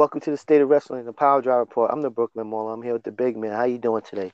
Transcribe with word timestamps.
Welcome 0.00 0.20
to 0.22 0.30
the 0.32 0.36
State 0.36 0.60
of 0.60 0.68
Wrestling, 0.68 1.04
the 1.04 1.12
Power 1.12 1.40
Drive 1.40 1.58
Report. 1.58 1.92
I'm 1.92 2.02
the 2.02 2.10
Brooklyn 2.10 2.48
Mauler. 2.48 2.72
I'm 2.72 2.82
here 2.82 2.94
with 2.94 3.04
the 3.04 3.12
big 3.12 3.36
man. 3.36 3.52
How 3.52 3.64
you 3.64 3.78
doing 3.78 4.02
today? 4.02 4.32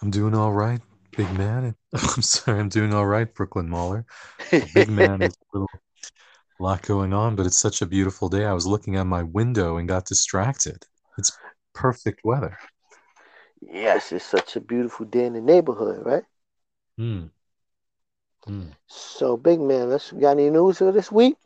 I'm 0.00 0.10
doing 0.10 0.34
all 0.34 0.52
right, 0.52 0.80
big 1.14 1.30
man. 1.34 1.74
I'm 1.92 2.22
sorry, 2.22 2.58
I'm 2.58 2.70
doing 2.70 2.94
all 2.94 3.06
right, 3.06 3.30
Brooklyn 3.34 3.68
Mauler. 3.68 4.06
Big 4.50 4.88
man 4.88 5.20
is 5.20 5.34
a 5.34 5.58
little 5.58 5.68
lot 6.62 6.82
going 6.82 7.12
on, 7.12 7.36
but 7.36 7.46
it's 7.46 7.58
such 7.58 7.82
a 7.82 7.86
beautiful 7.86 8.28
day. 8.28 8.44
I 8.44 8.52
was 8.52 8.66
looking 8.66 8.96
out 8.96 9.06
my 9.06 9.22
window 9.22 9.76
and 9.76 9.88
got 9.88 10.04
distracted. 10.06 10.84
It's 11.18 11.32
perfect 11.74 12.20
weather. 12.24 12.56
yes, 13.60 14.12
it's 14.12 14.24
such 14.24 14.56
a 14.56 14.60
beautiful 14.60 15.06
day 15.06 15.26
in 15.26 15.32
the 15.34 15.40
neighborhood, 15.40 16.04
right? 16.04 16.24
Hmm. 16.96 17.26
Hmm. 18.44 18.68
So, 18.86 19.36
big 19.36 19.60
man, 19.60 19.90
let's 19.90 20.12
got 20.12 20.32
any 20.32 20.50
news 20.50 20.78
for 20.78 20.92
this 20.92 21.12
week? 21.12 21.36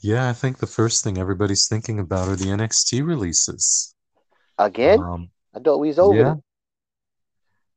Yeah, 0.00 0.28
I 0.28 0.32
think 0.32 0.58
the 0.58 0.66
first 0.66 1.02
thing 1.02 1.18
everybody's 1.18 1.66
thinking 1.66 1.98
about 1.98 2.28
are 2.28 2.36
the 2.36 2.46
NXT 2.46 3.06
releases. 3.06 3.94
Again? 4.58 5.00
Um, 5.00 5.30
I 5.54 5.60
thought 5.60 5.78
we 5.78 5.88
was 5.88 5.98
over. 5.98 6.40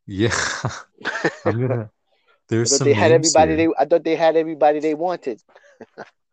yeah, 0.06 0.30
yeah. 1.00 1.20
I'm 1.46 1.62
gonna. 1.62 1.90
There's 2.50 2.72
thought 2.72 2.78
some 2.80 2.88
they 2.88 2.94
had 2.94 3.12
everybody 3.12 3.56
here. 3.56 3.70
they 3.70 3.74
I 3.78 3.86
thought 3.86 4.04
they 4.04 4.16
had 4.16 4.36
everybody 4.36 4.80
they 4.80 4.94
wanted. 4.94 5.42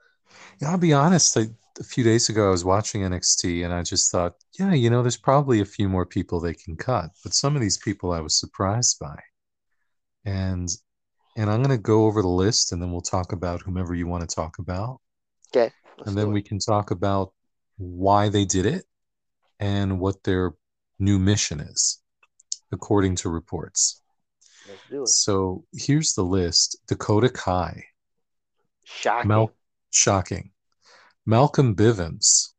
Yeah, 0.60 0.70
I'll 0.70 0.78
be 0.78 0.92
honest. 0.92 1.36
I, 1.36 1.46
a 1.80 1.84
few 1.84 2.04
days 2.04 2.28
ago, 2.28 2.48
I 2.48 2.50
was 2.50 2.64
watching 2.64 3.02
NXT, 3.02 3.64
and 3.64 3.72
I 3.74 3.82
just 3.82 4.10
thought, 4.10 4.34
yeah, 4.58 4.72
you 4.72 4.90
know, 4.90 5.02
there's 5.02 5.16
probably 5.16 5.60
a 5.60 5.64
few 5.64 5.88
more 5.88 6.06
people 6.06 6.40
they 6.40 6.54
can 6.54 6.76
cut, 6.76 7.10
but 7.22 7.34
some 7.34 7.56
of 7.56 7.62
these 7.62 7.78
people 7.78 8.12
I 8.12 8.20
was 8.20 8.38
surprised 8.38 8.98
by, 9.00 9.18
and 10.24 10.68
and 11.36 11.50
I'm 11.50 11.62
gonna 11.62 11.78
go 11.78 12.06
over 12.06 12.22
the 12.22 12.28
list, 12.28 12.72
and 12.72 12.80
then 12.80 12.92
we'll 12.92 13.00
talk 13.00 13.32
about 13.32 13.62
whomever 13.62 13.94
you 13.94 14.06
want 14.06 14.28
to 14.28 14.34
talk 14.34 14.58
about, 14.58 15.00
Okay. 16.00 16.08
And 16.08 16.18
then 16.18 16.32
we 16.32 16.42
can 16.42 16.58
talk 16.58 16.90
about 16.90 17.32
why 17.76 18.28
they 18.28 18.44
did 18.44 18.66
it 18.66 18.84
and 19.60 20.00
what 20.00 20.22
their 20.24 20.54
new 20.98 21.18
mission 21.18 21.60
is, 21.60 22.00
according 22.72 23.16
to 23.16 23.28
reports. 23.28 24.02
Let's 24.68 24.82
do 24.90 25.02
it. 25.02 25.08
So 25.08 25.64
here's 25.72 26.14
the 26.14 26.24
list: 26.24 26.78
Dakota 26.88 27.28
Kai, 27.28 27.84
Shocking. 28.84 29.28
Shocking, 29.94 30.50
Malcolm 31.24 31.74
Bivens, 31.76 32.52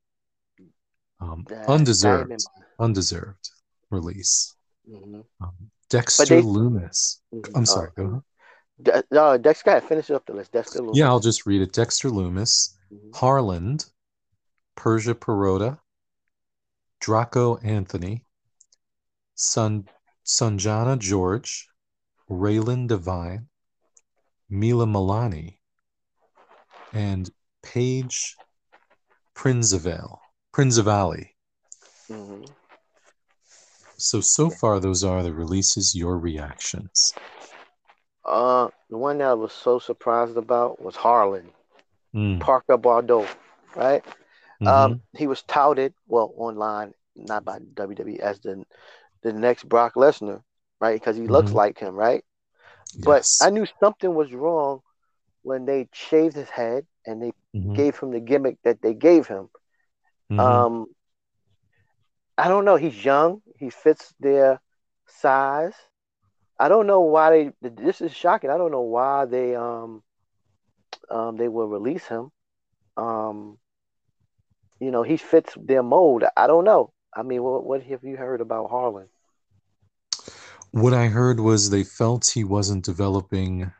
um, 1.19 1.45
undeserved, 1.67 2.29
Diamond- 2.29 2.45
undeserved 2.79 3.49
release. 3.89 4.55
Mhm. 4.89 5.25
Um, 5.41 5.71
Dexter 5.89 6.25
they- 6.25 6.41
Lumis. 6.41 7.19
Mhm. 7.33 7.51
I'm 7.55 7.61
Oh, 7.61 7.65
sorry. 7.65 7.91
Ahead. 7.97 8.21
De- 8.81 9.03
no, 9.11 9.37
Dex 9.37 9.61
got 9.63 9.83
finish 9.83 10.09
up 10.11 10.25
the 10.25 10.33
list. 10.33 10.53
Dexter 10.53 10.79
Lumis. 10.79 10.95
Yeah, 10.95 11.07
I'll 11.09 11.19
just 11.19 11.45
read 11.45 11.61
it. 11.61 11.73
Dexter 11.73 12.09
Lumis, 12.09 12.75
Mhm. 12.91 13.15
Harland, 13.15 13.85
Persia 14.75 15.13
Pirotta, 15.13 15.79
Draco 17.01 17.57
Anthony, 17.57 18.25
Sun 19.35 19.89
Sanjana 20.25 20.97
George, 20.97 21.67
Raelyn 22.29 22.87
Divine, 22.87 23.49
Mila 24.49 24.85
Malani, 24.85 25.59
and 26.95 27.29
Paige 27.61 28.39
Prinzivalli. 29.35 30.17
Prinzivalli. 30.53 31.35
Mhm. 32.09 32.45
So 33.97 34.21
so 34.21 34.49
far 34.49 34.79
those 34.79 35.03
are 35.03 35.21
the 35.21 35.33
releases. 35.33 35.95
Your 35.95 36.17
reactions. 36.17 37.13
Uh, 38.25 38.69
the 38.89 38.97
one 38.97 39.17
that 39.19 39.29
I 39.29 39.33
was 39.33 39.53
so 39.53 39.79
surprised 39.79 40.37
about 40.37 40.81
was 40.81 40.95
Harland 40.95 41.51
Mm, 42.13 42.39
Parker 42.39 42.77
Boudreaux, 42.77 43.27
right? 43.75 44.03
mhm, 44.59 44.65
Um, 44.65 44.99
he 45.13 45.27
was 45.27 45.43
touted 45.43 45.93
well 46.07 46.33
online, 46.37 46.93
not 47.15 47.45
by 47.45 47.59
WWE, 47.59 48.19
as 48.19 48.39
the 48.41 48.65
the 49.21 49.33
next 49.33 49.69
Brock 49.69 49.95
Lesnar, 49.95 50.43
right? 50.79 50.99
Because 50.99 51.17
he 51.17 51.27
looks 51.27 51.53
Mhm. 51.53 51.55
like 51.55 51.79
him, 51.79 51.95
right? 51.95 52.23
Yes. 52.97 53.03
But. 53.03 53.27
I 53.39 53.49
knew 53.49 53.65
something 53.79 54.13
was 54.15 54.33
wrong 54.33 54.81
when 55.45 55.65
they 55.65 55.89
shaved 55.93 56.35
his 56.35 56.51
head 56.51 56.87
and 57.05 57.23
they 57.23 57.33
Mhm, 57.53 57.81
gave 57.81 57.99
him 57.99 58.11
the 58.11 58.21
gimmick 58.21 58.57
that 58.63 58.81
they 58.81 58.93
gave 58.93 59.27
him. 59.27 59.49
mhm. 60.29 60.65
Um, 60.65 60.87
I 62.37 62.47
don't 62.49 62.65
know. 62.65 62.75
He's 62.77 63.05
young. 63.05 63.41
He 63.57 63.69
fits 63.69 64.13
their 64.19 64.61
size. 65.07 65.75
I 66.59 66.69
don't 66.69 66.87
know 66.87 67.01
why 67.01 67.31
they. 67.61 67.69
This 67.69 68.01
is 68.01 68.13
shocking. 68.13 68.49
I 68.51 68.57
don't 68.57 68.71
know 68.71 68.81
why 68.81 69.25
they 69.25 69.55
um 69.55 70.03
um 71.09 71.37
they 71.37 71.47
will 71.49 71.67
release 71.67 72.07
him. 72.07 72.31
Um, 72.97 73.59
you 74.79 74.91
know, 74.91 75.03
he 75.03 75.17
fits 75.17 75.55
their 75.61 75.83
mold. 75.83 76.23
I 76.37 76.47
don't 76.47 76.65
know. 76.65 76.93
I 77.15 77.23
mean, 77.23 77.43
what 77.43 77.65
what 77.65 77.83
have 77.83 78.03
you 78.03 78.17
heard 78.17 78.41
about 78.41 78.69
Harland? 78.69 79.09
What 80.71 80.93
I 80.93 81.07
heard 81.07 81.39
was 81.39 81.69
they 81.69 81.83
felt 81.83 82.31
he 82.31 82.43
wasn't 82.43 82.85
developing 82.85 83.71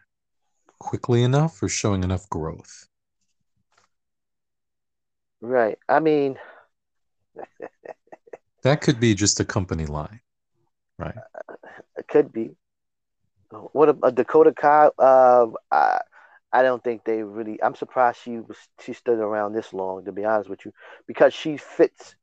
quickly 0.80 1.24
enough 1.24 1.62
or 1.64 1.70
showing 1.70 2.04
enough 2.04 2.30
growth. 2.30 2.88
Right. 5.42 5.78
I 5.88 6.00
mean, 6.00 6.38
That 8.64 8.82
could 8.82 9.00
be 9.00 9.16
just 9.16 9.40
a 9.40 9.46
company 9.46 9.86
line, 9.86 10.20
right? 11.00 11.24
it 11.98 12.08
could 12.08 12.32
be. 12.32 12.56
What 13.72 13.90
a, 13.90 13.98
a 14.04 14.12
Dakota 14.12 14.54
Kai? 14.54 14.90
Uh, 14.98 15.48
I 15.72 16.00
I 16.52 16.64
don't 16.64 16.84
think 16.84 17.04
they 17.06 17.24
really. 17.24 17.62
I'm 17.62 17.76
surprised 17.76 18.20
she 18.22 18.40
was 18.40 18.58
she 18.82 18.94
stood 18.94 19.20
around 19.20 19.54
this 19.54 19.74
long. 19.74 20.06
To 20.06 20.12
be 20.12 20.26
honest 20.26 20.50
with 20.50 20.66
you, 20.66 20.74
because 21.08 21.34
she 21.34 21.58
fits. 21.58 22.16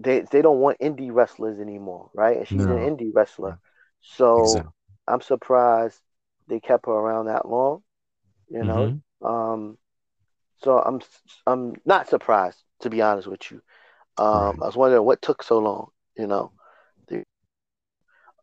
They 0.00 0.22
they 0.30 0.42
don't 0.42 0.60
want 0.60 0.80
indie 0.80 1.12
wrestlers 1.12 1.60
anymore, 1.60 2.10
right? 2.14 2.38
And 2.38 2.48
she's 2.48 2.66
No. 2.66 2.68
an 2.68 2.78
indie 2.98 3.12
wrestler, 3.14 3.58
so 4.02 4.66
Exactly. 4.66 4.72
I'm 5.08 5.20
surprised 5.22 6.00
they 6.48 6.60
kept 6.60 6.86
her 6.86 6.92
around 6.92 7.26
that 7.26 7.48
long. 7.48 7.82
You 8.48 8.64
know, 8.64 8.92
Mhm. 8.92 9.02
um, 9.22 9.78
so 10.58 10.78
I'm 10.78 11.00
I'm 11.46 11.74
not 11.84 12.08
surprised 12.08 12.62
to 12.80 12.90
be 12.90 13.02
honest 13.02 13.28
with 13.28 13.50
you. 13.50 13.60
Um, 14.18 14.54
Right. 14.54 14.62
I 14.62 14.66
was 14.66 14.76
wondering 14.76 15.04
what 15.04 15.22
took 15.22 15.42
so 15.42 15.58
long. 15.58 15.90
You 16.16 16.26
know, 16.26 16.52
the, 17.08 17.24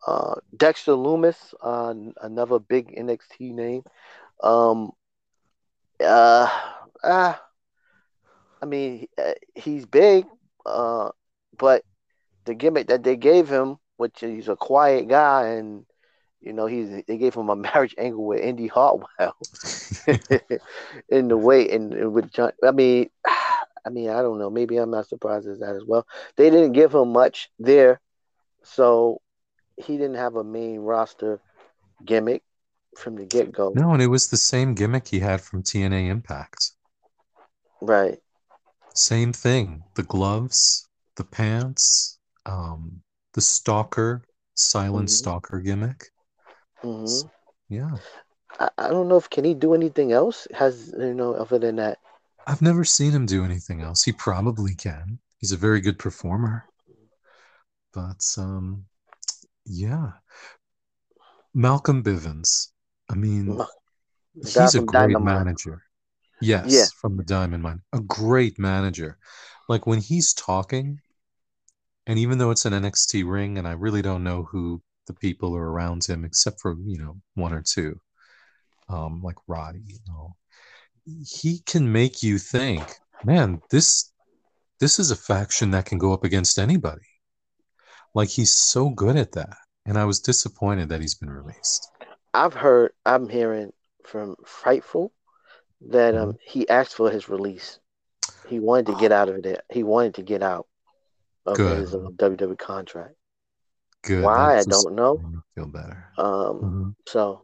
uh, 0.08 0.36
Dexter 0.56 0.94
Lumis, 0.94 1.54
uh, 1.62 1.94
another 2.22 2.60
big 2.60 2.94
NXT 2.98 3.52
name. 3.54 3.84
Um, 4.44 4.92
uh, 6.00 6.48
uh, 7.04 7.36
I 8.62 8.66
mean, 8.66 9.08
uh, 9.18 9.34
he's 9.56 9.86
big, 9.86 10.26
uh, 10.66 11.10
but 11.58 11.84
the 12.46 12.54
gimmick 12.54 12.88
that 12.88 13.04
they 13.04 13.16
gave 13.16 13.50
him, 13.50 13.78
which 13.98 14.20
he's 14.22 14.50
a 14.50 14.56
quiet 14.56 15.08
guy, 15.08 15.48
and 15.50 15.86
you 16.42 16.54
know, 16.54 16.66
he's 16.66 16.90
they 17.08 17.18
gave 17.18 17.34
him 17.36 17.50
a 17.50 17.56
marriage 17.68 17.96
angle 17.98 18.26
with 18.26 18.42
Indi 18.42 18.68
Hartwell 18.68 19.36
in 21.10 21.28
the 21.28 21.38
way, 21.38 21.70
and, 21.70 21.94
and 21.94 22.14
with 22.14 22.32
John. 22.32 22.52
I 22.64 22.72
mean, 22.72 23.10
I 23.26 23.90
mean, 23.90 24.10
I 24.10 24.22
don't 24.22 24.40
know. 24.40 24.50
Maybe 24.50 24.78
I'm 24.78 24.92
not 24.92 25.08
surprised 25.08 25.48
at 25.48 25.60
that 25.60 25.76
as 25.76 25.84
well. 25.86 26.06
They 26.38 26.50
didn't 26.50 26.74
give 26.74 26.94
him 26.94 27.12
much 27.14 27.50
there, 27.60 28.00
so 28.64 29.22
he 29.78 29.98
didn't 29.98 30.16
have 30.16 30.36
a 30.36 30.44
main 30.44 30.80
roster 30.80 31.40
gimmick 32.06 32.44
from 32.98 33.16
the 33.16 33.26
get 33.26 33.52
go. 33.52 33.74
no, 33.76 33.94
and 33.94 34.02
it 34.02 34.08
was 34.08 34.28
the 34.28 34.38
same 34.38 34.76
gimmick 34.76 35.08
he 35.08 35.20
had 35.20 35.42
from 35.42 35.64
TNA 35.64 36.10
Impact. 36.10 36.72
Right. 37.82 38.20
Same 38.94 39.34
thing. 39.34 39.84
The 39.96 40.04
gloves, 40.04 40.88
the 41.16 41.24
pants, 41.24 42.20
um, 42.46 43.02
the 43.34 43.42
stalker, 43.42 44.22
silent 44.54 45.08
Mhm. 45.08 45.14
stalker 45.14 45.60
gimmick. 45.60 46.12
Hmm 46.82 47.28
Yeah. 47.70 47.98
I, 48.60 48.70
I 48.78 48.88
don't 48.90 49.08
know 49.08 49.18
if 49.18 49.30
can 49.30 49.44
he 49.44 49.54
do 49.54 49.74
anything 49.74 50.12
else. 50.12 50.48
Has 50.54 50.94
you 50.98 51.14
know 51.14 51.34
other 51.34 51.60
than 51.60 51.76
that? 51.78 52.00
I've 52.46 52.62
never 52.62 52.84
seen 52.84 53.12
him 53.12 53.26
do 53.26 53.44
anything 53.44 53.82
else. 53.82 54.04
He 54.04 54.12
probably 54.12 54.76
can. 54.76 55.20
He's 55.40 55.52
a 55.52 55.58
very 55.58 55.82
good 55.82 55.98
performer. 55.98 56.66
But 57.94 58.24
um 58.38 58.86
yeah. 59.66 60.14
Malcolm 61.54 62.04
Bivens. 62.04 62.70
I 63.10 63.16
mean, 63.16 63.58
he's 64.44 64.76
a 64.76 64.82
great 64.82 65.20
manager. 65.20 65.84
Yes, 66.42 66.74
Yeah. 66.74 66.86
from 67.02 67.18
the 67.18 67.24
Diamond 67.24 67.64
Mine. 67.64 67.82
A 67.94 68.00
great 68.02 68.60
manager. 68.60 69.18
Like 69.70 69.88
when 69.88 70.00
he's 70.00 70.34
talking, 70.34 71.02
and 72.08 72.20
even 72.20 72.38
though 72.38 72.52
it's 72.52 72.66
an 72.66 72.74
NXT 72.74 73.24
ring, 73.24 73.58
and 73.58 73.68
I 73.68 73.72
really 73.72 74.02
don't 74.02 74.24
know 74.24 74.44
who 74.44 74.82
the 75.08 75.14
people 75.14 75.56
are 75.56 75.72
around 75.72 76.06
him 76.06 76.26
except 76.26 76.60
for, 76.62 76.76
you 76.86 76.98
know, 76.98 77.18
one 77.36 77.54
or 77.54 77.62
two, 77.62 78.00
um, 78.90 79.22
like 79.24 79.38
Roddy, 79.48 79.82
you 79.86 80.00
know, 80.08 80.36
he 81.06 81.60
can 81.66 81.92
make 81.92 82.22
you 82.22 82.38
think, 82.38 82.84
man, 83.24 83.62
this 83.70 84.12
this 84.80 84.98
is 84.98 85.12
a 85.12 85.16
faction 85.16 85.72
that 85.72 85.86
can 85.86 86.00
go 86.00 86.12
up 86.12 86.24
against 86.24 86.58
anybody. 86.58 87.02
Like 88.16 88.30
he's 88.30 88.52
so 88.52 88.90
good 88.90 89.16
at 89.16 89.32
that. 89.34 89.56
And 89.86 89.98
I 89.98 90.06
was 90.06 90.20
disappointed 90.20 90.90
that 90.90 91.02
he's 91.02 91.16
been 91.16 91.30
released. 91.30 91.90
I've 92.34 92.54
heard, 92.54 92.94
I'm 93.06 93.30
hearing 93.30 93.74
from 94.06 94.36
Fightful 94.46 95.12
that 95.90 96.16
um 96.16 96.38
he 96.44 96.68
asked 96.70 96.96
for 96.96 97.10
his 97.10 97.30
release. 97.30 97.80
He 98.48 98.60
wanted 98.60 98.88
to 98.88 98.96
get 99.00 99.12
out 99.12 99.30
of 99.30 99.46
it. 99.46 99.62
He 99.72 99.84
wanted 99.84 100.16
to 100.16 100.24
get 100.24 100.44
out 100.44 100.68
of 101.46 101.58
Good. 101.58 101.80
his 101.80 101.94
uh, 101.96 102.10
WWE 102.18 102.58
contract. 102.58 103.16
Good. 104.04 104.24
Why, 104.24 104.58
That 104.58 104.60
I 104.60 104.64
don't 104.64 104.96
know. 104.96 105.20
Feel 105.56 105.68
better. 105.68 106.06
Um, 106.18 106.62
Mhm. 106.62 106.96
so 107.08 107.44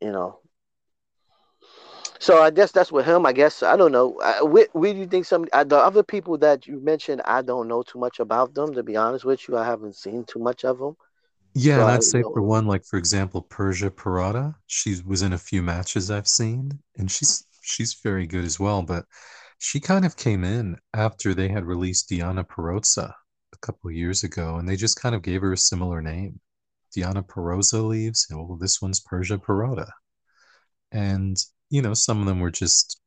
you 0.00 0.12
know. 0.12 0.38
So 2.18 2.40
I 2.42 2.50
guess 2.50 2.72
that's 2.72 2.90
with 2.90 3.04
him. 3.06 3.26
I 3.26 3.32
guess 3.32 3.62
I 3.62 3.76
don't 3.76 3.92
know. 3.92 4.18
I, 4.20 4.42
where, 4.42 4.66
where 4.72 4.92
do 4.92 4.98
you 4.98 5.06
think 5.06 5.26
some 5.26 5.46
uh, 5.52 5.64
the 5.64 5.76
other 5.76 6.02
people 6.02 6.38
that 6.38 6.66
you 6.66 6.80
mentioned? 6.80 7.20
I 7.24 7.42
don't 7.42 7.68
know 7.68 7.82
too 7.82 7.98
much 7.98 8.18
about 8.20 8.54
them. 8.54 8.72
To 8.74 8.82
be 8.82 8.96
honest 8.96 9.24
with 9.24 9.46
you, 9.48 9.56
I 9.56 9.64
haven't 9.64 9.96
seen 9.96 10.24
too 10.24 10.38
much 10.38 10.64
of 10.64 10.78
them. 10.78 10.96
Yeah, 11.54 11.76
So 11.76 11.82
and 11.82 11.90
I'd 11.90 12.02
say 12.02 12.22
don't 12.22 12.32
for 12.32 12.42
one, 12.42 12.66
like 12.66 12.84
for 12.84 12.96
example, 12.98 13.42
Persia 13.42 13.90
Pirotta, 13.90 14.54
she 14.66 14.96
was 15.06 15.22
in 15.22 15.32
a 15.32 15.38
few 15.38 15.62
matches 15.62 16.10
I've 16.10 16.28
seen, 16.28 16.80
and 16.96 17.10
she's 17.10 17.44
she's 17.62 17.94
very 17.94 18.26
good 18.26 18.44
as 18.44 18.58
well. 18.58 18.82
But 18.82 19.04
she 19.58 19.80
kind 19.80 20.04
of 20.04 20.16
came 20.16 20.44
in 20.44 20.76
after 20.92 21.32
they 21.34 21.48
had 21.48 21.64
released 21.64 22.10
Deonna 22.10 22.44
Purrazzo 22.46 23.12
a 23.54 23.58
couple 23.58 23.90
of 23.90 23.96
years 23.96 24.24
ago, 24.24 24.56
and 24.56 24.68
they 24.68 24.76
just 24.76 25.00
kind 25.00 25.14
of 25.14 25.22
gave 25.22 25.42
her 25.42 25.54
a 25.54 25.58
similar 25.58 26.02
name. 26.02 26.40
Deonna 26.96 27.26
Purrazzo 27.26 27.88
leaves, 27.88 28.26
and 28.30 28.38
well, 28.48 28.58
this 28.58 28.82
one's 28.82 29.00
Persia 29.00 29.38
Pirotta. 29.38 29.90
And 30.92 31.36
you 31.68 31.82
know, 31.82 31.92
some 31.94 32.20
of 32.20 32.26
them 32.26 32.40
were 32.40 32.50
just 32.50 32.98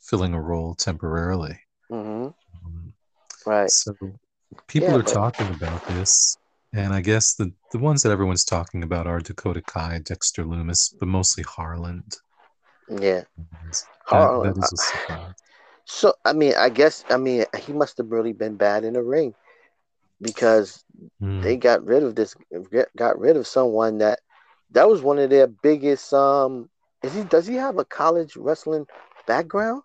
filling 0.00 0.32
a 0.32 0.40
role 0.40 0.74
temporarily. 0.74 1.60
hmm 1.90 2.28
Um, 2.54 2.92
Right. 3.46 3.70
so 3.70 3.94
people 4.68 4.94
Yeah, 4.94 4.98
are 4.98 5.02
but 5.04 5.20
talking 5.20 5.50
about 5.50 5.84
this, 5.86 6.38
and 6.72 6.94
I 6.94 7.00
guess 7.02 7.34
the 7.34 7.52
the 7.72 7.78
ones 7.78 8.02
that 8.02 8.12
everyone's 8.12 8.44
talking 8.44 8.82
about 8.84 9.06
are 9.06 9.20
Dakota 9.20 9.62
Kai, 9.62 10.00
Dexter 10.00 10.44
Lumis, 10.44 10.94
but 10.98 11.08
mostly 11.08 11.44
Harland. 11.44 12.18
yeah. 12.88 13.24
That 14.10 14.30
Harland. 14.30 14.42
that 14.42 14.56
is 14.58 14.72
a 14.72 14.76
surprise. 14.76 15.34
So 15.84 16.14
I 16.24 16.32
mean, 16.32 16.54
I 16.56 16.68
guess 16.68 17.04
I 17.10 17.16
mean 17.16 17.44
he 17.58 17.72
must 17.72 17.96
have 17.98 18.10
really 18.10 18.32
been 18.32 18.56
bad 18.56 18.84
in 18.84 18.94
the 18.94 19.02
ring 19.02 19.34
because 20.20 20.84
Hmm. 21.20 21.42
they 21.42 21.56
got 21.56 21.84
rid 21.84 22.02
of 22.02 22.14
this. 22.14 22.34
Got 22.96 23.18
rid 23.18 23.36
of 23.36 23.46
someone 23.46 23.98
that 23.98 24.20
that 24.70 24.88
was 24.88 25.02
one 25.02 25.18
of 25.18 25.30
their 25.30 25.46
biggest. 25.46 26.12
Um, 26.12 26.68
is 27.02 27.14
he? 27.14 27.24
Does 27.24 27.46
he 27.46 27.56
have 27.56 27.78
a 27.78 27.84
college 27.84 28.36
wrestling 28.36 28.86
background? 29.26 29.82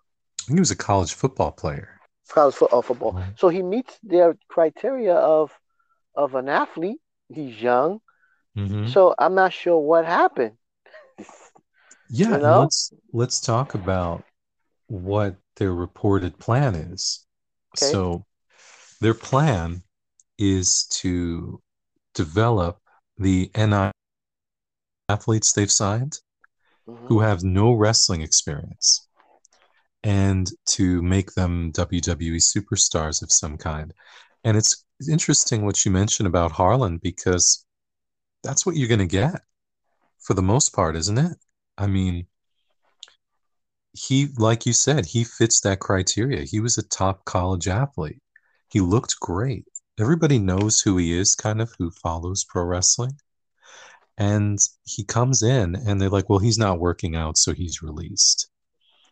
He 0.48 0.58
was 0.58 0.70
a 0.70 0.76
college 0.76 1.12
football 1.14 1.50
player. 1.52 2.00
college 2.28 2.54
foot, 2.54 2.72
or 2.72 2.82
football. 2.82 3.16
Mhm. 3.16 3.34
So 3.36 3.48
he 3.48 3.62
meets 3.62 3.98
their 4.02 4.36
criteria 4.48 5.14
of 5.14 5.58
of 6.14 6.34
an 6.34 6.48
athlete. 6.48 7.00
He's 7.28 7.60
young, 7.62 8.00
Mhm. 8.54 8.94
so 8.94 9.14
I'm 9.18 9.34
not 9.34 9.52
sure 9.52 9.78
what 9.78 10.04
happened. 10.06 10.56
Yeah, 12.08 12.34
You 12.34 12.38
know? 12.38 12.70
let's 12.70 12.92
let's 13.12 13.40
talk 13.40 13.74
about 13.74 14.24
what 14.86 15.36
their 15.56 15.72
reported 15.74 16.38
plan 16.38 16.74
is. 16.74 17.26
Okay. 17.76 18.02
So 18.02 18.24
their 19.00 19.14
plan 19.14 19.82
is 20.42 20.84
to 20.90 21.62
develop 22.14 22.80
the 23.16 23.50
NIL 23.54 23.92
athletes 25.08 25.52
they've 25.52 25.70
signed 25.70 26.18
Mhm. 26.88 27.06
who 27.06 27.20
have 27.20 27.44
no 27.44 27.72
wrestling 27.72 28.22
experience 28.22 29.06
and 30.02 30.50
to 30.66 31.00
make 31.02 31.32
them 31.34 31.70
WWE 31.72 32.38
superstars 32.38 33.22
of 33.22 33.30
some 33.30 33.56
kind. 33.56 33.94
And 34.42 34.56
it's 34.56 34.84
interesting 35.08 35.64
what 35.64 35.84
you 35.84 35.92
mentioned 35.92 36.26
about 36.26 36.50
Harland 36.50 37.00
because 37.02 37.64
that's 38.42 38.66
what 38.66 38.74
you're 38.74 38.88
going 38.88 38.98
to 39.08 39.18
get 39.22 39.42
for 40.18 40.34
the 40.34 40.42
most 40.42 40.72
part, 40.72 40.96
isn't 40.96 41.18
it? 41.18 41.36
I 41.78 41.86
mean, 41.86 42.26
he, 43.92 44.26
like 44.38 44.66
you 44.66 44.72
said, 44.72 45.06
he 45.06 45.22
fits 45.22 45.60
that 45.60 45.78
criteria. 45.78 46.42
He 46.42 46.58
was 46.58 46.78
a 46.78 46.88
top 46.88 47.24
college 47.24 47.68
athlete. 47.68 48.22
He 48.70 48.80
looked 48.80 49.20
great. 49.20 49.66
Everybody 50.00 50.38
knows 50.38 50.80
who 50.80 50.96
he 50.96 51.12
is, 51.12 51.34
kind 51.34 51.60
of 51.60 51.72
who 51.78 51.90
follows 51.90 52.44
pro 52.48 52.64
wrestling. 52.64 53.12
And 54.18 54.58
he 54.84 55.04
comes 55.04 55.42
in 55.42 55.74
and 55.74 56.00
they're 56.00 56.08
like, 56.08 56.28
well, 56.28 56.38
he's 56.38 56.58
not 56.58 56.80
working 56.80 57.16
out, 57.16 57.36
so 57.36 57.52
he's 57.52 57.82
released. 57.82 58.48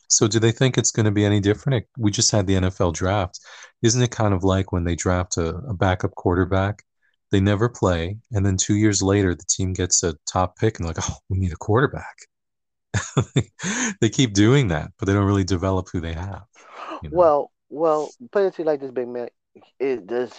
So 0.09 0.27
do 0.27 0.39
they 0.39 0.53
think 0.53 0.77
it's 0.77 0.91
going 0.91 1.07
to 1.07 1.13
be 1.13 1.25
any 1.25 1.41
different? 1.41 1.87
We 1.97 2.11
just 2.11 2.31
had 2.31 2.47
the 2.47 2.55
NFL 2.55 2.95
draft. 2.95 3.39
Isn't 3.83 4.03
it 4.03 4.11
kind 4.11 4.35
of 4.35 4.43
like 4.43 4.73
when 4.73 4.85
they 4.85 4.97
draft 4.97 5.37
a, 5.37 5.57
a 5.57 5.75
backup 5.75 6.15
quarterback? 6.17 6.83
They 7.31 7.41
never 7.41 7.69
play, 7.69 8.19
and 8.33 8.45
then 8.45 8.57
two 8.57 8.75
years 8.75 9.01
later, 9.01 9.37
the 9.37 9.45
team 9.49 9.73
gets 9.73 10.03
a 10.03 10.17
top 10.31 10.59
pick, 10.59 10.79
and 10.79 10.89
like, 10.89 10.97
oh, 11.01 11.17
we 11.29 11.39
need 11.39 11.53
a 11.53 11.57
quarterback. 11.57 12.17
they 14.01 14.09
keep 14.09 14.33
doing 14.33 14.67
that, 14.69 14.91
but 14.99 15.07
they 15.07 15.13
don't 15.13 15.27
really 15.27 15.45
develop 15.45 15.89
who 15.93 16.01
they 16.01 16.13
have. 16.13 16.43
you 17.05 17.09
know? 17.09 17.17
Well, 17.17 17.53
well, 17.69 18.11
put 18.33 18.43
it 18.43 18.55
to 18.55 18.63
you 18.63 18.67
like 18.67 18.81
this, 18.81 18.91
big 18.91 19.07
man. 19.07 19.29
It 19.79 20.09
does. 20.09 20.33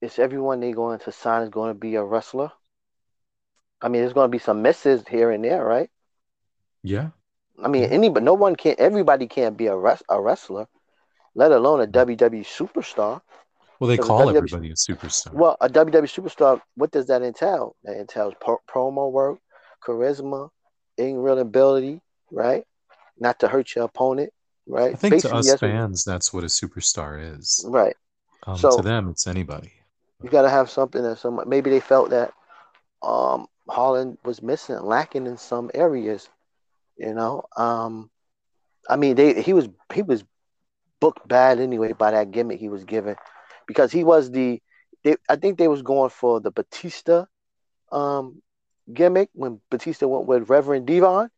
Is 0.00 0.18
everyone 0.18 0.60
they 0.60 0.72
going 0.72 0.98
to 1.00 1.12
sign 1.12 1.42
is 1.42 1.50
going 1.50 1.72
to 1.72 1.78
be 1.78 1.94
a 1.96 2.02
wrestler? 2.04 2.50
I 3.82 3.88
mean, 3.88 4.02
there's 4.02 4.12
going 4.12 4.26
to 4.26 4.30
be 4.30 4.38
some 4.38 4.62
misses 4.62 5.02
here 5.08 5.30
and 5.30 5.44
there, 5.44 5.64
right? 5.64 5.90
Yeah. 6.82 7.10
I 7.62 7.68
mean, 7.68 7.84
anybody, 7.84 8.24
no 8.24 8.34
one 8.34 8.56
can, 8.56 8.74
everybody 8.78 9.26
can't 9.26 9.56
be 9.56 9.66
a, 9.66 9.76
res, 9.76 10.02
a 10.08 10.20
wrestler, 10.20 10.66
let 11.34 11.52
alone 11.52 11.80
a 11.82 11.86
WWE 11.86 12.44
superstar. 12.44 13.20
Well, 13.78 13.88
they 13.88 13.98
call 13.98 14.26
WWE 14.26 14.36
everybody 14.36 14.70
a 14.70 14.74
superstar. 14.74 15.32
Well, 15.32 15.56
a 15.60 15.68
WWE 15.68 16.04
superstar, 16.04 16.60
what 16.74 16.90
does 16.90 17.06
that 17.06 17.22
entail? 17.22 17.76
That 17.84 17.96
entails 17.98 18.34
pro- 18.40 18.60
promo 18.68 19.10
work, 19.10 19.38
charisma, 19.82 20.50
in 20.96 21.16
real 21.16 21.38
ability, 21.38 22.00
right? 22.30 22.64
Not 23.18 23.40
to 23.40 23.48
hurt 23.48 23.74
your 23.74 23.84
opponent, 23.84 24.32
right? 24.66 24.92
I 24.92 24.96
think 24.96 25.20
to 25.22 25.34
us 25.34 25.54
fans, 25.58 26.04
that's 26.04 26.32
what 26.32 26.44
a 26.44 26.48
superstar 26.48 27.38
is. 27.38 27.64
right. 27.68 27.96
Um, 28.46 28.56
So- 28.56 28.76
to 28.76 28.82
them, 28.82 29.08
it's 29.10 29.26
anybody. 29.26 29.72
You 30.22 30.30
got 30.30 30.42
to 30.42 30.50
have 30.50 30.70
something 30.70 31.02
that 31.02 31.16
some 31.18 31.40
maybe 31.46 31.70
they 31.70 31.80
felt 31.80 32.10
that 32.10 32.32
um 33.02 33.46
Holland 33.68 34.18
was 34.24 34.42
missing, 34.42 34.80
lacking 34.82 35.26
in 35.26 35.36
some 35.36 35.70
areas. 35.74 36.28
You 36.96 37.14
know, 37.14 37.44
um, 37.56 38.10
I 38.88 38.96
mean, 38.96 39.16
they 39.16 39.40
he 39.42 39.52
was 39.52 39.68
he 39.92 40.02
was 40.02 40.24
booked 41.00 41.28
bad 41.28 41.60
anyway 41.60 41.92
by 41.92 42.10
that 42.12 42.30
gimmick 42.30 42.58
he 42.60 42.68
was 42.68 42.84
given 42.84 43.16
because 43.66 43.92
he 43.92 44.04
was 44.04 44.30
the. 44.30 44.60
They, 45.04 45.16
I 45.28 45.36
think 45.36 45.58
they 45.58 45.68
was 45.68 45.82
going 45.82 46.10
for 46.10 46.40
the 46.40 46.50
Batista 46.50 47.26
um 47.92 48.42
gimmick 48.92 49.30
when 49.34 49.60
Batista 49.70 50.06
went 50.06 50.26
with 50.26 50.48
Reverend 50.50 50.86
D-Von. 50.86 51.30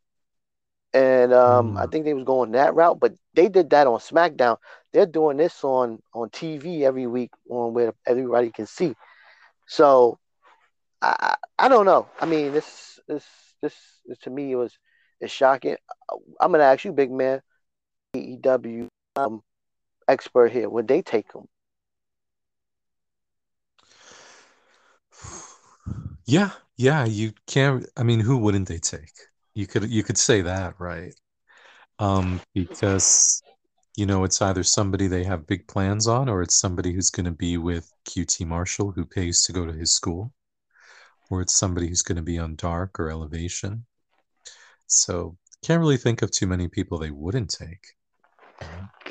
And 0.93 1.33
um, 1.33 1.77
I 1.77 1.85
Mm. 1.85 1.87
think 1.87 2.05
they 2.05 2.13
was 2.13 2.23
going 2.25 2.51
that 2.51 2.75
route, 2.75 2.99
but 2.99 3.13
they 3.33 3.49
did 3.49 3.69
that 3.71 3.87
on 3.87 3.99
SmackDown. 3.99 4.57
They're 4.93 5.05
doing 5.05 5.37
this 5.37 5.63
on 5.63 6.01
on 6.13 6.29
TV 6.29 6.85
every 6.85 7.07
week 7.07 7.31
on 7.49 7.73
where 7.73 7.93
everybody 8.05 8.51
can 8.51 8.65
see. 8.67 8.95
So 9.67 10.19
I 11.01 11.15
I 11.19 11.65
I 11.65 11.69
don't 11.69 11.85
know. 11.85 12.07
I 12.19 12.25
mean, 12.25 12.53
this 12.53 12.99
this 13.07 13.25
this, 13.61 13.75
this 14.05 14.19
to 14.19 14.29
me 14.29 14.51
it 14.51 14.55
was 14.55 14.77
is 15.21 15.31
shocking. 15.31 15.77
I'm 16.39 16.51
gonna 16.51 16.63
ask 16.63 16.85
you, 16.85 16.91
big 16.93 17.11
man, 17.11 17.41
AEW 18.15 18.87
um, 19.15 19.41
expert 20.07 20.51
here. 20.51 20.69
Would 20.69 20.87
they 20.87 21.01
take 21.01 21.31
him? 21.33 21.47
Yeah, 26.25 26.51
yeah, 26.75 27.05
you 27.05 27.33
can't. 27.47 27.85
I 27.97 28.03
mean, 28.03 28.21
who 28.21 28.37
wouldn't 28.37 28.67
they 28.67 28.79
take? 28.79 29.32
You 29.55 29.67
could 29.67 29.89
you 29.89 30.03
could 30.03 30.17
say 30.17 30.41
that, 30.41 30.75
right? 30.79 31.13
Um, 31.99 32.41
because 32.53 33.41
you 33.95 34.05
know 34.05 34.23
it's 34.23 34.41
either 34.41 34.63
somebody 34.63 35.07
they 35.07 35.23
have 35.23 35.47
big 35.47 35.67
plans 35.67 36.07
on, 36.07 36.29
or 36.29 36.41
it's 36.41 36.59
somebody 36.59 36.91
who's 36.91 37.09
going 37.09 37.25
to 37.25 37.31
be 37.31 37.57
with 37.57 37.91
QT 38.05 38.45
Marshall 38.47 38.91
who 38.91 39.05
pays 39.05 39.43
to 39.43 39.53
go 39.53 39.65
to 39.65 39.73
his 39.73 39.93
school, 39.93 40.31
or 41.29 41.41
it's 41.41 41.55
somebody 41.55 41.87
who's 41.87 42.01
going 42.01 42.15
to 42.15 42.23
be 42.23 42.39
on 42.39 42.55
Dark 42.55 42.99
or 42.99 43.09
Elevation. 43.09 43.85
So 44.87 45.37
can't 45.63 45.79
really 45.79 45.97
think 45.97 46.21
of 46.21 46.31
too 46.31 46.47
many 46.47 46.67
people 46.67 46.97
they 46.97 47.11
wouldn't 47.11 47.49
take. 47.49 47.95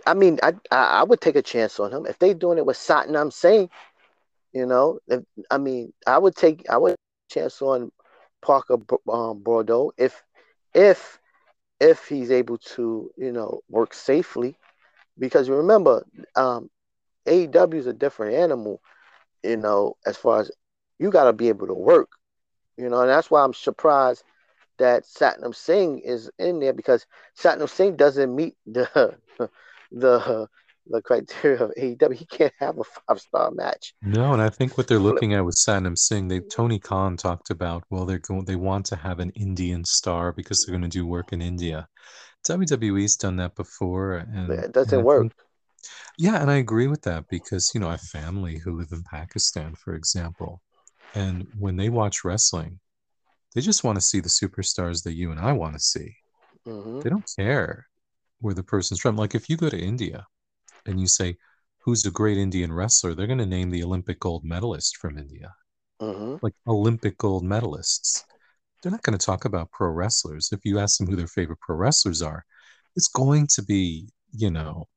I 0.07 0.15
mean, 0.15 0.39
I, 0.43 0.55
I 0.71 1.03
would 1.03 1.21
take 1.21 1.37
a 1.37 1.43
chance 1.43 1.79
on 1.81 1.93
him 1.93 2.07
if 2.07 2.19
they're 2.19 2.35
doing 2.35 2.59
it 2.59 2.67
with 2.67 2.77
Satnam 2.77 3.33
Singh. 3.33 3.71
You 4.53 4.67
know, 4.67 4.99
if, 5.09 5.23
I 5.51 5.59
mean, 5.59 5.93
I 6.07 6.19
would 6.19 6.37
take 6.37 6.69
I 6.69 6.77
would 6.77 6.97
chance 7.31 7.63
on 7.63 7.91
Parker 8.43 8.75
um, 8.75 9.41
Boudreaux 9.43 9.93
if 9.97 10.23
if 10.75 11.19
if 11.81 12.07
he's 12.09 12.31
able 12.31 12.59
to 12.59 13.11
you 13.17 13.33
know 13.33 13.61
work 13.69 13.95
safely, 13.95 14.57
because 15.19 15.49
remember, 15.51 16.05
um, 16.37 16.71
AEW 17.27 17.79
is 17.79 17.87
a 17.87 17.93
different 17.93 18.35
animal. 18.35 18.81
You 19.43 19.57
know, 19.57 19.97
as 20.07 20.17
far 20.17 20.41
as 20.41 20.51
you 20.99 21.11
got 21.11 21.25
to 21.25 21.33
be 21.33 21.49
able 21.49 21.67
to 21.69 21.75
work. 21.75 22.11
You 22.77 22.89
know, 22.89 23.01
and 23.01 23.11
that's 23.11 23.31
why 23.31 23.45
I'm 23.45 23.55
surprised 23.55 24.25
that 24.79 25.05
Satnam 25.05 25.55
Singh 25.55 25.99
is 26.01 26.31
in 26.39 26.61
there 26.61 26.73
because 26.73 27.07
Satnam 27.39 27.69
Singh 27.69 27.97
doesn't 27.97 28.35
meet 28.35 28.57
the 28.67 29.17
the 29.93 30.49
the 30.87 31.03
criteria 31.03 31.63
of 31.65 31.73
AEW. 31.77 32.17
He 32.19 32.27
can't 32.27 32.55
have 32.59 32.79
a 32.79 32.85
five 32.85 33.21
star 33.21 33.51
match. 33.51 33.95
No, 34.05 34.33
and 34.33 34.43
I 34.43 34.51
think 34.51 34.77
what 34.77 34.87
they're 34.89 34.99
looking 34.99 35.33
at 35.33 35.45
with 35.47 35.55
Satnam 35.57 35.97
Singh, 35.97 36.29
they 36.29 36.41
Tony 36.41 36.79
Khan 36.79 37.17
talked 37.17 37.51
about. 37.51 37.85
Well, 37.89 38.05
they're 38.05 38.19
going, 38.19 38.45
they 38.45 38.57
want 38.57 38.85
to 38.87 38.97
have 38.97 39.21
an 39.21 39.31
Indian 39.31 39.85
star 39.85 40.33
because 40.33 40.65
they're 40.65 40.73
going 40.77 40.83
to 40.83 40.89
do 40.99 41.07
work 41.07 41.33
in 41.33 41.41
India. 41.41 41.89
WWE's 42.45 43.17
done 43.17 43.37
that 43.37 43.55
before, 43.55 44.17
and 44.17 44.65
It 44.65 44.73
doesn't 44.73 45.03
I 45.03 45.05
work. 45.05 45.33
think 45.33 45.33
Yeah, 46.19 46.41
and 46.43 46.51
I 46.51 46.57
agree 46.59 46.89
with 46.89 47.03
that 47.03 47.29
because, 47.29 47.73
you 47.75 47.81
know, 47.81 47.89
I 47.89 47.93
have 47.93 48.03
family 48.03 48.59
who 48.59 48.79
live 48.79 48.93
in 48.93 49.05
Pakistan, 49.05 49.75
for 49.77 49.95
example. 49.95 50.63
And 51.15 51.49
when 51.59 51.77
they 51.77 51.91
watch 51.91 52.25
wrestling, 52.25 52.81
they 53.55 53.63
just 53.63 53.85
want 53.85 53.97
to 53.97 54.03
see 54.03 54.21
the 54.21 54.29
superstars 54.31 55.05
that 55.05 55.15
you 55.15 55.31
and 55.33 55.41
I 55.41 55.53
want 55.53 55.75
to 55.75 55.81
see. 55.81 56.17
hmm 56.65 57.03
They 57.03 57.11
don't 57.11 57.31
care 57.39 57.89
where 58.41 58.55
the 58.55 58.65
person's 58.65 59.01
from. 59.01 59.17
Like 59.17 59.35
if 59.35 59.51
you 59.51 59.57
go 59.59 59.71
to 59.71 59.79
India 59.79 60.27
and 60.87 61.01
you 61.01 61.07
say, 61.07 61.37
who's 61.81 62.07
a 62.07 62.11
great 62.11 62.39
Indian 62.39 62.73
wrestler, 62.73 63.15
they're 63.15 63.27
going 63.27 63.39
to 63.39 63.47
name 63.47 63.71
the 63.71 63.83
Olympic 63.85 64.21
gold 64.21 64.45
medalist 64.45 64.97
from 64.97 65.19
India, 65.19 65.55
hmm 66.01 66.37
like 66.43 66.55
Olympic 66.67 67.19
gold 67.19 67.45
medalists. 67.45 68.25
They're 68.83 68.93
not 68.93 69.03
going 69.03 69.19
to 69.19 69.27
talk 69.27 69.45
about 69.45 69.73
pro 69.73 69.91
wrestlers. 69.91 70.51
If 70.53 70.65
you 70.65 70.79
ask 70.79 70.99
them 70.99 71.09
who 71.09 71.17
their 71.17 71.29
favorite 71.29 71.61
pro 71.61 71.77
wrestlers 71.77 72.23
are, 72.23 72.45
it's 72.97 73.09
going 73.09 73.49
to 73.55 73.63
be, 73.63 74.09
you 74.33 74.51
know, 74.51 74.89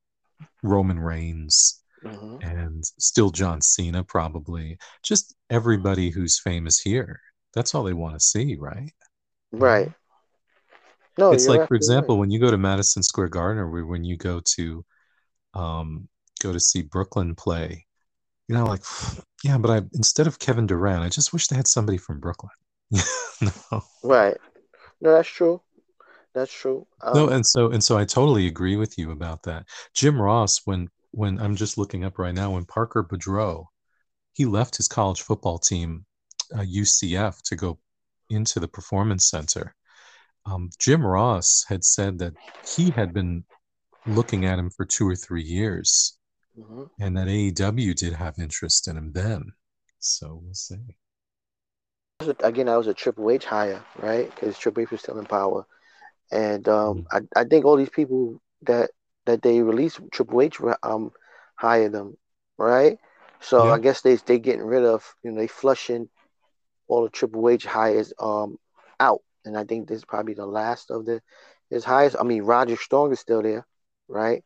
Roman 0.64 1.00
Reigns, 1.00 1.82
hmm 2.04 2.38
and 2.42 2.84
still 3.00 3.32
John 3.32 3.62
Cena, 3.62 4.04
probably. 4.04 4.78
Just 5.04 5.36
everybody 5.50 6.12
who's 6.12 6.40
famous 6.40 6.80
here. 6.82 7.22
That's 7.54 7.76
all 7.76 7.84
they 7.84 7.94
want 7.94 8.16
to 8.16 8.20
see, 8.22 8.56
right? 8.58 8.92
Right. 9.52 9.92
No, 11.18 11.32
It's 11.32 11.48
like, 11.48 11.66
for 11.68 11.76
absolutely 11.76 11.98
right. 12.00 12.14
example, 12.14 12.18
when 12.18 12.32
you 12.32 12.40
go 12.40 12.52
to 12.52 12.58
Madison 12.58 13.04
Square 13.04 13.30
Garden 13.30 13.62
or 13.62 13.86
when 13.86 14.04
you 14.04 14.18
go 14.18 14.42
to 14.56 14.86
um, 15.56 16.08
go 16.42 16.54
to 16.54 16.60
see 16.60 16.84
Brooklyn 16.84 17.36
play, 17.36 17.86
you 18.48 18.56
know, 18.56 18.66
like, 18.66 18.84
yeah, 19.44 19.58
but 19.58 19.72
I 19.72 19.78
instead 19.94 20.28
of 20.28 20.40
Kevin 20.40 20.68
Durant, 20.68 21.04
I 21.04 21.10
just 21.10 21.34
wish 21.34 21.48
they 21.48 21.56
had 21.56 21.68
somebody 21.68 21.98
from 21.98 22.20
Brooklyn. 22.20 22.52
no, 23.42 23.82
Right. 24.04 24.38
No, 25.02 25.14
that's 25.14 25.30
true. 25.30 25.62
That's 26.34 26.52
true. 26.52 26.86
no, 27.14 27.28
Um, 27.28 27.34
and 27.34 27.46
so 27.46 27.72
and 27.72 27.84
so 27.84 27.98
I 27.98 28.06
totally 28.06 28.48
agree 28.48 28.76
with 28.76 28.98
you 28.98 29.12
about 29.12 29.44
that. 29.44 29.66
Jim 29.94 30.22
Ross, 30.22 30.62
when 30.66 30.90
when 31.12 31.40
I'm 31.40 31.56
just 31.56 31.78
looking 31.78 32.04
up 32.04 32.20
right 32.20 32.34
now, 32.34 32.52
when 32.52 32.66
Parker 32.66 33.04
Boudreaux, 33.04 33.66
he 34.34 34.46
left 34.46 34.78
his 34.78 34.88
college 34.88 35.22
football 35.22 35.58
team, 35.58 36.06
uh, 36.54 36.60
UCF, 36.60 37.42
to 37.44 37.56
go 37.56 37.80
into 38.30 38.60
the 38.60 38.68
performance 38.68 39.30
center. 39.30 39.74
Um, 40.46 40.70
Jim 40.78 41.06
Ross 41.06 41.66
had 41.68 41.84
said 41.84 42.20
that 42.20 42.34
he 42.76 42.92
had 42.92 43.14
been 43.14 43.46
looking 44.08 44.46
at 44.46 44.60
him 44.60 44.70
for 44.70 44.86
two 44.86 45.08
or 45.08 45.16
three 45.16 45.44
years, 45.44 46.18
mhm. 46.56 46.86
and 47.00 47.18
that 47.18 47.28
AEW 47.30 47.94
did 47.96 48.14
have 48.14 48.40
interest 48.40 48.88
in 48.88 48.98
him 48.98 49.14
then. 49.14 49.54
So 50.00 50.42
we'll 50.44 50.56
see. 50.56 50.98
Again, 52.44 52.70
I 52.70 52.78
was 52.78 52.88
a 52.88 52.94
Triple 52.94 53.30
H 53.30 53.46
hire, 53.46 53.84
right? 53.98 54.30
Because 54.34 54.58
Triple 54.58 54.84
H 54.84 54.92
was 54.92 55.02
still 55.02 55.20
in 55.20 55.26
power, 55.26 55.66
and 56.32 56.68
um, 56.70 57.04
Mhm. 57.04 57.06
I, 57.12 57.22
I 57.36 57.44
think 57.46 57.66
all 57.66 57.78
these 57.78 57.90
people 57.90 58.42
that 58.64 58.92
that 59.26 59.42
they 59.42 59.62
released 59.62 60.00
Triple 60.12 60.42
H 60.42 60.60
um 60.84 61.12
hired 61.56 61.92
them, 61.94 62.18
right? 62.58 62.98
So 63.42 63.70
Yeah. 63.70 63.72
I 63.72 63.80
guess 63.80 64.02
they 64.02 64.16
they 64.16 64.40
getting 64.40 64.64
rid 64.66 64.86
of 64.86 65.16
you 65.24 65.32
know 65.32 65.40
they 65.40 65.48
flushing 65.48 66.10
all 66.88 67.04
the 67.04 67.10
Triple 67.10 67.50
H 67.50 67.66
hires 67.66 68.14
um 68.20 68.58
out, 69.00 69.22
and 69.46 69.58
I 69.58 69.64
think 69.66 69.88
this 69.88 70.00
is 70.00 70.06
probably 70.06 70.36
the 70.36 70.46
last 70.48 70.92
of 70.92 71.06
the 71.06 71.22
his 71.70 71.84
hires. 71.86 72.16
I 72.16 72.24
mean, 72.24 72.44
Roderick 72.44 72.82
Strong 72.82 73.12
is 73.14 73.20
still 73.20 73.42
there, 73.44 73.66
right? 74.08 74.44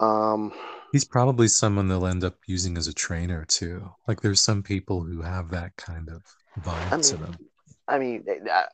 Um, 0.00 0.52
He's 0.92 1.04
probably 1.04 1.48
someone 1.48 1.88
they'll 1.88 2.06
end 2.06 2.22
up 2.22 2.38
using 2.46 2.76
as 2.78 2.86
a 2.86 2.94
trainer 2.94 3.44
too. 3.44 3.96
Like 4.06 4.20
there's 4.20 4.40
some 4.40 4.62
people 4.62 5.02
who 5.02 5.22
have 5.22 5.50
that 5.50 5.74
kind 5.76 6.08
of 6.08 6.36
vibe 6.56 6.92
I 6.92 6.96
to 7.00 7.16
mean, 7.16 7.18
them. 7.18 7.40
I 7.88 7.98
mean, 7.98 8.26
I 8.48 8.66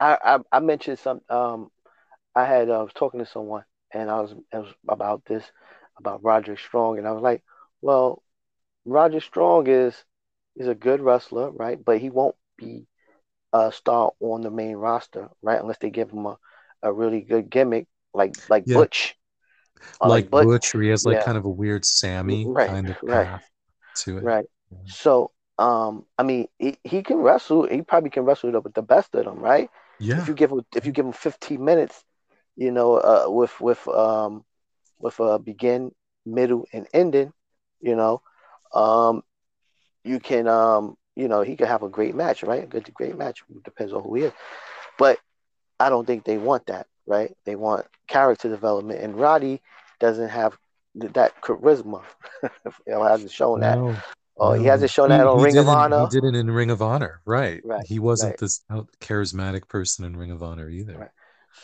I, 0.00 0.38
I 0.52 0.60
mentioned 0.60 0.98
some 0.98 1.20
um 1.28 1.70
I 2.34 2.44
had 2.46 2.70
I 2.70 2.82
was 2.82 2.92
talking 2.94 3.20
to 3.20 3.26
someone 3.26 3.64
and 3.92 4.10
I 4.10 4.20
was, 4.20 4.32
it 4.32 4.58
was 4.58 4.74
about 4.88 5.24
this 5.26 5.44
about 5.98 6.24
Roderick 6.24 6.58
Strong 6.60 6.98
and 6.98 7.08
I 7.08 7.12
was 7.12 7.22
like, 7.22 7.42
well, 7.82 8.22
Roderick 8.86 9.24
Strong 9.24 9.68
is 9.68 10.04
is 10.56 10.68
a 10.68 10.74
good 10.74 11.00
wrestler, 11.02 11.50
right? 11.50 11.82
But 11.84 12.00
he 12.00 12.10
won't 12.10 12.36
be 12.56 12.86
a 13.52 13.72
star 13.72 14.12
on 14.20 14.42
the 14.42 14.50
main 14.50 14.76
roster, 14.76 15.30
right? 15.42 15.60
Unless 15.60 15.78
they 15.78 15.90
give 15.90 16.10
him 16.10 16.26
a, 16.26 16.38
a 16.82 16.92
really 16.92 17.22
good 17.22 17.50
gimmick 17.50 17.88
like 18.14 18.34
like 18.48 18.66
Yeah, 18.66 18.72
Butch. 18.72 19.16
Like 20.02 20.30
like 20.30 20.30
Butch. 20.30 20.48
Butch, 20.48 20.72
he 20.72 20.88
has 20.88 21.04
like 21.04 21.18
Yeah. 21.18 21.20
kind 21.20 21.36
of 21.38 21.44
a 21.44 21.50
weird 21.50 21.84
Sammy 21.84 22.50
Right, 22.54 22.70
kind 22.70 22.88
of 22.90 22.96
right, 23.02 23.30
path 23.30 23.50
to 23.96 24.18
it. 24.18 24.28
right. 24.28 24.46
So 24.86 25.30
um 25.58 26.04
I 26.18 26.22
mean 26.22 26.48
he, 26.58 26.76
he 26.84 27.02
can 27.02 27.18
wrestle, 27.18 27.66
he 27.66 27.82
probably 27.82 28.10
can 28.10 28.24
wrestle 28.24 28.50
it 28.50 28.56
up 28.56 28.64
with 28.64 28.74
the 28.74 28.82
best 28.82 29.14
of 29.14 29.24
them, 29.24 29.38
right? 29.40 29.70
Yeah. 29.98 30.16
If 30.16 30.28
you 30.28 30.34
give 30.34 30.50
him 30.50 30.62
if 30.74 30.86
you 30.86 30.92
give 30.92 31.06
him 31.06 31.12
15 31.12 31.64
minutes, 31.64 32.04
you 32.56 32.70
know, 32.72 32.96
uh, 32.96 33.26
with 33.28 33.60
with 33.60 33.86
um 33.88 34.44
with 34.98 35.18
a 35.20 35.38
begin, 35.38 35.92
middle, 36.26 36.66
and 36.72 36.86
ending, 36.92 37.32
you 37.80 37.96
know, 37.96 38.22
um, 38.74 39.22
you 40.04 40.18
can 40.20 40.46
um, 40.48 40.96
you 41.16 41.28
know, 41.28 41.42
he 41.42 41.56
could 41.56 41.68
have 41.68 41.82
a 41.82 41.88
great 41.88 42.14
match, 42.14 42.42
right? 42.42 42.64
A 42.64 42.66
good 42.66 42.92
great 42.94 43.16
match. 43.16 43.42
Depends 43.64 43.92
on 43.92 44.02
who 44.02 44.14
he 44.14 44.22
is. 44.24 44.32
But 44.98 45.18
I 45.78 45.88
don't 45.90 46.06
think 46.06 46.24
they 46.24 46.38
want 46.38 46.66
that, 46.66 46.86
right? 47.06 47.34
They 47.44 47.56
want 47.56 47.86
character 48.08 48.48
development, 48.48 49.00
and 49.00 49.16
Roddy 49.18 49.60
doesn't 50.00 50.28
have 50.28 50.56
that 50.94 51.40
charisma. 51.42 52.02
you 52.42 52.50
know, 52.86 53.02
hasn't 53.04 53.30
shown 53.30 53.60
that. 53.60 53.78
no, 53.78 53.94
Oh, 54.36 54.52
he 54.52 54.64
hasn't 54.66 54.90
shown 54.90 55.08
He 55.08 55.16
that 55.16 55.26
on 55.26 55.38
he 55.38 55.44
Ring 55.44 55.58
of 55.58 55.66
didn't 55.66 55.92
he 56.00 56.06
Honor. 56.06 56.06
didn't 56.06 56.34
in 56.34 56.50
Ring 56.50 56.70
of 56.70 56.82
Honor, 56.82 57.20
right? 57.24 57.62
Right, 57.64 57.86
He 57.86 57.98
wasn't 57.98 58.30
right, 58.30 58.38
this 58.38 58.62
out- 58.70 58.88
charismatic 59.00 59.68
person 59.68 60.04
in 60.04 60.16
Ring 60.16 60.30
of 60.30 60.42
Honor 60.42 60.66
right. 60.66 60.72
either. 60.74 61.12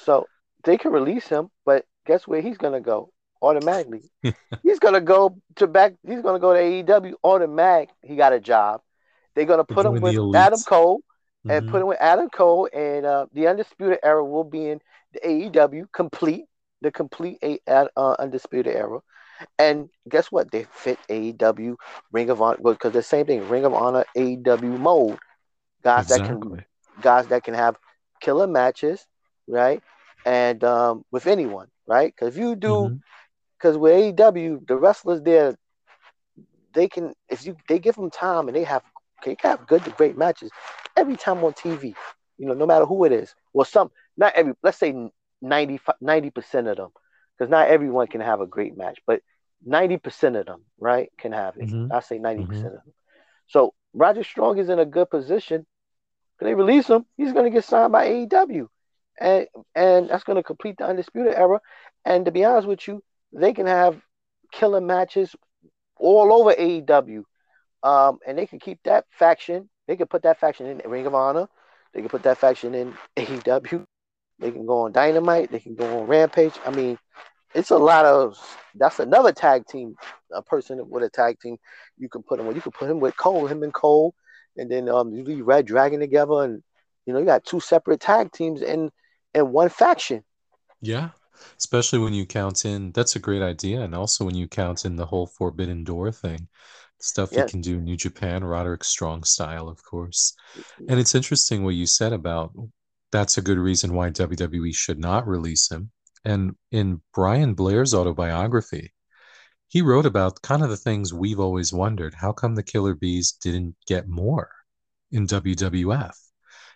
So 0.05 0.29
they 0.65 0.77
can 0.77 0.93
release 0.93 1.27
him, 1.27 1.51
but 1.65 1.85
guess 2.07 2.27
where 2.27 2.41
he's 2.41 2.59
gonna 2.59 2.81
go? 2.81 3.13
Automatically. 3.43 4.03
He's 4.63 4.79
gonna 4.79 5.01
go 5.01 5.39
to 5.57 5.67
back. 5.67 5.95
He's 6.07 6.21
gonna 6.21 6.39
go 6.39 6.53
to 6.53 6.61
AEW 6.61 7.15
automatic. 7.25 7.89
He 8.03 8.15
got 8.17 8.33
a 8.35 8.41
job. 8.41 8.83
They're 9.35 9.47
gonna 9.47 9.65
put 9.65 9.87
him 9.87 10.01
with 10.01 10.17
Adam. 10.35 10.61
Cole 10.63 11.01
and 11.49 11.65
hmm 11.65 11.71
put 11.71 11.81
him 11.81 11.87
with 11.89 12.01
Adam 12.01 12.29
Cole, 12.29 12.69
and 12.73 13.07
uh, 13.07 13.27
the 13.33 13.47
Undisputed 13.49 13.99
Era 14.03 14.23
will 14.25 14.45
be 14.45 14.69
in 14.69 14.81
the 15.15 15.21
AEW 15.27 15.87
complete, 15.93 16.45
the 16.81 16.91
complete 16.91 17.39
A, 17.43 17.59
uh, 17.69 18.17
Undisputed 18.19 18.75
Era. 18.75 19.01
And 19.59 19.89
guess 20.09 20.31
what? 20.31 20.51
They 20.51 20.65
fit 20.65 20.99
AEW, 21.09 21.77
Ring 22.13 22.31
of 22.31 22.41
Honor, 22.43 22.59
because 22.63 22.93
the 22.93 23.03
same 23.03 23.27
thing, 23.27 23.49
Ring 23.49 23.65
of 23.65 23.75
Honor, 23.75 24.05
AEW 24.17 24.77
mode. 24.79 25.19
Guys 25.83 26.07
that 26.09 26.23
can 26.23 26.53
guys 27.01 27.29
that 27.29 27.43
can 27.45 27.55
have 27.55 27.77
killer 28.21 28.47
matches, 28.47 29.07
right? 29.49 29.83
And 30.25 30.63
um, 30.65 31.05
with 31.11 31.27
anyone, 31.27 31.69
right? 31.87 32.13
Because 32.15 32.37
if 32.37 32.41
you 32.43 32.55
do 32.57 32.93
because 33.59 33.77
with 33.77 33.93
AEW, 33.93 34.61
the 34.67 34.77
wrestlers 34.77 35.23
there, 35.23 35.55
they 36.75 36.89
can 36.89 37.13
if 37.29 37.45
you 37.45 37.57
they 37.69 37.79
give 37.79 37.95
them 37.97 38.11
time 38.11 38.49
and 38.49 38.57
they 38.57 38.65
have 38.65 38.83
they 39.25 39.35
can 39.35 39.51
have 39.51 39.67
good 39.67 39.85
to 39.85 39.91
great 39.91 40.17
matches 40.17 40.51
every 40.97 41.17
time 41.17 41.43
on 41.45 41.53
TV. 41.53 41.95
You 42.39 42.47
know, 42.47 42.55
no 42.55 42.67
matter 42.67 42.85
who 42.85 43.05
it 43.05 43.13
is. 43.13 43.35
Well, 43.53 43.65
some 43.65 43.91
not 44.17 44.33
every. 44.35 44.55
Let's 44.63 44.79
say 44.79 44.93
90 45.43 45.79
percent 46.31 46.69
of 46.69 46.77
them, 46.77 46.91
because 47.37 47.51
not 47.51 47.69
everyone 47.69 48.07
can 48.07 48.21
have 48.21 48.41
a 48.41 48.47
great 48.47 48.77
match, 48.77 48.99
but 49.07 49.23
ninety 49.65 49.97
percent 49.99 50.37
of 50.37 50.47
them, 50.47 50.63
right, 50.79 51.11
can 51.19 51.33
have 51.33 51.57
it. 51.59 51.69
hmm 51.69 51.91
I 51.91 52.01
say 52.01 52.19
ninety 52.19 52.45
hmm 52.45 52.45
percent 52.45 52.75
of 52.75 52.85
them. 52.85 52.95
So 53.49 53.75
Roderick 53.95 54.27
Strong 54.27 54.59
is 54.59 54.69
in 54.69 54.79
a 54.79 54.87
good 54.87 55.11
position. 55.11 55.67
If 56.41 56.45
they 56.45 56.55
release 56.55 56.89
him, 56.89 57.07
he's 57.17 57.33
going 57.33 57.45
to 57.45 57.51
get 57.51 57.65
signed 57.65 57.93
by 57.93 58.07
AEW, 58.07 58.69
and 59.21 59.47
and 59.75 60.09
that's 60.09 60.25
going 60.25 60.37
to 60.37 60.43
complete 60.43 60.77
the 60.79 60.87
undisputed 60.87 61.35
era. 61.35 61.61
And 62.05 62.25
to 62.27 62.33
be 62.33 62.45
honest 62.45 62.69
with 62.69 62.87
you, 62.89 63.03
they 63.33 63.53
can 63.53 63.67
have 63.67 64.01
killer 64.53 64.81
matches 64.81 65.35
all 65.97 66.33
over 66.33 66.55
AEW. 66.57 67.25
Um, 67.83 68.19
and 68.27 68.39
they 68.39 68.47
can 68.47 68.59
keep 68.59 68.81
that 68.85 69.07
faction. 69.11 69.69
They 69.87 69.97
can 69.97 70.07
put 70.07 70.23
that 70.23 70.41
faction 70.41 70.67
in 70.67 70.79
Ring 70.91 71.07
of 71.07 71.15
Honor. 71.15 71.49
They 71.93 72.01
can 72.01 72.09
put 72.11 72.23
that 72.25 72.39
faction 72.39 72.75
in 72.75 72.95
AEW. 73.17 73.87
They 74.41 74.51
can 74.51 74.67
go 74.67 74.83
on 74.83 74.93
Dynamite. 74.93 75.53
They 75.53 75.61
can 75.61 75.75
go 75.75 76.01
on 76.01 76.07
Rampage. 76.07 76.55
I 76.65 76.71
mean, 76.71 76.99
it's 77.55 77.71
a 77.71 77.79
lot 77.79 78.05
of. 78.05 78.39
That's 78.75 79.01
another 79.01 79.33
tag 79.33 79.67
team. 79.67 79.95
A 80.33 80.43
person 80.43 80.89
with 80.89 81.03
a 81.03 81.11
tag 81.11 81.39
team 81.41 81.59
you 81.99 82.09
can 82.09 82.23
put 82.23 82.41
him 82.41 82.47
with. 82.47 82.57
You 82.57 82.63
can 82.63 82.73
put 82.73 82.91
him 82.91 83.01
with 83.01 83.17
Cole, 83.17 83.47
him 83.47 83.63
and 83.63 83.75
Cole, 83.75 84.15
and 84.57 84.71
then 84.71 84.89
um, 84.89 85.13
you 85.13 85.25
leave 85.25 85.47
Red 85.47 85.67
Dragon 85.67 86.01
together, 86.01 86.43
and 86.45 86.63
you 87.07 87.13
know 87.13 87.19
you 87.19 87.27
got 87.27 87.45
two 87.45 87.61
separate 87.61 88.01
tag 88.01 88.33
teams 88.33 88.63
in 88.63 88.91
in 89.35 89.53
one 89.53 89.69
faction. 89.69 90.25
Yeah, 90.81 91.11
especially 91.59 91.99
when 91.99 92.15
you 92.15 92.27
count 92.27 92.65
in, 92.65 92.93
that's 92.93 93.17
a 93.17 93.21
great 93.21 93.43
idea. 93.43 93.81
And 93.81 93.95
also 93.95 94.25
when 94.25 94.35
you 94.35 94.49
count 94.49 94.85
in 94.85 94.97
the 94.97 95.07
whole 95.07 95.27
Forbidden 95.27 95.85
Door 95.85 96.13
thing, 96.13 96.49
stuff 97.01 97.33
you 97.33 97.45
can 97.45 97.61
do 97.61 97.79
in 97.79 97.85
New 97.85 97.97
Japan, 97.97 98.45
Roderick 98.45 98.85
Strong 98.85 99.25
style, 99.25 99.69
of 99.69 99.83
course. 99.85 100.35
And 100.89 100.99
it's 100.99 101.15
interesting 101.15 101.65
what 101.65 101.75
you 101.75 101.87
said 101.87 102.13
about 102.13 102.53
that's 103.13 103.39
a 103.39 103.43
good 103.43 103.59
reason 103.59 103.95
why 103.95 104.11
WWE 104.11 104.75
should 104.75 104.99
not 104.99 105.27
release 105.27 105.71
him. 105.71 105.91
And 106.25 106.55
in 106.71 107.01
Brian 107.15 107.55
Blair's 107.55 107.95
autobiography, 107.95 108.93
he 109.69 109.83
wrote 109.83 110.07
about 110.07 110.43
kind 110.43 110.63
of 110.63 110.71
the 110.71 110.77
things 110.77 111.15
we've 111.15 111.41
always 111.41 111.73
wondered. 111.73 112.15
How 112.15 112.33
come 112.33 112.55
the 112.55 112.63
Killer 112.63 112.95
Bees 112.95 113.33
didn't 113.33 113.77
get 113.87 114.09
more 114.09 114.51
in 115.11 115.27
WWF? 115.27 116.15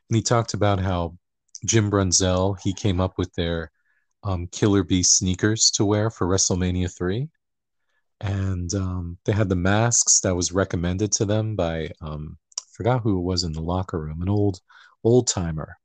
And 0.09 0.17
he 0.17 0.23
talked 0.23 0.55
about 0.55 0.81
how 0.81 1.19
Jim 1.67 1.91
Brunzell, 1.91 2.59
he 2.63 2.73
came 2.73 3.01
up 3.01 3.19
with 3.19 3.33
their 3.35 3.71
um, 4.23 4.47
Killer 4.49 4.83
Bee 4.83 5.03
sneakers 5.03 5.71
to 5.73 5.85
wear 5.85 6.11
for 6.11 6.27
WrestleMania 6.27 6.95
3. 6.97 7.29
And 8.21 8.73
um, 8.75 9.19
they 9.25 9.33
had 9.33 9.49
the 9.49 9.57
masks 9.57 10.21
that 10.21 10.35
was 10.35 10.53
recommended 10.53 11.13
to 11.13 11.25
them 11.25 11.57
by, 11.57 11.91
um, 12.01 12.39
I 12.59 12.63
forgot 12.73 13.03
who 13.03 13.19
it 13.19 13.23
was 13.23 13.45
in 13.45 13.53
the 13.53 13.61
locker 13.61 14.01
room, 14.01 14.23
an 14.23 14.29
old 14.29 14.61
old 15.03 15.27
timer 15.27 15.77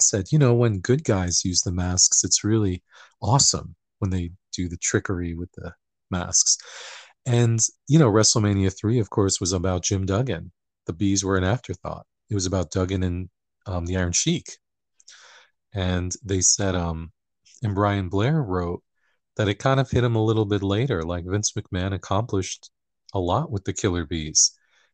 said, 0.00 0.26
you 0.30 0.38
know, 0.38 0.54
when 0.54 0.80
good 0.80 1.04
guys 1.04 1.44
use 1.44 1.62
the 1.62 1.72
masks, 1.72 2.24
it's 2.24 2.44
really 2.44 2.82
awesome 3.22 3.74
when 3.98 4.10
they 4.10 4.30
do 4.52 4.68
the 4.68 4.76
trickery 4.76 5.34
with 5.34 5.50
the 5.52 5.72
masks. 6.10 6.58
And, 7.24 7.60
you 7.88 7.98
know, 7.98 8.10
WrestleMania 8.10 8.76
3, 8.76 8.98
of 8.98 9.10
course, 9.10 9.40
was 9.40 9.52
about 9.52 9.82
Jim 9.82 10.06
Duggan. 10.06 10.52
The 10.86 10.92
bees 10.92 11.24
were 11.24 11.36
an 11.36 11.44
afterthought. 11.44 12.06
It 12.30 12.34
was 12.34 12.46
about 12.46 12.70
Duggan 12.70 13.02
and 13.02 13.28
um, 13.66 13.86
the 13.86 13.96
Iron 13.96 14.12
Sheik. 14.12 14.58
And 15.74 16.12
they 16.24 16.40
said, 16.40 16.74
um, 16.74 17.12
and 17.62 17.74
Brian 17.74 18.08
Blair 18.08 18.42
wrote 18.42 18.82
that 19.36 19.48
it 19.48 19.58
kind 19.58 19.80
of 19.80 19.90
hit 19.90 20.04
him 20.04 20.16
a 20.16 20.24
little 20.24 20.44
bit 20.44 20.62
later, 20.62 21.02
like 21.02 21.24
Vince 21.26 21.52
McMahon 21.52 21.92
accomplished 21.92 22.70
a 23.12 23.18
lot 23.18 23.50
with 23.50 23.64
the 23.64 23.72
Killer 23.72 24.04
Bees. 24.04 24.52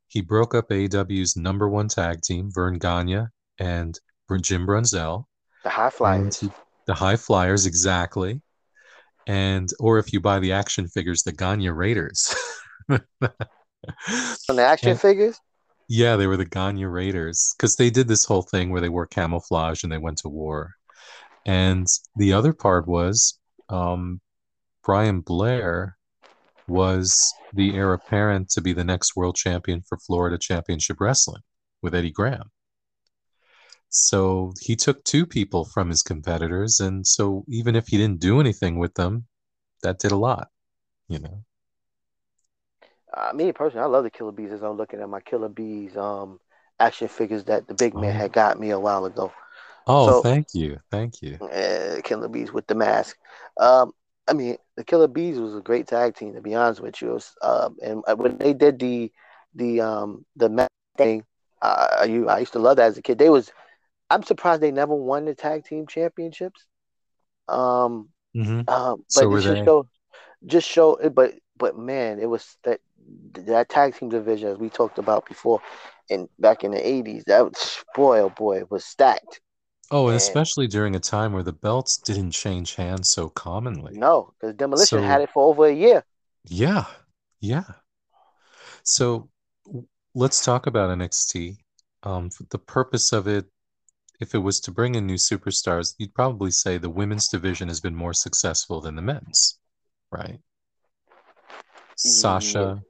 He 0.08 0.20
broke 0.20 0.54
up 0.54 0.68
AEW's 0.68 1.36
number 1.36 1.68
one 1.68 1.88
tag 1.88 2.22
team, 2.22 2.50
Vern 2.52 2.78
Gagne 2.78 3.26
and 3.58 3.98
Jim 4.40 4.66
Brunzell. 4.66 5.24
The 5.64 5.70
High 5.70 5.90
Flyers. 5.90 6.44
The 6.86 6.94
High 6.94 7.16
Flyers, 7.16 7.66
exactly. 7.66 8.40
And 9.26 9.68
or 9.78 9.98
if 9.98 10.12
you 10.12 10.20
buy 10.20 10.40
the 10.40 10.52
action 10.52 10.88
figures, 10.88 11.22
the 11.22 11.32
Gagne 11.32 11.68
Raiders. 11.68 12.34
On 12.88 13.00
the 14.56 14.62
action 14.64 14.90
And- 14.90 15.00
figures? 15.00 15.38
Yeah, 15.88 16.16
they 16.16 16.26
were 16.26 16.36
the 16.38 16.46
Gagne 16.46 16.84
Raiders 16.86 17.54
because 17.56 17.76
they 17.76 17.90
did 17.90 18.08
this 18.08 18.24
whole 18.24 18.42
thing 18.42 18.70
where 18.70 18.80
they 18.80 18.88
wore 18.88 19.06
camouflage 19.06 19.82
and 19.82 19.92
they 19.92 19.98
went 19.98 20.18
to 20.18 20.28
war. 20.28 20.70
And 21.44 21.86
the 22.16 22.32
other 22.32 22.52
part 22.54 22.86
was 22.88 23.38
um, 23.68 24.20
Brian 24.84 25.20
Blair 25.20 25.98
was 26.66 27.34
the 27.52 27.74
heir 27.74 27.92
apparent 27.92 28.48
to 28.50 28.62
be 28.62 28.72
the 28.72 28.84
next 28.84 29.16
world 29.16 29.36
champion 29.36 29.82
for 29.86 29.98
Florida 29.98 30.38
Championship 30.38 30.98
Wrestling 31.00 31.42
with 31.82 31.94
Eddie 31.94 32.12
Graham. 32.12 32.50
So 33.94 34.54
he 34.60 34.74
took 34.74 35.04
two 35.04 35.26
people 35.26 35.66
from 35.66 35.90
his 35.90 36.02
competitors, 36.02 36.80
and 36.80 37.06
so 37.06 37.44
even 37.46 37.76
if 37.76 37.88
he 37.88 37.98
didn't 37.98 38.20
do 38.20 38.40
anything 38.40 38.78
with 38.78 38.94
them, 38.94 39.26
that 39.82 39.98
did 39.98 40.12
a 40.12 40.16
lot, 40.16 40.48
you 41.08 41.18
know. 41.18 41.44
Uh, 43.14 43.32
me 43.34 43.52
personally, 43.52 43.84
I 43.84 43.86
love 43.88 44.04
the 44.04 44.10
Killer 44.10 44.32
Bees 44.32 44.50
as 44.50 44.62
I'm 44.62 44.78
looking 44.78 45.00
at 45.00 45.08
my 45.10 45.20
Killer 45.20 45.50
Bees 45.50 45.94
um 45.96 46.40
action 46.80 47.06
figures 47.06 47.44
that 47.44 47.68
the 47.68 47.74
big 47.74 47.94
man 47.94 48.16
Oh. 48.16 48.18
had 48.18 48.32
got 48.32 48.58
me 48.58 48.70
a 48.70 48.80
while 48.80 49.04
ago. 49.04 49.30
Oh, 49.86 50.06
So- 50.08 50.22
thank 50.22 50.54
you, 50.54 50.80
thank 50.90 51.20
you. 51.20 51.36
Uh, 51.38 52.00
Killer 52.02 52.28
Bees 52.28 52.50
with 52.50 52.66
the 52.66 52.74
mask. 52.74 53.18
Um, 53.58 53.92
I 54.26 54.32
mean, 54.32 54.56
the 54.76 54.84
Killer 54.84 55.06
Bees 55.08 55.38
was 55.38 55.54
a 55.54 55.60
great 55.60 55.86
tag 55.86 56.14
team 56.16 56.32
to 56.32 56.40
be 56.40 56.54
honest 56.54 56.80
with 56.80 57.02
you. 57.02 57.08
Was, 57.10 57.34
um, 57.42 57.76
and 57.82 58.02
when 58.16 58.38
they 58.38 58.54
did 58.54 58.78
the 58.78 59.12
the 59.54 59.82
um 59.82 60.24
the 60.36 60.48
mask 60.48 60.70
thing, 60.96 61.26
uh, 61.60 62.06
you 62.08 62.30
I 62.30 62.38
used 62.38 62.54
to 62.54 62.58
love 62.58 62.76
that 62.76 62.86
as 62.86 62.96
a 62.96 63.02
kid. 63.02 63.18
They 63.18 63.28
was, 63.28 63.52
I'm 64.12 64.22
surprised 64.22 64.60
they 64.62 64.70
never 64.70 64.94
won 64.94 65.24
the 65.24 65.34
tag 65.34 65.64
team 65.64 65.86
championships. 65.86 66.64
Um, 67.48 68.08
hmm 68.34 68.62
um, 68.68 69.04
but 69.14 69.26
it 69.26 69.30
just 69.42 69.46
they- 69.48 69.64
show, 69.64 69.88
just 70.46 70.68
show 70.68 70.96
it. 70.96 71.14
But 71.14 71.34
but 71.56 71.78
man, 71.78 72.18
it 72.18 72.26
was 72.26 72.56
that 72.64 72.80
that 73.34 73.68
tag 73.68 73.96
team 73.96 74.08
division 74.08 74.48
as 74.48 74.58
we 74.58 74.68
talked 74.68 74.98
about 74.98 75.26
before, 75.26 75.60
and 76.10 76.28
back 76.38 76.64
in 76.64 76.70
the 76.70 76.78
'80s. 76.78 77.24
That 77.24 77.44
was, 77.44 77.84
boy, 77.94 78.20
oh 78.20 78.30
boy, 78.30 78.58
it 78.58 78.70
was 78.70 78.84
stacked. 78.84 79.40
Oh, 79.90 80.04
and 80.04 80.12
And- 80.12 80.16
especially 80.16 80.66
during 80.68 80.96
a 80.96 81.00
time 81.00 81.32
where 81.32 81.42
the 81.42 81.52
belts 81.52 81.98
didn't 81.98 82.30
change 82.30 82.74
hands 82.76 83.10
so 83.10 83.28
commonly. 83.28 83.98
No, 83.98 84.32
because 84.40 84.54
Demolition 84.56 85.00
So- 85.00 85.04
had 85.04 85.20
it 85.20 85.30
for 85.30 85.44
over 85.48 85.66
a 85.66 85.74
year. 85.74 86.04
Yeah, 86.44 86.86
yeah. 87.40 87.64
So 88.84 89.28
let's 90.14 90.44
talk 90.44 90.66
about 90.66 90.90
NXT. 90.90 91.56
Um, 92.02 92.30
the 92.50 92.58
purpose 92.58 93.12
of 93.12 93.28
it, 93.28 93.46
if 94.22 94.34
it 94.36 94.38
was 94.38 94.60
to 94.60 94.70
bring 94.70 94.94
in 94.94 95.06
new 95.06 95.16
superstars, 95.16 95.94
you'd 95.98 96.14
probably 96.14 96.52
say 96.52 96.78
the 96.78 96.88
women's 96.88 97.28
division 97.28 97.66
has 97.68 97.80
been 97.80 97.94
more 97.94 98.14
successful 98.14 98.80
than 98.80 98.94
the 98.94 99.02
men's, 99.02 99.58
right? 100.12 100.38
Sasha, 101.96 102.82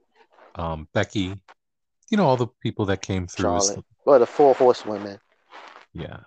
um, 0.55 0.87
Becky, 0.93 1.39
you 2.09 2.17
know, 2.17 2.25
all 2.25 2.37
the 2.37 2.47
people 2.61 2.85
that 2.85 3.01
came 3.01 3.25
through. 3.27 3.55
as. 3.55 3.77
Well, 4.05 4.19
the 4.19 4.27
four 4.27 4.53
horsewomen. 4.53 5.19
yeah. 5.93 6.19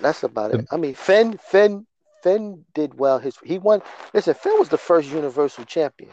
That's 0.00 0.22
about 0.22 0.52
The- 0.52 0.60
it. 0.60 0.66
I 0.70 0.78
mean, 0.78 0.94
Finn, 0.94 1.36
Finn, 1.36 1.86
Finn 2.22 2.64
did 2.74 2.98
well. 2.98 3.18
His 3.18 3.36
he 3.44 3.58
won. 3.58 3.82
Listen, 4.14 4.32
Finn 4.32 4.58
was 4.58 4.70
the 4.70 4.78
first 4.78 5.10
Universal 5.10 5.66
Champion. 5.66 6.10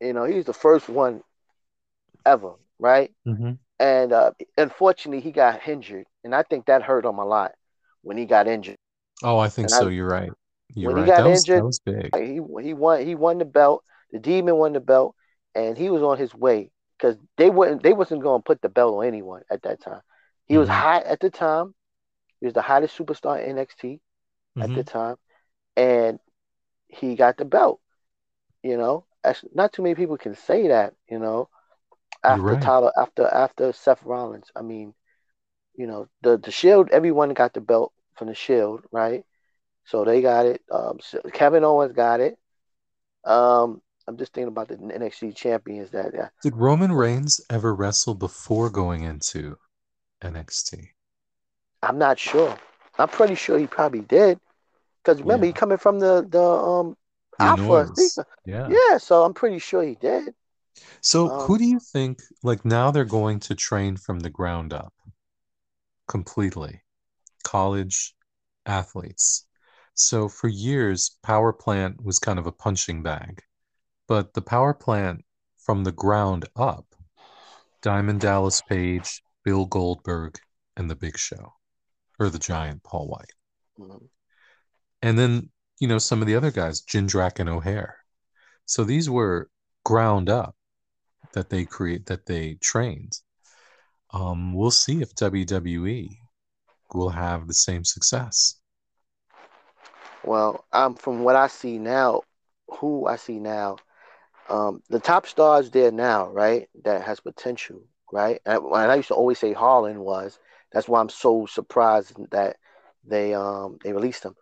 You 0.00 0.14
know, 0.14 0.24
he 0.24 0.36
was 0.36 0.46
the 0.46 0.54
first 0.54 0.88
one 0.88 1.22
ever, 2.24 2.54
right? 2.78 3.12
hmm 3.26 3.52
And 3.78 4.12
uh, 4.14 4.30
unfortunately, 4.56 5.20
he 5.20 5.30
got 5.30 5.68
injured, 5.68 6.06
and 6.24 6.34
I 6.34 6.42
think 6.42 6.66
that 6.66 6.82
hurt 6.82 7.04
him 7.04 7.18
a 7.18 7.24
lot 7.26 7.52
when 8.02 8.16
he 8.16 8.26
got 8.26 8.48
injured. 8.48 8.78
Oh, 9.22 9.38
I 9.38 9.48
think 9.48 9.66
And 9.66 9.74
I- 9.74 9.80
so. 9.80 9.88
You're 9.88 10.08
right. 10.08 10.30
You're 10.74 10.90
when 10.90 10.96
he 10.96 11.04
right. 11.04 11.06
got 11.06 11.24
That 11.24 11.30
was, 11.30 11.46
that 11.46 11.52
injured, 11.52 11.64
was 11.64 11.78
big. 11.80 12.12
He 12.14 12.40
he 12.62 12.74
won 12.74 13.06
he 13.06 13.14
won 13.14 13.38
the 13.38 13.44
belt. 13.44 13.84
The 14.12 14.18
Demon 14.20 14.56
won 14.56 14.72
the 14.72 14.80
belt, 14.80 15.16
and 15.54 15.76
he 15.76 15.90
was 15.90 16.02
on 16.02 16.18
his 16.18 16.34
way 16.34 16.70
because 16.98 17.16
they 17.36 17.50
wouldn't 17.50 17.82
they 17.82 17.92
wasn't 17.92 18.22
going 18.22 18.40
to 18.40 18.44
put 18.44 18.62
the 18.62 18.68
belt 18.68 18.96
on 18.96 19.06
anyone 19.06 19.42
at 19.50 19.62
that 19.62 19.80
time. 19.80 20.02
He 20.46 20.58
was 20.58 20.68
Mhm. 20.68 20.72
hot 20.72 21.04
at 21.04 21.20
the 21.20 21.30
time. 21.30 21.74
He 22.40 22.46
was 22.46 22.54
the 22.54 22.62
hottest 22.62 22.96
superstar 22.98 23.42
in 23.42 23.50
NXT 23.50 24.00
at 24.60 24.72
Mhm. 24.72 24.74
the 24.74 24.84
time, 24.84 25.16
and 25.76 26.20
he 26.88 27.16
got 27.16 27.36
the 27.38 27.44
belt. 27.46 27.80
You 28.62 28.76
know, 28.78 29.06
not 29.54 29.72
too 29.72 29.82
many 29.82 29.94
people 29.94 30.16
can 30.18 30.34
say 30.34 30.68
that. 30.68 30.94
You 31.08 31.18
know, 31.18 31.48
after 32.24 32.56
right. 32.56 32.62
Tyler, 32.62 32.92
after 32.96 33.26
after 33.26 33.72
Seth 33.72 34.02
Rollins. 34.04 34.50
I 34.56 34.62
mean, 34.62 34.94
you 35.76 35.86
know, 35.86 36.08
the 36.22 36.38
the 36.38 36.50
Shield. 36.50 36.90
Everyone 36.90 37.32
got 37.34 37.54
the 37.54 37.60
belt 37.60 37.92
from 38.16 38.28
the 38.28 38.34
Shield, 38.34 38.82
right? 38.92 39.24
So 39.86 40.04
they 40.04 40.22
got 40.22 40.46
it. 40.46 40.62
Um, 40.70 40.98
so 41.00 41.20
Kevin 41.32 41.64
Owens 41.64 41.92
got 41.92 42.20
it. 42.20 42.38
Um, 43.24 43.82
I'm 44.06 44.16
just 44.18 44.32
thinking 44.34 44.48
about 44.48 44.68
the 44.68 44.76
NXT 44.76 45.32
champions 45.32 45.90
that. 45.90 46.14
Uh, 46.14 46.28
Did 46.42 46.56
Roman 46.56 46.92
Reigns 46.92 47.40
ever 47.50 47.74
wrestle 47.74 48.14
before 48.14 48.70
going 48.70 49.02
into 49.02 49.58
NXT? 50.22 50.90
I'm 51.82 51.98
not 51.98 52.18
sure. 52.18 52.56
I'm 52.98 53.08
pretty 53.08 53.34
sure 53.34 53.58
he 53.58 53.66
probably 53.66 54.00
did, 54.00 54.38
because 55.02 55.20
remember 55.22 55.46
Yeah. 55.46 55.50
he 55.50 55.52
coming 55.52 55.78
from 55.78 56.00
the 56.00 56.26
the 56.28 56.42
um 56.42 56.96
The 57.38 57.44
Alpha. 57.46 57.86
Yeah. 58.44 58.68
Yeah, 58.68 58.98
so 58.98 59.24
I'm 59.24 59.34
pretty 59.34 59.58
sure 59.58 59.82
he 59.82 59.94
did. 59.96 60.34
So 61.00 61.28
Um, 61.28 61.46
who 61.46 61.56
do 61.56 61.64
you 61.64 61.78
think, 61.78 62.20
like 62.42 62.64
now 62.64 62.90
they're 62.90 63.04
going 63.04 63.38
to 63.40 63.54
train 63.54 63.96
from 63.96 64.18
the 64.20 64.30
ground 64.30 64.72
up 64.72 64.92
completely? 66.08 66.82
College 67.42 68.14
athletes. 68.66 69.46
So 69.94 70.28
for 70.28 70.48
years, 70.48 71.18
Power 71.22 71.52
Plant 71.52 72.04
was 72.04 72.18
kind 72.18 72.38
of 72.38 72.46
a 72.46 72.52
punching 72.52 73.02
bag. 73.02 73.42
But 74.06 74.34
the 74.34 74.42
Power 74.42 74.74
Plant 74.74 75.24
from 75.56 75.84
the 75.84 75.92
ground 75.92 76.46
up, 76.56 76.94
Diamond 77.80 78.20
Dallas 78.20 78.60
Page, 78.60 79.22
Bill 79.44 79.66
Goldberg, 79.66 80.38
and 80.76 80.90
The 80.90 80.96
Big 80.96 81.16
Show, 81.16 81.54
or 82.18 82.28
the 82.28 82.38
Giant 82.38 82.82
Paul 82.82 83.08
White. 83.08 83.32
Mhm. 83.78 84.08
And 85.02 85.18
then, 85.18 85.50
you 85.78 85.88
know, 85.88 85.98
some 85.98 86.20
of 86.20 86.26
the 86.26 86.34
other 86.34 86.50
guys, 86.50 86.82
Jindrak 86.82 87.38
and 87.38 87.48
O'Haire. 87.48 87.98
So 88.66 88.84
these 88.84 89.08
were 89.08 89.50
ground 89.84 90.28
up 90.28 90.56
that 91.32 91.50
they 91.50 91.64
create 91.64 92.06
that 92.06 92.26
they 92.26 92.54
trained. 92.54 93.20
Um, 94.14 94.54
we'll 94.54 94.70
see 94.70 95.02
if 95.02 95.14
WWE 95.14 96.18
will 96.94 97.10
have 97.10 97.48
the 97.48 97.54
same 97.54 97.84
success. 97.84 98.60
Well, 100.24 100.64
um, 100.72 100.94
from 100.94 101.24
what 101.24 101.36
I 101.36 101.48
see 101.48 101.78
now, 101.78 102.22
who 102.80 103.06
I 103.06 103.16
see 103.16 103.38
now, 103.38 103.76
um, 104.48 104.82
the 104.88 105.00
top 105.00 105.26
stars 105.26 105.70
there 105.70 105.92
now, 105.92 106.28
right? 106.30 106.68
That 106.84 107.02
has 107.02 107.20
potential, 107.20 107.82
right? 108.12 108.40
And 108.46 108.54
I, 108.74 108.82
and 108.84 108.92
I 108.92 108.96
used 108.96 109.08
to 109.08 109.14
always 109.14 109.38
say 109.38 109.52
Harland 109.52 110.00
was. 110.00 110.38
That's 110.72 110.88
why 110.88 111.00
I'm 111.00 111.08
so 111.10 111.46
surprised 111.46 112.14
that 112.30 112.56
they 113.04 113.34
um 113.34 113.78
they 113.84 113.92
released 113.92 114.24
him. 114.24 114.34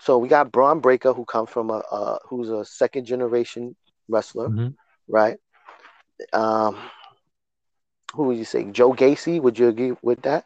So 0.00 0.18
we 0.18 0.28
got 0.28 0.52
Bron 0.52 0.80
Breakker, 0.80 1.12
who 1.14 1.24
comes 1.24 1.50
from 1.50 1.70
a 1.70 1.82
uh, 1.90 2.18
who's 2.28 2.50
a 2.50 2.64
second 2.64 3.06
generation 3.06 3.76
wrestler, 4.08 4.50
Mhm. 4.50 4.76
right? 5.08 5.38
Um, 6.32 6.76
who 8.14 8.24
would 8.24 8.36
you 8.38 8.44
say? 8.44 8.64
Joe 8.64 8.92
Gacy? 8.92 9.40
Would 9.40 9.58
you 9.58 9.68
agree 9.68 9.94
with 10.02 10.22
that? 10.22 10.44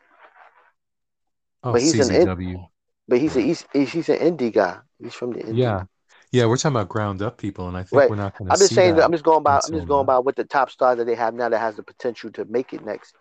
Oh, 1.63 1.73
But 1.73 1.83
he's 1.83 2.09
an 2.09 2.15
in- 2.15 2.69
But 3.09 3.19
he's 3.19 3.37
a 3.37 3.41
he's, 3.41 3.65
he's 3.73 4.09
an 4.09 4.19
indie 4.19 4.53
guy. 4.53 4.79
He's 5.01 5.15
from 5.15 5.33
the 5.33 5.41
indie. 5.41 5.59
Yeah. 5.59 5.85
Yeah, 6.33 6.47
we're 6.47 6.57
talking 6.57 6.75
about 6.77 6.89
ground 6.89 7.21
up 7.21 7.37
people, 7.37 7.69
and 7.69 7.77
I 7.77 7.83
think 7.83 7.93
Right. 8.01 8.11
we're 8.11 8.17
not 8.17 8.37
going 8.39 8.49
to 8.49 8.55
I'm 8.55 8.59
just 8.59 8.75
saying. 8.75 8.97
that. 8.97 9.05
I'm 9.05 9.13
just 9.13 9.23
going 9.25 9.43
by. 9.43 9.57
I'm 9.57 9.73
just 9.73 9.87
going 9.87 10.07
now. 10.07 10.15
by 10.15 10.19
what 10.19 10.35
the 10.35 10.45
top 10.45 10.71
star 10.71 10.97
that 10.97 11.05
they 11.05 11.15
have 11.15 11.35
now 11.35 11.51
that 11.51 11.59
has 11.59 11.77
the 11.77 11.83
potential 11.83 12.31
to 12.33 12.47
make 12.47 12.73
it 12.73 12.83
next. 12.85 13.15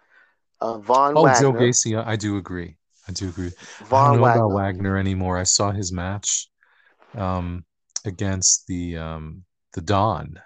Uh, 0.62 0.78
Von 0.78 1.18
Oh, 1.18 1.24
Wagner. 1.24 1.42
Joe 1.42 1.52
Gacy, 1.54 2.02
I 2.02 2.16
do 2.16 2.38
agree. 2.38 2.78
I 3.10 3.12
do 3.12 3.28
agree. 3.30 3.52
I 3.92 4.06
don't 4.06 4.16
know 4.16 4.22
Wagner. 4.24 4.46
about 4.46 4.54
Wagner 4.56 4.98
anymore. 4.98 5.38
I 5.38 5.44
saw 5.44 5.72
his 5.72 5.92
match 5.92 6.48
um, 7.16 7.66
against 8.06 8.68
the 8.68 8.98
um, 8.98 9.44
the 9.74 9.82
Don, 9.82 10.40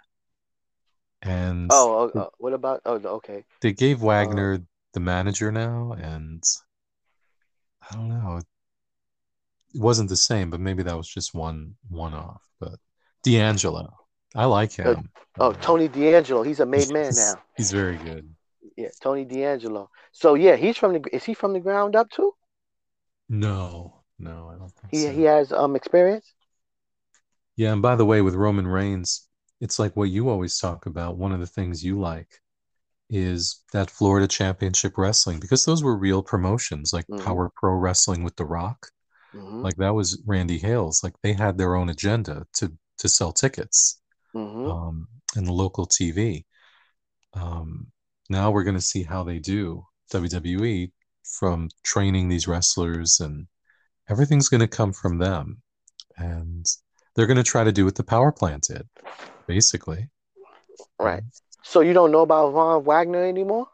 and 1.26 1.72
Oh, 1.72 2.12
uh, 2.16 2.20
uh, 2.20 2.30
what 2.38 2.54
about? 2.54 2.82
Oh, 2.86 2.96
okay. 3.18 3.44
they 3.62 3.74
gave 3.74 4.02
Uh, 4.02 4.06
Wagner 4.06 4.60
the 4.94 5.00
manager 5.00 5.52
now, 5.52 5.94
and 5.94 6.44
I 7.90 7.96
don't 7.96 8.10
know. 8.10 8.38
It 8.38 8.46
wasn't 9.82 10.10
the 10.10 10.16
same, 10.18 10.50
but 10.50 10.60
maybe 10.60 10.84
that 10.84 10.96
was 10.98 11.08
just 11.08 11.34
one 11.34 11.76
one 11.90 12.14
off. 12.14 12.42
But 12.60 12.80
D'Angelo, 13.24 13.94
I 14.34 14.46
like 14.46 14.74
Uh, 14.80 14.96
him. 14.96 15.10
oh, 15.40 15.52
Tony 15.54 15.88
D'Angelo. 15.88 16.44
He's 16.44 16.60
a 16.60 16.66
made 16.66 16.90
man 16.90 17.14
now. 17.16 17.42
he's 17.58 17.72
very 17.72 17.98
good. 17.98 18.34
Yeah, 18.78 18.90
Tony 19.02 19.26
D'Angelo. 19.26 19.90
So 20.12 20.36
yeah, 20.36 20.56
he's 20.56 20.78
from 20.78 20.94
the. 20.94 21.16
Is 21.16 21.24
he 21.24 21.34
from 21.34 21.54
the 21.54 21.60
ground 21.60 21.96
up 21.96 22.10
too? 22.10 22.34
No, 23.30 24.04
no, 24.20 24.50
I 24.54 24.58
don't 24.58 24.72
think 24.76 24.92
He 24.92 25.04
so. 25.04 25.12
he 25.12 25.24
has 25.24 25.52
um 25.52 25.76
experience. 25.76 26.34
Yeah, 27.56 27.74
and 27.74 27.82
by 27.82 27.96
the 27.96 28.06
way, 28.06 28.22
with 28.22 28.36
Roman 28.36 28.68
Reigns, 28.68 29.25
it's 29.62 29.80
like 29.80 29.96
what 29.96 30.10
you 30.10 30.30
always 30.30 30.58
talk 30.60 30.86
about. 30.86 31.18
One 31.18 31.32
of 31.32 31.40
the 31.40 31.48
things 31.48 31.84
you 31.84 32.00
like 32.00 32.42
is 33.10 33.64
that 33.74 33.92
Florida 33.92 34.28
Championship 34.28 34.98
Wrestling 34.98 35.40
because 35.40 35.66
those 35.66 35.84
were 35.84 35.98
real 35.98 36.24
promotions, 36.24 36.94
like 36.94 37.06
Mhm. 37.08 37.18
Power 37.18 37.52
Pro 37.56 37.74
Wrestling 37.76 38.24
with 38.24 38.36
The 38.38 38.46
Rock. 38.46 38.88
hmm 39.34 39.64
Like 39.64 39.76
that 39.78 39.94
was 39.96 40.22
Randy 40.26 40.58
Hales. 40.60 41.04
Like 41.04 41.16
they 41.24 41.34
had 41.34 41.58
their 41.58 41.76
own 41.76 41.90
agenda 41.90 42.48
to 42.54 42.74
to 43.00 43.10
sell 43.10 43.34
tickets 43.34 44.02
hmm 44.34 44.70
um, 44.70 45.08
and 45.36 45.48
the 45.48 45.54
local 45.54 45.86
TV. 45.86 46.46
Um, 47.34 47.88
now 48.30 48.52
we're 48.52 48.64
going 48.66 48.76
to 48.78 48.82
see 48.82 49.04
how 49.04 49.24
they 49.24 49.40
do 49.40 49.86
WWE 50.12 50.92
from 51.24 51.70
training 51.84 52.30
these 52.30 52.48
wrestlers, 52.48 53.20
and 53.22 53.48
everything's 54.10 54.50
going 54.50 54.62
to 54.62 54.68
come 54.68 54.94
from 54.94 55.20
them. 55.20 55.62
And 56.18 56.66
they're 57.16 57.28
going 57.28 57.38
to 57.38 57.44
try 57.44 57.64
to 57.66 57.74
do 57.74 57.86
what 57.86 57.96
the 57.96 58.04
power 58.04 58.32
plant 58.32 58.66
did, 58.70 58.88
basically. 59.48 60.10
Right. 61.00 61.24
So 61.64 61.82
you 61.82 61.94
don't 61.94 62.12
know 62.12 62.22
about 62.22 62.52
Von 62.52 62.84
Wagner 62.84 63.26
anymore? 63.26 63.68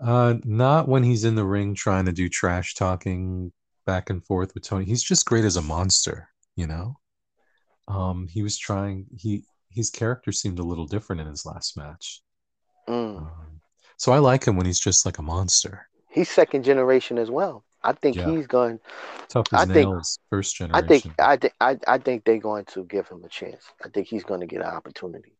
Uh, 0.00 0.34
not 0.44 0.88
when 0.88 1.02
he's 1.02 1.24
in 1.24 1.34
the 1.34 1.44
ring 1.44 1.74
trying 1.74 2.06
to 2.06 2.12
do 2.12 2.28
trash 2.28 2.74
talking 2.74 3.52
back 3.84 4.10
and 4.10 4.24
forth 4.24 4.54
with 4.54 4.62
Tony. 4.62 4.84
He's 4.84 5.02
just 5.02 5.26
great 5.26 5.44
as 5.44 5.56
a 5.56 5.62
monster, 5.62 6.28
you 6.56 6.66
know. 6.66 6.98
Um, 7.88 8.28
he 8.28 8.42
was 8.42 8.56
trying. 8.56 9.06
He 9.16 9.44
his 9.70 9.90
character 9.90 10.30
seemed 10.30 10.58
a 10.58 10.64
little 10.64 10.86
different 10.86 11.20
in 11.20 11.26
his 11.26 11.44
last 11.44 11.76
match. 11.76 12.22
Mm. 12.88 13.18
Um, 13.18 13.60
so 13.96 14.12
I 14.12 14.18
like 14.18 14.44
him 14.44 14.56
when 14.56 14.66
he's 14.66 14.80
just 14.80 15.04
like 15.04 15.18
a 15.18 15.22
monster, 15.22 15.88
He's 16.10 16.28
second 16.28 16.64
generation 16.64 17.18
as 17.18 17.30
well. 17.30 17.64
I 17.82 17.92
think 17.92 18.16
Yeah. 18.16 18.30
he's 18.30 18.46
going. 18.46 18.80
tough 19.28 19.46
as 19.52 19.60
I 19.60 19.64
think- 19.72 19.88
nails. 19.88 20.18
First 20.30 20.60
I 20.60 20.80
think. 20.82 21.06
I 21.18 21.36
think. 21.36 21.52
I, 21.60 21.78
I 21.86 21.98
think 21.98 22.24
they're 22.24 22.38
going 22.38 22.64
to 22.66 22.84
give 22.84 23.06
him 23.08 23.22
a 23.24 23.28
chance. 23.28 23.62
I 23.84 23.88
think 23.88 24.06
he's 24.08 24.24
going 24.24 24.40
to 24.40 24.46
get 24.46 24.60
an 24.60 24.66
opportunity. 24.68 25.32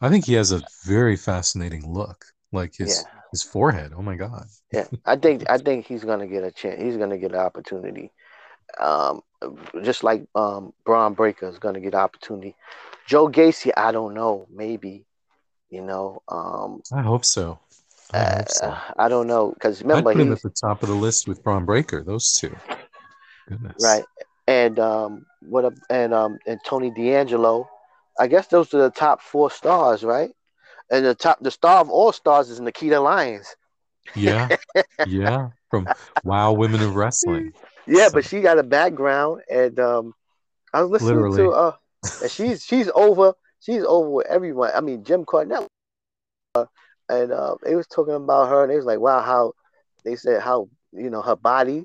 I 0.00 0.08
think 0.08 0.24
he 0.26 0.34
has 0.34 0.52
a 0.52 0.62
very 0.84 1.16
fascinating 1.16 1.92
look, 1.92 2.24
like 2.52 2.74
his 2.76 3.02
Yeah. 3.04 3.10
his 3.32 3.42
forehead. 3.42 3.92
Oh 3.96 4.02
my 4.02 4.14
god. 4.16 4.46
Yeah, 4.72 4.86
I 5.04 5.16
think 5.16 5.44
I 5.50 5.58
think 5.58 5.86
he's 5.86 6.04
gonna 6.04 6.28
get 6.28 6.44
a 6.44 6.52
chance. 6.52 6.80
He's 6.80 6.96
gonna 6.96 7.18
get 7.18 7.32
an 7.32 7.38
opportunity. 7.40 8.12
Um, 8.78 9.22
just 9.82 10.04
like 10.04 10.26
um, 10.34 10.72
Bron 10.84 11.14
Breakker 11.14 11.48
is 11.48 11.58
gonna 11.58 11.80
get 11.80 11.94
an 11.94 12.00
opportunity. 12.00 12.54
Joe 13.06 13.28
Gacy, 13.28 13.72
I 13.76 13.90
don't 13.92 14.14
know, 14.14 14.46
maybe. 14.50 15.06
You 15.70 15.82
know, 15.82 16.22
um, 16.28 16.82
I 16.92 17.02
hope 17.02 17.24
so. 17.24 17.58
I 18.12 18.18
uh, 18.18 18.44
so. 18.46 18.76
I 18.98 19.08
don't 19.08 19.26
know 19.26 19.50
because 19.52 19.82
I'd 19.82 20.04
put 20.04 20.16
him 20.16 20.32
at 20.32 20.42
the 20.42 20.50
top 20.50 20.82
of 20.82 20.88
the 20.88 20.94
list 20.94 21.26
with 21.26 21.42
Bron 21.42 21.64
Breakker. 21.64 22.02
Those 22.02 22.32
two. 22.34 22.54
Goodness. 23.48 23.82
right, 23.82 24.04
and 24.46 24.78
um, 24.78 25.26
what 25.40 25.64
a, 25.64 25.72
and 25.90 26.14
um 26.14 26.38
and 26.46 26.60
Tony 26.64 26.90
D'Angelo. 26.90 27.68
I 28.18 28.26
guess 28.28 28.46
those 28.46 28.72
are 28.74 28.78
the 28.82 28.90
top 28.90 29.20
four 29.20 29.50
stars, 29.50 30.04
right? 30.04 30.30
And 30.90 31.04
the 31.04 31.14
top, 31.14 31.38
the 31.40 31.50
star 31.50 31.80
of 31.80 31.90
all 31.90 32.12
stars 32.12 32.48
is 32.50 32.60
Nikita 32.60 33.00
Lyons. 33.00 33.56
Yeah. 34.14 34.54
yeah. 35.06 35.48
From 35.70 35.88
Wow 36.22 36.52
Women 36.52 36.82
of 36.82 36.94
Wrestling. 36.94 37.52
Yeah, 37.86 38.08
So- 38.08 38.12
but 38.14 38.24
she 38.24 38.40
got 38.40 38.58
a 38.58 38.62
background, 38.62 39.42
and 39.50 39.78
um, 39.80 40.14
I 40.72 40.82
was 40.82 40.90
listening 40.90 41.16
Literally. 41.16 41.38
to 41.38 41.50
uh, 41.50 41.72
and 42.22 42.30
she's 42.30 42.64
she's 42.64 42.88
over, 42.94 43.34
she's 43.60 43.82
over 43.82 44.10
with 44.10 44.26
everyone. 44.26 44.70
I 44.74 44.80
mean, 44.80 45.02
Jim 45.04 45.24
Cornette, 45.24 45.66
uh, 46.54 46.66
and 47.08 47.32
uh, 47.32 47.56
they 47.62 47.74
was 47.76 47.86
talking 47.86 48.14
about 48.14 48.48
her, 48.48 48.62
and 48.62 48.70
they 48.72 48.76
was 48.76 48.86
like, 48.86 49.00
wow, 49.00 49.20
how 49.22 49.52
they 50.04 50.16
said 50.16 50.42
how 50.42 50.68
you 50.92 51.10
know 51.10 51.22
her 51.22 51.36
body, 51.36 51.84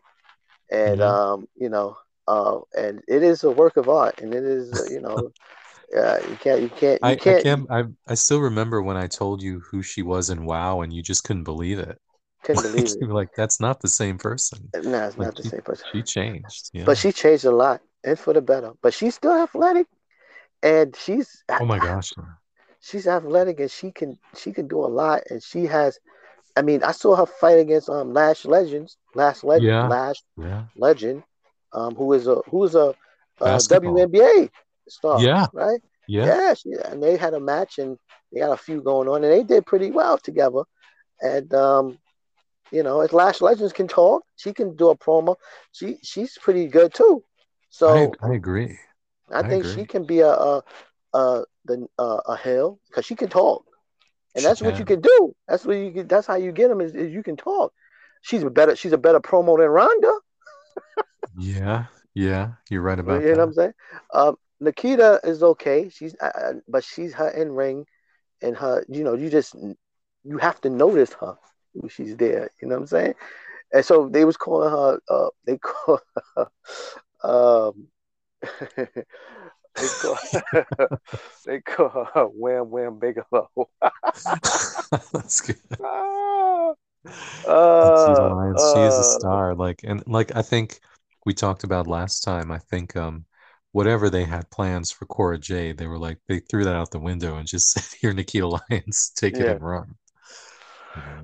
and 0.71 1.01
Mhm. 1.01 1.01
um, 1.01 1.47
you 1.55 1.69
know, 1.69 1.97
uh, 2.27 2.59
and 2.77 3.01
it 3.07 3.23
is 3.23 3.43
a 3.43 3.51
work 3.51 3.77
of 3.77 3.89
art, 3.89 4.19
and 4.21 4.33
it 4.33 4.43
is 4.43 4.73
uh, 4.75 4.83
you 4.85 5.01
know, 5.01 5.31
uh, 5.97 6.19
you 6.29 6.37
can't 6.37 6.61
you 6.61 6.69
can't 6.69 7.03
you 7.03 7.15
I, 7.15 7.19
I 7.25 7.33
can't, 7.33 7.33
can't 7.33 7.67
I 7.71 7.83
I 8.07 8.13
still 8.15 8.39
remember 8.41 8.81
when 8.81 8.97
I 8.97 9.07
told 9.07 9.41
you 9.41 9.61
who 9.71 9.81
she 9.81 10.01
was 10.01 10.29
in 10.29 10.45
WoW 10.45 10.81
and 10.81 10.93
you 10.93 11.01
just 11.01 11.23
couldn't 11.23 11.43
believe 11.43 11.79
it. 11.79 11.97
couldn't 12.43 12.61
Like, 12.61 12.71
believe 12.73 12.91
it. 12.91 13.05
like, 13.09 13.29
that's 13.35 13.59
not 13.59 13.81
the 13.81 13.87
same 13.89 14.17
person. 14.17 14.73
No, 14.83 15.05
it's 15.07 15.17
Like, 15.17 15.19
not 15.19 15.35
the 15.35 15.43
she- 15.43 15.49
same 15.49 15.61
person. 15.61 15.85
She 15.91 16.03
changed. 16.03 16.69
Yeah. 16.73 16.85
But 16.85 16.97
she 16.97 17.11
changed 17.11 17.45
a 17.45 17.51
lot, 17.51 17.81
and 18.03 18.17
for 18.19 18.33
the 18.33 18.41
better. 18.41 18.73
But 18.81 18.93
she's 18.93 19.15
still 19.15 19.33
athletic, 19.33 19.87
and 20.63 20.95
she's 20.95 21.43
oh 21.59 21.65
my 21.65 21.79
gosh. 21.79 22.13
She's 22.79 23.07
athletic 23.07 23.59
and 23.59 23.71
she 23.71 23.91
can 23.91 24.17
she 24.35 24.51
can 24.51 24.67
do 24.67 24.79
a 24.85 24.87
lot 25.01 25.23
and 25.29 25.41
she 25.41 25.65
has 25.65 25.99
I 26.55 26.61
mean 26.61 26.83
I 26.83 26.91
saw 26.91 27.15
her 27.15 27.25
fight 27.25 27.59
against 27.59 27.89
um 27.89 28.13
Lash 28.13 28.45
Legends 28.45 28.97
Lash 29.15 29.43
Legend 29.43 29.77
Yeah. 29.77 29.87
Lash 29.87 30.23
Yeah. 30.37 30.65
Legend 30.75 31.23
um 31.73 31.95
who 31.95 32.13
is 32.13 32.27
a 32.27 32.35
who 32.49 32.63
is 32.63 32.75
a, 32.75 32.93
a 33.41 33.61
Basketball. 33.61 33.63
WNBA 33.63 34.49
star 34.87 35.25
Yeah. 35.25 35.47
right 35.51 35.79
Yeah. 36.07 36.27
yeah 36.27 36.53
she, 36.53 36.71
and 36.85 37.01
they 37.03 37.17
had 37.17 37.33
a 37.33 37.39
match 37.39 37.77
and 37.79 37.97
they 38.31 38.39
got 38.39 38.51
a 38.51 38.57
few 38.57 38.81
going 38.81 39.07
on 39.07 39.23
and 39.23 39.31
they 39.33 39.43
did 39.43 39.65
pretty 39.65 39.91
well 39.91 40.17
together 40.17 40.63
and 41.21 41.53
um 41.53 41.97
you 42.71 42.83
know 42.83 43.01
if 43.01 43.13
Lash 43.13 43.41
Legends 43.41 43.73
can 43.73 43.87
talk 43.87 44.23
she 44.35 44.53
can 44.53 44.75
do 44.75 44.89
a 44.89 44.97
promo 44.97 45.35
she 45.71 45.97
she's 46.03 46.37
pretty 46.37 46.67
good 46.67 46.93
too 46.93 47.23
so 47.69 48.17
I, 48.21 48.29
I 48.29 48.33
agree. 48.33 48.79
I, 49.31 49.41
I 49.41 49.43
think 49.43 49.65
agree. 49.65 49.65
she 49.65 49.85
can 49.85 50.05
be 50.05 50.19
a 50.19 50.29
a 50.29 50.63
a, 51.13 51.43
the, 51.65 51.87
uh, 51.97 52.19
a 52.27 52.35
hell 52.35 52.79
because 52.87 53.05
she 53.05 53.15
can 53.15 53.29
talk, 53.29 53.65
and 54.35 54.43
that's 54.43 54.61
what 54.61 54.79
you 54.79 54.85
can. 54.85 55.01
do. 55.01 55.35
That's 55.47 55.65
what 55.65 55.77
you 55.77 55.91
can, 55.91 56.07
that's 56.07 56.27
how 56.27 56.35
you 56.35 56.51
get 56.51 56.69
them 56.69 56.81
is, 56.81 56.93
is 56.95 57.11
you 57.11 57.23
can 57.23 57.37
talk. 57.37 57.73
She's 58.21 58.43
a 58.43 58.49
better 58.49 58.75
she's 58.75 58.91
a 58.91 58.97
better 58.97 59.19
promo 59.19 59.57
than 59.57 59.69
Ronda. 59.69 60.13
Yeah. 61.37 61.85
Yeah. 62.13 62.53
You're 62.69 62.81
right 62.81 62.99
about 62.99 63.21
you 63.21 63.31
know 63.31 63.37
what 63.37 63.43
I'm 63.43 63.53
saying? 63.53 63.73
Um, 64.13 64.35
Nikita 64.59 65.21
is 65.23 65.41
okay. 65.41 65.89
She's 65.89 66.15
uh, 66.19 66.31
uh, 66.35 66.53
but 66.67 66.83
she's 66.83 67.13
her 67.13 67.29
in 67.29 67.51
ring, 67.53 67.85
and 68.41 68.57
her 68.57 68.85
you 68.89 69.03
know 69.03 69.13
you 69.13 69.29
just 69.29 69.55
you 70.23 70.37
have 70.37 70.59
to 70.61 70.69
notice 70.69 71.13
her 71.13 71.37
when 71.73 71.89
she's 71.89 72.15
there. 72.17 72.49
You 72.61 72.67
know 72.67 72.75
what 72.75 72.81
I'm 72.81 72.87
saying? 72.87 73.13
And 73.71 73.85
so 73.85 74.09
they 74.09 74.25
was 74.25 74.37
calling 74.37 74.69
her. 74.69 74.99
Uh, 75.07 75.29
they 75.45 75.57
call 75.61 75.99
her. 76.35 76.47
Um, 77.23 77.87
they 79.79 79.87
call 80.01 80.17
they 81.45 81.61
call 81.61 82.07
her 82.13 82.25
Wham 82.25 82.69
Wham 82.69 82.99
Bigelow. 82.99 83.49
That's 85.13 85.41
good. 85.41 85.57
Uh, 87.47 88.35
Lyons, 88.35 88.71
she 88.73 88.81
is 88.81 88.97
a 88.97 88.99
uh, 88.99 89.03
star. 89.03 89.55
Like 89.55 89.79
and 89.85 90.03
like 90.05 90.35
I 90.35 90.41
think 90.41 90.81
we 91.25 91.33
talked 91.33 91.63
about 91.63 91.87
last 91.87 92.21
time. 92.25 92.51
I 92.51 92.57
think 92.57 92.95
um 92.97 93.25
whatever 93.71 94.09
they 94.09 94.25
had 94.25 94.49
plans 94.51 94.91
for 94.91 95.05
Cora 95.05 95.37
Jade, 95.37 95.77
they 95.77 95.87
were 95.87 95.97
like 95.97 96.17
they 96.27 96.39
threw 96.39 96.65
that 96.65 96.75
out 96.75 96.91
the 96.91 96.99
window 96.99 97.37
and 97.37 97.47
just 97.47 97.71
said, 97.71 97.85
"Here, 97.99 98.13
Nikita 98.13 98.47
Lyons, 98.47 99.11
take 99.15 99.35
it 99.35 99.47
and 99.47 99.61
run." 99.61 99.95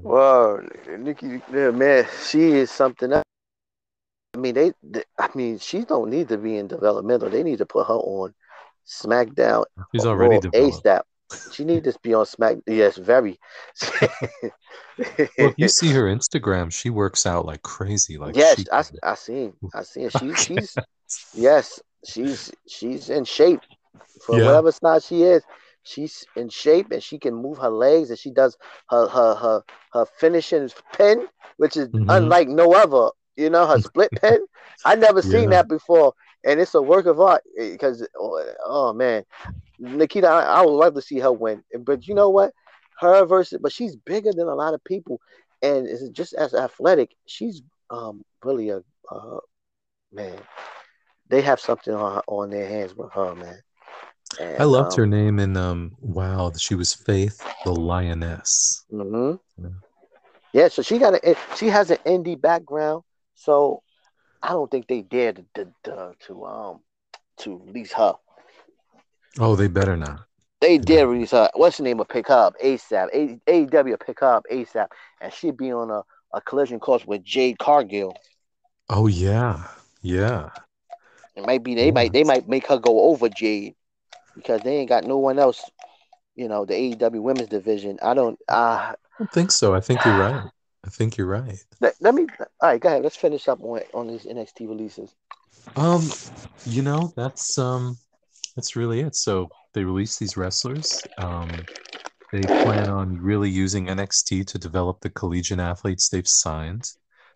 Well, 0.01 0.61
Nikki, 0.97 1.41
man, 1.51 2.07
she 2.25 2.51
is 2.51 2.71
something 2.71 3.11
else. 3.11 3.25
I 4.35 4.37
mean, 4.37 4.53
they, 4.53 4.73
they, 4.83 5.03
I 5.17 5.29
mean, 5.33 5.59
she 5.59 5.85
don't 5.85 6.09
need 6.09 6.27
to 6.29 6.37
be 6.37 6.57
in 6.57 6.67
developmental. 6.67 7.29
They 7.29 7.41
need 7.43 7.57
to 7.59 7.65
put 7.65 7.87
her 7.87 7.93
on 7.93 8.33
SmackDown 8.87 9.65
She's 9.93 10.05
already 10.05 10.39
developed. 10.39 10.85
ASAP. 10.85 11.01
She 11.51 11.63
needs 11.65 11.91
to 11.91 11.99
be 12.01 12.13
on 12.13 12.25
Smack. 12.25 12.57
Yes, 12.67 12.97
very. 12.97 13.39
Well, 15.37 15.49
if 15.49 15.53
you 15.57 15.67
see 15.67 15.91
her 15.91 16.03
Instagram, 16.03 16.71
she 16.71 16.89
works 16.89 17.25
out 17.25 17.45
like 17.45 17.61
crazy. 17.63 18.17
Like 18.17 18.35
yes, 18.35 18.59
she 18.59 18.65
I, 18.71 18.83
I 19.03 19.15
seen, 19.15 19.53
I 19.73 19.83
seen. 19.83 20.09
She's, 20.19 20.39
she's, 20.45 20.77
yes, 21.33 21.81
she's, 22.05 22.51
she's 22.67 23.09
in 23.09 23.25
shape 23.25 23.61
for 24.21 24.37
Yeah. 24.39 24.45
whatever 24.45 24.71
size 24.71 25.05
she 25.07 25.23
is. 25.23 25.43
She's 25.83 26.25
in 26.35 26.49
shape 26.49 26.91
and 26.91 27.01
she 27.01 27.19
can 27.19 27.35
move 27.35 27.57
her 27.59 27.69
legs 27.69 28.09
and 28.09 28.17
she 28.17 28.31
does 28.31 28.57
her 28.89 29.07
her 29.07 29.35
her 29.35 29.63
her 29.93 30.05
finishing 30.19 30.69
pin, 30.93 31.27
which 31.57 31.77
is 31.77 31.89
Mhm. 31.89 32.05
unlike 32.09 32.47
no 32.47 32.73
other. 32.73 33.11
You 33.35 33.49
know 33.49 33.67
her 33.67 33.79
split 33.79 34.11
pin. 34.21 34.39
I 34.83 34.95
never 34.95 35.21
seen 35.21 35.43
Yeah. 35.43 35.57
that 35.57 35.67
before 35.67 36.13
and 36.45 36.59
it's 36.59 36.75
a 36.75 36.81
work 36.81 37.07
of 37.07 37.19
art 37.19 37.43
because 37.57 38.07
oh, 38.17 38.53
oh, 38.65 38.93
man, 38.93 39.23
Nikita, 39.79 40.27
I, 40.27 40.43
I, 40.43 40.61
would 40.61 40.71
love 40.71 40.93
to 40.93 41.01
see 41.01 41.19
her 41.19 41.31
win, 41.31 41.63
but 41.79 42.07
you 42.07 42.13
know 42.13 42.29
what? 42.29 42.53
Her 42.99 43.25
versus, 43.25 43.59
but 43.61 43.73
she's 43.73 43.95
bigger 43.95 44.31
than 44.31 44.47
a 44.47 44.55
lot 44.55 44.73
of 44.73 44.83
people, 44.83 45.19
and 45.61 45.87
is 45.87 46.09
just 46.09 46.33
as 46.35 46.53
athletic. 46.53 47.11
She's 47.25 47.61
um 47.89 48.23
really 48.43 48.69
a 48.69 48.81
uh, 49.11 49.39
man. 50.13 50.37
They 51.27 51.41
have 51.41 51.59
something 51.59 51.93
on 51.93 52.21
on 52.27 52.51
their 52.51 52.67
hands 52.67 52.95
with 52.95 53.11
her, 53.11 53.35
man. 53.35 53.59
And, 54.39 54.57
I 54.59 54.63
loved 54.63 54.93
um, 54.93 54.97
her 54.97 55.07
name 55.07 55.39
in 55.39 55.57
um 55.57 55.95
wow, 55.99 56.51
she 56.57 56.75
was 56.75 56.93
Faith 56.93 57.43
the 57.65 57.71
Lioness. 57.71 58.85
Mm-hmm. 58.91 59.63
Yeah. 59.63 59.69
yeah, 60.53 60.67
so 60.67 60.81
she 60.81 60.99
got 60.99 61.15
a 61.15 61.35
she 61.57 61.67
has 61.67 61.91
an 61.91 61.97
indie 62.05 62.39
background, 62.39 63.03
so 63.33 63.81
I 64.45 64.49
don't 64.49 64.69
think 64.69 64.87
they 64.87 65.01
dare 65.01 65.33
to, 65.33 65.45
to, 65.83 66.13
to, 66.27 66.45
um 66.45 66.79
to 67.37 67.61
release 67.65 67.91
her. 67.93 68.13
Oh, 69.39 69.55
they 69.55 69.67
better 69.67 69.97
not. 69.97 70.27
They 70.61 70.77
did 70.77 71.03
release 71.03 71.31
her. 71.31 71.49
What's 71.55 71.77
the 71.77 71.83
name 71.83 71.99
of 71.99 72.07
pick 72.07 72.29
up 72.29 72.55
ASAP? 72.63 73.39
AEW 73.47 73.99
pick 74.05 74.21
up 74.21 74.45
ASAP, 74.51 74.87
and 75.19 75.33
she'd 75.33 75.57
be 75.57 75.71
on 75.71 75.89
a, 75.89 76.03
a 76.33 76.41
collision 76.41 76.79
course 76.79 77.05
with 77.05 77.23
Jade 77.23 77.57
Cargill. 77.57 78.15
Oh 78.89 79.07
yeah, 79.07 79.67
yeah. 80.01 80.51
It 81.35 81.45
might 81.45 81.63
be 81.63 81.75
they 81.75 81.91
might 81.91 82.13
they 82.13 82.23
might 82.23 82.47
make 82.47 82.67
her 82.67 82.77
go 82.77 83.09
over 83.09 83.27
Jade 83.29 83.75
because 84.35 84.61
they 84.61 84.77
ain't 84.77 84.89
got 84.89 85.05
no 85.05 85.17
one 85.17 85.39
else. 85.39 85.63
You 86.35 86.47
know 86.47 86.65
the 86.65 86.73
AEW 86.73 87.21
women's 87.21 87.49
division. 87.49 87.97
I 88.01 88.13
don't. 88.13 88.39
Uh, 88.47 88.93
I 88.93 88.95
don't 89.19 89.31
think 89.31 89.51
so. 89.51 89.73
I 89.73 89.81
think 89.81 90.05
you're 90.05 90.15
right. 90.15 90.41
I 90.85 90.89
think 90.89 91.17
you're 91.17 91.27
right. 91.27 91.57
Let, 91.81 91.95
let 91.99 92.13
me. 92.13 92.27
All 92.39 92.69
right, 92.69 92.79
go 92.79 92.89
ahead. 92.89 93.03
Let's 93.03 93.15
finish 93.15 93.47
up 93.47 93.61
on 93.61 93.81
on 93.93 94.07
these 94.07 94.25
NXT 94.25 94.67
releases. 94.67 95.15
Um, 95.75 96.03
you 96.65 96.81
know 96.81 97.11
that's 97.15 97.57
um 97.57 97.97
that's 98.55 98.75
really 98.75 99.01
it. 99.01 99.15
So 99.15 99.49
they 99.73 99.83
release 99.83 100.17
these 100.17 100.37
wrestlers. 100.37 101.03
Um, 101.17 101.51
they 102.31 102.41
plan 102.41 102.89
on 102.89 103.21
really 103.21 103.49
using 103.49 103.87
NXT 103.87 104.47
to 104.47 104.57
develop 104.57 105.01
the 105.01 105.09
collegiate 105.09 105.59
athletes 105.59 106.09
they've 106.09 106.27
signed. 106.27 106.83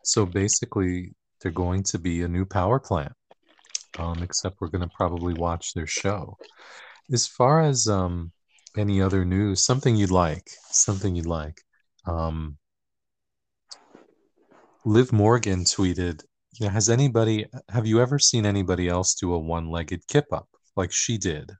So 0.03 0.25
basically, 0.25 1.13
they're 1.41 1.51
going 1.51 1.83
to 1.83 1.99
be 1.99 2.21
a 2.21 2.27
new 2.27 2.45
power 2.45 2.79
plant. 2.79 3.13
Um, 3.97 4.21
except 4.23 4.61
we're 4.61 4.69
going 4.69 4.87
to 4.87 4.95
probably 4.95 5.33
watch 5.33 5.73
their 5.73 5.87
show. 5.87 6.37
As 7.11 7.27
far 7.27 7.61
as 7.61 7.87
um, 7.87 8.31
any 8.77 9.01
other 9.01 9.25
news, 9.25 9.61
something 9.61 9.95
you'd 9.95 10.11
like, 10.11 10.47
something 10.69 11.15
you'd 11.15 11.25
like. 11.25 11.61
Um, 12.05 12.58
Liv 14.85 15.11
Morgan 15.11 15.65
tweeted, 15.65 16.23
you 16.53 16.65
know, 16.65 16.71
has 16.71 16.89
anybody, 16.89 17.45
have 17.69 17.85
you 17.85 18.01
ever 18.01 18.17
seen 18.17 18.45
anybody 18.45 18.87
else 18.87 19.13
do 19.15 19.33
a 19.33 19.37
one 19.37 19.69
legged 19.69 20.07
kip 20.07 20.25
up 20.31 20.47
like 20.75 20.91
she 20.91 21.17
did 21.17 21.51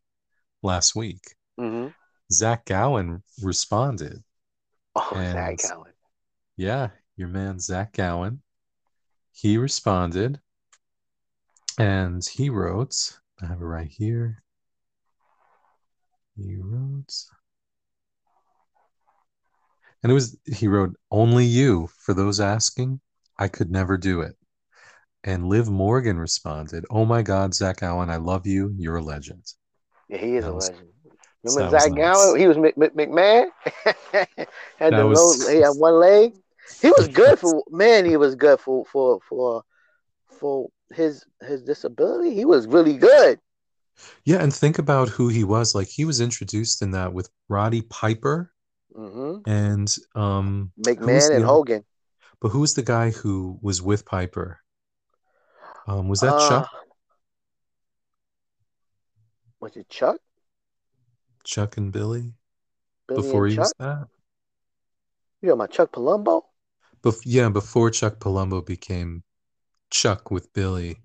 last 0.64 0.96
week? 0.96 1.36
Mm-hmm. 1.60 1.90
Zach 2.32 2.66
Gowen 2.66 3.22
responded. 3.42 4.24
Oh, 4.96 5.12
and, 5.16 5.34
Zach 5.34 5.70
Gowen. 5.70 5.92
Yeah, 6.56 6.90
your 7.18 7.28
man, 7.28 7.60
Zach 7.60 7.94
Gowen. 7.94 8.42
He 9.34 9.58
responded 9.58 10.40
and 11.78 12.26
he 12.26 12.50
wrote, 12.50 13.20
I 13.42 13.48
have 13.48 13.62
it 13.62 13.66
right 13.66 13.90
here. 13.90 14.42
He 16.38 16.56
wrote, 16.56 17.14
and 20.02 20.12
it 20.12 20.14
was, 20.14 20.38
he 20.46 20.70
wrote, 20.70 20.96
only 21.12 21.46
you, 21.46 21.90
for 22.00 22.14
those 22.14 22.40
asking, 22.40 23.02
I 23.40 23.48
could 23.48 23.72
never 23.72 23.98
do 23.98 24.22
it. 24.22 24.36
And 25.24 25.48
Liv 25.48 25.70
Morgan 25.70 26.18
responded, 26.18 26.86
Oh 26.90 27.06
my 27.06 27.22
God, 27.22 27.54
Zach 27.54 27.78
Gowen, 27.78 28.10
I 28.10 28.18
love 28.18 28.46
you. 28.46 28.74
You're 28.78 28.98
a 28.98 29.02
legend. 29.02 29.46
Yeah, 30.10 30.18
he 30.18 30.36
is 30.36 30.44
that 30.44 30.52
a 30.52 30.54
was, 30.54 30.70
legend. 30.70 30.90
Remember 31.44 31.80
Zach 31.80 31.92
nice. 31.92 31.98
Gowen? 31.98 32.40
He 32.40 32.48
was 32.48 32.58
McMahon. 32.58 33.48
had 34.78 34.94
the 34.94 35.08
was, 35.08 35.46
low, 35.46 35.54
he 35.54 35.62
had 35.62 35.72
one 35.72 35.96
leg. 35.96 36.34
He 36.82 36.90
was 36.92 37.08
good 37.08 37.40
for 37.40 37.64
man. 37.70 38.06
He 38.06 38.18
was 38.18 38.36
good 38.36 38.60
for 38.60 38.86
for 38.86 39.20
for 39.28 39.64
for 40.40 40.70
his 40.94 41.26
his 41.42 41.64
disability. 41.64 42.34
He 42.34 42.46
was 42.46 42.68
really 42.68 42.98
good. 42.98 43.40
Yeah, 44.24 44.42
and 44.42 44.54
think 44.54 44.80
about 44.80 45.10
who 45.10 45.28
he 45.28 45.44
was. 45.44 45.76
Like 45.76 45.88
he 45.88 46.06
was 46.06 46.22
introduced 46.22 46.82
in 46.82 46.92
that 46.92 47.14
with 47.14 47.30
Roddy 47.48 47.82
Piper 47.82 48.52
mm-hmm. 48.96 49.50
and 49.50 49.96
um 50.16 50.72
McMahon 50.86 51.36
and 51.36 51.46
Hogan. 51.46 51.84
But 52.42 52.50
who 52.50 52.62
was 52.62 52.74
the 52.74 52.84
guy 52.84 53.12
who 53.12 53.60
was 53.62 53.82
with 53.82 54.06
Piper? 54.06 54.60
Um, 55.88 56.08
was 56.08 56.22
that 56.22 56.36
uh, 56.36 56.50
Chuck? 56.50 56.70
Was 59.60 59.76
it 59.76 59.90
Chuck? 59.90 60.18
Chuck 61.44 61.78
and 61.78 61.92
Billy. 61.92 62.34
Billy 63.08 63.22
before 63.22 63.46
and 63.46 63.52
he 63.52 63.56
Chuck? 63.58 63.64
was 63.64 63.74
that. 63.80 64.08
You 65.42 65.50
know 65.50 65.56
my 65.56 65.68
Chuck 65.68 65.92
Palumbo. 65.92 66.44
Bef- 67.02 67.22
yeah, 67.26 67.50
before 67.50 67.90
Chuck 67.90 68.20
Palumbo 68.20 68.66
became 68.66 69.24
Chuck 69.90 70.32
with 70.32 70.54
Billy. 70.54 70.98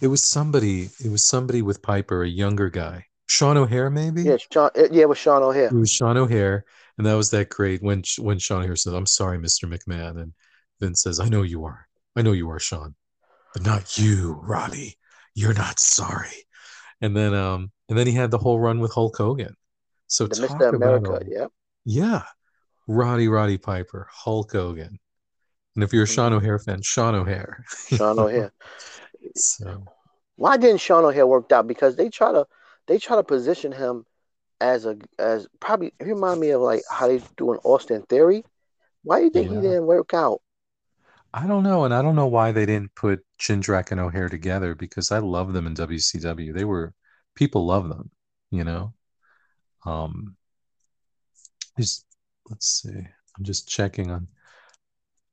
It 0.00 0.08
was 0.08 0.22
somebody. 0.22 0.90
It 1.02 1.10
was 1.10 1.24
somebody 1.24 1.62
with 1.62 1.82
Piper, 1.82 2.22
a 2.22 2.28
younger 2.28 2.68
guy. 2.68 3.06
Sean 3.28 3.56
O'Haire, 3.56 3.90
maybe. 3.90 4.24
Yeah, 4.24 4.36
Sean. 4.50 4.70
Yeah, 4.74 5.02
it 5.02 5.08
was 5.08 5.18
Sean 5.18 5.42
O'Haire. 5.42 5.66
It 5.68 5.74
was 5.74 5.90
Sean 5.90 6.16
O'Haire, 6.16 6.64
and 6.98 7.06
that 7.06 7.14
was 7.14 7.30
that 7.30 7.48
great 7.48 7.82
when 7.82 8.02
when 8.18 8.38
Sean 8.38 8.62
O'Haire 8.62 8.76
said, 8.76 8.94
"I'm 8.94 9.06
sorry, 9.06 9.38
Mr. 9.38 9.64
McMahon," 9.72 10.20
and 10.20 10.32
Vince 10.82 11.02
says, 11.02 11.20
"I 11.20 11.28
know 11.28 11.42
you 11.42 11.64
are. 11.64 11.86
I 12.16 12.22
know 12.22 12.32
you 12.32 12.50
are, 12.50 12.58
Sean, 12.58 12.94
but 13.54 13.64
not 13.64 13.96
you, 13.96 14.38
Roddy. 14.42 14.98
You're 15.34 15.54
not 15.54 15.78
sorry." 15.78 16.46
And 17.00 17.16
then, 17.16 17.34
um, 17.34 17.70
and 17.88 17.96
then 17.96 18.06
he 18.06 18.12
had 18.12 18.30
the 18.30 18.38
whole 18.38 18.60
run 18.60 18.80
with 18.80 18.92
Hulk 18.92 19.16
Hogan. 19.16 19.56
So 20.08 20.26
the 20.26 20.46
Mr. 20.46 20.74
America, 20.74 21.20
a, 21.22 21.24
yeah, 21.26 21.46
yeah, 21.84 22.22
Roddy 22.86 23.28
Roddy 23.28 23.58
Piper, 23.58 24.08
Hulk 24.10 24.52
Hogan. 24.52 24.98
And 25.74 25.84
if 25.84 25.92
you're 25.92 26.04
a 26.04 26.06
Sean 26.06 26.32
O'Haire 26.32 26.58
fan, 26.58 26.82
Sean 26.82 27.14
O'Haire. 27.14 27.64
Sean 27.88 28.18
O'Haire. 28.18 28.52
so 29.36 29.84
why 30.36 30.56
didn't 30.56 30.80
Sean 30.80 31.04
O'Haire 31.04 31.26
work 31.26 31.50
out? 31.52 31.66
Because 31.66 31.96
they 31.96 32.08
try 32.08 32.32
to 32.32 32.46
they 32.86 32.98
try 32.98 33.16
to 33.16 33.22
position 33.22 33.72
him 33.72 34.04
as 34.60 34.86
a 34.86 34.96
as 35.18 35.46
probably 35.60 35.92
he 35.98 36.06
remind 36.06 36.40
me 36.40 36.50
of 36.50 36.60
like 36.60 36.82
how 36.90 37.08
they 37.08 37.22
do 37.36 37.52
an 37.52 37.58
Austin 37.64 38.02
Theory. 38.02 38.44
Why 39.02 39.18
do 39.18 39.24
you 39.24 39.30
think 39.30 39.50
yeah. 39.50 39.56
he 39.56 39.62
didn't 39.62 39.86
work 39.86 40.14
out? 40.14 40.40
I 41.34 41.46
don't 41.46 41.62
know, 41.62 41.84
and 41.84 41.94
I 41.94 42.02
don't 42.02 42.16
know 42.16 42.26
why 42.26 42.52
they 42.52 42.66
didn't 42.66 42.94
put 42.94 43.24
Jindrak 43.40 43.90
and 43.90 44.00
O'Haire 44.00 44.28
together 44.28 44.74
because 44.74 45.10
I 45.10 45.18
love 45.18 45.52
them 45.52 45.66
in 45.66 45.74
WCW. 45.74 46.54
They 46.54 46.64
were 46.64 46.92
people 47.34 47.66
love 47.66 47.88
them, 47.88 48.10
you 48.50 48.64
know. 48.64 48.92
Um, 49.86 50.36
just 51.78 52.04
let's 52.50 52.82
see. 52.82 52.90
I'm 52.90 53.44
just 53.44 53.66
checking 53.68 54.10
on 54.10 54.28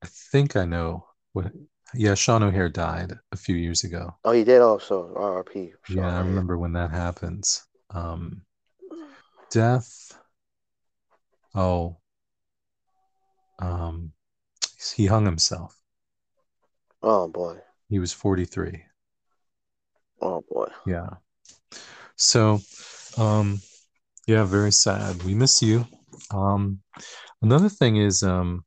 I 0.04 0.08
think 0.08 0.56
I 0.56 0.66
know 0.66 1.06
what. 1.34 1.52
Yeah, 1.96 2.14
Sean 2.14 2.44
O'Haire 2.44 2.70
died 2.70 3.14
a 3.32 3.36
few 3.36 3.56
years 3.56 3.84
ago. 3.84 4.16
Oh, 4.24 4.32
he 4.32 4.44
did 4.44 4.62
also. 4.62 5.12
RRP. 5.16 5.72
Sean 5.84 5.98
yeah, 5.98 6.18
I 6.18 6.20
remember 6.20 6.58
when 6.58 6.74
that 6.74 6.92
happens. 6.92 7.66
Um, 7.90 8.44
death. 9.50 10.16
Oh. 11.56 11.98
Um, 13.58 14.12
he 14.96 15.08
hung 15.08 15.26
himself. 15.26 15.76
Oh 17.02 17.28
boy. 17.28 17.58
He 17.90 18.00
was 18.00 18.14
43. 18.14 18.84
Oh 20.22 20.44
boy. 20.50 20.68
Yeah. 20.86 21.10
So, 22.16 22.60
um, 23.18 23.62
yeah, 24.28 24.44
very 24.44 24.72
sad. 24.72 25.24
We 25.24 25.34
miss 25.34 25.62
you. 25.62 25.86
Um, 26.32 26.82
another 27.42 27.70
thing 27.70 27.96
is, 27.98 28.22
um, 28.24 28.66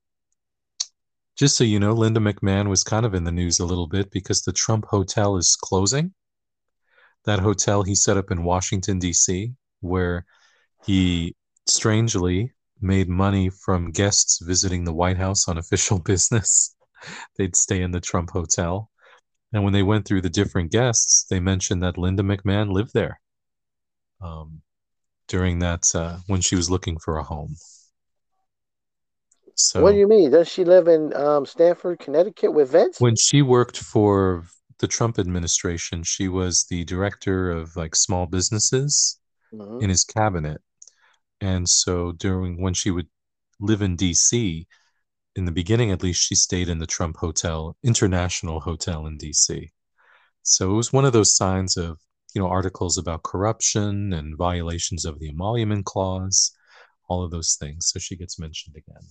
just 1.36 1.56
so 1.56 1.64
you 1.64 1.78
know, 1.78 1.92
Linda 1.92 2.20
McMahon 2.20 2.68
was 2.68 2.84
kind 2.84 3.04
of 3.04 3.14
in 3.14 3.24
the 3.24 3.32
news 3.32 3.58
a 3.60 3.66
little 3.66 3.86
bit 3.86 4.10
because 4.10 4.42
the 4.42 4.52
Trump 4.52 4.86
Hotel 4.86 5.36
is 5.36 5.56
closing. 5.56 6.12
That 7.24 7.38
hotel 7.38 7.82
he 7.82 7.94
set 7.94 8.16
up 8.16 8.30
in 8.30 8.44
Washington, 8.44 8.98
D.C., 8.98 9.52
where 9.80 10.24
he 10.84 11.36
strangely 11.68 12.52
made 12.80 13.08
money 13.08 13.48
from 13.48 13.92
guests 13.92 14.40
visiting 14.42 14.84
the 14.84 14.92
White 14.92 15.16
House 15.16 15.48
on 15.48 15.58
official 15.58 15.98
business. 16.12 16.74
They'd 17.36 17.56
stay 17.56 17.82
in 17.82 17.90
the 17.90 18.00
Trump 18.00 18.30
Hotel. 18.30 18.90
And 19.52 19.64
when 19.64 19.72
they 19.72 19.82
went 19.82 20.06
through 20.06 20.22
the 20.22 20.30
different 20.30 20.72
guests, 20.72 21.26
they 21.28 21.40
mentioned 21.40 21.82
that 21.82 21.98
Linda 21.98 22.22
McMahon 22.22 22.72
lived 22.72 22.94
there 22.94 23.20
um, 24.22 24.62
during 25.28 25.58
that 25.58 25.84
uh, 25.94 26.18
when 26.26 26.40
she 26.40 26.56
was 26.56 26.70
looking 26.70 26.98
for 26.98 27.18
a 27.18 27.22
home. 27.22 27.56
So 29.54 29.82
what 29.82 29.92
do 29.92 29.98
you 29.98 30.08
mean? 30.08 30.30
Does 30.30 30.48
she 30.48 30.64
live 30.64 30.88
in 30.88 31.14
um, 31.14 31.44
Stamford, 31.44 31.98
Connecticut 31.98 32.54
with 32.54 32.72
Vince? 32.72 33.00
When 33.00 33.16
she 33.16 33.42
worked 33.42 33.76
for 33.76 34.46
the 34.78 34.88
Trump 34.88 35.18
administration, 35.18 36.02
she 36.02 36.28
was 36.28 36.66
the 36.70 36.84
director 36.84 37.50
of 37.50 37.76
like 37.76 37.94
small 37.94 38.26
businesses 38.26 39.20
mm-hmm. 39.52 39.82
in 39.82 39.90
his 39.90 40.04
cabinet. 40.04 40.60
And 41.40 41.68
so 41.68 42.12
during 42.12 42.62
when 42.62 42.74
she 42.74 42.90
would 42.90 43.08
live 43.60 43.82
in 43.82 43.96
DC, 43.96 44.66
in 45.36 45.44
the 45.44 45.52
beginning 45.52 45.90
at 45.90 46.02
least, 46.02 46.22
she 46.22 46.34
stayed 46.34 46.68
in 46.68 46.78
the 46.78 46.86
Trump 46.86 47.16
Hotel, 47.16 47.76
International 47.82 48.60
Hotel 48.60 49.06
in 49.06 49.18
DC. 49.18 49.70
So 50.42 50.70
it 50.70 50.74
was 50.74 50.92
one 50.92 51.04
of 51.04 51.12
those 51.12 51.36
signs 51.36 51.76
of, 51.76 51.98
you 52.34 52.42
know, 52.42 52.48
articles 52.48 52.98
about 52.98 53.22
corruption 53.22 54.12
and 54.12 54.36
violations 54.36 55.04
of 55.04 55.18
the 55.18 55.28
emolument 55.28 55.86
clause, 55.86 56.52
all 57.08 57.22
of 57.22 57.30
those 57.30 57.56
things. 57.58 57.90
So 57.90 57.98
she 57.98 58.16
gets 58.16 58.38
mentioned 58.38 58.76
again. 58.76 59.02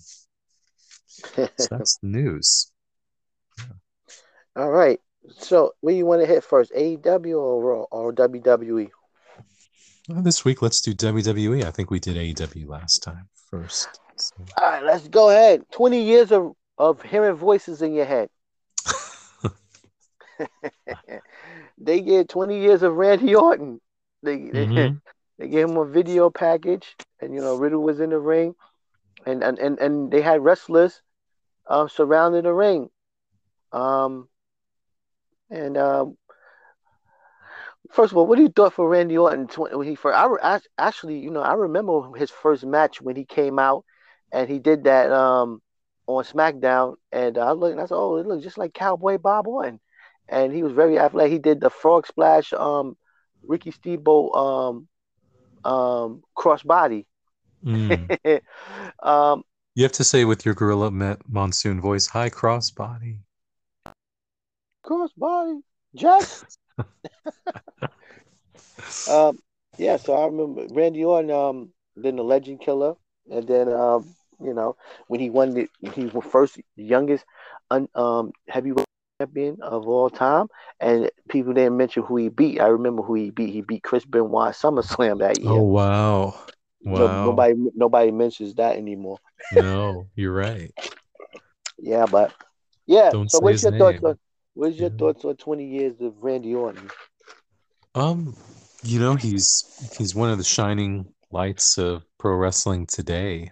So 1.08 1.48
that's 1.70 1.98
the 1.98 2.08
news. 2.08 2.72
All 4.56 4.70
right. 4.70 5.00
So, 5.38 5.74
where 5.82 5.94
do 5.94 5.98
you 5.98 6.06
want 6.06 6.22
to 6.22 6.28
hit 6.28 6.44
first, 6.44 6.72
AEW 6.74 7.40
or 7.40 7.64
Raw 7.64 7.84
or 7.92 8.12
WWE? 8.12 8.90
Well, 10.10 10.22
this 10.24 10.44
week, 10.44 10.62
let's 10.62 10.82
do 10.82 10.94
WWE. 10.94 11.64
I 11.64 11.72
think 11.72 11.92
we 11.92 12.00
did 12.00 12.18
AEW 12.18 12.68
last 12.68 13.04
time 13.04 13.30
first. 13.50 14.00
All 14.60 14.70
right, 14.70 14.84
let's 14.84 15.08
go 15.08 15.30
ahead. 15.30 15.64
Twenty 15.72 16.04
years 16.04 16.32
of 16.32 16.54
of 16.78 17.02
hearing 17.02 17.36
voices 17.36 17.82
in 17.82 17.94
your 17.94 18.06
head. 18.06 18.30
they 21.78 22.02
get 22.02 22.30
twenty 22.30 22.60
years 22.62 22.84
of 22.84 22.96
Randy 22.96 23.36
Orton. 23.36 23.80
They 24.24 24.52
Mhm. 24.54 25.02
they 25.38 25.48
gave 25.48 25.66
him 25.66 25.78
a 25.78 25.86
video 25.86 26.30
package, 26.30 26.96
and 27.22 27.34
you 27.34 27.42
know 27.42 27.54
Riddle 27.54 27.82
was 27.84 28.00
in 28.00 28.10
the 28.10 28.20
ring, 28.20 28.56
and 29.26 29.44
and 29.44 29.58
and, 29.60 29.80
and 29.80 30.12
they 30.12 30.22
had 30.22 30.44
wrestlers 30.44 31.02
um, 31.68 31.90
surrounding 31.90 32.44
the 32.44 32.54
ring. 32.54 32.90
Um, 33.72 34.30
and 35.50 35.78
um, 35.78 36.18
first 37.92 38.12
of 38.12 38.18
all, 38.18 38.26
what 38.28 38.38
do 38.38 38.44
you 38.44 38.50
thought 38.50 38.74
for 38.74 38.88
Randy 38.90 39.18
Orton 39.18 39.48
when 39.58 39.88
he 39.88 39.96
first? 39.96 40.18
I, 40.18 40.28
act- 40.56 40.68
actually, 40.78 41.20
you 41.20 41.30
know, 41.32 41.42
I 41.42 41.54
remember 41.54 42.12
his 42.16 42.32
first 42.32 42.66
match 42.66 43.02
when 43.02 43.16
he 43.16 43.26
came 43.26 43.60
out, 43.60 43.84
and 44.32 44.50
he 44.50 44.60
did 44.60 44.86
that 44.86 45.12
um 45.12 45.62
on 46.08 46.24
SmackDown, 46.24 46.96
and 47.12 47.38
I 47.38 47.52
looked, 47.52 47.74
and 47.74 47.82
I 47.82 47.86
said, 47.86 47.96
oh, 47.96 48.18
it 48.18 48.26
looks 48.26 48.44
just 48.44 48.58
like 48.58 48.74
Cowboy 48.74 49.18
Bob 49.18 49.48
Orton, 49.48 49.80
and 50.28 50.54
he 50.54 50.64
was 50.64 50.74
very 50.74 51.00
athletic. 51.00 51.32
He 51.32 51.40
did 51.40 51.62
the 51.62 51.70
frog 51.70 52.08
splash, 52.08 52.54
um, 52.54 52.98
Ricky 53.44 53.72
Steamboat, 53.72 54.36
um, 54.36 54.88
um, 55.64 56.24
crossbody. 56.36 57.06
Mm. 57.64 58.42
um, 59.04 59.44
You 59.76 59.84
have 59.84 59.92
to 59.94 60.04
say 60.04 60.26
with 60.26 60.46
your 60.46 60.56
Gorilla 60.56 61.18
Monsoon 61.28 61.80
voice, 61.80 62.08
"Hi, 62.08 62.30
crossbody." 62.30 63.20
crossbody, 64.84 65.62
Jack. 65.96 66.24
um, 69.10 69.40
yeah, 69.78 69.98
so 69.98 70.14
I 70.14 70.26
remember 70.26 70.68
Randy 70.74 71.04
Orton, 71.04 71.32
um, 71.32 71.70
then 71.96 72.16
the 72.16 72.24
Legend 72.24 72.62
Killer, 72.62 72.96
and 73.30 73.48
then 73.48 73.72
um, 73.72 74.16
you 74.44 74.54
know 74.54 74.76
when 75.08 75.20
he 75.20 75.30
won 75.30 75.54
the 75.54 75.68
he 75.94 76.06
was 76.06 76.26
first 76.26 76.60
youngest 76.76 77.26
un, 77.70 77.88
um 77.96 78.32
heavyweight 78.48 78.86
champion 79.22 79.58
of 79.62 79.88
all 79.88 80.10
time, 80.10 80.48
and 80.80 81.10
people 81.30 81.54
didn't 81.54 81.78
mention 81.78 82.04
who 82.04 82.18
he 82.18 82.30
beat. 82.30 82.60
I 82.62 82.68
remember 82.68 83.02
who 83.04 83.16
he 83.16 83.30
beat. 83.32 83.52
He 83.54 83.62
beat 83.62 83.84
Chris 83.84 84.06
Benoit 84.06 84.54
SummerSlam 84.54 85.20
that 85.20 85.40
year. 85.40 85.50
Oh 85.50 85.64
wow, 85.64 86.36
wow! 86.84 87.24
nobody 87.26 87.54
nobody 87.76 88.12
mentions 88.12 88.56
that 88.56 88.78
anymore. 88.78 89.18
No, 89.52 90.08
you're 90.16 90.34
right. 90.34 90.72
Yeah, 91.80 92.06
but 92.06 92.34
yeah. 92.86 93.12
Don't 93.12 93.30
so 93.30 93.40
say 93.40 93.40
what's 93.40 93.62
his 93.62 93.64
your 93.64 93.72
thoughts 93.72 93.98
name. 93.98 94.04
on 94.04 94.18
what's 94.54 94.78
your 94.78 94.90
Yeah. 94.90 94.98
thoughts 94.98 95.26
on 95.26 95.36
twenty 95.36 95.66
years 95.66 96.00
of 96.02 96.14
Randy 96.22 96.54
Orton? 96.56 96.90
Um, 97.96 98.36
you 98.84 99.00
know, 99.00 99.16
he's 99.16 99.66
he's 99.98 100.16
one 100.16 100.30
of 100.30 100.38
the 100.38 100.44
shining 100.44 101.14
lights 101.32 101.78
of 101.78 102.06
pro 102.18 102.36
wrestling 102.36 102.86
today. 102.88 103.52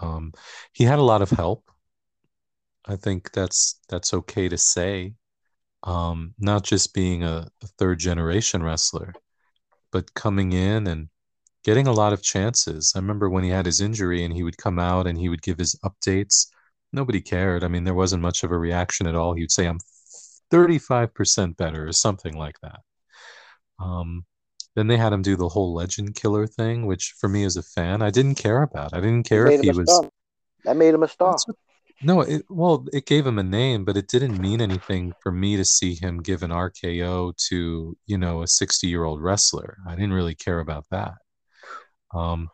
Um, 0.00 0.32
he 0.72 0.84
had 0.84 0.98
a 0.98 1.02
lot 1.02 1.22
of 1.22 1.30
help. 1.30 1.70
I 2.86 2.96
think 2.96 3.32
that's 3.32 3.80
that's 3.88 4.14
okay 4.14 4.48
to 4.48 4.58
say. 4.58 5.14
Um, 5.84 6.34
not 6.38 6.64
just 6.64 6.94
being 6.94 7.22
a, 7.22 7.48
a 7.62 7.66
third 7.78 7.98
generation 7.98 8.62
wrestler, 8.62 9.14
but 9.92 10.14
coming 10.14 10.52
in 10.52 10.86
and 10.86 11.08
getting 11.64 11.86
a 11.86 11.92
lot 11.92 12.12
of 12.12 12.22
chances. 12.22 12.92
I 12.94 12.98
remember 12.98 13.28
when 13.30 13.44
he 13.44 13.50
had 13.50 13.66
his 13.66 13.80
injury 13.80 14.24
and 14.24 14.34
he 14.34 14.42
would 14.42 14.56
come 14.56 14.78
out 14.78 15.06
and 15.06 15.18
he 15.18 15.28
would 15.28 15.42
give 15.42 15.58
his 15.58 15.76
updates. 15.84 16.46
Nobody 16.92 17.20
cared. 17.20 17.64
I 17.64 17.68
mean, 17.68 17.84
there 17.84 17.94
wasn't 17.94 18.22
much 18.22 18.42
of 18.42 18.50
a 18.50 18.58
reaction 18.58 19.06
at 19.06 19.14
all. 19.14 19.34
He 19.34 19.42
would 19.42 19.52
say, 19.52 19.66
I'm 19.66 19.78
35% 20.50 21.56
better 21.56 21.86
or 21.86 21.92
something 21.92 22.36
like 22.36 22.58
that. 22.62 22.80
Um, 23.78 24.24
then 24.78 24.86
they 24.86 24.96
had 24.96 25.12
him 25.12 25.22
do 25.22 25.36
the 25.36 25.48
whole 25.48 25.74
legend 25.74 26.14
killer 26.14 26.46
thing, 26.46 26.86
which 26.86 27.14
for 27.18 27.28
me 27.28 27.44
as 27.44 27.56
a 27.56 27.62
fan, 27.62 28.00
I 28.00 28.10
didn't 28.10 28.36
care 28.36 28.62
about. 28.62 28.94
I 28.94 29.00
didn't 29.00 29.24
care 29.24 29.46
if 29.46 29.60
he 29.60 29.70
was. 29.70 29.90
star. 29.90 30.10
That 30.64 30.76
made 30.76 30.94
him 30.94 31.02
a 31.02 31.08
star. 31.08 31.32
What- 31.32 31.56
no, 32.00 32.20
it, 32.20 32.44
well, 32.48 32.86
it 32.92 33.06
gave 33.06 33.26
him 33.26 33.40
a 33.40 33.42
name, 33.42 33.84
but 33.84 33.96
it 33.96 34.06
didn't 34.06 34.40
mean 34.40 34.60
anything 34.60 35.12
for 35.20 35.32
me 35.32 35.56
to 35.56 35.64
see 35.64 35.96
him 35.96 36.22
give 36.22 36.44
an 36.44 36.52
RKO 36.52 37.36
to, 37.48 37.96
you 38.06 38.18
know, 38.18 38.42
a 38.42 38.46
60 38.46 38.86
year 38.86 39.02
old 39.02 39.20
wrestler. 39.20 39.78
I 39.84 39.96
didn't 39.96 40.12
really 40.12 40.36
care 40.36 40.60
about 40.60 40.84
that. 40.92 41.14
Um, 42.14 42.50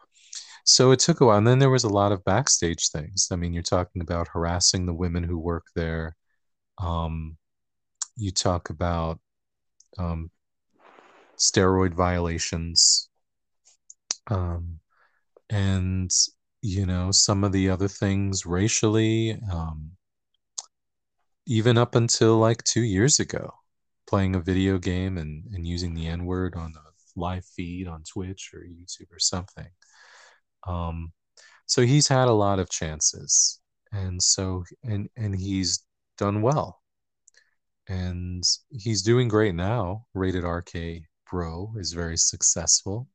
so 0.65 0.93
it 0.93 1.01
took 1.01 1.21
a 1.21 1.27
while. 1.27 1.37
And 1.37 1.47
then 1.47 1.59
there 1.59 1.69
was 1.69 1.85
a 1.85 1.91
lot 1.91 2.11
of 2.11 2.25
backstage 2.25 2.89
things. 2.89 3.29
I 3.31 3.37
mean, 3.37 3.53
you're 3.53 3.63
talking 3.63 4.01
about 4.01 4.29
harassing 4.29 4.87
the 4.87 4.95
women 4.95 5.23
who 5.23 5.39
work 5.39 5.67
there. 5.77 6.17
Um, 6.79 7.37
you 8.17 8.31
talk 8.31 8.71
about 8.71 9.21
um, 9.99 10.31
steroid 11.39 11.95
violations. 11.95 13.09
Um, 14.29 14.81
and 15.51 16.11
you 16.63 16.87
know 16.87 17.11
some 17.11 17.45
of 17.45 17.53
the 17.53 17.69
other 17.69 17.89
things 17.89 18.47
racially 18.47 19.39
um, 19.53 19.91
even 21.47 21.77
up 21.77 21.95
until 21.95 22.39
like 22.39 22.65
two 22.65 22.83
years 22.83 23.21
ago 23.21 23.53
playing 24.07 24.35
a 24.35 24.41
video 24.41 24.79
game 24.79 25.19
and, 25.19 25.45
and 25.53 25.67
using 25.67 25.95
the 25.95 26.07
n-word 26.07 26.55
on 26.57 26.73
a 26.75 27.21
live 27.21 27.45
feed 27.45 27.87
on 27.87 28.03
twitch 28.03 28.51
or 28.55 28.61
youtube 28.61 29.11
or 29.13 29.19
something. 29.19 29.69
Um, 30.67 31.13
so 31.67 31.83
he's 31.83 32.09
had 32.09 32.29
a 32.29 32.33
lot 32.33 32.59
of 32.59 32.71
chances. 32.71 33.61
And 33.93 34.23
so 34.23 34.65
and 34.83 35.09
and 35.17 35.37
he's 35.39 35.85
done 36.19 36.43
well. 36.43 36.81
And 37.89 38.43
he's 38.71 39.03
doing 39.03 39.29
great 39.29 39.55
now 39.55 40.07
rated 40.15 40.45
rk 40.45 40.73
bro 41.35 41.75
is 41.85 41.93
very 42.03 42.17
successful 42.17 43.09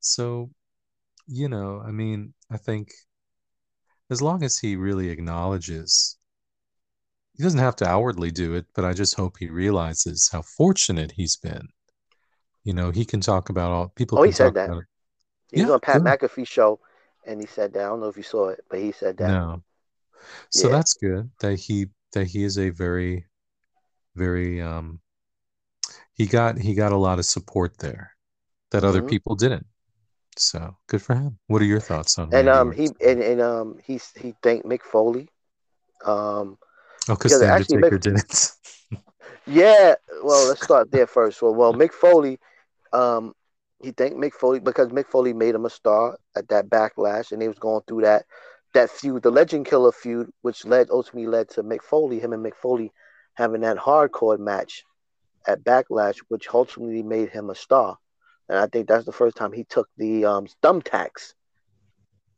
so 0.00 0.50
you 1.26 1.48
know, 1.48 1.82
I 1.86 1.90
mean, 1.90 2.34
I 2.50 2.56
think 2.56 2.92
as 4.10 4.22
long 4.22 4.42
as 4.42 4.58
he 4.58 4.76
really 4.76 5.08
acknowledges, 5.08 6.16
he 7.36 7.42
doesn't 7.42 7.58
have 7.60 7.76
to 7.76 7.88
outwardly 7.88 8.30
do 8.30 8.54
it, 8.54 8.66
but 8.74 8.84
I 8.84 8.92
just 8.92 9.14
hope 9.16 9.36
he 9.38 9.48
realizes 9.48 10.28
how 10.30 10.42
fortunate 10.42 11.12
he's 11.12 11.36
been. 11.36 11.68
You 12.64 12.74
know, 12.74 12.90
he 12.90 13.04
can 13.04 13.20
talk 13.20 13.48
about 13.50 13.72
all 13.72 13.88
people. 13.88 14.18
Oh, 14.18 14.22
he 14.22 14.32
said 14.32 14.54
that. 14.54 14.70
He 15.50 15.62
was 15.62 15.70
on 15.70 15.80
Pat. 15.80 16.02
McAfee 16.02 16.46
show, 16.46 16.80
and 17.26 17.40
he 17.40 17.46
said 17.46 17.72
that. 17.74 17.84
I 17.84 17.88
don't 17.88 18.00
know 18.00 18.08
if 18.08 18.16
you 18.16 18.22
saw 18.22 18.48
it, 18.48 18.64
but 18.68 18.78
he 18.78 18.92
said 18.92 19.16
that. 19.18 19.30
No, 19.30 19.62
so 20.50 20.68
Yeah. 20.68 20.74
that's 20.74 20.94
good 20.94 21.30
that 21.40 21.56
he 21.56 21.86
that 22.12 22.26
he 22.26 22.44
is 22.44 22.58
a 22.58 22.70
very, 22.70 23.26
very 24.14 24.62
um. 24.62 25.00
He 26.14 26.26
got 26.26 26.58
he 26.58 26.74
got 26.74 26.92
a 26.92 26.96
lot 26.96 27.18
of 27.18 27.24
support 27.24 27.78
there 27.78 28.12
that 28.70 28.84
other 28.84 29.02
Mhm. 29.02 29.08
people 29.10 29.34
didn't. 29.34 29.66
So 30.36 30.76
good 30.88 31.02
for 31.02 31.14
him. 31.14 31.38
What 31.46 31.62
are 31.62 31.66
your 31.66 31.80
thoughts 31.80 32.18
on 32.18 32.32
And 32.34 32.48
um, 32.48 32.72
he 32.72 32.88
and, 33.04 33.22
and 33.22 33.40
um, 33.40 33.78
he 33.84 34.00
he 34.16 34.34
thanked 34.42 34.66
Mick 34.66 34.82
Foley. 34.82 35.28
Um, 36.04 36.58
oh, 37.08 37.14
because 37.14 37.38
the 37.38 37.46
actually 37.48 37.76
Undertaker 37.76 37.98
Mick- 37.98 38.02
didn't. 38.02 39.00
yeah. 39.46 39.94
Well, 40.22 40.48
let's 40.48 40.62
start 40.62 40.90
there 40.90 41.06
first. 41.06 41.40
Well, 41.40 41.54
well, 41.54 41.72
Mick 41.72 41.92
Foley, 41.92 42.38
um, 42.92 43.34
he 43.80 43.92
thanked 43.92 44.16
Mick 44.16 44.32
Foley 44.32 44.60
because 44.60 44.88
Mick 44.88 45.06
Foley 45.06 45.32
made 45.32 45.54
him 45.54 45.64
a 45.66 45.70
star 45.70 46.18
at 46.36 46.48
that 46.48 46.68
backlash, 46.68 47.32
and 47.32 47.40
he 47.40 47.48
was 47.48 47.58
going 47.58 47.82
through 47.86 48.02
that 48.02 48.24
that 48.74 48.90
feud, 48.90 49.22
the 49.22 49.30
Legend 49.30 49.66
Killer 49.66 49.92
feud, 49.92 50.30
which 50.42 50.64
led 50.64 50.90
ultimately 50.90 51.28
led 51.28 51.48
to 51.50 51.62
Mick 51.62 51.82
Foley, 51.82 52.18
him 52.18 52.32
and 52.32 52.44
Mick 52.44 52.56
Foley 52.56 52.92
having 53.34 53.60
that 53.60 53.76
hardcore 53.76 54.38
match 54.38 54.84
at 55.46 55.64
Backlash, 55.64 56.18
which 56.28 56.48
ultimately 56.52 57.02
made 57.02 57.30
him 57.30 57.50
a 57.50 57.54
star. 57.54 57.98
And 58.48 58.58
I 58.58 58.66
think 58.66 58.88
that's 58.88 59.04
the 59.06 59.12
first 59.12 59.36
time 59.36 59.52
he 59.52 59.64
took 59.64 59.88
the 59.96 60.24
um, 60.24 60.46
thumbtacks 60.62 61.34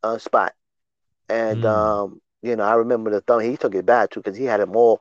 uh, 0.02 0.18
spot. 0.18 0.52
And 1.28 1.64
Mm. 1.64 1.66
um, 1.66 2.20
you 2.42 2.56
know, 2.56 2.64
I 2.64 2.74
remember 2.74 3.10
the 3.10 3.20
thumb. 3.20 3.40
He 3.40 3.56
took 3.56 3.74
it 3.74 3.86
bad 3.86 4.10
too 4.10 4.20
because 4.20 4.36
he 4.36 4.44
had 4.44 4.60
them 4.60 4.76
all, 4.76 5.00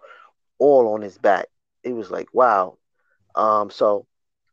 all 0.59 0.93
on 0.93 1.01
his 1.01 1.17
back. 1.17 1.47
It 1.83 1.93
was 1.93 2.11
like 2.11 2.27
wow. 2.33 2.77
Um, 3.35 3.69
so 3.69 4.05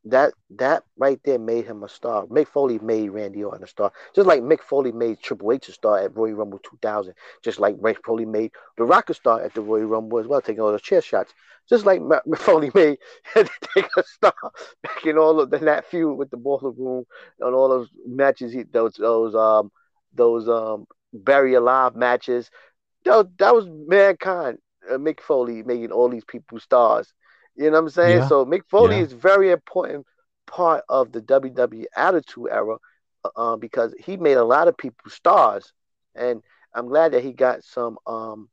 that 0.05 0.35
that 0.51 0.83
right 0.97 1.21
there 1.25 1.39
made 1.39 1.67
him 1.67 1.83
a 1.85 1.89
star. 1.89 2.27
Mick 2.27 2.49
Foley 2.49 2.79
made 2.81 3.11
Randy 3.11 3.45
Orton 3.45 3.63
a 3.63 3.67
star, 3.67 3.93
just 4.15 4.27
like 4.27 4.43
Mick 4.43 4.61
Foley 4.61 4.91
made 4.91 5.21
Triple 5.21 5.53
H 5.53 5.69
a 5.69 5.73
star 5.73 5.99
at 6.01 6.17
Royal 6.17 6.35
Rumble 6.35 6.59
2000. 6.59 7.15
Just 7.43 7.61
like 7.61 7.77
Mick 7.77 8.03
Foley 8.05 8.25
made 8.25 8.51
The 8.77 8.85
Rock 8.85 9.11
a 9.11 9.15
star 9.15 9.41
at 9.43 9.55
the 9.55 9.61
Royal 9.61 9.87
Rumble 9.87 10.19
as 10.19 10.27
well, 10.27 10.41
taking 10.41 10.61
all 10.61 10.73
those 10.73 10.83
chair 10.83 11.03
shots. 11.03 11.33
Just 11.69 11.87
like 11.87 12.01
Mick 12.01 12.39
Foley 12.39 12.71
made 12.75 12.99
Taker 13.35 14.01
a 14.01 14.03
star 14.03 14.35
back 14.83 15.07
in 15.07 15.19
all 15.19 15.41
of 15.41 15.51
the 15.51 15.59
that 15.59 15.87
feud 15.87 16.19
with 16.19 16.31
the 16.31 16.37
Boiler 16.37 16.73
Room 16.73 17.05
and 17.39 17.55
all 17.55 17.69
those 17.69 17.89
matches. 18.05 18.53
He 18.53 18.65
those 18.65 18.95
those 18.95 19.35
um 19.35 19.71
those 20.13 20.49
um 20.49 20.87
Buried 21.13 21.55
Alive 21.55 21.95
matches. 21.95 22.51
That, 23.05 23.31
that 23.39 23.55
was 23.55 23.67
mankind. 23.69 24.59
Uh, 24.91 24.95
Mick 24.95 25.21
Foley 25.21 25.63
making 25.63 25.93
all 25.93 26.09
these 26.09 26.25
people 26.25 26.59
stars 26.59 27.13
You 27.57 27.67
know 27.67 27.73
what 27.73 27.79
I'm 27.85 27.89
saying? 27.91 28.21
Yeah. 28.21 28.29
So 28.29 28.45
Mick 28.47 28.63
Foley 28.69 28.99
Yeah. 28.99 29.03
is 29.03 29.13
very 29.13 29.51
important 29.51 30.07
part 30.47 30.85
of 30.89 31.13
the 31.13 31.21
WWE 31.23 31.87
Attitude 31.97 32.49
Era 32.51 32.77
uh, 33.37 33.57
because 33.57 33.95
he 33.99 34.17
made 34.17 34.37
a 34.37 34.45
lot 34.45 34.69
of 34.69 34.77
people 34.77 35.11
stars, 35.11 35.73
and 36.15 36.43
I'm 36.75 36.89
glad 36.89 37.13
that 37.13 37.23
he 37.23 37.33
got 37.33 37.65
some 37.65 37.99
um 38.07 38.49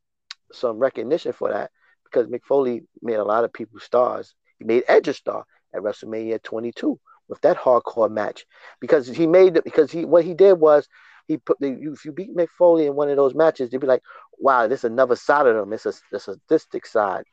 some 0.51 0.77
recognition 0.79 1.33
for 1.33 1.51
that 1.51 1.71
because 2.05 2.27
Mick 2.27 2.43
Foley 2.43 2.83
made 3.01 3.15
a 3.15 3.23
lot 3.23 3.43
of 3.43 3.53
people 3.53 3.79
stars. 3.79 4.35
He 4.57 4.65
made 4.65 4.83
Edge 4.87 5.07
a 5.07 5.13
star 5.13 5.45
at 5.73 5.81
WrestleMania 5.81 6.41
22 6.43 6.99
with 7.27 7.41
that 7.41 7.57
hardcore 7.57 8.09
match 8.11 8.45
because 8.79 9.07
he 9.07 9.27
made 9.27 9.57
it 9.57 9.63
because 9.63 9.91
he 9.91 10.05
what 10.05 10.25
he 10.25 10.33
did 10.33 10.53
was 10.53 10.87
he 11.27 11.37
put 11.37 11.59
the 11.59 11.69
if 11.93 12.05
you 12.05 12.11
beat 12.11 12.35
Mick 12.35 12.49
Foley 12.57 12.87
in 12.87 12.95
one 12.95 13.09
of 13.09 13.17
those 13.17 13.35
matches, 13.35 13.69
they'd 13.69 13.79
be 13.79 13.87
like, 13.87 14.03
wow, 14.39 14.67
this 14.67 14.79
is 14.81 14.85
another 14.85 15.15
side 15.15 15.45
of 15.47 15.55
him. 15.55 15.73
It's 15.73 15.85
a, 15.85 15.93
it's 16.11 16.27
a 16.27 16.33
sadistic 16.33 16.85
side. 16.85 17.23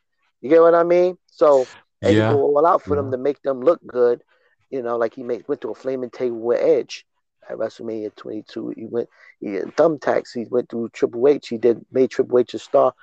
You 0.41 0.49
get 0.49 0.61
what 0.61 0.75
I 0.75 0.83
mean? 0.83 1.17
So 1.27 1.69
and 2.01 2.15
Yeah. 2.15 2.29
he 2.29 2.33
go 2.33 2.41
all 2.41 2.65
out 2.65 2.81
for 2.81 2.95
them 2.95 3.11
to 3.11 3.17
make 3.17 3.41
them 3.41 3.61
look 3.61 3.79
good. 3.85 4.23
You 4.69 4.81
know, 4.81 4.97
like 4.97 5.15
he 5.15 5.23
made 5.23 5.47
went 5.47 5.61
to 5.61 5.71
a 5.71 5.75
flaming 5.75 6.09
table 6.09 6.39
with 6.39 6.61
Edge 6.61 7.05
at 7.49 7.57
WrestleMania 7.57 8.15
22. 8.15 8.73
He 8.75 8.85
went 8.85 9.09
he 9.39 9.53
had 9.55 9.75
thumbtacks. 9.75 10.33
He 10.33 10.45
went 10.49 10.69
through 10.69 10.89
Triple 10.89 11.27
H. 11.27 11.47
He 11.49 11.57
did 11.57 11.85
made 11.91 12.11
Triple 12.11 12.39
H 12.39 12.53
a 12.53 12.59
star. 12.59 12.93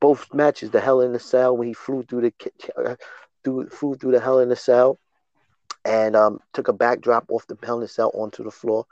Both 0.00 0.34
matches, 0.34 0.70
the 0.70 0.80
Hell 0.80 1.00
in 1.00 1.12
the 1.12 1.20
Cell 1.20 1.56
when 1.56 1.68
he 1.68 1.74
flew 1.74 2.02
through 2.02 2.22
the 2.22 2.34
uh, 2.76 2.96
through 3.44 3.68
flew 3.68 3.94
through 3.94 4.12
the 4.12 4.20
Hell 4.20 4.40
in 4.40 4.48
the 4.48 4.56
Cell, 4.56 4.98
and 5.84 6.16
um, 6.16 6.38
took 6.52 6.68
a 6.68 6.72
backdrop 6.72 7.24
off 7.30 7.46
the 7.46 7.56
Hell 7.62 7.80
in 7.80 7.88
Cell 7.88 8.10
onto 8.14 8.44
the 8.44 8.50
floor. 8.50 8.84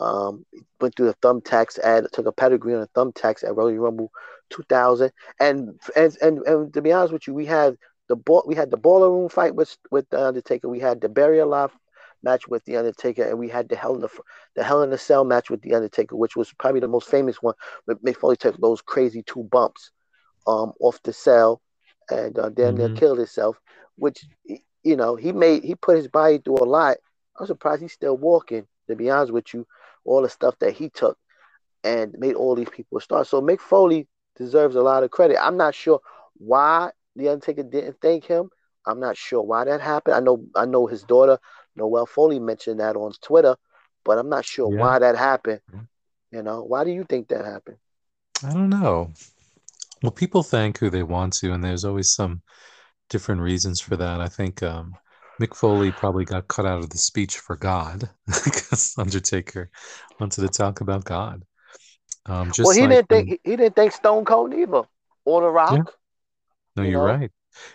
Um, 0.00 0.44
went 0.80 0.94
through 0.96 1.06
the 1.06 1.14
thumbtacks 1.14 1.78
at 1.82 2.12
took 2.12 2.26
a 2.26 2.32
pedigree 2.32 2.74
on 2.74 2.80
the 2.80 2.88
thumbtacks 2.88 3.44
at 3.44 3.54
Royal 3.56 3.76
Rumble 3.76 4.10
2000. 4.50 5.12
And 5.40 5.78
and 5.96 6.16
and, 6.22 6.38
and 6.46 6.72
to 6.74 6.82
be 6.82 6.92
honest 6.92 7.12
with 7.12 7.26
you, 7.26 7.34
we 7.34 7.46
had 7.46 7.76
the 8.08 8.16
ball 8.16 8.44
we 8.46 8.54
had 8.54 8.70
the 8.70 8.78
baller 8.78 9.10
room 9.10 9.28
fight 9.28 9.54
with 9.54 9.76
with 9.90 10.08
the 10.10 10.20
Undertaker. 10.24 10.68
We 10.68 10.80
had 10.80 11.00
the 11.00 11.08
burial 11.08 11.48
alive 11.48 11.72
match 12.22 12.48
with 12.48 12.64
the 12.64 12.76
Undertaker, 12.76 13.22
and 13.24 13.38
we 13.38 13.48
had 13.48 13.68
the 13.68 13.76
Hell 13.76 13.94
in 13.94 14.00
the 14.00 14.08
the 14.54 14.64
Hell 14.64 14.82
in 14.82 14.90
the 14.90 14.98
Cell 14.98 15.24
match 15.24 15.50
with 15.50 15.62
the 15.62 15.74
Undertaker, 15.74 16.16
which 16.16 16.36
was 16.36 16.52
probably 16.52 16.80
the 16.80 16.88
most 16.88 17.08
famous 17.08 17.42
one. 17.42 17.54
But 17.86 18.02
Mick 18.04 18.16
Foley 18.16 18.36
took 18.36 18.56
those 18.60 18.82
crazy 18.82 19.22
two 19.22 19.44
bumps 19.44 19.90
um 20.46 20.72
off 20.80 21.00
the 21.02 21.12
cell, 21.12 21.60
and 22.10 22.38
uh, 22.38 22.50
damn 22.50 22.76
near 22.76 22.88
Mhm. 22.88 22.90
killed 22.90 23.18
himself. 23.18 23.60
Which 23.96 24.26
you 24.86 24.96
know 24.96 25.16
he 25.16 25.32
made 25.32 25.64
he 25.64 25.74
put 25.74 25.96
his 25.96 26.08
body 26.08 26.38
through 26.38 26.58
a 26.62 26.64
lot. 26.78 26.96
I'm 27.38 27.46
surprised 27.46 27.82
he's 27.82 27.92
still 27.92 28.16
walking. 28.16 28.66
To 28.88 28.96
be 28.96 29.10
honest 29.10 29.32
with 29.32 29.52
you, 29.52 29.66
all 30.04 30.22
the 30.22 30.28
stuff 30.28 30.54
that 30.60 30.74
he 30.74 30.88
took 30.90 31.18
and 31.82 32.14
made 32.18 32.34
all 32.34 32.54
these 32.54 32.68
people 32.70 33.00
start. 33.00 33.26
So 33.26 33.42
Mick 33.42 33.60
Foley 33.60 34.06
deserves 34.36 34.76
a 34.76 34.82
lot 34.82 35.02
of 35.02 35.10
credit. 35.10 35.38
I'm 35.44 35.56
not 35.56 35.74
sure 35.74 36.00
why 36.38 36.90
the 37.16 37.28
Undertaker 37.28 37.64
didn't 37.64 37.96
thank 38.00 38.24
him. 38.24 38.50
I'm 38.86 39.00
not 39.00 39.16
sure 39.16 39.42
why 39.42 39.64
that 39.64 39.80
happened. 39.80 40.14
I 40.14 40.20
know 40.20 40.44
I 40.54 40.66
know 40.66 40.86
his 40.86 41.02
daughter 41.02 41.38
Noelle 41.74 42.06
Foley 42.06 42.38
mentioned 42.38 42.80
that 42.80 42.96
on 42.96 43.12
Twitter, 43.20 43.56
but 44.04 44.18
I'm 44.18 44.28
not 44.28 44.44
sure 44.44 44.68
Yeah. 44.70 44.78
why 44.78 44.98
that 45.00 45.16
happened. 45.16 45.60
You 46.30 46.42
know, 46.42 46.62
why 46.62 46.84
do 46.84 46.90
you 46.90 47.04
think 47.04 47.28
that 47.28 47.44
happened? 47.44 47.78
I 48.44 48.52
don't 48.52 48.70
know. 48.70 49.10
Well, 50.02 50.12
people 50.12 50.42
thank 50.42 50.78
who 50.78 50.90
they 50.90 51.02
want 51.02 51.32
to, 51.34 51.52
and 51.52 51.64
there's 51.64 51.84
always 51.84 52.12
some 52.12 52.42
different 53.08 53.40
reasons 53.40 53.80
for 53.80 53.96
that. 53.96 54.20
I 54.20 54.28
think 54.28 54.62
um, 54.62 54.94
Mick 55.40 55.54
Foley 55.54 55.90
probably 55.92 56.24
got 56.24 56.48
cut 56.48 56.66
out 56.66 56.82
of 56.82 56.90
the 56.90 56.98
speech 56.98 57.38
for 57.38 57.56
God 57.56 58.08
because 58.44 58.94
Undertaker 58.98 59.70
wanted 60.18 60.42
to 60.42 60.48
talk 60.48 60.80
about 60.80 61.04
God. 61.04 61.44
Um, 62.26 62.50
just 62.50 62.66
well, 62.66 62.74
he 62.74 62.82
like 62.82 62.90
didn't 62.90 63.08
think 63.08 63.28
he, 63.28 63.50
he 63.50 63.56
didn't 63.56 63.76
think 63.76 63.92
Stone 63.92 64.24
Cold 64.24 64.54
either, 64.54 64.82
or 65.24 65.42
The 65.42 65.48
Rock. 65.50 65.72
Yeah. 65.72 65.82
No, 66.76 66.82
you 66.82 66.90
you're 66.90 67.06
know? 67.06 67.14
right. 67.14 67.30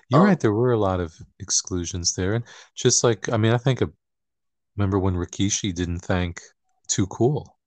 You're 0.10 0.22
Um, 0.22 0.28
right. 0.28 0.40
There 0.40 0.54
were 0.54 0.74
a 0.74 0.80
lot 0.80 1.00
of 1.00 1.14
exclusions 1.40 2.14
there, 2.14 2.34
and 2.34 2.44
just 2.76 3.04
like 3.04 3.30
I 3.30 3.38
mean, 3.38 3.54
I 3.54 3.58
think 3.58 3.82
of, 3.82 3.92
remember 4.76 5.00
when 5.00 5.16
Rikishi 5.16 5.74
didn't 5.74 6.00
thank 6.00 6.42
Too 6.88 7.08
Cool. 7.08 7.58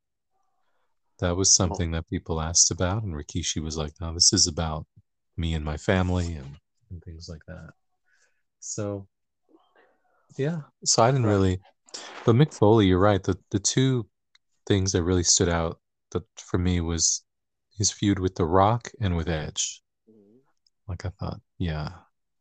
That 1.20 1.36
was 1.36 1.54
something 1.54 1.92
that 1.92 2.08
people 2.08 2.40
asked 2.40 2.70
about, 2.70 3.04
and 3.04 3.14
Rikishi 3.14 3.62
was 3.62 3.76
like, 3.76 3.92
"No, 4.00 4.12
this 4.12 4.32
is 4.32 4.46
about 4.46 4.86
me 5.36 5.54
and 5.54 5.64
my 5.64 5.76
family 5.76 6.34
and, 6.34 6.56
and 6.94 7.02
things 7.02 7.28
like 7.28 7.42
that." 7.46 7.70
So, 8.60 9.06
yeah. 10.38 10.60
So 10.84 11.02
I 11.02 11.10
didn't 11.10 11.26
really, 11.26 11.60
but 12.24 12.36
Mick 12.36 12.54
Foley, 12.54 12.86
you're 12.86 12.98
right. 12.98 13.22
The 13.22 13.36
the 13.50 13.58
two 13.58 14.06
things 14.66 14.92
that 14.92 15.02
really 15.02 15.24
stood 15.24 15.48
out 15.48 15.78
that 16.12 16.22
for 16.36 16.58
me 16.58 16.80
was 16.80 17.22
his 17.76 17.90
feud 17.90 18.18
with 18.18 18.34
The 18.36 18.46
Rock 18.46 18.90
and 19.00 19.16
with 19.16 19.28
Edge. 19.28 19.82
Like 20.88 21.04
I 21.04 21.10
thought, 21.18 21.40
yeah, 21.58 21.88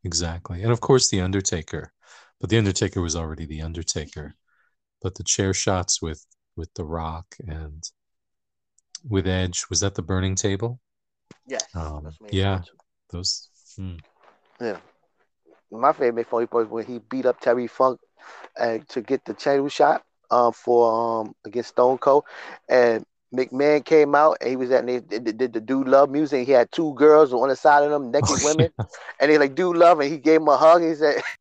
exactly. 0.04 0.62
And 0.62 0.72
of 0.72 0.80
course, 0.80 1.08
The 1.08 1.20
Undertaker, 1.20 1.92
but 2.40 2.50
The 2.50 2.58
Undertaker 2.58 3.00
was 3.00 3.16
already 3.16 3.46
The 3.46 3.62
Undertaker. 3.62 4.34
But 5.02 5.16
the 5.16 5.24
chair 5.24 5.52
shots 5.52 6.00
with 6.00 6.24
with 6.56 6.72
The 6.74 6.84
Rock 6.84 7.36
and 7.46 7.82
with 9.08 9.26
Edge 9.26 9.64
was 9.68 9.80
that 9.80 9.94
the 9.94 10.02
burning 10.02 10.34
table? 10.34 10.80
Yes. 11.46 11.64
Um, 11.74 12.10
yeah. 12.30 12.62
Those. 13.10 13.48
hmm. 13.76 13.96
Yeah. 14.60 14.78
My 15.70 15.92
favorite 15.92 16.26
Mick 16.26 16.28
Foley 16.28 16.48
was 16.50 16.68
when 16.68 16.86
he 16.86 16.98
beat 16.98 17.26
up 17.26 17.40
Terry 17.40 17.66
Funk 17.66 18.00
and 18.58 18.88
to 18.88 19.00
get 19.02 19.24
the 19.24 19.34
title 19.34 19.68
shot 19.68 20.02
um, 20.30 20.52
for 20.52 21.20
um, 21.22 21.34
against 21.44 21.70
Stone 21.70 21.98
Cold, 21.98 22.24
and 22.68 23.04
McMahon 23.34 23.84
came 23.84 24.14
out 24.14 24.38
and 24.40 24.50
he 24.50 24.56
was 24.56 24.70
at 24.70 24.80
and 24.80 24.88
they 24.88 25.00
did 25.00 25.38
the, 25.38 25.48
the 25.48 25.60
dude 25.60 25.88
love 25.88 26.10
music. 26.10 26.46
He 26.46 26.52
had 26.52 26.70
two 26.70 26.94
girls 26.94 27.32
on 27.32 27.48
the 27.48 27.56
side 27.56 27.82
of 27.82 27.90
them, 27.90 28.10
naked 28.10 28.28
Oh, 28.30 28.44
women, 28.44 28.72
and 29.20 29.30
they 29.30 29.38
like 29.38 29.54
dude 29.54 29.76
love, 29.76 30.00
and 30.00 30.10
he 30.10 30.18
gave 30.18 30.40
him 30.40 30.48
a 30.48 30.56
hug. 30.56 30.82
He 30.82 30.94
said. 30.94 31.22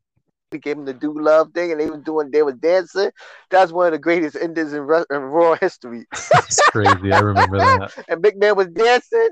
He 0.51 0.59
gave 0.59 0.77
him 0.77 0.85
the 0.85 0.93
do 0.93 1.19
love 1.19 1.51
thing, 1.53 1.71
and 1.71 1.81
they 1.81 1.89
were 1.89 1.97
doing. 1.97 2.29
They 2.29 2.43
was 2.43 2.53
dancing. 2.53 3.09
That's 3.49 3.71
one 3.71 3.87
of 3.87 3.91
the 3.93 3.97
greatest 3.97 4.35
endings 4.39 4.73
in, 4.73 4.83
re- 4.83 5.03
in 5.09 5.17
Raw 5.17 5.55
history. 5.55 6.05
It's 6.11 6.61
crazy. 6.61 7.11
I 7.11 7.17
remember 7.17 7.59
that. 7.59 7.91
and 8.07 8.23
McMahon 8.23 8.55
was 8.55 8.67
dancing. 8.67 9.29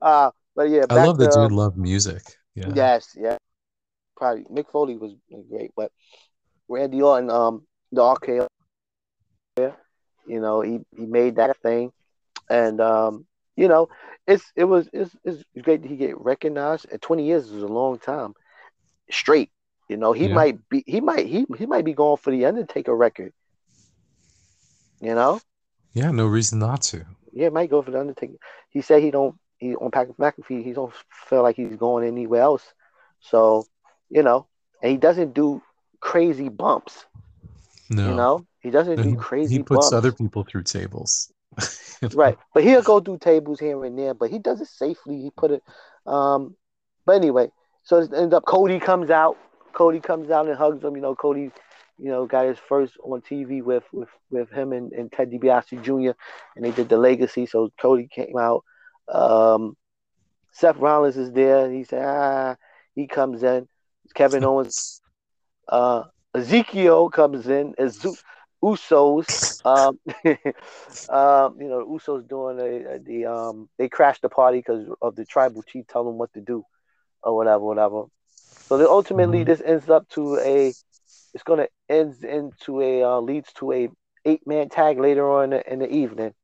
uh, 0.00 0.30
but 0.56 0.70
yeah, 0.70 0.86
I 0.90 0.96
love 0.96 1.18
to, 1.18 1.28
dude 1.28 1.52
um, 1.52 1.52
love 1.52 1.76
music. 1.76 2.22
Yeah. 2.54 2.74
Yes, 2.74 3.16
yeah. 3.18 3.36
Probably 4.16 4.44
Mick 4.44 4.70
Foley 4.70 4.96
was 4.96 5.12
great, 5.50 5.72
but 5.76 5.92
Randy 6.68 7.02
Orton, 7.02 7.30
um, 7.30 7.66
the 7.92 8.02
RKO, 8.02 8.46
yeah, 9.58 9.72
you 10.26 10.40
know, 10.40 10.60
he, 10.60 10.80
he 10.96 11.06
made 11.06 11.36
that 11.36 11.56
thing, 11.62 11.92
and 12.50 12.80
um, 12.80 13.26
you 13.56 13.68
know, 13.68 13.88
it's 14.26 14.52
it 14.56 14.64
was 14.64 14.88
it's, 14.92 15.14
it's 15.24 15.42
great 15.62 15.82
that 15.82 15.88
he 15.88 15.96
get 15.96 16.20
recognized. 16.20 16.86
And 16.90 17.00
twenty 17.00 17.26
years 17.26 17.50
is 17.50 17.62
a 17.62 17.66
long 17.68 17.98
time 17.98 18.34
straight. 19.10 19.50
You 19.88 19.96
know, 19.96 20.12
he 20.12 20.28
Yeah. 20.28 20.34
might 20.34 20.68
be 20.68 20.84
he 20.86 21.00
might 21.00 21.26
he 21.26 21.46
he 21.58 21.66
might 21.66 21.84
be 21.84 21.94
going 21.94 22.16
for 22.18 22.30
the 22.30 22.46
Undertaker 22.46 22.94
record. 22.94 23.32
You 25.00 25.14
know, 25.14 25.40
Yeah, 25.94 26.10
no 26.10 26.26
reason 26.26 26.58
not 26.58 26.82
to. 26.82 27.06
yeah, 27.32 27.48
might 27.50 27.70
go 27.70 27.82
for 27.82 27.90
the 27.90 28.00
Undertaker. 28.00 28.34
He 28.70 28.82
said 28.82 29.02
he 29.02 29.10
don't 29.10 29.36
he 29.58 29.74
on 29.76 29.90
Patrick 29.90 30.16
McAfee. 30.18 30.64
He 30.64 30.72
don't 30.72 30.92
feel 31.28 31.42
like 31.42 31.56
he's 31.56 31.76
going 31.76 32.06
anywhere 32.06 32.42
else. 32.42 32.64
So, 33.20 33.66
you 34.10 34.22
know, 34.22 34.46
and 34.82 34.90
he 34.90 34.96
doesn't 34.98 35.34
do 35.34 35.62
crazy 36.00 36.48
bumps. 36.48 37.06
No. 37.90 38.08
You 38.08 38.14
know, 38.14 38.46
he 38.60 38.70
doesn't 38.70 38.96
No, 38.96 39.02
do 39.02 39.14
crazy 39.16 39.58
he 39.58 39.62
puts 39.62 39.90
bumps. 39.90 39.92
other 39.92 40.12
people 40.12 40.44
through 40.44 40.64
tables. 40.64 41.32
Right, 42.12 42.38
but 42.54 42.62
he'll 42.64 42.82
go 42.82 43.00
through 43.00 43.18
tables 43.18 43.60
here 43.60 43.84
and 43.84 43.98
there. 43.98 44.14
But 44.14 44.30
he 44.30 44.38
does 44.38 44.60
it 44.60 44.68
safely. 44.68 45.20
He 45.22 45.30
put 45.30 45.50
it. 45.50 45.62
Um, 46.06 46.56
but 47.04 47.16
anyway, 47.16 47.50
so 47.82 47.98
it 47.98 48.12
ends 48.14 48.34
up 48.34 48.44
Cody 48.44 48.78
comes 48.78 49.10
out. 49.10 49.36
Cody 49.72 50.00
comes 50.00 50.30
out 50.30 50.46
and 50.46 50.56
hugs 50.56 50.84
him. 50.84 50.96
You 50.96 51.02
know, 51.02 51.14
Cody, 51.14 51.50
you 51.98 52.10
know, 52.10 52.26
got 52.26 52.46
his 52.46 52.58
first 52.58 52.94
on 53.02 53.20
TV 53.22 53.62
with 53.62 53.84
with 53.92 54.08
with 54.30 54.50
him 54.50 54.72
and, 54.72 54.92
and 54.92 55.10
Ted 55.12 55.30
DiBiase 55.30 55.82
Jr. 55.82 56.12
and 56.56 56.64
they 56.64 56.70
did 56.70 56.88
the 56.88 56.96
legacy. 56.96 57.46
So 57.46 57.70
Cody 57.80 58.08
came 58.12 58.36
out. 58.38 58.64
Um, 59.12 59.76
Seth 60.52 60.76
Rollins 60.76 61.16
is 61.16 61.32
there. 61.32 61.70
He 61.70 61.84
said, 61.84 62.04
ah, 62.04 62.56
he 62.94 63.06
comes 63.06 63.42
in. 63.42 63.66
Kevin 64.14 64.44
Owens, 64.44 64.72
uh, 65.68 66.02
Ezekiel 66.34 67.08
comes 67.10 67.48
in 67.48 67.74
as 67.78 68.04
Usos. 68.62 69.26
Um, 69.64 69.98
um, 71.08 71.56
you 71.60 71.68
know, 71.68 71.80
the 71.80 71.86
Usos 71.86 72.28
doing 72.28 72.58
a, 72.60 72.98
the 72.98 73.26
um, 73.26 73.68
they 73.78 73.88
crashed 73.88 74.22
the 74.22 74.28
party 74.28 74.58
because 74.58 74.86
of 75.02 75.16
the 75.16 75.24
tribal 75.24 75.62
chief 75.62 75.86
telling 75.86 76.08
them 76.08 76.18
what 76.18 76.32
to 76.34 76.40
do 76.40 76.64
or 77.22 77.36
whatever, 77.36 77.64
whatever. 77.64 78.04
So 78.68 78.78
then 78.78 78.86
ultimately, 78.88 79.42
Mhm. 79.42 79.44
this 79.44 79.62
ends 79.64 79.88
up 79.90 80.08
to 80.10 80.38
a. 80.38 80.74
It's 81.34 81.44
gonna 81.44 81.68
ends 81.88 82.22
into 82.24 82.80
a 82.80 83.02
uh, 83.02 83.20
leads 83.20 83.52
to 83.54 83.72
a 83.72 83.88
eight 84.24 84.46
man 84.46 84.68
tag 84.68 84.98
later 84.98 85.30
on 85.30 85.44
in 85.44 85.50
the, 85.50 85.72
in 85.72 85.78
the 85.80 85.88
evening 85.90 86.34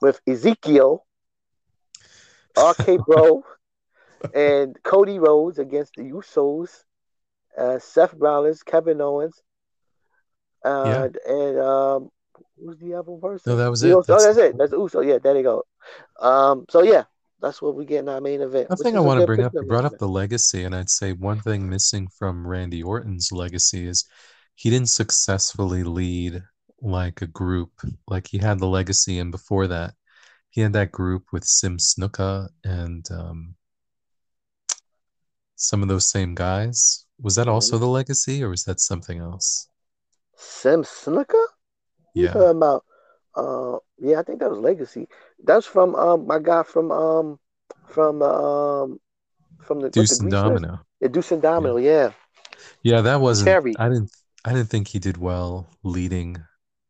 with 0.00 0.20
Ezekiel, 0.26 1.03
RK 2.56 3.04
Bro, 3.04 3.44
and 4.34 4.76
Cody 4.82 5.18
Rhodes 5.18 5.58
against 5.58 5.94
the 5.96 6.02
Usos, 6.02 6.84
uh, 7.58 7.78
Seth 7.78 8.14
Rollins, 8.14 8.62
Kevin 8.62 9.00
Owens, 9.00 9.40
uh, 10.64 11.08
and 11.26 11.58
um, 11.58 12.10
who's 12.58 12.78
the 12.78 12.94
other 12.94 13.12
person? 13.20 13.52
No, 13.52 13.56
that 13.58 13.68
was 13.68 13.82
it. 13.82 13.88
Usos- 13.88 14.06
That's- 14.06 14.22
oh, 14.22 14.26
that's 14.26 14.38
it. 14.38 14.58
That's 14.58 14.72
Uso. 14.72 15.00
Yeah, 15.00 15.18
there 15.22 15.36
you 15.36 15.42
go. 15.42 15.62
Um, 16.20 16.64
so 16.70 16.82
yeah, 16.82 17.04
That's 17.40 17.60
what 17.60 17.74
we 17.74 17.84
get 17.84 17.98
in 17.98 18.08
our 18.08 18.20
main 18.22 18.40
event. 18.40 18.70
One 18.70 18.78
thing 18.78 18.96
I 18.96 19.00
want 19.00 19.20
to 19.20 19.26
bring 19.26 19.42
up, 19.42 19.52
you 19.52 19.62
brought 19.64 19.84
up 19.84 19.98
the 19.98 20.08
legacy, 20.08 20.64
and 20.64 20.74
I'd 20.74 20.88
say 20.88 21.12
one 21.12 21.40
thing 21.40 21.68
missing 21.68 22.08
from 22.18 22.46
Randy 22.46 22.82
Orton's 22.82 23.30
legacy 23.32 23.86
is 23.86 24.06
he 24.54 24.70
didn't 24.70 24.88
successfully 24.88 25.82
lead 25.82 26.42
like 26.80 27.20
a 27.20 27.26
group. 27.26 27.72
Like 28.08 28.26
he 28.26 28.38
had 28.38 28.58
the 28.60 28.66
legacy, 28.66 29.18
and 29.18 29.30
before 29.30 29.66
that, 29.66 29.92
he 30.54 30.60
had 30.60 30.72
that 30.72 30.92
group 30.92 31.24
with 31.32 31.42
Sim 31.44 31.78
Snuka 31.78 32.48
and 32.62 33.04
um, 33.10 33.56
some 35.56 35.82
of 35.82 35.88
those 35.88 36.06
same 36.06 36.36
guys. 36.36 37.06
Was 37.20 37.34
that 37.34 37.48
also 37.48 37.76
the 37.76 37.88
legacy, 37.88 38.40
or 38.40 38.50
was 38.50 38.62
that 38.64 38.78
something 38.78 39.18
else? 39.18 39.68
Sim 40.36 40.84
Snuka? 40.84 41.44
Yeah. 42.14 42.28
talking 42.28 42.56
about? 42.56 42.84
Uh, 43.34 43.78
yeah, 43.98 44.20
I 44.20 44.22
think 44.22 44.38
that 44.38 44.50
was 44.50 44.60
Legacy. 44.60 45.08
That's 45.42 45.66
from 45.66 45.96
um 45.96 46.28
my 46.28 46.38
guy 46.38 46.62
from 46.62 46.92
um 46.92 47.40
from 47.88 48.22
um 48.22 49.00
from 49.64 49.80
the 49.80 49.90
Deuce 49.90 50.20
and? 50.20 50.30
Domino. 50.30 50.86
Yeah, 51.00 51.08
Deuce 51.08 51.32
and 51.32 51.42
Domino. 51.42 51.78
Yeah, 51.78 52.12
Yeah, 52.84 53.00
that 53.00 53.20
wasn't. 53.20 53.48
Cherry. 53.48 53.74
I 53.76 53.88
didn't. 53.88 54.12
I 54.44 54.52
didn't 54.52 54.70
think 54.70 54.86
he 54.86 55.00
did 55.00 55.16
well 55.16 55.66
leading. 55.82 56.36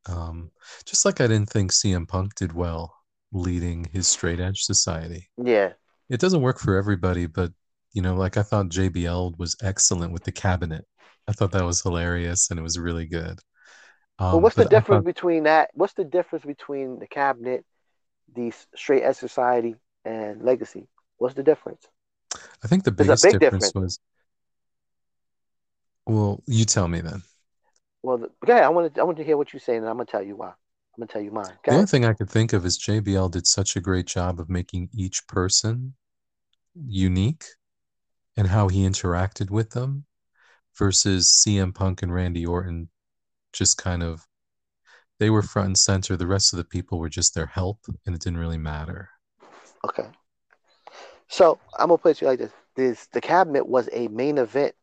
Um, 0.05 0.51
just 0.85 1.07
like 1.07 1.23
I 1.23 1.29
didn't 1.29 1.49
think 1.49 1.73
CM 1.73 2.07
Punk 2.07 2.35
did 2.35 2.53
well 2.53 2.95
leading 3.35 3.85
his 3.93 4.09
straight 4.09 4.41
edge 4.41 4.63
society. 4.63 5.29
yeah. 5.37 5.73
It 6.09 6.21
doesn't 6.21 6.43
work 6.43 6.59
for 6.61 6.77
everybody, 6.77 7.27
but 7.27 7.53
you 7.93 8.03
know, 8.03 8.15
like 8.15 8.37
I 8.37 8.43
thought 8.43 8.69
JBL 8.69 9.39
was 9.39 9.57
excellent 9.63 10.13
with 10.13 10.25
the 10.25 10.33
cabinet. 10.33 10.85
I 11.27 11.33
thought 11.33 11.53
that 11.53 11.65
was 11.65 11.81
hilarious 11.83 12.51
and 12.51 12.59
it 12.59 12.63
was 12.63 12.79
really 12.79 13.07
good. 13.07 13.39
But 14.19 14.37
Um, 14.37 14.43
what's 14.43 14.55
the 14.57 14.65
difference 14.67 15.01
thought- 15.05 15.15
between 15.15 15.45
that? 15.45 15.71
What's 15.75 15.95
the 15.95 16.05
difference 16.05 16.45
between 16.45 16.99
the 16.99 17.07
cabinet, 17.07 17.65
the 18.35 18.53
straight 18.77 19.03
edge 19.03 19.17
society, 19.17 19.77
and 20.05 20.43
Legacy? 20.43 20.87
What's 21.17 21.35
the 21.35 21.43
difference? 21.43 21.87
I 22.63 22.69
think 22.69 22.85
the 22.85 22.93
biggest 22.93 23.23
big 23.25 23.41
difference 23.41 23.69
difference. 23.69 23.75
was. 23.75 23.99
Well, 26.07 26.43
you 26.47 26.65
tell 26.65 26.87
me 26.89 27.01
then. 27.01 27.23
Well, 28.03 28.27
okay, 28.45 28.61
I 28.61 28.69
want 28.69 28.95
to 28.95 29.01
I 29.01 29.05
want 29.05 29.17
to 29.17 29.25
hear 29.25 29.37
what 29.39 29.53
you're 29.53 29.61
saying, 29.61 29.79
and 29.81 29.89
I'm 29.89 29.97
gonna 29.97 30.05
tell 30.07 30.23
you 30.23 30.37
why. 30.37 30.53
I'm 30.97 31.03
gonna 31.03 31.09
tell 31.09 31.23
you 31.23 31.31
mine. 31.33 31.53
The 31.67 31.75
Okay. 31.75 31.75
only 31.75 31.87
thing 31.87 32.05
I 32.05 32.13
could 32.13 32.31
think 32.31 32.53
of 32.53 32.65
is 32.65 32.79
JBL 32.79 33.31
did 33.31 33.47
such 33.47 33.75
a 33.77 33.81
great 33.81 34.07
job 34.07 34.39
of 34.39 34.49
making 34.49 34.91
each 34.93 35.27
person 35.27 35.95
unique 36.87 37.45
and 38.37 38.49
how 38.49 38.69
he 38.69 38.87
interacted 38.87 39.51
with 39.51 39.71
them 39.71 40.05
versus 40.79 41.33
CM 41.33 41.73
Punk 41.75 42.03
and 42.03 42.13
Randy 42.13 42.47
Orton 42.47 42.89
just 43.53 43.77
kind 43.79 44.03
of 44.03 44.27
they 45.19 45.31
were 45.31 45.43
front 45.43 45.67
and 45.67 45.79
center. 45.79 46.17
The 46.17 46.27
rest 46.27 46.53
of 46.53 46.57
the 46.59 46.65
people 46.65 46.99
were 46.99 47.09
just 47.09 47.35
their 47.35 47.47
help 47.47 47.79
and 48.07 48.15
it 48.15 48.21
didn't 48.21 48.39
really 48.39 48.59
matter. 48.59 49.11
Okay. 49.85 50.09
So 51.29 51.59
I'm 51.79 51.89
gonna 51.89 51.99
put 51.99 52.13
it 52.13 52.17
to 52.19 52.25
you 52.25 52.29
like 52.31 52.39
this: 52.39 52.53
this 52.77 53.07
the 53.07 53.21
cabinet 53.21 53.67
was 53.67 53.89
a 53.93 54.09
main 54.09 54.39
event 54.39 54.75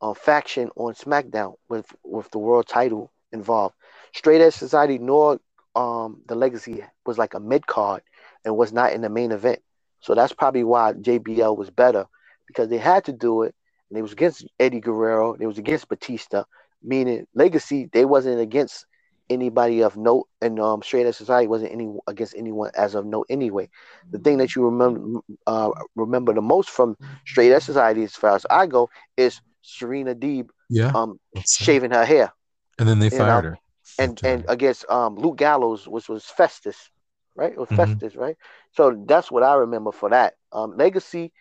uh, 0.00 0.14
faction 0.14 0.70
on 0.76 0.94
SmackDown 0.94 1.56
with 1.68 1.86
with 2.04 2.30
the 2.30 2.38
world 2.38 2.66
title 2.66 3.12
involved. 3.32 3.74
Straight 4.14 4.40
Edge 4.40 4.54
Society 4.54 4.98
nor 4.98 5.40
um 5.74 6.20
the 6.26 6.34
Legacy 6.34 6.84
was 7.06 7.18
like 7.18 7.34
a 7.34 7.40
mid 7.40 7.66
card 7.66 8.02
and 8.44 8.56
was 8.56 8.72
not 8.72 8.92
in 8.92 9.00
the 9.02 9.08
main 9.08 9.32
event. 9.32 9.60
So 10.00 10.14
that's 10.14 10.32
probably 10.32 10.64
why 10.64 10.92
JBL 10.92 11.56
was 11.56 11.70
better 11.70 12.06
because 12.46 12.68
they 12.68 12.78
had 12.78 13.04
to 13.04 13.12
do 13.12 13.42
it 13.42 13.54
and 13.90 13.98
it 13.98 14.02
was 14.02 14.12
against 14.12 14.46
Eddie 14.58 14.80
Guerrero, 14.80 15.34
it 15.34 15.46
was 15.46 15.58
against 15.58 15.88
Batista, 15.88 16.44
meaning 16.82 17.26
Legacy 17.34 17.88
they 17.92 18.04
wasn't 18.04 18.40
against 18.40 18.86
anybody 19.30 19.82
of 19.82 19.96
note 19.96 20.26
and 20.40 20.58
um 20.58 20.82
Straight 20.82 21.06
Edge 21.06 21.16
Society 21.16 21.46
wasn't 21.48 21.72
any 21.72 21.92
against 22.06 22.34
anyone 22.36 22.70
as 22.74 22.94
of 22.94 23.04
note 23.04 23.26
anyway 23.28 23.68
the 24.10 24.18
thing 24.18 24.38
that 24.38 24.54
you 24.54 24.64
remember 24.64 25.20
uh, 25.46 25.70
remember 25.96 26.32
the 26.32 26.40
most 26.40 26.70
from 26.70 26.96
Straight 27.26 27.52
Edge 27.52 27.64
Society, 27.64 28.04
as 28.04 28.14
far 28.14 28.34
as 28.34 28.46
I 28.50 28.66
go, 28.66 28.88
is 29.16 29.40
Serena 29.62 30.14
Deeb 30.14 30.48
Yeah. 30.68 30.92
um 30.94 31.18
shaving 31.46 31.90
her 31.90 32.04
hair, 32.04 32.32
And 32.78 32.88
then 32.88 32.98
they 33.00 33.10
fired 33.10 33.26
know, 33.26 33.40
her. 33.44 33.58
And 33.98 34.20
and 34.24 34.44
against 34.48 34.88
um 34.90 35.16
Luke 35.16 35.36
Gallows, 35.38 35.88
which 35.88 36.08
was 36.08 36.24
Festus, 36.24 36.90
right? 37.36 37.52
It 37.52 37.58
was 37.58 37.70
Mhm. 37.70 38.00
Festus, 38.00 38.16
right? 38.16 38.36
So 38.72 39.04
that's 39.06 39.30
what 39.30 39.42
I 39.42 39.54
remember 39.54 39.92
for 39.92 40.10
that. 40.10 40.34
Um, 40.52 40.76
Legacy, 40.76 41.32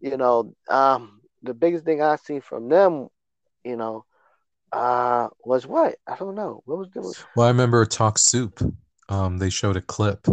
you 0.00 0.16
know, 0.16 0.54
um, 0.68 1.20
the 1.42 1.54
biggest 1.54 1.84
thing 1.84 2.02
I 2.02 2.16
seen 2.16 2.40
from 2.42 2.68
them, 2.68 3.08
you 3.64 3.76
know, 3.76 4.04
uh, 4.72 5.28
was 5.44 5.66
what 5.66 5.96
I 6.06 6.16
don't 6.16 6.34
know. 6.36 6.62
What 6.66 6.78
was 6.78 6.90
the 6.92 7.14
Well, 7.34 7.46
I 7.46 7.50
remember 7.50 7.84
Talk 7.86 8.18
Soup. 8.18 8.60
Um, 9.08 9.38
they 9.38 9.50
showed 9.50 9.76
a 9.76 9.80
clip 9.80 10.26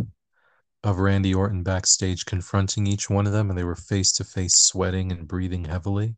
of 0.84 1.00
Randy 1.00 1.34
Orton 1.34 1.64
backstage 1.64 2.26
confronting 2.26 2.88
each 2.88 3.10
one 3.10 3.28
of 3.28 3.34
them, 3.34 3.50
and 3.50 3.58
they 3.60 3.64
were 3.64 3.76
face 3.76 4.12
to 4.14 4.24
face, 4.24 4.56
sweating 4.58 5.12
and 5.12 5.28
breathing 5.28 5.66
heavily. 5.66 6.16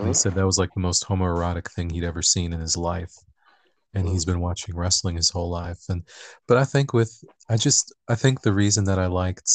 And 0.00 0.08
he 0.08 0.14
Mhm. 0.14 0.14
said 0.14 0.34
that 0.34 0.46
was 0.46 0.58
like 0.58 0.74
the 0.74 0.80
most 0.80 1.06
homoerotic 1.06 1.70
thing 1.70 1.90
he'd 1.90 2.04
ever 2.04 2.22
seen 2.22 2.52
in 2.52 2.60
his 2.60 2.76
life. 2.76 3.14
And 3.96 4.08
he's 4.08 4.24
been 4.24 4.40
watching 4.40 4.76
wrestling 4.76 5.16
his 5.16 5.30
whole 5.30 5.50
life. 5.50 5.80
And 5.88 6.02
but 6.46 6.56
I 6.56 6.64
think 6.64 6.92
with 6.92 7.24
I 7.48 7.56
just 7.56 7.94
I 8.08 8.14
think 8.14 8.42
the 8.42 8.52
reason 8.52 8.84
that 8.84 8.98
I 8.98 9.06
liked 9.06 9.50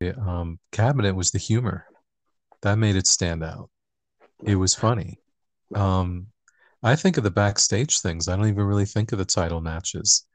the 0.00 0.18
um, 0.18 0.58
Cabinet 0.72 1.14
was 1.14 1.30
the 1.30 1.38
humor. 1.38 1.86
That 2.62 2.78
made 2.78 2.96
it 2.96 3.06
stand 3.06 3.44
out. 3.44 3.68
It 4.42 4.56
was 4.56 4.74
funny. 4.74 5.18
Um, 5.74 6.28
I 6.82 6.96
think 6.96 7.16
of 7.16 7.24
the 7.24 7.30
backstage 7.30 8.00
things. 8.00 8.28
I 8.28 8.36
don't 8.36 8.48
even 8.48 8.64
really 8.64 8.84
think 8.84 9.12
of 9.12 9.18
the 9.18 9.24
title 9.24 9.60
matches. 9.60 10.26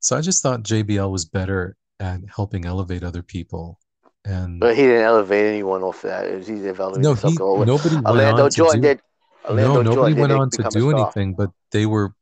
So 0.00 0.16
I 0.16 0.20
just 0.20 0.42
thought 0.42 0.62
JBL 0.62 1.10
was 1.10 1.24
better 1.24 1.76
at 2.00 2.20
helping 2.34 2.66
elevate 2.66 3.02
other 3.02 3.22
people. 3.22 3.78
And 4.24 4.60
But 4.60 4.76
he 4.76 4.82
didn't 4.82 5.02
elevate 5.02 5.46
anyone 5.46 5.82
off 5.82 6.02
that. 6.02 6.26
It 6.26 6.36
was 6.36 6.48
elevate 6.48 7.02
no, 7.02 7.14
he 7.14 7.34
nobody 7.34 7.94
went 7.96 8.06
Orlando 8.06 8.44
on 8.44 8.50
to 8.50 8.56
do 8.56 8.80
did. 8.80 9.00
Orlando 9.44 9.82
no, 9.82 9.94
nobody 9.94 10.14
went 10.14 10.32
on 10.32 10.50
to 10.50 10.68
do 10.70 10.90
anything, 10.90 11.34
but 11.34 11.50
they 11.70 11.86
were 11.86 12.12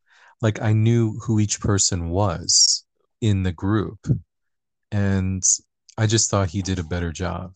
like 0.45 0.61
I 0.61 0.75
knew 0.75 1.19
who 1.21 1.41
each 1.41 1.59
person 1.59 2.11
was 2.11 2.85
in 3.23 3.45
the 3.45 3.51
group, 3.51 4.07
and 4.93 5.43
I 5.97 6.07
just 6.07 6.31
thought 6.31 6.51
he 6.51 6.61
did 6.61 6.79
a 6.79 6.85
better 6.85 7.13
job 7.13 7.55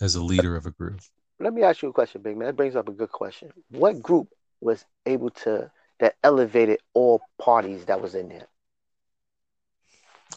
as 0.00 0.14
a 0.14 0.22
leader 0.22 0.54
of 0.54 0.64
a 0.64 0.70
group. 0.70 1.00
Let 1.40 1.52
me 1.52 1.64
ask 1.64 1.82
you 1.82 1.88
a 1.88 1.92
question, 1.92 2.22
big 2.22 2.36
man. 2.36 2.46
That 2.46 2.56
brings 2.56 2.76
up 2.76 2.88
a 2.88 2.92
good 2.92 3.10
question. 3.10 3.50
What 3.68 4.00
group 4.00 4.28
was 4.60 4.84
able 5.04 5.30
to 5.30 5.72
that 5.98 6.14
elevated 6.22 6.78
all 6.94 7.20
parties 7.36 7.86
that 7.86 8.00
was 8.00 8.14
in 8.14 8.28
there? 8.28 8.46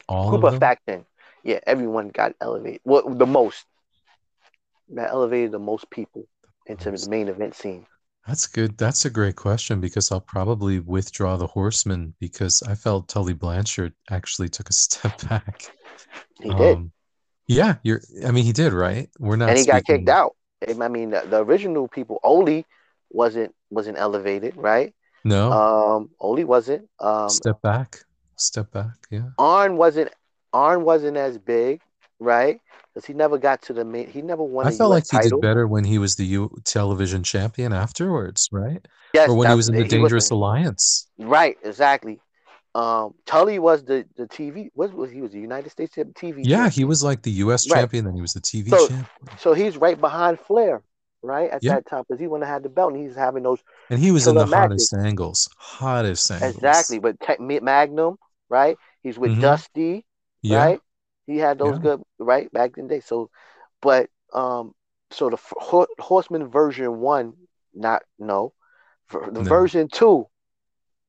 All 0.09 0.32
group 0.32 0.45
of 0.45 0.55
of 0.55 0.59
faction. 0.59 1.05
Yeah, 1.43 1.59
everyone 1.67 2.09
got 2.09 2.34
elevated. 2.41 2.82
What 2.86 3.19
the 3.19 3.28
most? 3.28 3.63
That 4.89 5.11
elevated 5.11 5.51
the 5.51 5.59
most 5.59 5.91
people 5.91 6.25
into 6.65 6.89
the 6.89 7.07
main 7.07 7.28
event 7.28 7.53
scene. 7.53 7.86
That's 8.28 8.45
good. 8.45 8.78
That's 8.78 9.05
a 9.05 9.09
great 9.09 9.38
question 9.38 9.80
because 9.80 10.11
I'll 10.11 10.19
probably 10.19 10.80
withdraw 10.80 11.38
the 11.38 11.47
Horseman 11.47 12.13
because 12.19 12.61
I 12.61 12.75
felt 12.75 13.07
Tully 13.07 13.34
Blanchard 13.34 13.93
actually 14.11 14.49
took 14.49 14.69
a 14.69 14.73
step 14.86 15.28
back. 15.30 15.63
He 16.41 16.49
did, 16.49 16.75
Um, 16.75 16.91
yeah, 17.47 17.75
you're. 17.84 18.01
I 18.25 18.32
mean, 18.32 18.43
he 18.43 18.51
did, 18.51 18.73
right? 18.73 19.09
We're 19.17 19.38
not. 19.38 19.49
and 19.49 19.57
he 19.57 19.65
got 19.65 19.86
kicked 19.86 20.09
out. 20.09 20.36
I 20.67 20.88
mean, 20.89 21.11
the, 21.11 21.21
the 21.30 21.43
original 21.43 21.88
people, 21.88 22.19
Ole 22.23 22.65
wasn't 23.09 23.55
wasn't 23.69 23.97
elevated, 23.97 24.57
right? 24.57 24.93
No, 25.23 25.51
Um, 25.51 26.09
Ole 26.19 26.43
wasn't. 26.43 26.89
Um, 26.99 27.30
step 27.30 27.61
back. 27.61 27.99
Step 28.36 28.71
back. 28.71 28.95
Yeah. 29.09 29.30
Arn 29.39 29.78
wasn't. 29.78 30.11
Arn 30.53 30.84
wasn't 30.84 31.17
as 31.17 31.38
big, 31.38 31.82
right? 32.19 32.59
Because 32.98 33.06
he 33.06 33.14
never 33.14 33.38
got 33.38 33.62
to 33.62 33.74
the 33.74 33.86
main. 33.86 34.10
He 34.10 34.24
never 34.24 34.41
won. 34.41 34.66
I 34.66 34.72
felt 34.72 34.89
like 34.89 35.04
US 35.04 35.12
he 35.12 35.18
title. 35.18 35.38
did 35.39 35.41
better 35.48 35.68
when 35.68 35.84
he 35.84 36.00
was 36.00 36.16
the 36.16 36.26
U 36.26 36.50
television 36.64 37.22
champion 37.22 37.72
afterwards, 37.72 38.50
right? 38.52 38.84
Yes, 39.14 39.30
or 39.30 39.36
when 39.36 39.45
that- 39.45 39.52
he 39.54 39.56
was 39.58 39.70
in 39.70 39.76
the 39.76 39.84
Dangerous 39.84 40.32
Alliance. 40.32 41.08
Right, 41.20 41.58
exactly. 41.64 42.20
Um, 42.74 43.14
Tully 43.28 43.60
was 43.60 43.84
the 43.84 44.04
the 44.16 44.26
TV. 44.26 44.72
What 44.74 44.95
was 44.95 45.12
he? 45.12 45.22
Was 45.22 45.32
the 45.32 45.39
United 45.39 45.70
States 45.70 45.93
TV? 45.95 46.38
Yeah, 46.43 46.56
champion. 46.58 46.72
he 46.72 46.86
was 46.86 47.04
like 47.04 47.22
the 47.22 47.30
U.S. 47.45 47.70
Right. 47.70 47.82
champion, 47.82 48.06
then 48.06 48.16
he 48.16 48.22
was 48.22 48.34
the 48.34 48.41
TV 48.41 48.70
So- 48.72 48.88
champion, 48.88 49.06
So 49.38 49.54
he's 49.54 49.78
right 49.78 50.02
behind 50.02 50.39
Flair, 50.39 50.82
right 51.22 51.52
at 51.52 51.64
Yeah. 51.64 51.76
that 51.76 51.86
time, 51.86 52.04
because 52.10 52.20
he 52.20 52.26
wouldn't 52.26 52.48
have 52.48 52.56
had 52.56 52.64
the 52.64 52.70
belt, 52.70 52.93
and 52.93 53.02
he's 53.06 53.16
having 53.16 53.43
those 53.43 53.60
and 53.91 54.00
he 54.00 54.10
was 54.10 54.26
in 54.26 54.34
the 54.34 54.45
killer 54.45 54.58
hottest 54.58 54.91
angles, 54.95 55.48
hottest 55.58 56.32
angles. 56.32 56.56
exactly. 56.56 56.98
But 56.98 57.18
Magnum, 57.39 58.18
right? 58.50 58.76
He's 59.04 59.20
with 59.20 59.34
Mhm. 59.34 59.41
Dusty, 59.41 60.04
Yeah, 60.41 60.58
right? 60.66 60.80
He 61.28 61.38
had 61.38 61.59
those 61.59 61.78
Yeah. 61.78 61.82
good 61.82 62.03
right 62.19 62.51
back 62.53 62.78
in 62.78 62.88
the 62.88 62.95
day. 62.95 63.01
So, 63.01 63.30
but 63.82 64.09
um, 64.34 64.73
so 65.11 65.30
the 65.30 65.38
Ho- 65.59 65.88
Horseman 65.99 66.47
version 66.49 66.99
one, 66.99 67.34
not 67.75 68.03
no, 68.19 68.53
For 69.07 69.30
the 69.32 69.41
No. 69.41 69.49
version 69.49 69.89
two, 69.89 70.28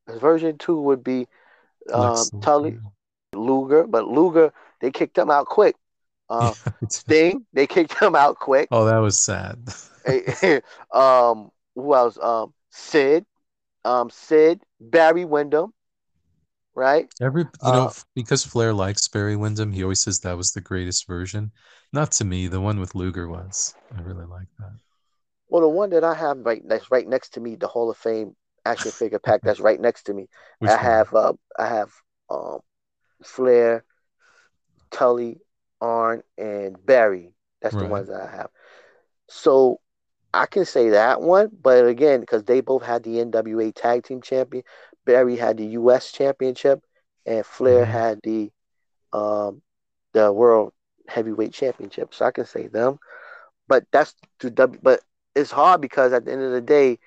version 0.08 0.58
two 0.58 0.80
would 0.82 1.04
be 1.04 1.28
um, 1.92 2.30
Tully 2.40 2.78
Luger, 3.34 3.86
but 3.86 4.06
Luger 4.06 4.52
they 4.80 4.90
kicked 4.90 5.18
him 5.18 5.30
out 5.30 5.46
quick. 5.46 5.76
Uh, 6.30 6.54
Sting 6.88 7.46
they 7.52 7.66
kicked 7.66 7.94
him 8.02 8.14
out 8.16 8.36
quick. 8.38 8.70
oh, 8.70 8.84
that 8.86 8.98
was 8.98 9.16
sad. 9.18 9.58
um, 10.92 11.50
who 11.74 11.94
else? 11.94 12.18
Um, 12.18 12.54
Sid, 12.70 13.26
um, 13.84 14.10
Sid, 14.10 14.62
Barry 14.80 15.24
Windham, 15.24 15.72
right? 16.78 17.08
Every 17.20 17.46
you 17.62 17.72
know 17.72 17.84
Uh, 17.84 17.86
f- 17.86 18.04
because 18.14 18.44
Flair 18.44 18.74
likes 18.74 19.06
Barry 19.08 19.36
Windham, 19.36 19.72
he 19.72 19.82
always 19.84 20.00
says 20.00 20.20
that 20.20 20.36
was 20.36 20.52
the 20.52 20.60
greatest 20.60 21.06
version. 21.06 21.52
Not 21.92 22.10
to 22.12 22.24
me, 22.24 22.48
the 22.48 22.60
one 22.60 22.80
with 22.80 22.94
Luger 22.96 23.28
was. 23.28 23.76
I 23.96 24.00
really 24.00 24.26
like 24.26 24.48
that. 24.58 24.78
Well, 25.48 25.62
the 25.62 25.68
one 25.68 25.90
that 25.90 26.04
I 26.04 26.14
have 26.14 26.38
right 26.44 26.62
that's 26.66 26.90
right 26.90 27.06
next 27.06 27.30
to 27.34 27.40
me, 27.40 27.56
the 27.56 27.68
Hall 27.68 27.90
of 27.90 27.96
Fame 27.96 28.36
action 28.64 28.92
figure 28.92 29.18
pack 29.18 29.42
that's 29.42 29.60
right 29.60 29.80
next 29.80 30.04
to 30.04 30.14
me. 30.14 30.28
Which 30.58 30.70
I 30.70 30.76
one? 30.80 30.92
have 30.92 31.14
uh, 31.14 31.32
I 31.58 31.66
have 31.68 31.92
um, 32.30 32.60
Flair, 33.24 33.84
Tully, 34.90 35.40
Arn, 35.80 36.22
and 36.36 36.76
Barry. 36.84 37.34
That's 37.62 37.76
the 37.76 37.86
ones 37.86 38.08
that 38.08 38.20
I 38.20 38.30
have. 38.36 38.50
So 39.28 39.80
I 40.34 40.46
can 40.46 40.64
say 40.66 40.90
that 40.90 41.20
one, 41.22 41.50
but 41.62 41.86
again, 41.86 42.20
because 42.20 42.44
they 42.44 42.60
both 42.60 42.82
had 42.84 43.02
the 43.04 43.20
NWA 43.20 43.72
Tag 43.72 44.04
Team 44.04 44.22
Champion, 44.22 44.64
Barry 45.08 45.36
had 45.36 45.56
the 45.56 45.64
U.S. 45.80 46.12
Championship, 46.12 46.84
and 47.24 47.44
Flair 47.46 47.84
Mhm. 47.86 47.88
had 47.88 48.20
the 48.22 48.50
um, 49.14 49.62
the 50.12 50.30
World 50.30 50.74
Heavyweight 51.08 51.54
Championship. 51.54 52.12
So 52.12 52.26
I 52.26 52.30
can 52.30 52.44
say 52.44 52.66
them, 52.68 52.98
but 53.68 53.84
that's 53.90 54.14
to 54.40 54.50
W. 54.50 54.78
But 54.82 55.00
it's 55.34 55.50
hard 55.50 55.80
because 55.80 56.12
at 56.12 56.26
the 56.26 56.32
end 56.32 56.42
of 56.42 56.52
the 56.52 56.60
day, 56.60 56.98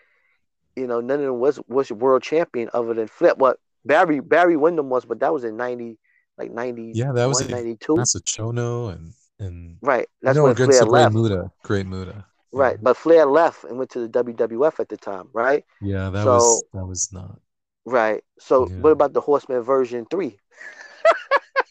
you 0.76 0.88
know, 0.88 1.00
none 1.00 1.20
of 1.20 1.26
them 1.26 1.40
was 1.40 1.60
was 1.68 1.92
world 1.92 2.24
champion 2.24 2.72
other 2.74 2.96
than 2.96 3.08
Flip. 3.08 3.38
What 3.38 3.60
Barry 3.86 4.20
Barry 4.20 4.58
Windham 4.58 4.90
was, 4.90 5.06
but 5.06 5.20
that 5.20 5.32
was 5.32 5.44
in 5.44 5.58
ninety 5.58 6.00
like 6.40 6.50
ninety 6.50 6.94
Yeah, 6.96 7.12
that 7.12 7.28
was 7.28 7.42
a- 7.42 7.52
92. 7.52 7.96
That's 7.98 8.16
a 8.16 8.22
Chono 8.22 8.92
and 8.92 9.14
and 9.40 9.78
Right. 9.84 10.08
That's 10.24 10.36
no 10.38 10.44
when 10.44 10.54
against 10.54 10.80
Flair 10.80 10.86
the 10.86 10.90
Great 10.90 11.02
left. 11.04 11.16
Muta. 11.16 11.52
Great 11.64 11.86
Muta. 11.86 12.26
Right. 12.52 12.78
But 12.82 12.98
Flair 12.98 13.26
left 13.28 13.64
and 13.64 13.78
went 13.78 13.92
to 13.92 14.00
the 14.00 14.10
WWF 14.10 14.80
at 14.80 14.90
the 14.90 14.98
time, 14.98 15.30
right? 15.34 15.64
Yeah, 15.82 16.10
that 16.10 16.24
So- 16.24 16.34
was 16.34 16.64
that 16.74 16.86
was 16.88 17.14
not. 17.14 17.40
Right. 17.86 18.24
So 18.40 18.68
Yeah. 18.68 18.76
what 18.82 18.92
about 18.92 19.14
the 19.14 19.22
Horseman 19.22 19.62
version 19.62 20.06
three? 20.10 20.38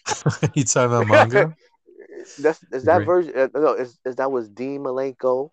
you 0.54 0.64
talking 0.64 0.96
about 0.96 1.06
manga? 1.08 1.54
That's 2.38 2.62
is 2.72 2.84
that 2.84 3.02
Agree. 3.02 3.06
version? 3.06 3.32
Uh, 3.36 3.48
no, 3.58 3.72
is, 3.74 3.98
is 4.04 4.16
that 4.16 4.30
was 4.30 4.48
Dean 4.48 4.80
Malenko? 4.82 5.50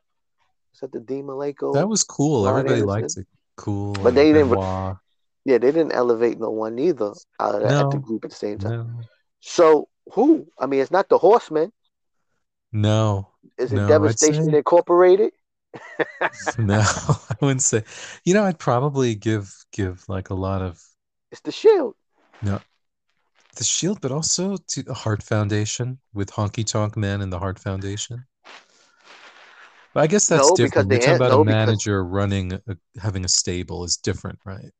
Is 0.74 0.80
that 0.82 0.91
the 0.91 0.99
Dean 0.99 1.26
Malenko? 1.26 1.74
That 1.74 1.88
was 1.88 2.03
cool. 2.03 2.47
Everybody 2.47 2.82
liked 2.82 3.18
it. 3.18 3.28
Cool. 3.55 3.93
But 3.93 4.16
they 4.16 4.32
didn't- 4.34 4.49
Benoit. 4.49 4.97
yeah, 5.45 5.58
they 5.58 5.72
didn't 5.72 5.93
elevate 5.93 6.39
no 6.39 6.49
one 6.51 6.78
either 6.78 7.14
out 7.39 7.55
of 7.55 7.62
that, 7.62 7.72
at 7.86 7.91
the 7.91 7.97
group 7.97 8.26
at 8.26 8.32
the 8.32 8.36
same 8.36 8.60
time. 8.60 8.72
No, 8.97 9.01
So 9.39 9.88
who? 10.14 10.47
I 10.60 10.66
mean, 10.68 10.82
it's 10.82 10.91
not 10.91 11.10
the 11.10 11.18
Horseman. 11.18 11.72
no, 12.72 13.30
Is 13.58 13.72
it 13.74 13.78
No, 13.78 13.88
Devastation 13.88 14.53
Incorporated? 14.53 15.32
no. 16.57 16.80
I 16.82 17.36
wouldn't 17.41 17.61
say. 17.61 17.84
You 18.23 18.34
know, 18.34 18.43
I'd 18.43 18.59
probably 18.59 19.15
give 19.15 19.53
give 19.71 20.03
like 20.07 20.30
a 20.30 20.34
lot 20.36 20.61
of 20.61 20.82
It's 21.32 21.41
the 21.41 21.51
Shield. 21.51 21.95
No, 22.41 22.59
the 23.55 23.63
Shield, 23.63 23.99
but 24.01 24.11
also 24.11 24.57
to 24.57 24.84
the 24.84 24.93
Hart 24.93 25.23
Foundation 25.23 25.99
with 26.13 26.32
Honky 26.32 26.65
Tonk 26.65 26.95
Man 26.97 27.21
and 27.21 27.32
the 27.34 27.39
Hart 27.39 27.59
Foundation. 27.59 28.25
But 29.93 30.01
I 30.03 30.07
guess 30.07 30.28
that's 30.28 30.47
No, 30.49 30.55
different. 30.55 30.89
the 30.89 30.95
You're 30.95 31.01
talking 31.01 31.15
about 31.15 31.32
no, 31.32 31.41
a 31.41 31.45
because- 31.45 31.55
manager 31.67 32.03
running, 32.03 32.53
a, 32.53 32.78
having 33.01 33.25
a 33.25 33.30
stable 33.30 33.84
is 33.84 33.97
different, 33.97 34.38
right? 34.45 34.71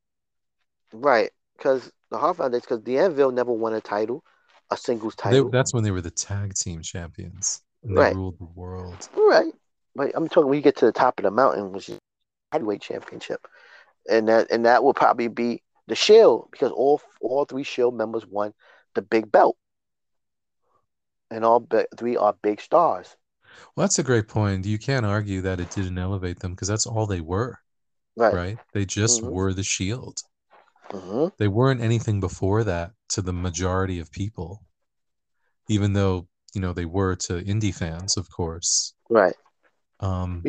Right. 0.93 1.32
Because 1.58 1.91
the 2.12 2.18
Hart 2.20 2.38
Foundation, 2.38 2.66
because 2.70 2.84
the 2.84 3.00
Anvil 3.00 3.32
never 3.32 3.52
won 3.52 3.74
a 3.74 3.82
title, 3.82 4.24
a 4.70 4.78
singles 4.78 5.16
They, 5.16 5.24
title. 5.32 5.50
that's 5.50 5.74
when 5.74 5.84
they 5.84 5.91
were 5.91 6.02
the 6.02 6.12
tag 6.12 6.54
team 6.54 6.82
champions. 6.82 7.62
And 7.84 7.98
they 7.98 8.02
Right. 8.02 8.16
ruled 8.16 8.38
the 8.39 8.45
world. 8.45 9.10
Right. 9.16 9.54
But 9.98 10.12
I'm 10.14 10.28
talking 10.30 10.48
when 10.48 10.58
you 10.58 10.64
get 10.64 10.78
to 10.78 10.86
the 10.86 10.91
top 10.91 11.20
of 11.20 11.24
the 11.24 11.32
mountain, 11.32 11.72
which 11.72 11.89
is 11.89 11.98
heavyweight 12.52 12.82
championship. 12.82 13.48
And 14.08 14.28
that 14.30 14.52
and 14.52 14.66
that 14.66 14.84
will 14.84 14.93
probably 14.93 15.28
be 15.28 15.64
the 15.88 15.95
Shield 15.95 16.50
because 16.52 16.72
all 16.72 17.02
all 17.20 17.45
three 17.45 17.64
Shield 17.64 17.95
members 17.95 18.26
won 18.26 18.54
the 18.93 19.02
big 19.02 19.32
belt. 19.32 19.58
And 21.32 21.43
all 21.43 21.60
bi- 21.60 21.88
three 21.98 22.16
are 22.16 22.36
big 22.41 22.62
stars. 22.62 23.18
Well, 23.76 23.86
that's 23.86 24.00
a 24.00 24.04
great 24.04 24.28
point. 24.28 24.66
You 24.68 24.78
can't 24.78 25.06
argue 25.06 25.41
that 25.41 25.60
it 25.60 25.72
didn't 25.72 25.98
elevate 25.98 26.39
them 26.39 26.52
because 26.52 26.68
that's 26.68 26.86
all 26.86 27.08
they 27.08 27.22
were, 27.22 27.58
Right. 28.16 28.34
right? 28.34 28.60
They 28.74 28.86
just 28.86 29.24
Mhm. 29.24 29.32
were 29.32 29.54
the 29.54 29.64
Shield. 29.64 30.22
hmm 30.91 31.28
They 31.39 31.48
weren't 31.48 31.82
anything 31.82 32.20
before 32.20 32.64
that 32.64 32.91
to 33.10 33.22
the 33.22 33.34
majority 33.34 34.00
of 34.00 34.12
people, 34.12 34.62
even 35.70 35.93
though, 35.93 36.28
you 36.54 36.62
know, 36.62 36.72
they 36.72 36.86
were 36.86 37.16
to 37.16 37.41
indie 37.43 37.74
fans, 37.76 38.16
of 38.16 38.30
course. 38.30 38.93
Right. 39.10 39.36
Um, 40.00 40.43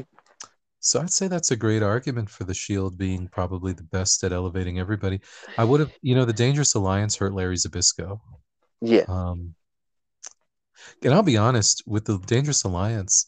so 0.80 1.00
I'd 1.00 1.10
say 1.12 1.28
that's 1.28 1.50
a 1.50 1.56
great 1.56 1.82
argument 1.82 2.30
for 2.30 2.44
the 2.44 2.54
Shield 2.54 2.96
being 2.96 3.28
probably 3.28 3.72
the 3.72 3.82
best 3.82 4.22
at 4.24 4.32
elevating 4.32 4.78
everybody. 4.78 5.20
I 5.56 5.64
would 5.64 5.80
have, 5.80 5.92
you 6.02 6.14
know, 6.14 6.24
the 6.24 6.32
Dangerous 6.32 6.74
Alliance 6.74 7.16
hurt 7.16 7.34
Larry 7.34 7.56
Zbyszko. 7.56 8.20
Yeah. 8.80 9.04
Um, 9.08 9.54
and 11.02 11.12
I'll 11.12 11.22
be 11.22 11.36
honest, 11.36 11.82
with 11.86 12.04
the 12.04 12.18
Dangerous 12.18 12.64
Alliance, 12.64 13.26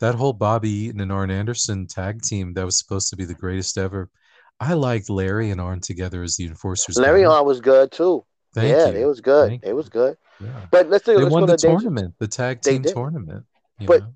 that 0.00 0.14
whole 0.16 0.32
Bobby 0.32 0.70
Eaton 0.70 1.00
and 1.00 1.12
Arn 1.12 1.30
Anderson 1.30 1.86
tag 1.86 2.22
team 2.22 2.54
that 2.54 2.64
was 2.64 2.78
supposed 2.78 3.08
to 3.10 3.16
be 3.16 3.24
the 3.24 3.34
greatest 3.34 3.78
ever. 3.78 4.10
I 4.58 4.74
liked 4.74 5.08
Larry 5.08 5.50
and 5.50 5.60
Arn 5.60 5.80
together 5.80 6.22
as 6.22 6.36
the 6.36 6.46
enforcers. 6.46 6.98
Larry. 6.98 7.24
Arn 7.24 7.46
was 7.46 7.60
good 7.60 7.92
too. 7.92 8.24
Thank 8.54 8.70
yeah, 8.76 8.86
you. 8.88 8.92
they 8.92 9.04
was 9.06 9.20
good. 9.20 9.48
Thank 9.48 9.64
you. 9.64 9.74
was 9.74 9.88
good. 9.88 10.16
Yeah. 10.40 10.66
But 10.70 10.88
let's 10.88 11.06
They 11.06 11.16
let's 11.16 11.30
won 11.32 11.46
the 11.46 11.56
tournament, 11.56 12.14
the 12.18 12.28
tag 12.28 12.60
team 12.60 12.82
tournament. 12.82 13.44
you 13.78 13.86
But- 13.86 14.00
know? 14.02 14.14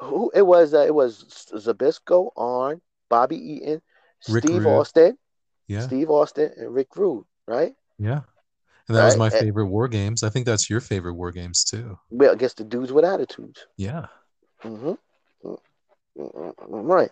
Who 0.00 0.30
it 0.34 0.42
was? 0.42 0.74
Uh, 0.74 0.80
it 0.86 0.94
was 0.94 1.24
Zbyszko, 1.54 2.30
Arn, 2.36 2.80
Bobby 3.08 3.36
Eaton, 3.36 3.82
Rick 4.28 4.44
Steve 4.44 4.64
Rude. 4.64 4.66
Austin, 4.78 5.18
yeah, 5.66 5.80
Steve 5.80 6.08
Austin, 6.10 6.52
and 6.56 6.72
Rick 6.74 6.96
Rude. 6.96 7.24
Right. 7.46 7.74
yeah. 7.98 8.20
And 8.88 8.96
that 8.96 9.04
was 9.04 9.14
Right, 9.14 9.18
my 9.18 9.26
and- 9.26 9.34
favorite 9.46 9.66
War 9.66 9.86
Games. 9.88 10.22
I 10.22 10.30
think 10.30 10.46
that's 10.46 10.70
your 10.70 10.80
favorite 10.80 11.12
War 11.14 11.30
Games 11.30 11.62
too. 11.64 11.98
Well, 12.10 12.32
I 12.32 12.36
guess 12.36 12.54
the 12.54 12.64
dudes 12.64 12.90
with 12.92 13.04
attitudes. 13.04 13.66
Yeah. 13.76 14.06
Mm-hmm. 14.64 14.92
Right. 16.66 17.10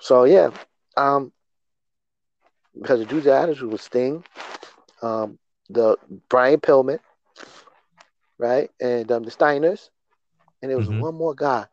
So 0.00 0.24
yeah, 0.24 0.50
um, 0.96 1.32
because 2.78 2.98
the 3.00 3.06
dude's 3.06 3.26
attitude 3.26 3.70
was 3.72 3.80
Sting, 3.82 4.22
um, 5.02 5.38
the 5.70 5.96
Brian 6.28 6.60
Pillman, 6.60 6.98
right, 8.38 8.70
and 8.80 9.10
um, 9.10 9.22
the 9.22 9.30
Steiners, 9.30 9.88
and 10.64 10.70
there 10.70 10.78
was 10.78 10.88
Mhm. 10.88 11.00
one 11.00 11.14
more 11.14 11.34
guy. 11.34 11.66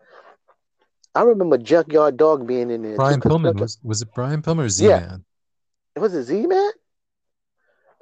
I 1.15 1.23
remember 1.23 1.57
Junkyard 1.57 2.17
Dog 2.17 2.45
being 2.45 2.69
in 2.69 2.81
there. 2.83 2.97
Brian 2.97 3.21
Pillman 3.21 3.57
was 3.57 3.79
was 3.81 4.01
it 4.01 4.09
Brian 4.13 4.41
Pillman 4.41 4.65
or 4.65 4.69
Z 4.69 4.85
Yeah. 4.85 4.99
Man? 4.99 5.25
was 5.95 6.13
it 6.13 6.23
Z 6.23 6.45
Man? 6.45 6.71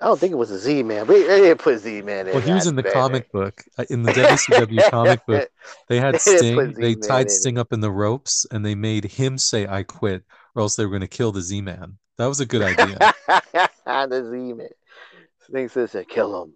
I 0.01 0.05
don't 0.05 0.19
think 0.19 0.31
it 0.31 0.37
was 0.37 0.49
a 0.49 0.57
Z 0.57 0.81
Man. 0.81 1.05
They, 1.05 1.21
they 1.27 1.41
didn't 1.41 1.59
put 1.59 1.77
Z 1.77 2.01
Man 2.01 2.27
in. 2.27 2.33
Well, 2.33 2.41
he 2.41 2.51
was 2.53 2.65
in 2.65 2.75
the 2.75 2.81
bad. 2.81 2.93
comic 2.93 3.31
book. 3.31 3.63
Uh, 3.77 3.85
In 3.91 4.01
the 4.01 4.11
WCW 4.13 4.81
comic 4.89 5.23
book, 5.27 5.47
they 5.87 5.99
had 5.99 6.15
They 6.15 6.37
Sting. 6.37 6.55
put 6.55 6.75
They 6.75 6.95
tied. 6.95 7.29
Sting 7.29 7.59
up 7.59 7.71
in 7.71 7.81
the 7.81 7.91
ropes, 7.91 8.47
and 8.49 8.65
they 8.65 8.73
made 8.73 9.05
him 9.05 9.37
say 9.37 9.67
"I 9.67 9.83
quit," 9.83 10.23
or 10.55 10.63
else 10.63 10.75
they 10.75 10.85
were 10.85 10.91
going 10.91 11.01
to 11.01 11.07
kill 11.07 11.31
the 11.31 11.41
Z 11.41 11.61
Man. 11.61 11.99
That 12.17 12.25
was 12.25 12.39
a 12.39 12.47
good 12.47 12.63
idea. 12.63 12.97
the 13.85 14.29
Z 14.31 14.53
Man. 14.53 14.69
Sting 15.47 15.69
says, 15.69 15.95
"Kill 16.09 16.43
him." 16.43 16.53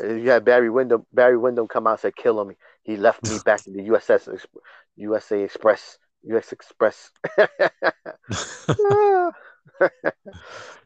And 0.00 0.22
You 0.22 0.30
had 0.30 0.44
Barry 0.44 0.70
Windham. 0.70 1.06
Barry 1.12 1.36
Windham 1.36 1.68
come 1.68 1.86
out 1.86 1.92
and 1.92 2.00
say, 2.00 2.12
"Kill 2.16 2.40
him." 2.40 2.54
He 2.82 2.96
left 2.96 3.22
me 3.28 3.38
back 3.44 3.66
in 3.66 3.74
the 3.74 3.88
USS 3.88 4.28
USA 4.96 5.42
Express. 5.42 5.98
US 6.24 6.52
Express. 6.52 7.10
uh, 7.38 9.30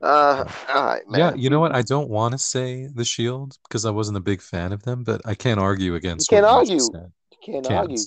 all 0.01 0.45
right, 0.71 1.03
man. 1.09 1.19
yeah, 1.19 1.35
you 1.35 1.51
know 1.51 1.61
what? 1.61 1.75
I 1.75 1.83
don't 1.83 2.09
want 2.09 2.33
to 2.33 2.39
say 2.39 2.87
the 2.87 3.05
Shield 3.05 3.57
because 3.69 3.85
I 3.85 3.91
wasn't 3.91 4.17
a 4.19 4.21
big 4.21 4.41
fan 4.41 4.73
of 4.73 4.83
them, 4.83 5.05
but 5.05 5.21
I 5.25 5.35
can't 5.35 5.61
argue 5.61 5.95
against. 5.95 6.31
You 6.31 6.37
can't 6.37 6.47
argue. 6.47 6.77
You 6.77 6.91
can't 7.45 7.65
Can't. 7.65 7.75
argue. 7.75 7.99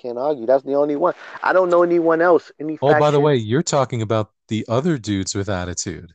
Can't 0.00 0.18
argue. 0.18 0.46
That's 0.46 0.62
the 0.62 0.74
only 0.74 0.96
one. 0.96 1.14
I 1.42 1.52
don't 1.52 1.70
know 1.70 1.82
anyone 1.82 2.20
else. 2.20 2.52
Any 2.60 2.78
Oh, 2.82 2.98
by 2.98 3.10
the 3.10 3.20
way, 3.20 3.36
you're 3.36 3.62
talking 3.62 4.02
about 4.02 4.30
the 4.48 4.64
other 4.68 4.98
dudes 4.98 5.34
with 5.34 5.48
attitude. 5.48 6.12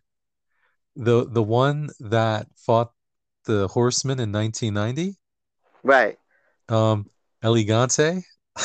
The 0.96 1.26
the 1.28 1.44
one 1.44 1.90
that 2.00 2.48
fought 2.56 2.92
the 3.46 3.68
Horseman 3.68 4.20
in 4.20 4.32
1990, 4.32 5.18
right? 5.84 6.18
um, 6.70 7.06
El 7.42 7.56
Gigante, 7.56 8.24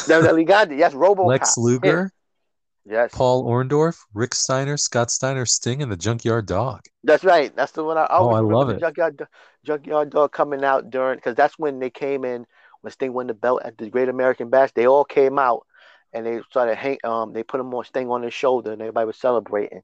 No, 0.08 0.34
we. 0.34 0.44
Yes, 0.46 0.94
Robo. 0.94 1.26
Lex 1.26 1.56
Luger, 1.58 2.12
Yes, 2.88 3.10
Paul 3.12 3.44
Orndorff, 3.44 3.98
Rick 4.14 4.34
Steiner, 4.34 4.76
Scott 4.76 5.10
Steiner, 5.10 5.44
Sting, 5.44 5.82
and 5.82 5.90
the 5.90 5.96
Junkyard 5.96 6.46
Dog. 6.46 6.82
that's 7.02 7.24
right. 7.24 7.54
That's 7.56 7.72
the 7.72 7.82
one 7.82 7.98
I 7.98 8.06
Oh, 8.10 8.28
I 8.30 8.40
love 8.40 8.70
it. 8.70 8.80
Junkyard, 8.80 9.26
Junkyard 9.64 10.10
Dog 10.10 10.32
coming 10.32 10.62
out 10.62 10.90
during 10.90 11.16
because 11.16 11.34
that's 11.34 11.58
when 11.58 11.80
they 11.80 11.90
came 11.90 12.24
in 12.24 12.46
when 12.82 12.92
Sting 12.92 13.12
won 13.12 13.26
the 13.26 13.34
belt 13.34 13.62
at 13.64 13.76
the 13.76 13.90
Great 13.90 14.08
American 14.08 14.50
Bash. 14.50 14.70
They 14.72 14.86
all 14.86 15.04
came 15.04 15.36
out 15.38 15.66
and 16.12 16.24
they 16.24 16.40
started 16.48 16.76
hang. 16.76 16.98
Um, 17.02 17.32
they 17.32 17.42
put 17.42 17.58
him 17.60 17.74
on 17.74 17.84
Sting 17.84 18.08
on 18.08 18.22
his 18.22 18.34
shoulder 18.34 18.72
and 18.72 18.80
everybody 18.80 19.06
was 19.06 19.16
celebrating. 19.16 19.82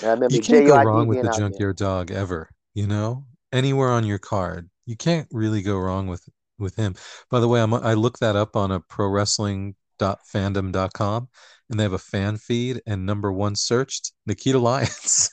And 0.00 0.10
I 0.10 0.12
remember 0.12 0.34
You 0.36 0.42
can't 0.42 0.66
go 0.66 0.82
wrong 0.82 1.06
with 1.06 1.22
the 1.22 1.28
there. 1.28 1.32
Junkyard 1.32 1.76
Dog 1.76 2.10
ever. 2.10 2.50
You 2.74 2.86
know, 2.86 3.24
anywhere 3.54 3.90
on 3.90 4.04
your 4.04 4.18
card, 4.18 4.68
you 4.84 4.96
can't 4.96 5.28
really 5.30 5.62
go 5.62 5.78
wrong 5.78 6.08
with 6.08 6.28
with 6.58 6.76
him. 6.76 6.94
By 7.30 7.40
the 7.40 7.48
way, 7.48 7.60
I'm 7.60 7.72
I 7.72 7.94
looked 7.94 8.20
that 8.20 8.36
up 8.36 8.56
on 8.56 8.70
a 8.70 8.80
pro 8.80 9.08
wrestling 9.08 9.76
fandom.com 10.00 11.28
and 11.70 11.78
they 11.78 11.84
have 11.84 11.92
a 11.92 11.98
fan 11.98 12.36
feed 12.36 12.82
and 12.86 13.06
number 13.06 13.32
one 13.32 13.56
searched 13.56 14.12
Nikita 14.26 14.58
Lyons. 14.58 15.30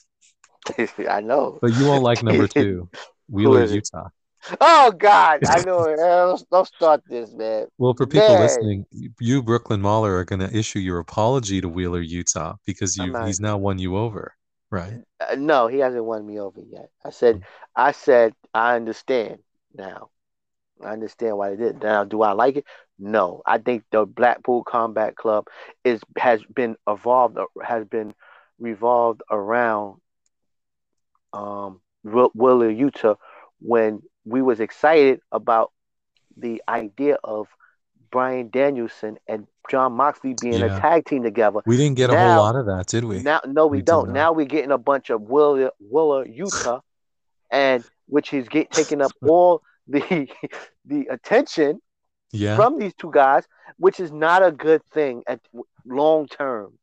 I 1.10 1.22
know. 1.22 1.60
But 1.62 1.74
you 1.74 1.86
won't 1.88 2.04
like 2.04 2.24
number 2.24 2.48
two, 2.56 2.90
Wheeler. 3.30 3.66
Yuta. 3.68 4.10
Oh 4.60 4.92
God, 4.92 5.42
I 5.46 5.64
know 5.64 5.84
it. 5.84 5.98
Don't, 5.98 6.50
don't 6.52 6.68
start 6.68 7.02
this, 7.08 7.32
man. 7.32 7.68
Well, 7.78 7.94
for 7.96 8.08
people 8.08 8.34
Man. 8.34 8.42
listening, 8.42 8.86
you, 9.20 9.44
Brooklyn 9.44 9.82
Mahler, 9.82 10.16
are 10.18 10.26
going 10.26 10.40
to 10.40 10.56
issue 10.56 10.80
your 10.80 11.00
apology 11.00 11.62
to 11.62 11.70
Wheeler, 11.70 12.04
Yuta, 12.04 12.56
because 12.66 12.98
you 12.98 13.16
he's 13.26 13.40
now 13.40 13.58
won 13.58 13.78
you 13.78 13.98
over, 13.98 14.34
right? 14.72 15.02
Uh, 15.20 15.36
no, 15.38 15.68
he 15.68 15.80
hasn't 15.80 16.04
won 16.06 16.26
me 16.26 16.40
over 16.40 16.62
yet. 16.62 16.90
I 17.06 17.12
said, 17.12 17.40
I 17.76 17.92
said, 17.92 18.34
I 18.54 18.76
understand 18.76 19.40
now. 19.74 20.10
I 20.84 20.92
understand 20.94 21.38
why 21.38 21.52
they 21.52 21.58
did. 21.58 21.82
Now, 21.82 22.04
do 22.06 22.22
I 22.24 22.32
like 22.34 22.58
it? 22.58 22.66
No. 23.00 23.42
I 23.46 23.58
think 23.60 23.84
the 23.92 24.06
Blackpool 24.06 24.64
Combat 24.64 25.16
Club 25.16 25.48
is 25.84 26.02
has 26.18 26.42
been 26.44 26.76
evolved, 26.88 27.38
has 27.64 27.86
been 27.86 28.14
revolved 28.60 29.22
around 29.32 30.00
um 31.34 31.82
Will- 32.04 32.32
Wheeler 32.34 32.72
Yuta 32.72 33.18
when 33.60 34.02
we 34.26 34.42
was 34.42 34.60
excited 34.60 35.20
about 35.32 35.72
the 36.38 36.62
idea 36.68 37.18
of 37.24 37.48
Bryan 38.12 38.50
Danielson 38.50 39.18
and 39.28 39.48
Jon 39.70 39.94
Moxley 39.94 40.36
being 40.42 40.56
Yeah. 40.60 40.78
a 40.78 40.82
tag 40.82 41.06
team 41.06 41.24
together. 41.24 41.62
We 41.66 41.78
didn't 41.78 41.96
get 41.98 42.10
a 42.10 42.18
whole 42.18 42.38
lot 42.44 42.56
of 42.56 42.66
that, 42.66 42.88
did 42.88 43.06
we? 43.06 43.22
Now, 43.24 43.40
no, 43.48 43.68
we, 43.68 43.78
We 43.78 43.82
don't. 43.84 44.12
Now 44.12 44.34
we're 44.34 44.46
getting 44.46 44.72
a 44.72 44.78
bunch 44.78 45.10
of 45.10 45.22
Willa, 45.22 45.72
Wheeler 45.80 46.26
Yuta, 46.26 46.82
and 47.52 47.84
which 48.08 48.34
is 48.34 48.48
get 48.50 48.70
taking 48.72 49.02
up 49.02 49.12
all 49.22 49.62
the 49.88 50.28
the 50.86 51.08
attention 51.10 51.82
yeah. 52.32 52.56
from 52.56 52.80
these 52.80 52.94
two 52.96 53.12
guys, 53.12 53.46
which 53.78 54.00
is 54.00 54.12
not 54.12 54.46
a 54.46 54.52
good 54.52 54.84
thing 54.88 55.24
at 55.28 55.40
long 55.86 56.28
term. 56.28 56.74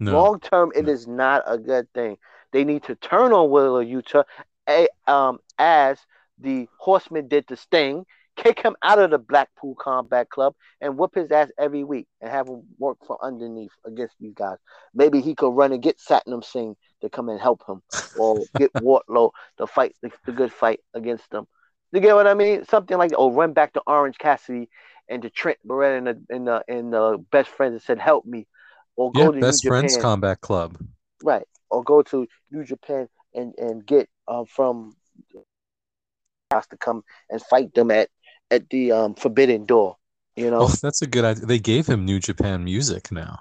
no. 0.00 0.12
Long 0.12 0.40
term, 0.40 0.72
it 0.74 0.86
No. 0.86 0.92
is 0.92 1.06
not 1.06 1.42
a 1.46 1.56
good 1.56 1.86
thing. 1.94 2.18
They 2.52 2.64
need 2.64 2.82
to 2.84 2.94
turn 2.96 3.32
on 3.32 3.50
Wheeler 3.50 3.84
Yuta, 3.84 4.24
a, 4.68 4.88
um, 5.06 5.38
as 5.58 5.98
the 6.38 6.68
Horsemen 6.78 7.28
did 7.28 7.46
to 7.48 7.56
Sting, 7.56 8.04
kick 8.36 8.62
him 8.62 8.76
out 8.82 8.98
of 8.98 9.10
the 9.10 9.18
Blackpool 9.18 9.74
Combat 9.74 10.28
Club, 10.28 10.54
and 10.80 10.96
whoop 10.96 11.14
his 11.14 11.30
ass 11.30 11.50
every 11.58 11.84
week, 11.84 12.06
and 12.20 12.30
have 12.30 12.48
him 12.48 12.62
work 12.78 12.98
from 13.06 13.16
underneath 13.22 13.72
against 13.86 14.14
these 14.20 14.34
guys. 14.34 14.56
Maybe 14.94 15.20
he 15.20 15.34
could 15.34 15.50
run 15.50 15.72
and 15.72 15.82
get 15.82 15.98
Satnam 15.98 16.44
Singh 16.44 16.76
to 17.02 17.08
come 17.08 17.28
and 17.28 17.40
help 17.40 17.62
him, 17.68 17.82
or 18.18 18.40
get 18.56 18.72
Wardlow 18.74 19.30
to 19.58 19.66
fight 19.66 19.94
the, 20.02 20.10
the 20.26 20.32
good 20.32 20.52
fight 20.52 20.80
against 20.94 21.30
them. 21.30 21.46
You 21.92 22.00
get 22.00 22.14
what 22.14 22.26
I 22.26 22.34
mean? 22.34 22.64
Something 22.64 22.98
like 22.98 23.10
that. 23.10 23.16
Or 23.16 23.32
run 23.32 23.52
back 23.52 23.72
to 23.74 23.82
Orange 23.86 24.18
Cassidy 24.18 24.68
and 25.08 25.22
to 25.22 25.30
Trent 25.30 25.58
Beretta 25.66 25.98
and 25.98 26.06
the 26.06 26.34
and 26.34 26.46
the, 26.46 26.64
and 26.68 26.92
the 26.92 27.24
best 27.30 27.50
friends 27.50 27.72
and 27.72 27.82
said, 27.82 27.98
"Help 27.98 28.24
me," 28.24 28.46
or 28.96 29.12
go 29.12 29.26
yeah, 29.26 29.30
to 29.30 29.40
Best 29.40 29.64
New 29.64 29.70
Friends 29.70 29.94
Japan. 29.94 30.02
Combat 30.02 30.40
Club. 30.40 30.76
Right. 31.22 31.46
Or 31.70 31.82
go 31.82 32.02
to 32.02 32.26
New 32.50 32.64
Japan 32.64 33.08
and 33.34 33.54
and 33.58 33.86
get 33.86 34.08
um 34.28 34.46
from 34.46 34.94
to 36.62 36.76
come 36.78 37.02
and 37.30 37.42
fight 37.42 37.74
them 37.74 37.90
at 37.90 38.08
at 38.54 38.70
the 38.70 38.92
um 38.92 39.14
Forbidden 39.14 39.66
Door. 39.66 39.96
You 40.36 40.50
know? 40.50 40.62
Oh, 40.62 40.74
that's 40.82 41.02
a 41.02 41.06
good 41.06 41.24
idea. 41.24 41.46
They 41.46 41.58
gave 41.58 41.86
him 41.86 42.04
New 42.04 42.18
Japan 42.18 42.64
music 42.64 43.12
now. 43.12 43.40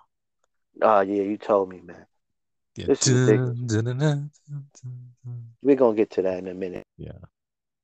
Oh 0.81 1.01
yeah, 1.01 1.23
you 1.23 1.37
told 1.37 1.69
me, 1.69 1.81
man. 1.81 2.05
Yeah. 2.75 2.87
This. 2.87 3.05
Dun, 3.05 3.67
dun, 3.67 3.97
dun. 3.97 4.31
We're 5.61 5.75
gonna 5.75 5.95
get 5.95 6.11
to 6.11 6.21
that 6.23 6.37
in 6.37 6.47
a 6.47 6.53
minute. 6.53 6.85
Yeah. 6.97 7.13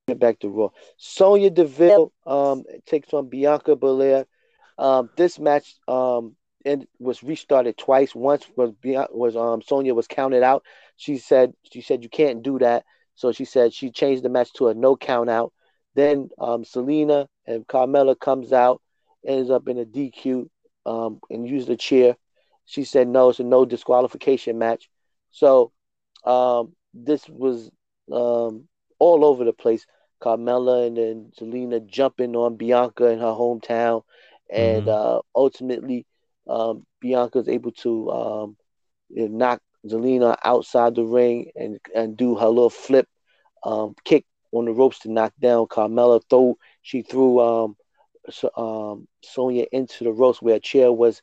Get 0.08 0.20
back 0.20 0.40
to 0.40 0.50
Raw. 0.50 0.70
Sonya 0.98 1.50
Deville 1.50 2.12
um 2.26 2.64
takes 2.86 3.14
on 3.14 3.30
Bianca 3.30 3.76
Belair. 3.76 4.26
Um, 4.78 5.10
this 5.16 5.40
match 5.40 5.76
um 5.88 6.36
and 6.66 6.88
was 7.00 7.24
restarted 7.24 7.78
twice. 7.78 8.14
Once 8.14 8.46
was 8.56 8.74
was 8.84 9.36
um 9.36 9.62
Sonya 9.62 9.94
was 9.94 10.08
counted 10.08 10.44
out. 10.44 10.64
She 10.98 11.18
said 11.18 11.54
she 11.72 11.82
said 11.82 12.04
you 12.04 12.10
can't 12.10 12.44
do 12.44 12.60
that. 12.60 12.86
So 13.16 13.32
she 13.32 13.46
said 13.46 13.74
she 13.74 13.92
changed 13.92 14.24
the 14.24 14.30
match 14.30 14.54
to 14.54 14.70
a 14.70 14.74
no 14.74 14.96
count 14.96 15.30
out. 15.30 15.54
Then 16.00 16.30
um 16.40 16.64
Zelina 16.64 17.28
and 17.46 17.68
Carmella 17.68 18.20
comes 18.20 18.54
out, 18.54 18.82
ends 19.26 19.50
up 19.50 19.68
in 19.68 19.78
a 19.78 19.86
DQ 19.86 20.50
um 20.86 21.20
and 21.30 21.48
used 21.48 21.70
a 21.70 21.78
chair. 21.78 22.18
She 22.66 22.84
said 22.84 23.08
no, 23.08 23.30
it's 23.30 23.40
a 23.40 23.44
no 23.44 23.66
disqualification 23.66 24.58
match. 24.58 24.90
So 25.32 25.72
um 26.26 26.74
this 26.94 27.30
was 27.30 27.72
um 28.12 28.68
all 29.00 29.26
over 29.26 29.44
the 29.46 29.54
place. 29.54 29.86
Carmella 30.22 30.88
and 30.88 30.98
then 30.98 31.32
Zelina 31.40 31.86
jumping 31.86 32.36
on 32.36 32.56
Bianca 32.56 33.08
in 33.08 33.20
her 33.20 33.36
hometown, 33.44 34.04
and 34.50 34.88
Mhm. 34.88 34.90
uh, 34.90 35.22
ultimately 35.36 36.06
um, 36.48 36.86
Bianca's 37.02 37.48
able 37.50 37.72
to 37.84 38.12
um, 38.12 38.58
knock 39.10 39.62
Zelina 39.86 40.36
outside 40.44 40.96
the 40.96 41.04
ring 41.06 41.52
and 41.56 41.80
and 41.96 42.18
do 42.18 42.36
her 42.36 42.48
little 42.48 42.70
flip 42.70 43.08
um, 43.64 43.96
kick 44.06 44.26
on 44.52 44.66
the 44.66 44.72
ropes 44.72 45.00
to 45.00 45.12
knock 45.12 45.34
down 45.40 45.68
Carmella. 45.68 46.22
Throw 46.30 46.58
she 46.82 47.02
threw 47.02 47.40
um, 47.40 47.76
so, 48.30 48.50
um, 48.56 49.08
Sonya 49.24 49.66
into 49.72 50.04
the 50.04 50.12
ropes 50.12 50.42
where 50.42 50.56
a 50.56 50.60
chair 50.60 50.92
was 50.92 51.22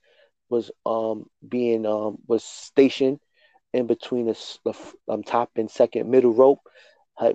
was 0.49 0.70
um, 0.85 1.27
being 1.47 1.87
um, 1.87 2.18
was 2.27 2.45
stationed 2.45 3.20
in 3.72 3.87
between 3.87 4.27
the, 4.27 4.59
the 4.64 4.74
um, 5.09 5.22
top 5.22 5.51
and 5.57 5.70
second 5.70 6.11
middle 6.11 6.33
rope. 6.33 6.61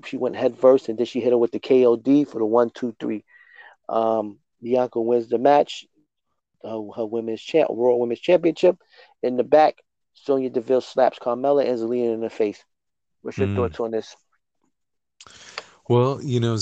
She 0.05 0.17
went 0.17 0.35
head 0.35 0.57
first, 0.57 0.89
and 0.89 0.97
then 0.97 1.05
she 1.05 1.21
hit 1.21 1.31
her 1.31 1.37
with 1.37 1.51
the 1.51 1.59
KOD 1.59 2.27
for 2.27 2.39
the 2.39 2.45
one, 2.45 2.69
two, 2.69 2.95
three. 2.99 3.23
Um, 3.89 4.37
Bianca 4.61 5.01
wins 5.01 5.27
the 5.27 5.39
match, 5.39 5.87
uh, 6.63 6.79
her 6.95 7.05
women's 7.05 7.41
champ, 7.41 7.69
Raw 7.71 7.95
Women's 7.95 8.19
Championship. 8.19 8.77
In 9.23 9.37
the 9.37 9.43
back, 9.43 9.81
Sonya 10.13 10.49
Deville 10.51 10.81
slaps 10.81 11.19
Carmella 11.19 11.67
and 11.67 11.79
Zelina 11.79 12.13
in 12.13 12.21
the 12.21 12.29
face. 12.29 12.63
What's 13.21 13.39
your 13.39 13.47
Mm. 13.47 13.55
thoughts 13.55 13.79
on 13.79 13.91
this? 13.91 14.15
Well, 15.91 16.23
you 16.23 16.39
know, 16.39 16.57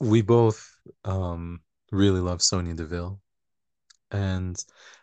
we 0.00 0.20
both 0.20 0.68
um, 1.04 1.60
really 1.92 2.18
love 2.18 2.42
Sonya 2.42 2.74
Deville. 2.74 3.20
And 4.10 4.56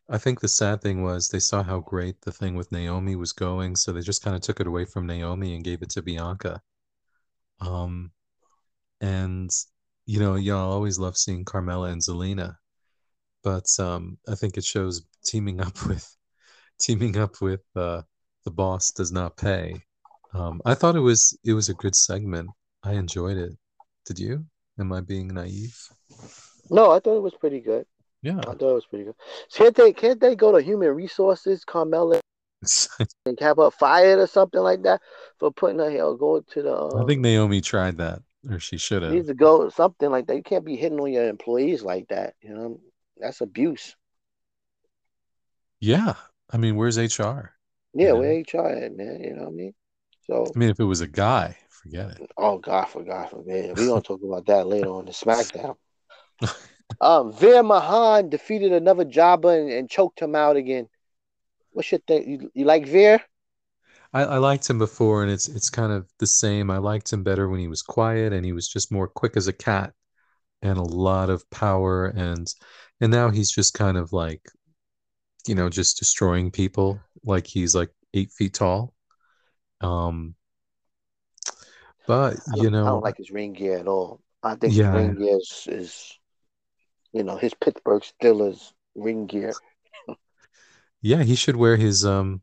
I 0.10 0.18
think 0.18 0.42
the 0.42 0.50
sad 0.50 0.82
thing 0.82 1.04
was 1.04 1.30
they 1.30 1.40
saw 1.40 1.64
how 1.64 1.80
great 1.80 2.20
the 2.20 2.34
thing 2.34 2.56
with 2.56 2.74
Naomi 2.74 3.16
was 3.16 3.32
going, 3.32 3.78
so 3.78 3.94
they 3.94 4.02
just 4.02 4.24
kind 4.24 4.36
of 4.36 4.42
took 4.42 4.60
it 4.60 4.68
away 4.68 4.84
from 4.84 5.08
Naomi 5.08 5.56
and 5.56 5.64
gave 5.64 5.82
it 5.82 5.90
to 5.92 6.02
Bianca. 6.02 6.62
Um, 7.62 8.12
and 9.00 9.50
you 10.06 10.20
know, 10.20 10.36
y'all 10.36 10.74
always 10.74 11.00
love 11.00 11.16
seeing 11.16 11.46
Carmella 11.46 11.94
and 11.94 12.02
Zelina, 12.02 12.58
but 13.42 13.68
um, 13.80 14.18
I 14.28 14.36
think 14.36 14.58
it 14.58 14.66
shows 14.66 15.02
teaming 15.24 15.62
up 15.62 15.86
with 15.88 16.14
teaming 16.78 17.16
up 17.18 17.40
with 17.40 17.64
uh, 17.74 18.02
the 18.44 18.52
boss 18.52 18.92
does 18.92 19.14
not 19.14 19.38
pay. 19.38 19.82
Um, 20.34 20.60
I 20.66 20.74
thought 20.74 20.98
it 20.98 21.08
was 21.12 21.40
it 21.46 21.54
was 21.54 21.70
a 21.70 21.74
good 21.74 21.96
segment. 21.96 22.50
I 22.84 22.94
enjoyed 22.94 23.38
it. 23.38 23.54
Did 24.06 24.20
you? 24.20 24.46
Am 24.80 24.92
I 24.92 25.02
being 25.02 25.28
naive? 25.30 25.78
No, 26.70 26.92
I 26.92 27.00
thought 27.00 27.18
it 27.18 27.22
was 27.24 27.34
pretty 27.36 27.60
good. 27.60 27.86
Yeah. 28.22 28.40
I 28.40 28.54
thought 28.54 28.72
it 28.72 28.74
was 28.74 28.86
pretty 28.86 29.06
good. 29.06 29.16
Can't 29.54 29.76
they? 29.76 29.94
Can't 29.94 30.20
they 30.20 30.36
go 30.36 30.52
to 30.52 30.62
Human 30.64 30.90
Resources, 30.96 31.64
Carmella, 31.66 32.20
and 33.26 33.40
have 33.40 33.58
her 33.58 33.72
fired 33.72 34.20
or 34.20 34.28
something 34.28 34.62
like 34.62 34.84
that 34.84 35.02
for 35.40 35.52
putting 35.52 35.80
her 35.80 35.90
here 35.90 36.06
or 36.06 36.18
go 36.18 36.40
to 36.42 36.62
the? 36.62 36.72
I 36.74 37.02
Um, 37.02 37.08
think 37.08 37.22
Naomi 37.22 37.62
tried 37.62 37.98
that, 37.98 38.22
or 38.50 38.60
she 38.60 38.78
should 38.78 39.04
have. 39.04 39.12
needs 39.12 39.28
to 39.28 39.34
go 39.34 39.70
something 39.70 40.10
like 40.10 40.28
that. 40.28 40.36
You 40.36 40.44
can't 40.44 40.66
be 40.66 40.76
hitting 40.76 41.00
on 41.00 41.12
your 41.12 41.28
employees 41.28 41.84
like 41.84 42.08
that. 42.10 42.36
You 42.42 42.54
know, 42.54 42.80
that's 43.18 43.42
abuse. 43.42 43.96
Yeah. 45.80 46.14
I 46.52 46.58
mean, 46.58 46.76
where's 46.76 46.98
HR? 46.98 47.52
Yeah, 47.94 48.08
Yeah. 48.08 48.14
where 48.14 48.32
HR 48.40 48.68
at, 48.70 48.96
man? 48.96 49.22
You 49.24 49.36
know 49.36 49.44
what 49.44 49.48
I 49.50 49.52
mean? 49.52 49.74
So, 50.28 50.46
I 50.56 50.58
mean, 50.58 50.70
if 50.70 50.80
it 50.80 50.86
was 50.86 51.02
a 51.02 51.08
guy, 51.08 51.58
forget 51.84 52.12
it. 52.12 52.32
oh 52.38 52.58
God, 52.58 52.86
for 52.86 53.04
God 53.04 53.30
forbid, 53.30 53.78
we're 53.78 53.88
gonna 53.88 54.02
talk 54.02 54.22
about 54.24 54.46
that 54.48 54.68
later 54.68 54.90
on 54.90 55.06
the 55.06 55.12
SmackDown. 55.12 55.76
Um, 57.02 57.34
Veer 57.34 57.64
Mahaan 57.64 58.30
defeated 58.30 58.72
another 58.72 59.04
jobber 59.04 59.60
and, 59.60 59.70
and 59.70 59.90
choked 59.90 60.22
him 60.22 60.36
out 60.36 60.56
again. 60.56 60.88
What's 61.72 61.92
your 61.92 62.00
thing? 62.08 62.30
You, 62.30 62.52
you 62.54 62.66
like 62.66 62.88
Veer? 62.88 63.22
I, 64.14 64.24
I 64.24 64.38
liked 64.38 64.70
him 64.70 64.78
before, 64.78 65.24
and 65.24 65.32
it's 65.32 65.48
it's 65.50 65.70
kind 65.70 65.92
of 65.92 66.08
the 66.20 66.28
same. 66.28 66.70
I 66.70 66.78
liked 66.78 67.12
him 67.12 67.24
better 67.24 67.50
when 67.50 67.60
he 67.60 67.68
was 67.68 67.82
quiet 67.82 68.32
and 68.32 68.46
he 68.46 68.54
was 68.54 68.68
just 68.68 68.92
more 68.92 69.08
quick 69.08 69.36
as 69.36 69.48
a 69.48 69.54
cat, 69.54 69.94
and 70.62 70.78
a 70.78 70.84
lot 70.84 71.30
of 71.30 71.50
power, 71.50 72.08
and 72.08 72.48
and 73.02 73.12
now 73.12 73.30
he's 73.30 73.52
just 73.52 73.74
kind 73.74 73.98
of 73.98 74.14
like, 74.14 74.48
you 75.48 75.56
know, 75.56 75.70
just 75.70 75.98
destroying 75.98 76.52
people. 76.52 77.00
Like 77.26 77.48
he's 77.48 77.76
like 77.76 77.90
eight 78.14 78.32
feet 78.32 78.54
tall. 78.54 78.94
Um, 79.82 80.36
but 82.06 82.38
you 82.48 82.70
don't, 82.70 82.76
I 82.84 82.90
don't 82.90 83.02
like 83.04 83.18
his 83.18 83.32
ring 83.32 83.54
gear 83.54 83.78
at 83.78 83.88
all. 83.88 84.22
I 84.44 84.56
think 84.56 84.74
Yeah. 84.74 84.76
his 84.76 84.90
ring 84.90 85.16
gear 85.16 85.38
is, 85.38 85.68
is, 85.70 86.20
you 87.14 87.24
know, 87.24 87.38
his 87.38 87.54
Pittsburgh 87.54 88.04
Steelers 88.04 88.74
ring 88.96 89.28
gear. 89.28 89.54
yeah, 91.02 91.24
he 91.24 91.36
should 91.36 91.56
wear 91.56 91.78
his 91.78 92.06
um 92.06 92.42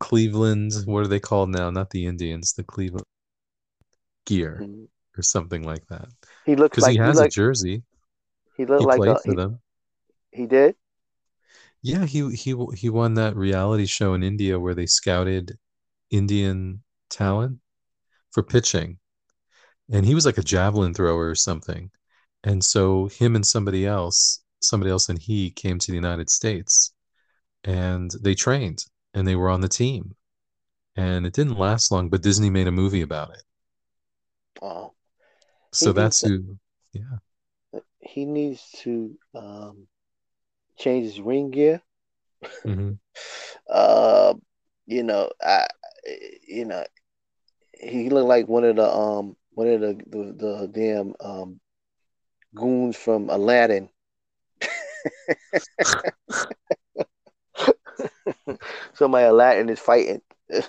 Cleveland. 0.00 0.72
What 0.86 1.00
are 1.04 1.08
they 1.08 1.20
called 1.20 1.50
now? 1.50 1.70
Not 1.70 1.90
the 1.90 2.06
Indians, 2.06 2.54
the 2.54 2.64
Cleveland 2.64 3.06
gear 4.26 4.66
Mhm. 4.66 4.88
or 5.16 5.22
something 5.22 5.62
like 5.62 5.86
that. 5.88 6.08
He 6.44 6.56
looks 6.56 6.76
Because 6.76 6.80
like 6.80 6.96
he 6.96 6.96
he, 6.96 7.12
has 7.12 7.12
like, 7.12 7.28
a 7.28 7.34
jersey. 7.34 7.84
he 8.56 8.66
looked 8.66 8.82
He 8.82 8.86
like 8.86 8.98
played 8.98 9.06
a, 9.06 9.20
for 9.20 9.34
he, 9.34 9.36
them. 9.36 9.60
he 10.32 10.46
did. 10.46 10.76
Yeah, 11.82 12.04
he 12.06 12.34
he 12.34 12.54
he 12.74 12.90
won 12.90 13.14
that 13.14 13.36
reality 13.36 13.86
show 13.86 14.14
in 14.14 14.22
India 14.22 14.58
where 14.58 14.74
they 14.74 14.86
scouted 14.86 15.58
Indian 16.10 16.82
talent 17.10 17.60
for 18.36 18.44
pitching, 18.44 19.00
and 19.90 20.06
he 20.06 20.14
was 20.14 20.26
like 20.26 20.38
a 20.38 20.42
javelin 20.42 20.94
thrower 20.94 21.28
or 21.30 21.34
something. 21.34 21.90
And 22.44 22.64
so 22.64 23.08
him 23.08 23.36
and 23.36 23.46
somebody 23.46 23.86
else, 23.86 24.42
somebody 24.60 24.90
else 24.92 25.08
and 25.08 25.18
he 25.18 25.50
came 25.50 25.78
to 25.80 25.90
the 25.92 25.96
United 25.96 26.30
States, 26.30 26.92
and 27.64 28.10
they 28.22 28.34
trained 28.34 28.86
and 29.14 29.26
they 29.28 29.36
were 29.36 29.50
on 29.50 29.62
the 29.62 29.68
team. 29.68 30.16
And 30.96 31.26
it 31.26 31.34
didn't 31.34 31.58
last 31.58 31.92
long, 31.92 32.10
but 32.10 32.22
Disney 32.22 32.50
made 32.50 32.68
a 32.68 32.72
movie 32.72 33.02
about 33.02 33.30
it. 33.34 33.44
Oh, 34.60 34.94
So 35.72 35.92
He 35.92 35.92
that's 35.92 36.22
needs 36.22 36.22
who. 36.22 36.58
Yeah. 36.92 37.18
he 38.00 38.24
needs 38.24 38.70
to 38.82 39.16
um, 39.34 39.86
change 40.78 41.06
his 41.06 41.20
ring 41.20 41.50
gear. 41.50 41.82
hmm 42.64 42.98
Uh, 43.68 44.34
you 44.86 45.02
know, 45.02 45.30
I, 45.42 45.66
you 46.46 46.64
know, 46.64 46.84
he 47.80 48.10
looked 48.10 48.28
like 48.28 48.48
one 48.48 48.64
of 48.64 48.76
the 48.76 48.88
um 48.88 49.36
one 49.52 49.68
of 49.68 49.80
the 49.80 49.94
the, 50.06 50.32
the 50.32 50.68
damn 50.72 51.14
um 51.20 51.60
goons 52.54 52.96
from 52.96 53.28
Aladdin. 53.30 53.88
Somebody 58.94 59.26
Aladdin 59.26 59.68
is 59.68 59.80
fighting. 59.80 60.22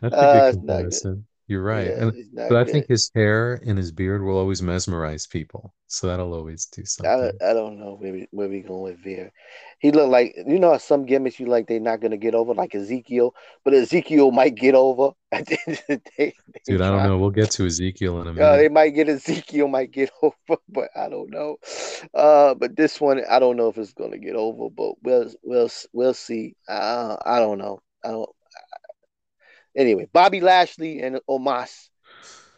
That's 0.00 0.20
a 0.20 0.20
Uh, 0.20 0.26
good 0.26 0.52
it's 0.52 0.62
not 0.62 0.88
good. 0.88 0.98
comparison. 0.98 1.26
You're 1.50 1.62
right. 1.62 1.92
Yeah, 1.92 1.98
And 1.98 2.16
but 2.48 2.56
I 2.56 2.64
good. 2.64 2.70
think 2.70 2.88
his 2.88 3.10
hair 3.14 3.56
and 3.66 3.78
his 3.78 3.92
beard 3.92 4.22
will 4.22 4.38
always 4.38 4.62
mesmerize 4.62 5.26
people. 5.26 5.74
So 5.86 6.06
that'll 6.06 6.32
always 6.34 6.64
do 6.66 6.86
something. 6.86 7.40
I 7.40 7.54
don't 7.54 7.78
know 7.80 7.94
where 7.98 8.12
we 8.12 8.28
where 8.30 8.48
we 8.48 8.60
going 8.60 8.82
with 8.82 8.98
Veer. 9.02 9.32
He 9.78 9.90
looked 9.90 10.10
like 10.10 10.34
you 10.36 10.58
know 10.58 10.76
some 10.78 11.06
gimmicks 11.06 11.40
you 11.40 11.46
like 11.46 11.66
they're 11.66 11.80
not 11.80 12.00
gonna 12.00 12.18
get 12.18 12.34
over, 12.34 12.52
like 12.54 12.74
Ezekiel, 12.74 13.34
but 13.64 13.72
Ezekiel 13.74 14.30
might 14.30 14.54
get 14.54 14.74
over 14.74 15.12
at 15.32 15.46
the 15.46 15.58
end 15.66 15.78
of 15.78 15.84
the 15.88 16.02
day. 16.18 16.34
They 16.54 16.60
Dude, 16.64 16.80
I 16.82 16.90
don't 16.90 17.02
know. 17.02 17.18
We'll 17.18 17.30
get 17.30 17.50
to 17.52 17.66
Ezekiel 17.66 18.20
in 18.22 18.28
a 18.28 18.34
Uh, 18.38 18.56
minute. 18.56 18.56
they 18.56 18.68
might 18.68 18.90
get 18.90 19.08
Ezekiel 19.08 19.68
might 19.68 19.90
get 19.90 20.10
over, 20.22 20.58
but 20.68 20.90
I 20.96 21.08
don't 21.08 21.30
know. 21.30 21.56
Uh, 22.14 22.54
but 22.54 22.76
this 22.76 23.00
one 23.00 23.22
I 23.28 23.38
don't 23.38 23.56
know 23.56 23.68
if 23.68 23.78
it's 23.78 23.92
gonna 23.94 24.18
get 24.18 24.36
over, 24.36 24.70
but 24.70 24.94
we'll 25.02 25.30
we'll 25.42 25.70
we'll 25.92 26.14
see. 26.14 26.56
Uh, 26.68 27.16
I 27.24 27.38
don't 27.40 27.58
know. 27.58 27.80
I 28.04 28.08
don't. 28.10 28.30
Anyway, 29.76 30.06
Bobby 30.12 30.40
Lashley 30.40 31.00
and 31.00 31.20
Omos 31.28 31.88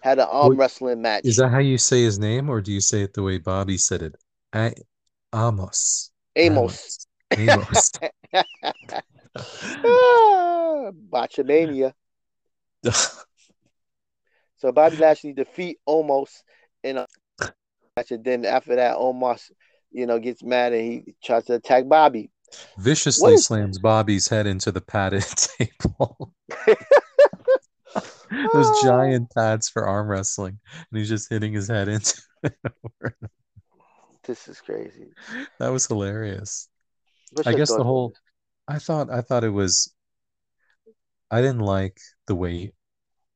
had 0.00 0.18
an 0.18 0.26
arm 0.30 0.50
Wait, 0.50 0.58
wrestling 0.58 1.02
match. 1.02 1.24
Is 1.26 1.36
that 1.36 1.50
how 1.50 1.58
you 1.58 1.78
say 1.78 2.02
his 2.02 2.18
name, 2.18 2.48
or 2.48 2.60
do 2.60 2.72
you 2.72 2.80
say 2.80 3.02
it 3.02 3.14
the 3.14 3.22
way 3.22 3.38
Bobby 3.38 3.78
said 3.78 4.02
it? 4.02 4.16
A- 4.54 4.74
Amos. 5.34 6.10
Amos. 6.36 7.06
Amos. 7.36 7.92
ah, 9.84 10.90
Botchamania. 11.10 11.92
So 14.62 14.70
Bobby 14.70 14.96
Lashley 14.96 15.32
defeat 15.32 15.78
Omos 15.88 16.44
in 16.84 16.96
a 16.96 17.06
match, 17.96 18.12
and 18.12 18.24
then 18.24 18.44
after 18.44 18.76
that, 18.76 18.96
Omos, 18.96 19.50
you 19.90 20.06
know, 20.06 20.20
gets 20.20 20.44
mad 20.44 20.72
and 20.72 20.82
he 20.84 21.14
tries 21.20 21.46
to 21.46 21.54
attack 21.54 21.88
Bobby. 21.88 22.30
Viciously 22.78 23.34
is- 23.34 23.46
slams 23.46 23.78
Bobby's 23.78 24.28
head 24.28 24.46
into 24.46 24.70
the 24.72 24.80
padded 24.80 25.24
table. 25.58 26.32
Those 28.52 28.66
Ah. 28.66 28.80
giant 28.82 29.30
pads 29.34 29.68
for 29.68 29.86
arm 29.86 30.08
wrestling, 30.08 30.58
and 30.90 30.98
he's 30.98 31.08
just 31.08 31.28
hitting 31.28 31.52
his 31.52 31.68
head 31.68 31.88
into 31.88 32.20
it. 32.42 32.54
This 34.24 34.48
is 34.48 34.60
crazy. 34.60 35.10
that 35.58 35.68
was 35.68 35.86
hilarious. 35.86 36.68
I 37.44 37.54
guess 37.54 37.74
the 37.74 37.84
whole? 37.84 38.12
I 38.68 38.78
thought 38.78 39.10
I 39.10 39.20
thought 39.20 39.44
it 39.44 39.50
was 39.50 39.92
I 41.30 41.40
didn't 41.40 41.60
like 41.60 41.98
the 42.26 42.34
way 42.34 42.72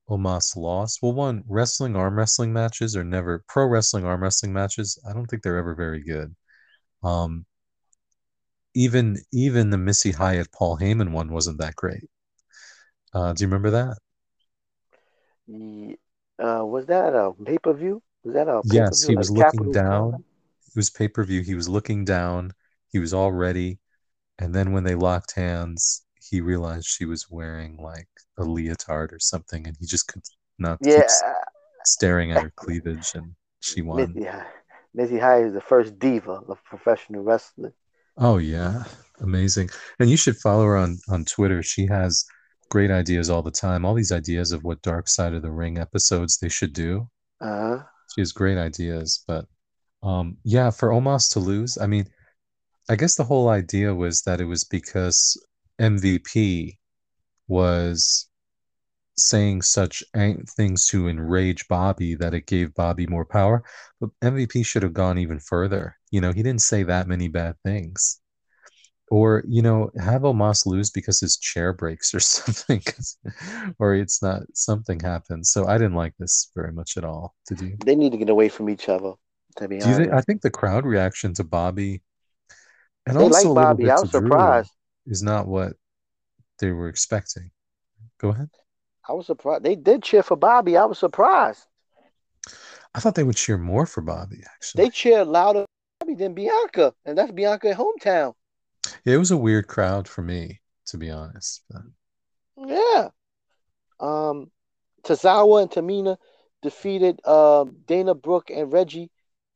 Omos 0.08 0.56
lost. 0.56 1.00
Well, 1.02 1.12
one, 1.12 1.42
wrestling 1.48 1.96
arm 1.96 2.16
wrestling 2.16 2.52
matches 2.52 2.96
are 2.96 3.04
never 3.04 3.42
pro 3.48 3.66
wrestling 3.66 4.04
arm 4.04 4.22
wrestling 4.22 4.52
matches. 4.52 4.98
I 5.08 5.12
don't 5.12 5.26
think 5.26 5.42
they're 5.42 5.58
ever 5.58 5.74
very 5.74 6.02
good. 6.02 6.34
Um 7.02 7.44
even 8.76 9.18
even 9.32 9.70
the 9.70 9.78
Missy 9.78 10.12
Hyatt 10.12 10.52
Paul 10.52 10.78
Heyman 10.78 11.12
one 11.12 11.32
wasn't 11.32 11.58
that 11.58 11.74
great. 11.76 12.08
Uh, 13.12 13.32
do 13.32 13.42
you 13.42 13.48
remember 13.48 13.70
that? 13.70 13.98
Uh, 16.38 16.64
was 16.64 16.86
that 16.86 17.14
a 17.14 17.32
pay 17.44 17.58
per 17.58 17.72
view? 17.72 18.02
Was 18.24 18.34
that 18.34 18.48
a 18.48 18.62
Yes, 18.64 19.04
he 19.04 19.14
like 19.14 19.18
was 19.18 19.30
looking 19.30 19.70
down. 19.70 20.24
It 20.68 20.76
was 20.76 20.90
pay 20.90 21.08
per 21.08 21.24
view. 21.24 21.42
He 21.42 21.54
was 21.54 21.68
looking 21.68 22.04
down. 22.04 22.52
He 22.88 22.98
was 22.98 23.14
all 23.14 23.32
ready. 23.32 23.78
And 24.38 24.54
then 24.54 24.72
when 24.72 24.84
they 24.84 24.94
locked 24.94 25.34
hands, 25.34 26.04
he 26.20 26.40
realized 26.40 26.86
she 26.86 27.06
was 27.06 27.30
wearing 27.30 27.76
like 27.78 28.08
a 28.38 28.44
leotard 28.44 29.12
or 29.12 29.18
something, 29.18 29.66
and 29.66 29.76
he 29.80 29.86
just 29.86 30.08
could 30.08 30.22
not 30.58 30.80
Yeah, 30.80 31.04
staring 31.84 32.32
at 32.32 32.42
her 32.42 32.52
cleavage, 32.56 33.14
and 33.14 33.34
she 33.60 33.80
won. 33.82 34.12
Missy, 34.14 34.28
Missy 34.94 35.18
Hyatt 35.18 35.48
is 35.48 35.54
the 35.54 35.60
first 35.60 35.98
diva 35.98 36.40
of 36.48 36.62
professional 36.64 37.22
wrestling. 37.22 37.72
Oh 38.18 38.38
yeah, 38.38 38.84
amazing. 39.20 39.70
And 39.98 40.10
you 40.10 40.16
should 40.16 40.36
follow 40.36 40.64
her 40.64 40.76
on 40.76 40.98
on 41.08 41.24
Twitter. 41.24 41.62
She 41.62 41.86
has 41.86 42.24
great 42.70 42.90
ideas 42.90 43.30
all 43.30 43.42
the 43.42 43.50
time. 43.50 43.84
All 43.84 43.94
these 43.94 44.12
ideas 44.12 44.52
of 44.52 44.64
what 44.64 44.82
Dark 44.82 45.08
Side 45.08 45.34
of 45.34 45.42
the 45.42 45.50
Ring 45.50 45.78
episodes 45.78 46.38
they 46.38 46.48
should 46.48 46.72
do. 46.72 47.08
Uh-huh. 47.40 47.82
She 48.14 48.20
has 48.20 48.32
great 48.32 48.58
ideas, 48.58 49.22
but 49.26 49.46
um 50.02 50.38
yeah, 50.44 50.70
for 50.70 50.90
Omos 50.90 51.32
to 51.32 51.40
lose, 51.40 51.78
I 51.78 51.86
mean, 51.86 52.06
I 52.88 52.96
guess 52.96 53.16
the 53.16 53.24
whole 53.24 53.48
idea 53.48 53.94
was 53.94 54.22
that 54.22 54.40
it 54.40 54.44
was 54.44 54.64
because 54.64 55.36
MVP 55.80 56.78
was 57.48 58.28
saying 59.18 59.62
such 59.62 60.04
things 60.56 60.86
to 60.86 61.08
enrage 61.08 61.66
Bobby 61.68 62.14
that 62.16 62.34
it 62.34 62.46
gave 62.46 62.74
Bobby 62.74 63.06
more 63.06 63.24
power. 63.24 63.64
But 64.00 64.10
MVP 64.22 64.64
should 64.64 64.82
have 64.82 64.92
gone 64.92 65.18
even 65.18 65.40
further. 65.40 65.96
You 66.16 66.22
know, 66.22 66.32
he 66.32 66.42
didn't 66.42 66.62
say 66.62 66.82
that 66.84 67.08
many 67.08 67.28
bad 67.28 67.56
things. 67.62 68.22
Or, 69.10 69.44
you 69.46 69.60
know, 69.60 69.90
have 70.00 70.22
Omos 70.22 70.64
lose 70.64 70.88
because 70.88 71.20
his 71.20 71.36
chair 71.36 71.74
breaks 71.74 72.14
or 72.14 72.20
something, 72.36 72.82
or 73.78 73.94
it's 73.94 74.22
not, 74.22 74.44
something 74.54 74.98
happens. 74.98 75.50
So 75.50 75.66
I 75.66 75.76
didn't 75.76 75.92
like 75.94 76.14
this 76.18 76.50
very 76.56 76.72
much 76.72 76.96
at 76.96 77.04
all. 77.04 77.34
Did 77.46 77.60
you? 77.60 77.76
They 77.84 77.94
need 77.94 78.12
to 78.12 78.18
get 78.18 78.30
away 78.30 78.48
from 78.48 78.70
each 78.70 78.88
other, 78.88 79.12
to 79.56 79.68
be 79.68 79.78
Do 79.78 79.84
honest. 79.84 80.00
think, 80.00 80.12
I 80.14 80.20
think 80.22 80.40
the 80.40 80.50
crowd 80.50 80.86
reaction 80.86 81.34
to 81.34 81.44
Bobby 81.44 82.00
and 83.04 83.18
they 83.18 83.24
also 83.24 83.52
like 83.52 83.66
Bobby. 83.66 83.90
I 83.90 84.00
was 84.00 84.10
Drew 84.10 84.22
surprised. 84.22 84.70
is 85.06 85.22
not 85.22 85.46
what 85.46 85.74
they 86.60 86.70
were 86.70 86.88
expecting. 86.88 87.50
Go 88.18 88.30
ahead. 88.30 88.48
I 89.06 89.12
was 89.12 89.26
surprised. 89.26 89.64
They 89.64 89.76
did 89.76 90.02
cheer 90.02 90.22
for 90.22 90.38
Bobby. 90.38 90.78
I 90.78 90.86
was 90.86 90.98
surprised. 90.98 91.66
I 92.94 93.00
thought 93.00 93.14
they 93.16 93.22
would 93.22 93.36
cheer 93.36 93.58
more 93.58 93.84
for 93.84 94.00
Bobby, 94.00 94.42
actually. 94.54 94.84
They 94.84 94.90
cheered 94.90 95.28
louder 95.28 95.66
Bobby 96.00 96.14
than 96.14 96.34
Bianca, 96.34 96.94
and 97.04 97.16
that's 97.16 97.32
Bianca 97.32 97.74
hometown. 97.74 98.34
Yeah, 99.04 99.14
it 99.14 99.18
was 99.18 99.30
a 99.30 99.36
weird 99.36 99.66
crowd 99.66 100.08
for 100.08 100.22
me, 100.22 100.60
to 100.86 100.98
be 100.98 101.10
honest. 101.10 101.62
But 101.70 101.82
Yeah. 102.66 103.08
Um, 103.98 104.50
Tozawa 105.04 105.62
and 105.62 105.70
Tamina 105.70 106.18
defeated 106.62 107.24
um 107.26 107.76
Dana 107.86 108.14
Brooke 108.14 108.50
and 108.50 108.72
Reggie 108.72 109.10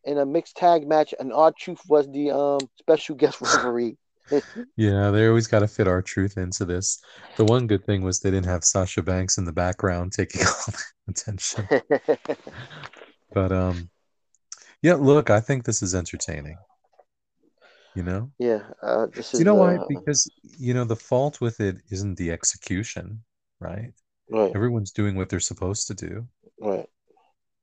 in 0.04 0.18
a 0.18 0.24
mixed 0.24 0.56
tag 0.56 0.86
match, 0.86 1.14
and 1.18 1.32
R 1.32 1.52
Truth 1.52 1.82
was 1.88 2.06
the 2.10 2.30
um 2.30 2.60
special 2.78 3.14
guest 3.20 3.40
referee. 3.40 3.98
yeah, 4.76 5.10
they 5.10 5.26
always 5.26 5.46
got 5.46 5.60
to 5.60 5.68
fit 5.68 5.88
R 5.88 6.00
Truth 6.00 6.38
into 6.38 6.64
this. 6.64 7.02
The 7.36 7.44
one 7.44 7.66
good 7.66 7.84
thing 7.84 8.02
was 8.02 8.20
they 8.20 8.30
didn't 8.30 8.46
have 8.46 8.64
Sasha 8.64 9.02
Banks 9.02 9.36
in 9.36 9.44
the 9.44 9.52
background 9.52 10.12
taking 10.12 10.42
all 10.46 10.72
the 10.72 11.10
attention. 11.10 11.68
But 13.32 13.52
um, 13.52 13.90
yeah, 14.82 14.94
look, 14.94 15.30
I 15.30 15.40
think 15.40 15.64
this 15.64 15.82
is 15.82 15.94
entertaining. 15.94 16.56
You 17.94 18.02
know, 18.04 18.30
yeah, 18.38 18.60
uh, 18.82 19.06
this 19.14 19.34
is 19.34 19.40
you 19.40 19.44
know 19.44 19.54
why? 19.54 19.76
uh, 19.76 19.84
Because 19.88 20.30
you 20.42 20.74
know 20.74 20.84
the 20.84 20.96
fault 20.96 21.40
with 21.40 21.60
it 21.60 21.78
isn't 21.90 22.16
the 22.16 22.30
execution, 22.30 23.22
right? 23.60 23.92
right, 24.30 24.52
Everyone's 24.54 24.92
doing 24.92 25.16
what 25.16 25.28
they're 25.28 25.40
supposed 25.40 25.86
to 25.88 25.94
do. 25.94 26.28
right. 26.60 26.88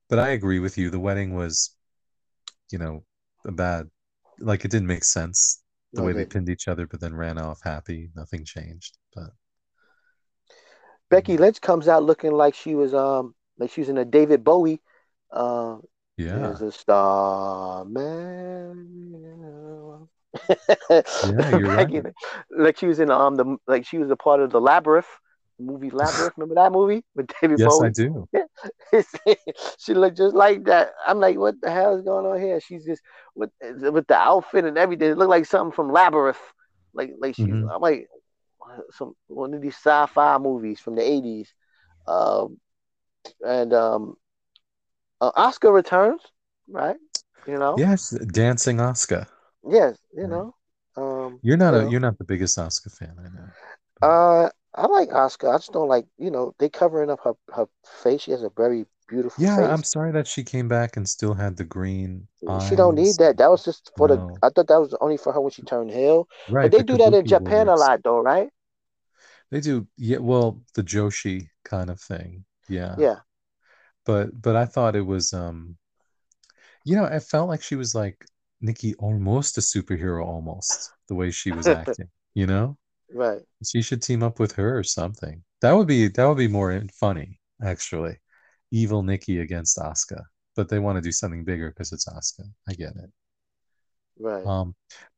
But 0.09 0.19
I 0.19 0.29
agree 0.31 0.59
with 0.59 0.77
you. 0.77 0.89
The 0.89 0.99
wedding 0.99 1.33
was, 1.33 1.73
you 2.71 2.77
know, 2.79 3.03
a 3.45 3.51
bad. 3.51 3.89
Like 4.39 4.65
it 4.65 4.71
didn't 4.71 4.87
make 4.87 5.03
sense 5.03 5.63
the 5.95 6.03
way 6.03 6.13
they 6.13 6.25
pinned 6.25 6.49
each 6.49 6.67
other, 6.67 6.87
but 6.87 6.99
then 6.99 7.15
ran 7.15 7.37
off 7.39 7.61
happy. 7.63 8.09
Nothing 8.15 8.45
changed. 8.45 8.97
But 9.15 9.31
Becky 11.09 11.37
Lynch 11.37 11.61
comes 11.61 11.87
out 11.87 12.03
looking 12.03 12.31
like 12.31 12.53
she 12.55 12.75
was 12.75 12.93
um 12.93 13.35
like 13.57 13.71
she 13.71 13.81
was 13.81 13.89
in 13.89 13.97
a 13.97 14.05
David 14.05 14.43
Bowie 14.43 14.81
uh 15.31 15.77
yeah, 16.17 16.37
There's 16.39 16.61
a 16.61 16.71
star 16.71 17.85
man. 17.85 18.87
Yeah, 20.89 21.01
you're 21.23 21.59
right. 21.75 22.05
Like 22.51 22.77
she 22.77 22.87
was 22.87 22.99
in 22.99 23.11
um 23.11 23.35
the 23.35 23.57
like 23.67 23.85
she 23.85 23.97
was 23.97 24.09
a 24.11 24.15
part 24.15 24.39
of 24.41 24.51
the 24.51 24.61
Labyrinth 24.61 25.07
movie 25.59 25.89
Labyrinth. 25.89 26.33
Remember 26.37 26.55
that 26.55 26.71
movie 26.71 27.03
with 27.15 27.27
David 27.41 27.59
yes, 27.59 27.77
Bowie? 27.77 27.87
I 27.87 27.91
do. 27.91 28.27
she 29.77 29.93
looked 29.93 30.17
just 30.17 30.35
like 30.35 30.65
that. 30.65 30.91
I'm 31.05 31.19
like, 31.19 31.37
what 31.37 31.59
the 31.61 31.71
hell 31.71 31.95
is 31.95 32.03
going 32.03 32.25
on 32.25 32.39
here? 32.39 32.59
She's 32.59 32.85
just 32.85 33.01
with 33.35 33.51
with 33.61 34.07
the 34.07 34.15
outfit 34.15 34.65
and 34.65 34.77
everything. 34.77 35.11
It 35.11 35.17
looked 35.17 35.29
like 35.29 35.45
something 35.45 35.73
from 35.73 35.91
Labyrinth. 35.91 36.37
Like 36.93 37.13
like 37.19 37.35
she's. 37.35 37.47
Mhm. 37.47 37.73
I'm 37.73 37.81
like, 37.81 38.07
some 38.91 39.13
one 39.27 39.53
of 39.53 39.61
these 39.61 39.75
sci-fi 39.75 40.37
movies 40.37 40.79
from 40.79 40.95
the 40.95 41.03
eighties. 41.03 41.53
Um, 42.07 42.59
and 43.45 43.73
um, 43.73 44.15
uh, 45.21 45.31
Asuka 45.33 45.73
returns, 45.73 46.21
right? 46.67 46.97
You 47.45 47.57
know. 47.57 47.83
Yes, 47.83 48.09
dancing 48.09 48.77
Asuka. 48.77 49.27
Yes, 49.63 49.97
you 50.13 50.27
Right. 50.27 50.27
know. 50.27 50.55
Um, 50.95 51.41
You're 51.41 51.57
not 51.57 51.73
you 51.73 51.75
a 51.75 51.85
know. 51.85 51.89
you're 51.89 52.01
not 52.01 52.17
the 52.17 52.25
biggest 52.25 52.57
Asuka 52.57 52.91
fan, 52.97 53.17
I 53.19 53.29
know. 53.29 53.51
Uh, 54.01 54.49
I 54.75 54.87
like 54.87 55.09
Asuka. 55.09 55.53
I 55.53 55.57
just 55.57 55.71
don't 55.73 55.87
like, 55.87 56.07
you 56.17 56.31
know, 56.31 56.53
they 56.59 56.69
covering 56.69 57.09
up 57.09 57.21
her 57.23 57.33
her 57.53 57.67
face. 57.85 58.21
She 58.21 58.31
has 58.31 58.43
a 58.43 58.49
very 58.49 58.85
beautiful 59.07 59.45
Yeah, 59.45 59.55
face. 59.55 59.73
I'm 59.73 59.83
sorry 59.83 60.11
that 60.13 60.27
she 60.27 60.43
came 60.43 60.67
back 60.67 60.97
and 60.97 61.07
still 61.07 61.33
had 61.35 61.55
the 61.57 61.63
green 61.63 62.27
She 62.59 62.75
don't 62.75 62.95
need 62.95 63.19
that. 63.19 63.37
That 63.37 63.51
was 63.51 63.63
just 63.63 63.91
for 63.95 64.07
the. 64.07 64.23
I 64.41 64.49
thought 64.49 64.67
that 64.67 64.79
was 64.81 64.93
only 65.01 65.17
for 65.17 65.31
her 65.33 65.39
when 65.41 65.51
she 65.51 65.61
turned 65.61 65.91
heel. 65.91 66.27
Right, 66.47 66.61
But 66.61 66.71
they 66.71 66.81
the 66.81 66.83
do 66.83 66.97
that 66.97 67.13
in 67.13 67.25
Japan 67.25 67.67
a 67.67 67.75
lot, 67.75 68.01
though, 68.03 68.19
right? 68.21 68.51
They 69.49 69.59
do, 69.61 69.87
yeah, 69.97 70.17
well, 70.19 70.63
the 70.73 70.83
Joshi 70.83 71.49
kind 71.63 71.89
of 71.89 71.99
thing. 71.99 72.45
Yeah. 72.67 72.97
Yeah. 72.97 73.21
But 74.07 74.41
but 74.41 74.55
I 74.55 74.65
thought 74.65 74.95
it 74.95 75.05
was 75.05 75.33
um 75.33 75.77
you 76.85 76.95
know, 76.95 77.03
it 77.03 77.21
felt 77.23 77.49
like 77.49 77.61
she 77.61 77.75
was 77.75 77.93
like 77.93 78.25
Nikki 78.61 78.95
almost 78.95 79.57
a 79.57 79.61
superhero 79.61 80.25
almost, 80.25 80.93
the 81.09 81.15
way 81.15 81.29
she 81.31 81.51
was 81.51 81.67
acting, 81.81 82.07
you 82.33 82.47
know? 82.47 82.77
Right. 83.13 83.41
She 83.65 83.81
should 83.81 84.01
team 84.01 84.23
up 84.23 84.39
with 84.39 84.53
her 84.53 84.77
or 84.77 84.83
something. 84.83 85.43
That 85.61 85.73
would 85.73 85.87
be 85.87 86.07
that 86.07 86.25
would 86.25 86.37
be 86.37 86.47
more 86.47 86.81
funny, 86.97 87.41
actually. 87.61 88.17
Evil 88.71 89.03
Nikki 89.03 89.39
against 89.41 89.77
Asuka. 89.77 90.23
But 90.55 90.69
they 90.69 90.79
want 90.79 90.95
to 90.97 91.01
do 91.01 91.11
something 91.11 91.43
bigger 91.43 91.69
because 91.69 91.91
it's 91.91 92.07
Asuka. 92.07 92.49
I 92.69 92.73
get 92.73 92.95
it. 92.95 93.11
Right. 94.19 94.45
Um, 94.45 94.73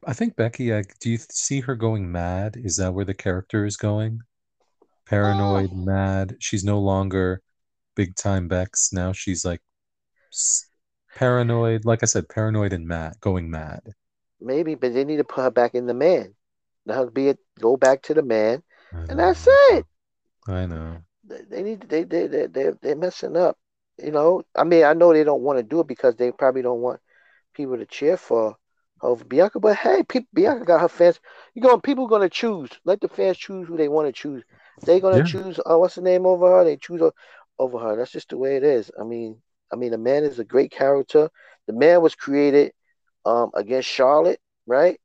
I 0.05 0.13
think 0.13 0.35
Becky, 0.35 0.73
I, 0.73 0.83
do 0.99 1.11
you 1.11 1.17
see 1.17 1.61
her 1.61 1.75
going 1.75 2.11
mad? 2.11 2.57
Is 2.57 2.77
that 2.77 2.93
where 2.93 3.05
the 3.05 3.13
character 3.13 3.65
is 3.65 3.77
going? 3.77 4.21
Paranoid, 5.05 5.71
mad. 5.73 6.35
She's 6.39 6.63
no 6.63 6.79
longer 6.79 7.41
big 7.99 8.15
time 8.15 8.47
Bex. 8.47 8.93
Now 8.93 9.11
she's 9.11 9.43
like 9.43 9.61
paranoid. 11.15 11.85
Like 11.85 12.01
I 12.01 12.05
said, 12.05 12.29
paranoid 12.29 12.71
and 12.71 12.87
mad, 12.87 13.19
going 13.19 13.51
mad. 13.51 13.81
Maybe, 14.41 14.75
but 14.75 14.93
they 14.93 15.03
need 15.05 15.17
to 15.17 15.23
put 15.23 15.43
her 15.43 15.51
back 15.51 15.75
in 15.75 15.85
the 15.85 15.93
man. 15.93 16.35
Her 16.87 17.09
be 17.09 17.29
it. 17.29 17.39
Go 17.59 17.77
back 17.77 18.01
to 18.03 18.13
the 18.13 18.23
man, 18.23 18.63
and 19.09 19.19
that's 19.19 19.45
it. 19.47 19.85
I 20.47 20.65
know. 20.65 21.03
They 21.23 21.41
they 21.49 21.63
need. 21.63 21.81
They 21.89 22.03
they 22.03 22.27
they 22.27 22.47
they 22.47 22.71
they're 22.81 22.95
messing 22.95 23.37
up. 23.37 23.57
You 23.97 24.11
know. 24.11 24.43
I 24.55 24.63
mean, 24.63 24.83
I 24.83 24.93
know 24.93 25.13
they 25.13 25.23
don't 25.23 25.41
want 25.43 25.59
to 25.59 25.63
do 25.63 25.81
it 25.81 25.87
because 25.87 26.15
they 26.15 26.31
probably 26.31 26.61
don't 26.61 26.81
want 26.81 26.99
people 27.53 27.77
to 27.77 27.85
cheer 27.85 28.17
for 28.17 28.57
over 29.01 29.23
Bianca. 29.25 29.59
But 29.59 29.77
hey, 29.77 30.03
people, 30.03 30.29
Bianca 30.33 30.65
got 30.65 30.81
her 30.81 30.89
fans. 30.89 31.19
You 31.53 31.61
going 31.61 31.81
people 31.81 32.07
going 32.07 32.23
to 32.23 32.29
choose. 32.29 32.71
Let 32.85 33.01
the 33.01 33.09
fans 33.09 33.37
choose 33.37 33.67
who 33.67 33.77
they 33.77 33.89
want 33.89 34.07
to 34.07 34.13
choose. 34.13 34.43
They're 34.85 34.99
going 35.01 35.15
to 35.15 35.21
Yeah. 35.21 35.23
choose. 35.27 35.59
Uh, 35.59 35.77
what's 35.77 35.95
the 35.95 36.01
name 36.01 36.25
over 36.25 36.47
her? 36.51 36.63
They 36.63 36.77
choose 36.77 37.01
o- 37.01 37.13
over 37.59 37.79
her. 37.79 37.97
That's 37.97 38.11
just 38.11 38.29
the 38.29 38.37
way 38.37 38.57
it 38.57 38.63
is. 38.63 38.91
I 38.99 39.03
mean, 39.03 39.41
I 39.73 39.75
mean, 39.77 39.91
the 39.91 39.97
man 39.99 40.23
is 40.25 40.39
a 40.39 40.45
great 40.45 40.71
character. 40.71 41.29
The 41.67 41.73
man 41.73 42.01
was 42.01 42.15
created 42.15 42.73
um 43.25 43.51
against 43.55 43.89
Charlotte, 43.89 44.39
right? 44.67 44.99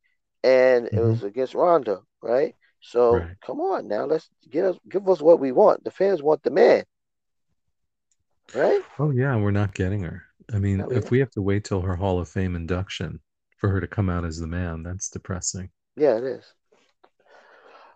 And 0.44 0.88
it 0.94 1.00
Mhm. 1.00 1.00
was 1.00 1.24
against 1.24 1.54
Ronda, 1.54 2.02
right? 2.22 2.54
So 2.80 3.26
Right. 3.26 3.36
come 3.46 3.60
on 3.60 3.88
now, 3.88 4.06
let's 4.06 4.28
get 4.50 4.64
us 4.66 4.78
give 4.90 5.08
us 5.08 5.20
what 5.22 5.40
we 5.40 5.52
want. 5.52 5.84
The 5.84 5.90
fans 5.90 6.22
want 6.22 6.42
the 6.44 6.50
man, 6.50 6.84
right? 8.54 8.84
Oh 8.98 9.10
yeah, 9.10 9.36
we're 9.36 9.50
not 9.52 9.74
getting 9.74 10.02
her. 10.02 10.24
I 10.52 10.58
mean, 10.58 10.86
No, 10.86 10.90
if 10.90 11.10
we 11.10 11.18
have 11.20 11.30
to 11.32 11.42
wait 11.42 11.64
till 11.64 11.82
her 11.82 11.94
Hall 11.96 12.18
of 12.18 12.28
Fame 12.28 12.56
induction 12.56 13.20
for 13.58 13.68
her 13.70 13.80
to 13.80 13.86
come 13.86 14.10
out 14.10 14.24
as 14.24 14.38
the 14.38 14.46
man, 14.48 14.82
that's 14.82 15.08
depressing. 15.10 15.70
Yeah, 15.96 16.16
it 16.18 16.24
is. 16.24 16.54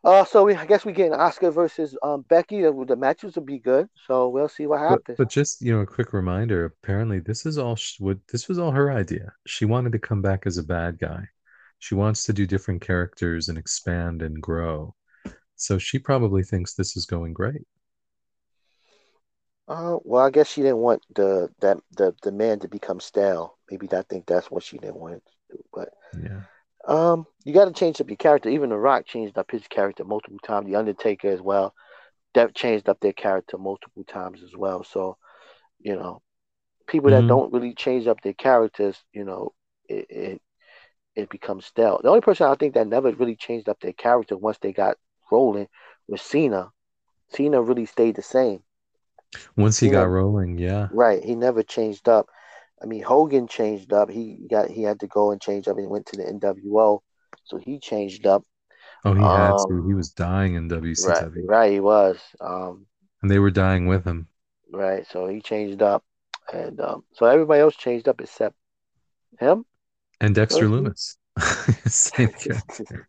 Uh, 0.04 0.24
so 0.24 0.44
we 0.44 0.54
I 0.54 0.64
guess 0.66 0.84
we 0.84 0.92
get 0.92 1.12
an 1.12 1.18
Asuka 1.18 1.52
versus 1.52 1.96
um 2.02 2.24
Becky. 2.28 2.62
The, 2.62 2.84
the 2.86 2.96
matches 2.96 3.34
will 3.34 3.44
be 3.44 3.58
good. 3.58 3.88
So 4.06 4.28
we'll 4.28 4.48
see 4.48 4.66
what 4.66 4.80
happens. 4.80 5.18
but 5.18 5.28
just 5.28 5.60
you 5.60 5.74
know, 5.74 5.80
a 5.80 5.86
quick 5.86 6.12
reminder. 6.12 6.64
Apparently, 6.64 7.18
this 7.18 7.46
is 7.46 7.58
all 7.58 7.76
sh- 7.76 8.00
what 8.00 8.18
this 8.30 8.48
was 8.48 8.58
all 8.58 8.70
her 8.70 8.90
idea. 8.92 9.32
She 9.46 9.64
wanted 9.64 9.92
to 9.92 9.98
come 9.98 10.22
back 10.22 10.46
as 10.46 10.56
a 10.56 10.62
bad 10.62 10.98
guy. 10.98 11.24
She 11.80 11.94
wants 11.94 12.24
to 12.24 12.32
do 12.32 12.46
different 12.46 12.80
characters 12.80 13.48
and 13.48 13.58
expand 13.58 14.22
and 14.22 14.40
grow. 14.40 14.94
So 15.56 15.78
she 15.78 15.98
probably 15.98 16.42
thinks 16.44 16.74
this 16.74 16.96
is 16.96 17.04
going 17.04 17.32
great. 17.32 17.66
Uh, 19.66 19.98
well, 20.02 20.24
I 20.24 20.30
guess 20.30 20.48
she 20.48 20.62
didn't 20.62 20.78
want 20.78 21.02
the 21.14 21.50
that 21.60 21.78
the 21.96 22.14
the 22.22 22.32
man 22.32 22.60
to 22.60 22.68
become 22.68 23.00
stale. 23.00 23.58
Maybe 23.70 23.88
I 23.92 24.02
think 24.02 24.26
that's 24.26 24.50
what 24.50 24.62
she 24.62 24.78
didn't 24.78 24.96
want 24.96 25.22
to 25.22 25.56
do. 25.56 25.64
But 25.72 25.90
Yeah. 26.22 26.42
Um, 26.88 27.26
you 27.44 27.54
got 27.54 27.66
to 27.66 27.72
change 27.72 28.00
up 28.00 28.08
your 28.10 28.18
character. 28.18 28.50
Even 28.50 28.70
The 28.70 28.78
Rock 28.78 29.06
changed 29.06 29.38
up 29.38 29.50
his 29.52 29.68
character 29.68 30.04
multiple 30.04 30.40
times. 30.44 30.66
The 30.68 30.76
Undertaker 30.76 31.28
as 31.30 31.42
well. 31.42 31.74
That 32.34 32.54
changed 32.54 32.88
up 32.88 33.00
their 33.00 33.12
character 33.14 33.58
multiple 33.58 34.04
times 34.04 34.42
as 34.44 34.56
well. 34.56 34.84
So, 34.84 35.18
you 35.80 35.96
know, 35.96 36.22
people 36.88 37.10
that 37.10 37.26
Mhm. 37.26 37.28
don't 37.28 37.52
really 37.52 37.74
change 37.74 38.06
up 38.08 38.20
their 38.22 38.34
characters, 38.34 39.02
you 39.12 39.24
know, 39.24 39.52
it, 39.88 40.06
it 40.10 40.42
it 41.16 41.30
becomes 41.30 41.66
stale. 41.66 42.00
The 42.02 42.08
only 42.10 42.20
person 42.22 42.46
I 42.46 42.54
think 42.56 42.74
that 42.74 42.88
never 42.88 43.12
really 43.12 43.36
changed 43.36 43.68
up 43.68 43.80
their 43.80 43.92
character 43.92 44.36
once 44.36 44.58
they 44.58 44.72
got 44.72 44.98
rolling 45.32 45.68
was 46.08 46.22
Cena. 46.22 46.70
Cena 47.28 47.62
really 47.62 47.86
stayed 47.86 48.16
the 48.16 48.22
same. 48.22 48.62
Once 49.56 49.80
he 49.80 49.88
You 49.88 49.90
got 49.90 50.04
rolling, 50.04 50.58
yeah. 50.58 50.88
Right. 50.90 51.22
He 51.24 51.34
never 51.34 51.62
changed 51.62 52.08
up. 52.08 52.28
I 52.82 52.86
mean, 52.86 53.02
Hogan 53.02 53.48
changed 53.48 53.92
up. 53.92 54.10
He 54.10 54.46
got 54.50 54.70
he 54.70 54.82
had 54.82 55.00
to 55.00 55.06
go 55.06 55.30
and 55.32 55.40
change 55.40 55.68
up 55.68 55.78
and 55.78 55.90
went 55.90 56.06
to 56.06 56.16
the 56.16 56.26
NWO. 56.28 57.02
So 57.44 57.56
he 57.58 57.78
changed 57.78 58.26
up. 58.26 58.44
Oh, 59.04 59.14
he 59.14 59.26
had 59.26 59.58
to. 59.58 59.64
Um, 59.64 59.86
He 59.86 59.92
was 59.94 60.10
dying 60.10 60.54
in 60.54 60.68
Right. 60.98 61.26
WCW, 61.26 61.46
Right, 61.46 61.72
he 61.72 61.80
was. 61.80 62.20
Um, 62.40 62.86
and 63.22 63.30
they 63.30 63.38
were 63.38 63.50
dying 63.52 63.86
with 63.86 64.04
him. 64.04 64.28
right. 64.72 65.06
So 65.06 65.26
he 65.26 65.40
changed 65.40 65.82
up. 65.82 66.04
And 66.52 66.80
um, 66.80 67.04
so 67.12 67.26
everybody 67.26 67.60
else 67.60 67.76
changed 67.76 68.08
up 68.08 68.20
except 68.20 68.56
him. 69.40 69.64
And 70.20 70.34
Dexter. 70.34 70.68
Lumis, 70.68 71.16
same 71.86 72.30
character. 72.30 73.08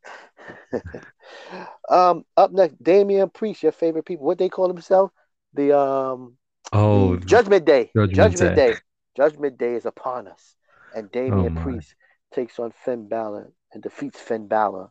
um, 1.89 2.25
up 2.37 2.51
next, 2.51 2.81
Damian 2.81 3.29
Priest, 3.29 3.63
your 3.63 3.71
favorite 3.71 4.05
people. 4.05 4.25
What 4.25 4.37
they 4.37 4.49
call 4.49 4.67
themselves? 4.67 5.11
The 5.53 5.77
um 5.77 6.37
Oh, 6.73 7.15
Judgment 7.25 7.65
Day. 7.65 7.91
Judgment 8.11 8.55
Day. 8.55 8.55
Day. 8.55 8.79
Judgment 9.15 9.57
Day 9.57 9.75
is 9.75 9.85
upon 9.85 10.27
us. 10.27 10.55
And 10.95 11.11
Damian 11.11 11.33
oh, 11.33 11.49
my. 11.49 11.61
Priest 11.61 11.95
takes 12.33 12.59
on 12.59 12.71
Finn 12.71 13.07
Balor 13.07 13.51
and 13.73 13.83
defeats 13.83 14.19
Finn 14.19 14.47
Balor, 14.47 14.89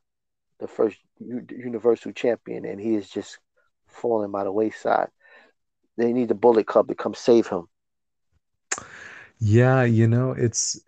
the 0.60 0.68
first 0.68 0.98
U- 1.18 1.46
Universal 1.50 2.12
Champion, 2.12 2.64
and 2.64 2.80
he 2.80 2.94
is 2.94 3.08
just 3.08 3.38
falling 3.88 4.30
by 4.30 4.44
the 4.44 4.52
wayside. 4.52 5.08
They 5.96 6.12
need 6.12 6.28
the 6.28 6.34
Bullet 6.34 6.66
Club 6.66 6.88
to 6.88 6.94
come 6.94 7.14
save 7.14 7.48
him. 7.48 7.68
Yeah, 9.40 9.84
you 9.84 10.08
know, 10.08 10.32
it's 10.32 10.80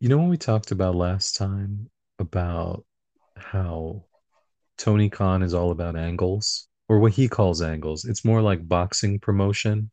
you 0.00 0.08
know 0.08 0.18
when 0.18 0.28
we 0.28 0.36
talked 0.36 0.70
about 0.70 0.94
last 0.94 1.36
time 1.36 1.90
about 2.18 2.84
how 3.36 4.04
Tony 4.78 5.08
Khan 5.08 5.42
is 5.42 5.54
all 5.54 5.70
about 5.70 5.96
angles, 5.96 6.68
or 6.88 6.98
what 6.98 7.12
he 7.12 7.28
calls 7.28 7.62
angles. 7.62 8.04
It's 8.04 8.24
more 8.24 8.42
like 8.42 8.68
boxing 8.68 9.18
promotion. 9.18 9.90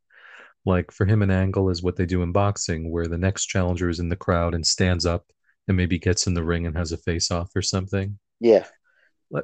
Like 0.66 0.92
for 0.92 1.06
him, 1.06 1.22
an 1.22 1.32
angle 1.32 1.70
is 1.70 1.84
what 1.84 1.96
they 1.98 2.06
do 2.06 2.22
in 2.24 2.32
boxing, 2.32 2.90
where 2.90 3.08
the 3.08 3.18
next 3.18 3.48
challenger 3.48 3.90
is 3.90 4.00
in 4.00 4.10
the 4.10 4.16
crowd 4.16 4.54
and 4.56 4.66
stands 4.66 5.06
up 5.06 5.26
and 5.68 5.76
maybe 5.78 6.00
gets 6.00 6.28
in 6.28 6.34
the 6.34 6.44
ring 6.44 6.66
and 6.66 6.78
has 6.78 6.92
a 6.92 6.98
face 6.98 7.32
off 7.32 7.50
or 7.56 7.62
something. 7.62 8.18
Yeah, 8.40 8.66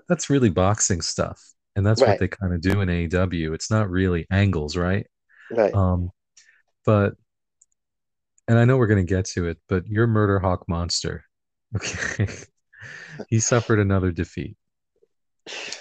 That's 0.07 0.29
really 0.29 0.49
boxing 0.49 1.01
stuff. 1.01 1.41
And 1.75 1.85
that's 1.85 2.01
Right. 2.01 2.09
what 2.09 2.19
they 2.19 2.27
kind 2.27 2.53
of 2.53 2.61
do 2.61 2.81
in 2.81 2.89
AEW. 2.89 3.53
It's 3.53 3.71
not 3.71 3.89
really 3.89 4.25
angles, 4.31 4.75
right? 4.75 5.07
right. 5.51 5.73
Um, 5.73 6.11
but 6.85 7.15
and 8.47 8.57
I 8.57 8.65
know 8.65 8.77
we're 8.77 8.87
going 8.87 9.05
to 9.05 9.09
get 9.15 9.25
to 9.25 9.47
it, 9.47 9.59
but 9.67 9.87
your 9.87 10.07
Murder 10.07 10.39
Hawk 10.39 10.67
monster, 10.67 11.23
okay, 11.75 12.27
he 13.29 13.39
suffered 13.39 13.79
another 13.79 14.11
defeat. 14.11 14.57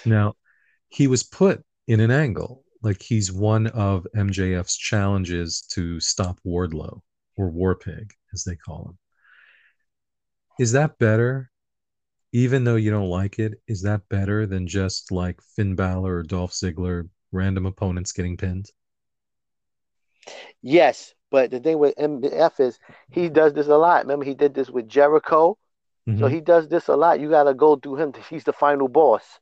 Now, 0.05 0.35
he 0.89 1.07
was 1.07 1.23
put 1.23 1.63
in 1.87 1.99
an 1.99 2.11
angle, 2.11 2.63
like 2.81 3.01
he's 3.01 3.31
one 3.31 3.67
of 3.67 4.07
MJF's 4.15 4.77
challenges 4.77 5.61
to 5.73 5.99
stop 5.99 6.39
Wardlow 6.45 7.01
or 7.37 7.51
Warpig, 7.51 8.11
as 8.33 8.43
they 8.43 8.55
call 8.55 8.89
him. 8.89 8.97
Is 10.59 10.71
that 10.73 10.97
better? 10.99 11.49
Even 12.31 12.63
though 12.63 12.75
you 12.75 12.91
don't 12.91 13.09
like 13.09 13.39
it, 13.39 13.61
is 13.67 13.81
that 13.83 14.07
better 14.09 14.45
than 14.45 14.67
just 14.67 15.11
like 15.11 15.41
Finn 15.41 15.75
Balor 15.75 16.17
or 16.17 16.23
Dolph 16.23 16.51
Ziggler, 16.51 17.09
random 17.31 17.65
opponents 17.65 18.11
getting 18.11 18.37
pinned? 18.37 18.71
Yes, 20.61 21.13
but 21.31 21.51
the 21.51 21.59
thing 21.59 21.79
with 21.79 21.95
MF 21.97 22.59
is 22.59 22.79
he 23.11 23.29
does 23.29 23.53
this 23.53 23.67
a 23.67 23.77
lot. 23.77 24.03
Remember, 24.03 24.25
he 24.25 24.33
did 24.35 24.53
this 24.53 24.69
with 24.69 24.87
Jericho. 24.87 25.57
So 26.15 26.27
Mhm. 26.27 26.29
he 26.29 26.41
does 26.41 26.67
this 26.69 26.87
a 26.89 26.95
lot. 26.95 27.19
You 27.19 27.29
got 27.29 27.43
to 27.43 27.53
go 27.53 27.75
through 27.77 27.97
him. 27.97 28.13
He's 28.29 28.43
the 28.43 28.53
final 28.53 28.87
boss. 28.87 29.39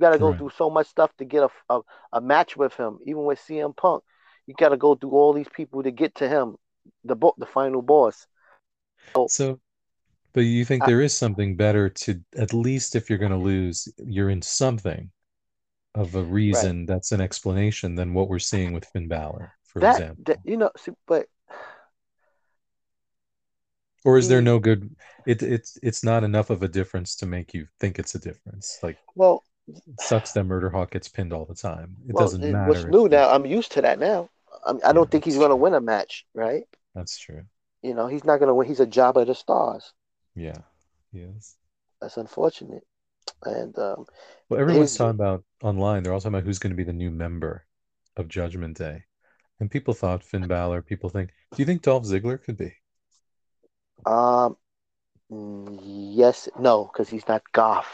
You 0.00 0.06
got 0.06 0.12
to 0.12 0.18
go 0.18 0.32
Correct. 0.32 0.40
through 0.40 0.52
so 0.56 0.70
much 0.70 0.86
stuff 0.86 1.14
to 1.18 1.26
get 1.26 1.42
a, 1.42 1.74
a, 1.74 1.80
a 2.14 2.20
match 2.22 2.56
with 2.56 2.72
him. 2.74 3.00
Even 3.04 3.24
with 3.24 3.38
CM 3.38 3.74
Punk, 3.74 4.02
you 4.46 4.54
got 4.54 4.70
to 4.70 4.78
go 4.78 4.94
through 4.94 5.10
all 5.10 5.34
these 5.34 5.48
people 5.54 5.82
to 5.82 5.90
get 5.90 6.14
to 6.16 6.28
him, 6.28 6.56
the 7.04 7.14
bo- 7.14 7.34
the 7.36 7.44
final 7.44 7.82
boss. 7.82 8.26
So 9.28 9.60
But 10.32 10.42
you 10.42 10.64
think 10.64 10.84
I- 10.84 10.86
there 10.86 11.02
is 11.02 11.16
something 11.16 11.56
better 11.56 11.90
to 11.90 12.22
at 12.36 12.54
least 12.54 12.96
if 12.96 13.10
you're 13.10 13.18
going 13.18 13.32
to 13.32 13.38
lose, 13.38 13.88
you're 13.98 14.30
in 14.30 14.42
something 14.42 15.10
of 15.94 16.14
a 16.14 16.24
reason 16.24 16.86
that's 16.86 17.12
an 17.12 17.20
explanation 17.20 17.96
than 17.96 18.14
what 18.14 18.28
we're 18.28 18.38
seeing 18.38 18.72
with 18.72 18.86
Finn 18.86 19.08
Balor, 19.08 19.52
for 19.64 19.80
that, 19.80 19.88
example. 19.90 20.24
that 20.26 20.38
you 20.44 20.56
know, 20.56 20.70
see, 20.76 20.92
but 21.06 21.26
Or 24.04 24.18
is 24.18 24.28
there 24.28 24.40
mm. 24.40 24.44
no 24.44 24.58
good? 24.58 24.94
It 25.26 25.42
it's 25.42 25.78
it's 25.82 26.04
not 26.04 26.24
enough 26.24 26.50
of 26.50 26.62
a 26.62 26.68
difference 26.68 27.16
to 27.16 27.26
make 27.26 27.52
you 27.54 27.68
think 27.80 27.98
it's 27.98 28.14
a 28.14 28.18
difference. 28.18 28.78
Like 28.82 28.98
well, 29.14 29.44
sucks 29.98 30.32
that 30.32 30.44
Murder 30.44 30.70
Hawk 30.70 30.90
gets 30.92 31.08
pinned 31.08 31.32
all 31.32 31.44
the 31.44 31.54
time. 31.54 31.96
It 32.08 32.14
well, 32.14 32.24
doesn't 32.26 32.40
matter. 32.50 32.68
what's 32.68 32.84
new 32.84 33.08
now? 33.08 33.30
I'm 33.30 33.46
used 33.46 33.72
to 33.72 33.82
that 33.82 33.98
now. 33.98 34.28
I, 34.66 34.74
I 34.86 34.92
don't 34.92 35.10
think 35.10 35.24
he's 35.24 35.36
going 35.36 35.50
to 35.50 35.56
win 35.56 35.74
a 35.74 35.80
match, 35.80 36.26
right? 36.34 36.64
That's 36.94 37.18
true. 37.18 37.44
You 37.82 37.94
know, 37.94 38.06
he's 38.06 38.24
not 38.24 38.38
going 38.38 38.48
to 38.48 38.54
win. 38.54 38.66
He's 38.68 38.80
a 38.80 38.86
job 38.86 39.16
of 39.16 39.26
the 39.26 39.34
stars. 39.34 39.92
Yeah. 40.34 40.58
Yes. 41.12 41.56
That's 42.00 42.16
unfortunate. 42.16 42.82
And 43.44 43.76
um, 43.78 44.06
Well, 44.48 44.60
everyone's 44.60 44.90
His- 44.90 44.98
talking 44.98 45.18
about 45.20 45.44
online. 45.62 46.02
They're 46.02 46.12
all 46.12 46.20
talking 46.20 46.34
about 46.34 46.44
who's 46.44 46.58
going 46.58 46.72
to 46.72 46.76
be 46.76 46.84
the 46.84 46.92
new 46.92 47.10
member 47.10 47.66
of 48.16 48.28
Judgment 48.28 48.76
Day, 48.76 49.04
and 49.60 49.70
people 49.70 49.94
thought 49.94 50.24
Finn 50.24 50.46
Balor. 50.46 50.82
People 50.82 51.10
think. 51.10 51.30
Do 51.54 51.62
you 51.62 51.66
think 51.66 51.82
Dolph 51.82 52.04
Ziggler 52.04 52.42
could 52.42 52.56
be? 52.56 52.74
um, 54.06 54.56
mm, 55.30 55.78
yes, 55.82 56.48
no, 56.58 56.84
because 56.84 57.08
he's 57.08 57.26
not 57.28 57.42
goth. 57.52 57.88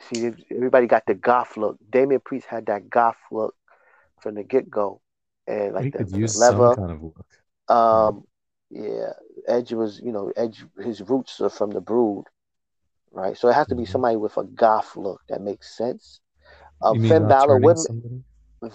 See, 0.00 0.30
everybody 0.50 0.86
got 0.86 1.04
the 1.06 1.14
goth 1.14 1.56
look. 1.56 1.78
Damian 1.90 2.20
Priest 2.24 2.46
had 2.48 2.66
that 2.66 2.90
goth 2.90 3.18
look 3.30 3.54
from 4.20 4.34
the 4.34 4.44
get 4.44 4.70
go, 4.70 5.00
and 5.46 5.74
like 5.74 5.90
he 5.90 5.92
the, 5.92 6.04
could 6.04 6.10
the 6.10 6.18
use 6.18 6.34
leather. 6.34 6.76
kind 6.76 6.90
of 6.92 7.02
look. 7.02 7.26
Um, 7.68 8.24
yeah, 8.70 9.12
Edge 9.46 9.72
was, 9.72 10.00
you 10.02 10.12
know, 10.12 10.32
Edge. 10.36 10.64
His 10.78 11.02
roots 11.02 11.40
are 11.40 11.50
from 11.50 11.70
the 11.70 11.80
Brood, 11.80 12.24
right? 13.12 13.36
So 13.36 13.48
it 13.48 13.54
has 13.54 13.68
to 13.68 13.74
be 13.74 13.84
Mhm. 13.84 13.86
somebody 13.86 14.16
with 14.16 14.36
a 14.36 14.44
goth 14.44 14.96
look 14.96 15.20
that 15.28 15.40
makes 15.40 15.76
sense. 15.76 16.20
Uh, 16.80 16.94
Finn 16.94 17.26
Balor 17.26 17.56
would, 17.58 17.78
somebody? 17.78 18.22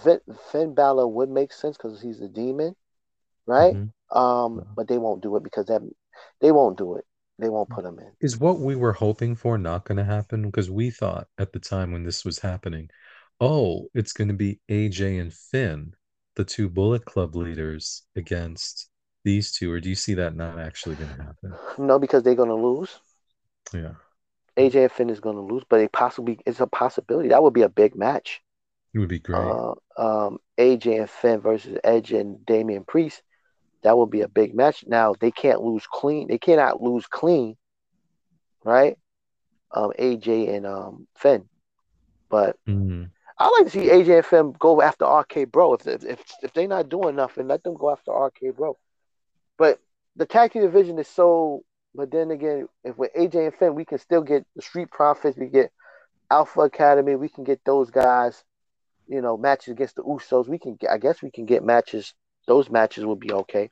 Finn, 0.02 0.20
Finn 0.50 0.74
Balor 0.74 1.06
would 1.08 1.30
make 1.30 1.52
sense 1.52 1.76
because 1.76 2.00
he's 2.00 2.20
a 2.20 2.28
demon, 2.28 2.74
right? 3.46 3.76
Mhm. 3.76 4.02
Um, 4.10 4.62
Yeah. 4.62 4.74
but 4.74 4.88
they 4.88 4.98
won't 4.98 5.22
do 5.22 5.36
it 5.36 5.42
because 5.42 5.66
that 5.66 5.82
they 6.40 6.52
won't 6.52 6.78
do 6.78 6.96
it. 6.96 7.04
They 7.38 7.48
won't 7.48 7.70
put 7.70 7.84
him 7.84 7.98
in. 7.98 8.12
Is 8.20 8.38
what 8.38 8.60
we 8.60 8.76
were 8.76 8.92
hoping 8.92 9.34
for 9.34 9.58
not 9.58 9.84
going 9.84 9.98
to 9.98 10.04
happen? 10.04 10.42
Because 10.42 10.70
we 10.70 10.90
thought 10.90 11.26
at 11.38 11.52
the 11.52 11.58
time 11.58 11.92
when 11.92 12.04
this 12.04 12.24
was 12.24 12.38
happening, 12.38 12.88
oh, 13.40 13.88
it's 13.94 14.12
going 14.12 14.28
to 14.28 14.34
be 14.34 14.60
AJ 14.68 15.20
and 15.20 15.32
Finn, 15.32 15.94
the 16.36 16.44
two 16.44 16.68
Bullet 16.68 17.04
Club 17.04 17.34
leaders, 17.34 18.02
against 18.14 18.88
these 19.24 19.52
two. 19.52 19.72
Or 19.72 19.80
do 19.80 19.88
you 19.88 19.94
see 19.94 20.14
that 20.14 20.36
not 20.36 20.58
actually 20.58 20.96
going 20.96 21.16
to 21.16 21.22
happen? 21.22 21.54
No, 21.78 21.98
because 21.98 22.22
they're 22.22 22.34
gonna 22.34 22.54
lose. 22.54 23.00
Yeah, 23.72 23.94
AJ 24.56 24.82
and 24.82 24.92
Finn 24.92 25.10
is 25.10 25.20
gonna 25.20 25.40
lose, 25.40 25.64
but 25.68 25.80
it 25.80 25.92
possibly 25.92 26.38
it's 26.46 26.60
a 26.60 26.66
possibility. 26.66 27.30
That 27.30 27.42
would 27.42 27.54
be 27.54 27.62
a 27.62 27.68
big 27.68 27.96
match. 27.96 28.42
it 28.94 28.98
would 28.98 29.08
be 29.08 29.18
great. 29.18 29.38
Uh, 29.38 29.72
um, 29.96 30.38
AJ 30.58 31.00
and 31.00 31.10
Finn 31.10 31.40
versus 31.40 31.78
Edge 31.82 32.12
and 32.12 32.44
Damian 32.44 32.84
Priest. 32.84 33.22
That 33.82 33.96
would 33.98 34.10
be 34.10 34.22
a 34.22 34.28
big 34.28 34.54
match. 34.54 34.84
Now 34.86 35.14
they 35.20 35.30
can't 35.30 35.62
lose 35.62 35.86
clean. 35.86 36.28
They 36.28 36.38
cannot 36.38 36.82
lose 36.82 37.06
clean, 37.06 37.56
right? 38.64 38.96
Um, 39.72 39.92
AJ 39.98 40.54
and 40.54 40.66
um 40.66 41.06
Finn, 41.16 41.48
but 42.30 42.56
Mhm. 42.68 43.10
I 43.38 43.48
like 43.48 43.64
to 43.66 43.70
see 43.70 43.90
AJ 43.90 44.16
and 44.18 44.26
Finn 44.26 44.52
go 44.58 44.80
after 44.82 45.04
RK 45.04 45.44
Bro. 45.44 45.74
If 45.74 45.86
if 45.86 46.04
if, 46.04 46.20
if 46.42 46.52
they're 46.52 46.68
not 46.68 46.88
doing 46.88 47.16
nothing, 47.16 47.48
let 47.48 47.62
them 47.64 47.74
go 47.74 47.90
after 47.90 48.12
RK 48.12 48.50
Bro. 48.56 48.76
But 49.58 49.78
the 50.16 50.26
tag 50.26 50.52
team 50.52 50.62
division 50.62 50.98
is 50.98 51.08
so. 51.08 51.64
But 51.94 52.10
then 52.10 52.30
again, 52.30 52.68
if 52.84 52.96
with 52.98 53.12
AJ 53.14 53.46
and 53.46 53.54
Finn, 53.54 53.74
we 53.74 53.84
can 53.84 53.98
still 53.98 54.22
get 54.22 54.46
the 54.56 54.62
Street 54.62 54.90
Profits. 54.90 55.36
We 55.38 55.46
get 55.48 55.72
Alpha 56.30 56.60
Academy. 56.62 57.16
We 57.16 57.28
can 57.28 57.44
get 57.44 57.60
those 57.64 57.90
guys. 57.90 58.44
You 59.08 59.20
know, 59.20 59.36
matches 59.36 59.72
against 59.72 59.96
the 59.96 60.02
Usos. 60.02 60.48
We 60.48 60.58
can. 60.58 60.78
I 60.90 60.98
guess 60.98 61.22
we 61.22 61.30
can 61.30 61.46
get 61.46 61.64
matches. 61.64 62.14
Those 62.46 62.70
matches 62.70 63.04
would 63.06 63.20
be 63.20 63.32
okay. 63.32 63.70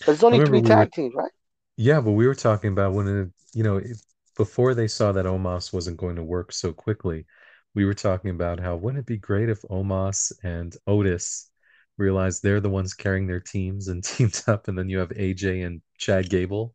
Because 0.00 0.16
it's 0.16 0.24
only 0.24 0.40
three 0.40 0.60
we 0.60 0.62
tag 0.62 0.88
were- 0.88 0.92
teams, 0.92 1.14
right? 1.14 1.32
Yeah, 1.76 2.00
but 2.00 2.12
we 2.12 2.26
were 2.26 2.34
talking 2.34 2.72
about 2.72 2.92
when 2.94 3.08
it, 3.08 3.30
you 3.54 3.62
know, 3.64 3.76
if, 3.78 3.98
before 4.36 4.74
they 4.74 4.88
saw 4.88 5.12
that 5.12 5.26
Omos 5.26 5.72
wasn't 5.72 5.96
going 5.98 6.16
to 6.16 6.24
work 6.24 6.52
so 6.52 6.72
quickly, 6.72 7.26
we 7.74 7.84
were 7.84 7.94
talking 7.94 8.30
about 8.30 8.60
how 8.60 8.76
wouldn't 8.76 9.00
it 9.00 9.06
be 9.06 9.16
great 9.18 9.48
if 9.48 9.62
Omos 9.62 10.32
and 10.42 10.76
Otis 10.86 11.50
realized 11.98 12.42
they're 12.42 12.60
the 12.60 12.70
ones 12.70 12.94
carrying 12.94 13.26
their 13.26 13.40
teams 13.40 13.88
and 13.88 14.04
teamed 14.10 14.42
up, 14.48 14.68
and 14.68 14.78
then 14.78 14.88
you 14.88 14.98
have 14.98 15.12
AJ 15.12 15.62
and 15.62 15.82
Chad 15.98 16.28
Gable 16.30 16.74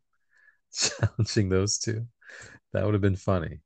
challenging 0.72 1.48
those 1.48 1.78
two. 1.78 2.06
That 2.72 2.84
would 2.84 2.94
have 2.94 3.02
been 3.02 3.16
funny. 3.16 3.60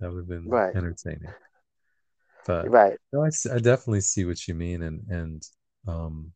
That 0.00 0.10
would 0.12 0.18
have 0.20 0.28
been 0.28 0.46
Right. 0.50 0.74
entertaining. 0.74 1.34
But 2.46 2.70
Right. 2.70 2.98
no, 3.12 3.24
I, 3.24 3.30
I 3.52 3.58
definitely 3.58 4.00
see 4.02 4.24
what 4.24 4.46
you 4.46 4.54
mean, 4.54 4.82
and 4.82 5.02
and 5.08 5.42
um, 5.86 6.32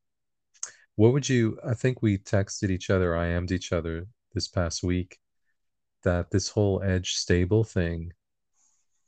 what 1.00 1.14
would 1.14 1.26
you? 1.26 1.58
I 1.66 1.72
think 1.72 2.02
we 2.02 2.18
texted 2.18 2.68
each 2.68 2.90
other, 2.90 3.16
I 3.16 3.28
ammed 3.28 3.52
each 3.52 3.72
other 3.72 4.06
this 4.34 4.48
past 4.48 4.82
week 4.82 5.18
that 6.02 6.30
this 6.30 6.50
whole 6.50 6.82
Edge 6.82 7.14
stable 7.14 7.64
thing 7.64 8.12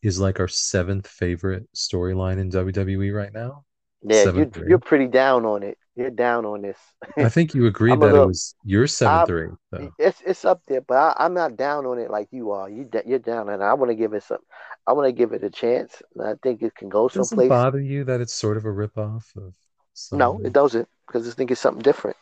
is 0.00 0.18
like 0.18 0.40
our 0.40 0.48
seventh 0.48 1.06
favorite 1.06 1.68
storyline 1.76 2.38
in 2.38 2.50
WWE 2.50 3.14
right 3.14 3.34
now. 3.34 3.66
Yeah, 4.02 4.32
you're 4.32 4.68
you're 4.68 4.78
pretty 4.78 5.06
down 5.06 5.44
on 5.44 5.62
it. 5.62 5.76
You're 5.94 6.08
down 6.08 6.46
on 6.46 6.62
this. 6.62 6.78
I 7.18 7.28
think 7.28 7.52
you 7.52 7.66
agreed 7.72 8.00
that 8.00 8.14
it 8.14 8.26
was 8.26 8.54
your 8.64 8.86
seventh 8.86 9.28
I'm- 9.28 9.36
or 9.36 9.44
eighth, 9.44 9.58
though. 9.70 9.90
It's 9.98 10.22
it's 10.24 10.44
up 10.46 10.62
there, 10.66 10.80
but 10.80 10.96
I, 10.96 11.26
I'm 11.26 11.34
not 11.34 11.58
down 11.58 11.84
on 11.84 11.98
it 11.98 12.10
like 12.10 12.28
you 12.30 12.52
are. 12.52 12.70
You 12.70 12.88
you're 13.04 13.18
down, 13.18 13.50
and 13.50 13.62
I 13.62 13.74
want 13.74 13.90
to 13.90 13.94
give 13.96 14.14
it 14.14 14.22
some. 14.22 14.38
I 14.86 14.94
want 14.94 15.08
to 15.08 15.12
give 15.12 15.32
it 15.32 15.44
a 15.44 15.50
chance. 15.50 16.00
And 16.16 16.26
I 16.26 16.36
think 16.42 16.62
it 16.62 16.74
can 16.74 16.88
go 16.88 17.08
someplace. 17.08 17.50
bother 17.50 17.82
you 17.82 18.04
that 18.04 18.22
it's 18.22 18.32
sort 18.32 18.56
of 18.56 18.64
a 18.64 18.68
ripoff 18.68 19.36
of 19.36 19.52
some 19.94 20.18
No, 20.18 20.40
it 20.44 20.52
doesn't, 20.52 20.88
because 21.06 21.28
I 21.28 21.32
think 21.32 21.50
it's 21.50 21.60
something 21.60 21.82
different. 21.82 22.16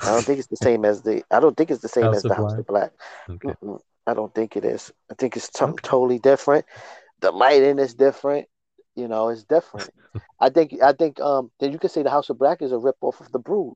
I 0.00 0.06
don't 0.06 0.24
think 0.24 0.38
it's 0.38 0.48
the 0.48 0.56
same 0.56 0.84
as 0.84 1.02
the. 1.02 1.22
I 1.30 1.40
don't 1.40 1.56
think 1.56 1.70
it's 1.70 1.82
the 1.82 1.88
same 1.88 2.04
House 2.04 2.16
as 2.16 2.22
the 2.24 2.34
House 2.34 2.54
of 2.54 2.66
Black. 2.66 2.92
Okay. 3.28 3.54
I 4.06 4.14
don't 4.14 4.34
think 4.34 4.56
it 4.56 4.64
is. 4.64 4.92
I 5.10 5.14
think 5.14 5.36
it's 5.36 5.50
something 5.56 5.74
Okay. 5.74 5.88
totally 5.88 6.18
different. 6.18 6.64
The 7.20 7.30
lighting 7.30 7.78
is 7.78 7.94
different. 7.94 8.48
You 8.96 9.06
know, 9.08 9.28
it's 9.28 9.44
different. 9.44 9.90
I 10.40 10.50
think. 10.50 10.74
I 10.82 10.92
think. 10.92 11.20
Um. 11.20 11.50
Then 11.60 11.72
you 11.72 11.78
could 11.78 11.92
say 11.92 12.02
the 12.02 12.10
House 12.10 12.30
of 12.30 12.38
Black 12.38 12.62
is 12.62 12.72
a 12.72 12.78
rip 12.78 12.96
off 13.00 13.20
of 13.20 13.30
the 13.32 13.38
Brood. 13.38 13.74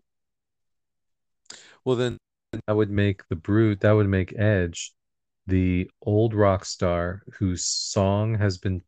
Well, 1.85 1.97
then 1.97 2.19
that 2.67 2.77
would 2.77 2.91
make 2.91 3.29
the 3.29 3.37
Brood, 3.37 3.81
that 3.81 3.93
would 3.93 4.09
make 4.09 4.37
Edge 4.39 4.93
the 5.47 5.89
old 6.03 6.35
rock 6.35 6.65
star 6.65 7.23
whose 7.39 7.65
song 7.65 8.35
has 8.39 8.59
been 8.59 8.83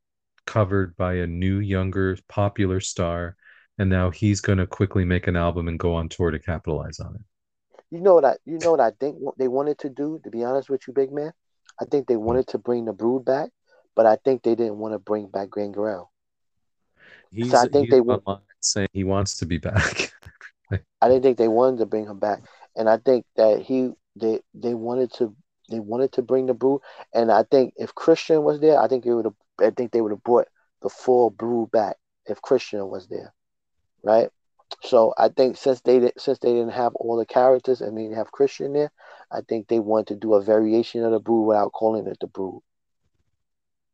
covered 0.46 0.96
by 0.96 1.14
a 1.14 1.26
new, 1.26 1.60
younger, 1.60 2.16
popular 2.28 2.80
star. 2.80 3.36
And 3.78 3.88
now 3.88 4.10
he's 4.10 4.40
going 4.40 4.58
to 4.58 4.66
quickly 4.66 5.04
make 5.04 5.26
an 5.28 5.36
album 5.36 5.68
and 5.68 5.78
go 5.78 5.94
on 5.94 6.08
tour 6.08 6.30
to 6.30 6.38
capitalize 6.38 6.98
on 6.98 7.14
it. 7.14 7.20
You 7.90 8.00
know 8.00 8.14
what 8.14 8.24
I? 8.24 8.36
You 8.44 8.58
know 8.58 8.72
what 8.72 8.80
I 8.80 8.90
think 8.90 9.18
they 9.38 9.48
wanted 9.48 9.78
to 9.78 9.88
do. 9.88 10.20
To 10.24 10.30
be 10.30 10.44
honest 10.44 10.68
with 10.68 10.86
you, 10.86 10.92
big 10.92 11.12
man, 11.12 11.32
I 11.80 11.84
think 11.84 12.06
they 12.06 12.16
wanted 12.16 12.48
to 12.48 12.58
bring 12.58 12.84
the 12.84 12.92
Brood 12.92 13.24
back, 13.24 13.50
but 13.94 14.04
I 14.04 14.16
think 14.16 14.42
they 14.42 14.54
didn't 14.54 14.78
want 14.78 14.94
to 14.94 14.98
bring 14.98 15.28
back 15.28 15.52
Gangrel. 15.54 16.10
He's, 17.30 17.54
I 17.54 17.66
think 17.66 17.90
he's 17.90 17.92
they 17.92 18.00
online 18.00 18.40
saying 18.60 18.88
he 18.92 19.04
wants 19.04 19.38
to 19.38 19.46
be 19.46 19.58
back. 19.58 20.12
I 21.00 21.08
didn't 21.08 21.22
think 21.22 21.38
they 21.38 21.48
wanted 21.48 21.78
to 21.78 21.86
bring 21.86 22.06
him 22.06 22.18
back, 22.18 22.42
and 22.76 22.88
I 22.88 22.98
think 22.98 23.24
that 23.36 23.62
he 23.62 23.92
they 24.16 24.40
they 24.54 24.74
wanted 24.74 25.12
to 25.14 25.34
they 25.70 25.80
wanted 25.80 26.12
to 26.12 26.22
bring 26.22 26.46
the 26.46 26.54
Brood, 26.54 26.80
and 27.14 27.30
I 27.30 27.44
think 27.44 27.74
if 27.76 27.94
Christian 27.94 28.42
was 28.42 28.60
there, 28.60 28.80
I 28.80 28.88
think 28.88 29.04
they 29.04 29.12
would 29.12 29.26
have 29.26 29.34
I 29.60 29.70
think 29.70 29.92
they 29.92 30.00
would 30.00 30.12
have 30.12 30.22
brought 30.22 30.48
the 30.82 30.88
full 30.88 31.30
Brood 31.30 31.70
back 31.70 31.96
if 32.26 32.42
Christian 32.42 32.88
was 32.88 33.08
there, 33.08 33.32
right? 34.02 34.28
So 34.82 35.14
I 35.16 35.28
think 35.28 35.56
since 35.56 35.80
they 35.80 36.10
since 36.18 36.38
they 36.38 36.52
didn't 36.52 36.72
have 36.72 36.94
all 36.96 37.16
the 37.16 37.26
characters 37.26 37.80
and 37.80 37.96
they 37.96 38.02
didn't 38.02 38.16
have 38.16 38.32
Christian 38.32 38.72
there, 38.72 38.92
I 39.30 39.40
think 39.40 39.68
they 39.68 39.80
wanted 39.80 40.08
to 40.08 40.16
do 40.16 40.34
a 40.34 40.42
variation 40.42 41.04
of 41.04 41.12
the 41.12 41.20
Brood 41.20 41.46
without 41.48 41.72
calling 41.72 42.06
it 42.06 42.18
the 42.20 42.26
Brood. 42.26 42.60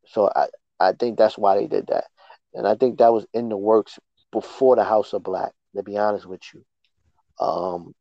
So 0.06 0.30
I 0.34 0.48
I 0.80 0.92
think 0.92 1.16
that's 1.16 1.38
why 1.38 1.56
they 1.56 1.66
did 1.66 1.86
that, 1.88 2.04
and 2.52 2.66
I 2.66 2.74
think 2.74 2.98
that 2.98 3.12
was 3.12 3.26
in 3.32 3.48
the 3.48 3.56
works 3.56 3.98
before 4.32 4.76
the 4.76 4.84
House 4.84 5.12
of 5.12 5.22
Black. 5.22 5.52
To 5.76 5.82
be 5.82 5.96
honest 5.96 6.26
with 6.26 6.42
you, 6.52 6.64
um, 7.44 7.94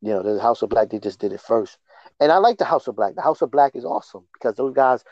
you 0.00 0.10
know, 0.12 0.22
the 0.22 0.40
House 0.40 0.62
of 0.62 0.70
Black 0.70 0.90
they 0.90 0.98
just 0.98 1.20
did 1.20 1.32
it 1.32 1.40
first, 1.40 1.78
and 2.20 2.32
I 2.32 2.38
like 2.38 2.58
the 2.58 2.64
House 2.64 2.88
of 2.88 2.96
Black. 2.96 3.14
The 3.14 3.22
House 3.22 3.42
of 3.42 3.50
Black 3.50 3.76
is 3.76 3.84
awesome 3.84 4.24
because 4.32 4.56
those 4.56 4.74
guys, 4.74 5.04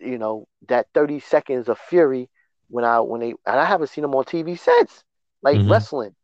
you 0.00 0.18
know, 0.18 0.48
that 0.68 0.86
thirty 0.94 1.20
seconds 1.20 1.68
of 1.68 1.78
fury 1.78 2.30
when 2.68 2.84
I 2.84 3.00
when 3.00 3.20
they 3.20 3.34
and 3.46 3.60
I 3.60 3.64
haven't 3.64 3.88
seen 3.88 4.02
them 4.02 4.14
on 4.14 4.24
TV 4.24 4.56
since, 4.58 5.04
like 5.42 5.58
Mhm. 5.58 5.70
wrestling, 5.70 6.14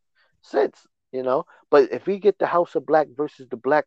since 0.42 0.86
you 1.12 1.22
know. 1.22 1.44
But 1.70 1.92
if 1.92 2.06
we 2.06 2.18
get 2.18 2.38
the 2.38 2.46
House 2.46 2.74
of 2.74 2.86
Black 2.86 3.08
versus 3.16 3.48
the 3.48 3.56
Black, 3.56 3.86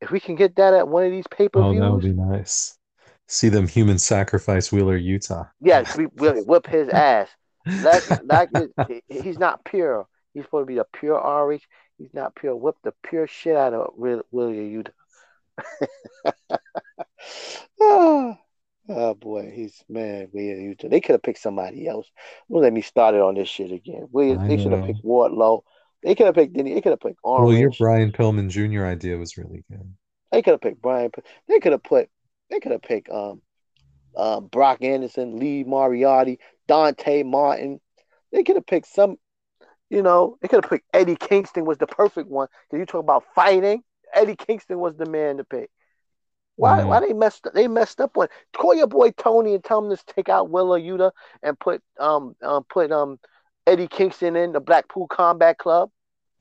if 0.00 0.10
we 0.10 0.20
can 0.20 0.34
get 0.36 0.56
that 0.56 0.74
at 0.74 0.88
one 0.88 1.04
of 1.04 1.10
these 1.10 1.26
pay 1.30 1.48
per 1.48 1.60
oh, 1.60 1.78
that 1.78 1.90
would 1.90 2.02
be 2.02 2.12
nice. 2.12 2.78
See 3.26 3.48
them 3.48 3.66
human 3.66 3.98
sacrifice 3.98 4.70
Wheeler, 4.70 4.98
Yuta. 4.98 5.50
yes, 5.60 5.96
we 5.96 6.06
will 6.06 6.34
whip 6.44 6.66
his 6.66 6.88
ass. 6.88 7.28
That, 7.64 8.02
that 8.28 9.02
he's 9.08 9.38
not 9.38 9.64
pure. 9.64 10.06
He's 10.34 10.44
supposed 10.44 10.68
to 10.68 10.72
be 10.74 10.78
a 10.78 10.84
pure 10.84 11.16
RH. 11.16 11.60
He's 11.96 12.12
not 12.12 12.34
pure. 12.34 12.54
Whip 12.54 12.76
the 12.82 12.92
pure 13.02 13.26
shit 13.26 13.56
out 13.56 13.72
of 13.72 13.94
Wheeler 13.96 14.22
Yuta. 14.32 14.90
oh, 17.80 18.13
oh, 18.88 19.14
boy, 19.14 19.50
he's 19.54 19.84
man. 19.88 20.28
Yuta. 20.34 20.90
They 20.90 21.00
could 21.00 21.14
have 21.14 21.22
picked 21.22 21.40
somebody 21.40 21.86
else. 21.86 22.10
Don't 22.50 22.62
let 22.62 22.72
me 22.72 22.82
start 22.82 23.14
it 23.14 23.20
on 23.20 23.34
this 23.34 23.48
shit 23.48 23.72
again. 23.72 24.08
They 24.12 24.58
should 24.58 24.72
have 24.72 24.86
picked 24.86 25.04
Wardlow. 25.04 25.62
They 26.02 26.14
could 26.14 26.26
have 26.26 26.34
picked. 26.34 26.54
They 26.54 26.80
could 26.80 26.92
have 26.92 27.00
picked 27.00 27.18
Orange. 27.22 27.48
Well, 27.48 27.56
your 27.56 27.72
Brian 27.78 28.12
Pillman 28.12 28.50
Jr. 28.50 28.84
idea 28.84 29.16
was 29.16 29.36
really 29.38 29.64
good. 29.70 29.94
They 30.30 30.42
could 30.42 30.52
have 30.52 30.60
picked 30.60 30.82
Brian. 30.82 31.10
They 31.48 31.60
could 31.60 31.72
have 31.72 31.82
put. 31.82 32.10
They 32.50 32.60
could 32.60 32.72
have 32.72 32.82
picked 32.82 33.08
um, 33.08 33.40
um, 34.16 34.46
Brock 34.48 34.82
Anderson, 34.82 35.38
Lee 35.38 35.64
Moriarty, 35.64 36.38
Dante 36.68 37.22
Martin. 37.22 37.80
They 38.32 38.42
could 38.42 38.56
have 38.56 38.66
picked 38.66 38.88
some. 38.88 39.16
You 39.88 40.02
know, 40.02 40.36
they 40.42 40.48
could 40.48 40.64
have 40.64 40.70
picked 40.70 40.86
Eddie 40.92 41.16
Kingston 41.16 41.64
was 41.64 41.78
the 41.78 41.86
perfect 41.86 42.28
one 42.28 42.48
because 42.68 42.80
you 42.80 42.86
talk 42.86 43.02
about 43.02 43.24
fighting. 43.34 43.82
Eddie 44.12 44.36
Kingston 44.36 44.78
was 44.78 44.96
the 44.96 45.06
man 45.06 45.38
to 45.38 45.44
pick. 45.44 45.70
Why? 46.56 46.80
Mm. 46.80 46.86
Why 46.88 47.00
they 47.00 47.12
messed? 47.12 47.46
They 47.54 47.68
messed 47.68 48.00
up 48.00 48.16
on. 48.16 48.28
Call 48.56 48.74
your 48.74 48.86
boy 48.86 49.10
Tony 49.12 49.54
and 49.54 49.64
tell 49.64 49.84
him 49.84 49.94
to 49.94 50.04
take 50.14 50.28
out 50.28 50.50
Wheeler 50.50 50.80
Yuta 50.80 51.10
and 51.42 51.58
put 51.58 51.82
um 51.98 52.36
um 52.42 52.64
put 52.64 52.92
um 52.92 53.18
Eddie 53.66 53.88
Kingston 53.88 54.36
in 54.36 54.52
the 54.52 54.60
Blackpool 54.60 55.08
Combat 55.08 55.58
Club, 55.58 55.90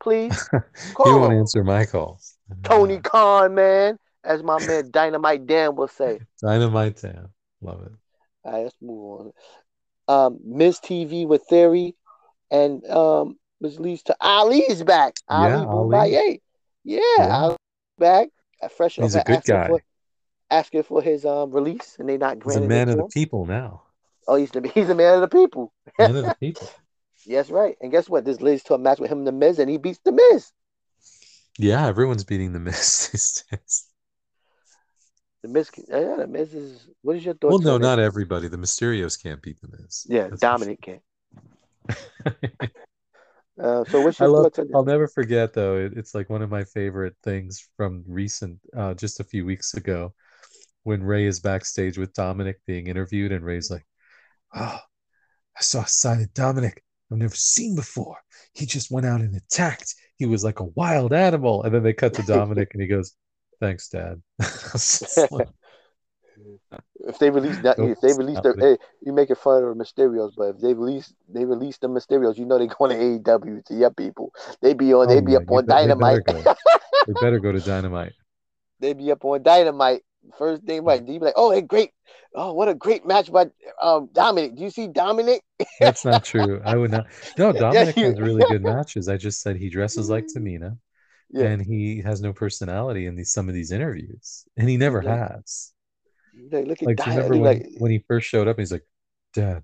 please. 0.02 0.50
Call 0.94 1.20
won't 1.20 1.34
him. 1.34 1.40
answer 1.40 1.64
my 1.64 1.86
calls. 1.86 2.38
Tony 2.64 3.00
Khan, 3.04 3.56
man, 3.56 3.98
as 4.24 4.44
my 4.44 4.66
man 4.66 4.92
Dynamite 4.92 5.48
Dan 5.48 5.76
will 5.76 5.88
say. 5.88 6.20
Dynamite 6.42 6.98
Tam. 6.98 7.30
Love 7.62 7.84
it. 7.84 7.92
All 8.44 8.52
right, 8.52 8.64
let's 8.64 8.76
move 8.82 9.22
on. 9.22 9.32
Um, 10.08 10.40
Miz 10.44 10.80
TV 10.80 11.26
with 11.26 11.44
Theory, 11.50 11.96
and 12.52 12.86
um, 12.88 13.38
which 13.60 13.80
leads 13.80 14.04
to 14.04 14.16
Ali's 14.20 14.84
back. 14.84 15.16
Ali 15.30 15.50
Yeah, 15.50 15.66
Ali. 15.66 16.42
Yeah, 16.84 17.00
Yeah. 17.18 17.38
Ali 17.38 17.58
back. 17.98 18.30
Fresh 18.78 18.96
He's 18.96 19.16
a 19.16 19.24
good 19.24 19.44
guy. 19.44 19.68
For, 19.68 19.82
asking 20.52 20.84
for 20.84 21.02
his 21.02 21.26
um 21.26 21.52
release, 21.52 21.96
and 22.00 22.08
they 22.10 22.18
not 22.18 22.38
He's 22.44 22.56
a 22.58 22.62
granting 22.62 22.68
man 22.68 22.90
of 22.90 22.98
the 22.98 23.04
him. 23.04 23.10
people 23.10 23.46
now. 23.46 23.84
Oh, 24.28 24.36
he's 24.36 24.52
the 24.52 24.68
he's 24.74 24.90
a 24.90 24.96
man 24.96 25.16
of 25.16 25.22
the 25.22 25.28
people. 25.28 25.74
Man 26.00 26.16
of 26.16 26.26
the 26.26 26.36
people. 26.40 26.70
Yes, 27.26 27.50
right. 27.50 27.78
And 27.80 27.90
guess 27.90 28.10
what? 28.10 28.26
This 28.26 28.42
leads 28.42 28.64
to 28.64 28.74
a 28.74 28.78
match 28.78 29.00
with 29.00 29.10
him 29.10 29.20
and 29.20 29.28
the 29.28 29.32
Miz, 29.32 29.58
and 29.58 29.70
he 29.70 29.78
beats 29.78 30.00
the 30.04 30.12
Miz. 30.12 30.52
Yeah, 31.58 31.88
everyone's 31.88 32.26
beating 32.26 32.52
the 32.52 32.60
Miz 32.60 33.08
these 33.12 33.44
days. 33.50 33.86
The 35.42 35.48
Miz, 35.50 35.72
yeah, 35.88 36.16
the 36.18 36.28
Miz 36.28 36.54
is. 36.54 36.88
What 37.02 37.16
is 37.16 37.24
your 37.26 37.36
thoughts? 37.36 37.52
Well, 37.54 37.60
no, 37.60 37.76
on 37.76 37.82
it? 37.82 37.86
not 37.86 38.00
everybody. 38.00 38.50
The 38.50 38.58
Mysterios 38.58 39.22
can't 39.22 39.42
beat 39.42 39.62
the 39.62 39.70
Miz. 39.70 40.06
Yeah, 40.10 40.28
That's 40.30 40.46
for 40.46 40.58
Dominic 40.58 40.82
can. 40.82 41.00
sure. 41.90 42.70
Uh, 43.62 43.84
so 43.86 44.02
what's 44.02 44.20
I 44.20 44.26
your 44.26 44.34
love. 44.34 44.44
thoughts 44.46 44.60
on 44.60 44.68
this? 44.68 44.76
I'll 44.76 44.84
never 44.86 45.08
forget 45.08 45.54
though. 45.54 45.78
It, 45.78 45.94
it's 45.96 46.16
like 46.16 46.30
one 46.30 46.42
of 46.42 46.50
my 46.50 46.64
favorite 46.64 47.16
things 47.24 47.68
from 47.78 48.04
recent, 48.08 48.60
uh, 48.76 48.94
just 48.96 49.20
a 49.20 49.24
few 49.24 49.46
weeks 49.46 49.76
ago, 49.76 50.14
when 50.84 51.04
Ray 51.04 51.26
is 51.26 51.40
backstage 51.40 51.98
with 51.98 52.14
Dominic 52.14 52.60
being 52.68 52.88
interviewed, 52.88 53.32
and 53.32 53.44
Ray's 53.46 53.72
like, 53.72 53.86
"Oh, 54.56 54.80
I 55.58 55.62
saw 55.62 55.82
a 55.82 55.88
side 55.88 56.22
of 56.22 56.34
Dominic 56.34 56.84
I've 57.12 57.18
never 57.18 57.36
seen 57.36 57.76
before. 57.76 58.18
He 58.54 58.66
just 58.66 58.92
went 58.92 59.06
out 59.06 59.22
and 59.22 59.36
attacked. 59.36 59.94
He 60.18 60.26
was 60.26 60.44
like 60.44 60.60
a 60.60 60.66
wild 60.66 61.14
animal." 61.14 61.64
And 61.64 61.74
then 61.74 61.84
they 61.84 61.94
cut 61.94 62.14
to 62.16 62.22
Dominic, 62.28 62.70
and 62.74 62.82
he 62.82 62.88
goes, 62.88 63.14
"Thanks, 63.60 63.90
Dad." 63.90 64.22
I 64.42 64.46
was 64.74 65.00
just 65.00 65.32
like, 65.32 65.48
If 67.08 67.20
they 67.20 67.30
release 67.30 67.58
that, 67.60 67.78
if 67.80 68.00
they 68.02 68.14
release 68.14 68.36
not 68.36 68.44
the, 68.44 68.50
it. 68.52 68.60
hey, 68.60 68.78
you 69.06 69.14
making 69.14 69.36
fun 69.36 69.64
of 69.64 69.78
the 69.78 69.84
Mysterios, 69.84 70.32
but 70.36 70.56
if 70.56 70.60
they 70.60 70.74
release, 70.74 71.14
they 71.30 71.46
release 71.46 71.78
the 71.78 71.88
Mysterios, 71.88 72.38
you 72.38 72.46
know 72.46 72.58
they're 72.58 72.68
going 72.68 72.92
to 72.92 73.32
AEW 73.32 73.64
to 73.66 73.74
your 73.76 73.92
people. 73.92 74.34
They 74.62 74.74
be 74.74 74.94
on, 74.94 75.06
Oh, 75.10 75.14
they 75.14 75.22
be 75.22 75.36
up 75.36 75.44
on 75.52 75.66
bet- 75.66 75.88
they 75.88 75.94
better 75.94 76.22
Dynamite. 76.26 76.58
they 77.08 77.14
better 77.22 77.40
go 77.40 77.52
to 77.52 77.60
Dynamite. 77.60 78.14
they 78.80 78.94
be 78.94 79.12
up 79.12 79.24
on 79.26 79.44
Dynamite. 79.44 80.02
First 80.38 80.64
thing, 80.64 80.84
right? 80.84 81.06
Do 81.06 81.14
you 81.14 81.20
be 81.20 81.26
like, 81.26 81.34
oh, 81.38 81.52
hey, 81.52 81.62
great, 81.62 81.92
oh, 82.36 82.54
what 82.54 82.68
a 82.70 82.74
great 82.76 83.06
match 83.06 83.32
by 83.32 83.48
um 83.82 84.10
Dominic. 84.14 84.56
Do 84.56 84.64
you 84.64 84.70
see 84.70 84.88
Dominic? 84.88 85.42
That's 85.80 86.06
not 86.06 86.24
true. 86.24 86.62
I 86.66 86.78
would 86.78 86.92
not. 86.92 87.08
No, 87.38 87.52
Dominic 87.54 87.98
has 88.02 88.20
really 88.20 88.44
good 88.44 88.64
matches. 88.64 89.10
I 89.10 89.18
just 89.18 89.42
said 89.42 89.56
he 89.58 89.70
dresses 89.70 90.10
like 90.10 90.28
Tamina, 90.28 90.78
Yeah. 91.30 91.50
and 91.50 91.62
he 91.62 92.02
has 92.04 92.22
no 92.22 92.34
personality 92.34 93.08
in 93.08 93.16
these 93.16 93.34
some 93.34 93.50
of 93.50 93.56
these 93.56 93.72
interviews, 93.72 94.46
and 94.58 94.70
he 94.70 94.78
never 94.78 95.02
Yeah. 95.02 95.18
has. 95.44 95.74
Like, 96.52 96.68
look 96.68 96.84
at 96.84 96.90
Like, 96.90 97.06
remember 97.06 97.38
when 97.38 97.64
like, 97.64 97.68
when 97.78 97.92
he 97.92 98.00
first 98.08 98.28
showed 98.28 98.48
up? 98.48 98.60
He's 98.60 98.72
like, 98.72 98.86
"Dad, 99.34 99.64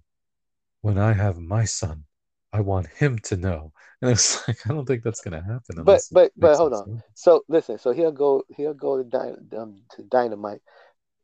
when 0.81 0.97
I 0.99 1.13
have 1.13 1.39
my 1.39 1.65
son, 1.65 2.05
I 2.53 2.61
want 2.61 2.87
him 2.87 3.19
to 3.19 3.37
know." 3.37 3.73
And 4.01 4.11
it's 4.11 4.47
like, 4.47 4.65
I 4.65 4.69
don't 4.73 4.85
think 4.85 5.03
that's 5.03 5.21
gonna 5.21 5.43
happen. 5.43 5.83
but 5.83 6.01
but 6.11 6.31
but 6.37 6.57
hold 6.57 6.73
some 6.73 6.79
on. 6.81 6.87
sense. 6.95 7.03
So 7.15 7.43
listen, 7.47 7.77
so 7.77 7.91
he'll 7.91 8.11
go 8.11 8.43
he'll 8.55 8.73
go 8.73 8.97
to 9.01 9.03
Dyn- 9.03 9.53
um, 9.57 9.81
to 9.95 10.03
Dynamite 10.03 10.61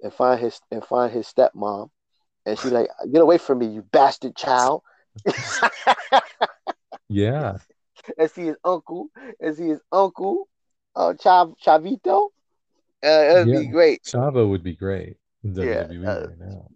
and 0.02 0.14
find 0.14 0.40
his 0.40 0.60
and 0.72 0.84
find 0.84 1.12
his 1.12 1.28
stepmom, 1.28 1.90
and 2.46 2.58
she 2.60 2.70
like, 2.70 2.90
get 3.12 3.22
away 3.22 3.38
from 3.38 3.60
me, 3.60 3.68
you 3.68 3.82
bastard 3.82 4.36
child. 4.36 4.84
Yeah, 7.10 7.58
and 8.18 8.30
see 8.30 8.44
his 8.46 8.58
uncle, 8.64 9.10
and 9.40 9.56
see 9.56 9.68
his 9.68 9.82
uncle, 9.92 10.48
uh, 10.96 11.14
Chav 11.14 11.56
Chavito. 11.64 12.30
Uh, 13.04 13.08
it'd 13.42 13.52
be 13.52 13.68
great. 13.68 14.02
Chavo 14.06 14.50
would 14.50 14.64
be 14.64 14.76
great 14.76 15.18
in 15.44 15.54
Yeah, 15.60 15.84
WWE 15.88 16.06
uh, 16.06 16.28
right 16.28 16.40
now. 16.40 16.72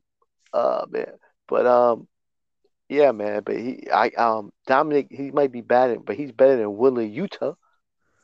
Uh 0.54 0.86
man. 0.90 1.14
But 1.48 1.66
um 1.68 2.08
yeah, 2.90 3.12
man, 3.12 3.44
but 3.46 3.56
he 3.56 3.88
I 3.94 4.10
um 4.10 4.52
Dominic 4.68 5.08
he 5.12 5.32
might 5.32 5.52
be 5.52 5.62
bad, 5.62 6.04
but 6.06 6.16
he's 6.16 6.32
better 6.32 6.58
than 6.58 6.76
Wheeler 6.78 7.04
Yuta. 7.04 7.56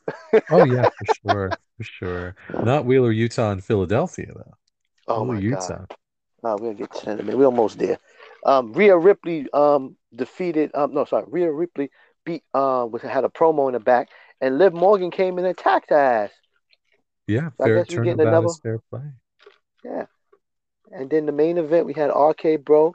Oh 0.52 0.64
yeah, 0.64 0.84
for 0.84 1.06
sure, 1.30 1.50
for 1.78 1.84
sure. 1.84 2.36
Not 2.64 2.86
Wheeler, 2.86 3.12
Yuta, 3.14 3.52
and 3.52 3.64
Philadelphia 3.64 4.28
though. 4.36 4.54
Oh 5.08 5.24
Wheeler, 5.24 5.34
my 5.36 5.42
Yuta. 5.42 5.70
god. 5.70 5.96
No, 6.44 6.58
we'll 6.60 6.74
get 6.74 6.94
to 6.94 7.06
that 7.06 7.12
in 7.14 7.20
a 7.22 7.24
minute. 7.24 7.38
We're 7.40 7.46
almost 7.46 7.80
there. 7.80 7.98
Um 8.46 8.74
Rhea 8.74 8.96
Ripley 8.98 9.48
um 9.54 9.96
defeated 10.16 10.72
um 10.76 10.94
no 10.94 11.06
sorry, 11.06 11.26
Rhea 11.28 11.52
Ripley 11.52 11.90
beat 12.26 12.44
uh 12.54 12.86
was 12.90 13.02
had 13.02 13.24
a 13.26 13.30
promo 13.30 13.68
in 13.68 13.74
the 13.74 13.80
back 13.80 14.10
and 14.42 14.58
Liv 14.60 14.74
Morgan 14.74 15.10
came 15.12 15.38
and 15.40 15.48
attacked 15.48 15.90
her 15.90 15.96
ass. 15.98 16.32
Yeah, 17.28 17.50
So 17.58 17.64
I 17.64 17.68
fair 17.68 17.84
guess 17.84 17.96
we're 17.96 18.04
getting 18.04 18.22
another- 18.28 18.48
fair 18.62 18.80
play. 18.92 19.02
Yeah. 19.84 20.06
And 20.92 21.10
then 21.10 21.26
the 21.26 21.32
main 21.32 21.58
event, 21.58 21.88
we 21.88 21.94
had 21.94 22.12
RK 22.12 22.64
Bro, 22.64 22.94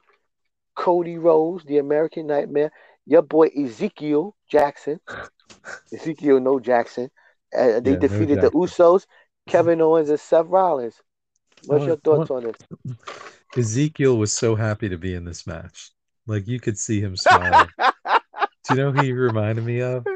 Cody 0.81 1.19
Rhodes, 1.19 1.65
the 1.67 1.77
American 1.79 2.27
Nightmare, 2.27 2.73
your 3.07 3.21
boy 3.23 3.49
Ezekiel 3.49 4.35
Jackson, 4.51 4.99
Ezekiel 5.93 6.41
No 6.41 6.59
Jackson. 6.59 7.11
Uh, 7.57 7.81
they 7.81 7.91
Yeah, 7.93 7.97
No 7.97 7.99
defeated 7.99 8.41
the 8.41 8.51
Usos, 8.53 9.05
Kevin 9.47 9.83
Owens, 9.83 10.09
and 10.09 10.19
Seth 10.19 10.47
Rollins. 10.47 10.95
What's 11.67 11.81
What- 11.81 11.87
your 11.87 11.97
thoughts 11.97 12.31
what- 12.31 12.45
on 12.45 12.53
this? 12.87 12.97
Ezekiel 13.57 14.17
was 14.17 14.33
so 14.33 14.55
happy 14.55 14.89
to 14.89 14.97
be 14.97 15.15
in 15.15 15.25
this 15.25 15.47
match. 15.47 15.91
Like 16.27 16.47
you 16.49 16.61
could 16.61 16.79
see 16.79 17.01
him 17.01 17.15
smiling. 17.17 17.69
Do 17.79 18.71
you 18.71 18.77
know 18.77 18.93
who 18.93 19.03
he 19.03 19.13
reminded 19.13 19.65
me 19.65 19.81
of? 19.83 20.07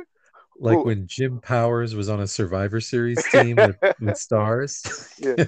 Like 0.59 0.77
Who? 0.79 0.85
when 0.85 1.07
Jim 1.09 1.41
Powers 1.41 1.95
was 1.97 2.09
on 2.09 2.21
a 2.21 2.27
Survivor 2.29 2.81
Series 2.81 3.23
team 3.33 3.57
with, 3.57 3.77
with 4.01 4.17
stars, 4.17 4.85
yeah. 5.19 5.47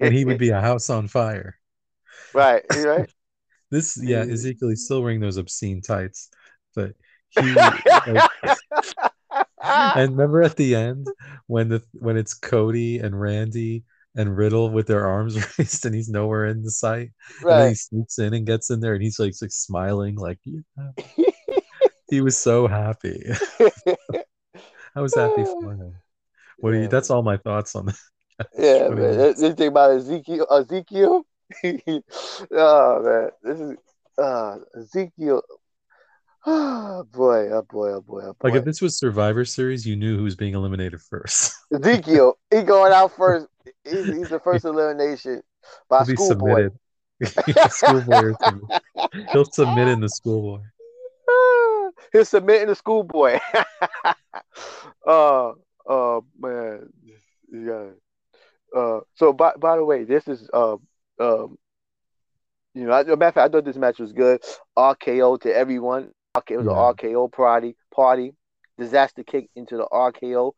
and 0.00 0.12
he 0.12 0.24
would 0.24 0.38
be 0.38 0.48
a 0.50 0.60
house 0.60 0.90
on 0.90 1.06
fire. 1.06 1.56
right, 2.34 2.64
you 2.74 2.88
right. 2.88 3.08
This, 3.70 3.98
yeah. 4.00 4.20
Ezekiel 4.20 4.70
is 4.70 4.84
still 4.84 5.02
wearing 5.02 5.20
those 5.20 5.36
obscene 5.36 5.80
tights, 5.82 6.28
but 6.74 6.92
he. 7.30 7.52
like, 7.54 8.30
and 9.62 10.12
remember 10.12 10.42
at 10.42 10.56
the 10.56 10.74
end 10.74 11.06
when 11.46 11.68
the 11.68 11.82
when 11.94 12.16
it's 12.16 12.34
Cody 12.34 12.98
and 12.98 13.18
Randy 13.20 13.84
and 14.14 14.36
Riddle 14.36 14.70
with 14.70 14.86
their 14.86 15.06
arms 15.06 15.36
raised 15.58 15.84
and 15.84 15.94
he's 15.94 16.08
nowhere 16.08 16.46
in 16.46 16.62
the 16.62 16.70
sight, 16.70 17.10
and 17.42 17.50
then 17.50 17.68
he 17.70 17.74
sneaks 17.74 18.18
in 18.18 18.34
and 18.34 18.46
gets 18.46 18.70
in 18.70 18.80
there 18.80 18.94
and 18.94 19.02
he's 19.02 19.18
like, 19.18 19.34
like 19.40 19.52
smiling 19.52 20.16
like 20.16 20.38
yeah. 20.44 20.90
he 22.08 22.20
was 22.20 22.38
so 22.38 22.66
happy. 22.66 23.22
I 24.94 25.00
was 25.00 25.14
happy 25.14 25.44
for 25.44 25.72
him. 25.74 25.94
What 26.58 26.72
Yeah, 26.72 26.82
you? 26.82 26.88
That's 26.88 27.10
all 27.10 27.22
my 27.22 27.36
thoughts 27.36 27.74
on 27.74 27.86
that. 27.86 28.48
Yeah, 28.58 28.88
man. 28.88 28.98
is- 28.98 29.16
This 29.16 29.40
this 29.40 29.54
thing 29.54 29.68
about 29.68 29.92
Ezekiel, 29.92 30.46
Ezekiel. 30.50 31.26
oh 31.64 33.02
man, 33.02 33.30
this 33.42 33.60
is 33.60 33.76
uh 34.18 34.56
Ezekiel. 34.78 35.42
Oh 36.48 37.02
boy, 37.10 37.48
oh 37.50 37.62
boy, 37.62 37.88
oh 37.88 38.00
boy, 38.02 38.20
oh 38.22 38.32
boy. 38.34 38.48
Like 38.48 38.54
if 38.54 38.64
this 38.64 38.80
was 38.80 38.96
Survivor 38.96 39.44
Series, 39.44 39.84
you 39.84 39.96
knew 39.96 40.16
who 40.16 40.22
was 40.22 40.36
being 40.36 40.54
eliminated 40.54 41.00
first. 41.00 41.52
Ezekiel, 41.74 42.38
he 42.52 42.62
going 42.62 42.92
out 42.92 43.16
first. 43.16 43.48
He's, 43.82 44.06
he's 44.06 44.28
the 44.28 44.38
first 44.38 44.64
elimination 44.64 45.42
by 45.90 46.04
He'll 46.04 46.14
schoolboy. 46.14 46.68
schoolboy. 47.68 48.30
He'll 49.32 49.44
submit 49.44 49.88
in 49.88 49.98
the 49.98 50.08
schoolboy. 50.08 50.60
He's 52.12 52.28
submitting 52.28 52.68
the 52.68 52.74
schoolboy. 52.74 53.40
uh, 55.06 55.52
uh, 55.88 56.20
man, 56.38 56.92
yeah. 57.52 57.86
Uh, 58.74 59.00
so 59.14 59.32
by 59.32 59.52
by 59.58 59.76
the 59.76 59.84
way, 59.84 60.04
this 60.04 60.28
is 60.28 60.48
uh, 60.52 60.76
um, 61.20 61.58
you 62.74 62.84
know, 62.84 62.92
as 62.92 63.06
a 63.06 63.16
matter 63.16 63.28
of 63.28 63.34
fact, 63.34 63.38
I 63.38 63.48
thought 63.48 63.64
this 63.64 63.76
match 63.76 63.98
was 63.98 64.12
good. 64.12 64.42
RKO 64.76 65.40
to 65.40 65.54
everyone. 65.56 66.10
RK, 66.36 66.50
it 66.50 66.56
was 66.58 66.66
Yeah. 66.66 66.72
an 66.72 66.94
RKO 66.94 67.32
party. 67.32 67.76
Party. 67.94 68.34
Disaster 68.78 69.22
kick 69.24 69.48
into 69.56 69.76
the 69.78 69.86
RKO. 69.90 70.52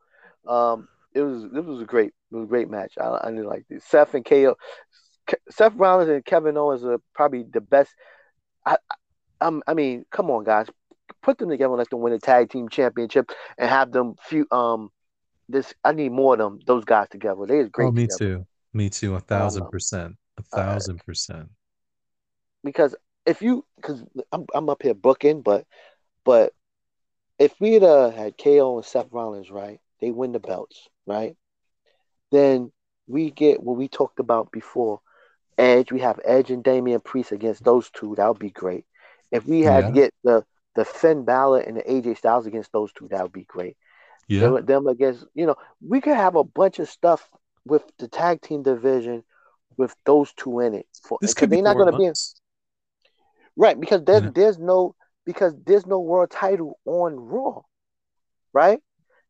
Um, 0.47 0.89
it 1.15 1.23
was 1.23 1.45
it 1.45 1.65
was 1.65 1.81
a 1.81 1.85
great. 1.85 2.13
It 2.33 2.35
was 2.37 2.45
a 2.45 2.49
great 2.49 2.69
match. 2.69 2.95
I, 3.01 3.19
I 3.23 3.31
didn't 3.31 3.47
like 3.47 3.65
this. 3.71 3.85
Seth 3.85 4.15
and 4.15 4.25
KO. 4.25 4.57
Ke- 5.29 5.35
Seth 5.51 5.75
Rollins 5.75 6.11
and 6.11 6.25
Kevin 6.25 6.57
Owens 6.57 6.85
are 6.85 6.99
probably 7.15 7.45
the 7.45 7.61
best. 7.61 7.93
I, 8.67 8.77
I, 9.41 9.51
I 9.67 9.75
mean, 9.75 10.05
come 10.11 10.31
on, 10.31 10.43
guys, 10.45 10.67
put 11.23 11.39
them 11.39 11.49
together 11.51 11.71
and 11.71 11.79
let 11.79 11.91
them 11.91 12.01
win 12.01 12.13
a 12.13 12.19
tag 12.19 12.51
team 12.51 12.69
championship 12.69 13.31
and 13.57 13.71
have 13.71 13.93
them 13.93 14.15
few. 14.25 14.47
Um, 14.51 14.91
this 15.49 15.73
I 15.85 15.93
need 15.93 16.11
more 16.13 16.35
of 16.35 16.39
them. 16.41 16.59
Those 16.67 16.85
guys 16.85 17.09
together. 17.09 17.47
They 17.47 17.61
is 17.61 17.69
great. 17.69 17.87
oh, 17.87 17.93
me 17.93 18.09
together. 18.09 18.19
too. 18.39 18.47
Me 18.73 18.91
too. 18.91 19.15
A 19.15 19.21
thousand 19.21 19.71
percent. 19.71 20.17
A 20.39 20.43
Uh, 20.53 20.81
thousand 20.81 21.05
percent. 21.05 21.51
because 22.65 22.95
if 23.27 23.43
you 23.43 23.65
because 23.77 24.05
I'm 24.33 24.47
I'm 24.55 24.69
up 24.71 24.83
here 24.83 24.95
booking, 24.95 25.43
but 25.43 25.65
but 26.25 26.53
if 27.39 27.55
we'd 27.61 27.85
uh, 27.85 28.11
had 28.11 28.37
KO 28.39 28.77
and 28.77 28.85
Seth 28.87 29.13
Rollins, 29.13 29.51
right, 29.51 29.81
they 30.01 30.11
win 30.11 30.33
the 30.33 30.41
belts, 30.41 30.89
right? 31.07 31.37
Then 32.31 32.73
we 33.07 33.31
get 33.31 33.63
what 33.63 33.77
we 33.77 33.89
talked 33.89 34.21
about 34.21 34.51
before. 34.53 35.01
Edge, 35.59 35.93
we 35.93 36.01
have 36.01 36.21
Edge 36.25 36.51
and 36.51 36.63
Damian 36.65 37.01
Priest 37.01 37.33
against 37.33 37.65
those 37.65 37.91
two. 37.91 38.15
That 38.17 38.29
would 38.29 38.39
be 38.39 38.51
great. 38.51 38.85
If 39.31 39.47
we 39.47 39.63
had 39.63 39.87
Yeah. 39.87 39.91
get 39.93 40.15
the 40.25 40.45
the 40.75 40.85
Finn 40.85 41.25
Balor 41.25 41.61
and 41.61 41.77
the 41.77 41.91
AJ 41.91 42.15
Styles 42.15 42.47
against 42.47 42.73
those 42.73 42.93
two, 42.93 43.09
that 43.09 43.23
would 43.23 43.33
be 43.33 43.45
great. 43.45 43.77
Yeah. 44.29 44.41
Them, 44.41 44.65
them 44.67 44.87
against, 44.87 45.27
you 45.35 45.47
know, 45.47 45.57
we 45.87 46.01
could 46.01 46.17
have 46.17 46.37
a 46.37 46.45
bunch 46.45 46.79
of 46.79 46.89
stuff 46.89 47.29
with 47.65 47.83
the 47.99 48.09
tag 48.09 48.41
team 48.43 48.63
division 48.63 49.25
with 49.79 49.95
those 50.05 50.33
two 50.35 50.61
in 50.61 50.75
it. 50.75 50.87
For, 51.03 51.19
This 51.23 51.33
could 51.33 51.49
be 51.49 51.57
they're 51.57 51.65
not 51.65 51.77
going 51.77 51.91
to 51.93 51.99
be 51.99 52.05
in, 52.05 52.15
right 53.57 53.81
because 53.81 54.05
there's 54.05 54.23
Yeah. 54.25 54.31
there's 54.35 54.59
no 54.59 54.95
because 55.25 55.55
there's 55.65 55.87
no 55.87 56.01
world 56.01 56.31
title 56.31 56.79
on 56.85 57.17
Raw, 57.17 57.63
right? 58.53 58.81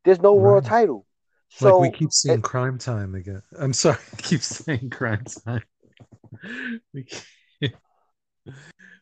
There's 0.03 0.19
no 0.19 0.33
world 0.33 0.65
title. 0.65 1.05
So 1.49 1.77
like 1.79 1.79
we 1.79 1.97
keep 1.97 2.11
seeing 2.11 2.41
crime 2.41 2.77
time 2.77 3.15
again. 3.15 3.41
I'm 3.57 3.73
sorry, 3.73 3.97
I 4.17 4.21
keep 4.21 4.41
saying 4.41 4.89
crime 4.89 5.23
time. 5.45 5.63
We 6.93 7.03
keep, 7.03 7.73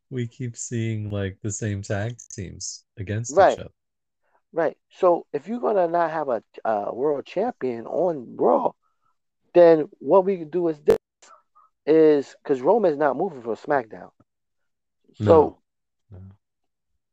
we 0.09 0.27
keep 0.27 0.57
seeing 0.57 1.09
like 1.11 1.37
the 1.43 1.51
same 1.51 1.81
tag 1.81 2.17
teams 2.31 2.83
against 2.97 3.35
Right. 3.35 3.53
each 3.53 3.59
other. 3.59 3.69
Right. 4.53 4.77
So 4.89 5.25
if 5.33 5.47
you're 5.47 5.59
gonna 5.59 5.87
not 5.87 6.09
have 6.11 6.29
a 6.29 6.41
uh, 6.65 6.89
world 6.93 7.25
champion 7.25 7.85
on 7.85 8.35
Raw, 8.37 8.71
then 9.53 9.89
what 9.99 10.25
we 10.25 10.37
can 10.37 10.49
do 10.49 10.67
is 10.69 10.79
this 10.79 10.97
is 11.87 12.35
because 12.43 12.61
Roman's 12.61 12.97
not 12.97 13.17
moving 13.17 13.41
for 13.41 13.55
SmackDown. 13.55 14.11
So 15.15 15.23
No. 15.23 15.57
No. 16.11 16.19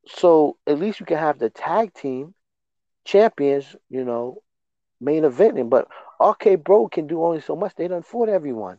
so 0.06 0.56
at 0.66 0.78
least 0.78 1.00
you 1.00 1.06
can 1.06 1.18
have 1.18 1.38
the 1.38 1.48
tag 1.50 1.94
team 1.94 2.34
champions, 3.04 3.76
you 3.88 4.04
know, 4.04 4.42
main 5.00 5.22
eventing. 5.22 5.70
But 5.70 5.88
RK 6.20 6.56
Bro 6.62 6.88
can 6.88 7.06
do 7.06 7.22
only 7.24 7.40
so 7.40 7.56
much. 7.56 7.74
They 7.74 7.88
done 7.88 8.02
fought 8.02 8.28
everyone. 8.28 8.78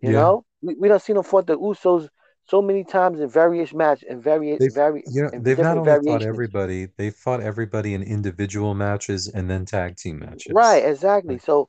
You 0.00 0.10
Yeah. 0.12 0.20
know, 0.20 0.44
we, 0.62 0.74
we 0.74 0.88
done 0.88 1.00
seen 1.00 1.14
them 1.16 1.24
fought 1.24 1.46
the 1.46 1.58
Usos 1.58 2.08
so 2.44 2.60
many 2.60 2.82
times 2.82 3.20
in 3.20 3.28
various 3.28 3.72
matches 3.72 4.04
and 4.10 4.22
various 4.22 4.58
They've- 4.58 4.74
vari 4.74 5.04
You 5.06 5.22
know, 5.22 5.30
they've 5.30 5.58
not 5.58 5.74
different 5.74 5.88
only 5.88 6.06
fought 6.10 6.22
everybody, 6.22 6.86
they 6.96 7.10
fought 7.10 7.40
everybody 7.40 7.94
in 7.94 8.02
individual 8.02 8.74
matches 8.74 9.28
and 9.28 9.48
then 9.48 9.64
tag 9.64 9.96
team 9.96 10.18
matches. 10.18 10.52
Right, 10.52 10.84
exactly. 10.84 11.34
Right. 11.34 11.42
So 11.42 11.68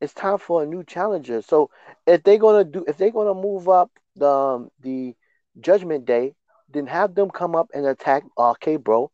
it's 0.00 0.14
time 0.14 0.38
for 0.38 0.62
a 0.62 0.66
new 0.66 0.84
challenger. 0.84 1.42
So 1.42 1.70
if 2.06 2.22
they're 2.22 2.38
gonna 2.38 2.64
do, 2.64 2.84
if 2.88 2.96
they're 2.96 3.10
gonna 3.10 3.34
move 3.34 3.68
up 3.68 3.90
the 4.16 4.28
um, 4.28 4.70
the 4.80 5.14
Judgment 5.60 6.04
Day, 6.06 6.34
then 6.68 6.86
have 6.86 7.14
them 7.14 7.30
come 7.30 7.54
up 7.54 7.68
and 7.74 7.86
attack 7.86 8.24
RK 8.36 8.76
Bro, 8.76 9.10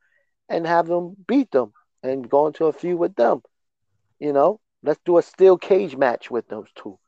and 0.48 0.66
have 0.66 0.86
them 0.86 1.16
beat 1.26 1.50
them 1.50 1.72
and 2.02 2.28
go 2.28 2.46
into 2.46 2.66
a 2.66 2.72
feud 2.72 2.98
with 2.98 3.14
them. 3.16 3.42
You 4.18 4.32
know, 4.32 4.60
let's 4.82 5.00
do 5.04 5.18
a 5.18 5.22
steel 5.22 5.58
cage 5.58 5.96
match 5.96 6.30
with 6.30 6.48
those 6.48 6.68
two. 6.74 6.98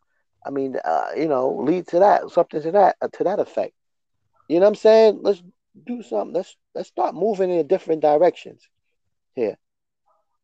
I 0.44 0.50
mean, 0.50 0.76
uh, 0.84 1.08
you 1.16 1.28
know, 1.28 1.50
lead 1.50 1.86
to 1.88 2.00
that, 2.00 2.30
something 2.30 2.62
to 2.62 2.72
that, 2.72 2.96
uh, 3.00 3.08
to 3.14 3.24
that 3.24 3.40
effect. 3.40 3.74
You 4.48 4.56
know 4.56 4.62
what 4.66 4.68
I'm 4.70 4.74
saying? 4.76 5.20
Let's 5.22 5.42
do 5.86 6.02
something. 6.02 6.34
Let's 6.34 6.56
let's 6.74 6.88
start 6.88 7.14
moving 7.14 7.50
in 7.50 7.66
different 7.66 8.02
directions 8.02 8.68
here. 9.34 9.56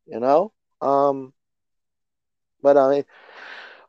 You 0.06 0.20
know, 0.20 0.52
um, 0.80 1.32
but 2.64 2.78
I 2.78 2.90
mean, 2.90 3.06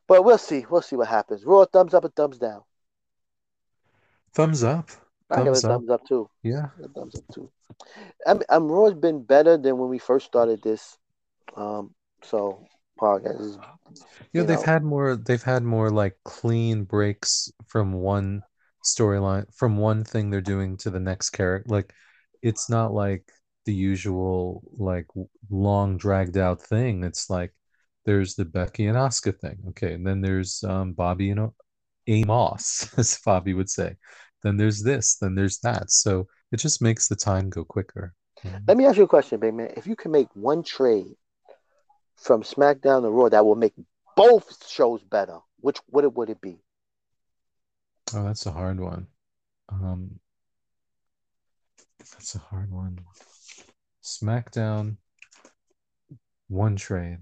but 0.08 0.24
we'll 0.24 0.38
see. 0.38 0.66
We'll 0.70 0.82
see 0.82 0.96
what 0.96 1.08
happens. 1.08 1.44
Raw 1.44 1.64
thumbs 1.66 1.94
up 1.94 2.04
or 2.04 2.10
thumbs 2.10 2.38
down. 2.38 2.62
Thumbs 4.34 4.62
up. 4.62 4.90
I 5.30 5.42
give 5.42 5.54
it 5.54 5.58
a 5.58 5.62
Thumbs 5.62 5.90
up. 5.90 6.04
too. 6.06 6.30
Yeah. 6.42 6.70
Thumbs 6.94 7.16
up 7.16 7.24
too. 7.34 7.50
I'm, 8.26 8.42
I'm 8.48 8.68
Raw's 8.68 8.94
been 8.94 9.24
better 9.24 9.56
than 9.58 9.78
when 9.78 9.90
we 9.90 9.98
first 9.98 10.26
started 10.26 10.62
this. 10.62 10.98
Um, 11.56 11.94
so 12.22 12.68
podcast 13.00 13.40
is 13.40 13.58
Yeah, 14.32 14.42
they've 14.42 14.58
know. 14.58 14.62
had 14.62 14.82
more 14.84 15.16
they've 15.16 15.42
had 15.42 15.62
more 15.62 15.90
like 15.90 16.16
clean 16.24 16.84
breaks 16.84 17.50
from 17.66 17.92
one 17.92 18.42
storyline 18.84 19.52
from 19.54 19.76
one 19.78 20.04
thing 20.04 20.30
they're 20.30 20.40
doing 20.40 20.76
to 20.78 20.90
the 20.90 21.00
next 21.00 21.30
character. 21.30 21.68
Like 21.72 21.94
it's 22.42 22.68
not 22.70 22.92
like 22.92 23.30
the 23.66 23.74
usual 23.74 24.62
like 24.78 25.06
long 25.50 25.96
dragged 25.98 26.36
out 26.36 26.62
thing. 26.62 27.04
It's 27.04 27.30
like 27.30 27.52
there's 28.06 28.36
the 28.36 28.44
Becky 28.44 28.86
and 28.86 28.96
Asuka 28.96 29.38
thing. 29.38 29.58
Okay, 29.70 29.92
and 29.92 30.06
then 30.06 30.20
there's 30.20 30.64
um 30.64 30.92
Bobby 30.92 31.30
and 31.30 31.50
Amos, 32.06 32.88
as 32.96 33.18
Bobby 33.24 33.52
would 33.52 33.68
say. 33.68 33.96
Then 34.42 34.56
there's 34.56 34.82
this, 34.82 35.16
then 35.16 35.34
there's 35.34 35.58
that. 35.60 35.90
So 35.90 36.28
it 36.52 36.58
just 36.58 36.80
makes 36.80 37.08
the 37.08 37.16
time 37.16 37.50
go 37.50 37.64
quicker. 37.64 38.14
Let 38.68 38.76
me 38.76 38.86
ask 38.86 38.96
you 38.96 39.04
a 39.04 39.08
question, 39.08 39.40
big 39.40 39.54
man. 39.54 39.72
If 39.76 39.86
you 39.86 39.96
can 39.96 40.12
make 40.12 40.28
one 40.34 40.62
trade 40.62 41.16
from 42.16 42.42
SmackDown 42.42 43.02
to 43.02 43.10
Raw 43.10 43.28
that 43.28 43.44
will 43.44 43.56
make 43.56 43.74
both 44.16 44.66
shows 44.68 45.02
better, 45.02 45.38
which 45.60 45.78
what 45.86 46.04
it 46.04 46.14
would 46.14 46.30
it 46.30 46.40
be? 46.40 46.58
Oh, 48.14 48.24
that's 48.24 48.46
a 48.46 48.52
hard 48.52 48.78
one. 48.78 49.08
Um, 49.68 50.20
that's 51.98 52.36
a 52.36 52.38
hard 52.38 52.70
one. 52.70 53.00
SmackDown, 54.04 54.98
one 56.46 56.76
trade. 56.76 57.18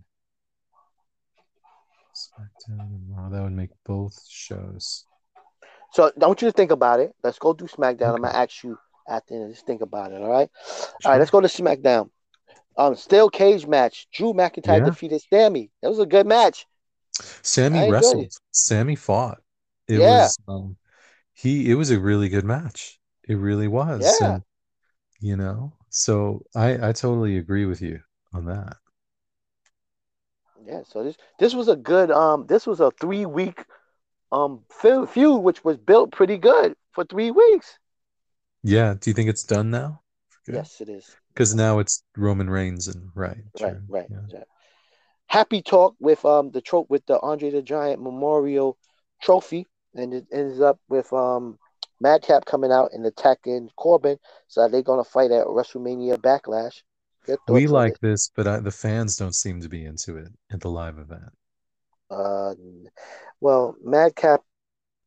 SmackDown 2.39 2.81
and 2.81 3.17
Raw, 3.17 3.29
that 3.29 3.43
would 3.43 3.53
make 3.53 3.71
both 3.85 4.19
shows. 4.29 5.05
So 5.93 6.11
I 6.21 6.27
want 6.27 6.43
you 6.43 6.49
to 6.49 6.53
think 6.53 6.71
about 6.73 7.01
it. 7.01 7.15
Let's 7.23 7.39
go 7.39 7.53
do 7.53 7.67
SmackDown. 7.67 8.15
I'm 8.15 8.23
gonna 8.23 8.35
ask 8.35 8.65
you 8.65 8.77
at 9.09 9.27
the 9.27 9.35
end. 9.37 9.55
Just 9.55 9.67
think 9.67 9.81
about 9.83 10.13
it. 10.13 10.21
All 10.21 10.31
right. 10.31 10.51
All 10.69 10.95
Sure. 11.01 11.13
right. 11.13 11.19
Let's 11.19 11.31
go 11.31 11.41
to 11.41 11.49
SmackDown. 11.49 12.11
Um, 12.77 12.97
steel 12.97 13.31
cage 13.31 13.67
match. 13.67 14.09
Drew 14.13 14.33
McIntyre 14.33 14.79
Yeah. 14.79 14.85
defeated 14.87 15.23
Sammy. 15.31 15.71
That 15.83 15.91
was 15.91 16.01
a 16.01 16.07
good 16.07 16.27
match. 16.27 16.67
Sammy 17.43 17.89
wrestled. 17.91 18.33
Sammy 18.51 18.97
fought. 18.97 19.41
It 19.87 20.01
Yeah. 20.01 20.25
was 20.25 20.39
um, 20.49 20.77
he. 21.33 21.71
It 21.71 21.75
was 21.75 21.91
a 21.91 22.01
really 22.01 22.29
good 22.29 22.45
match. 22.45 22.99
It 23.29 23.37
really 23.37 23.69
was. 23.69 24.19
Yeah. 24.21 24.35
And 24.35 24.43
you 25.21 25.37
know, 25.37 25.73
so 25.91 26.43
I 26.57 26.89
I 26.89 26.93
totally 26.93 27.39
agree 27.39 27.67
with 27.67 27.81
you 27.81 28.01
on 28.33 28.47
that. 28.47 28.77
Yeah. 30.67 30.83
So 30.87 31.05
this 31.05 31.17
this 31.39 31.55
was 31.55 31.69
a 31.69 31.77
good 31.77 32.11
um. 32.11 32.47
This 32.47 32.67
was 32.67 32.81
a 32.81 32.91
three 32.93 33.27
week 33.27 33.65
um 34.33 34.63
feud, 34.71 35.43
which 35.43 35.65
was 35.65 35.77
built 35.77 36.13
pretty 36.13 36.39
good 36.39 36.75
for 36.93 37.05
three 37.05 37.31
weeks. 37.31 37.79
Yeah. 38.63 38.95
Do 38.99 39.11
you 39.11 39.15
think 39.15 39.29
it's 39.29 39.45
done 39.45 39.71
now? 39.71 40.01
Yes, 40.47 40.81
it 40.81 40.89
is. 40.89 41.17
Because 41.29 41.55
now 41.55 41.79
it's 41.79 42.03
Roman 42.17 42.51
Reigns 42.51 42.89
and 42.89 43.11
right. 43.15 43.39
Right, 43.61 43.77
right. 43.89 44.07
yeah. 44.11 44.39
right. 44.39 44.47
Happy 45.27 45.63
talk 45.63 45.95
with 46.01 46.25
um 46.25 46.51
the 46.51 46.61
trope 46.61 46.91
with 46.91 47.05
the 47.07 47.19
Andre 47.21 47.51
the 47.51 47.63
Giant 47.63 48.03
Memorial 48.03 48.79
Trophy, 49.23 49.67
and 49.95 50.13
it 50.15 50.27
ends 50.33 50.61
up 50.61 50.79
with 50.89 51.13
um 51.13 51.59
Madcap 52.01 52.45
coming 52.45 52.71
out 52.71 52.91
and 52.93 53.07
attacking 53.07 53.71
Corbin. 53.77 54.19
So 54.49 54.69
they're 54.69 54.83
gonna 54.83 55.05
fight 55.05 55.31
at 55.31 55.47
WrestleMania 55.47 56.19
Backlash. 56.19 56.83
We 57.49 57.67
like 57.67 57.99
this, 58.01 58.31
but 58.35 58.47
I, 58.47 58.61
the 58.61 58.71
fans 58.71 59.17
don't 59.17 59.35
seem 59.35 59.61
to 59.61 59.69
be 59.69 59.85
into 59.85 60.17
it 60.17 60.29
at 60.51 60.61
the 60.61 60.71
live 60.71 60.99
event. 60.99 61.33
Uh, 62.11 62.55
well, 63.41 63.77
Madcap, 63.83 64.43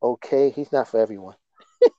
okay, 0.01 0.49
he's 0.51 0.71
not 0.71 0.87
for 0.87 0.99
everyone. 0.99 1.35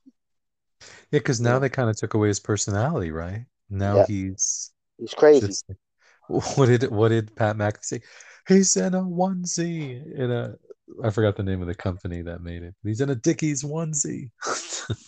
Yeah, 1.10 1.20
because 1.20 1.40
now 1.40 1.58
they 1.58 1.68
kind 1.68 1.88
of 1.88 1.96
took 1.96 2.14
away 2.14 2.28
his 2.28 2.40
personality, 2.40 3.10
right? 3.10 3.46
Now 3.70 3.96
Yeah. 3.96 4.06
he's 4.06 4.72
He's 4.98 5.14
crazy. 5.14 5.46
just 5.46 5.64
what 6.28 6.66
did 6.66 6.90
what 6.90 7.08
did 7.08 7.34
Pat 7.36 7.56
McAfee 7.56 7.84
say? 7.84 8.00
He's 8.46 8.76
in 8.76 8.94
a 8.94 9.02
onesie 9.02 10.02
in 10.14 10.30
a 10.30 10.56
I 11.02 11.10
forgot 11.10 11.36
the 11.36 11.42
name 11.42 11.60
of 11.60 11.68
the 11.68 11.74
company 11.74 12.22
that 12.22 12.42
made 12.42 12.62
it. 12.62 12.74
He's 12.82 13.00
in 13.00 13.10
a 13.10 13.14
Dickies 13.14 13.62
onesie. 13.62 14.30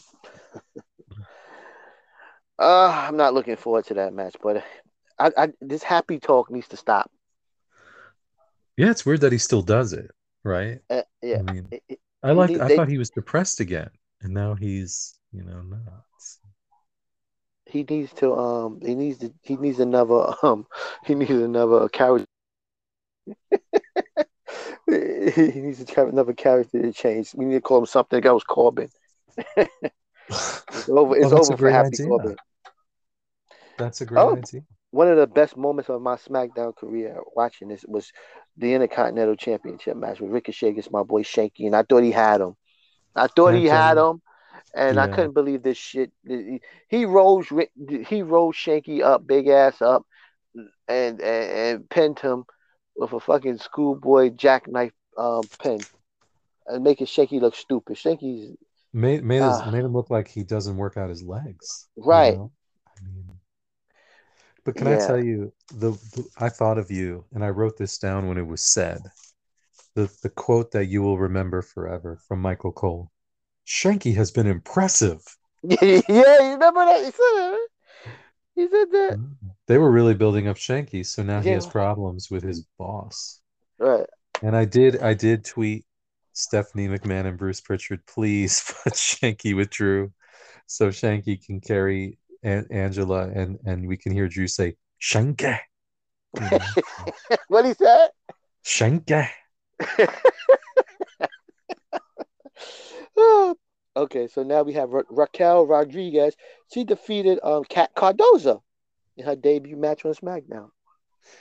Uh, 2.59 3.07
I'm 3.09 3.17
not 3.17 3.35
looking 3.35 3.57
forward 3.57 3.87
to 3.87 3.95
that 3.95 4.13
match, 4.13 4.37
but 4.43 4.63
I, 5.21 5.31
I 5.37 5.49
this 5.61 5.83
happy 5.83 6.19
talk 6.19 6.51
needs 6.51 6.69
to 6.69 6.77
stop. 6.77 7.11
yeah, 8.77 8.91
it's 8.91 9.05
weird 9.05 9.21
that 9.21 9.33
he 9.33 9.39
still 9.39 9.63
does 9.63 9.93
it, 9.93 10.11
right? 10.45 10.79
Uh, 10.89 11.03
yeah, 11.23 11.39
I 11.39 11.43
mean, 11.43 11.69
It- 11.71 11.83
it- 11.89 12.01
I. 12.23 12.35
They- 12.35 12.61
I 12.61 12.77
thought 12.77 12.89
he 12.89 12.99
was 12.99 13.11
depressed 13.11 13.61
again, 13.61 13.91
and 14.23 14.33
now 14.35 14.55
he's, 14.55 15.15
you 15.33 15.43
know, 15.45 15.63
not. 15.63 16.05
he 17.67 17.85
needs 17.85 18.13
to 18.15 18.35
um 18.35 18.81
he 18.85 18.95
needs 18.95 19.19
to 19.19 19.33
he 19.43 19.57
needs 19.57 19.79
another 19.79 20.35
um 20.43 20.67
he 21.07 21.15
needs 21.15 21.31
another 21.31 21.89
character 21.89 22.27
he 24.87 25.61
needs 25.61 25.85
to 25.85 25.95
have 25.95 26.09
another 26.09 26.33
character 26.33 26.83
to 26.83 26.93
change. 26.93 27.33
We 27.35 27.45
need 27.45 27.55
to 27.55 27.61
call 27.61 27.79
him 27.79 27.87
something 27.87 28.25
else, 28.25 28.43
Corbin. 28.45 28.89
It's 30.73 30.89
over. 30.89 31.17
It's 31.17 31.27
Well, 31.33 31.43
over 31.43 31.57
for 31.57 31.71
Happy 31.71 31.89
idea. 31.89 32.07
Corbin. 32.07 32.37
That's 33.79 34.01
a 34.01 34.07
great 34.07 34.21
Oh. 34.21 34.37
idea. 34.37 34.63
One 34.93 35.09
of 35.09 35.17
the 35.17 35.27
best 35.27 35.57
moments 35.57 35.89
of 35.89 36.03
my 36.03 36.17
SmackDown 36.17 36.75
career 36.75 37.21
watching 37.37 37.69
this 37.69 37.85
was 37.87 38.13
the 38.57 38.75
Intercontinental 38.75 39.37
Championship 39.37 39.97
match 39.97 40.21
with 40.21 40.33
Ricochet 40.33 40.69
against 40.69 40.91
my 40.91 41.03
boy 41.05 41.23
Shanky, 41.23 41.67
and 41.67 41.77
I 41.77 41.83
thought 41.83 42.03
he 42.03 42.11
had 42.11 42.41
him. 42.41 42.57
I 43.15 43.29
thought 43.29 43.55
he 43.55 43.67
had 43.67 43.97
him, 43.99 44.21
and 44.75 44.99
I 44.99 45.07
couldn't 45.09 45.35
believe 45.35 45.63
this 45.63 45.79
shit. 45.79 46.13
He- 46.89 47.05
rolls, 47.05 47.47
he 48.09 48.23
rolls 48.23 48.57
Shanky 48.57 49.03
up, 49.03 49.27
big 49.27 49.49
ass 49.49 49.81
up, 49.81 50.05
and 50.89 51.21
and, 51.21 51.21
and 51.23 51.91
pinned 51.91 52.19
him 52.19 52.45
with 52.97 53.13
a 53.13 53.21
fucking 53.21 53.59
schoolboy 53.59 54.31
jackknife 54.31 54.93
um, 55.17 55.43
pin, 55.63 55.81
and 56.67 56.83
making 56.83 57.07
Shanky 57.07 57.41
look 57.41 57.55
stupid. 57.55 57.97
Shanky's 57.97 58.57
Made 58.93 59.23
made, 59.23 59.43
his, 59.43 59.45
Ah. 59.45 59.71
made 59.71 59.85
him 59.85 59.93
look 59.93 60.11
like 60.11 60.27
he 60.27 60.43
doesn't 60.43 60.77
work 60.77 60.97
out 60.97 61.11
his 61.11 61.23
legs. 61.23 61.89
you 61.97 62.03
Right. 62.05 62.37
know? 62.37 62.51
I 62.99 63.03
mean, 63.09 63.40
but 64.65 64.77
can 64.77 64.87
I 64.87 64.97
tell 64.97 65.23
you 65.23 65.53
the, 65.73 65.91
the 65.91 66.25
I 66.39 66.49
thought 66.49 66.79
of 66.79 66.91
you 66.91 67.25
and 67.33 67.45
I 67.45 67.49
wrote 67.49 67.77
this 67.77 67.99
down 67.99 68.29
when 68.29 68.39
it 68.39 68.47
was 68.47 68.63
said. 68.63 68.99
The 69.95 70.11
the 70.23 70.31
quote 70.31 70.71
that 70.73 70.87
you 70.87 71.03
will 71.03 71.19
remember 71.19 71.63
forever 71.63 72.19
from 72.29 72.41
Michael 72.41 72.73
Cole. 72.73 73.11
Shanky 73.67 74.15
has 74.15 74.31
been 74.31 74.47
impressive. 74.47 75.21
yeah, 75.63 76.03
you 76.09 76.53
remember 76.53 76.85
that? 76.85 77.05
He 77.05 77.11
said 77.11 77.13
that. 77.13 77.69
He 78.55 78.63
said 78.69 78.91
that. 78.93 79.13
Mm-hmm. 79.19 79.49
They 79.67 79.79
were 79.79 79.91
really 79.91 80.15
building 80.15 80.49
up 80.49 80.57
Shanky, 80.57 81.05
so 81.05 81.23
now 81.23 81.41
he 81.41 81.51
has 81.51 81.67
problems 81.67 82.31
with 82.31 82.43
his 82.43 82.67
boss. 82.79 83.41
Right. 83.79 84.07
And 84.43 84.57
I 84.57 84.65
did 84.65 85.03
I 85.03 85.15
did 85.15 85.45
tweet 85.45 85.85
Stephanie 86.33 86.89
McMahon 86.89 87.27
and 87.27 87.37
Bruce 87.37 87.61
Pritchard, 87.61 88.07
please 88.07 88.63
put 88.85 88.95
Shanky 88.95 89.55
with 89.55 89.71
Drew 89.71 90.13
so 90.71 90.89
Shanky 90.89 91.45
can 91.45 91.61
carry 91.61 92.17
An- 92.43 92.67
Angela 92.71 93.29
and 93.29 93.59
and 93.65 93.87
we 93.87 93.97
can 93.97 94.13
hear 94.13 94.29
Drew 94.29 94.47
say 94.47 94.77
know, 96.41 96.59
what 97.49 97.65
he 97.65 97.75
said? 97.75 98.11
Shanky. 98.65 99.29
okay, 103.97 104.29
so 104.29 104.43
now 104.43 104.63
we 104.63 104.73
have 104.75 104.91
Ra- 104.91 105.03
Raquel 105.11 105.67
Rodriguez. 105.67 106.37
She 106.73 106.85
defeated 106.85 107.41
um 107.43 107.65
Kat 107.65 107.91
Cardoza 107.95 108.61
in 109.17 109.25
her 109.25 109.37
debut 109.37 109.77
match 109.77 110.05
on 110.05 110.15
SmackDown. 110.15 110.71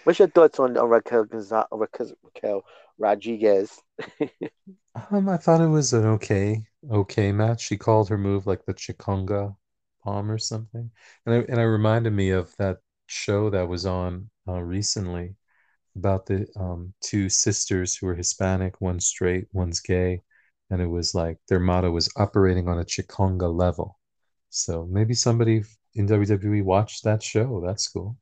What's 0.03 0.19
your 0.19 0.27
thoughts 0.27 0.59
on, 0.59 0.77
on 0.77 0.89
Raquel, 0.89 1.25
Gonza- 1.25 1.67
Raquel 1.71 2.11
Raquel 2.23 2.63
Rodriguez? 2.97 3.79
Um, 5.11 5.29
I 5.29 5.37
thought 5.37 5.61
it 5.61 5.67
was 5.67 5.93
an 5.93 6.05
okay, 6.05 6.63
okay 6.91 7.31
match. 7.31 7.61
She 7.61 7.77
called 7.77 8.09
her 8.09 8.17
move 8.17 8.47
like 8.47 8.65
the 8.65 8.73
Chingona 8.73 9.55
bomb 10.03 10.31
or 10.31 10.37
something, 10.37 10.89
and 11.25 11.35
I, 11.35 11.37
and 11.39 11.59
it 11.59 11.65
reminded 11.65 12.13
me 12.13 12.31
of 12.31 12.55
that 12.57 12.77
show 13.07 13.49
that 13.49 13.67
was 13.67 13.85
on 13.85 14.29
uh, 14.47 14.61
recently 14.61 15.35
about 15.95 16.25
the 16.25 16.47
um, 16.55 16.93
two 17.01 17.29
sisters 17.29 17.95
who 17.95 18.07
were 18.07 18.15
Hispanic, 18.15 18.79
one 18.79 18.99
straight, 18.99 19.47
one's 19.51 19.79
gay, 19.79 20.21
and 20.69 20.81
it 20.81 20.87
was 20.87 21.13
like 21.15 21.37
their 21.47 21.59
motto 21.59 21.91
was 21.91 22.09
operating 22.15 22.67
on 22.67 22.79
a 22.79 22.85
Chingona 22.85 23.53
level. 23.53 23.99
So 24.49 24.85
maybe 24.89 25.13
somebody 25.13 25.63
in 25.95 26.07
WWE 26.07 26.63
watched 26.63 27.03
that 27.03 27.21
show. 27.21 27.61
That's 27.65 27.87
cool. 27.87 28.17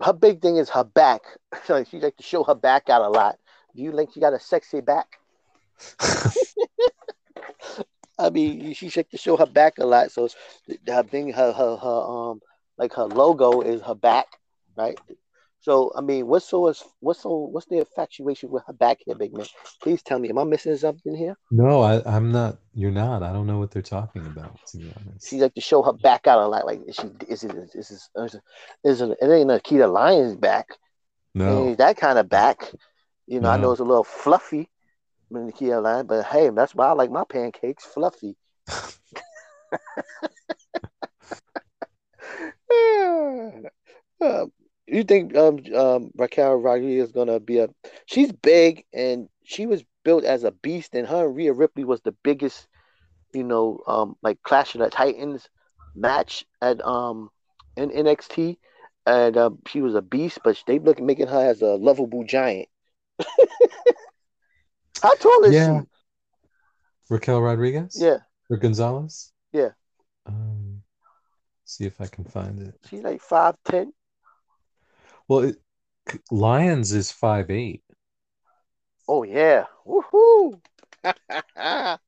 Her 0.00 0.12
big 0.12 0.40
thing 0.40 0.56
is 0.56 0.70
her 0.70 0.84
back. 0.84 1.22
She 1.66 2.00
like 2.00 2.16
to 2.16 2.22
show 2.22 2.44
her 2.44 2.54
back 2.54 2.88
out 2.88 3.02
a 3.02 3.08
lot. 3.08 3.38
Do 3.74 3.82
you 3.82 3.94
think 3.94 4.12
she 4.12 4.20
got 4.20 4.32
a 4.32 4.40
sexy 4.40 4.80
back? 4.80 5.18
I 8.20 8.30
mean, 8.30 8.74
she 8.74 8.90
like 8.94 9.10
to 9.10 9.18
show 9.18 9.36
her 9.36 9.46
back 9.46 9.78
a 9.78 9.86
lot. 9.86 10.12
So 10.12 10.28
her 10.86 11.02
thing, 11.02 11.32
her 11.32 11.52
her 11.52 11.76
her 11.76 12.00
um, 12.30 12.40
like 12.78 12.92
her 12.94 13.04
logo 13.04 13.60
is 13.62 13.80
her 13.82 13.94
back, 13.94 14.26
right? 14.76 14.98
So 15.60 15.92
I 15.96 16.00
mean, 16.00 16.26
what's 16.26 16.46
so 16.46 16.72
what's 17.00 17.22
so 17.22 17.48
what's 17.50 17.66
the 17.66 17.78
infatuation 17.78 18.50
with 18.50 18.62
her 18.66 18.72
back 18.72 18.98
here, 19.04 19.14
big 19.14 19.34
man? 19.34 19.46
Please 19.82 20.02
tell 20.02 20.18
me, 20.18 20.28
am 20.30 20.38
I 20.38 20.44
missing 20.44 20.76
something 20.76 21.14
here? 21.14 21.36
No, 21.50 21.82
I, 21.82 22.02
I'm 22.06 22.32
not. 22.32 22.58
You're 22.74 22.90
not. 22.90 23.22
I 23.22 23.32
don't 23.32 23.46
know 23.46 23.58
what 23.58 23.70
they're 23.70 23.82
talking 23.82 24.24
about, 24.26 24.58
to 24.68 24.78
be 24.78 24.92
honest. 24.96 25.28
She 25.28 25.40
like 25.40 25.54
to 25.54 25.60
show 25.60 25.82
her 25.82 25.92
back 25.92 26.26
out 26.26 26.38
a 26.40 26.46
lot. 26.46 26.66
Like 26.66 26.80
is 26.86 26.96
she 26.96 27.08
is 27.28 27.44
it 27.44 27.54
is 27.74 27.90
is 27.90 28.08
is 28.16 28.34
it, 28.34 28.42
is 28.84 29.00
it, 29.00 29.18
it 29.20 29.30
ain't 29.30 29.50
Nikkita 29.50 29.90
Lyons' 29.92 30.36
back? 30.36 30.68
No. 31.34 31.74
that 31.74 31.96
kind 31.96 32.18
of 32.18 32.28
back. 32.28 32.72
You 33.26 33.40
know, 33.40 33.48
I 33.48 33.56
know 33.56 33.70
it's 33.70 33.80
a 33.80 33.84
little 33.84 34.02
fluffy, 34.02 34.68
Nikkita 35.32 35.82
Lyons, 35.82 36.06
but 36.08 36.24
hey, 36.26 36.50
that's 36.50 36.74
why 36.74 36.88
I 36.88 36.92
like 36.92 37.10
my 37.10 37.24
pancakes 37.24 37.84
fluffy. 37.84 38.36
Uh, 42.70 43.50
you 44.86 45.04
think 45.04 45.36
um 45.36 45.58
um 45.74 46.10
Raquel 46.16 46.56
Rodriguez 46.56 47.08
is 47.08 47.12
gonna 47.12 47.40
be 47.40 47.58
a? 47.58 47.68
She's 48.06 48.32
big 48.32 48.84
and 48.92 49.28
she 49.44 49.66
was 49.66 49.84
built 50.04 50.24
as 50.24 50.44
a 50.44 50.50
beast, 50.52 50.94
and 50.94 51.06
her 51.08 51.26
and 51.26 51.36
Rhea 51.36 51.52
Ripley 51.52 51.84
was 51.84 52.00
the 52.02 52.12
biggest, 52.24 52.68
you 53.34 53.44
know, 53.44 53.80
um 53.86 54.16
like 54.22 54.42
Clash 54.42 54.74
of 54.74 54.80
the 54.80 54.90
Titans 54.90 55.48
match 55.94 56.44
at 56.62 56.84
um 56.86 57.30
in 57.76 57.90
NXT, 57.92 58.58
and 59.06 59.36
um, 59.36 59.58
she 59.68 59.80
was 59.82 59.94
a 59.94 60.02
beast, 60.02 60.40
but 60.44 60.62
they 60.66 60.78
look 60.78 61.00
making 61.00 61.28
her 61.28 61.42
as 61.50 61.62
a 61.62 61.76
lovable 61.76 62.24
giant. 62.24 62.68
How 65.02 65.14
tall 65.16 65.44
is 65.44 65.54
Yeah. 65.54 65.82
Raquel 67.08 67.40
Rodriguez? 67.40 67.96
Yeah, 68.00 68.18
Or 68.50 68.56
Gonzalez? 68.56 69.32
Yeah. 69.52 69.70
Um, 70.26 70.82
see 71.64 71.84
if 71.86 72.00
I 72.00 72.06
can 72.06 72.24
find 72.24 72.60
it. 72.60 72.78
she's 72.88 73.02
like 73.02 73.20
five 73.20 73.56
ten. 73.64 73.92
Well, 75.28 75.40
it, 75.40 75.56
Lyons 76.30 76.92
is 76.92 77.10
five 77.10 77.50
eight. 77.50 77.82
Oh 79.08 79.22
yeah, 79.24 79.64
woohoo! 79.86 80.60
I 81.56 81.98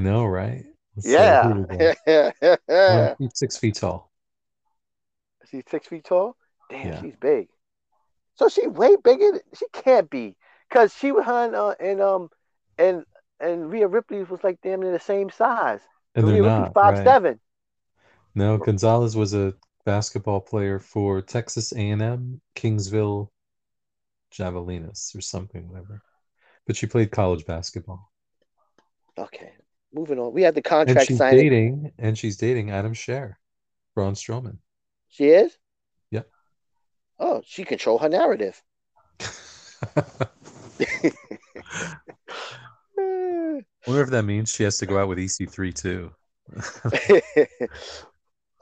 know, 0.00 0.24
right? 0.24 0.64
Let's 0.96 1.08
yeah, 1.08 1.46
here 1.46 1.66
we 1.68 1.76
go. 2.78 3.14
She's 3.20 3.30
six 3.38 3.56
feet 3.56 3.74
tall. 3.76 4.10
she's 5.50 5.62
six 5.70 5.86
feet 5.86 6.04
tall. 6.04 6.36
Damn, 6.70 6.86
Yeah. 6.88 7.00
she's 7.00 7.16
big. 7.16 7.48
So 8.36 8.48
she 8.48 8.66
way 8.66 8.96
bigger. 8.96 9.32
than- 9.32 9.40
She 9.54 9.66
can't 9.72 10.08
be 10.10 10.36
because 10.72 10.94
she 10.94 11.12
was 11.12 11.24
her 11.26 11.44
and, 11.44 11.54
uh, 11.54 11.74
and 11.78 12.00
um 12.00 12.30
and 12.78 13.04
and 13.40 13.70
Rhea 13.70 13.88
Ripley 13.88 14.22
was 14.24 14.42
like 14.42 14.58
damn 14.62 14.80
near 14.80 14.92
the 14.92 15.00
same 15.00 15.30
size. 15.30 15.80
And 16.14 16.26
Rhea 16.26 16.42
Ripley's 16.42 16.72
five 16.72 16.94
right. 16.94 17.04
seven. 17.04 17.40
No, 18.34 18.56
Gonzalez 18.56 19.16
was 19.16 19.34
a 19.34 19.54
basketball 19.84 20.40
player 20.40 20.78
for 20.78 21.20
Texas 21.20 21.72
A&M, 21.72 22.40
Kingsville 22.56 23.28
Javelinas 24.32 25.14
or 25.14 25.20
something, 25.20 25.68
whatever. 25.68 26.00
But 26.66 26.76
she 26.76 26.86
played 26.86 27.10
college 27.10 27.44
basketball. 27.44 28.10
Okay, 29.18 29.52
moving 29.92 30.18
on. 30.18 30.32
We 30.32 30.42
had 30.42 30.54
the 30.54 30.60
And 30.60 30.64
contract 30.64 31.08
she's 31.08 31.18
signing. 31.18 31.38
dating, 31.40 31.92
and 31.98 32.16
she's 32.16 32.38
dating 32.38 32.70
Adam 32.70 32.94
Scherr, 32.94 33.34
Braun 33.94 34.14
Strowman. 34.14 34.58
She 35.08 35.28
is. 35.28 35.54
Yep. 36.12 36.28
Oh, 37.18 37.42
she 37.44 37.64
control 37.64 37.98
her 37.98 38.08
narrative. 38.08 38.62
I 42.98 43.62
wonder 43.86 44.02
if 44.02 44.10
that 44.10 44.24
means 44.24 44.52
she 44.52 44.64
has 44.64 44.78
to 44.78 44.86
go 44.86 44.98
out 44.98 45.08
with 45.08 45.18
EC3 45.18 45.74
too. 45.74 46.10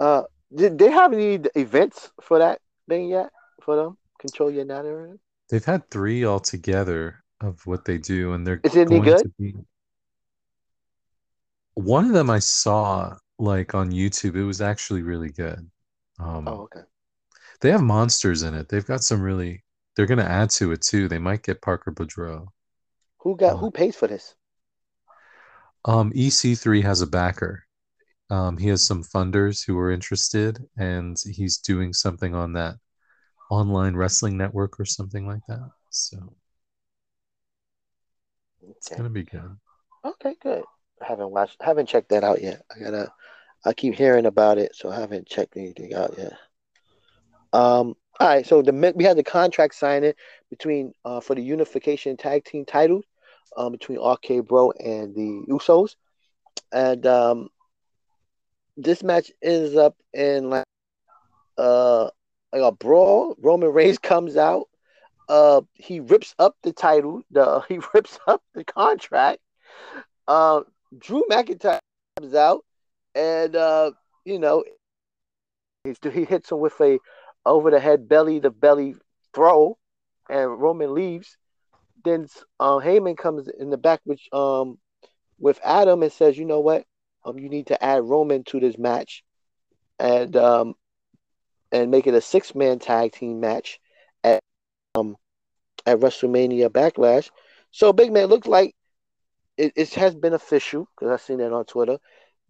uh, 0.01 0.23
did 0.55 0.79
they 0.79 0.91
have 0.91 1.13
any 1.13 1.41
events 1.55 2.11
for 2.21 2.39
that 2.39 2.61
thing 2.89 3.09
yet? 3.09 3.31
For 3.63 3.77
them, 3.77 3.99
control 4.19 4.51
your 4.51 4.65
narrative. 4.65 5.19
They've 5.51 5.65
had 5.65 5.89
three 5.91 6.25
altogether 6.25 7.23
of 7.41 7.67
what 7.67 7.85
they 7.85 7.99
do, 7.99 8.33
and 8.33 8.47
they're 8.47 8.61
Is 8.65 8.77
it 8.77 8.91
any 8.91 9.01
good? 9.01 9.33
be. 9.39 9.55
One 11.75 12.07
of 12.07 12.13
them 12.13 12.31
I 12.31 12.39
saw 12.39 13.17
like 13.39 13.75
on 13.75 13.91
YouTube. 13.91 14.37
It 14.37 14.45
was 14.45 14.61
actually 14.61 15.03
really 15.03 15.31
good. 15.31 15.69
Um, 16.19 16.47
Oh, 16.47 16.63
okay. 16.63 16.81
They 17.61 17.71
have 17.71 17.83
monsters 17.83 18.43
in 18.43 18.55
it. 18.55 18.69
They've 18.69 18.87
got 18.87 19.03
some 19.03 19.21
really. 19.21 19.65
They're 19.97 20.07
going 20.07 20.19
to 20.19 20.29
add 20.31 20.51
to 20.53 20.73
it 20.73 20.83
too. 20.83 21.09
They 21.09 21.19
might 21.19 21.43
get 21.43 21.63
Parker 21.63 21.93
Boudreaux. 21.93 22.49
Who 23.19 23.37
got 23.37 23.59
Uh, 23.59 23.61
who 23.61 23.71
pays 23.71 23.95
for 23.95 24.09
this? 24.09 24.35
Um, 25.85 26.13
EC3 26.15 26.83
has 26.83 27.01
a 27.01 27.07
backer. 27.07 27.65
Um, 28.31 28.59
he 28.59 28.69
has 28.69 28.85
some 28.87 29.05
funders 29.05 29.65
who 29.67 29.79
are 29.79 29.91
interested, 29.93 30.59
and 30.79 31.17
he's 31.27 31.59
doing 31.59 31.93
something 31.95 32.35
on 32.35 32.55
that 32.55 32.77
online 33.51 33.97
wrestling 33.97 34.37
network 34.39 34.81
or 34.81 34.87
something 34.87 35.27
like 35.27 35.43
that. 35.49 35.71
So 35.91 36.35
it's 38.77 38.89
Okay. 38.89 38.97
gonna 38.97 39.11
be 39.11 39.23
good. 39.25 39.57
Okay, 40.05 40.37
good. 40.43 40.65
I 41.01 41.07
haven't 41.07 41.31
watched, 41.31 41.63
haven't 41.63 41.89
checked 41.89 42.11
that 42.11 42.25
out 42.25 42.43
yet. 42.43 42.63
I 42.75 42.79
gotta, 42.81 43.13
I 43.65 43.73
keep 43.75 43.95
hearing 43.95 44.27
about 44.27 44.59
it, 44.59 44.75
so 44.77 44.91
I 44.91 45.01
haven't 45.01 45.29
checked 45.29 45.57
anything 45.57 45.95
out 45.95 46.15
yet. 46.19 46.35
Um, 47.53 47.95
All 48.21 48.29
right, 48.29 48.47
so 48.47 48.61
the 48.61 48.93
we 48.95 49.05
had 49.05 49.17
the 49.17 49.23
contract 49.23 49.75
signing 49.75 50.13
between 50.51 50.93
uh, 51.07 51.21
for 51.21 51.35
the 51.35 51.41
unification 51.41 52.19
tag 52.19 52.45
team 52.45 52.67
titles 52.67 53.07
um, 53.57 53.73
between 53.73 53.99
RK 53.99 54.47
Bro 54.47 54.73
and 54.73 55.15
the 55.15 55.47
Usos, 55.49 55.97
and 56.71 57.07
um, 57.07 57.49
this 58.77 59.03
match 59.03 59.33
ends 59.43 59.75
up 59.75 59.97
in 60.13 60.51
like 60.51 60.67
uh 61.57 62.11
like 62.53 62.63
a 62.63 62.73
brawl. 62.73 63.37
Roman 63.41 63.71
Reigns 63.71 63.99
comes 64.03 64.37
out. 64.37 64.69
Uh, 65.27 65.63
he 65.73 66.01
rips 66.01 66.35
up 66.39 66.57
the 66.63 66.75
title. 66.75 67.23
The 67.31 67.61
he 67.71 67.81
rips 67.95 68.19
up 68.27 68.43
the 68.55 68.65
contract. 68.65 69.41
Uh, 70.29 70.61
Drew 70.99 71.25
McIntyre 71.31 71.79
comes 72.19 72.35
out, 72.35 72.67
and 73.15 73.57
uh, 73.57 73.93
you 74.27 74.39
know, 74.39 74.63
he 75.85 75.95
he 76.11 76.25
hits 76.27 76.53
him 76.53 76.59
with 76.59 76.79
a 76.83 76.99
over 77.47 77.71
the 77.71 77.81
head 77.81 78.09
belly 78.09 78.41
to 78.41 78.51
belly 78.51 78.95
throw, 79.35 79.79
and 80.29 80.61
Roman 80.61 80.95
leaves. 80.95 81.37
Then 82.05 82.29
uh, 82.59 82.79
Heyman 82.79 83.17
comes 83.17 83.49
in 83.49 83.71
the 83.71 83.79
back 83.79 84.01
with 84.05 84.21
um 84.33 84.79
with 85.39 85.61
Adam 85.65 86.03
and 86.03 86.13
says, 86.13 86.39
"You 86.39 86.45
know 86.45 86.61
what? 86.61 86.85
Um, 87.25 87.39
you 87.39 87.49
need 87.49 87.67
to 87.69 87.83
add 87.83 88.05
Roman 88.05 88.45
to 88.45 88.61
this 88.61 88.79
match, 88.79 89.23
and 89.99 90.35
um, 90.37 90.75
and 91.73 91.91
make 91.91 92.07
it 92.07 92.15
a 92.15 92.21
six 92.21 92.55
man 92.55 92.79
tag 92.79 93.13
team 93.13 93.41
match 93.41 93.81
at 94.25 94.41
um 94.95 95.17
at 95.87 95.99
WrestleMania 95.99 96.69
Backlash." 96.69 97.31
So 97.71 97.93
Big 97.93 98.13
Man 98.13 98.27
looks 98.27 98.49
like 98.49 98.75
it, 99.57 99.73
it 99.77 99.95
has 99.95 100.15
been 100.15 100.33
official 100.33 100.89
because 100.95 101.13
I've 101.13 101.21
seen 101.21 101.39
that 101.39 101.53
on 101.53 101.65
Twitter 101.65 101.99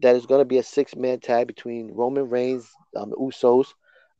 that 0.00 0.16
it's 0.16 0.26
going 0.26 0.40
to 0.40 0.46
be 0.46 0.58
a 0.58 0.62
six 0.62 0.96
man 0.96 1.20
tag 1.20 1.46
between 1.46 1.92
Roman 1.92 2.28
Reigns, 2.30 2.70
um, 2.96 3.10
the 3.10 3.16
Usos, 3.16 3.66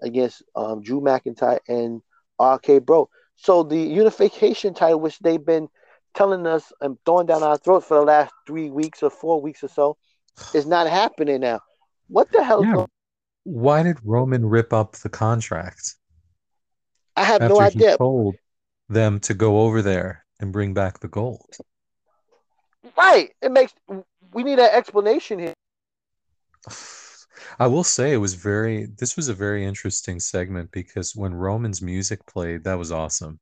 against 0.02 0.42
um, 0.54 0.82
Drew 0.82 1.00
McIntyre 1.00 1.58
and 1.68 2.02
RK 2.40 2.84
Bro. 2.84 3.08
So 3.36 3.62
the 3.62 3.78
unification 3.78 4.74
title, 4.74 5.00
which 5.00 5.18
they've 5.18 5.44
been 5.44 5.68
telling 6.14 6.46
us 6.46 6.72
and 6.80 6.96
throwing 7.04 7.26
down 7.26 7.42
our 7.42 7.56
throats 7.56 7.86
for 7.86 7.98
the 7.98 8.04
last 8.04 8.32
three 8.46 8.70
weeks 8.70 9.02
or 9.02 9.10
four 9.10 9.40
weeks 9.40 9.62
or 9.62 9.68
so, 9.68 9.96
is 10.54 10.66
not 10.66 10.88
happening 10.88 11.40
now. 11.40 11.60
What 12.08 12.30
the 12.32 12.42
hell? 12.42 12.64
Yeah. 12.64 12.86
Why 13.44 13.82
did 13.82 13.98
Roman 14.04 14.44
rip 14.44 14.72
up 14.72 14.96
the 14.96 15.08
contract 15.08 15.94
I 17.16 17.24
have 17.24 17.40
after 17.42 17.54
no 17.54 17.60
he 17.60 17.66
idea. 17.66 17.96
told 17.96 18.36
them 18.88 19.20
to 19.20 19.34
go 19.34 19.60
over 19.60 19.80
there 19.80 20.24
and 20.40 20.52
bring 20.52 20.74
back 20.74 21.00
the 21.00 21.08
gold? 21.08 21.56
Right. 22.96 23.30
It 23.40 23.52
makes 23.52 23.72
we 24.32 24.42
need 24.42 24.58
an 24.58 24.70
explanation 24.72 25.38
here. 25.38 25.54
I 27.58 27.66
will 27.66 27.84
say 27.84 28.12
it 28.12 28.18
was 28.18 28.34
very 28.34 28.86
this 28.86 29.16
was 29.16 29.28
a 29.28 29.34
very 29.34 29.64
interesting 29.64 30.20
segment 30.20 30.70
because 30.72 31.16
when 31.16 31.34
Roman's 31.34 31.82
music 31.82 32.26
played, 32.26 32.64
that 32.64 32.78
was 32.78 32.92
awesome. 32.92 33.40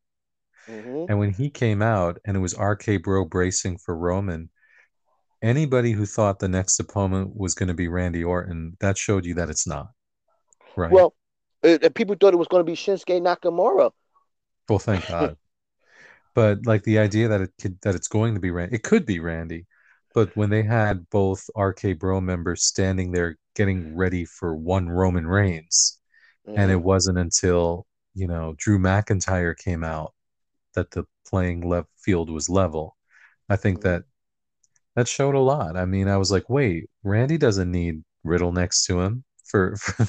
Mhm. 0.68 1.06
And 1.08 1.18
when 1.18 1.32
he 1.32 1.50
came 1.50 1.82
out 1.82 2.18
and 2.24 2.36
it 2.36 2.40
was 2.40 2.54
RK 2.54 3.02
Bro 3.02 3.26
bracing 3.26 3.78
for 3.78 3.96
Roman, 3.96 4.50
anybody 5.42 5.92
who 5.92 6.06
thought 6.06 6.38
the 6.38 6.48
next 6.48 6.78
opponent 6.80 7.36
was 7.36 7.54
going 7.54 7.68
to 7.68 7.74
be 7.74 7.88
Randy 7.88 8.24
Orton, 8.24 8.76
that 8.80 8.98
showed 8.98 9.24
you 9.24 9.34
that 9.34 9.50
it's 9.50 9.66
not. 9.66 9.90
Right. 10.76 10.92
Well, 10.92 11.14
uh, 11.64 11.78
uh, 11.82 11.88
people 11.94 12.16
thought 12.18 12.34
it 12.34 12.38
was 12.38 12.48
going 12.48 12.60
to 12.60 12.70
be 12.70 12.76
Shinsuke 12.76 13.20
Nakamura. 13.20 13.90
Well, 14.68 14.78
thank 14.78 15.08
God. 15.08 15.36
but 16.34 16.66
like 16.66 16.82
the 16.84 16.98
idea 16.98 17.28
that 17.28 17.40
it 17.40 17.50
could 17.60 17.80
that 17.82 17.94
it's 17.94 18.08
going 18.08 18.34
to 18.34 18.40
be 18.40 18.50
Randy, 18.50 18.76
it 18.76 18.82
could 18.82 19.06
be 19.06 19.20
Randy. 19.20 19.66
But 20.18 20.36
when 20.36 20.50
they 20.50 20.64
had 20.64 21.08
both 21.10 21.48
RK 21.56 21.92
Bro 21.92 22.22
members 22.22 22.64
standing 22.64 23.12
there 23.12 23.36
getting 23.54 23.94
ready 23.94 24.24
for 24.24 24.56
one 24.56 24.88
Roman 24.88 25.28
Reigns, 25.28 26.00
and 26.56 26.72
it 26.72 26.76
Mhm. 26.76 26.82
wasn't 26.82 27.18
until 27.18 27.86
you 28.14 28.26
know 28.26 28.54
Drew 28.58 28.80
McIntyre 28.80 29.56
came 29.56 29.84
out 29.84 30.14
that 30.74 30.90
the 30.92 31.04
playing 31.28 31.68
left 31.68 31.88
field 31.98 32.30
was 32.30 32.48
level. 32.48 32.96
I 33.48 33.56
think 33.56 33.78
Mhm. 33.78 33.82
that 33.82 34.04
that 34.96 35.08
showed 35.08 35.34
a 35.36 35.40
lot. 35.40 35.76
I 35.76 35.84
mean, 35.86 36.08
I 36.08 36.16
was 36.18 36.32
like, 36.32 36.48
wait, 36.50 36.90
Randy 37.04 37.38
doesn't 37.38 37.70
need 37.70 38.04
Riddle 38.24 38.52
next 38.52 38.86
to 38.86 39.00
him 39.00 39.24
for, 39.44 39.76
for 39.78 40.06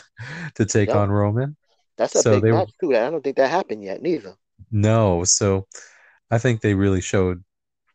to 0.55 0.65
take 0.65 0.89
Yep. 0.89 0.95
on 0.95 1.11
Roman. 1.11 1.57
That's 1.97 2.15
a 2.15 2.23
So 2.23 2.31
big 2.31 2.43
they 2.43 2.51
match 2.51 2.71
too. 2.79 2.95
I 2.95 3.09
don't 3.11 3.23
think 3.23 3.37
that 3.37 3.51
happened 3.51 3.83
yet, 3.83 4.01
neither. 4.01 4.35
no, 4.71 5.23
so 5.23 5.67
I 6.31 6.37
think 6.37 6.61
they 6.61 6.73
really 6.73 7.01
showed. 7.01 7.43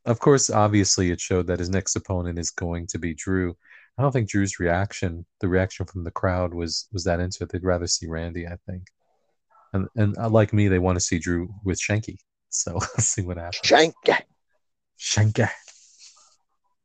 Of 0.07 0.21
course, 0.21 0.51
obviously, 0.51 1.11
it 1.11 1.21
showed 1.21 1.47
that 1.47 1.59
his 1.59 1.71
next 1.71 1.97
opponent 1.97 2.39
is 2.39 2.51
going 2.51 2.87
to 2.89 2.99
be 2.99 3.15
Drew. 3.15 3.57
I 3.97 4.03
don't 4.03 4.13
think 4.13 4.29
Drew's 4.29 4.59
reaction, 4.59 5.25
the 5.41 5.49
reaction 5.49 5.87
from 5.87 6.05
the 6.05 6.11
crowd, 6.11 6.53
was 6.53 6.89
was 6.93 7.05
that 7.05 7.21
into 7.21 7.43
it. 7.43 7.51
They'd 7.51 7.65
rather 7.65 7.87
see 7.87 8.07
Randy, 8.07 8.47
I 8.47 8.57
think. 8.69 8.85
And 9.73 9.89
and 9.97 10.17
uh, 10.19 10.29
like 10.29 10.53
me, 10.53 10.69
they 10.69 10.79
want 10.79 10.97
to 10.97 11.01
see 11.01 11.19
Drew 11.19 11.49
with 11.65 11.81
Shanky. 11.81 12.19
So 12.51 12.75
let's 12.81 13.07
see 13.07 13.23
what 13.23 13.37
happens. 13.37 13.61
Shank. 13.65 13.95
Shanky. 14.99 15.49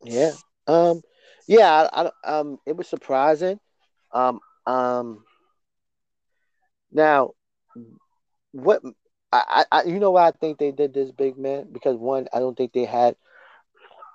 Yeah. 0.03 0.33
Um. 0.67 1.01
Yeah. 1.47 1.89
I, 1.91 2.09
I, 2.23 2.39
um. 2.39 2.57
It 2.65 2.77
was 2.77 2.87
surprising. 2.87 3.59
Um. 4.13 4.39
Um. 4.65 5.23
Now, 6.91 7.31
what? 8.51 8.81
I, 9.31 9.65
I. 9.71 9.83
You 9.83 9.99
know 9.99 10.11
why 10.11 10.27
I 10.27 10.31
think 10.31 10.57
they 10.57 10.71
did 10.71 10.93
this, 10.93 11.11
big 11.11 11.37
man? 11.37 11.67
Because 11.71 11.97
one, 11.97 12.27
I 12.33 12.39
don't 12.39 12.57
think 12.57 12.73
they 12.73 12.85
had. 12.85 13.15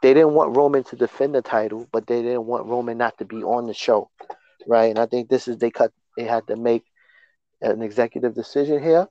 They 0.02 0.12
didn't 0.12 0.34
want 0.34 0.56
Roman 0.56 0.84
to 0.84 0.96
defend 0.96 1.34
the 1.34 1.42
title, 1.42 1.88
but 1.92 2.06
they 2.06 2.20
didn't 2.20 2.46
want 2.46 2.66
Roman 2.66 2.98
not 2.98 3.16
to 3.18 3.24
be 3.24 3.42
on 3.42 3.66
the 3.66 3.74
show, 3.74 4.10
right? 4.66 4.90
And 4.90 4.98
I 4.98 5.06
think 5.06 5.28
this 5.28 5.48
is 5.48 5.58
they 5.58 5.70
cut. 5.70 5.92
They 6.16 6.24
had 6.24 6.46
to 6.48 6.56
make 6.56 6.84
an 7.62 7.82
executive 7.82 8.34
decision 8.34 8.82
here 8.82 9.08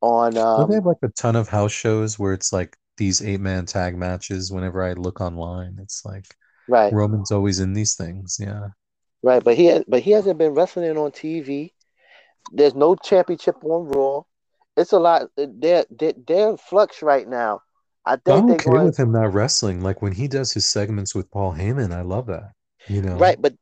on. 0.00 0.34
Don't 0.34 0.60
Um, 0.60 0.68
they 0.68 0.76
have 0.76 0.86
like 0.86 0.98
a 1.02 1.08
ton 1.08 1.36
of 1.36 1.48
house 1.48 1.72
shows 1.72 2.18
where 2.18 2.32
it's 2.32 2.52
like 2.52 2.76
these 2.96 3.22
eight 3.22 3.40
man 3.40 3.66
tag 3.66 3.96
matches? 3.96 4.52
Whenever 4.52 4.82
I 4.82 4.92
look 4.92 5.20
online, 5.20 5.78
it's 5.80 6.04
like 6.04 6.26
right. 6.68 6.92
Roman's 6.92 7.30
always 7.30 7.60
in 7.60 7.72
these 7.72 7.94
things. 7.94 8.38
Yeah. 8.40 8.68
Right, 9.22 9.42
but 9.42 9.56
he 9.56 9.82
but 9.88 10.02
he 10.02 10.12
hasn't 10.12 10.38
been 10.38 10.54
wrestling 10.54 10.96
on 10.96 11.10
TV. 11.10 11.72
There's 12.52 12.74
no 12.74 12.94
championship 12.94 13.56
on 13.64 13.88
Raw. 13.88 14.22
It's 14.76 14.92
a 14.92 14.98
lot. 14.98 15.30
They're 15.36 15.84
they're, 15.90 16.14
they're 16.26 16.50
in 16.50 16.56
flux 16.56 17.02
right 17.02 17.26
now. 17.28 17.62
I 18.04 18.16
think 18.16 18.48
I'm 18.48 18.52
okay 18.52 18.68
going 18.68 18.92
with 18.92 18.98
him 18.98 19.12
not 19.12 19.32
wrestling. 19.34 19.80
Like 19.82 20.02
when 20.02 20.12
he 20.12 20.28
does 20.28 20.52
his 20.52 20.66
segments 20.66 21.14
with 21.14 21.30
Paul 21.30 21.54
Heyman, 21.54 21.92
I 21.92 22.02
love 22.02 22.26
that. 22.26 22.52
You 22.88 23.02
know, 23.02 23.36
right, 23.36 23.40
but 23.40 23.54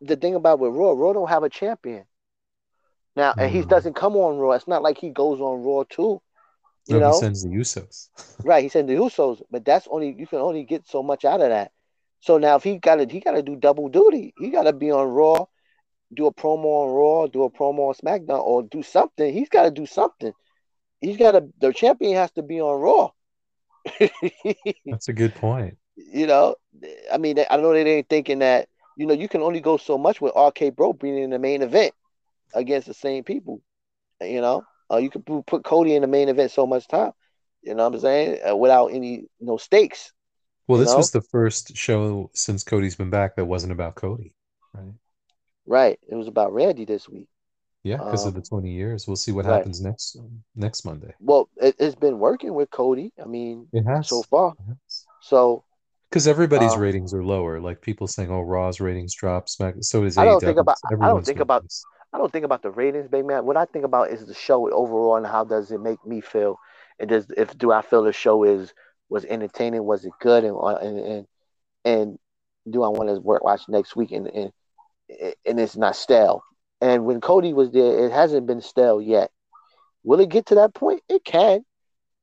the 0.00 0.16
thing 0.16 0.34
about 0.34 0.58
with 0.60 0.72
Raw, 0.74 0.92
Raw 0.92 1.12
don't 1.12 1.28
have 1.28 1.42
a 1.44 1.48
champion 1.50 2.06
now, 3.16 3.34
and 3.38 3.50
he 3.50 3.62
Mm. 3.62 3.68
doesn't 3.68 3.94
come 3.94 4.16
on 4.16 4.38
Raw. 4.38 4.52
It's 4.52 4.68
not 4.68 4.82
like 4.82 4.98
he 4.98 5.10
goes 5.10 5.40
on 5.40 5.62
Raw 5.62 5.84
too. 5.88 6.20
You 6.86 6.98
No, 6.98 7.00
know, 7.00 7.24
he 7.24 7.28
sends 7.28 7.50
the 7.50 7.50
Usos. 7.60 8.24
right? 8.42 8.62
He 8.62 8.68
sends 8.68 8.88
the 8.88 8.96
Usos, 8.96 9.42
but 9.50 9.64
that's 9.64 9.88
only 9.90 10.14
you 10.18 10.26
can 10.26 10.38
only 10.38 10.64
get 10.64 10.86
so 10.86 11.02
much 11.02 11.24
out 11.24 11.40
of 11.40 11.50
that. 11.50 11.72
So 12.20 12.38
now 12.38 12.56
if 12.56 12.64
he 12.64 12.78
got 12.78 12.96
to 12.96 13.06
he 13.06 13.20
got 13.20 13.32
to 13.32 13.42
do 13.42 13.56
double 13.56 13.88
duty. 13.88 14.34
He 14.38 14.50
got 14.50 14.64
to 14.64 14.72
be 14.72 14.90
on 14.90 15.08
Raw, 15.08 15.46
do 16.14 16.26
a 16.26 16.32
promo 16.34 16.64
on 16.86 16.92
Raw, 16.94 17.26
do 17.26 17.44
a 17.44 17.50
promo 17.50 17.88
on 17.88 17.94
SmackDown, 17.94 18.42
or 18.42 18.62
do 18.62 18.82
something. 18.82 19.32
He's 19.32 19.48
got 19.48 19.64
to 19.64 19.70
do 19.70 19.86
something. 19.86 20.32
He's 21.00 21.16
got 21.16 21.32
to. 21.32 21.48
The 21.60 21.72
champion 21.72 22.14
has 22.14 22.30
to 22.32 22.42
be 22.42 22.60
on 22.60 22.80
Raw. 22.80 23.10
That's 24.86 25.08
a 25.08 25.12
good 25.12 25.34
point. 25.34 25.76
you 25.96 26.26
know, 26.26 26.56
I 27.12 27.18
mean, 27.18 27.38
I 27.50 27.56
know 27.56 27.72
they 27.72 27.98
ain't 27.98 28.08
thinking 28.08 28.40
that. 28.40 28.68
You 28.96 29.06
know, 29.06 29.14
you 29.14 29.28
can 29.28 29.42
only 29.42 29.60
go 29.60 29.76
so 29.76 29.96
much 29.96 30.20
with 30.20 30.32
RK 30.36 30.74
Bro 30.74 30.94
being 30.94 31.18
in 31.18 31.30
the 31.30 31.38
main 31.38 31.62
event 31.62 31.94
against 32.52 32.88
the 32.88 32.94
same 32.94 33.22
people. 33.22 33.62
You 34.20 34.40
know, 34.40 34.64
uh, 34.90 34.96
you 34.96 35.08
could 35.10 35.24
put 35.46 35.62
Cody 35.64 35.94
in 35.94 36.02
the 36.02 36.08
main 36.08 36.28
event 36.28 36.50
so 36.50 36.66
much 36.66 36.88
time. 36.88 37.12
You 37.62 37.74
know 37.74 37.84
what 37.88 37.94
I'm 37.94 38.00
saying? 38.00 38.38
Uh, 38.48 38.56
without 38.56 38.88
any 38.88 39.26
no 39.40 39.56
stakes. 39.56 40.12
Well, 40.66 40.78
You 40.78 40.84
this 40.84 40.92
know? 40.92 40.98
was 40.98 41.10
the 41.12 41.22
first 41.22 41.76
show 41.76 42.30
since 42.34 42.64
Cody's 42.64 42.96
been 42.96 43.10
back 43.10 43.36
that 43.36 43.44
wasn't 43.44 43.72
about 43.72 43.94
Cody, 43.94 44.34
right? 44.74 44.92
Right. 45.64 45.98
It 46.08 46.14
was 46.14 46.26
about 46.28 46.52
Randy 46.52 46.84
this 46.84 47.08
week. 47.08 47.28
Yeah, 47.88 47.96
because 47.98 48.24
of 48.26 48.34
Um, 48.34 48.40
the 48.40 48.46
20 48.46 48.70
years. 48.70 49.06
We'll 49.06 49.16
see 49.24 49.32
what 49.32 49.44
right. 49.46 49.56
happens 49.56 49.80
next 49.80 50.16
next 50.54 50.84
Monday. 50.84 51.12
Well, 51.20 51.48
it, 51.56 51.74
it's 51.78 51.94
been 52.06 52.18
working 52.18 52.52
with 52.58 52.70
Cody. 52.70 53.12
I 53.22 53.26
mean, 53.26 53.68
It 53.72 53.84
has. 53.84 54.08
so 54.08 54.22
far. 54.22 54.54
So 55.20 55.64
Because 56.10 56.26
everybody's 56.26 56.74
Uh, 56.74 56.78
ratings 56.86 57.12
are 57.12 57.24
lower. 57.24 57.60
Like 57.60 57.80
people 57.82 58.06
saying, 58.06 58.30
"Oh, 58.30 58.40
Raw's 58.40 58.80
ratings 58.80 59.14
drop." 59.14 59.48
Smack. 59.48 59.74
So 59.80 60.02
does 60.04 60.16
I 60.16 60.24
don't 60.24 60.42
AEW. 60.42 60.46
think 60.48 60.58
about- 60.58 60.78
I 61.02 61.08
don't 61.08 61.24
think 61.26 61.40
about-. 61.40 61.64
I 62.14 62.16
don't 62.18 62.32
think 62.32 62.46
about 62.46 62.62
the 62.62 62.70
ratings, 62.70 63.08
big 63.08 63.26
man. 63.26 63.44
What 63.44 63.58
I 63.58 63.66
think 63.66 63.84
about 63.84 64.10
is 64.14 64.24
the 64.24 64.32
show 64.46 64.58
overall 64.82 65.16
and 65.16 65.26
how 65.26 65.44
does 65.44 65.70
it 65.70 65.80
make 65.80 66.00
me 66.06 66.20
feel, 66.22 66.58
and 66.98 67.06
does 67.10 67.26
if 67.36 67.48
do 67.58 67.70
I 67.78 67.82
feel 67.82 68.02
the 68.02 68.14
show 68.14 68.44
is 68.44 68.72
was 69.10 69.24
entertaining, 69.26 69.84
was 69.84 70.04
it 70.06 70.12
good, 70.20 70.42
and 70.44 70.56
and 70.86 70.98
and, 71.12 71.26
and 71.84 72.18
do 72.72 72.82
I 72.82 72.88
want 72.88 73.08
to 73.10 73.20
work 73.20 73.44
watch 73.44 73.62
next 73.68 73.94
week, 73.94 74.10
and 74.12 74.26
and 74.40 74.50
and 75.46 75.60
it's 75.60 75.76
not 75.76 75.96
stale. 75.96 76.42
And 76.80 77.04
when 77.04 77.20
Cody 77.20 77.52
was 77.52 77.70
there, 77.70 78.06
it 78.06 78.12
hasn't 78.12 78.46
been 78.46 78.60
stale 78.60 79.00
yet. 79.00 79.30
Will 80.04 80.20
it 80.20 80.28
get 80.30 80.46
to 80.46 80.56
that 80.56 80.74
point? 80.74 81.02
It 81.08 81.24
can. 81.24 81.64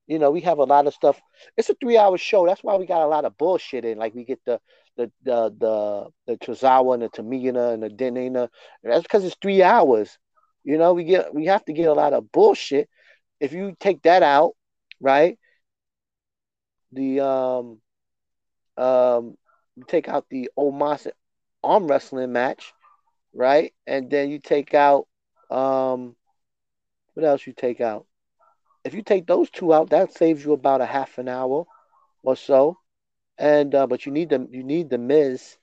You 0.07 0.19
know, 0.19 0.31
we 0.31 0.41
have 0.41 0.59
a 0.59 0.63
lot 0.63 0.87
of 0.87 0.93
stuff. 0.93 1.19
It's 1.57 1.69
a 1.69 1.73
three-hour 1.75 2.17
show. 2.17 2.45
That's 2.45 2.63
why 2.63 2.75
we 2.75 2.85
got 2.85 3.01
a 3.03 3.07
lot 3.07 3.25
of 3.25 3.37
bullshit 3.37 3.85
in. 3.85 3.97
Like 3.97 4.13
we 4.13 4.23
get 4.23 4.39
the 4.45 4.59
the 4.97 5.11
the 5.23 5.49
the 5.57 6.09
the 6.27 6.37
Tozawa 6.37 6.93
and 6.93 7.03
the 7.03 7.09
Tamina 7.09 7.73
and 7.73 7.83
the 7.83 7.89
Denina. 7.89 8.49
That's 8.83 9.01
because 9.03 9.25
it's 9.25 9.35
three 9.41 9.63
hours. 9.63 10.17
You 10.63 10.77
know, 10.77 10.93
we 10.93 11.03
get 11.05 11.33
we 11.33 11.45
have 11.45 11.65
to 11.65 11.73
get 11.73 11.87
a 11.89 11.93
lot 11.93 12.13
of 12.13 12.31
bullshit. 12.31 12.87
If 13.39 13.53
you 13.53 13.75
take 13.79 14.03
that 14.03 14.23
out, 14.23 14.53
right? 15.01 15.37
The 16.91 17.19
um 17.21 17.81
um 18.77 19.37
take 19.87 20.07
out 20.07 20.25
the 20.29 20.49
Omos 20.57 21.07
arm 21.63 21.87
wrestling 21.87 22.31
match, 22.31 22.73
right? 23.35 23.73
And 23.85 24.09
then 24.09 24.29
you 24.29 24.39
take 24.39 24.73
out 24.73 25.07
um 25.51 26.15
what 27.13 27.25
else 27.25 27.45
you 27.45 27.53
take 27.53 27.81
out? 27.81 28.05
If 28.83 28.93
you 28.93 29.01
take 29.01 29.25
those 29.25 29.49
two 29.49 29.73
out, 29.73 29.89
that 29.91 30.13
saves 30.13 30.43
you 30.43 30.53
about 30.53 30.81
a 30.81 30.85
half 30.85 31.17
an 31.17 31.27
hour 31.27 31.65
or 32.23 32.35
so. 32.35 32.77
And 33.37 33.73
uh, 33.75 33.87
but 33.87 34.05
you 34.05 34.11
need 34.11 34.29
the 34.29 34.47
you 34.49 34.63
need 34.63 34.89
the 34.89 34.97
Miz, 34.97 35.57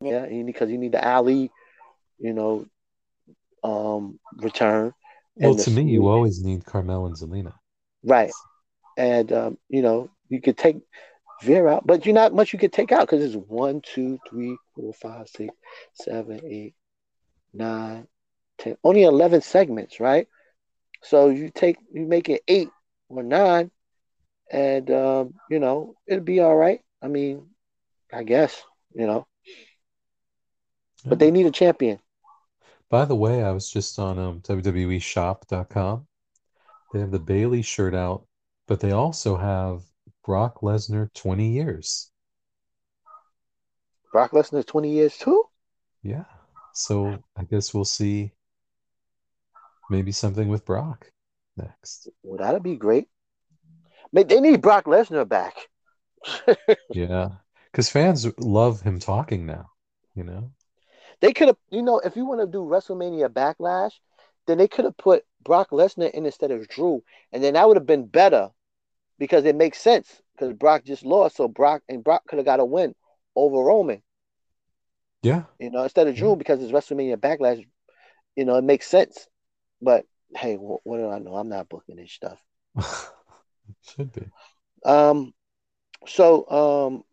yeah, 0.00 0.26
because 0.44 0.70
you 0.70 0.78
need 0.78 0.92
the 0.92 1.06
Ali, 1.06 1.50
you 2.18 2.32
know, 2.32 2.66
um 3.62 4.18
return. 4.36 4.92
Well, 5.36 5.54
to 5.56 5.70
me, 5.70 5.82
you 5.82 6.00
Smooth- 6.00 6.10
always 6.10 6.42
need 6.42 6.64
Carmella 6.64 7.06
and 7.06 7.16
Zelina. 7.16 7.54
Right. 8.04 8.32
And 8.96 9.32
um, 9.32 9.58
you 9.68 9.82
know, 9.82 10.10
you 10.28 10.40
could 10.40 10.56
take 10.56 10.76
Veer 11.42 11.68
out, 11.68 11.86
but 11.86 12.06
you're 12.06 12.14
not 12.14 12.32
much 12.34 12.52
you 12.52 12.58
could 12.58 12.72
take 12.72 12.92
out 12.92 13.00
because 13.00 13.22
it's 13.24 13.34
one, 13.48 13.80
two, 13.82 14.18
three, 14.28 14.56
four, 14.74 14.92
five, 14.94 15.28
six, 15.28 15.52
seven, 15.94 16.40
eight, 16.46 16.74
nine, 17.54 18.06
ten. 18.58 18.76
Only 18.84 19.04
eleven 19.04 19.40
segments, 19.40 20.00
right? 20.00 20.28
So 21.02 21.28
you 21.28 21.50
take 21.50 21.76
you 21.92 22.06
make 22.06 22.28
it 22.28 22.42
eight 22.48 22.68
or 23.08 23.22
nine, 23.22 23.70
and 24.50 24.90
um, 24.90 25.34
you 25.50 25.58
know, 25.58 25.94
it'll 26.06 26.24
be 26.24 26.40
all 26.40 26.56
right. 26.56 26.80
I 27.02 27.08
mean, 27.08 27.46
I 28.12 28.22
guess, 28.22 28.62
you 28.94 29.06
know. 29.06 29.26
But 31.06 31.18
they 31.18 31.30
need 31.30 31.46
a 31.46 31.50
champion. 31.50 31.98
By 32.88 33.04
the 33.04 33.16
way, 33.16 33.42
I 33.42 33.50
was 33.50 33.68
just 33.68 33.98
on 33.98 34.18
um, 34.18 34.40
WWEshop.com. 34.40 36.06
They 36.92 37.00
have 37.00 37.10
the 37.10 37.18
Bayley 37.18 37.60
shirt 37.60 37.94
out, 37.94 38.26
but 38.66 38.80
they 38.80 38.92
also 38.92 39.36
have 39.36 39.82
Brock 40.24 40.60
Lesnar 40.60 41.12
20 41.12 41.48
years. 41.50 42.10
Brock 44.12 44.30
Lesnar 44.30 44.64
20 44.64 44.90
years 44.90 45.18
too? 45.18 45.44
Yeah. 46.02 46.24
So 46.74 47.22
I 47.36 47.44
guess 47.44 47.72
we'll 47.72 47.84
see 47.84 48.32
maybe 49.90 50.12
something 50.12 50.48
with 50.48 50.64
Brock 50.64 51.10
next. 51.56 52.08
Well, 52.22 52.38
that'd 52.38 52.62
be 52.62 52.76
great. 52.76 53.08
But 54.12 54.28
they 54.28 54.40
need 54.40 54.60
Brock 54.60 54.84
Lesnar 54.84 55.28
back. 55.28 55.54
Yeah. 56.90 57.30
Because 57.70 57.90
fans 57.90 58.26
love 58.38 58.80
him 58.82 59.00
talking 59.00 59.46
now, 59.46 59.70
you 60.14 60.22
know? 60.22 60.52
They 61.20 61.32
could 61.32 61.48
have, 61.48 61.56
you 61.70 61.82
know, 61.82 61.98
if 61.98 62.14
you 62.14 62.24
want 62.24 62.40
to 62.40 62.46
do 62.46 62.60
WrestleMania 62.60 63.28
Backlash, 63.28 63.94
then 64.46 64.58
they 64.58 64.68
could 64.68 64.84
have 64.84 64.96
put 64.96 65.24
Brock 65.42 65.70
Lesnar 65.70 66.10
in 66.10 66.24
instead 66.24 66.50
of 66.50 66.68
Drew, 66.68 67.02
and 67.32 67.42
then 67.42 67.54
that 67.54 67.66
would 67.66 67.76
have 67.76 67.86
been 67.86 68.06
better 68.06 68.50
because 69.18 69.44
it 69.44 69.56
makes 69.56 69.78
sense 69.78 70.22
because 70.34 70.54
Brock 70.54 70.84
just 70.84 71.04
lost, 71.04 71.36
so 71.36 71.48
Brock 71.48 71.82
and 71.88 72.04
Brock 72.04 72.22
could 72.28 72.38
have 72.38 72.46
got 72.46 72.60
a 72.60 72.64
win 72.64 72.94
over 73.34 73.58
Roman, 73.58 74.02
Yeah. 75.24 75.44
you 75.58 75.70
know, 75.70 75.82
instead 75.82 76.06
of 76.08 76.14
Drew 76.16 76.36
because 76.36 76.62
it's 76.62 76.72
WrestleMania 76.72 77.16
Backlash. 77.16 77.64
You 78.36 78.44
know, 78.44 78.56
it 78.56 78.64
makes 78.64 78.86
sense. 78.88 79.26
But 79.80 80.06
hey, 80.36 80.56
wh- 80.56 80.84
what 80.86 80.98
do 80.98 81.08
I 81.10 81.18
know? 81.18 81.36
I'm 81.36 81.48
not 81.48 81.68
booking 81.68 81.96
this 81.96 82.12
stuff. 82.12 82.40
Should 83.82 84.12
be. 84.12 84.22
Um, 84.84 85.32
so 86.06 86.48
um, 86.50 87.04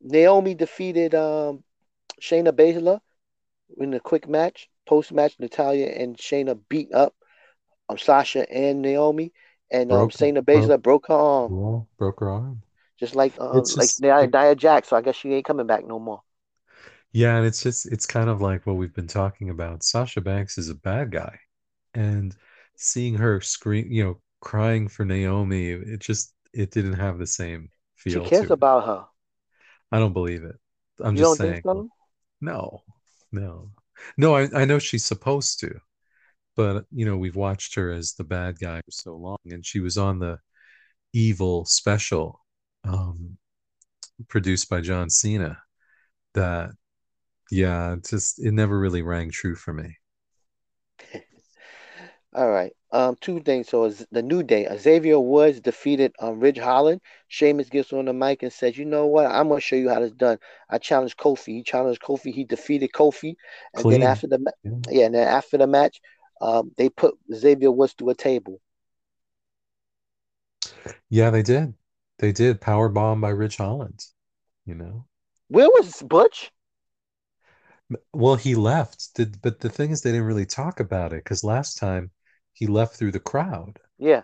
Naomi 0.00 0.54
defeated 0.54 1.14
um 1.14 1.62
Shayna 2.20 2.52
Baszler 2.52 3.00
in 3.78 3.92
a 3.94 4.00
quick 4.00 4.28
match. 4.28 4.68
Post 4.86 5.12
match, 5.12 5.34
Natalya 5.40 5.86
and 5.88 6.16
Shayna 6.16 6.58
beat 6.68 6.94
up 6.94 7.14
um, 7.88 7.98
Sasha 7.98 8.48
and 8.50 8.82
Naomi, 8.82 9.32
and 9.70 9.90
um, 9.90 9.98
Broke- 9.98 10.12
Shayna 10.12 10.42
Baszler 10.42 10.80
broke 10.80 11.08
her 11.08 11.14
arm, 11.14 11.50
broke 11.98 12.20
her 12.20 12.28
arm. 12.30 12.62
just 13.00 13.16
like 13.16 13.34
uh, 13.38 13.52
like 13.52 13.64
just- 13.66 14.00
Nia, 14.00 14.26
Nia 14.28 14.54
Jax. 14.54 14.88
So 14.88 14.96
I 14.96 15.02
guess 15.02 15.16
she 15.16 15.32
ain't 15.34 15.44
coming 15.44 15.66
back 15.66 15.84
no 15.84 15.98
more. 15.98 16.22
Yeah, 17.16 17.38
and 17.38 17.46
it's 17.46 17.62
just 17.62 17.86
it's 17.86 18.04
kind 18.04 18.28
of 18.28 18.42
like 18.42 18.66
what 18.66 18.76
we've 18.76 18.92
been 18.92 19.06
talking 19.06 19.48
about. 19.48 19.82
Sasha 19.82 20.20
Banks 20.20 20.58
is 20.58 20.68
a 20.68 20.74
bad 20.74 21.10
guy. 21.10 21.38
And 21.94 22.36
seeing 22.76 23.14
her 23.14 23.40
scream, 23.40 23.90
you 23.90 24.04
know, 24.04 24.20
crying 24.42 24.86
for 24.86 25.06
Naomi, 25.06 25.70
it 25.70 26.00
just 26.00 26.34
it 26.52 26.72
didn't 26.72 26.92
have 26.92 27.18
the 27.18 27.26
same 27.26 27.70
feel. 27.94 28.22
She 28.22 28.28
cares 28.28 28.50
about 28.50 28.84
her. 28.84 29.06
I 29.90 29.98
don't 29.98 30.12
believe 30.12 30.44
it. 30.44 30.56
I'm 31.02 31.16
you 31.16 31.22
just 31.22 31.38
saying. 31.38 31.62
so? 31.64 31.88
No, 32.42 32.82
no, 33.32 33.70
no. 34.18 34.36
I, 34.36 34.48
I 34.54 34.66
know 34.66 34.78
she's 34.78 35.06
supposed 35.06 35.58
to, 35.60 35.74
but 36.54 36.84
you 36.90 37.06
know 37.06 37.16
we've 37.16 37.34
watched 37.34 37.76
her 37.76 37.92
as 37.92 38.12
the 38.12 38.24
bad 38.24 38.58
guy 38.58 38.82
for 38.84 38.90
so 38.90 39.16
long, 39.16 39.38
and 39.46 39.64
she 39.64 39.80
was 39.80 39.96
on 39.96 40.18
the 40.18 40.38
evil 41.14 41.64
special, 41.64 42.44
um, 42.84 43.38
produced 44.28 44.68
by 44.68 44.82
John 44.82 45.08
Cena. 45.08 45.56
That, 46.34 46.72
yeah, 47.50 47.96
just 48.08 48.38
it 48.38 48.52
never 48.52 48.78
really 48.78 49.02
rang 49.02 49.30
true 49.30 49.54
for 49.56 49.72
me. 49.72 49.98
All 52.34 52.50
right. 52.50 52.72
Um, 52.92 53.16
two 53.20 53.40
things. 53.40 53.68
So 53.68 53.84
is 53.84 54.06
the 54.12 54.22
new 54.22 54.42
day, 54.42 54.66
Xavier 54.78 55.18
Woods 55.20 55.60
defeated 55.60 56.12
um 56.20 56.40
Ridge 56.40 56.58
Holland. 56.58 57.00
Sheamus 57.28 57.68
gets 57.68 57.92
on 57.92 58.06
the 58.06 58.12
mic 58.12 58.42
and 58.42 58.52
says, 58.52 58.78
"You 58.78 58.84
know 58.84 59.06
what? 59.06 59.26
I'm 59.26 59.48
gonna 59.48 59.60
show 59.60 59.76
you 59.76 59.88
how 59.90 60.00
this 60.00 60.12
done. 60.12 60.38
I 60.70 60.78
challenged 60.78 61.18
Kofi. 61.18 61.48
He 61.56 61.62
challenged 61.62 62.02
Kofi. 62.02 62.32
He 62.32 62.44
defeated 62.44 62.92
Kofi. 62.92 63.36
And 63.74 63.88
Clean. 63.88 64.00
then 64.00 64.02
after 64.02 64.26
the 64.28 64.38
ma- 64.38 64.50
Yeah. 64.64 64.72
yeah, 64.90 65.06
and 65.06 65.14
then 65.14 65.28
after 65.28 65.58
the 65.58 65.66
match, 65.66 66.00
um, 66.40 66.72
they 66.76 66.88
put 66.88 67.16
Xavier 67.34 67.70
Woods 67.72 67.94
through 67.94 68.10
a 68.10 68.14
table. 68.14 68.60
Yeah, 71.08 71.30
they 71.30 71.42
did. 71.42 71.74
They 72.18 72.32
did. 72.32 72.60
Power 72.60 72.88
bomb 72.88 73.20
by 73.20 73.30
Ridge 73.30 73.56
Holland. 73.56 74.04
You 74.64 74.74
know. 74.74 75.06
Where 75.48 75.68
was 75.68 76.02
Butch? 76.04 76.52
Well, 78.12 78.36
he 78.36 78.54
left. 78.54 79.14
Did 79.14 79.42
but 79.42 79.58
the 79.60 79.68
thing 79.68 79.90
is, 79.90 80.02
they 80.02 80.12
didn't 80.12 80.26
really 80.26 80.46
talk 80.46 80.78
about 80.80 81.12
it 81.12 81.24
because 81.24 81.42
last 81.44 81.78
time 81.78 82.12
he 82.52 82.66
left 82.66 82.96
through 82.96 83.12
the 83.12 83.20
crowd, 83.20 83.80
Yeah, 83.98 84.22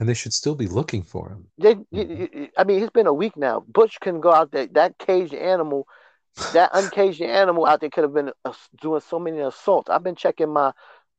and 0.00 0.08
they 0.08 0.14
should 0.14 0.32
still 0.32 0.54
be 0.56 0.66
looking 0.66 1.02
for 1.04 1.28
him. 1.30 1.50
they. 1.58 1.74
Mhm. 1.74 2.28
y- 2.34 2.50
I 2.56 2.64
mean, 2.64 2.82
it's 2.82 2.92
been 2.92 3.06
a 3.06 3.12
week 3.12 3.36
now. 3.36 3.60
Butch 3.60 3.98
can 4.00 4.20
go 4.20 4.32
out 4.32 4.50
there. 4.52 4.66
That 4.68 4.98
caged 4.98 5.34
animal, 5.34 5.86
that 6.52 6.70
uncaged 6.74 7.22
animal 7.22 7.66
out 7.66 7.80
there 7.80 7.90
could 7.90 8.04
have 8.04 8.14
been 8.14 8.32
uh, 8.44 8.54
doing 8.80 9.00
so 9.02 9.18
many 9.18 9.40
assaults. 9.40 9.90
I've 9.90 10.04
been 10.04 10.16
checking 10.16 10.50
my, 10.52 10.72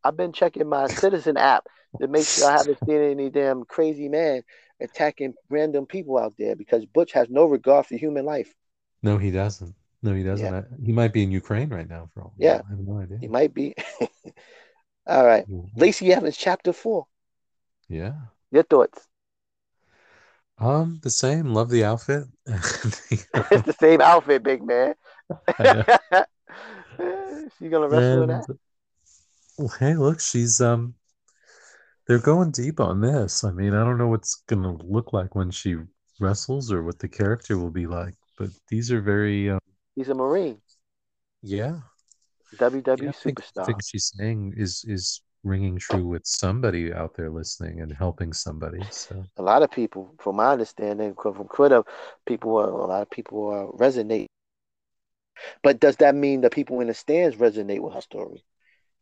I've 0.03 0.17
been 0.17 0.33
checking 0.33 0.69
my 0.69 0.87
Citizen 0.89 1.37
app 1.37 1.67
to 2.01 2.07
make 2.07 2.29
sure 2.29 2.47
I 2.47 2.53
haven't 2.57 2.79
seen 2.85 3.01
any 3.01 3.29
damn 3.29 3.65
crazy 3.65 4.09
man 4.09 4.43
attacking 4.81 5.35
random 5.49 5.85
people 5.87 6.17
out 6.17 6.35
there 6.37 6.55
because 6.55 6.85
Butch 6.85 7.13
has 7.13 7.29
no 7.29 7.45
regard 7.45 7.87
for 7.87 7.95
human 7.97 8.25
life. 8.25 8.53
No, 9.03 9.17
he 9.17 9.29
doesn't. 9.31 9.75
No, 10.01 10.13
he 10.13 10.23
doesn't. 10.23 10.53
I, 10.53 10.63
he 10.83 10.91
might 10.91 11.11
be 11.11 11.23
in 11.23 11.31
Ukraine 11.31 11.69
right 11.69 11.89
now 11.89 12.09
for 12.13 12.23
all. 12.23 12.33
Yeah. 12.37 12.61
I 12.65 12.69
have 12.69 12.79
no 12.79 12.99
idea. 12.99 13.17
He 13.19 13.27
might 13.27 13.53
be. 13.53 13.75
All 15.07 15.25
right, 15.25 15.43
Yeah. 15.47 15.61
Lacey 15.75 16.13
Evans, 16.13 16.37
chapter 16.37 16.71
four. 16.71 17.07
Yeah. 17.87 18.13
Your 18.51 18.63
thoughts? 18.63 19.07
Um, 20.59 20.99
the 21.01 21.09
same. 21.09 21.53
Love 21.53 21.69
the 21.69 21.83
outfit. 21.83 22.25
it's 22.45 22.91
the 23.31 23.75
same 23.79 24.01
outfit, 24.01 24.43
big 24.43 24.61
man. 24.63 24.93
I 25.59 26.25
she 27.57 27.69
gonna 27.69 27.87
wrestle 27.87 28.23
And, 28.23 28.31
that? 28.31 28.57
well, 29.57 29.73
hey, 29.79 29.95
look, 29.95 30.19
she's 30.19 30.61
um 30.61 30.93
they're 32.07 32.19
going 32.19 32.51
deep 32.51 32.79
on 32.79 33.01
this. 33.01 33.43
I 33.43 33.51
mean, 33.51 33.73
I 33.73 33.83
don't 33.83 33.97
know 33.97 34.07
what's 34.07 34.43
gonna 34.47 34.75
look 34.75 35.13
like 35.13 35.35
when 35.35 35.51
she 35.51 35.75
wrestles 36.19 36.71
or 36.71 36.83
what 36.83 36.99
the 36.99 37.07
character 37.07 37.57
will 37.57 37.71
be 37.71 37.87
like, 37.87 38.15
but 38.37 38.49
these 38.67 38.91
are 38.91 39.01
very 39.01 39.49
um, 39.49 39.59
He's 39.99 40.07
a 40.07 40.15
Marine, 40.15 40.61
yeah. 41.41 41.81
WWE 42.55 43.01
Yeah, 43.01 43.09
I 43.09 43.11
think, 43.11 43.41
superstar. 43.41 43.63
I 43.63 43.65
think 43.65 43.81
she's 43.83 44.13
saying 44.15 44.53
is 44.55 44.85
is 44.87 45.21
ringing 45.43 45.77
true 45.77 46.07
with 46.07 46.25
somebody 46.25 46.93
out 46.93 47.15
there 47.15 47.29
listening 47.29 47.81
and 47.81 47.91
helping 47.91 48.31
somebody. 48.31 48.79
So 48.91 49.25
A 49.35 49.41
lot 49.41 49.61
of 49.61 49.71
people, 49.71 50.15
from 50.17 50.37
my 50.37 50.53
understanding, 50.53 51.15
from 51.21 51.49
Twitter, 51.53 51.83
people 52.25 52.57
are 52.57 52.69
a 52.69 52.87
lot 52.87 53.01
of 53.01 53.09
people 53.09 53.49
are 53.49 53.67
resonate. 53.73 54.27
But 55.63 55.81
does 55.81 55.97
that 55.97 56.15
mean 56.15 56.39
the 56.39 56.49
people 56.49 56.79
in 56.79 56.87
the 56.87 56.93
stands 56.93 57.35
resonate 57.35 57.81
with 57.81 57.93
her 57.93 58.01
story? 58.01 58.45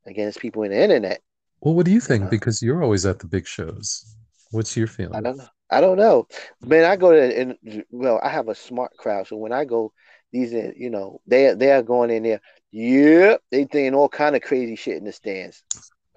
Again, 0.07 0.27
it's 0.27 0.39
people 0.39 0.63
in 0.63 0.71
the 0.71 0.81
internet. 0.81 1.21
well, 1.61 1.75
what 1.75 1.85
do 1.85 1.91
you 1.91 2.01
think? 2.01 2.23
know? 2.23 2.29
Because 2.31 2.63
you're 2.63 2.81
always 2.81 3.05
at 3.05 3.19
the 3.19 3.27
big 3.27 3.45
shows. 3.45 4.15
What's 4.49 4.75
your 4.75 4.87
feeling? 4.87 5.15
I 5.15 5.21
don't 5.21 5.37
know. 5.37 5.47
I 5.69 5.79
don't 5.79 5.97
know. 5.97 6.27
Man, 6.65 6.85
I 6.85 6.95
go 6.95 7.11
to 7.11 7.39
and 7.39 7.83
well, 7.91 8.19
I 8.23 8.29
have 8.29 8.47
a 8.47 8.55
smart 8.55 8.97
crowd. 8.97 9.27
So 9.27 9.35
when 9.35 9.51
I 9.51 9.65
go, 9.65 9.91
these 10.31 10.53
are 10.53 10.73
you 10.75 10.89
know, 10.89 11.21
they 11.27 11.53
they 11.53 11.71
are 11.71 11.83
going 11.83 12.11
in 12.11 12.23
there. 12.23 12.41
Yep, 12.71 13.41
they 13.51 13.63
thinking 13.65 13.95
all 13.95 14.09
kind 14.09 14.35
of 14.35 14.41
crazy 14.41 14.75
shit 14.75 14.97
in 14.97 15.05
the 15.05 15.11
stands, 15.11 15.63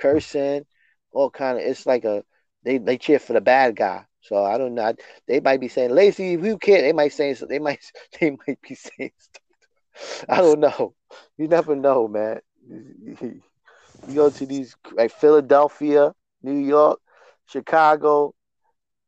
cursing, 0.00 0.64
all 1.12 1.30
kind 1.30 1.58
of. 1.58 1.64
It's 1.64 1.86
like 1.86 2.04
a 2.04 2.24
they 2.64 2.78
they 2.78 2.98
cheer 2.98 3.18
for 3.18 3.32
the 3.32 3.40
bad 3.40 3.76
guy. 3.76 4.04
So 4.22 4.44
I 4.44 4.58
don't 4.58 4.74
know. 4.74 4.94
They 5.26 5.40
might 5.40 5.60
be 5.60 5.68
saying 5.68 5.94
Lacey, 5.94 6.34
who 6.34 6.58
care? 6.58 6.82
They 6.82 6.92
might 6.92 7.12
say 7.12 7.32
they 7.32 7.58
might 7.58 7.80
they 8.20 8.30
might 8.30 8.60
be 8.60 8.74
saying 8.74 9.12
stuff. 9.18 10.26
I 10.28 10.38
don't 10.38 10.60
know. 10.60 10.94
You 11.36 11.48
never 11.48 11.74
know, 11.74 12.08
man. 12.08 12.40
You 12.68 14.14
go 14.14 14.30
to 14.30 14.46
these 14.46 14.76
like 14.92 15.12
Philadelphia, 15.12 16.14
New 16.42 16.58
York, 16.58 17.00
Chicago. 17.46 18.34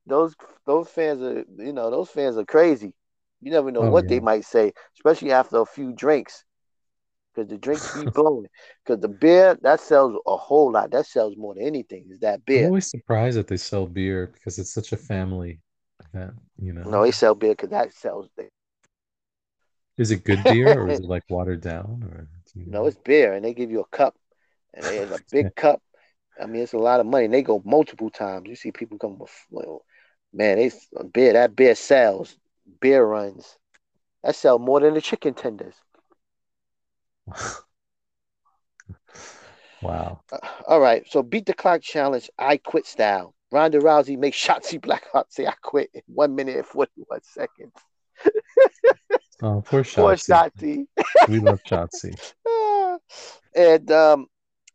Those 0.06 0.34
those 0.66 0.88
fans 0.88 1.22
are 1.22 1.44
you 1.58 1.72
know 1.72 1.90
those 1.90 2.08
fans 2.08 2.36
are 2.36 2.44
crazy. 2.44 2.94
You 3.42 3.52
never 3.52 3.72
know 3.72 3.82
Oh, 3.82 3.86
what 3.86 4.08
they 4.08 4.20
might 4.20 4.44
say, 4.44 4.72
especially 4.96 5.32
after 5.32 5.58
a 5.58 5.66
few 5.66 5.92
drinks, 5.92 6.44
because 7.34 7.50
the 7.50 7.58
drinks 7.58 7.88
be 7.88 8.06
blowing. 8.06 8.46
Because 8.84 9.00
the 9.02 9.08
beer 9.08 9.56
that 9.62 9.80
sells 9.80 10.14
a 10.26 10.36
whole 10.36 10.72
lot. 10.72 10.90
That 10.92 11.06
sells 11.06 11.36
more 11.36 11.54
than 11.54 11.64
anything. 11.64 12.06
Is 12.10 12.20
that 12.20 12.44
beer? 12.46 12.70
I'm 12.70 12.72
always 12.72 12.88
surprised 12.88 13.36
that 13.38 13.48
they 13.48 13.56
sell 13.56 13.86
beer 13.86 14.26
because 14.28 14.58
it's 14.58 14.72
such 14.72 14.92
a 14.92 14.96
family 14.96 15.60
event, 16.14 16.34
you 16.58 16.72
know. 16.72 16.86
No, 16.86 17.02
they 17.02 17.10
sell 17.12 17.34
beer 17.34 17.52
because 17.52 17.70
that 17.70 17.92
sells. 17.94 18.28
Is 19.96 20.10
it 20.10 20.24
good 20.24 20.46
beer 20.46 20.78
or 20.80 20.88
is 20.88 20.98
it 21.00 21.06
like 21.06 21.24
watered 21.30 21.60
down 21.60 22.02
or 22.04 22.28
do 22.52 22.60
you 22.60 22.66
No, 22.66 22.86
it's 22.86 22.96
beer, 22.98 23.34
and 23.34 23.44
they 23.44 23.54
give 23.54 23.70
you 23.70 23.80
a 23.80 23.96
cup, 23.96 24.14
and 24.74 24.86
it's 24.86 25.12
a 25.12 25.20
big 25.30 25.54
cup. 25.54 25.82
I 26.40 26.46
mean, 26.46 26.62
it's 26.62 26.72
a 26.74 26.78
lot 26.78 27.00
of 27.00 27.06
money. 27.06 27.26
And 27.26 27.34
they 27.34 27.42
go 27.42 27.62
multiple 27.64 28.10
times. 28.10 28.48
You 28.48 28.56
see 28.56 28.72
people 28.72 28.98
come 28.98 29.18
with, 29.18 29.32
well, 29.50 29.84
man, 30.32 30.58
they 30.58 30.70
beer. 31.12 31.34
That 31.34 31.56
beer 31.56 31.74
sells. 31.74 32.36
Beer 32.80 33.04
runs. 33.04 33.58
That 34.22 34.36
sell 34.36 34.58
more 34.58 34.80
than 34.80 34.94
the 34.94 35.00
chicken 35.00 35.34
tenders. 35.34 35.74
Wow. 39.82 40.20
Uh, 40.30 40.38
all 40.68 40.80
right, 40.80 41.04
so 41.10 41.22
beat 41.22 41.44
the 41.44 41.54
clock 41.54 41.82
challenge. 41.82 42.30
I 42.38 42.56
quit 42.56 42.86
style. 42.86 43.34
Ronda 43.50 43.80
Rousey 43.80 44.16
makes 44.16 44.38
Shotzi 44.38 44.80
Blackheart 44.80 45.24
say 45.28 45.46
I 45.46 45.54
quit 45.60 45.90
in 45.92 46.02
one 46.06 46.34
minute 46.34 46.56
and 46.56 46.64
forty 46.66 47.02
one 47.08 47.20
seconds. 47.22 47.74
Oh, 49.42 49.62
poor 49.66 49.82
Shotzi. 49.84 49.96
Poor 49.96 50.16
Shotzi. 50.16 50.86
We 51.28 51.40
love 51.40 51.60
Shotzi. 51.64 52.16
And 53.54 53.90
um 53.90 54.26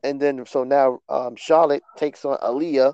and 0.04 0.22
then 0.22 0.46
so 0.46 0.64
now 0.64 1.00
um 1.10 1.36
Charlotte 1.36 1.82
takes 1.96 2.24
on 2.26 2.38
Aaliyah 2.38 2.94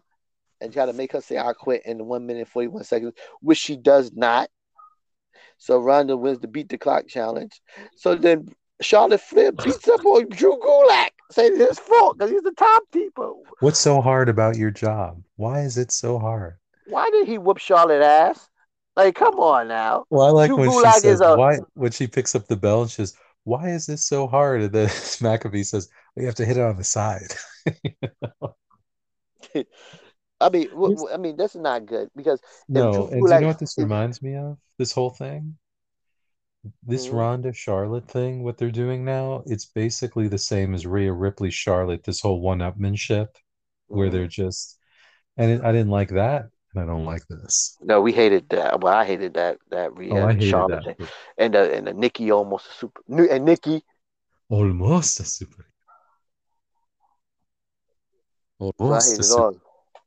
and 0.62 0.72
try 0.72 0.86
to 0.86 0.94
make 0.94 1.12
her 1.12 1.20
say 1.20 1.38
I 1.38 1.52
quit 1.52 1.86
in 1.86 2.06
one 2.06 2.26
minute 2.26 2.48
forty 2.48 2.68
one 2.68 2.84
seconds, 2.86 3.14
which 3.42 3.58
she 3.58 3.76
does 3.76 4.14
not. 4.14 4.50
So 5.64 5.80
Ronda 5.80 6.18
wins 6.18 6.40
the 6.40 6.50
beat 6.50 6.68
the 6.68 6.78
clock 6.78 7.08
challenge. 7.08 7.62
So 7.96 8.16
then 8.16 8.50
Charlotte 8.82 9.22
Flair 9.22 9.54
beats 9.54 9.88
up 9.88 10.06
on 10.06 10.28
Drew 10.28 10.60
Gulak, 10.60 11.12
saying 11.32 11.54
it's 11.54 11.70
his 11.70 11.80
fault 11.80 12.18
because 12.18 12.32
he's 12.32 12.42
the 12.42 12.52
top 12.52 12.84
people. 12.92 13.46
What's 13.62 13.80
so 13.80 14.02
hard 14.02 14.28
about 14.28 14.58
your 14.58 14.72
job? 14.72 15.24
Why 15.38 15.62
is 15.62 15.78
it 15.78 15.94
so 15.94 16.20
hard? 16.20 16.58
Why 16.88 17.10
did 17.12 17.30
he 17.30 17.38
whoop 17.38 17.60
Charlotte 17.60 18.02
ass? 18.02 18.50
Like, 18.98 19.16
come 19.16 19.36
on 19.36 19.70
now. 19.70 20.04
Well, 20.10 20.26
I 20.26 20.32
like 20.32 20.48
Drew 20.50 20.58
when 20.58 20.70
she 20.70 20.76
Gulak 20.76 20.96
is 20.96 21.02
says 21.02 21.22
a- 21.22 21.38
why 21.38 21.60
when 21.76 21.94
she 21.94 22.08
picks 22.08 22.36
up 22.36 22.48
the 22.48 22.58
bell 22.58 22.82
and 22.82 22.92
she 22.92 22.96
says, 22.98 23.16
Why 23.46 23.70
is 23.70 23.86
this 23.86 24.06
so 24.06 24.28
hard? 24.28 24.64
And 24.64 24.74
then 24.74 24.88
McAfee 24.90 25.66
says, 25.66 25.88
well, 26.14 26.24
you 26.24 26.26
have 26.28 26.36
to 26.36 26.46
hit 26.46 26.58
it 26.58 26.64
on 26.64 26.76
the 26.76 26.84
side. 26.84 27.34
I 30.44 30.50
mean, 30.50 30.70
w- 30.70 30.96
w- 30.96 31.14
I 31.14 31.18
mean, 31.18 31.38
that's 31.38 31.56
not 31.56 31.86
good 31.86 32.10
because 32.16 32.42
No, 32.68 33.08
and 33.08 33.26
do 33.26 33.34
you 33.34 33.40
know 33.42 33.48
what 33.48 33.60
this 33.60 33.78
reminds 33.78 34.22
me 34.22 34.36
of? 34.36 34.58
This 34.78 34.92
whole 34.92 35.10
thing? 35.10 35.58
This 36.82 37.08
Mhm. 37.08 37.14
Ronda 37.18 37.54
Charlotte 37.54 38.08
thing, 38.08 38.44
what 38.44 38.58
they're 38.58 38.72
doing 38.72 39.04
now, 39.04 39.44
it's 39.48 39.66
basically 39.66 40.28
the 40.28 40.38
same 40.38 40.74
as 40.74 40.86
Rhea 40.86 41.12
Ripley 41.12 41.52
Charlotte, 41.52 42.04
this 42.04 42.22
whole 42.22 42.40
one-upmanship 42.42 43.28
where 43.88 44.08
Mhm. 44.08 44.12
they're 44.12 44.28
just 44.28 44.80
and 45.38 45.52
it, 45.52 45.62
I 45.64 45.72
didn't 45.72 45.90
like 45.90 46.10
that, 46.10 46.46
and 46.74 46.84
I 46.84 46.86
don't 46.86 47.06
like 47.06 47.26
this. 47.28 47.78
no, 47.82 48.02
we 48.02 48.12
hated 48.14 48.50
that. 48.50 48.80
Well, 48.82 48.94
I 48.94 49.04
hated 49.06 49.34
that 49.34 49.58
that 49.72 49.92
Oh, 49.94 49.98
Rhea 49.98 50.28
hated 50.28 50.50
Charlotte 50.50 50.84
that. 50.86 50.98
thing. 50.98 51.08
and 51.38 51.54
the 51.54 51.74
and 51.76 51.88
the 51.88 51.94
Nikki 51.94 52.32
almost 52.32 52.68
a 52.70 52.74
super 52.74 53.02
and 53.30 53.46
Nikki. 53.46 53.84
Almost 54.50 55.20
a 55.20 55.26
super. 55.26 55.66
Almost 58.60 59.20
a 59.20 59.24
super. 59.24 59.60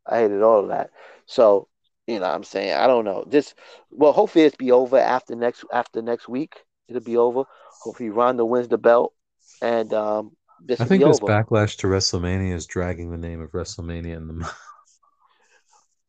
I 0.08 0.18
hated 0.20 0.42
all 0.42 0.60
of 0.60 0.68
that. 0.68 0.90
So 1.26 1.68
you 2.06 2.16
know, 2.20 2.26
what 2.26 2.34
I'm 2.34 2.44
saying 2.44 2.74
I 2.74 2.86
don't 2.86 3.04
know. 3.04 3.24
This 3.26 3.54
well, 3.90 4.12
hopefully 4.12 4.44
it's 4.44 4.56
be 4.56 4.72
over 4.72 4.98
after 4.98 5.34
next 5.34 5.64
after 5.72 6.02
next 6.02 6.28
week. 6.28 6.54
It'll 6.88 7.02
be 7.02 7.16
over. 7.16 7.44
Hopefully 7.82 8.10
Ronda 8.10 8.44
wins 8.44 8.68
the 8.68 8.78
belt, 8.78 9.12
and 9.60 9.92
um, 9.92 10.36
this 10.64 10.80
I 10.80 10.84
think 10.84 11.02
this 11.02 11.20
over. 11.20 11.32
backlash 11.32 11.76
to 11.78 11.88
WrestleMania 11.88 12.54
is 12.54 12.66
dragging 12.66 13.10
the 13.10 13.16
name 13.16 13.40
of 13.40 13.50
WrestleMania 13.50 14.16
in 14.16 14.28
the 14.28 14.34
mud. 14.34 14.50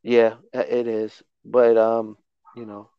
Yeah, 0.03 0.35
it 0.53 0.87
is. 0.87 1.21
But 1.43 1.77
um, 1.77 2.17
you 2.55 2.65
know, 2.65 2.89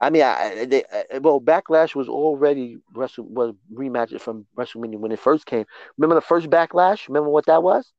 I 0.00 0.10
mean, 0.10 0.22
I, 0.22 0.60
I- 0.60 0.64
they, 0.64 0.84
well, 1.20 1.40
Backlash 1.40 1.94
was 1.94 2.08
already 2.08 2.78
Wrestle 2.94 3.24
was 3.24 3.54
rematches 3.72 4.20
from 4.20 4.46
WrestleMania 4.56 4.98
when 4.98 5.12
it 5.12 5.18
first 5.20 5.46
came. 5.46 5.64
Remember 5.96 6.14
the 6.14 6.20
first 6.26 6.48
Backlash? 6.48 7.08
Remember 7.08 7.30
what 7.30 7.46
that 7.46 7.62
was? 7.62 7.92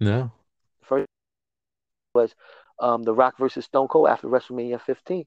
No. 0.00 0.30
First 0.82 1.06
was 2.16 2.34
um 2.78 3.02
The 3.02 3.14
Rock 3.14 3.34
versus 3.38 3.64
Stone 3.64 3.88
Cold 3.88 4.08
after 4.08 4.28
WrestleMania 4.28 4.80
15. 4.80 5.24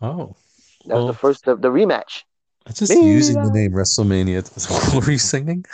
Oh. 0.00 0.34
That 0.86 0.96
was 0.96 1.06
the 1.06 1.20
first 1.24 1.44
the, 1.44 1.56
the 1.56 1.68
rematch. 1.78 2.24
That's 2.66 2.80
just 2.80 2.92
Me, 2.92 3.14
using 3.18 3.36
the 3.36 3.48
uh, 3.48 3.58
name 3.58 3.72
WrestleMania. 3.72 4.40
What 4.94 5.06
were 5.06 5.12
you 5.12 5.18
singing? 5.18 5.64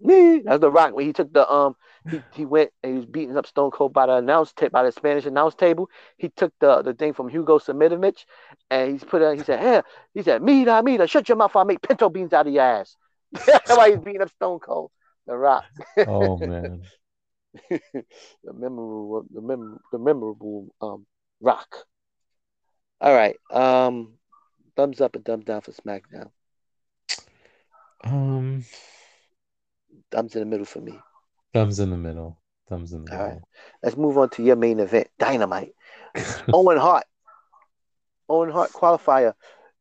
Me, 0.00 0.42
that's 0.44 0.60
The 0.60 0.70
Rock 0.70 0.94
when 0.94 1.06
he 1.06 1.12
took 1.12 1.32
the 1.32 1.44
um 1.50 1.76
he, 2.10 2.20
he 2.34 2.44
went 2.44 2.70
and 2.82 2.92
he 2.92 2.98
was 2.98 3.06
beating 3.06 3.36
up 3.36 3.46
Stone 3.46 3.70
Cold 3.70 3.92
by 3.92 4.06
the 4.06 4.14
announce 4.14 4.52
ta- 4.52 4.68
by 4.68 4.82
the 4.82 4.92
Spanish 4.92 5.26
announce 5.26 5.54
table. 5.54 5.88
He 6.16 6.28
took 6.28 6.52
the 6.58 6.82
the 6.82 6.94
thing 6.94 7.12
from 7.12 7.28
Hugo 7.28 7.58
Savinovich 7.58 8.24
and 8.70 8.92
he's 8.92 9.04
put 9.04 9.22
it. 9.22 9.38
He 9.38 9.44
said, 9.44 9.60
"Hey," 9.60 9.82
he 10.14 10.22
said, 10.22 10.42
"Mira, 10.42 10.82
mira, 10.82 11.06
shut 11.06 11.28
your 11.28 11.36
mouth! 11.36 11.54
I 11.54 11.64
make 11.64 11.82
pinto 11.82 12.08
beans 12.08 12.32
out 12.32 12.48
of 12.48 12.52
your 12.52 12.64
ass." 12.64 12.96
That's 13.46 13.76
why 13.76 13.90
he's 13.90 14.00
beating 14.00 14.22
up 14.22 14.30
Stone 14.30 14.58
Cold, 14.58 14.90
The 15.26 15.36
Rock. 15.36 15.64
Oh 16.06 16.36
man. 16.38 16.82
the 17.70 18.52
memorable, 18.52 19.24
the 19.32 19.40
mem- 19.40 19.80
the 19.92 19.98
memorable 19.98 20.68
um 20.80 21.06
Rock. 21.40 21.74
All 23.00 23.12
right, 23.14 23.36
um, 23.50 24.14
thumbs 24.76 25.00
up 25.00 25.16
and 25.16 25.24
thumbs 25.24 25.44
down 25.44 25.60
for 25.60 25.72
SmackDown. 25.72 26.30
Um, 28.04 28.64
Thumbs 30.10 30.34
in 30.34 30.40
the 30.40 30.46
middle 30.46 30.66
for 30.66 30.80
me. 30.80 30.98
thumbs 31.52 31.78
in 31.80 31.90
the 31.90 31.96
middle. 31.96 32.38
Thumbs 32.68 32.92
in 32.92 33.04
the 33.04 33.12
All 33.12 33.18
right. 33.18 33.26
middle. 33.34 33.48
Let's 33.82 33.96
move 33.96 34.18
on 34.18 34.30
to 34.30 34.42
your 34.42 34.56
main 34.56 34.78
event, 34.80 35.08
Dynamite. 35.18 35.74
Owen 36.52 36.78
Hart. 36.78 37.04
Owen 38.28 38.50
Hart 38.50 38.72
qualifier. 38.72 39.34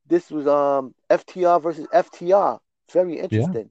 This 0.07 0.29
was 0.31 0.47
um 0.47 0.93
FTR 1.09 1.61
versus 1.61 1.87
FTR. 1.93 2.59
Very 2.91 3.19
interesting. 3.19 3.69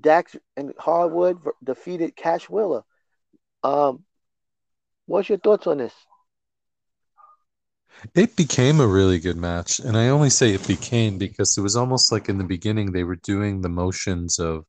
Dax 0.00 0.36
and 0.56 0.72
Harwood 0.78 1.38
defeated 1.62 2.16
Cash 2.16 2.48
Wheeler. 2.48 2.82
Um, 3.62 4.04
what's 5.06 5.28
your 5.28 5.38
thoughts 5.38 5.66
on 5.66 5.78
this? 5.78 5.94
It 8.14 8.34
became 8.34 8.80
a 8.80 8.86
really 8.86 9.20
good 9.20 9.36
match, 9.36 9.78
and 9.78 9.96
I 9.96 10.08
only 10.08 10.30
say 10.30 10.52
it 10.52 10.66
became 10.66 11.18
because 11.18 11.56
it 11.56 11.60
was 11.60 11.76
almost 11.76 12.10
like 12.10 12.28
in 12.28 12.38
the 12.38 12.44
beginning 12.44 12.90
they 12.90 13.04
were 13.04 13.16
doing 13.16 13.60
the 13.60 13.68
motions 13.68 14.38
of 14.38 14.64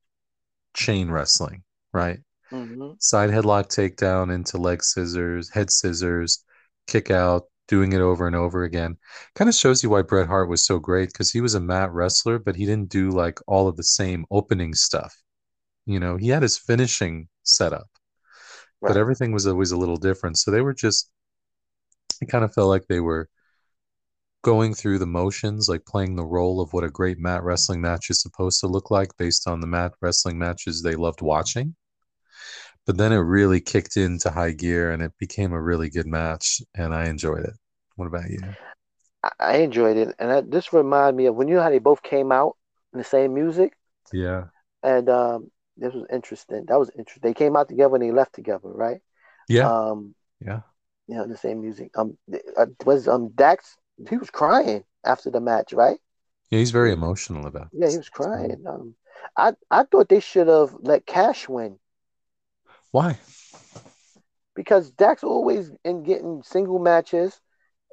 chain 0.76 1.10
wrestling, 1.10 1.64
right? 1.94 2.20
Mm-hmm. 2.52 2.92
Side 3.00 3.32
headlock 3.32 3.70
takedown 3.70 4.34
into 4.34 4.58
leg 4.58 4.84
scissors, 4.84 5.50
head 5.50 5.72
scissors, 5.72 6.44
kick 6.86 7.10
out, 7.10 7.46
doing 7.68 7.94
it 7.94 8.02
over 8.02 8.28
and 8.28 8.36
over 8.36 8.64
again. 8.64 8.98
Kind 9.36 9.50
of 9.50 9.56
shows 9.56 9.82
you 9.82 9.90
why 9.90 10.04
Bret 10.04 10.28
Hart 10.28 10.50
was 10.50 10.66
so 10.66 10.78
great 10.80 11.10
because 11.10 11.32
he 11.32 11.42
was 11.42 11.56
a 11.56 11.60
mat 11.60 11.92
wrestler, 11.92 12.38
but 12.38 12.56
he 12.56 12.66
didn't 12.66 12.90
do 12.90 13.10
like 13.10 13.40
all 13.48 13.68
of 13.68 13.78
the 13.78 13.84
same 13.84 14.26
opening 14.30 14.74
stuff. 14.76 15.16
You 15.86 16.00
know, 16.00 16.18
he 16.18 16.30
had 16.30 16.44
his 16.44 16.58
finishing 16.58 17.30
setup, 17.44 17.88
but 18.88 18.98
everything 18.98 19.32
was 19.32 19.48
always 19.48 19.72
a 19.72 19.78
little 19.78 19.98
different. 19.98 20.38
So 20.38 20.52
they 20.52 20.62
were 20.62 20.74
just, 20.74 21.10
it 22.22 22.30
kind 22.30 22.44
of 22.44 22.54
felt 22.54 22.70
like 22.70 22.88
they 22.88 23.00
were 23.00 23.30
going 24.44 24.74
through 24.74 25.00
the 25.00 25.08
motions, 25.08 25.70
like 25.70 25.86
playing 25.86 26.16
the 26.16 26.26
role 26.26 26.62
of 26.62 26.74
what 26.74 26.84
a 26.84 26.90
great 26.90 27.18
mat 27.18 27.44
wrestling 27.44 27.82
match 27.82 28.10
is 28.10 28.22
supposed 28.22 28.60
to 28.60 28.68
look 28.68 28.92
like 28.92 29.10
based 29.18 29.48
on 29.48 29.62
the 29.62 29.68
mat 29.68 29.94
wrestling 30.02 30.38
matches 30.38 30.82
they 30.82 30.96
loved 30.96 31.22
watching. 31.22 31.76
But 32.86 32.98
then 32.98 33.14
it 33.14 33.18
really 33.18 33.62
kicked 33.62 33.96
into 33.96 34.30
high 34.30 34.52
gear 34.52 34.92
and 34.92 35.02
it 35.02 35.14
became 35.18 35.54
a 35.54 35.62
really 35.62 35.90
good 35.90 36.08
match, 36.08 36.62
and 36.76 36.94
I 36.94 37.08
enjoyed 37.08 37.46
it. 37.46 37.54
What 37.96 38.08
about 38.08 38.30
you? 38.30 38.42
I, 39.40 39.58
enjoyed 39.58 39.96
it, 39.96 40.14
and 40.20 40.30
that, 40.30 40.52
this 40.52 40.74
reminded 40.74 41.16
me 41.16 41.28
of 41.28 41.36
when 41.36 41.48
you 41.48 41.56
know 41.56 41.62
how 41.62 41.70
they 41.70 41.80
both 41.80 42.04
came 42.04 42.34
out 42.34 42.58
in 42.92 42.98
the 42.98 43.06
same 43.06 43.34
music, 43.34 43.74
Yeah. 44.12 44.46
and 44.84 45.08
um, 45.08 45.50
this 45.78 45.94
was 45.94 46.06
interesting. 46.12 46.66
That 46.68 46.80
was 46.80 46.90
interesting. 46.98 47.22
They 47.30 47.34
came 47.34 47.56
out 47.56 47.70
together 47.70 47.96
and 47.96 48.04
they 48.04 48.12
left 48.12 48.34
together, 48.34 48.70
right? 48.70 49.02
Yeah. 49.50 49.70
Um, 49.70 50.16
yeah. 50.40 50.62
you 51.08 51.16
know, 51.16 51.28
the 51.28 51.38
same 51.38 51.62
music. 51.62 51.92
Um, 51.96 52.18
uh, 52.58 52.68
was 52.86 53.08
um 53.08 53.30
Dax? 53.30 53.78
He 54.10 54.18
was 54.18 54.30
crying 54.30 54.84
after 55.06 55.30
the 55.30 55.40
match, 55.40 55.74
right? 55.74 56.00
Yeah. 56.50 56.60
He's 56.60 56.72
very 56.72 56.92
emotional 56.92 57.46
about 57.48 57.70
Yeah, 57.74 57.90
he 57.90 57.98
was 57.98 58.10
crying. 58.10 58.64
Um, 58.68 58.96
I 59.38 59.54
I 59.72 59.84
thought 59.84 60.10
they 60.10 60.20
should 60.20 60.48
have 60.48 60.76
let 60.82 61.06
Cash 61.06 61.50
win 61.50 61.80
Why? 62.92 63.18
because 64.56 64.92
Dax 64.92 65.24
always 65.24 65.72
in 65.84 66.04
getting 66.04 66.44
single 66.44 66.80
matches, 66.80 67.40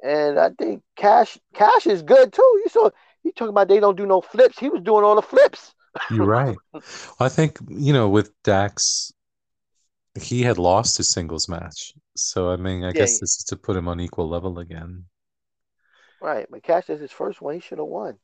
and 0.03 0.39
I 0.39 0.49
think 0.51 0.83
Cash 0.95 1.37
Cash 1.53 1.87
is 1.87 2.03
good 2.03 2.33
too. 2.33 2.61
You 2.63 2.69
saw 2.69 2.89
he 3.23 3.31
talking 3.31 3.49
about 3.49 3.67
they 3.67 3.79
don't 3.79 3.97
do 3.97 4.05
no 4.05 4.21
flips. 4.21 4.59
He 4.59 4.69
was 4.69 4.81
doing 4.81 5.03
all 5.03 5.15
the 5.15 5.21
flips. 5.21 5.73
You're 6.07 6.25
right. 6.25 6.61
I 7.19 7.29
think, 7.29 7.57
you 7.69 7.93
know, 7.93 8.09
with 8.09 8.31
Dax 8.43 9.13
he 10.15 10.43
had 10.43 10.57
lost 10.57 10.95
his 10.95 11.09
singles 11.11 11.49
match. 11.49 11.93
So 12.15 12.49
I 12.49 12.55
mean, 12.55 12.85
I 12.85 12.93
Yeah, 12.93 13.05
guess 13.05 13.19
he- 13.19 13.19
this 13.19 13.35
is 13.39 13.43
to 13.49 13.57
put 13.57 13.75
him 13.75 13.89
on 13.89 13.99
equal 13.99 14.29
level 14.29 14.57
again. 14.59 15.07
Right, 16.19 16.45
but 16.49 16.63
Cash 16.63 16.89
is 16.89 16.99
his 17.01 17.11
first 17.11 17.41
one. 17.41 17.55
He 17.55 17.59
should 17.59 17.79
have 17.79 17.87
won. 17.87 18.19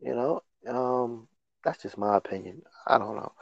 You 0.00 0.14
know, 0.14 0.42
um, 0.68 1.28
that's 1.64 1.82
just 1.82 1.98
my 1.98 2.16
opinion. 2.16 2.62
I 2.86 2.98
don't 2.98 3.16
know. 3.16 3.32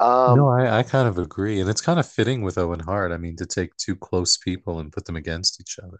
Um, 0.00 0.46
no, 0.46 0.48
I, 0.48 0.78
I 0.78 0.82
kind 0.82 1.08
of 1.08 1.18
agree. 1.18 1.60
And 1.60 1.68
it's 1.68 1.80
kind 1.80 1.98
of 2.00 2.08
fitting 2.08 2.42
with 2.42 2.58
Owen 2.58 2.80
Hart. 2.80 3.12
I 3.12 3.16
mean, 3.18 3.36
to 3.36 3.46
take 3.46 3.76
two 3.76 3.96
close 3.96 4.36
people 4.36 4.78
and 4.80 4.92
put 4.92 5.04
them 5.04 5.16
against 5.16 5.60
each 5.60 5.78
other. 5.78 5.98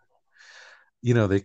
You 1.02 1.14
know, 1.14 1.26
they 1.26 1.44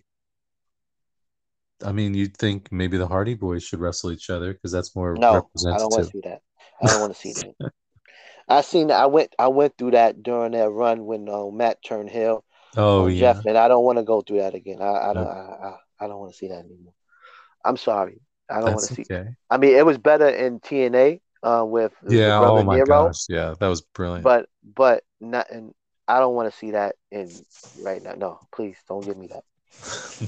I 1.85 1.91
mean, 1.91 2.13
you'd 2.13 2.37
think 2.37 2.71
maybe 2.71 2.97
the 2.97 3.07
Hardy 3.07 3.35
Boys 3.35 3.63
should 3.63 3.79
wrestle 3.79 4.11
each 4.11 4.29
other 4.29 4.53
because 4.53 4.71
that's 4.71 4.95
more 4.95 5.15
no, 5.15 5.29
I 5.29 5.77
don't 5.77 5.91
want 5.91 6.05
to 6.05 6.11
see 6.11 6.21
that. 6.23 6.41
I 6.81 6.87
don't 6.87 7.01
want 7.01 7.13
to 7.13 7.19
see 7.19 7.33
that. 7.33 7.71
I 8.49 8.61
seen 8.61 8.87
that. 8.87 9.01
I 9.01 9.05
went. 9.07 9.35
I 9.37 9.47
went 9.47 9.77
through 9.77 9.91
that 9.91 10.23
during 10.23 10.53
that 10.53 10.69
run 10.69 11.05
when 11.05 11.27
uh, 11.27 11.47
Matt 11.47 11.83
turned 11.83 12.09
heel 12.09 12.45
Oh 12.77 13.07
yeah. 13.07 13.33
Jeff, 13.33 13.45
and 13.45 13.57
I 13.57 13.67
don't 13.67 13.83
want 13.83 13.97
to 13.97 14.03
go 14.03 14.21
through 14.21 14.37
that 14.37 14.53
again. 14.53 14.81
I, 14.81 15.09
I 15.09 15.13
don't. 15.13 15.23
No. 15.23 15.29
I, 15.29 15.67
I, 15.67 16.05
I 16.05 16.07
don't 16.07 16.19
want 16.19 16.31
to 16.31 16.37
see 16.37 16.47
that 16.49 16.59
anymore. 16.59 16.93
I'm 17.65 17.75
sorry. 17.75 18.21
I 18.49 18.61
don't 18.61 18.75
want 18.75 18.87
to 18.87 18.93
see. 18.93 19.05
okay. 19.11 19.29
I 19.49 19.57
mean, 19.57 19.75
it 19.75 19.85
was 19.85 19.97
better 19.97 20.29
in 20.29 20.59
TNA 20.59 21.19
uh, 21.43 21.65
with 21.65 21.91
Yeah, 22.07 22.39
oh 22.39 22.63
my 22.63 22.75
Nero, 22.75 23.07
gosh. 23.07 23.25
Yeah, 23.27 23.55
that 23.59 23.67
was 23.67 23.81
brilliant. 23.81 24.23
but 24.23 24.47
but 24.63 25.03
not. 25.19 25.49
And 25.49 25.73
I 26.07 26.19
don't 26.19 26.35
want 26.35 26.51
to 26.51 26.57
see 26.57 26.71
that 26.71 26.95
in 27.11 27.31
right 27.81 28.01
now. 28.01 28.13
No, 28.13 28.39
please 28.53 28.77
don't 28.87 29.03
give 29.03 29.17
me 29.17 29.27
that. 29.27 29.43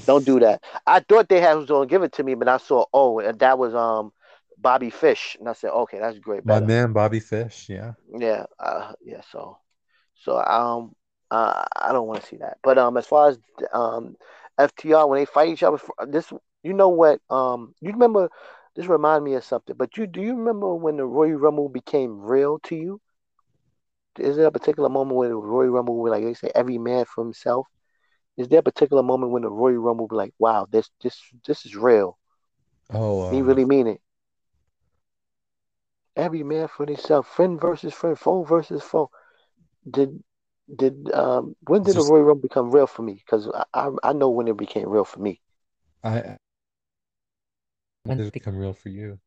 Don't 0.06 0.24
do 0.24 0.40
that. 0.40 0.62
I 0.86 1.00
thought 1.00 1.28
they 1.28 1.40
had 1.40 1.54
was 1.54 1.66
going 1.66 1.88
to 1.88 1.92
give 1.92 2.02
it 2.02 2.12
to 2.14 2.22
me, 2.24 2.34
but 2.34 2.48
I 2.48 2.56
saw 2.56 2.84
oh, 2.92 3.18
and 3.20 3.38
that 3.40 3.58
was 3.58 3.74
um 3.74 4.12
Bobby 4.58 4.90
Fish, 4.90 5.36
and 5.38 5.48
I 5.48 5.52
said 5.52 5.70
okay, 5.70 5.98
that's 5.98 6.18
great. 6.18 6.44
My 6.44 6.54
Better. 6.54 6.66
man 6.66 6.92
Bobby 6.92 7.20
Fish, 7.20 7.68
yeah. 7.68 7.92
Yeah, 8.18 8.46
uh, 8.58 8.92
yeah. 9.04 9.20
So, 9.30 9.58
so 10.22 10.38
um, 10.38 10.94
uh, 11.30 11.64
I 11.76 11.92
don't 11.92 12.06
want 12.06 12.22
to 12.22 12.26
see 12.26 12.36
that. 12.38 12.58
But 12.62 12.78
um, 12.78 12.96
as 12.96 13.06
far 13.06 13.28
as 13.28 13.38
um, 13.72 14.16
FTR 14.58 15.08
when 15.08 15.20
they 15.20 15.26
fight 15.26 15.50
each 15.50 15.62
other, 15.62 15.78
this 16.08 16.32
you 16.62 16.72
know 16.72 16.88
what 16.88 17.20
um, 17.30 17.74
you 17.80 17.92
remember? 17.92 18.30
This 18.76 18.86
remind 18.86 19.24
me 19.24 19.34
of 19.34 19.44
something. 19.44 19.76
But 19.76 19.96
you 19.96 20.06
do 20.06 20.20
you 20.20 20.34
remember 20.34 20.74
when 20.74 20.96
the 20.96 21.04
Royal 21.04 21.38
Rumble 21.38 21.68
became 21.68 22.20
real 22.20 22.58
to 22.64 22.76
you? 22.76 23.00
Is 24.18 24.36
there 24.36 24.46
a 24.46 24.52
particular 24.52 24.88
moment 24.88 25.16
where 25.16 25.28
the 25.28 25.36
Royal 25.36 25.70
Rumble, 25.70 25.96
where 25.96 26.12
like 26.12 26.24
they 26.24 26.34
say, 26.34 26.50
every 26.54 26.78
man 26.78 27.04
for 27.04 27.24
himself? 27.24 27.66
Is 28.40 28.48
there 28.48 28.60
a 28.60 28.64
particular 28.64 29.02
moment 29.02 29.32
when 29.32 29.42
the 29.42 29.50
Royal 29.50 29.78
Rumble 29.78 30.08
be 30.08 30.16
like, 30.16 30.34
wow, 30.38 30.66
this 30.70 30.90
this 31.02 31.20
this 31.46 31.66
is 31.66 31.76
real? 31.76 32.18
Oh, 32.90 33.20
He 33.28 33.42
um, 33.42 33.42
really 33.42 33.64
mean 33.64 33.86
it. 33.86 34.00
Every 36.16 36.42
man 36.42 36.68
for 36.68 36.86
himself, 36.86 37.26
friend 37.26 37.60
versus 37.60 37.94
friend, 37.94 38.18
foe 38.18 38.42
versus 38.44 38.82
foe. 38.82 39.10
Did 39.88 40.22
did 40.74 41.10
um 41.12 41.56
when 41.66 41.82
did 41.84 41.96
the 41.96 42.02
Just- 42.02 42.04
Royal 42.04 42.24
Rumble 42.24 42.42
become 42.42 42.70
real 42.70 42.86
for 42.86 43.02
me? 43.02 43.14
Because 43.14 43.48
I, 43.48 43.64
I 43.74 43.90
I 44.02 44.12
know 44.12 44.30
when 44.30 44.48
it 44.48 44.56
became 44.56 44.88
real 44.88 45.04
for 45.04 45.20
me. 45.20 45.40
I 46.04 46.36
when 48.04 48.18
did 48.18 48.26
it 48.26 48.32
become 48.32 48.56
real 48.56 48.72
for 48.74 48.88
you? 48.90 49.20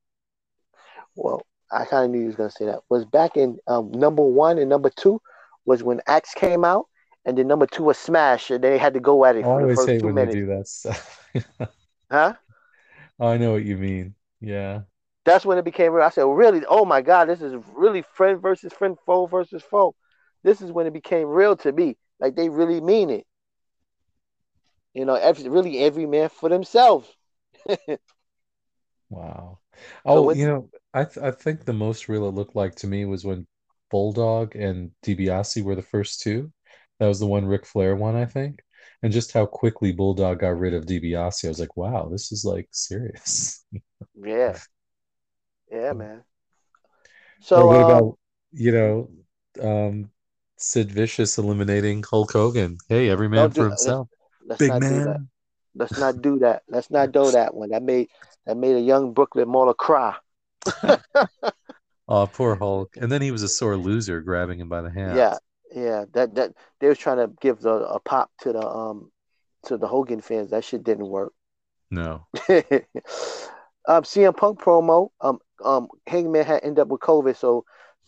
Well, 1.16 1.46
I 1.72 1.86
kind 1.86 2.06
of 2.06 2.12
knew 2.12 2.22
he 2.22 2.28
was 2.28 2.36
gonna 2.36 2.52
say 2.52 2.66
that. 2.66 2.82
Was 2.90 3.06
back 3.06 3.38
in 3.38 3.58
um, 3.68 3.92
number 3.92 4.24
one 4.24 4.58
and 4.58 4.70
number 4.70 4.90
two 4.90 5.22
was 5.66 5.84
when 5.84 6.02
Axe 6.08 6.34
came 6.36 6.64
out, 6.64 6.88
and 7.26 7.38
then 7.38 7.48
number 7.48 7.66
two 7.68 7.84
was 7.84 7.98
Smash, 7.98 8.52
and 8.52 8.64
they 8.64 8.78
had 8.78 8.94
to 8.96 9.00
go 9.00 9.26
at 9.26 9.36
it 9.36 9.46
I 9.46 9.48
for 9.48 9.62
the 9.62 9.68
always 9.68 9.78
first 9.78 9.94
hate 9.94 10.02
two 10.02 10.10
when 10.10 10.16
minutes. 10.16 10.36
they 10.36 10.40
do 10.42 10.46
that 10.48 10.68
stuff. 10.68 11.28
Huh? 12.10 12.36
I 13.20 13.38
know 13.38 13.54
what 13.54 13.66
you 13.66 13.78
mean. 13.78 14.16
Yeah. 14.40 14.84
That's 15.26 15.46
when 15.46 15.58
it 15.58 15.66
became 15.66 15.94
real. 15.94 16.04
I 16.06 16.10
said, 16.10 16.24
really? 16.24 16.64
Oh 16.68 16.86
my 16.86 17.02
God, 17.02 17.26
this 17.30 17.42
is 17.42 17.54
really 17.74 18.02
friend 18.02 18.42
versus 18.42 18.74
friend, 18.74 18.98
foe 19.06 19.26
versus 19.26 19.64
foe. 19.64 19.96
This 20.44 20.62
is 20.62 20.72
when 20.72 20.86
it 20.88 20.94
became 20.94 21.28
real 21.28 21.56
to 21.58 21.72
me. 21.72 21.98
Like 22.20 22.36
they 22.36 22.50
really 22.50 22.82
mean 22.82 23.10
it. 23.10 23.26
You 24.94 25.06
know, 25.06 25.16
every, 25.16 25.50
really 25.50 25.80
every 25.80 26.06
man 26.06 26.30
for 26.30 26.50
themselves. 26.50 27.08
Wow. 29.10 29.60
Oh, 30.06 30.24
when- 30.24 30.38
you 30.38 30.46
know, 30.48 30.70
I 30.94 31.06
th 31.06 31.18
I 31.18 31.32
think 31.32 31.66
the 31.66 31.74
most 31.74 32.08
real 32.10 32.28
it 32.28 32.34
looked 32.36 32.56
like 32.56 32.76
to 32.78 32.88
me 32.88 33.06
was 33.06 33.26
when 33.26 33.48
Bulldog 33.92 34.56
and 34.56 34.92
DiBiase 35.04 35.64
were 35.64 35.76
the 35.76 35.82
first 35.82 36.22
two. 36.22 36.52
That 37.00 37.08
was 37.08 37.20
the 37.20 37.28
one 37.28 37.46
Ric 37.46 37.66
Flair 37.66 37.96
won, 37.96 38.16
I 38.16 38.26
think. 38.26 38.62
And 39.02 39.12
just 39.12 39.34
how 39.34 39.46
quickly 39.46 39.92
Bulldog 39.92 40.40
got 40.40 40.58
rid 40.58 40.74
of 40.74 40.86
DiBiase, 40.86 41.46
I 41.46 41.48
was 41.50 41.60
like, 41.60 41.76
wow, 41.76 42.08
this 42.10 42.32
is 42.32 42.46
like 42.46 42.70
serious. 42.72 43.66
Yeah. 44.16 44.58
Yeah, 45.72 45.94
man. 45.94 46.18
Or 46.18 46.24
So 47.42 47.66
what 47.66 47.78
um, 47.78 47.84
about, 47.84 48.18
you 48.52 48.72
know, 48.72 49.10
um, 49.60 50.12
Sid 50.58 50.92
Vicious 50.92 51.38
eliminating 51.40 52.04
Hulk 52.08 52.32
Hogan? 52.32 52.78
Hey, 52.88 53.10
every 53.10 53.28
man 53.28 53.50
for 53.50 53.68
himself. 53.70 54.08
let's 54.46 54.60
Big 54.60 54.72
do 54.72 54.80
that. 54.80 55.06
man. 55.06 55.30
Let's 55.76 55.98
not 55.98 56.22
do 56.22 56.40
that. 56.40 56.62
Let's 56.70 56.92
not 56.92 57.12
do 57.12 57.32
that 57.32 57.56
one. 57.56 57.70
That 57.70 57.82
made 57.82 58.10
that 58.46 58.56
made 58.56 58.76
a 58.76 58.82
young 58.82 59.14
Brooklyn 59.14 59.50
Mauler 59.50 59.74
cry. 59.74 60.16
Oh, 62.08 62.28
poor 62.28 62.56
Hulk. 62.56 62.98
And 62.98 63.12
then 63.12 63.22
he 63.22 63.32
was 63.32 63.44
a 63.44 63.48
sore 63.48 63.78
loser 63.78 64.22
grabbing 64.22 64.60
him 64.60 64.70
by 64.70 64.82
the 64.82 64.92
hand. 64.92 65.18
Yeah, 65.18 65.38
yeah. 65.74 66.06
That 66.14 66.36
that 66.36 66.54
they 66.80 66.88
was 66.88 66.98
trying 66.98 67.18
to 67.18 67.34
give 67.42 67.60
the 67.62 67.74
a 67.74 68.00
pop 68.00 68.32
to 68.42 68.54
the 68.54 68.66
um 68.66 69.12
to 69.66 69.78
the 69.78 69.88
Hogan 69.88 70.22
fans. 70.22 70.52
That 70.52 70.64
shit 70.64 70.84
didn't 70.84 71.08
work. 71.08 71.34
No. 71.90 72.26
um, 72.50 74.04
CM 74.04 74.36
Punk 74.36 74.60
promo. 74.60 75.10
Um, 75.22 75.40
um, 75.64 75.88
Hangman 76.08 76.46
had 76.46 76.64
ended 76.64 76.80
up 76.80 76.88
with 76.90 77.02
COVID, 77.02 77.36
so 77.36 77.66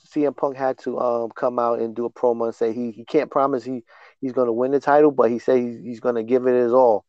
CM 0.07 0.35
Punk 0.35 0.57
had 0.57 0.77
to 0.79 0.99
um 0.99 1.31
come 1.35 1.59
out 1.59 1.79
and 1.79 1.95
do 1.95 2.05
a 2.05 2.09
promo 2.09 2.45
and 2.45 2.55
say 2.55 2.73
he 2.73 2.91
he 2.91 3.05
can't 3.05 3.31
promise 3.31 3.63
he 3.63 3.83
he's 4.21 4.33
going 4.33 4.47
to 4.47 4.53
win 4.53 4.71
the 4.71 4.79
title, 4.79 5.11
but 5.11 5.31
he 5.31 5.39
said 5.39 5.59
he's, 5.59 5.79
he's 5.81 5.99
going 5.99 6.15
to 6.15 6.23
give 6.23 6.47
it 6.47 6.55
his 6.55 6.73
all. 6.73 7.05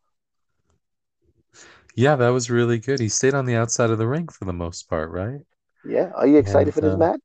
Yeah, 1.94 2.16
that 2.16 2.28
was 2.28 2.50
really 2.50 2.78
good. 2.78 3.00
He 3.00 3.08
stayed 3.08 3.34
on 3.34 3.46
the 3.46 3.56
outside 3.56 3.90
of 3.90 3.98
the 3.98 4.06
ring 4.06 4.28
for 4.28 4.44
the 4.44 4.52
most 4.52 4.88
part, 4.88 5.10
right? 5.10 5.40
Yeah, 5.84 6.10
are 6.14 6.26
you 6.26 6.36
excited 6.36 6.66
And, 6.66 6.74
for 6.74 6.80
this 6.82 6.94
uh, 6.94 6.96
match? 6.96 7.20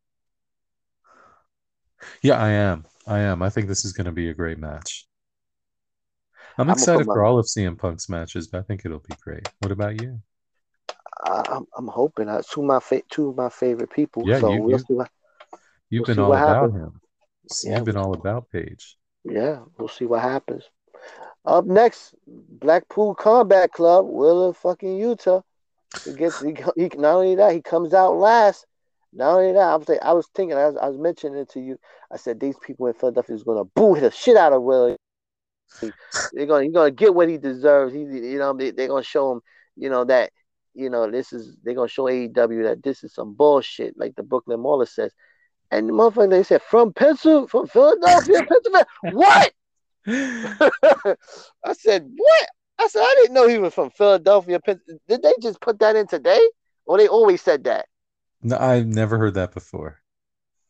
Yeah, 2.22 2.38
I 2.42 2.50
am. 2.50 2.86
I 3.08 3.20
am. 3.20 3.42
I 3.42 3.50
think 3.50 3.68
this 3.68 3.84
is 3.86 3.94
going 3.94 4.06
to 4.06 4.12
be 4.12 4.30
a 4.30 4.34
great 4.34 4.60
match. 4.60 5.08
I'm 6.58 6.68
put 6.68 6.78
excited 6.78 7.08
my- 7.08 7.14
for 7.14 7.24
all 7.24 7.40
of 7.40 7.46
CM 7.48 7.78
Punk's 7.78 8.10
matches, 8.10 8.48
but 8.48 8.60
I 8.60 8.62
think 8.64 8.86
it'll 8.86 9.00
be 9.00 9.16
great. 9.24 9.48
What 9.60 9.72
about 9.72 10.02
you? 10.02 10.20
I, 11.24 11.44
I'm 11.50 11.66
I'm 11.78 11.88
hoping. 11.88 12.30
Uh, 12.30 12.42
two 12.48 12.62
of 12.62 12.68
my 12.68 12.80
fa- 12.80 13.04
two 13.10 13.30
of 13.30 13.36
my 13.38 13.50
favorite 13.50 13.92
people. 13.92 14.24
Yeah, 14.26 14.40
so 14.40 14.54
you- 14.54 14.62
we'll 14.62 14.72
you- 14.72 14.80
see 14.80 14.94
what. 14.94 15.10
You've 15.90 16.08
We'll 16.08 16.16
been 16.16 16.24
all 16.24 16.34
about 16.34 16.72
happens. 16.72 16.76
him. 16.76 17.02
Yeah, 17.64 17.76
You've 17.78 17.86
been 17.86 17.98
all 17.98 18.14
about 18.14 18.50
Paige. 18.50 18.98
Yeah, 19.26 19.60
we'll 19.78 19.90
see 19.90 20.06
what 20.06 20.22
happens. 20.22 20.64
Up 21.46 21.66
next, 21.66 22.16
Blackpool 22.28 23.14
Combat 23.16 23.72
Club, 23.72 24.06
Wheeler 24.06 24.54
fucking 24.54 24.98
Yuta. 25.00 25.44
He 26.06 26.14
gets 26.14 26.40
he, 26.42 26.56
he 26.78 26.88
not 26.98 27.16
only 27.16 27.36
that 27.36 27.54
he 27.54 27.62
comes 27.62 27.94
out 27.94 28.16
last. 28.16 28.66
Not 29.14 29.38
only 29.38 29.54
that, 29.54 29.60
I 29.60 29.76
was 29.76 29.90
I 30.02 30.14
was 30.14 30.28
thinking 30.34 30.58
I 30.58 30.68
was, 30.68 30.78
I 30.78 30.88
was 30.88 30.98
mentioning 30.98 31.40
it 31.40 31.50
to 31.52 31.60
you. 31.60 31.78
I 32.12 32.18
said 32.18 32.40
these 32.40 32.56
people 32.66 32.88
in 32.88 32.94
Philadelphia 32.94 33.36
is 33.36 33.44
gonna 33.44 33.66
boo 33.66 34.00
the 34.00 34.12
shit 34.12 34.38
out 34.38 34.54
of 34.54 34.64
Wheeler. 34.64 34.96
They're 36.34 36.46
gonna 36.46 36.64
he's 36.64 36.74
gonna 36.74 36.92
get 36.92 37.14
what 37.14 37.28
he 37.30 37.38
deserves. 37.38 37.94
He 37.94 38.02
you 38.02 38.40
know 38.40 38.54
they, 38.54 38.72
they're 38.72 38.88
gonna 38.88 39.04
show 39.04 39.34
him 39.34 39.42
you 39.76 39.90
know 39.90 40.06
that 40.06 40.32
you 40.74 40.90
know 40.90 41.10
this 41.12 41.34
is 41.34 41.58
they're 41.64 41.76
gonna 41.76 41.90
show 41.90 42.04
AEW 42.04 42.64
that 42.64 42.84
this 42.84 43.04
is 43.04 43.14
some 43.14 43.34
bullshit 43.34 43.98
like 43.98 44.16
the 44.16 44.24
Brooklyn 44.24 44.62
Mauler 44.62 44.86
says. 44.86 45.12
And 45.72 45.88
the 45.88 45.94
motherfucker 45.94 46.30
they 46.30 46.44
said 46.44 46.62
from 46.62 46.94
Pencil 46.94 47.48
from 47.48 47.68
Philadelphia, 47.68 48.44
Pennsylvania. 48.50 48.88
What? 49.02 49.54
I 51.66 51.74
said, 51.74 52.12
what? 52.14 52.50
I 52.78 52.88
said, 52.88 53.02
I 53.02 53.16
didn't 53.22 53.34
know 53.34 53.48
he 53.48 53.58
was 53.58 53.74
from 53.74 53.90
Philadelphia. 53.92 54.60
Pen- 54.60 54.82
Did 55.08 55.22
they 55.22 55.34
just 55.42 55.62
put 55.62 55.80
that 55.80 55.96
in 55.96 56.08
today? 56.08 56.42
Or 56.86 56.98
they 56.98 57.08
always 57.08 57.42
said 57.42 57.64
that? 57.66 57.86
No, 58.44 58.58
I've 58.58 58.88
never 58.88 59.18
heard 59.18 59.34
that 59.36 59.54
before. 59.54 60.02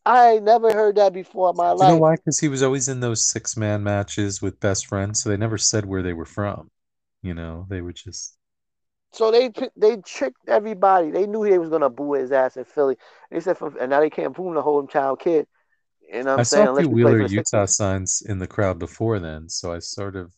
I 0.06 0.40
never 0.40 0.74
heard 0.74 0.96
that 0.96 1.14
before 1.14 1.52
in 1.52 1.56
my 1.58 1.74
Do 1.76 1.86
you 1.86 1.92
know 1.92 1.98
why? 1.98 2.16
Because 2.16 2.40
he 2.40 2.48
was 2.48 2.64
always 2.64 2.88
in 2.88 3.00
those 3.00 3.24
six 3.24 3.58
man 3.58 3.84
matches 3.84 4.42
with 4.42 4.60
best 4.60 4.88
friends, 4.88 5.22
so 5.22 5.30
they 5.30 5.38
never 5.38 5.58
said 5.58 5.86
where 5.86 6.04
they 6.04 6.14
were 6.14 6.26
from. 6.26 6.70
You 7.22 7.34
know, 7.34 7.66
they 7.70 7.82
were 7.82 7.94
just. 7.94 8.38
So 9.14 9.32
they 9.32 9.52
they 9.76 9.98
tricked 9.98 10.48
everybody. 10.48 11.12
They 11.12 11.28
knew 11.28 11.44
they 11.44 11.58
was 11.58 11.70
gonna 11.70 11.90
boo 11.90 12.14
his 12.14 12.32
ass 12.32 12.58
in 12.58 12.66
Philly. 12.66 12.98
They 13.30 13.40
said, 13.40 13.58
from, 13.58 13.78
and 13.80 13.90
now 13.90 14.00
they 14.00 14.10
can't 14.10 14.36
boo 14.36 14.48
him 14.48 14.56
the 14.56 14.62
whole 14.62 14.86
child 14.88 15.20
kid. 15.20 15.48
You 16.02 16.24
know 16.24 16.32
what 16.32 16.34
I'm 16.34 16.42
I 16.42 16.44
saying? 16.44 16.68
saw 16.68 16.72
a 16.72 16.76
few 16.76 16.90
you 16.90 16.98
play 16.98 17.16
for 17.16 17.24
Wheeler 17.24 17.28
Yuta 17.28 17.70
signs 17.70 18.22
in 18.22 18.40
the 18.40 18.48
crowd 18.48 18.80
before 18.80 19.20
then, 19.20 19.50
so 19.50 19.72
I 19.72 19.80
sort 19.80 20.16
of 20.16 20.34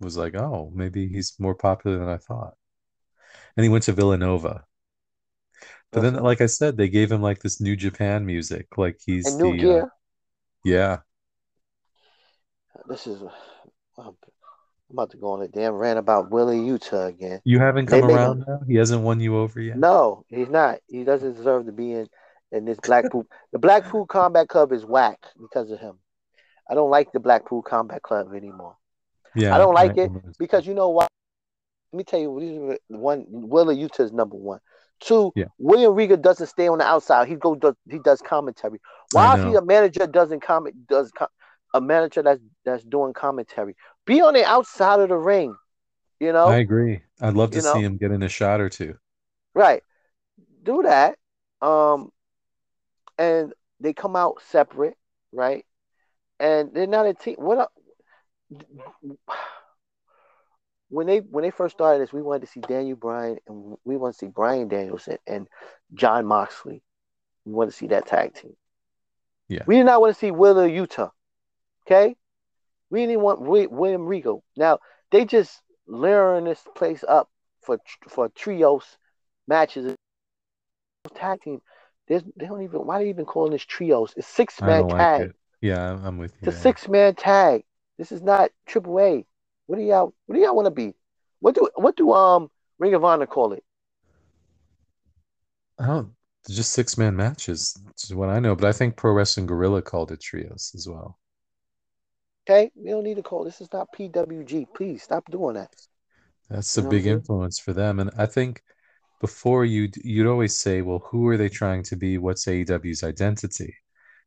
was 0.00 0.16
like, 0.16 0.34
oh, 0.34 0.70
maybe 0.74 1.08
he's 1.08 1.34
more 1.38 1.54
popular 1.54 1.98
than 1.98 2.08
I 2.08 2.18
thought. 2.18 2.54
And 3.56 3.64
he 3.64 3.70
went 3.70 3.84
to 3.84 3.92
Villanova. 3.92 4.64
But 5.90 6.02
then, 6.02 6.14
like 6.16 6.40
I 6.40 6.46
said, 6.46 6.76
they 6.76 6.88
gave 6.88 7.10
him 7.10 7.22
like 7.22 7.40
this 7.40 7.60
New 7.60 7.74
Japan 7.74 8.26
music, 8.26 8.76
like 8.76 9.00
he's 9.04 9.26
and 9.26 9.38
new 9.38 9.56
the 9.56 9.80
uh, 9.80 9.86
yeah. 10.64 10.98
This 12.88 13.06
is. 13.06 13.22
I'm 13.96 14.14
about 14.90 15.10
to 15.10 15.16
go 15.16 15.32
on 15.32 15.42
a 15.42 15.48
damn 15.48 15.74
rant 15.74 15.98
about 15.98 16.30
Wheeler 16.30 16.54
Yuta 16.54 17.08
again. 17.08 17.40
You 17.44 17.58
haven't 17.58 17.86
come 17.86 18.02
made 18.02 18.14
around 18.14 18.44
now. 18.46 18.60
He 18.66 18.76
hasn't 18.76 19.02
won 19.02 19.20
you 19.20 19.36
over 19.36 19.60
yet. 19.60 19.76
No, 19.76 20.24
he's 20.28 20.48
not. 20.48 20.78
He 20.88 21.04
doesn't 21.04 21.34
deserve 21.34 21.66
to 21.66 21.72
be 21.72 21.92
in 21.92 22.08
in 22.52 22.64
this 22.64 22.78
Blackpool, 22.80 23.26
the 23.52 23.58
Blackpool 23.58 24.06
Combat 24.06 24.48
Club 24.48 24.72
is 24.72 24.84
whack 24.84 25.18
because 25.40 25.70
of 25.70 25.80
him. 25.80 25.98
I 26.70 26.74
don't 26.74 26.90
like 26.90 27.12
the 27.12 27.20
Blackpool 27.20 27.62
Combat 27.62 28.02
Club 28.02 28.34
anymore. 28.34 28.76
Yeah, 29.34 29.54
I 29.54 29.58
don't 29.58 29.74
like 29.74 29.98
I- 29.98 30.02
it 30.02 30.10
because 30.38 30.66
you 30.66 30.74
know 30.74 30.88
what? 30.90 31.08
Let 31.92 31.98
me 31.98 32.04
tell 32.04 32.20
you, 32.20 32.38
these 32.40 32.58
are 32.58 32.78
the 32.90 32.98
one 32.98 33.24
Wheeler 33.28 33.74
Yuta 33.74 34.00
is 34.00 34.12
number 34.12 34.36
one. 34.36 34.60
Two, 35.00 35.32
Yeah. 35.36 35.44
William 35.58 35.94
Regal 35.94 36.16
doesn't 36.16 36.48
stay 36.48 36.66
on 36.68 36.78
the 36.78 36.84
outside. 36.84 37.28
He 37.28 37.36
goes, 37.36 37.58
does, 37.58 37.74
he 37.88 37.98
does 38.00 38.20
commentary. 38.20 38.80
Why 39.12 39.26
I 39.34 39.38
if 39.38 39.46
he 39.48 39.54
a 39.54 39.62
manager 39.62 40.06
doesn't 40.06 40.40
comment 40.40 40.86
does 40.88 41.10
com- 41.16 41.28
a 41.74 41.80
manager 41.80 42.22
that's 42.22 42.40
that's 42.64 42.82
doing 42.84 43.12
commentary? 43.12 43.76
Be 44.06 44.20
on 44.20 44.34
the 44.34 44.44
outside 44.44 45.00
of 45.00 45.08
the 45.10 45.16
ring. 45.16 45.54
You 46.18 46.32
know, 46.32 46.46
I 46.48 46.56
agree. 46.56 47.02
I'd 47.20 47.34
love 47.34 47.52
to 47.52 47.58
You 47.58 47.62
know? 47.62 47.74
see 47.74 47.80
him 47.82 47.96
get 47.96 48.10
in 48.10 48.22
a 48.24 48.28
shot 48.28 48.60
or 48.60 48.68
two. 48.68 48.96
right? 49.54 49.82
Do 50.64 50.82
that. 50.82 51.16
Um, 51.62 52.10
and 53.18 53.52
they 53.80 53.92
come 53.92 54.16
out 54.16 54.42
separate, 54.50 54.96
right? 55.32 55.64
And 56.40 56.74
they're 56.74 56.86
not 56.88 57.06
a 57.06 57.14
team. 57.14 57.36
What? 57.38 57.58
a- 57.58 57.68
when 60.88 61.06
they 61.06 61.18
when 61.18 61.42
they 61.42 61.50
first 61.50 61.76
started 61.76 62.00
this, 62.02 62.12
we 62.12 62.22
wanted 62.22 62.46
to 62.46 62.52
see 62.52 62.60
Daniel 62.60 62.96
Bryan 62.96 63.38
and 63.46 63.76
we 63.84 63.96
want 63.96 64.14
to 64.14 64.18
see 64.18 64.26
Bryan 64.28 64.68
Danielson 64.68 65.18
and 65.26 65.46
Jon 65.94 66.26
Moxley. 66.26 66.82
We 67.44 67.52
want 67.52 67.70
to 67.70 67.76
see 67.76 67.88
that 67.88 68.06
tag 68.06 68.34
team. 68.34 68.56
Yeah. 69.48 69.62
We 69.66 69.76
did 69.76 69.84
not 69.84 70.00
want 70.00 70.14
to 70.14 70.18
see 70.18 70.30
Wheeler 70.30 70.68
Yuta. 70.68 71.10
Okay. 71.86 72.16
We 72.90 73.06
didn't 73.06 73.22
want 73.22 73.40
William 73.40 74.06
Regal. 74.06 74.42
Now 74.56 74.78
they 75.10 75.24
just 75.24 75.60
layering 75.86 76.44
this 76.44 76.62
place 76.74 77.04
up 77.06 77.30
for 77.62 77.78
for 78.08 78.28
trios 78.30 78.84
matches. 79.46 79.94
Tag 81.14 81.40
team. 81.42 81.60
There's, 82.06 82.22
they 82.36 82.46
don't 82.46 82.62
even. 82.62 82.86
Why 82.86 83.00
are 83.00 83.02
they 83.04 83.10
even 83.10 83.24
calling 83.24 83.52
this 83.52 83.64
trios? 83.64 84.14
It's 84.16 84.26
six 84.26 84.60
man 84.60 84.80
don't 84.80 84.88
like 84.90 84.98
tag. 84.98 85.20
it. 85.30 85.36
Yeah, 85.60 85.88
I'm- 85.88 86.04
I'm 86.04 86.18
with 86.18 86.32
you. 86.32 86.48
It's 86.48 86.56
a 86.56 86.60
six 86.60 86.88
man 86.88 87.14
tag. 87.14 87.64
This 87.98 88.12
is 88.12 88.22
not 88.22 88.50
triple 88.66 88.98
A. 89.00 89.26
What 89.68 89.78
do 89.78 89.84
y'all 89.84 90.14
what 90.26 90.34
do 90.34 90.40
y'all 90.42 90.56
want 90.56 90.66
to 90.66 90.72
be? 90.72 90.94
What 91.40 91.54
do 91.54 91.68
what 91.76 91.96
do 91.96 92.12
um 92.12 92.50
Ring 92.80 92.94
of 92.94 93.04
Honor 93.04 93.26
call 93.28 93.52
it? 93.52 93.64
I 95.78 95.86
don't. 95.86 96.14
Just 96.48 96.70
six 96.72 96.96
man 96.96 97.16
matches. 97.16 97.76
Which 97.84 98.04
is 98.04 98.14
what 98.14 98.28
I 98.30 98.38
know. 98.38 98.54
But 98.54 98.68
I 98.68 98.72
think 98.72 98.96
Pro 98.96 99.12
Wrestling 99.12 99.46
Guerrilla 99.46 99.82
called 99.82 100.12
it 100.12 100.20
trios 100.20 100.70
as 100.76 100.88
well. 100.88 101.18
Okay? 102.48 102.72
We 102.74 102.90
don't 102.90 103.04
need 103.04 103.14
to 103.16 103.22
call 103.22 103.44
this 103.44 103.60
is 103.60 103.72
not 103.72 103.92
PWG. 103.92 104.64
Please 104.74 105.04
stop 105.04 105.30
doing 105.30 105.54
that. 105.54 105.72
That's 106.50 106.76
You 106.76 106.82
a 106.82 106.82
know 106.82 106.88
big 106.88 107.06
what 107.06 107.12
I'm 107.12 107.22
saying? 107.22 107.22
influence 107.22 107.58
for 107.58 107.72
them. 107.72 108.00
And 108.00 108.10
I 108.16 108.26
think 108.26 108.62
before 109.20 109.64
you'd 109.64 109.96
you'd 109.98 110.26
always 110.28 110.58
say, 110.58 110.82
well, 110.82 111.00
who 111.00 111.28
are 111.28 111.36
they 111.36 111.48
trying 111.48 111.82
to 111.84 111.96
be? 111.96 112.18
What's 112.18 112.46
AEW's 112.46 113.04
identity? 113.04 113.76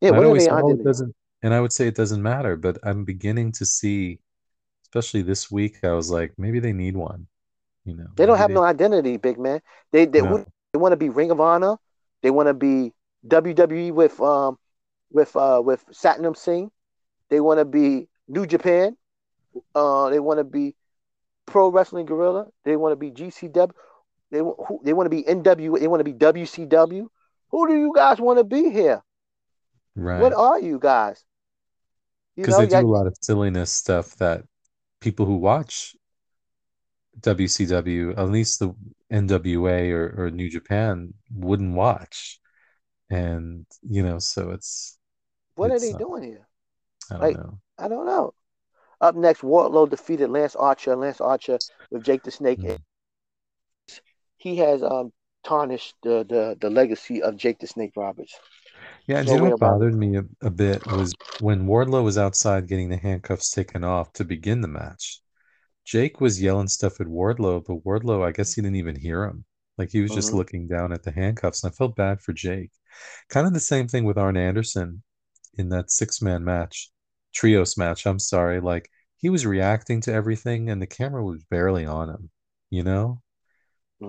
Yeah, 0.01 0.11
And 0.11 0.17
what 0.17 0.25
are 0.25 0.27
always 0.27 0.47
they 0.47 0.49
oh, 0.49 0.77
doesn't. 0.83 1.15
And 1.43 1.53
I 1.53 1.61
would 1.61 1.73
say 1.73 1.87
it 1.87 1.95
doesn't 1.95 2.23
matter. 2.23 2.57
But 2.57 2.79
I'm 2.83 3.05
beginning 3.05 3.51
to 3.53 3.65
see, 3.65 4.19
especially 4.91 5.21
this 5.21 5.49
week, 5.49 5.83
I 5.83 5.93
was 5.93 6.11
like, 6.11 6.33
maybe 6.37 6.59
they 6.59 6.73
need 6.73 6.97
one. 6.97 7.27
You 7.85 7.95
know, 7.95 8.07
They 8.15 8.25
don't 8.25 8.37
have 8.37 8.51
no 8.51 8.63
identity, 8.63 9.17
big 9.17 9.39
man. 9.39 9.61
They 9.91 10.05
they, 10.05 10.21
No. 10.21 10.45
they 10.73 10.79
want 10.79 10.91
to 10.91 10.97
be 10.97 11.09
Ring 11.09 11.31
of 11.31 11.39
Honor. 11.39 11.77
They 12.21 12.29
want 12.29 12.47
to 12.47 12.53
be 12.53 12.93
WWE 13.27 13.91
with 13.91 14.19
um 14.21 14.57
with 15.11 15.35
uh 15.35 15.61
with 15.63 15.83
Satnam 15.91 16.35
Singh. 16.37 16.71
They 17.29 17.39
want 17.39 17.59
to 17.59 17.65
be 17.65 18.07
New 18.27 18.45
Japan. 18.45 18.97
Uh, 19.73 20.09
they 20.09 20.19
want 20.19 20.39
to 20.39 20.43
be 20.43 20.75
Pro 21.45 21.69
Wrestling 21.69 22.05
Guerrilla. 22.05 22.47
They 22.65 22.75
want 22.75 22.91
to 22.91 22.95
be 22.97 23.11
GCW. 23.11 23.71
They 24.29 24.39
who, 24.39 24.81
they 24.83 24.93
want 24.93 25.05
to 25.07 25.09
be 25.09 25.23
NW. 25.23 25.79
They 25.79 25.87
want 25.87 25.99
to 25.99 26.03
be 26.03 26.13
WCW. 26.13 27.07
Who 27.51 27.67
do 27.67 27.77
you 27.77 27.91
guys 27.95 28.19
want 28.19 28.39
to 28.39 28.43
be 28.43 28.69
here? 28.69 29.01
right. 29.95 30.21
What 30.21 30.33
are 30.33 30.59
you 30.59 30.79
guys? 30.79 31.23
You 32.35 32.43
because 32.43 32.57
they 32.57 32.67
do 32.67 32.75
yeah, 32.75 32.81
a 32.85 32.87
lot 32.87 33.07
of 33.07 33.15
silliness 33.21 33.71
stuff 33.71 34.15
that 34.17 34.43
people 35.01 35.25
who 35.25 35.35
watch 35.35 35.95
WCW, 37.19 38.17
at 38.17 38.29
least 38.29 38.59
the 38.59 38.73
NWA 39.11 39.91
or, 39.91 40.25
or 40.25 40.31
New 40.31 40.49
Japan, 40.49 41.13
wouldn't 41.33 41.75
watch. 41.75 42.39
And 43.09 43.65
you 43.83 44.03
know, 44.03 44.19
so 44.19 44.51
it's 44.51 44.97
what 45.55 45.71
are 45.71 45.79
they 45.79 45.91
uh, 45.93 45.97
doing 45.97 46.23
here? 46.23 46.47
I 47.09 47.13
don't 47.13 47.21
Like- 47.21 47.37
know. 47.37 47.59
I 47.77 47.87
don't 47.89 48.05
know. 48.05 48.33
Up 49.01 49.15
next, 49.15 49.41
Wardlow 49.41 49.89
defeated 49.89 50.29
Lance 50.29 50.55
Archer. 50.55 50.95
Lance 50.95 51.19
Archer 51.19 51.57
with 51.89 52.03
Jake 52.03 52.21
the 52.23 52.29
Snake. 52.31 52.59
Mm. 52.59 52.77
He 54.37 54.57
has 54.57 54.83
um 54.83 55.11
tarnished 55.43 55.95
the, 56.03 56.23
the 56.29 56.55
the 56.61 56.69
legacy 56.69 57.21
of 57.23 57.35
Jake 57.35 57.59
the 57.59 57.67
Snake 57.67 57.93
Roberts. 57.95 58.35
Yeah, 59.07 59.19
and 59.19 59.29
you 59.29 59.37
know 59.37 59.37
what 59.37 59.59
bothered 59.59 59.93
me 59.95 60.17
a, 60.17 60.23
a 60.41 60.49
bit 60.49 60.85
was 60.87 61.15
when 61.37 61.67
Wardlow 61.67 62.03
was 62.03 62.17
outside 62.17 62.67
getting 62.67 62.89
the 62.89 62.97
handcuffs 62.97 63.51
taken 63.51 63.83
off 63.83 64.11
to 64.13 64.23
begin 64.25 64.61
the 64.61 64.67
match. 64.67 65.21
Jake 65.85 66.21
was 66.21 66.41
yelling 66.41 66.67
stuff 66.69 67.01
at 67.01 67.07
Wardlow, 67.07 67.65
but 67.65 67.83
Wardlow, 67.85 68.23
I 68.25 68.31
guess 68.33 68.53
he 68.55 68.61
didn't 68.61 68.77
even 68.77 68.95
hear 68.97 69.25
him. 69.25 69.45
Like 69.77 69.91
he 69.91 70.01
was 70.01 70.13
just 70.13 70.33
Mhm. 70.33 70.33
looking 70.33 70.67
down 70.67 70.93
at 70.93 71.03
the 71.03 71.11
handcuffs, 71.11 71.63
and 71.63 71.71
I 71.73 71.75
felt 71.75 71.95
bad 71.95 72.21
for 72.21 72.33
Jake. 72.33 72.71
Kind 73.29 73.47
of 73.47 73.53
the 73.53 73.59
same 73.61 73.87
thing 73.87 74.05
with 74.05 74.17
Arn 74.17 74.37
Anderson 74.37 75.03
in 75.55 75.69
that 75.69 75.91
six-man 75.91 76.43
match, 76.45 76.91
trios 77.33 77.77
match. 77.77 78.07
I'm 78.07 78.19
sorry, 78.19 78.61
like 78.61 78.89
he 79.17 79.29
was 79.29 79.45
reacting 79.45 80.01
to 80.01 80.13
everything, 80.13 80.69
and 80.69 80.81
the 80.81 80.87
camera 80.87 81.23
was 81.25 81.43
barely 81.45 81.85
on 81.85 82.09
him. 82.09 82.31
You 82.71 82.83
know, 82.83 83.21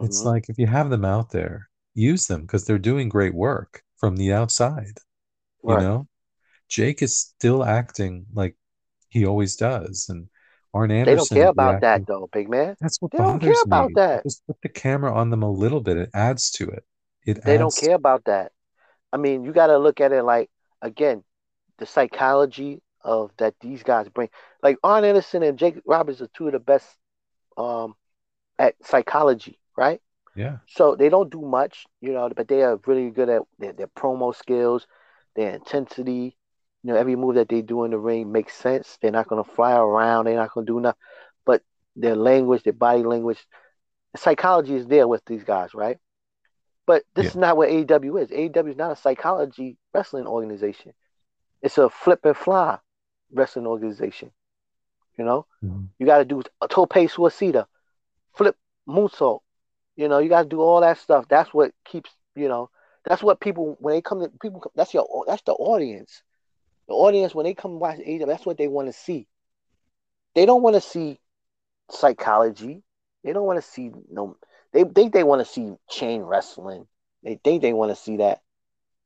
it's 0.00 0.24
Mhm. 0.24 0.24
like 0.24 0.48
if 0.48 0.58
you 0.58 0.66
have 0.66 0.90
them 0.90 1.04
out 1.04 1.30
there, 1.30 1.68
use 1.94 2.26
them 2.26 2.42
because 2.42 2.64
they're 2.64 2.78
doing 2.78 3.08
great 3.08 3.34
work 3.34 3.82
from 4.02 4.16
the 4.16 4.32
outside. 4.32 4.98
You 5.64 5.76
know, 5.78 6.08
Jake 6.68 7.02
is 7.02 7.16
still 7.16 7.62
acting 7.62 8.26
like 8.34 8.56
he 9.10 9.24
always 9.24 9.54
does, 9.54 10.06
and 10.08 10.28
Arn 10.74 10.90
Anderson. 10.90 11.36
They 11.36 11.40
don't 11.40 11.44
care 11.44 11.50
about 11.50 11.80
that 11.82 12.02
though, 12.08 12.28
big 12.32 12.50
man. 12.50 12.76
That's 12.80 13.00
what 13.00 13.12
They 13.12 13.18
don't 13.18 13.40
care 13.40 13.62
about 13.62 13.90
me. 13.90 13.94
that. 13.94 14.24
Just 14.24 14.44
put 14.48 14.56
the 14.60 14.68
camera 14.68 15.14
on 15.14 15.30
them 15.30 15.44
a 15.44 15.50
little 15.50 15.80
bit. 15.80 15.96
It 15.96 16.10
adds 16.14 16.50
to 16.52 16.68
it. 16.68 16.84
It 17.24 17.44
They 17.44 17.56
don't 17.58 17.76
care 17.76 17.94
about 17.94 18.24
that. 18.24 18.50
I 19.12 19.18
mean, 19.18 19.44
you 19.44 19.52
got 19.52 19.68
to 19.68 19.78
look 19.78 20.00
at 20.00 20.10
it 20.10 20.24
like 20.24 20.50
again, 20.80 21.22
the 21.78 21.86
psychology 21.86 22.82
of 23.04 23.30
that 23.36 23.54
these 23.60 23.84
guys 23.84 24.08
bring. 24.08 24.30
Like 24.64 24.78
Arn 24.82 25.04
Anderson 25.04 25.44
and 25.44 25.58
Jake 25.58 25.80
Roberts 25.86 26.20
are 26.20 26.28
two 26.34 26.46
of 26.48 26.52
the 26.52 26.58
best 26.58 26.86
um 27.56 27.94
at 28.58 28.74
psychology, 28.84 29.60
right? 29.76 30.00
Yeah, 30.34 30.58
So 30.66 30.94
they 30.96 31.08
don't 31.08 31.30
do 31.30 31.40
much, 31.42 31.86
you 32.00 32.12
know, 32.12 32.28
but 32.34 32.48
they 32.48 32.62
are 32.62 32.78
really 32.86 33.10
good 33.10 33.28
at 33.28 33.42
their, 33.58 33.72
their 33.72 33.86
promo 33.88 34.34
skills, 34.34 34.86
their 35.34 35.54
intensity. 35.54 36.36
You 36.82 36.92
know, 36.92 36.96
every 36.96 37.16
move 37.16 37.34
that 37.36 37.48
they 37.48 37.62
do 37.62 37.84
in 37.84 37.90
the 37.90 37.98
ring 37.98 38.32
makes 38.32 38.54
sense. 38.54 38.98
They're 39.00 39.10
not 39.12 39.28
going 39.28 39.42
to 39.42 39.50
fly 39.50 39.74
around. 39.76 40.24
They're 40.26 40.36
not 40.36 40.52
going 40.52 40.66
to 40.66 40.72
do 40.72 40.80
nothing. 40.80 41.00
But 41.44 41.62
their 41.96 42.16
language, 42.16 42.62
their 42.64 42.72
body 42.72 43.02
language, 43.02 43.44
psychology 44.16 44.74
is 44.74 44.86
there 44.86 45.06
with 45.08 45.24
these 45.26 45.44
guys, 45.44 45.74
right? 45.74 45.98
But 46.86 47.04
this 47.14 47.26
Yeah. 47.26 47.30
is 47.30 47.36
not 47.36 47.56
what 47.56 47.68
AEW 47.70 48.16
is. 48.18 48.30
AEW 48.32 48.70
is 48.72 48.76
not 48.76 48.92
a 48.92 48.96
psychology 48.96 49.76
wrestling 49.94 50.26
organization. 50.26 50.92
It's 51.62 51.78
a 51.78 51.88
flip 51.88 52.24
and 52.24 52.36
fly 52.36 52.78
wrestling 53.32 53.66
organization. 53.66 54.32
You 55.16 55.24
know, 55.24 55.46
Mhm. 55.62 55.88
you 55.98 56.06
got 56.06 56.18
to 56.18 56.24
do 56.24 56.42
a 56.60 56.68
tope 56.68 56.92
suicida, 56.94 57.66
flip 58.34 58.56
moonsault. 58.88 59.40
You 59.96 60.08
know, 60.08 60.18
you 60.18 60.28
got 60.28 60.44
to 60.44 60.48
do 60.48 60.60
all 60.60 60.80
that 60.80 60.98
stuff. 60.98 61.26
That's 61.28 61.52
what 61.52 61.72
keeps, 61.84 62.10
you 62.34 62.48
know, 62.48 62.70
that's 63.04 63.22
what 63.22 63.40
people 63.40 63.76
when 63.80 63.94
they 63.94 64.00
come 64.02 64.20
to 64.20 64.28
people. 64.40 64.70
That's 64.74 64.94
your 64.94 65.06
that's 65.26 65.42
the 65.42 65.52
audience. 65.52 66.22
The 66.88 66.94
audience 66.94 67.34
when 67.34 67.44
they 67.44 67.54
come 67.54 67.78
watch 67.78 67.98
AEW, 67.98 68.26
that's 68.26 68.46
what 68.46 68.58
they 68.58 68.68
want 68.68 68.88
to 68.88 68.92
see. 68.92 69.26
They 70.34 70.46
don't 70.46 70.62
want 70.62 70.74
to 70.74 70.80
see 70.80 71.20
psychology. 71.90 72.82
They 73.24 73.32
don't 73.32 73.46
want 73.46 73.62
to 73.62 73.68
see 73.68 73.92
no. 74.10 74.36
They 74.72 74.84
think 74.84 75.12
they 75.12 75.24
want 75.24 75.40
to 75.40 75.44
see 75.44 75.74
chain 75.90 76.22
wrestling. 76.22 76.86
They 77.22 77.36
think 77.42 77.62
they 77.62 77.72
want 77.72 77.90
to 77.90 77.96
see 77.96 78.16
that. 78.18 78.40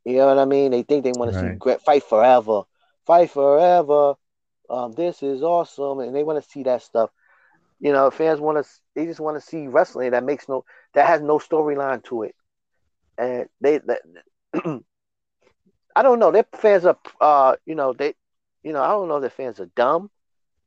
You 0.05 0.17
know 0.19 0.27
what 0.29 0.39
I 0.39 0.45
mean? 0.45 0.71
They 0.71 0.83
think 0.83 1.05
they 1.05 1.13
want 1.13 1.33
to 1.33 1.39
see 1.39 1.51
great 1.51 1.81
fight 1.83 2.05
forever, 2.05 2.63
fight 3.07 3.31
forever. 3.31 4.15
Um, 4.71 4.93
this 4.93 5.23
is 5.23 5.43
awesome, 5.43 6.01
and 6.01 6.15
they 6.15 6.23
want 6.25 6.43
to 6.43 6.51
see 6.51 6.63
that 6.65 6.83
stuff. 6.83 7.11
You 7.81 7.93
know, 7.93 8.11
fans 8.11 8.41
want 8.41 8.65
to. 8.65 8.71
They 8.95 9.07
just 9.07 9.21
want 9.21 9.37
to 9.37 9.41
see 9.41 9.67
wrestling 9.67 10.11
that 10.13 10.25
makes 10.25 10.49
no 10.49 10.65
that 10.95 11.07
has 11.07 11.21
no 11.23 11.39
storyline 11.39 12.03
to 12.05 12.23
it, 12.23 12.35
and 13.19 13.49
they. 13.61 13.79
That, 13.79 14.01
I 15.97 16.03
don't 16.03 16.19
know. 16.19 16.31
Their 16.31 16.47
fans 16.55 16.85
are, 16.85 16.99
uh, 17.21 17.57
you 17.65 17.75
know, 17.75 17.93
they, 17.93 18.15
you 18.63 18.73
know, 18.73 18.83
I 18.83 18.89
don't 18.89 19.09
know 19.09 19.17
if 19.17 19.23
their 19.23 19.31
fans 19.31 19.61
are 19.61 19.71
dumb 19.77 20.11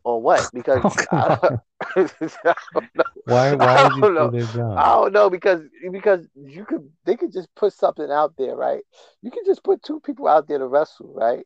or 0.03 0.21
what 0.21 0.47
because 0.53 0.83
Oh, 0.83 0.93
I, 1.11 1.37
I 1.95 2.55
don't 2.73 2.89
know. 2.95 3.03
Why? 3.25 3.53
I 3.59 3.65
Why 3.65 3.77
would 3.79 3.93
don't 4.01 4.13
know. 4.15 4.31
I 4.75 4.85
don't 4.95 5.13
know 5.13 5.29
because 5.29 5.61
because 5.91 6.27
you 6.35 6.65
could 6.65 6.89
they 7.05 7.15
could 7.15 7.31
just 7.31 7.53
put 7.55 7.73
something 7.73 8.09
out 8.11 8.33
there, 8.37 8.55
right? 8.55 8.83
You 9.21 9.31
could 9.31 9.45
just 9.45 9.63
put 9.63 9.83
two 9.83 9.99
people 9.99 10.27
out 10.27 10.47
there 10.47 10.59
to 10.59 10.67
wrestle, 10.67 11.13
right? 11.15 11.45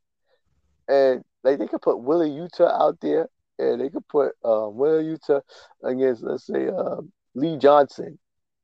And 0.87 1.23
like 1.43 1.59
they 1.59 1.67
could 1.67 1.81
put 1.81 1.99
Wheeler 1.99 2.27
Yuta 2.27 2.69
out 2.71 2.99
there, 3.01 3.29
and 3.59 3.81
they 3.81 3.89
could 3.89 4.07
put 4.07 4.33
um, 4.43 4.75
Wheeler 4.75 5.03
Yuta 5.03 5.41
against 5.83 6.23
let's 6.23 6.45
say 6.47 6.67
um, 6.67 7.11
Lee 7.35 7.57
Johnson, 7.57 8.19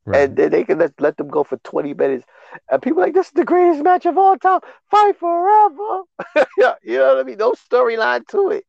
Right. 0.05 0.27
and 0.27 0.35
then 0.35 0.51
they 0.51 0.63
can 0.63 0.79
let 0.79 0.93
let 0.99 1.17
them 1.17 1.29
go 1.29 1.43
for 1.43 1.57
twenty 1.63 1.93
minutes, 1.93 2.25
and 2.69 2.81
people 2.81 3.01
are 3.01 3.05
like 3.05 3.13
this 3.13 3.27
is 3.27 3.33
the 3.33 3.45
greatest 3.45 3.83
match 3.83 4.05
of 4.05 4.17
all 4.17 4.37
time. 4.37 4.61
Fight 4.89 5.17
forever. 5.17 6.03
yeah, 6.57 6.75
you 6.83 6.97
know 6.97 7.07
what 7.15 7.19
I 7.19 7.23
mean? 7.23 7.37
No 7.37 7.53
storyline 7.53 8.25
to 8.27 8.49
it. 8.51 8.65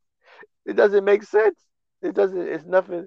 It 0.67 0.75
doesn't 0.77 1.05
make 1.05 1.23
sense. 1.23 1.59
It 2.03 2.15
doesn't. 2.15 2.41
It's 2.49 2.65
nothing. 2.67 3.07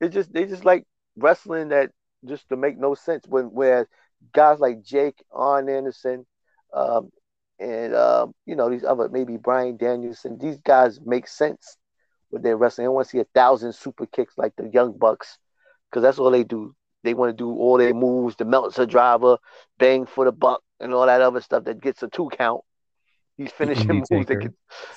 It's 0.00 0.14
just 0.14 0.32
they 0.32 0.46
just 0.46 0.64
like 0.64 0.84
wrestling 1.16 1.68
that 1.68 1.90
just 2.24 2.48
to 2.48 2.56
make 2.56 2.78
no 2.78 2.94
sense. 2.94 3.24
When 3.28 3.46
whereas 3.46 3.86
guys 4.32 4.60
like 4.60 4.82
Jake, 4.82 5.22
Arn 5.32 5.68
Anderson, 5.68 6.26
um, 6.74 7.10
and 7.58 7.94
um, 7.94 8.32
you 8.46 8.56
know 8.56 8.70
these 8.70 8.84
other 8.84 9.08
maybe 9.08 9.36
Bryan 9.36 9.76
Danielson, 9.76 10.38
these 10.38 10.58
guys 10.60 11.00
make 11.04 11.26
sense 11.28 11.76
with 12.30 12.42
their 12.42 12.56
wrestling. 12.56 12.86
I 12.86 12.90
want 12.90 13.06
to 13.06 13.10
see 13.10 13.18
a 13.18 13.26
thousand 13.34 13.74
super 13.74 14.06
kicks 14.06 14.34
like 14.36 14.54
the 14.56 14.68
Young 14.68 14.96
Bucks 14.96 15.38
because 15.90 16.02
that's 16.02 16.18
all 16.18 16.30
they 16.30 16.44
do. 16.44 16.74
They 17.02 17.14
want 17.14 17.30
to 17.30 17.36
do 17.36 17.50
all 17.50 17.78
their 17.78 17.94
moves, 17.94 18.36
the 18.36 18.44
Meltzer 18.44 18.86
driver, 18.86 19.38
bang 19.78 20.06
for 20.06 20.24
the 20.26 20.32
buck, 20.32 20.62
and 20.80 20.92
all 20.92 21.06
that 21.06 21.22
other 21.22 21.40
stuff 21.40 21.64
that 21.64 21.80
gets 21.80 22.02
a 22.02 22.08
two 22.08 22.30
count. 22.36 22.62
These 23.38 23.52
finishing 23.56 24.04
moves 24.10 24.26
that 24.26 24.40
get, 24.40 24.52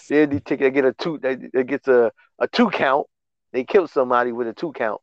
yeah, 0.09 0.25
they 0.25 0.39
take 0.39 0.59
they 0.59 0.71
get 0.71 0.85
a 0.85 0.93
two, 0.93 1.17
they, 1.17 1.35
they 1.35 1.63
gets 1.63 1.87
a, 1.87 2.11
a 2.39 2.47
two 2.47 2.69
count. 2.69 3.07
They 3.53 3.63
kill 3.63 3.87
somebody 3.87 4.31
with 4.31 4.47
a 4.47 4.53
two 4.53 4.73
count. 4.73 5.01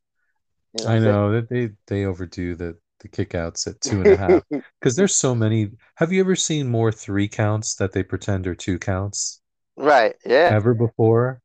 You 0.75 0.85
what 0.85 0.93
I 0.93 0.99
know 0.99 1.33
that 1.33 1.49
they 1.49 1.71
they 1.87 2.05
overdo 2.05 2.55
the 2.55 2.77
the 3.01 3.09
kickouts 3.09 3.67
at 3.67 3.81
two 3.81 4.03
and 4.03 4.09
a 4.09 4.17
half 4.17 4.43
because 4.81 4.95
there's 4.95 5.15
so 5.15 5.35
many. 5.35 5.71
Have 5.97 6.13
you 6.13 6.21
ever 6.21 6.37
seen 6.37 6.69
more 6.69 6.93
three 6.93 7.29
counts 7.29 7.75
that 7.77 7.93
they 7.93 8.03
pretend 8.03 8.47
are 8.47 8.55
two 8.55 8.79
counts 8.79 9.41
right? 9.77 10.15
Yeah. 10.25 10.51
ever 10.53 10.75
before 10.75 11.41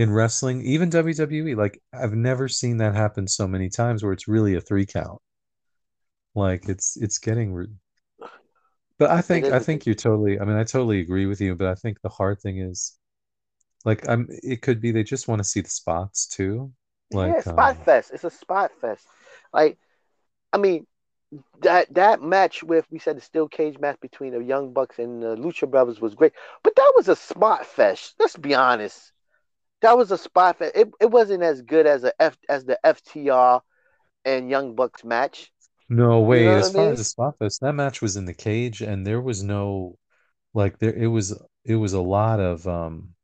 in 0.00 0.10
wrestling? 0.10 0.62
Even 0.62 0.90
WWE, 0.90 1.56
like 1.56 1.80
I've 1.92 2.14
never 2.14 2.48
seen 2.48 2.78
that 2.78 2.94
happen 2.94 3.28
so 3.28 3.46
many 3.46 3.68
times 3.68 4.02
where 4.02 4.12
it's 4.12 4.26
really 4.26 4.54
a 4.54 4.60
three 4.60 4.86
count. 4.86 5.20
Like 6.34 6.68
it's 6.68 6.96
it's 6.96 7.18
getting. 7.18 7.52
Re- 7.52 7.66
but 8.98 9.10
I 9.10 9.20
think 9.20 9.46
I 9.46 9.58
think 9.58 9.84
you're 9.84 9.94
totally. 9.94 10.40
I 10.40 10.44
mean, 10.44 10.56
I 10.56 10.64
totally 10.64 11.00
agree 11.00 11.26
with 11.26 11.40
you. 11.40 11.54
But 11.54 11.68
I 11.68 11.74
think 11.74 12.00
the 12.00 12.08
hard 12.08 12.40
thing 12.40 12.58
is, 12.58 12.96
like, 13.84 14.08
I'm. 14.08 14.26
It 14.30 14.62
could 14.62 14.80
be 14.80 14.90
they 14.90 15.02
just 15.02 15.28
want 15.28 15.40
to 15.40 15.48
see 15.48 15.60
the 15.60 15.70
spots 15.70 16.26
too. 16.26 16.72
yeah, 17.10 17.18
Like, 17.18 17.42
spot 17.42 17.76
um, 17.76 17.82
fest. 17.84 18.10
It's 18.14 18.24
a 18.24 18.30
spot 18.30 18.70
fest. 18.80 19.06
Like, 19.52 19.78
I 20.52 20.58
mean, 20.58 20.86
that 21.62 21.92
that 21.94 22.22
match 22.22 22.62
with 22.62 22.86
we 22.90 22.98
said 22.98 23.16
the 23.16 23.20
steel 23.20 23.48
cage 23.48 23.78
match 23.78 24.00
between 24.00 24.32
the 24.32 24.42
Young 24.42 24.72
Bucks 24.72 24.98
and 24.98 25.22
the 25.22 25.36
Lucha 25.36 25.70
Brothers 25.70 26.00
was 26.00 26.14
great, 26.14 26.32
but 26.62 26.74
that 26.76 26.92
was 26.96 27.08
a 27.08 27.16
spot 27.16 27.66
fest. 27.66 28.14
Let's 28.18 28.36
be 28.36 28.54
honest. 28.54 29.12
That 29.82 29.96
was 29.96 30.10
a 30.10 30.18
spot 30.18 30.58
fest. 30.58 30.76
It, 30.76 30.90
it 31.00 31.10
wasn't 31.10 31.42
as 31.42 31.62
good 31.62 31.86
as 31.86 32.04
a 32.04 32.12
F 32.20 32.36
as 32.48 32.64
the 32.64 32.78
FTR 32.84 33.62
and 34.24 34.50
Young 34.50 34.74
Bucks 34.74 35.04
match. 35.04 35.50
No 35.90 36.20
You 36.30 36.40
way. 36.40 36.44
know 36.44 36.54
As 36.54 36.70
I 36.70 36.70
far 36.70 36.88
mean? 36.88 36.92
as 36.92 36.98
the 36.98 37.04
spot 37.04 37.36
fest, 37.38 37.60
that 37.60 37.74
match 37.74 38.00
was 38.00 38.16
in 38.16 38.24
the 38.24 38.32
cage, 38.34 38.80
and 38.80 39.06
there 39.06 39.20
was 39.20 39.42
no 39.42 39.98
like 40.54 40.78
there. 40.78 40.94
It 40.94 41.08
was 41.08 41.40
it 41.64 41.76
was 41.76 41.92
a 41.94 42.00
lot 42.00 42.40
of 42.40 42.66
um. 42.68 43.14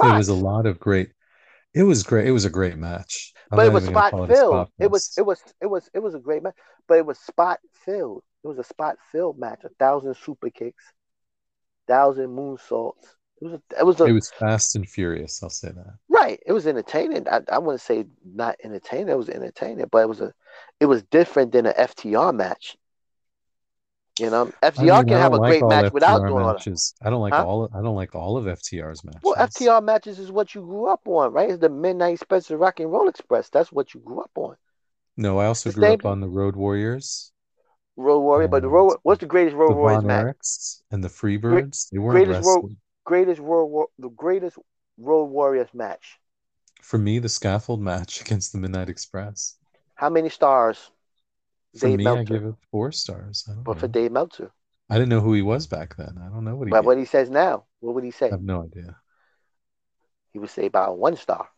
It 0.00 0.10
was 0.12 0.28
a 0.28 0.34
lot 0.34 0.66
of 0.66 0.78
great. 0.78 1.12
It 1.74 1.84
was 1.84 2.02
great. 2.04 2.26
It 2.28 2.32
was 2.32 2.44
a 2.46 2.50
great 2.50 2.76
match. 2.78 3.34
I'm 3.50 3.56
But 3.56 3.66
it 3.66 3.72
was 3.72 3.84
spot 3.84 4.14
call 4.14 4.24
it 4.24 4.36
filled. 4.36 4.68
spot 4.68 4.70
It 4.78 4.88
was 4.90 5.10
it 5.16 5.22
was 5.22 5.42
it 5.60 5.66
was 5.66 5.90
it 5.92 5.98
was 5.98 6.14
a 6.14 6.20
great 6.20 6.42
match, 6.44 6.56
but 6.86 6.98
it 6.98 7.06
was 7.06 7.18
spot 7.18 7.60
filled. 7.84 8.22
It 8.44 8.48
was 8.48 8.58
a 8.58 8.64
spot 8.64 8.98
filled 9.10 9.38
match. 9.38 9.64
A 9.64 9.68
thousand 9.70 10.14
super 10.16 10.50
kicks, 10.50 10.92
thousand 11.88 12.28
moonsaults. 12.36 13.16
It 13.40 13.44
was 13.44 13.52
a, 13.54 13.62
it 13.80 13.84
was 13.84 14.00
a 14.00 14.08
It 14.08 14.12
was 14.12 14.30
fast 14.30 14.76
and 14.76 14.88
furious. 14.88 15.42
I'll 15.42 15.50
say 15.50 15.70
that. 15.70 15.98
right. 16.08 16.40
It 16.46 16.52
was 16.52 16.66
entertaining. 16.66 17.28
I, 17.28 17.40
I 17.50 17.58
wouldn't 17.58 17.80
say 17.80 18.06
not 18.24 18.56
entertaining. 18.62 19.08
It 19.08 19.16
was 19.18 19.28
entertaining, 19.28 19.86
but 19.90 19.98
it 19.98 20.08
was 20.08 20.20
a 20.20 20.32
it 20.80 20.86
was 20.86 21.02
different 21.04 21.52
than 21.52 21.66
an 21.66 21.74
FTR 21.76 22.32
match. 22.32 22.76
You 24.18 24.30
know, 24.30 24.52
I 24.78 24.84
FTR 24.84 25.04
mean, 25.04 25.08
can 25.08 25.18
have 25.18 25.32
a 25.34 25.38
like 25.38 25.42
great 25.48 25.66
match 25.66 25.92
without 25.92 26.18
FTR 26.18 26.26
doing 26.26 26.42
all 26.42 26.54
that. 26.54 26.66
matches. 26.66 26.94
I 27.02 27.10
don't 27.10 27.20
like 27.20 27.34
Huh? 27.34 27.44
all. 27.46 27.68
I 27.74 27.82
don't 27.82 27.96
like 27.96 28.14
all 28.14 28.36
of 28.36 28.46
FTR's 28.46 29.04
matches. 29.04 29.20
Well. 29.22 29.34
FTR 29.38 29.80
matches 29.80 30.18
is 30.18 30.30
what 30.30 30.54
you 30.54 30.62
grew 30.62 30.86
up 30.86 31.06
on, 31.06 31.32
right? 31.32 31.50
It's 31.50 31.60
the 31.60 31.68
Midnight 31.68 32.14
Express, 32.14 32.48
the 32.48 32.56
Rock 32.56 32.80
and 32.80 32.90
Roll 32.92 33.08
Express. 33.08 33.48
That's 33.50 33.72
what 33.72 33.94
you 33.94 34.00
grew 34.00 34.20
up 34.20 34.30
on. 34.36 34.56
No, 35.16 35.38
I 35.38 35.46
also 35.46 35.70
The 35.70 35.74
grew 35.74 35.82
same 35.82 35.92
up 35.92 36.06
on 36.06 36.20
the 36.20 36.28
Road 36.28 36.56
Warriors 36.56 37.32
Road 37.96 38.20
Warrior, 38.20 38.48
but 38.48 38.62
the 38.62 38.68
Road 38.68 38.96
what's 39.02 39.20
the 39.20 39.26
greatest 39.26 39.54
Road 39.54 39.68
the 39.68 39.74
Warriors 39.74 40.02
match? 40.02 40.28
And 40.90 41.04
the 41.04 41.08
Freebirds. 41.08 41.90
They 41.90 41.98
weren't 41.98 42.24
greatest 42.24 42.40
road 42.40 42.62
wrestling. 42.62 42.78
Greatest 43.06 43.40
world 43.40 43.70
war 43.70 43.88
the 43.98 44.10
greatest 44.10 44.58
road 44.98 45.24
warriors 45.26 45.72
match 45.72 46.20
For 46.80 46.96
me, 46.96 47.18
the 47.18 47.28
scaffold 47.28 47.82
match 47.82 48.18
against 48.22 48.52
the 48.52 48.56
Midnight 48.58 48.88
Express. 48.88 49.58
how 49.94 50.08
many 50.08 50.28
stars 50.28 50.90
For 51.74 51.88
dave 51.88 51.98
me, 51.98 52.16
I 52.16 52.24
give 52.24 52.44
it 52.44 52.56
four 52.72 52.90
stars. 52.90 53.48
But 53.64 53.76
for 53.78 53.86
dave 53.86 54.12
meltzer 54.12 54.50
I 54.90 54.94
didn't 54.96 55.10
know 55.10 55.20
who 55.20 55.32
he 55.32 55.42
was 55.42 55.68
back 55.68 55.94
then. 55.96 56.18
I 56.20 56.28
don't 56.28 56.44
know 56.44 56.56
what 56.56 56.66
he 56.68 56.72
but 56.72 56.74
gave. 56.74 56.84
what 56.84 56.98
he 56.98 57.04
says 57.04 57.30
now 57.30 57.64
what 57.80 57.94
would 57.94 58.04
he 58.04 58.10
say? 58.10 58.30
I 58.30 58.34
have 58.34 58.42
no 58.42 58.62
idea. 58.64 58.96
he 60.32 60.38
would 60.38 60.50
say 60.50 60.66
about 60.66 60.98
one 60.98 61.16
star 61.16 61.50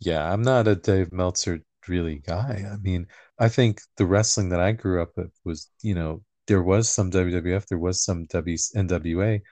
Yeah, 0.00 0.30
I'm 0.32 0.42
not 0.42 0.68
a 0.68 0.74
Dave 0.76 1.12
Meltzer 1.12 1.60
really 1.88 2.16
guy. 2.18 2.64
I 2.72 2.76
mean, 2.76 3.06
I 3.38 3.48
think 3.48 3.80
the 3.96 4.06
wrestling 4.06 4.48
that 4.50 4.60
I 4.60 4.72
grew 4.72 5.02
up 5.02 5.12
with 5.16 5.32
was, 5.44 5.70
you 5.82 5.94
know, 5.94 6.22
there 6.46 6.62
was 6.62 6.88
some 6.88 7.10
WWF, 7.10 7.66
there 7.66 7.78
was 7.78 8.04
some 8.04 8.26
W 8.26 8.56
NWA, 8.76 9.42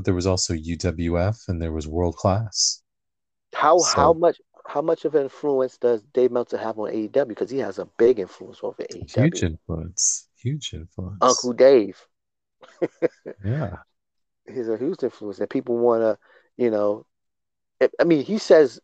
but 0.00 0.06
there 0.06 0.14
was 0.14 0.26
also 0.26 0.54
UWF 0.54 1.46
and 1.48 1.60
there 1.60 1.72
was 1.72 1.86
world 1.86 2.16
class. 2.16 2.82
how 3.52 3.82
how 3.82 4.14
much 4.14 4.40
how 4.66 4.80
much 4.80 5.04
of 5.04 5.14
an 5.14 5.24
influence 5.24 5.76
does 5.76 6.00
dave 6.14 6.30
meltzer 6.30 6.56
have 6.56 6.78
on 6.78 6.90
aew 6.90 7.28
because 7.28 7.50
he 7.50 7.58
has 7.58 7.78
a 7.78 7.84
big 7.98 8.18
influence 8.18 8.60
over 8.62 8.82
AEW. 8.82 9.10
huge 9.24 9.42
influence. 9.42 10.26
Huge 10.42 10.72
influence. 10.72 11.18
uncle 11.20 11.52
dave 11.52 11.98
Yeah. 13.44 13.76
he's 14.46 14.70
a 14.70 14.78
huge 14.78 15.02
influence 15.02 15.38
and 15.38 15.50
people 15.50 15.76
want 15.76 16.00
to 16.00 16.16
you 16.56 16.70
know 16.70 17.04
I- 17.82 18.04
mean 18.04 18.24
he 18.24 18.38
says 18.38 18.80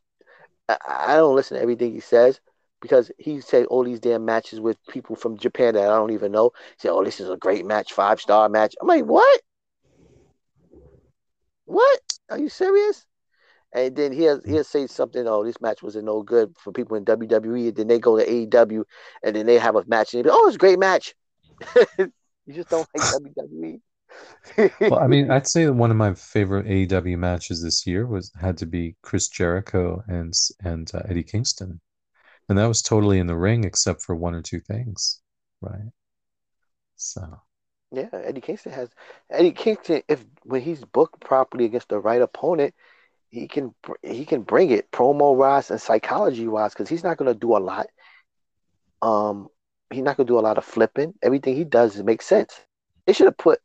I, 0.68 0.76
I 0.86 1.16
don't 1.16 1.34
listen 1.34 1.56
to 1.56 1.62
everything 1.62 1.94
he 1.94 2.00
says 2.00 2.40
because 2.82 3.10
he 3.16 3.40
said 3.40 3.64
all 3.66 3.84
these 3.84 4.00
damn 4.00 4.26
matches 4.26 4.60
with 4.60 4.76
people 4.88 5.16
from 5.16 5.38
Japan 5.38 5.72
that 5.74 5.84
I 5.90 5.96
don't 5.96 6.12
even 6.12 6.30
know. 6.30 6.50
He 6.76 6.80
said, 6.80 6.90
"Oh, 6.90 7.02
this 7.02 7.20
is 7.20 7.30
a 7.30 7.36
great 7.38 7.64
match, 7.64 7.94
five 7.94 8.20
star 8.20 8.50
match." 8.50 8.74
I'm 8.80 8.86
like, 8.86 9.06
"What? 9.06 9.40
What? 11.66 12.00
Are 12.30 12.38
you 12.38 12.48
serious?" 12.48 13.06
And 13.72 13.94
then 13.94 14.12
he'll 14.12 14.40
he'll 14.44 14.64
say 14.64 14.86
something. 14.86 15.26
Oh, 15.28 15.44
this 15.44 15.60
match 15.60 15.82
wasn't 15.82 16.06
no 16.06 16.22
good 16.22 16.56
for 16.58 16.72
people 16.72 16.96
in 16.96 17.04
WWE. 17.04 17.68
And 17.68 17.76
then 17.76 17.88
they 17.88 17.98
go 17.98 18.18
to 18.18 18.24
AEW, 18.24 18.84
and 19.22 19.36
then 19.36 19.46
they 19.46 19.58
have 19.58 19.76
a 19.76 19.84
match, 19.86 20.14
and 20.14 20.20
they 20.20 20.28
be, 20.28 20.30
"Oh, 20.32 20.46
it's 20.46 20.56
a 20.56 20.58
great 20.58 20.78
match." 20.78 21.14
you 21.98 22.54
just 22.54 22.70
don't 22.70 22.88
like 22.96 23.06
WWE. 23.08 23.80
Well, 24.80 25.00
I 25.00 25.06
mean, 25.08 25.30
I'd 25.30 25.46
say 25.46 25.68
one 25.68 25.90
of 25.90 25.96
my 25.96 26.14
favorite 26.14 26.66
AEW 26.66 27.18
matches 27.18 27.62
this 27.62 27.86
year 27.86 28.06
was 28.06 28.32
had 28.40 28.56
to 28.58 28.66
be 28.66 28.96
Chris 29.02 29.28
Jericho 29.28 30.02
and 30.08 30.32
and 30.64 30.90
uh, 30.94 31.02
Eddie 31.08 31.24
Kingston, 31.24 31.80
and 32.48 32.58
that 32.58 32.66
was 32.66 32.82
totally 32.82 33.18
in 33.18 33.26
the 33.26 33.36
ring 33.36 33.64
except 33.64 34.02
for 34.02 34.14
one 34.14 34.34
or 34.34 34.42
two 34.42 34.60
things, 34.60 35.20
right? 35.60 35.90
So 36.96 37.42
Yeah, 37.92 38.08
Eddie 38.12 38.40
Kingston 38.40 38.72
has 38.72 38.90
Eddie 39.30 39.52
Kingston. 39.52 40.02
If 40.08 40.24
when 40.44 40.60
he's 40.62 40.84
booked 40.84 41.20
properly 41.20 41.64
against 41.64 41.88
the 41.88 41.98
right 41.98 42.20
opponent, 42.20 42.74
he 43.30 43.46
can 43.48 43.74
he 44.02 44.24
can 44.24 44.42
bring 44.42 44.70
it 44.70 44.90
promo 44.90 45.34
wise 45.34 45.70
and 45.70 45.80
psychology 45.80 46.46
wise 46.48 46.72
because 46.72 46.88
he's 46.88 47.04
not 47.04 47.16
going 47.16 47.32
to 47.32 47.38
do 47.38 47.56
a 47.56 47.58
lot. 47.58 47.86
Um, 49.02 49.48
he's 49.90 50.02
not 50.02 50.16
going 50.16 50.26
to 50.26 50.32
do 50.32 50.38
a 50.38 50.40
lot 50.40 50.58
of 50.58 50.64
flipping. 50.64 51.14
Everything 51.22 51.56
he 51.56 51.64
does 51.64 52.02
makes 52.02 52.26
sense. 52.26 52.60
They 53.06 53.12
should 53.12 53.26
have 53.26 53.38
put. 53.38 53.60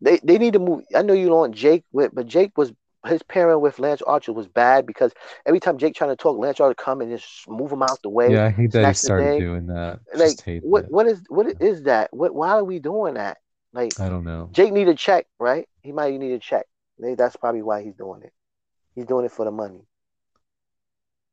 They 0.00 0.18
they 0.22 0.38
need 0.38 0.54
to 0.54 0.58
move. 0.58 0.82
I 0.94 1.02
know 1.02 1.14
you 1.14 1.26
don't 1.26 1.38
want 1.38 1.54
Jake 1.54 1.84
with, 1.92 2.12
but 2.14 2.26
Jake 2.26 2.52
was 2.56 2.72
his 3.06 3.22
pairing 3.22 3.60
with 3.60 3.78
Lance 3.78 4.02
Archer 4.02 4.32
was 4.32 4.46
bad 4.48 4.86
because 4.86 5.12
every 5.46 5.60
time 5.60 5.78
Jake 5.78 5.94
trying 5.94 6.10
to 6.10 6.16
talk, 6.16 6.38
Lance 6.38 6.60
Archer 6.60 6.74
come 6.74 7.00
and 7.00 7.10
just 7.10 7.48
move 7.48 7.72
him 7.72 7.82
out 7.82 8.02
the 8.02 8.10
way. 8.10 8.32
yeah, 8.32 8.46
I 8.46 8.50
hate 8.50 8.72
that 8.72 8.88
he 8.88 8.94
started 8.94 9.38
doing 9.38 9.66
that. 9.66 10.00
Like 10.14 10.30
Just 10.32 10.42
hate 10.42 10.62
what 10.62 10.90
what 10.90 11.06
is 11.06 11.22
what 11.28 11.46
is 11.60 11.82
that? 11.84 12.12
What 12.12 12.34
why 12.34 12.50
are 12.50 12.64
we 12.64 12.78
doing 12.78 13.14
that? 13.14 13.38
Like 13.72 13.96
I 13.98 14.08
don't 14.08 14.24
know. 14.24 14.50
Jake 14.52 14.72
need 14.72 14.88
a 14.88 14.94
check, 14.94 15.26
right? 15.38 15.68
He 15.82 15.92
might 15.92 16.14
need 16.18 16.32
a 16.32 16.38
check. 16.38 16.66
Maybe 16.98 17.14
that's 17.14 17.36
probably 17.36 17.62
why 17.62 17.82
he's 17.82 17.94
doing 17.94 18.22
it. 18.22 18.32
He's 18.94 19.06
doing 19.06 19.24
it 19.24 19.32
for 19.32 19.44
the 19.44 19.50
money. 19.50 19.86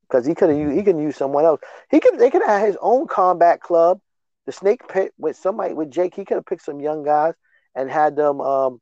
Because 0.08 0.26
he 0.26 0.34
could 0.34 0.50
have 0.50 0.72
he 0.72 0.84
can 0.84 1.00
use 1.00 1.18
someone 1.18 1.46
else. 1.46 1.62
He 1.90 2.00
could 2.00 2.18
they 2.18 2.30
could 2.30 2.44
have 2.46 2.66
his 2.66 2.78
own 2.82 3.08
combat 3.08 3.62
club, 3.62 4.00
the 4.46 4.52
Snake 4.52 4.88
Pit 4.88 5.14
with 5.18 5.36
somebody 5.36 5.74
with 5.74 5.92
Jake. 5.92 6.16
He 6.16 6.26
could 6.26 6.36
have 6.36 6.46
picked 6.46 6.64
some 6.64 6.80
young 6.80 7.04
guys 7.04 7.34
and 7.76 7.90
had 7.90 8.16
them, 8.16 8.42
um, 8.42 8.82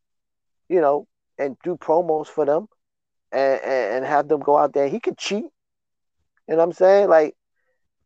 you 0.70 0.82
know, 0.82 1.08
and 1.38 1.58
do 1.64 1.76
promos 1.76 2.28
for 2.28 2.46
them, 2.46 2.68
and, 3.32 3.62
and 3.62 3.96
and 3.96 4.06
have 4.06 4.28
them 4.30 4.42
go 4.42 4.58
out 4.58 4.74
there. 4.74 4.88
He 4.88 5.00
could 5.00 5.18
cheat. 5.18 5.44
You 6.48 6.56
know 6.56 6.58
what 6.58 6.64
I'm 6.64 6.74
saying? 6.74 7.10
Like 7.10 7.36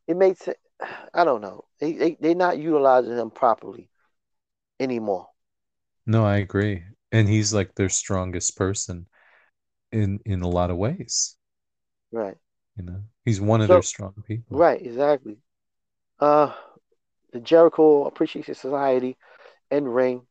it 0.07 0.17
makes 0.17 0.47
it. 0.47 0.57
I 1.13 1.25
don't 1.25 1.41
know. 1.41 1.65
They 1.79 1.93
they 1.93 2.17
they're 2.19 2.35
not 2.35 2.57
utilizing 2.57 3.17
him 3.17 3.31
properly 3.31 3.89
anymore. 4.79 5.30
No, 6.05 6.25
I 6.25 6.37
agree. 6.37 6.83
And 7.11 7.27
he's 7.27 7.53
like 7.53 7.75
their 7.75 7.89
strongest 7.89 8.57
person 8.57 9.07
in 9.91 10.19
in 10.25 10.41
a 10.41 10.47
lot 10.47 10.71
of 10.71 10.77
ways. 10.77 11.35
Right. 12.11 12.37
You 12.77 12.83
know, 12.83 13.03
he's 13.25 13.41
one 13.41 13.61
of 13.61 13.67
So- 13.67 13.73
their 13.73 13.81
strong 13.81 14.13
people. 14.25 14.57
Right, 14.57 14.81
exactly. 14.81 15.37
Uh, 16.19 16.53
the 17.33 17.39
Jericho 17.39 18.05
Appreciation 18.05 18.55
Society 18.55 19.17
and 19.69 19.93
ring. 19.93 20.21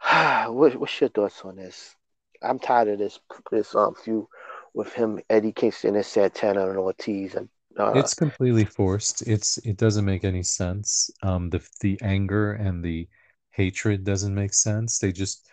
what, 0.48 0.76
what's 0.76 1.00
your 1.00 1.10
thoughts 1.10 1.42
on 1.44 1.56
this? 1.56 1.94
I'm 2.42 2.58
tired 2.58 2.88
of 2.88 2.98
this 2.98 3.18
this 3.50 3.74
um 3.74 3.94
feud 3.94 4.26
with 4.74 4.92
him, 4.92 5.20
Eddie 5.30 5.52
Kingston, 5.52 5.96
and 5.96 6.04
Santana 6.04 6.68
and 6.68 6.78
Ortiz, 6.78 7.34
and 7.34 7.48
uh, 7.78 7.92
It's 7.94 8.14
completely 8.14 8.64
forced. 8.64 9.22
It's 9.26 9.58
it 9.58 9.76
doesn't 9.78 10.04
make 10.04 10.24
any 10.24 10.42
sense. 10.42 11.10
Um, 11.22 11.50
the 11.50 11.66
the 11.80 11.98
anger 12.02 12.52
and 12.52 12.84
the 12.84 13.08
hatred 13.56 14.04
doesn't 14.04 14.34
make 14.34 14.54
sense. 14.54 14.98
They 14.98 15.12
just 15.12 15.48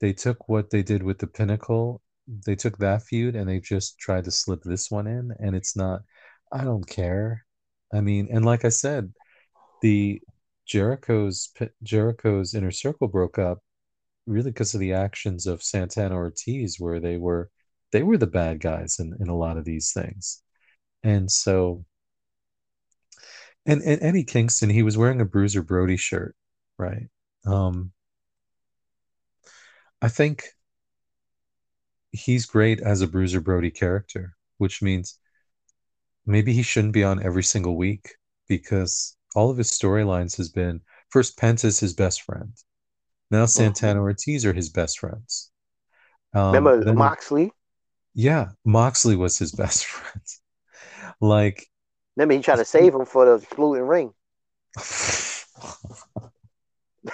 they 0.00 0.12
took 0.12 0.48
what 0.48 0.70
they 0.70 0.82
did 0.82 1.02
with 1.02 1.18
the 1.18 1.26
Pinnacle. 1.26 2.02
They 2.46 2.54
took 2.56 2.78
that 2.78 3.02
feud 3.02 3.34
and 3.36 3.48
they 3.48 3.60
just 3.60 3.98
tried 3.98 4.24
to 4.24 4.30
slip 4.30 4.62
this 4.62 4.90
one 4.90 5.06
in, 5.06 5.32
and 5.40 5.56
it's 5.56 5.76
not. 5.76 6.02
I 6.52 6.64
don't 6.64 6.86
care. 6.86 7.44
I 7.92 8.00
mean, 8.00 8.28
and 8.30 8.44
like 8.44 8.64
I 8.64 8.70
said, 8.70 9.12
the 9.82 10.20
Jericho's 10.66 11.52
Jericho's 11.82 12.54
inner 12.54 12.70
circle 12.70 13.08
broke 13.08 13.38
up 13.38 13.58
really 14.26 14.50
because 14.50 14.74
of 14.74 14.80
the 14.80 14.92
actions 14.92 15.46
of 15.46 15.62
Santana 15.62 16.14
Ortiz, 16.14 16.76
where 16.78 17.00
they 17.00 17.16
were 17.18 17.50
they 17.92 18.02
were 18.02 18.18
the 18.18 18.26
bad 18.26 18.60
guys 18.60 18.98
in, 19.00 19.14
in 19.20 19.28
a 19.28 19.36
lot 19.36 19.56
of 19.56 19.64
these 19.64 19.92
things. 19.92 20.42
And 21.02 21.30
so 21.30 21.84
and, 23.66 23.82
and 23.82 24.02
Eddie 24.02 24.24
Kingston, 24.24 24.70
he 24.70 24.82
was 24.82 24.96
wearing 24.96 25.20
a 25.20 25.26
Bruiser 25.26 25.62
Brody 25.62 25.96
shirt, 25.98 26.34
right? 26.78 27.08
Um 27.48 27.92
I 30.00 30.08
think 30.08 30.44
he's 32.12 32.46
great 32.46 32.80
as 32.80 33.00
a 33.00 33.06
Bruiser 33.06 33.40
Brody 33.40 33.70
character, 33.70 34.36
which 34.58 34.80
means 34.82 35.18
maybe 36.26 36.52
he 36.52 36.62
shouldn't 36.62 36.92
be 36.92 37.04
on 37.04 37.22
every 37.22 37.42
single 37.42 37.76
week 37.76 38.14
because 38.48 39.16
all 39.34 39.50
of 39.50 39.56
his 39.56 39.70
storylines 39.70 40.36
has 40.36 40.48
been 40.48 40.80
first 41.10 41.36
Penta's 41.36 41.80
his 41.80 41.94
best 41.94 42.22
friend. 42.22 42.52
Now 43.30 43.46
Santana 43.46 44.00
Ortiz 44.00 44.46
are 44.46 44.52
his 44.54 44.68
best 44.70 44.98
friends. 45.00 45.50
Um, 46.34 46.46
remember 46.48 46.84
then- 46.84 46.96
Moxley? 46.96 47.52
Yeah, 48.14 48.50
Moxley 48.64 49.16
was 49.16 49.38
his 49.38 49.52
best 49.62 49.84
friend. 49.86 50.24
Like 51.20 51.66
Remember 52.16 52.34
he 52.34 52.42
tried 52.42 52.56
to 52.56 52.64
save 52.64 52.94
him 52.94 53.04
for 53.04 53.24
the 53.24 53.34
exploding 53.34 53.84
ring. 53.86 54.12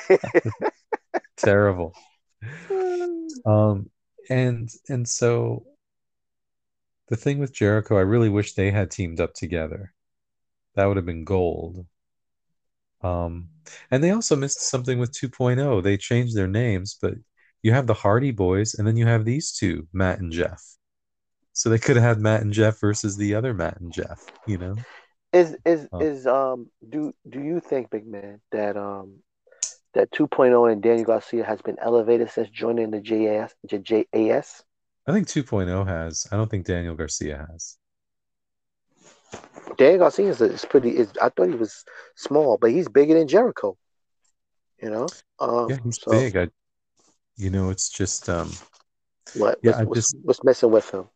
terrible. 1.36 1.94
Um 3.46 3.90
and 4.30 4.70
and 4.88 5.06
so 5.08 5.64
the 7.08 7.16
thing 7.16 7.38
with 7.38 7.52
Jericho, 7.52 7.98
I 7.98 8.02
really 8.02 8.30
wish 8.30 8.54
they 8.54 8.70
had 8.70 8.90
teamed 8.90 9.20
up 9.20 9.34
together. 9.34 9.92
That 10.74 10.86
would 10.86 10.96
have 10.96 11.04
been 11.06 11.24
gold. 11.24 11.86
Um 13.02 13.48
and 13.90 14.02
they 14.02 14.10
also 14.10 14.36
missed 14.36 14.60
something 14.60 14.98
with 14.98 15.12
2.0. 15.12 15.82
They 15.82 15.96
changed 15.96 16.36
their 16.36 16.46
names, 16.48 16.96
but 17.00 17.14
you 17.62 17.72
have 17.72 17.86
the 17.86 17.94
Hardy 17.94 18.30
Boys 18.30 18.74
and 18.74 18.86
then 18.86 18.96
you 18.96 19.06
have 19.06 19.24
these 19.24 19.52
two, 19.52 19.86
Matt 19.92 20.20
and 20.20 20.32
Jeff. 20.32 20.62
So 21.52 21.70
they 21.70 21.78
could 21.78 21.96
have 21.96 22.04
had 22.04 22.18
Matt 22.20 22.42
and 22.42 22.52
Jeff 22.52 22.80
versus 22.80 23.16
the 23.16 23.34
other 23.34 23.54
Matt 23.54 23.80
and 23.80 23.92
Jeff, 23.92 24.24
you 24.46 24.58
know? 24.58 24.76
Is 25.32 25.56
is 25.64 25.88
Oh. 25.92 26.00
is 26.00 26.26
um 26.26 26.70
do 26.88 27.12
do 27.28 27.40
you 27.40 27.60
think, 27.60 27.90
big 27.90 28.06
man, 28.06 28.40
that 28.52 28.76
um 28.76 29.18
that 29.94 30.10
2.0 30.12 30.70
and 30.70 30.82
Daniel 30.82 31.06
Garcia 31.06 31.44
has 31.44 31.62
been 31.62 31.76
elevated 31.80 32.30
since 32.30 32.48
joining 32.50 32.90
the 32.90 33.00
JAS 33.00 33.54
JAS? 33.68 34.64
I 35.06 35.12
think 35.12 35.28
2.0 35.28 35.86
has. 35.86 36.26
I 36.32 36.36
don't 36.36 36.50
think 36.50 36.66
Daniel 36.66 36.94
Garcia 36.94 37.46
has. 37.50 37.76
Daniel 39.76 40.00
Garcia 40.00 40.28
is, 40.28 40.40
is 40.40 40.64
pretty. 40.64 40.90
Is 40.96 41.12
I 41.20 41.28
thought 41.28 41.48
he 41.48 41.54
was 41.54 41.84
small, 42.16 42.58
but 42.58 42.70
he's 42.70 42.88
bigger 42.88 43.14
than 43.14 43.28
Jericho. 43.28 43.76
You 44.80 44.90
know. 44.90 45.08
Um, 45.38 45.70
Yeah, 45.70 45.78
he's 45.84 46.00
so 46.00 46.10
big. 46.10 46.36
I, 46.36 46.48
you 47.36 47.50
know, 47.50 47.70
it's 47.70 47.88
just 47.88 48.28
um, 48.28 48.50
What? 49.34 49.58
Yeah, 49.62 49.70
what's, 49.72 49.80
I 49.80 49.84
what's, 49.84 50.00
just- 50.00 50.16
what's 50.22 50.44
messing 50.44 50.70
with 50.70 50.90
him? 50.90 51.08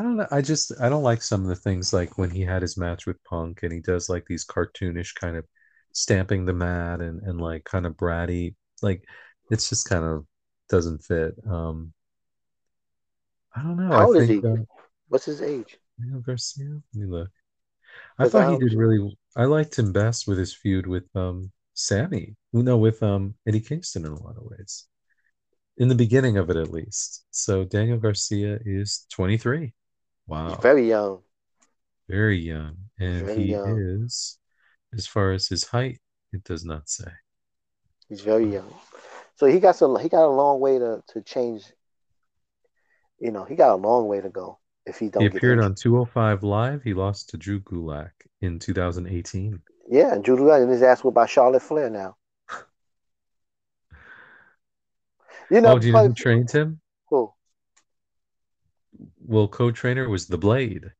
I 0.00 0.02
don't 0.02 0.16
know. 0.16 0.26
I 0.30 0.40
just 0.40 0.72
I 0.80 0.88
don't 0.88 1.02
like 1.02 1.22
some 1.22 1.42
of 1.42 1.48
the 1.48 1.54
things 1.56 1.92
like 1.92 2.16
when 2.16 2.30
he 2.30 2.40
had 2.42 2.62
his 2.62 2.78
match 2.78 3.06
with 3.06 3.22
Punk 3.24 3.62
and 3.62 3.72
he 3.72 3.80
does 3.80 4.08
like 4.08 4.24
these 4.26 4.46
cartoonish 4.46 5.14
kind 5.14 5.36
of 5.36 5.44
stamping 5.92 6.46
the 6.46 6.54
mat 6.54 7.02
and 7.02 7.20
and 7.22 7.38
like 7.40 7.64
kind 7.64 7.84
of 7.86 7.96
bratty. 7.98 8.54
Like 8.82 9.04
it's 9.50 9.68
just 9.68 9.88
kind 9.88 10.04
of 10.06 10.26
doesn't 10.70 11.04
fit. 11.04 11.34
Um, 11.46 11.92
I 13.54 13.62
don't 13.62 13.76
know. 13.76 13.92
How 13.92 14.00
I 14.00 14.06
old 14.06 14.16
is 14.16 14.28
he? 14.28 14.42
uh, 14.46 14.56
What's 15.08 15.26
his 15.26 15.42
age? 15.42 15.78
Daniel 16.00 16.20
Garcia. 16.20 16.80
Let 16.94 17.00
me 17.00 17.06
look. 17.06 17.30
I 18.18 18.26
thought 18.26 18.48
he 18.48 18.56
did 18.56 18.74
really. 18.74 19.16
I 19.36 19.44
liked 19.46 19.78
him 19.78 19.92
best 19.92 20.28
with 20.28 20.38
his 20.38 20.54
feud 20.54 20.86
with 20.86 21.04
um 21.14 21.52
Sammy. 21.74 22.36
No, 22.54 22.78
with 22.78 23.02
um 23.02 23.34
Eddie 23.46 23.60
Kingston 23.60 24.06
in 24.06 24.12
a 24.12 24.22
lot 24.22 24.38
of 24.38 24.44
ways. 24.44 24.86
In 25.78 25.88
the 25.88 25.96
beginning 25.96 26.38
of 26.38 26.50
it, 26.50 26.56
at 26.56 26.70
least. 26.72 27.24
So 27.32 27.64
Daniel 27.64 27.98
Garcia 27.98 28.60
is 28.64 29.06
23. 29.10 29.74
Wow, 30.30 30.48
He's 30.48 30.56
very 30.62 30.88
young. 30.88 31.22
very 32.08 32.38
young, 32.38 32.76
and 32.98 33.26
very 33.26 33.38
he 33.38 33.50
young. 33.52 33.78
is, 34.04 34.38
as 34.92 35.06
far 35.06 35.32
as 35.32 35.48
his 35.48 35.64
height, 35.64 36.00
it 36.32 36.44
does 36.44 36.64
not 36.64 36.88
say. 36.88 37.10
He's 38.08 38.20
very 38.20 38.52
young. 38.52 38.72
So 39.36 39.46
he 39.46 39.60
got 39.60 39.76
some. 39.76 39.98
He 39.98 40.08
got 40.08 40.24
a 40.26 40.28
long 40.28 40.60
way 40.60 40.78
to 40.78 41.02
to 41.08 41.22
change. 41.22 41.64
You 43.18 43.30
know, 43.30 43.44
he 43.44 43.54
got 43.56 43.72
a 43.72 43.76
long 43.76 44.08
way 44.08 44.20
to 44.20 44.28
go 44.30 44.58
if 44.86 44.98
he 44.98 45.08
don't 45.10 45.22
He 45.22 45.26
appeared 45.26 45.58
injured. 45.58 45.72
on 45.72 45.74
205 45.74 46.42
Live. 46.42 46.82
He 46.82 46.94
lost 46.94 47.30
to 47.30 47.36
Drew 47.36 47.60
Gulak 47.60 48.12
in 48.40 48.58
2018. 48.58 49.60
Yeah, 49.88 50.14
and 50.14 50.24
Drew 50.24 50.36
Gulak 50.36 50.62
and 50.62 50.70
his 50.70 50.82
ass 50.82 51.02
whooped 51.04 51.14
by 51.14 51.26
Charlotte 51.26 51.62
Flair 51.62 51.90
now. 51.90 52.16
You 55.50 55.60
know, 55.60 55.74
oh, 55.74 55.78
do 55.78 55.88
you 55.88 55.92
know 55.92 56.06
who 56.06 56.14
trained 56.14 56.50
him? 56.50 56.79
Well, 59.30 59.46
co-trainer 59.46 60.08
was 60.08 60.26
The 60.26 60.36
Blade. 60.38 60.90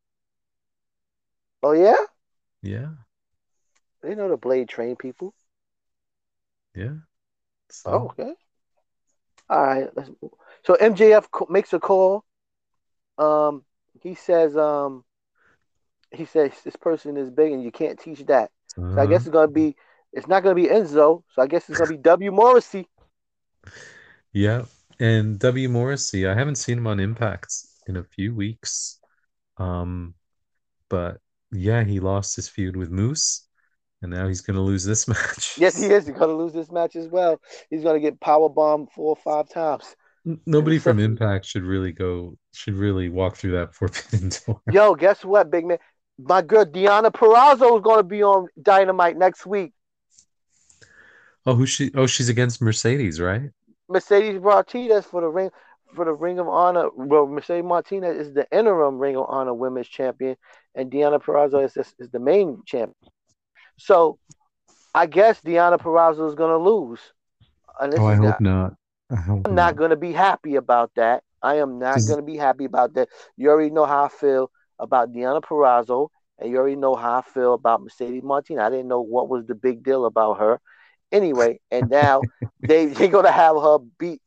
Oh 1.62 1.73
yeah, 1.73 1.97
Yeah, 2.62 2.90
they 4.02 4.15
know 4.15 4.28
the 4.28 4.36
Blade 4.36 4.69
train 4.69 4.97
people. 4.97 5.35
yeah. 6.74 6.94
So, 7.70 7.90
Oh, 7.90 8.15
okay. 8.19 8.35
All 9.48 9.62
right. 9.62 9.89
So 10.65 10.74
MJF 10.74 11.27
makes 11.48 11.73
a 11.73 11.81
call. 11.81 12.24
Um, 13.19 13.65
he 14.01 14.15
says, 14.15 14.57
um, 14.57 15.05
he 16.12 16.24
says 16.24 16.52
this 16.65 16.77
person 16.77 17.16
is 17.16 17.31
big 17.31 17.52
and 17.52 17.62
you 17.62 17.70
can't 17.73 17.98
teach 17.98 18.24
that. 18.27 18.51
So 18.94 19.01
I 19.01 19.07
uh-huh. 19.07 19.07
guess 19.07 19.27
it's 19.27 19.32
gonna 19.32 19.48
be. 19.48 19.77
It's 20.12 20.27
not 20.28 20.43
gonna 20.43 20.55
be 20.57 20.66
Enzo. 20.69 21.23
So 21.35 21.43
I 21.43 21.47
guess 21.47 21.69
it's 21.69 21.78
gonna 21.78 21.89
be 21.89 21.97
W 21.98 22.32
Morrissey. 22.32 22.89
Yeah, 24.32 24.65
and 24.98 25.39
W 25.39 25.69
Morrissey, 25.69 26.27
I 26.27 26.35
haven't 26.35 26.57
seen 26.57 26.78
him 26.78 26.86
on 26.86 27.01
Impact 27.01 27.52
in 27.91 27.97
a 27.97 28.05
few 28.05 28.35
weeks. 28.35 28.99
Um, 29.59 30.15
but 30.89 31.19
yeah, 31.53 31.85
he 31.85 32.01
lost 32.01 32.37
his 32.37 32.49
feud 32.49 32.77
with 32.77 32.91
Moose, 32.91 33.47
and 34.01 34.11
now 34.11 34.27
he's 34.29 34.41
gonna 34.41 34.62
lose 34.62 34.85
this 34.85 35.07
match. 35.09 35.59
Yes, 35.59 35.79
he 35.79 35.87
is. 35.87 36.07
He's 36.07 36.17
gonna 36.17 36.33
lose 36.33 36.55
this 36.55 36.71
match 36.71 36.97
as 36.97 37.09
well. 37.09 37.41
He's 37.69 37.83
gonna 37.83 38.01
get 38.01 38.21
power 38.21 38.49
bombed 38.49 38.91
four 38.93 39.11
or 39.11 39.17
five 39.17 39.51
times. 39.51 39.95
Nobody 40.47 40.79
from 40.79 40.99
Impact 40.99 41.47
should 41.47 41.65
really 41.65 41.93
go, 41.93 42.37
should 42.55 42.75
really 42.75 43.09
walk 43.09 43.37
through 43.37 43.53
that 43.53 43.75
forbidden 43.75 44.31
door. 44.47 44.61
Yo, 44.71 44.95
guess 44.95 45.25
what, 45.25 45.51
big 45.51 45.67
man? 45.67 45.79
My 46.19 46.43
girl 46.43 46.67
Deonna 46.67 47.11
Purrazzo 47.11 47.77
is 47.77 47.83
gonna 47.83 48.03
be 48.03 48.23
on 48.23 48.49
Dynamite 48.62 49.17
next 49.17 49.47
week. 49.47 49.73
Oh, 51.47 51.55
who's 51.55 51.71
she? 51.71 51.91
Oh, 51.95 52.07
she's 52.07 52.29
against 52.29 52.62
Mercedes, 52.62 53.21
right? 53.21 53.51
Mercedes 53.89 54.41
Martinez 54.41 55.05
for 55.05 55.21
the 55.21 55.29
ring 55.29 55.51
for 55.95 56.05
the 56.05 56.12
Ring 56.12 56.39
of 56.39 56.49
Honor. 56.49 56.89
Well, 56.95 57.27
Mercedes 57.27 57.65
Martinez 57.65 58.29
is 58.29 58.35
the 58.35 58.47
interim 58.51 58.99
Ring 58.99 59.17
of 59.17 59.27
Honor 59.29 59.55
Women's 59.55 59.89
Champion, 59.89 60.37
and 60.75 60.91
Deonna 60.91 61.23
Purrazzo 61.23 61.65
is, 61.65 61.77
is, 61.77 61.95
is 61.99 62.11
the 62.11 62.19
main 62.21 62.62
champion. 62.67 62.95
So, 63.79 64.19
I 64.95 65.07
guess 65.07 65.41
Deonna 65.41 65.79
Purrazzo 65.79 66.29
is 66.29 66.35
gonna 66.35 66.59
lose. 66.59 67.01
And 67.81 67.93
this 67.93 68.01
Oh, 68.01 68.07
I 68.07 68.15
hope 68.15 68.41
not, 68.41 68.41
not. 68.41 68.75
I 69.11 69.17
hope 69.17 69.47
I'm 69.47 69.55
not 69.55 69.77
gonna 69.77 69.97
be 69.97 70.12
happy 70.12 70.57
about 70.57 70.91
that. 70.97 71.23
I 71.43 71.57
am 71.57 71.79
not 71.79 72.05
gonna 72.05 72.23
be 72.23 72.37
happy 72.37 72.65
about 72.65 72.95
that. 72.95 73.09
You 73.37 73.51
already 73.51 73.71
know 73.71 73.85
how 73.87 74.05
I 74.05 74.09
feel 74.09 74.51
about 74.79 75.12
Deonna 75.12 75.43
Purrazzo, 75.43 76.09
and 76.39 76.51
you 76.51 76.59
already 76.59 76.77
know 76.77 76.95
how 76.95 77.19
I 77.19 77.23
feel 77.23 77.55
about 77.55 77.83
Mercedes 77.83 78.23
Martinez. 78.23 78.62
I 78.62 78.71
didn't 78.71 78.89
know 78.89 79.01
what 79.01 79.29
was 79.29 79.47
the 79.47 79.55
big 79.55 79.83
deal 79.83 80.05
about 80.07 80.39
her. 80.39 80.61
Anyway, 81.12 81.61
and 81.71 81.89
now 81.89 82.27
they 82.62 82.87
they're 82.87 83.09
gonna 83.09 83.31
have 83.33 83.57
her 83.57 83.79
beat 83.99 84.21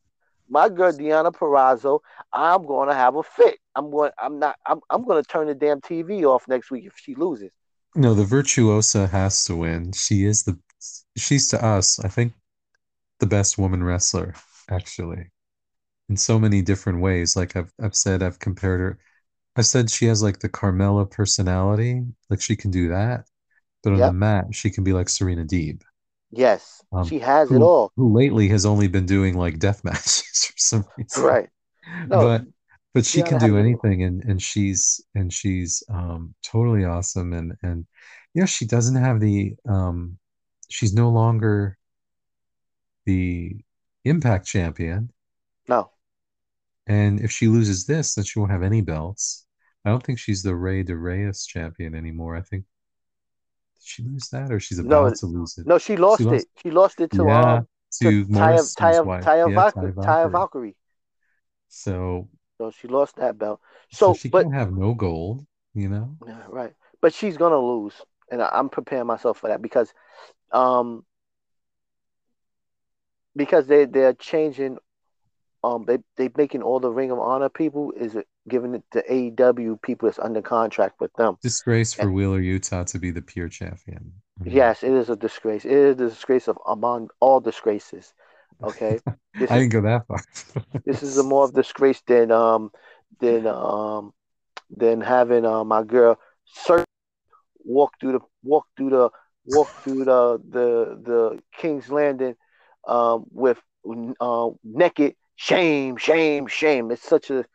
my 0.54 0.70
girl 0.70 0.94
Deonna 0.94 1.34
Purrazzo. 1.34 2.00
I'm 2.32 2.66
gonna 2.66 2.94
have 2.94 3.16
a 3.16 3.24
fit. 3.24 3.58
I'm 3.76 3.92
going. 3.92 4.12
I'm 4.22 4.40
not. 4.40 4.56
I'm. 4.66 4.80
I'm 4.90 5.06
gonna 5.06 5.24
turn 5.24 5.48
the 5.48 5.56
damn 5.56 5.82
TV 5.82 6.24
off 6.24 6.48
next 6.48 6.72
week 6.72 6.86
if 6.86 6.94
she 6.96 7.16
loses. 7.16 7.52
No, 7.96 8.14
the 8.14 8.24
Virtuosa 8.24 9.08
has 9.08 9.44
to 9.46 9.56
win. 9.56 9.92
She 9.92 10.26
is 10.26 10.44
the, 10.44 10.58
she's 11.18 11.48
to 11.50 11.64
us, 11.64 12.00
I 12.00 12.08
think, 12.08 12.34
the 13.20 13.28
best 13.28 13.58
woman 13.58 13.84
wrestler, 13.84 14.34
actually, 14.70 15.32
in 16.10 16.18
so 16.18 16.40
many 16.40 16.62
different 16.62 17.02
ways. 17.02 17.36
Like 17.36 17.56
I've, 17.56 17.72
I've 17.82 17.96
said, 17.96 18.24
I've 18.24 18.40
compared 18.40 18.80
her 18.80 19.00
I 19.56 19.62
said 19.62 19.90
she 19.90 20.06
has 20.08 20.24
like 20.24 20.40
the 20.40 20.50
Carmella 20.50 21.10
personality, 21.10 22.04
like 22.30 22.42
she 22.42 22.56
can 22.56 22.72
do 22.72 22.90
that, 22.90 23.28
but 23.84 23.94
on 23.94 24.00
the 24.02 24.12
mat 24.12 24.46
she 24.52 24.70
can 24.70 24.84
be 24.84 24.94
like 24.94 25.10
Serena 25.10 25.46
Deeb, 25.46 25.82
Yes, 26.36 26.84
um, 26.92 27.08
she 27.08 27.20
has 27.20 27.52
it 27.54 27.62
all. 27.62 27.94
who 27.96 28.14
lately 28.14 28.48
has 28.50 28.66
only 28.66 28.88
been 28.88 29.06
doing 29.06 29.38
like 29.38 29.60
death 29.60 29.84
matches 29.86 30.46
for 30.46 30.54
some 30.58 30.86
reason. 30.98 31.24
Right. 31.24 31.50
No, 32.10 32.20
But 32.20 32.46
but 32.94 33.06
she 33.06 33.24
can 33.24 33.40
do 33.40 33.58
it 33.58 33.60
anything, 33.60 34.04
and 34.04 34.24
and 34.26 34.42
she's 34.42 35.02
and 35.16 35.34
she's 35.34 35.84
um 35.90 36.36
totally 36.44 36.86
awesome, 36.86 37.34
and 37.34 37.54
and 37.64 37.86
yeah, 38.34 38.46
she 38.46 38.66
doesn't 38.66 38.96
have 38.96 39.20
the 39.20 39.56
um, 39.68 40.18
she's 40.70 40.94
no 40.94 41.10
longer 41.10 41.78
the 43.06 43.64
Impact 44.06 44.46
champion. 44.46 45.14
No. 45.68 45.92
And 46.88 47.20
if 47.22 47.32
she 47.32 47.48
loses 47.48 47.86
this, 47.86 48.16
then 48.16 48.24
she 48.26 48.40
won't 48.40 48.52
have 48.52 48.64
any 48.64 48.82
belts. 48.82 49.46
I 49.86 49.90
don't 49.90 50.04
think 50.04 50.20
she's 50.20 50.44
the 50.44 50.56
Rey 50.56 50.84
de 50.84 50.96
Reyes 50.96 51.46
champion 51.46 51.94
anymore. 51.96 52.36
I 52.38 52.42
think 52.42 52.66
she 53.84 54.04
lose 54.04 54.30
that 54.30 54.52
or 54.52 54.60
she's 54.60 54.80
No, 54.80 55.06
about 55.06 55.16
to 55.18 55.26
lose 55.28 55.58
it? 55.58 55.66
No, 55.66 55.78
she 55.80 55.96
lost 55.98 56.32
lost- 56.32 56.32
it. 56.32 56.50
She 56.58 56.70
lost 56.70 57.02
it 57.02 57.12
to 57.14 57.32
yeah, 57.32 57.32
um 57.32 57.68
to 58.00 58.26
to 58.26 58.26
Taya 58.34 58.70
Taya. 58.76 59.10
Taya, 59.22 59.52
Yeah, 59.52 59.54
Valkyrie, 59.54 59.94
Taya 60.02 60.32
Valkyrie. 60.32 60.76
So, 61.68 62.30
So 62.58 62.72
she 62.72 62.88
lost 62.88 63.18
that 63.18 63.38
belt. 63.38 63.62
so 63.92 64.12
So, 64.12 64.14
she 64.14 64.30
but 64.32 64.48
can't 64.48 64.54
have 64.54 64.74
no 64.74 64.94
gold, 64.94 65.46
you 65.74 65.88
know? 65.90 66.18
Yeah, 66.26 66.46
right. 66.50 66.74
But 67.02 67.14
she's 67.14 67.38
gonna 67.38 67.60
lose, 67.60 67.94
and 68.32 68.42
I, 68.42 68.50
I'm 68.54 68.70
preparing 68.70 69.08
myself 69.08 69.40
for 69.40 69.48
that 69.50 69.62
because, 69.62 69.94
um, 70.52 71.06
because 73.36 73.68
they 73.68 73.86
they're 73.86 74.14
changing, 74.14 74.78
um, 75.64 75.86
they 75.86 76.00
they 76.18 76.30
making 76.36 76.62
all 76.62 76.80
the 76.80 76.92
Ring 76.92 77.12
of 77.12 77.20
Honor 77.20 77.50
people 77.50 77.94
is 77.96 78.18
giving 78.50 78.76
it 78.76 78.84
to 78.92 79.04
AEW 79.10 79.82
people 79.82 80.08
that's 80.08 80.20
under 80.20 80.42
contract 80.42 81.00
with 81.00 81.14
them. 81.14 81.38
Disgrace 81.42 81.94
for 81.94 82.12
Wheeler 82.12 82.42
Yuta 82.42 82.86
to 82.88 83.00
be 83.00 83.12
the 83.12 83.22
pure 83.22 83.48
champion. 83.48 84.14
Yes, 84.44 84.84
it 84.84 84.92
is 84.92 85.10
a 85.10 85.16
disgrace. 85.16 85.64
It 85.64 85.72
is 85.72 85.92
a 85.94 86.10
disgrace 86.10 86.48
of 86.48 86.58
among 86.68 87.10
all 87.20 87.40
disgraces. 87.40 88.14
Okay, 88.64 89.00
this 89.40 89.50
I 89.52 89.58
is 89.58 89.62
didn't 89.62 89.72
go 89.72 89.82
that 89.82 90.08
far. 90.08 90.24
this 90.86 91.02
is 91.02 91.18
a 91.18 91.24
more 91.24 91.46
of 91.46 91.54
disgrace 91.54 92.02
than 92.08 92.32
um 92.32 92.72
than 93.20 93.48
um 93.48 94.14
than 94.76 95.00
having 95.02 95.46
uh, 95.46 95.64
my 95.64 95.84
girl 95.84 96.20
Sir 96.46 96.84
walk 97.64 97.94
through 98.02 98.14
the 98.14 98.20
walk 98.44 98.66
through 98.76 98.90
the 98.90 99.10
walk 99.46 99.70
through 99.84 100.06
the 100.06 100.42
the 100.50 101.00
the 101.02 101.40
King's 101.58 101.90
Landing 101.90 102.36
um 102.86 103.26
with 103.32 103.60
uh 104.20 104.50
naked 104.64 105.16
shame 105.36 105.98
shame 105.98 106.48
shame 106.48 106.92
it's 106.92 107.04
such 107.08 107.30
a 107.30 107.46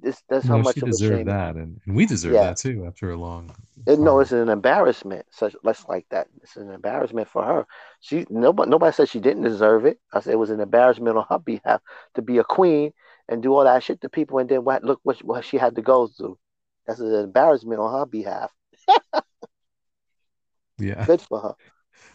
this 0.00 0.22
that's 0.28 0.46
how 0.46 0.56
No, 0.56 0.62
much 0.62 0.74
she 0.74 0.80
of 0.80 0.88
a 0.88 0.90
deserved 0.92 1.18
shame 1.18 1.26
that, 1.26 1.56
and, 1.56 1.80
and 1.86 1.94
we 1.96 2.06
deserve 2.06 2.34
Yeah. 2.34 2.44
that 2.44 2.56
too 2.56 2.84
after 2.86 3.10
a 3.10 3.16
long. 3.16 3.50
it, 3.86 3.98
no 3.98 4.20
it's 4.20 4.32
an 4.32 4.48
embarrassment 4.48 5.26
such 5.30 5.54
less 5.62 5.84
like 5.88 6.06
that 6.10 6.28
it's 6.42 6.56
an 6.56 6.70
embarrassment 6.70 7.28
for 7.28 7.44
her 7.44 7.66
she 8.00 8.24
nobody 8.30 8.70
nobody 8.70 8.92
said 8.92 9.08
she 9.08 9.20
didn't 9.20 9.42
deserve 9.42 9.84
it 9.84 9.98
I 10.12 10.20
said 10.20 10.32
it 10.34 10.38
was 10.38 10.50
an 10.50 10.60
embarrassment 10.60 11.16
on 11.18 11.26
her 11.28 11.38
behalf 11.38 11.80
to 12.14 12.22
be 12.22 12.38
a 12.38 12.44
queen 12.44 12.92
and 13.28 13.42
do 13.42 13.54
all 13.54 13.64
that 13.64 13.82
shit 13.82 14.00
to 14.02 14.08
people 14.08 14.38
and 14.38 14.48
then 14.48 14.64
what 14.64 14.84
look 14.84 15.00
what, 15.02 15.18
what 15.24 15.44
she 15.44 15.58
had 15.58 15.74
to 15.76 15.82
go 15.82 16.06
through 16.06 16.38
that's 16.86 17.00
an 17.00 17.12
embarrassment 17.14 17.80
on 17.80 17.92
her 17.98 18.06
behalf 18.06 18.50
yeah. 20.78 21.04
good 21.06 21.20
for 21.20 21.40
her 21.40 21.54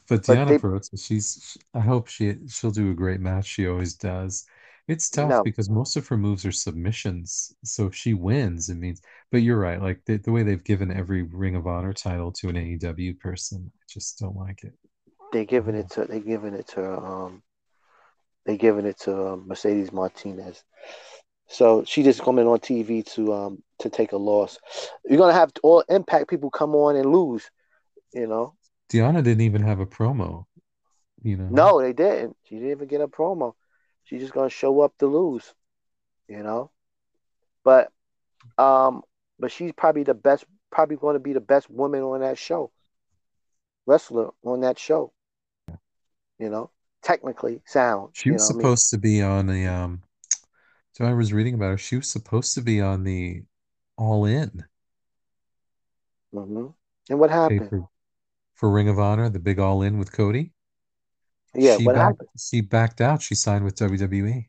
But 0.07 0.25
But 0.25 0.37
Deonna 0.37 0.47
they- 0.49 0.97
she's 0.97 1.57
I 1.73 1.79
hope 1.79 2.07
she 2.07 2.35
she'll 2.47 2.71
do 2.71 2.91
a 2.91 2.95
great 2.95 3.19
match. 3.19 3.45
She 3.45 3.67
always 3.67 3.93
does. 3.93 4.45
It's 4.89 5.07
tough 5.07 5.29
No. 5.29 5.43
because 5.43 5.69
most 5.69 5.95
of 5.97 6.07
her 6.07 6.17
moves 6.17 6.47
are 6.47 6.51
submissions. 6.51 7.55
So 7.63 7.85
if 7.85 7.95
she 7.95 8.15
wins, 8.15 8.69
it 8.69 8.75
means 8.75 9.01
but 9.31 9.43
you're 9.43 9.59
right, 9.59 9.79
like 9.79 10.01
the, 10.05 10.17
the 10.17 10.31
way 10.31 10.41
they've 10.41 10.63
given 10.63 10.91
every 10.91 11.21
Ring 11.21 11.55
of 11.55 11.67
Honor 11.67 11.93
title 11.93 12.31
to 12.33 12.49
an 12.49 12.55
AEW 12.55 13.19
person, 13.19 13.71
I 13.75 13.83
just 13.87 14.17
don't 14.17 14.35
like 14.35 14.63
it. 14.63 14.73
They're 15.31 15.45
giving 15.45 15.75
it 15.75 15.91
to 15.91 16.05
They're 16.05 16.19
giving 16.19 16.55
it 16.55 16.67
to 16.69 16.97
um 16.97 17.43
they're 18.47 18.57
giving 18.57 18.87
it 18.87 18.99
to 19.01 19.33
um, 19.33 19.47
Mercedes 19.47 19.91
Martinez. 19.91 20.63
So 21.49 21.83
she 21.85 22.01
just 22.01 22.23
coming 22.23 22.47
on 22.47 22.57
TV 22.57 23.05
to 23.13 23.33
um 23.33 23.63
to 23.79 23.91
take 23.91 24.13
a 24.13 24.17
loss. 24.17 24.57
You're 25.05 25.19
gonna 25.19 25.33
have 25.33 25.51
all 25.61 25.83
Impact 25.87 26.31
people 26.31 26.49
come 26.49 26.73
on 26.73 26.95
and 26.95 27.11
lose. 27.13 27.47
You 28.11 28.25
know, 28.25 28.55
Deonna 28.91 29.23
didn't 29.23 29.41
even 29.41 29.61
have 29.61 29.79
a 29.79 29.85
promo, 29.85 30.45
you 31.21 31.37
know. 31.37 31.47
no, 31.51 31.79
they 31.79 31.93
didn't. 31.93 32.35
She 32.45 32.55
didn't 32.55 32.71
even 32.71 32.87
get 32.87 33.01
a 33.01 33.07
promo. 33.07 33.53
She's 34.09 34.21
just 34.21 34.33
gonna 34.33 34.49
show 34.49 34.81
up 34.81 34.97
to 34.99 35.07
lose. 35.07 35.53
You 36.27 36.43
know, 36.43 36.71
but 37.63 37.91
um, 38.57 39.03
but 39.39 39.51
she's 39.51 39.71
probably 39.73 40.03
the 40.03 40.13
best. 40.13 40.45
Probably 40.71 40.97
going 40.97 41.15
to 41.15 41.19
be 41.19 41.33
the 41.33 41.39
best 41.41 41.69
woman 41.69 42.01
on 42.03 42.21
that 42.21 42.37
show. 42.37 42.71
Wrestler 43.85 44.31
on 44.43 44.61
that 44.61 44.79
show. 44.79 45.13
You 46.39 46.49
know, 46.49 46.71
technically 47.01 47.61
sound. 47.65 48.11
She 48.13 48.29
you 48.29 48.35
was 48.35 48.41
know 48.41 48.47
what 48.47 48.55
I 48.55 48.57
mean? 48.57 48.65
supposed 48.65 48.89
to 48.91 48.97
be 48.97 49.21
on 49.21 49.47
the 49.47 49.67
um 49.67 50.03
so 50.93 51.05
I 51.05 51.13
was 51.13 51.31
reading 51.33 51.53
about 51.53 51.71
her. 51.71 51.77
She 51.77 51.95
was 51.95 52.09
supposed 52.09 52.53
to 52.55 52.61
be 52.61 52.81
on 52.81 53.03
the 53.03 53.43
All 53.97 54.25
In 54.25 54.65
hmm 56.33 56.67
And 57.09 57.19
what 57.19 57.29
happened? 57.29 57.69
for 57.69 57.89
for 58.53 58.69
Ring 58.69 58.89
of 58.89 58.99
Honor, 58.99 59.29
the 59.29 59.39
big 59.39 59.59
All 59.59 59.81
In 59.81 59.97
with 59.97 60.11
Cody. 60.11 60.53
Yeah, 61.59 61.77
she 61.77 61.85
what 61.85 61.95
backed, 61.95 62.05
happened? 62.05 62.29
She 62.37 62.61
backed 62.61 63.01
out. 63.01 63.21
She 63.21 63.35
signed 63.35 63.63
with. 63.65 63.75
WWE. 63.75 64.45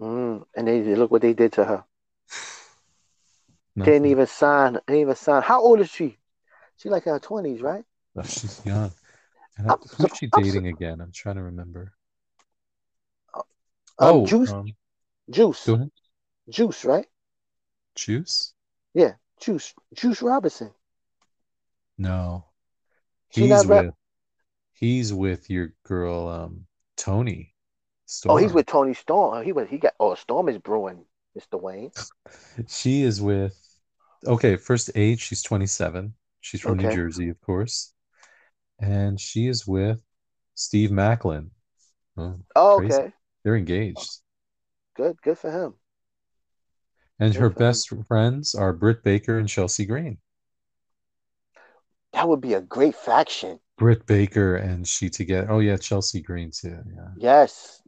Mm, 0.00 0.44
and 0.56 0.68
they 0.68 0.82
look 0.96 1.10
what 1.10 1.22
they 1.22 1.34
did 1.34 1.52
to 1.52 1.64
her. 1.64 1.84
Didn't 3.76 4.06
even 4.06 4.26
sign. 4.26 4.74
Didn't 4.86 5.00
even 5.00 5.16
sign. 5.16 5.42
How 5.42 5.60
old 5.60 5.80
is 5.80 5.90
she? 5.90 6.18
She 6.76 6.88
like 6.88 7.06
in 7.06 7.12
her 7.12 7.18
twenties, 7.18 7.62
right? 7.62 7.84
Oh, 8.16 8.22
she's 8.24 8.60
young. 8.64 8.92
And 9.56 9.70
I'm 9.70 9.78
who's 9.78 10.10
so- 10.10 10.14
she 10.16 10.28
I'm 10.32 10.42
dating 10.42 10.66
again? 10.68 11.00
I'm 11.00 11.12
trying 11.12 11.36
to 11.36 11.42
remember. 11.42 11.92
Um, 13.34 13.42
oh, 13.98 14.26
Juice, 14.26 14.50
um, 14.50 14.66
Juice. 15.30 15.68
Juice, 16.48 16.84
right? 16.84 17.06
Juice? 17.94 18.52
Yeah, 18.92 19.12
Juice, 19.40 19.72
Juice 19.94 20.20
Robinson. 20.20 20.70
No, 21.96 22.44
he's 23.28 23.66
with 23.66 23.94
he's 24.74 25.12
with 25.12 25.48
your 25.50 25.72
girl, 25.84 26.28
um, 26.28 26.66
Tony. 26.96 27.54
Oh, 28.28 28.36
he's 28.36 28.52
with 28.52 28.66
Toni 28.66 28.94
Storm. 28.94 29.44
He 29.44 29.52
was. 29.52 29.68
He 29.68 29.78
got. 29.78 29.94
Oh, 29.98 30.14
Storm 30.14 30.48
is 30.48 30.58
brewing, 30.58 31.04
Mister 31.34 31.56
Wayne. 31.56 31.90
She 32.68 33.02
is 33.02 33.20
with. 33.20 33.58
Okay, 34.26 34.56
first 34.56 34.90
age, 34.94 35.20
she's 35.20 35.42
27. 35.42 36.14
She's 36.40 36.60
from 36.60 36.78
New 36.78 36.88
Jersey, 36.88 37.28
of 37.28 37.40
course, 37.40 37.92
and 38.80 39.20
she 39.20 39.48
is 39.48 39.66
with 39.66 40.00
Steve 40.54 40.90
Maclin. 40.90 41.50
Oh, 42.16 42.38
Oh, 42.56 42.76
okay, 42.78 43.12
They're 43.42 43.56
engaged. 43.56 44.20
good, 44.94 45.20
good 45.22 45.38
for 45.38 45.50
him. 45.50 45.74
And 47.18 47.34
Good 47.34 47.40
her 47.40 47.50
for 47.50 47.60
him. 47.60 47.66
best 47.66 47.88
friends 48.06 48.54
are 48.54 48.72
Britt 48.72 49.02
Baker 49.02 49.36
and 49.38 49.48
Chelsea 49.48 49.84
Green. 49.84 50.18
That 52.12 52.28
would 52.30 52.40
be 52.40 52.54
a 52.54 52.62
great 52.62 52.94
faction. 52.94 53.60
Britt 53.76 54.06
Baker 54.06 54.56
and 54.56 54.86
she 54.86 55.10
together. 55.10 55.50
Oh 55.50 55.58
yeah, 55.58 55.76
Chelsea 55.76 56.20
Green 56.20 56.50
too. 56.50 56.78
Yeah. 56.94 57.08
Yes, 57.16 57.82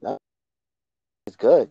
it's 1.26 1.36
good. 1.36 1.70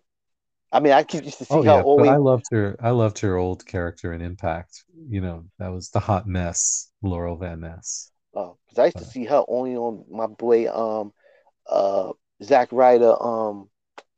I 0.72 0.80
mean, 0.80 0.94
I 0.94 1.04
keep 1.04 1.24
used 1.24 1.38
to 1.38 1.46
see 1.46 1.56
Oh 1.56 1.64
her 1.64 1.70
yeah, 1.70 1.78
but 1.78 1.86
always. 1.86 2.10
I 2.10 2.18
loved 2.18 2.46
her. 2.52 2.76
I 2.82 2.90
loved 2.90 3.20
her 3.20 3.38
old 3.38 3.66
character 3.66 4.14
in 4.14 4.22
Impact. 4.22 4.84
You 5.10 5.22
know, 5.22 5.46
that 5.60 5.72
was 5.72 5.90
the 5.90 6.00
hot 6.00 6.28
mess, 6.28 6.92
Laurel 7.02 7.38
Van 7.38 7.62
Ness. 7.62 8.12
Oh, 8.34 8.58
because 8.66 8.80
I 8.80 8.86
used 8.86 8.98
to 8.98 9.06
see 9.06 9.26
her 9.26 9.44
only 9.48 9.76
on 9.76 10.04
my 10.10 10.28
boy 10.28 10.70
um 10.70 11.14
uh 11.70 12.12
Zach 12.44 12.70
Ryder 12.72 13.22
um 13.22 13.70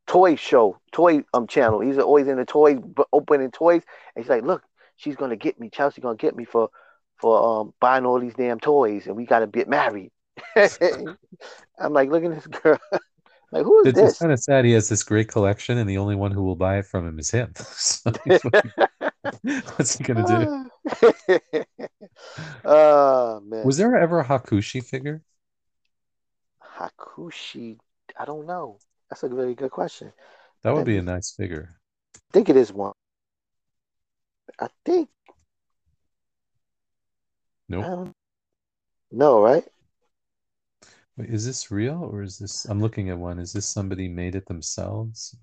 toy 0.07 0.36
show, 0.36 0.80
toy 0.91 1.24
um 1.34 1.48
channel. 1.48 1.80
He's 1.80 1.98
always 1.98 2.28
in 2.28 2.38
the 2.38 2.45
toys 2.45 2.80
opening 3.14 3.52
toys 3.52 3.84
and 4.15 4.24
he's 4.24 4.30
like, 4.30 4.44
Look, 4.44 4.64
she's 4.95 5.15
gonna 5.15 5.36
get 5.36 5.60
me, 5.60 5.69
Chelsea 5.69 6.02
gonna 6.02 6.15
get 6.15 6.36
me 6.36 6.45
for 6.45 6.69
for 7.18 7.61
um 7.61 7.73
buying 7.80 8.06
all 8.06 8.19
these 8.19 8.35
damn 8.35 8.60
toys 8.60 9.07
and 9.07 9.15
we 9.15 9.26
gotta 9.26 9.48
get 9.48 9.68
married. 9.68 10.11
I'm 11.80 11.94
like, 11.94 12.10
look 12.10 12.23
at 12.23 12.34
this 12.34 12.48
girl. 12.48 12.80
like, 13.52 13.64
who 13.64 13.81
is 13.81 13.88
It's, 13.88 13.99
it's 13.99 14.19
kind 14.19 14.31
of 14.31 14.39
sad. 14.39 14.65
He 14.65 14.72
has 14.72 14.89
this 14.89 15.03
great 15.03 15.27
collection, 15.27 15.77
and 15.77 15.89
the 15.89 15.98
only 15.98 16.15
one 16.15 16.31
who 16.31 16.44
will 16.44 16.56
buy 16.56 16.77
it 16.77 16.85
from 16.85 17.07
him 17.07 17.19
is 17.19 17.31
him. 17.31 17.53
So 17.77 18.11
what's 19.76 19.98
he 19.98 20.03
gonna 20.03 20.26
do? 20.26 20.69
oh 22.65 23.41
man. 23.41 23.65
Was 23.65 23.77
there 23.77 23.95
ever 23.95 24.19
a 24.19 24.26
Hakushi 24.26 24.84
figure? 24.84 25.22
Hakushi? 26.64 27.77
I 28.18 28.26
don't 28.26 28.45
know. 28.45 28.80
That's 29.10 29.23
a 29.23 29.30
very 29.30 29.56
good 29.56 29.72
question. 29.72 30.11
That 30.64 30.73
would 30.73 30.85
be 30.85 30.98
a 30.98 31.02
nice 31.02 31.31
figure. 31.31 31.80
I 32.15 32.19
think 32.34 32.49
it 32.49 32.57
is 32.57 32.73
one. 32.73 32.94
I 34.60 34.68
think. 34.85 35.10
Nope. 37.69 37.94
don't 37.95 38.14
no, 39.11 39.41
right? 39.41 39.65
Wait, 41.18 41.30
is 41.30 41.45
this 41.45 41.72
real 41.72 42.03
or 42.03 42.22
is 42.22 42.38
this? 42.38 42.65
I'm 42.65 42.80
looking 42.80 43.10
at 43.10 43.18
one. 43.18 43.39
Is 43.39 43.53
this 43.53 43.68
somebody 43.68 44.07
made 44.07 44.35
it 44.35 44.45
themselves? 44.48 45.35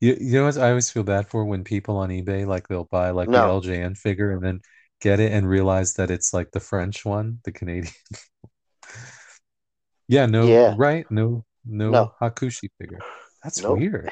You, 0.00 0.16
you 0.20 0.32
know 0.34 0.44
what 0.46 0.58
I 0.58 0.68
always 0.70 0.90
feel 0.90 1.02
bad 1.04 1.28
for 1.28 1.44
when 1.44 1.64
people 1.64 1.96
on 1.96 2.10
eBay 2.10 2.46
like 2.46 2.68
they'll 2.68 2.84
buy 2.84 3.10
like 3.10 3.32
the 3.32 3.32
No. 3.32 3.46
LJN 3.46 3.96
figure 3.96 4.32
and 4.32 4.42
then 4.44 4.60
get 5.00 5.20
it 5.20 5.32
and 5.32 5.48
realize 5.48 5.94
that 5.94 6.10
it's 6.10 6.32
like 6.34 6.50
the 6.52 6.60
French 6.60 7.04
one, 7.04 7.40
the 7.44 7.52
Canadian. 7.52 7.92
yeah, 10.08 10.26
no, 10.26 10.46
Yeah. 10.48 10.74
right? 10.76 11.06
No, 11.10 11.44
no, 11.64 11.92
No. 11.92 12.14
Hakushi 12.20 12.68
figure. 12.78 13.00
That's 13.42 13.62
Nope. 13.62 13.78
weird. 13.78 14.10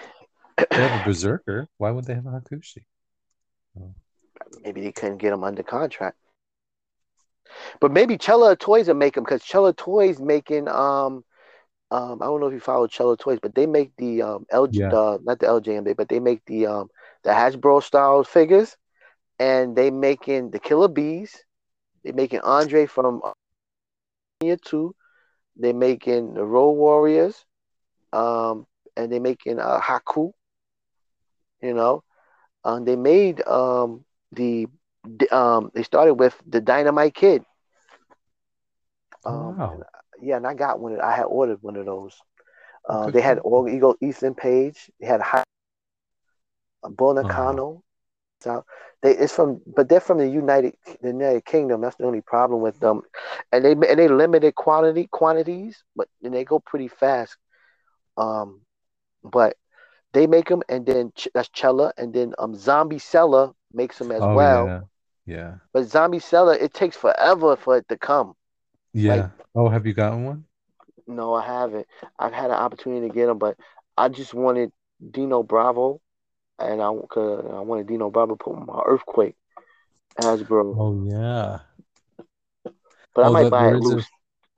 They 0.74 0.82
have 0.82 0.94
a 0.94 0.98
Berserker. 1.04 1.68
Why 1.78 1.90
would 1.90 2.06
they 2.06 2.14
have 2.14 2.26
a 2.26 2.30
Hakushi? 2.30 2.84
Maybe 4.64 4.80
they 4.82 4.92
couldn't 4.92 5.18
get 5.18 5.30
them 5.30 5.44
under 5.44 5.62
contract. 5.62 6.16
But 7.80 7.92
maybe 7.92 8.16
Chella 8.16 8.56
Toys 8.56 8.88
will 8.88 8.94
make 8.94 9.14
them 9.14 9.24
because 9.24 9.42
Chella 9.44 9.72
Toys 9.72 10.20
making 10.20 10.68
um 10.68 11.24
um 11.90 12.22
I 12.22 12.26
don't 12.26 12.40
know 12.40 12.46
if 12.48 12.52
you 12.54 12.60
follow 12.60 12.86
Chella 12.86 13.16
Toys, 13.16 13.38
but 13.40 13.54
they 13.54 13.66
make 13.66 13.92
the 13.96 14.22
um 14.22 14.46
LG 14.52 14.84
Yeah. 14.84 14.90
the 14.90 15.18
not 15.22 15.38
the 15.38 15.46
LJMB, 15.46 15.92
but 15.96 16.08
they 16.08 16.20
make 16.20 16.44
the 16.46 16.66
um 16.66 16.88
the 17.24 17.30
Hasbro 17.30 17.82
style 17.82 18.24
figures, 18.24 18.76
and 19.38 19.76
they 19.76 19.90
making 19.90 20.50
the 20.50 20.58
Killer 20.58 20.88
Bees. 20.88 21.44
They 22.04 22.12
making 22.12 22.40
Andre 22.40 22.86
from 22.86 23.22
year 24.40 24.56
two. 24.56 24.94
They 25.56 25.72
making 25.72 26.34
the 26.34 26.44
Road 26.44 26.72
Warriors, 26.72 27.44
um, 28.12 28.66
and 28.96 29.12
they 29.12 29.18
making 29.18 29.58
uh, 29.60 29.80
Haku. 29.80 30.32
You 31.62 31.74
know, 31.74 32.02
um, 32.64 32.84
they 32.84 32.96
made 32.96 33.46
um 33.46 34.04
the 34.32 34.66
um 35.30 35.70
they 35.74 35.82
started 35.82 36.14
with 36.14 36.40
the 36.46 36.60
Dynamite 36.60 37.14
Kid. 37.14 37.44
Um, 39.24 39.60
Wow. 39.60 39.86
yeah, 40.20 40.36
and 40.36 40.46
I 40.46 40.54
got 40.54 40.80
one. 40.80 41.00
I 41.00 41.14
had 41.14 41.24
ordered 41.24 41.62
one 41.62 41.76
of 41.76 41.86
those. 41.86 42.20
Uh, 42.88 43.10
they 43.10 43.20
had 43.20 43.38
all 43.40 43.68
Eagle 43.68 43.96
Ethan 44.00 44.34
Page. 44.34 44.90
They 45.00 45.06
had 45.06 45.20
High 45.20 45.44
Uh-huh. 47.22 47.60
Bonacano. 47.64 47.82
So 48.40 48.64
they 49.02 49.12
it's 49.16 49.34
from, 49.34 49.60
but 49.66 49.88
they're 49.88 50.00
from 50.00 50.18
the 50.18 50.28
United 50.28 50.74
the 51.00 51.08
United 51.08 51.44
Kingdom. 51.44 51.80
That's 51.80 51.96
the 51.96 52.04
only 52.04 52.20
problem 52.20 52.60
with 52.60 52.78
them, 52.80 53.02
and 53.52 53.64
they 53.64 53.72
and 53.72 53.98
they 53.98 54.08
limited 54.08 54.54
quantity 54.54 55.08
quantities, 55.10 55.82
but 55.96 56.08
and 56.22 56.34
they 56.34 56.44
go 56.44 56.58
pretty 56.60 56.88
fast. 56.88 57.36
Um, 58.16 58.60
but 59.24 59.56
they 60.12 60.26
make 60.26 60.48
them, 60.48 60.62
and 60.68 60.84
then 60.86 61.12
Ch- 61.14 61.28
that's 61.34 61.48
Chella, 61.50 61.92
and 61.96 62.12
then 62.12 62.34
um 62.38 62.54
Zombie 62.54 62.98
Seller 62.98 63.52
makes 63.72 63.98
them 63.98 64.10
as 64.12 64.20
Oh 64.22 64.34
well. 64.34 64.66
yeah. 64.66 64.80
Yeah. 65.24 65.54
But 65.72 65.84
Zombie 65.84 66.18
Seller, 66.18 66.54
it 66.54 66.74
takes 66.74 66.96
forever 66.96 67.56
for 67.56 67.76
it 67.76 67.88
to 67.88 67.96
come. 67.96 68.34
Yeah. 68.92 69.30
oh, 69.54 69.68
have 69.68 69.86
you 69.86 69.94
gotten 69.94 70.24
one? 70.24 70.44
No, 71.06 71.34
I 71.34 71.46
haven't. 71.46 71.86
I've 72.18 72.32
had 72.32 72.46
an 72.50 72.56
opportunity 72.56 73.08
to 73.08 73.14
get 73.14 73.26
them, 73.26 73.38
but 73.38 73.56
I 73.96 74.08
just 74.08 74.34
wanted 74.34 74.72
Dino 75.10 75.42
Bravo, 75.42 76.00
and 76.58 76.80
I 76.82 76.90
cause 77.08 77.44
I 77.52 77.60
wanted 77.60 77.86
Dino 77.86 78.10
Bravo 78.10 78.34
to 78.36 78.44
put 78.44 78.56
my 78.66 78.82
Earthquake 78.84 79.36
Hasbro, 80.18 80.74
Oh 80.78 81.04
yeah. 81.08 81.60
but 83.14 83.24
I 83.24 83.28
oh, 83.28 83.32
might 83.32 83.42
that- 83.44 83.50
buy 83.50 83.68
it 83.68 83.76
is 83.78 83.90
a 83.90 83.94
loose. 83.96 84.06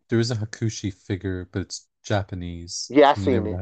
there 0.09 0.19
is 0.19 0.31
a 0.31 0.37
Hakushi 0.37 0.93
figure, 0.93 1.49
but 1.53 1.63
it's 1.63 1.87
Japanese. 2.03 2.89
Yeah, 2.91 3.11
I 3.11 3.15
You 3.19 3.23
seen 3.23 3.47
it. 3.47 3.57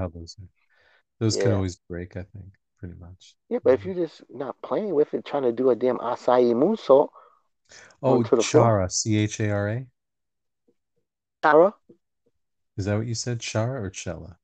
Those. 1.22 1.36
Those 1.36 1.42
can 1.44 1.52
always 1.52 1.76
break, 1.88 2.16
I 2.16 2.22
think, 2.22 2.52
pretty 2.78 2.94
much. 2.98 3.36
Yeah, 3.48 3.58
but 3.62 3.74
if 3.74 3.84
you're 3.84 3.94
just 3.94 4.22
not 4.28 4.60
playing 4.60 4.92
with 4.92 5.14
it, 5.14 5.24
trying 5.24 5.44
to 5.44 5.52
do 5.52 5.70
a 5.70 5.76
damn 5.76 5.98
acai 5.98 6.52
moonsault, 6.52 7.10
Oh, 8.02 8.16
Onto 8.16 8.36
the 8.36 8.42
floor. 8.42 8.64
Chara, 8.64 8.90
C 8.90 9.16
H 9.16 9.38
A 9.40 9.50
R 9.50 9.68
A. 9.68 9.86
Chara, 11.44 11.74
Is 12.76 12.86
that 12.86 12.96
what 12.96 13.06
you 13.06 13.14
said? 13.14 13.38
Chara 13.38 13.80
or 13.80 13.90
Chella? 13.90 14.36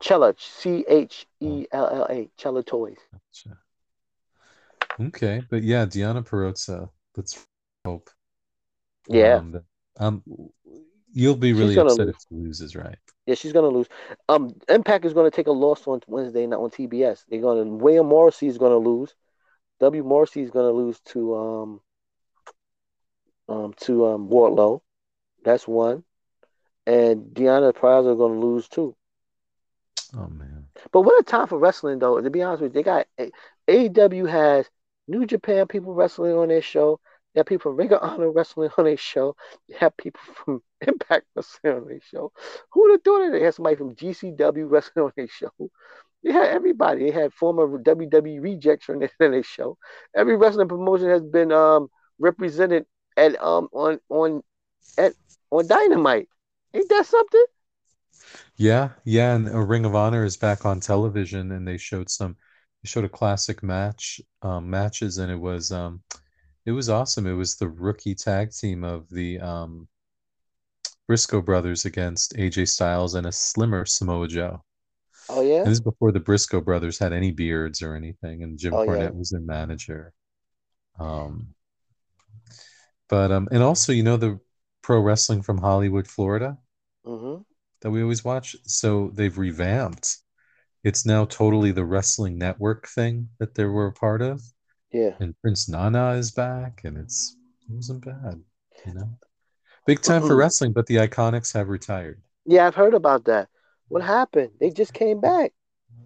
Chella, 0.00 0.34
C 0.38 0.84
H 0.88 1.26
E 1.40 1.66
L 1.72 1.88
L 1.92 2.06
A, 2.08 2.30
Chella 2.36 2.62
Toys. 2.62 2.96
Gotcha. 3.12 3.58
Okay, 5.00 5.42
but 5.50 5.64
yeah, 5.64 5.84
Deonna 5.84 6.24
Purrazzo. 6.24 6.90
Let's 7.16 7.44
hope. 7.84 8.08
Yeah, 9.08 9.38
Um, 9.38 9.60
um, 9.98 10.22
you'll 11.12 11.34
be 11.34 11.52
really 11.52 11.76
upset 11.76 12.06
lose. 12.06 12.14
if 12.14 12.16
she 12.28 12.34
loses, 12.36 12.76
right? 12.76 12.98
Yeah, 13.26 13.34
she's 13.34 13.52
gonna 13.52 13.68
lose. 13.68 13.88
Um, 14.28 14.54
Impact 14.68 15.04
is 15.04 15.12
gonna 15.14 15.30
take 15.30 15.46
a 15.46 15.52
loss 15.52 15.86
on 15.86 16.00
Wednesday 16.06 16.46
not 16.46 16.60
on 16.60 16.70
TBS. 16.70 17.24
They're 17.28 17.40
gonna 17.40 17.64
William 17.64 18.06
Morrissey 18.06 18.46
is 18.46 18.58
gonna 18.58 18.76
lose. 18.76 19.14
W 19.80 20.02
Morrissey 20.04 20.42
is 20.42 20.50
gonna 20.50 20.70
lose 20.70 21.00
to 21.12 21.34
um 21.36 21.80
um 23.48 23.72
to 23.80 24.06
um 24.06 24.28
Wardlow. 24.28 24.80
That's 25.44 25.66
one. 25.66 26.04
And 26.86 27.34
Deonna 27.34 27.72
Purrazzo 27.72 28.12
are 28.12 28.16
gonna 28.16 28.40
lose 28.40 28.68
too. 28.68 28.94
Oh 30.16 30.28
man. 30.28 30.66
But 30.92 31.02
what 31.02 31.20
a 31.20 31.24
time 31.24 31.46
for 31.46 31.58
wrestling 31.58 31.98
though. 31.98 32.20
To 32.20 32.30
be 32.30 32.42
honest 32.42 32.62
with 32.62 32.74
you, 32.74 32.82
they 32.82 32.84
got 32.84 33.06
AEW 33.68 34.26
has 34.26 34.68
New 35.06 35.26
Japan 35.26 35.66
people 35.66 35.94
wrestling 35.94 36.32
on 36.36 36.48
their 36.48 36.62
show. 36.62 37.00
They 37.34 37.40
have 37.40 37.46
people 37.46 37.70
from 37.70 37.76
Ring 37.76 37.92
of 37.92 38.02
Honor 38.02 38.30
wrestling 38.30 38.70
on 38.78 38.84
their 38.84 38.96
show. 38.96 39.36
They 39.68 39.76
have 39.76 39.96
people 39.96 40.20
from 40.44 40.62
Impact 40.86 41.26
wrestling 41.34 41.74
on 41.74 41.88
their 41.88 42.00
show. 42.00 42.32
Who 42.72 42.82
would 42.82 42.92
have 42.92 43.02
thought 43.02 43.22
it? 43.26 43.32
They 43.32 43.42
had 43.42 43.54
somebody 43.54 43.76
from 43.76 43.96
GCW 43.96 44.70
wrestling 44.70 45.06
on 45.06 45.12
their 45.16 45.28
show. 45.28 45.50
They 46.22 46.32
had 46.32 46.48
everybody. 46.48 47.04
They 47.04 47.10
had 47.10 47.32
former 47.34 47.66
WWE 47.78 48.42
rejects 48.42 48.88
on 48.88 49.00
their, 49.00 49.10
on 49.20 49.32
their 49.32 49.42
show. 49.42 49.78
Every 50.14 50.36
wrestling 50.36 50.68
promotion 50.68 51.08
has 51.08 51.22
been 51.22 51.52
um 51.52 51.88
represented 52.18 52.86
at 53.16 53.40
um 53.42 53.68
on 53.72 54.00
on 54.08 54.42
at 54.98 55.14
on 55.50 55.66
Dynamite. 55.66 56.28
Ain't 56.74 56.88
that 56.88 57.06
something? 57.06 57.44
Yeah, 58.56 58.90
yeah, 59.04 59.34
and 59.34 59.48
a 59.48 59.60
Ring 59.62 59.84
of 59.84 59.94
Honor 59.94 60.24
is 60.24 60.36
back 60.36 60.64
on 60.64 60.80
television, 60.80 61.52
and 61.52 61.66
they 61.66 61.76
showed 61.78 62.10
some. 62.10 62.36
They 62.82 62.88
showed 62.88 63.04
a 63.04 63.08
classic 63.08 63.62
match, 63.62 64.20
um, 64.42 64.70
matches, 64.70 65.18
and 65.18 65.30
it 65.30 65.36
was 65.36 65.72
um, 65.72 66.02
it 66.66 66.72
was 66.72 66.88
awesome. 66.88 67.26
It 67.26 67.32
was 67.32 67.56
the 67.56 67.68
rookie 67.68 68.14
tag 68.14 68.52
team 68.52 68.84
of 68.84 69.08
the 69.10 69.40
um, 69.40 69.88
Briscoe 71.06 71.40
brothers 71.40 71.86
against 71.86 72.34
AJ 72.36 72.68
Styles 72.68 73.14
and 73.14 73.26
a 73.26 73.32
slimmer 73.32 73.86
Samoa 73.86 74.28
Joe. 74.28 74.62
Oh 75.28 75.40
yeah. 75.42 75.64
And 75.64 75.66
this 75.66 75.78
is 75.78 75.80
before 75.80 76.12
the 76.12 76.20
Briscoe 76.20 76.60
brothers 76.60 76.98
had 76.98 77.12
any 77.12 77.32
beards 77.32 77.82
or 77.82 77.94
anything, 77.94 78.42
and 78.42 78.58
Jim 78.58 78.72
Oh, 78.74 78.82
yeah. 78.82 79.10
Cornette 79.10 79.14
was 79.14 79.30
their 79.30 79.40
manager. 79.40 80.12
Um, 80.98 81.54
but 83.08 83.30
um, 83.32 83.48
and 83.50 83.62
also 83.62 83.92
you 83.92 84.02
know 84.02 84.16
the 84.16 84.38
pro 84.82 85.00
wrestling 85.00 85.42
from 85.42 85.58
Hollywood, 85.58 86.06
Florida 86.06 86.58
Mm-hmm. 87.06 87.42
that 87.80 87.90
we 87.90 88.02
always 88.02 88.24
watch. 88.24 88.56
So 88.64 89.10
they've 89.14 89.36
revamped. 89.36 90.18
It's 90.84 91.06
now 91.06 91.24
totally 91.26 91.72
the 91.72 91.84
Wrestling 91.84 92.38
Network 92.38 92.88
thing 92.88 93.30
that 93.38 93.54
they 93.54 93.64
were 93.64 93.88
a 93.88 93.92
part 93.92 94.22
of, 94.22 94.42
Yeah. 94.94 95.10
and 95.18 95.34
Prince 95.40 95.68
Nana 95.68 96.12
is 96.12 96.30
back, 96.30 96.82
and 96.84 96.96
it's 96.96 97.36
it 97.68 97.74
wasn't 97.74 98.04
bad, 98.04 98.40
you 98.86 98.94
know. 98.94 99.08
Big 99.86 100.00
time 100.00 100.22
for 100.22 100.36
wrestling, 100.36 100.72
but 100.72 100.86
the 100.86 100.96
Iconics 100.96 101.52
have 101.52 101.68
retired. 101.68 102.22
Yeah, 102.46 102.66
I've 102.66 102.76
heard 102.76 102.94
about 102.94 103.24
that. 103.24 103.48
What 103.88 104.02
happened? 104.02 104.50
They 104.60 104.70
just 104.70 104.94
came 104.94 105.20
back. 105.20 105.52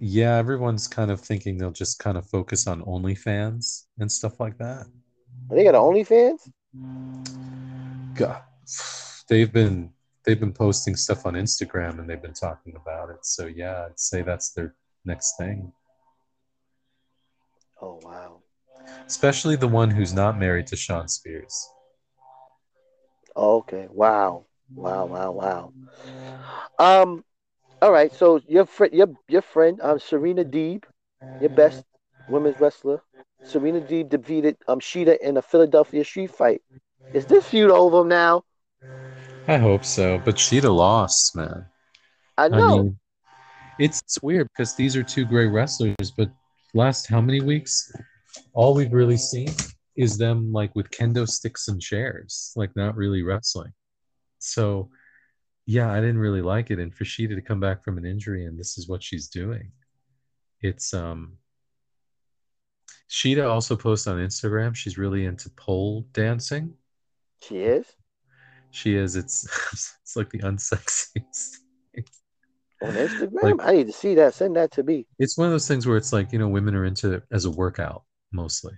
Yeah, 0.01 0.36
everyone's 0.36 0.89
kind 0.89 1.10
of 1.10 1.20
thinking 1.20 1.59
they'll 1.59 1.70
just 1.70 1.98
kind 1.98 2.16
of 2.16 2.27
focus 2.27 2.66
on 2.66 2.82
OnlyFans 2.82 3.85
and 3.98 4.10
stuff 4.10 4.40
like 4.40 4.56
that. 4.59 4.86
They 5.51 5.65
got 5.65 5.74
OnlyFans? 5.74 6.51
God, 8.15 8.43
they've 9.28 9.52
been 9.52 9.93
they've 10.24 10.40
been 10.40 10.52
posting 10.52 10.97
stuff 10.97 11.27
on 11.27 11.35
Instagram 11.35 11.98
and 11.98 12.09
they've 12.09 12.23
been 12.23 12.32
talking 12.32 12.74
about 12.74 13.10
it. 13.10 13.24
So 13.27 13.47
yeah, 13.47 13.86
I'd 13.86 14.01
say 14.01 14.23
that's 14.23 14.52
their 14.52 14.74
next 15.05 15.36
thing. 15.36 15.73
Oh 17.81 18.01
wow. 18.02 18.38
Especially 19.09 19.57
the 19.57 19.67
one 19.69 19.91
who's 19.91 20.13
not 20.13 20.39
married 20.39 20.67
to 20.69 20.77
Shawn 20.77 21.09
Spears. 21.09 21.69
Okay. 23.35 23.89
Wow. 23.91 24.45
Wow. 24.77 25.07
Wow. 25.07 25.33
Wow. 25.33 25.73
Um. 26.79 27.25
All 27.81 27.93
right. 27.93 28.13
So 28.13 28.41
your 28.47 28.67
friend, 28.67 28.93
your 28.93 29.09
your 29.29 29.43
friend, 29.43 29.81
um, 29.83 29.99
Serena 29.99 30.45
Deeb, 30.45 30.85
your 31.41 31.51
best 31.51 31.85
women's 32.29 32.61
wrestler, 32.61 33.03
Serena 33.45 33.81
Deeb 33.81 34.11
defeated 34.11 34.57
um 34.69 34.81
Shida 34.81 35.19
in 35.21 35.37
a 35.37 35.43
Philadelphia 35.43 36.05
street 36.05 36.31
fight. 36.31 36.63
Is 37.15 37.27
this 37.27 37.47
feud 37.47 37.71
over 37.71 38.05
now? 38.05 38.45
I 39.49 39.57
hope 39.57 39.85
so, 39.85 40.19
but 40.19 40.37
Shida 40.37 40.75
lost, 40.75 41.35
man. 41.35 41.65
I 42.37 42.49
know. 42.49 42.59
I 42.59 42.83
mean, 42.83 42.99
it's, 43.79 44.03
it's 44.03 44.23
weird 44.23 44.49
because 44.53 44.75
these 44.77 44.97
are 44.97 45.03
two 45.03 45.25
great 45.25 45.47
wrestlers, 45.47 46.11
but 46.17 46.31
last 46.75 47.07
how 47.07 47.21
many 47.21 47.41
weeks, 47.41 47.91
all 48.59 48.75
we've 48.75 48.93
really 48.93 49.17
seen 49.17 49.51
is 49.95 50.19
them 50.19 50.53
like 50.53 50.75
with 50.75 50.91
kendo 50.91 51.29
sticks 51.29 51.69
and 51.69 51.81
chairs, 51.81 52.53
like 52.57 52.75
not 52.75 52.97
really 52.97 53.23
wrestling. 53.23 53.73
So, 54.41 54.91
yeah, 55.65 55.93
I 55.93 56.01
didn't 56.01 56.19
really 56.19 56.43
like 56.43 56.73
it. 56.73 56.81
And 56.81 56.93
for 56.93 57.05
Shida 57.05 57.37
to 57.37 57.41
come 57.41 57.61
back 57.61 57.85
from 57.85 57.99
an 57.99 58.05
injury 58.05 58.47
and 58.47 58.59
this 58.59 58.77
is 58.77 58.89
what 58.89 59.01
she's 59.01 59.29
doing, 59.29 59.71
it's 60.61 60.93
um. 60.93 61.35
Shida 63.09 63.49
also 63.49 63.77
posts 63.77 64.09
on 64.09 64.19
Instagram. 64.19 64.75
She's 64.75 64.99
really 64.99 65.25
into 65.25 65.51
pole 65.51 66.09
dancing. 66.13 66.75
she 67.41 67.59
is. 67.59 67.87
She 68.73 68.97
is. 68.97 69.15
It's 69.15 69.45
it's 70.03 70.17
like 70.17 70.31
the 70.31 70.41
unsexiest. 70.41 71.59
On 72.83 72.93
Instagram, 72.93 73.43
Like- 73.43 73.55
I 73.61 73.73
need 73.75 73.87
to 73.87 73.93
see 73.93 74.17
that. 74.17 74.35
Send 74.35 74.57
that 74.57 74.73
to 74.73 74.83
me. 74.83 75.07
It's 75.21 75.39
one 75.39 75.47
of 75.47 75.53
those 75.53 75.69
things 75.69 75.87
where 75.87 75.97
it's 75.97 76.13
like, 76.13 76.33
you 76.33 76.41
know, 76.41 76.49
women 76.49 76.75
are 76.75 76.85
into 76.85 77.13
it 77.13 77.23
as 77.31 77.45
a 77.45 77.51
workout 77.53 78.03
mostly, 78.33 78.75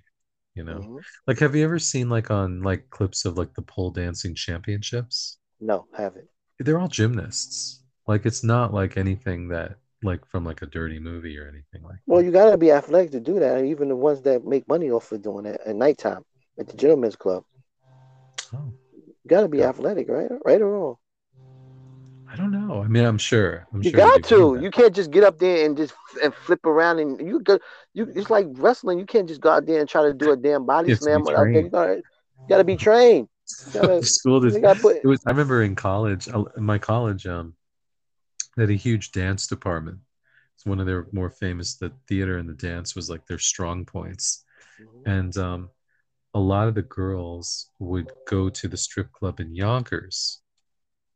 you 0.55 0.65
know. 0.65 0.81
Mhm. 0.81 1.01
Like 1.27 1.39
have 1.41 1.55
you 1.57 1.65
ever 1.65 1.79
seen 1.79 2.09
like 2.09 2.31
on 2.31 2.63
like 2.63 2.91
clips 2.91 3.25
of 3.25 3.39
like 3.39 3.55
the 3.55 3.63
pole 3.63 3.91
dancing 3.91 4.35
championships? 4.35 5.39
No, 5.61 5.87
haven't. 5.95 6.29
They're 6.61 6.79
all 6.79 6.89
gymnasts. 6.89 7.83
Like 8.07 8.25
it's 8.27 8.45
not 8.45 8.73
like 8.73 8.97
anything 8.97 9.49
that 9.49 9.79
like 10.03 10.25
from 10.27 10.45
like 10.45 10.63
a 10.63 10.67
dirty 10.67 10.99
movie 11.01 11.37
or 11.39 11.49
anything 11.49 11.83
like 11.83 12.01
Well, 12.07 12.21
you 12.21 12.31
gotta 12.31 12.59
be 12.59 12.71
athletic 12.73 13.13
to 13.13 13.21
do 13.21 13.39
that. 13.41 13.65
Even 13.65 13.89
the 13.89 13.97
ones 13.97 14.21
that 14.23 14.45
make 14.45 14.69
money 14.69 14.91
off 14.91 15.13
of 15.13 15.23
doing 15.23 15.47
it 15.47 15.63
at 15.65 15.75
nighttime 15.77 16.25
at 16.59 16.69
the 16.69 16.77
gentlemen's 16.77 17.17
club, 17.17 17.45
Oh, 18.53 18.73
you 19.25 19.29
gotta 19.29 19.49
be 19.49 19.63
Yeah. 19.63 19.69
athletic, 19.69 20.09
right? 20.09 20.31
Right 20.45 20.61
or 20.61 20.71
wrong? 20.71 20.97
I 22.33 22.37
don't 22.37 22.53
know. 22.53 22.83
I 22.83 22.87
mean, 22.87 23.05
I'm 23.05 23.19
sure. 23.19 23.67
I'm 23.73 23.83
You 23.83 23.91
sure 23.91 23.99
got 23.99 24.23
to. 24.25 24.59
You 24.61 24.71
can't 24.71 24.95
just 24.95 25.11
get 25.11 25.25
up 25.25 25.39
there 25.39 25.67
and 25.67 25.77
just 25.77 25.95
and 26.23 26.33
flip 26.33 26.65
around 26.65 27.01
and 27.01 27.21
you 27.27 27.41
go. 27.41 27.59
You 27.93 28.11
it's 28.15 28.31
like 28.31 28.47
wrestling. 28.53 29.01
You 29.01 29.07
can't 29.07 29.27
just 29.27 29.41
go 29.41 29.51
out 29.51 29.67
there 29.67 29.81
and 29.81 29.89
try 29.89 30.03
to 30.03 30.15
do 30.15 30.31
a 30.31 30.37
damn 30.37 30.65
body 30.65 30.89
You 30.89 30.95
have 30.95 31.01
to 31.01 31.07
be 31.07 31.25
slam. 31.25 31.37
Out 31.37 31.45
there. 31.45 31.63
You 31.63 31.71
gotta, 31.71 31.97
you 31.97 32.03
gotta 32.49 32.65
be 32.65 32.77
trained. 32.77 33.29
Gotta, 33.73 34.03
School 34.05 34.41
gotta 34.41 34.81
put. 34.81 34.97
it 34.97 35.07
was 35.07 35.21
I 35.27 35.31
remember 35.31 35.63
in 35.65 35.75
college, 35.75 36.29
uh, 36.29 36.45
in 36.57 36.63
my 36.63 36.79
college, 36.79 37.27
um, 37.27 37.55
they 38.57 38.63
had 38.63 38.71
a 38.71 38.75
huge 38.75 39.11
dance 39.11 39.49
department. 39.49 39.99
It's 40.55 40.65
one 40.65 40.79
of 40.79 40.87
their 40.87 41.09
more 41.13 41.31
famous. 41.31 41.77
The 41.77 41.93
theater 42.07 42.39
and 42.39 42.49
the 42.49 42.55
dance 42.55 42.95
was 42.95 43.11
like 43.11 43.27
their 43.27 43.39
strong 43.39 43.85
points, 43.85 44.45
and 45.05 45.37
um, 45.37 45.71
a 46.35 46.39
lot 46.41 46.69
of 46.69 46.77
the 46.77 46.83
girls 46.83 47.71
would 47.81 48.09
go 48.29 48.49
to 48.51 48.69
the 48.69 48.77
strip 48.77 49.11
club 49.11 49.41
in 49.41 49.55
Yonkers, 49.55 50.41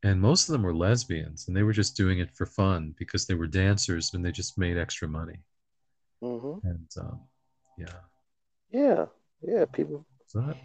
and 0.04 0.20
most 0.20 0.48
of 0.48 0.52
them 0.52 0.62
were 0.62 0.74
lesbians, 0.76 1.48
and 1.48 1.56
they 1.56 1.64
were 1.64 1.72
just 1.72 1.96
doing 1.96 2.20
it 2.20 2.30
for 2.36 2.46
fun 2.46 2.94
because 2.98 3.26
they 3.26 3.34
were 3.34 3.48
dancers 3.48 4.14
and 4.14 4.24
they 4.24 4.32
just 4.32 4.56
made 4.58 4.78
extra 4.78 5.08
money. 5.08 5.40
hmm 6.20 6.58
And 6.64 6.88
um, 6.98 7.20
yeah, 7.76 8.00
Yeah, 8.70 9.06
yeah. 9.40 9.64
People 9.66 10.06
that, 10.34 10.56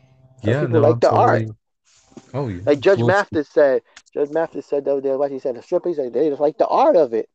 yeah, 0.44 0.66
people 0.66 0.68
no, 0.68 0.82
like 0.82 1.00
I'm 1.02 1.02
the 1.02 1.12
art. 1.12 1.46
Oh, 2.34 2.48
yeah. 2.48 2.64
like 2.66 2.80
Judge 2.80 3.04
Well, 3.04 3.04
Mathis 3.04 3.50
said. 3.50 3.84
Judge 4.14 4.30
Mathis 4.32 4.66
said 4.66 4.86
the 4.86 4.92
other 4.94 5.02
day, 5.02 5.16
what 5.16 5.32
he 5.32 5.40
said, 5.40 5.56
the 5.56 5.62
strippers, 5.62 5.98
they 5.98 6.10
they 6.10 6.30
just 6.30 6.42
like 6.42 6.58
the 6.58 6.68
art 6.68 6.96
of 6.96 7.14
it. 7.14 7.30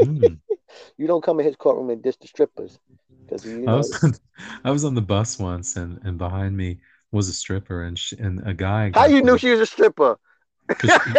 mm. 0.00 0.40
You 0.98 1.06
don't 1.06 1.22
come 1.24 1.40
in 1.40 1.46
his 1.46 1.56
courtroom 1.56 1.90
and 1.90 2.02
diss 2.02 2.16
the 2.16 2.28
strippers 2.28 2.78
because 3.26 3.44
you 3.44 3.66
I 3.66 3.72
know. 3.72 3.74
was 3.74 4.02
on, 4.02 4.14
I 4.64 4.70
was 4.70 4.84
on 4.84 4.94
the 4.94 5.00
bus 5.02 5.38
once, 5.38 5.76
and 5.76 5.98
and 6.04 6.18
behind 6.18 6.56
me 6.56 6.80
was 7.12 7.28
a 7.28 7.32
stripper, 7.32 7.82
and 7.82 7.98
she, 7.98 8.16
and 8.18 8.46
a 8.46 8.54
guy. 8.54 8.92
How 8.92 9.06
you 9.06 9.22
knew 9.22 9.36
she 9.38 9.50
was 9.50 9.60
a 9.60 9.66
stripper? 9.66 10.16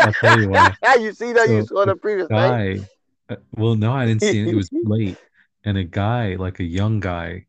I'll 0.02 0.14
tell 0.14 0.40
you 0.40 0.50
why. 0.50 0.74
you 1.00 1.14
see 1.14 1.34
that 1.34 1.50
you 1.50 1.66
saw 1.66 1.86
the 1.86 1.96
previous 1.96 2.30
night. 2.30 2.80
guy. 2.80 3.36
uh, 3.36 3.38
Well, 3.54 3.76
no, 3.76 3.92
I 3.94 4.06
didn't 4.06 4.22
see 4.22 4.42
it. 4.42 4.50
It 4.50 4.56
was 4.56 4.70
late, 4.84 5.18
and 5.66 5.78
a 5.78 5.84
guy, 5.84 6.36
like 6.36 6.60
a 6.60 6.64
young 6.64 7.00
guy, 7.00 7.46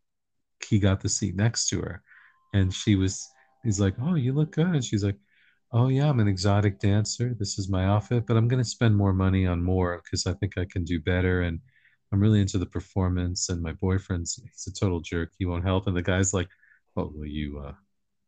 he 0.67 0.79
got 0.79 1.01
the 1.01 1.09
seat 1.09 1.35
next 1.35 1.67
to 1.69 1.81
her, 1.81 2.01
and 2.53 2.73
she 2.73 2.95
was. 2.95 3.25
He's 3.63 3.79
like, 3.79 3.95
"Oh, 4.01 4.15
you 4.15 4.33
look 4.33 4.51
good." 4.51 4.67
And 4.67 4.83
she's 4.83 5.03
like, 5.03 5.17
"Oh 5.71 5.87
yeah, 5.87 6.09
I'm 6.09 6.19
an 6.19 6.27
exotic 6.27 6.79
dancer. 6.79 7.33
This 7.37 7.57
is 7.57 7.69
my 7.69 7.85
outfit, 7.85 8.25
but 8.27 8.37
I'm 8.37 8.47
gonna 8.47 8.63
spend 8.63 8.95
more 8.95 9.13
money 9.13 9.45
on 9.47 9.63
more 9.63 10.01
because 10.03 10.25
I 10.27 10.33
think 10.33 10.57
I 10.57 10.65
can 10.65 10.83
do 10.83 10.99
better." 10.99 11.41
And 11.43 11.59
I'm 12.11 12.19
really 12.19 12.41
into 12.41 12.57
the 12.59 12.65
performance. 12.65 13.49
And 13.49 13.61
my 13.61 13.73
boyfriend's 13.73 14.35
he's 14.35 14.67
a 14.67 14.73
total 14.73 14.99
jerk. 15.01 15.31
He 15.39 15.45
won't 15.45 15.65
help. 15.65 15.87
And 15.87 15.95
the 15.97 16.01
guy's 16.01 16.33
like, 16.33 16.49
"Oh, 16.97 17.11
well, 17.15 17.27
you, 17.27 17.59
uh, 17.65 17.73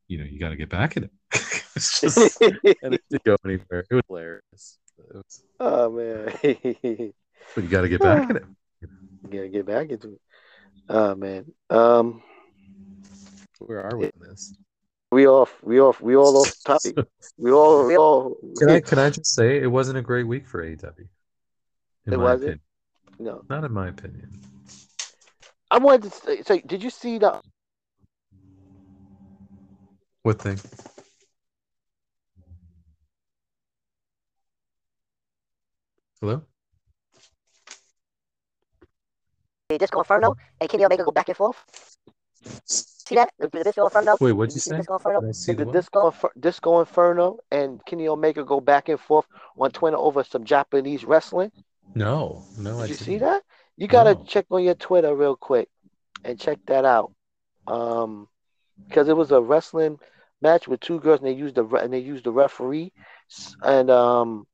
you 0.08 0.18
know, 0.18 0.26
you 0.26 0.40
got 0.40 0.50
to 0.50 0.56
get 0.56 0.70
back 0.70 0.98
at 0.98 1.04
it." 1.04 1.12
It's 1.76 2.00
just- 2.02 2.42
and 2.42 2.94
it 2.94 3.02
didn't 3.10 3.24
go 3.24 3.36
anywhere. 3.46 3.86
It 3.90 3.96
was 3.96 4.04
hilarious. 4.08 4.78
It 4.98 5.16
was- 5.16 5.44
oh 5.60 5.92
man, 5.92 6.26
but 7.56 7.64
you 7.64 7.70
got 7.70 7.82
to 7.82 7.90
get 7.90 8.02
back 8.02 8.30
at 8.30 8.36
it. 8.38 8.44
You 8.82 8.88
gotta 9.30 9.50
get 9.50 9.66
back 9.66 9.90
into 9.90 10.14
it. 10.14 10.22
Oh 10.90 11.16
man, 11.16 11.52
um, 11.70 12.22
Where 13.60 13.84
are 13.84 13.98
we 13.98 14.06
in 14.06 14.12
this? 14.22 14.54
we 15.12 15.28
off, 15.28 15.56
we 15.64 15.80
off, 15.80 16.00
we 16.02 16.16
all 16.16 16.38
off 16.38 16.54
topic. 16.66 16.98
We 17.38 17.52
all, 17.52 17.88
we 17.88 17.98
all. 17.98 18.38
Can 18.58 18.70
I 18.70 18.80
can 18.82 19.00
I 19.00 19.10
just 19.10 19.34
say 19.34 19.62
it 19.62 19.68
wasn't 19.68 19.98
a 19.98 20.02
great 20.02 20.28
week 20.28 20.48
for 20.48 20.64
AEW? 20.64 21.08
In 22.08 22.14
It 22.14 22.18
wasn't? 22.18 22.62
No, 23.18 23.44
Not 23.50 23.64
in 23.64 23.72
my 23.72 23.88
opinion. 23.88 24.30
I 25.72 25.80
wanted 25.80 26.12
to 26.12 26.18
say, 26.18 26.42
say, 26.44 26.62
did 26.66 26.84
you 26.84 26.90
see 26.90 27.18
the? 27.18 27.42
What 30.24 30.42
thing? 30.42 30.60
Hello? 36.26 36.42
Disco 39.78 40.00
Inferno 40.00 40.36
and 40.60 40.68
Kenny 40.70 40.86
Omega 40.86 41.04
go 41.04 41.12
back 41.12 41.28
and 41.28 41.38
forth. 41.38 41.64
See 42.66 43.14
that? 43.16 43.30
The, 43.38 43.48
the 43.50 43.64
Disco 43.64 43.84
Inferno. 43.86 44.18
Wait, 44.20 44.32
what'd 44.32 44.54
you 44.56 44.60
See 44.60 44.72
say? 44.72 44.78
Disco 44.78 44.96
Inferno. 44.96 45.32
See 45.34 45.54
the 45.54 45.66
the? 45.66 45.72
Disco, 45.72 46.08
Infer- 46.08 46.32
Disco 46.40 46.80
Inferno 46.80 47.38
and 47.52 47.84
Kenny 47.86 48.08
Omega 48.08 48.44
go 48.44 48.60
back 48.60 48.90
and 48.90 49.00
forth 49.00 49.28
on 49.60 49.70
Twitter 49.70 49.98
over 49.98 50.24
some 50.24 50.46
Japanese 50.46 51.04
wrestling. 51.06 51.52
No, 51.94 52.44
no, 52.58 52.80
I 52.80 52.84
you 52.84 52.88
didn't. 52.90 53.00
see 53.06 53.18
that? 53.20 53.44
You 53.78 53.88
gotta 53.88 54.16
No. 54.16 54.24
check 54.24 54.46
on 54.50 54.64
your 54.64 54.74
Twitter 54.76 55.14
real 55.16 55.36
quick 55.36 55.70
and 56.24 56.40
check 56.40 56.58
that 56.66 56.86
out. 56.86 57.12
Um, 57.68 58.28
because 58.88 59.10
it 59.10 59.16
was 59.18 59.32
a 59.32 59.42
wrestling 59.42 60.00
match 60.42 60.68
with 60.68 60.80
two 60.80 61.00
girls 61.00 61.20
and 61.20 61.28
they 61.28 61.34
used 61.34 61.54
the 61.56 61.64
re- 61.64 61.82
and 61.84 61.94
they 61.94 62.00
used 62.00 62.24
the 62.24 62.32
referee, 62.32 62.92
and 63.62 63.90
um, 63.92 64.46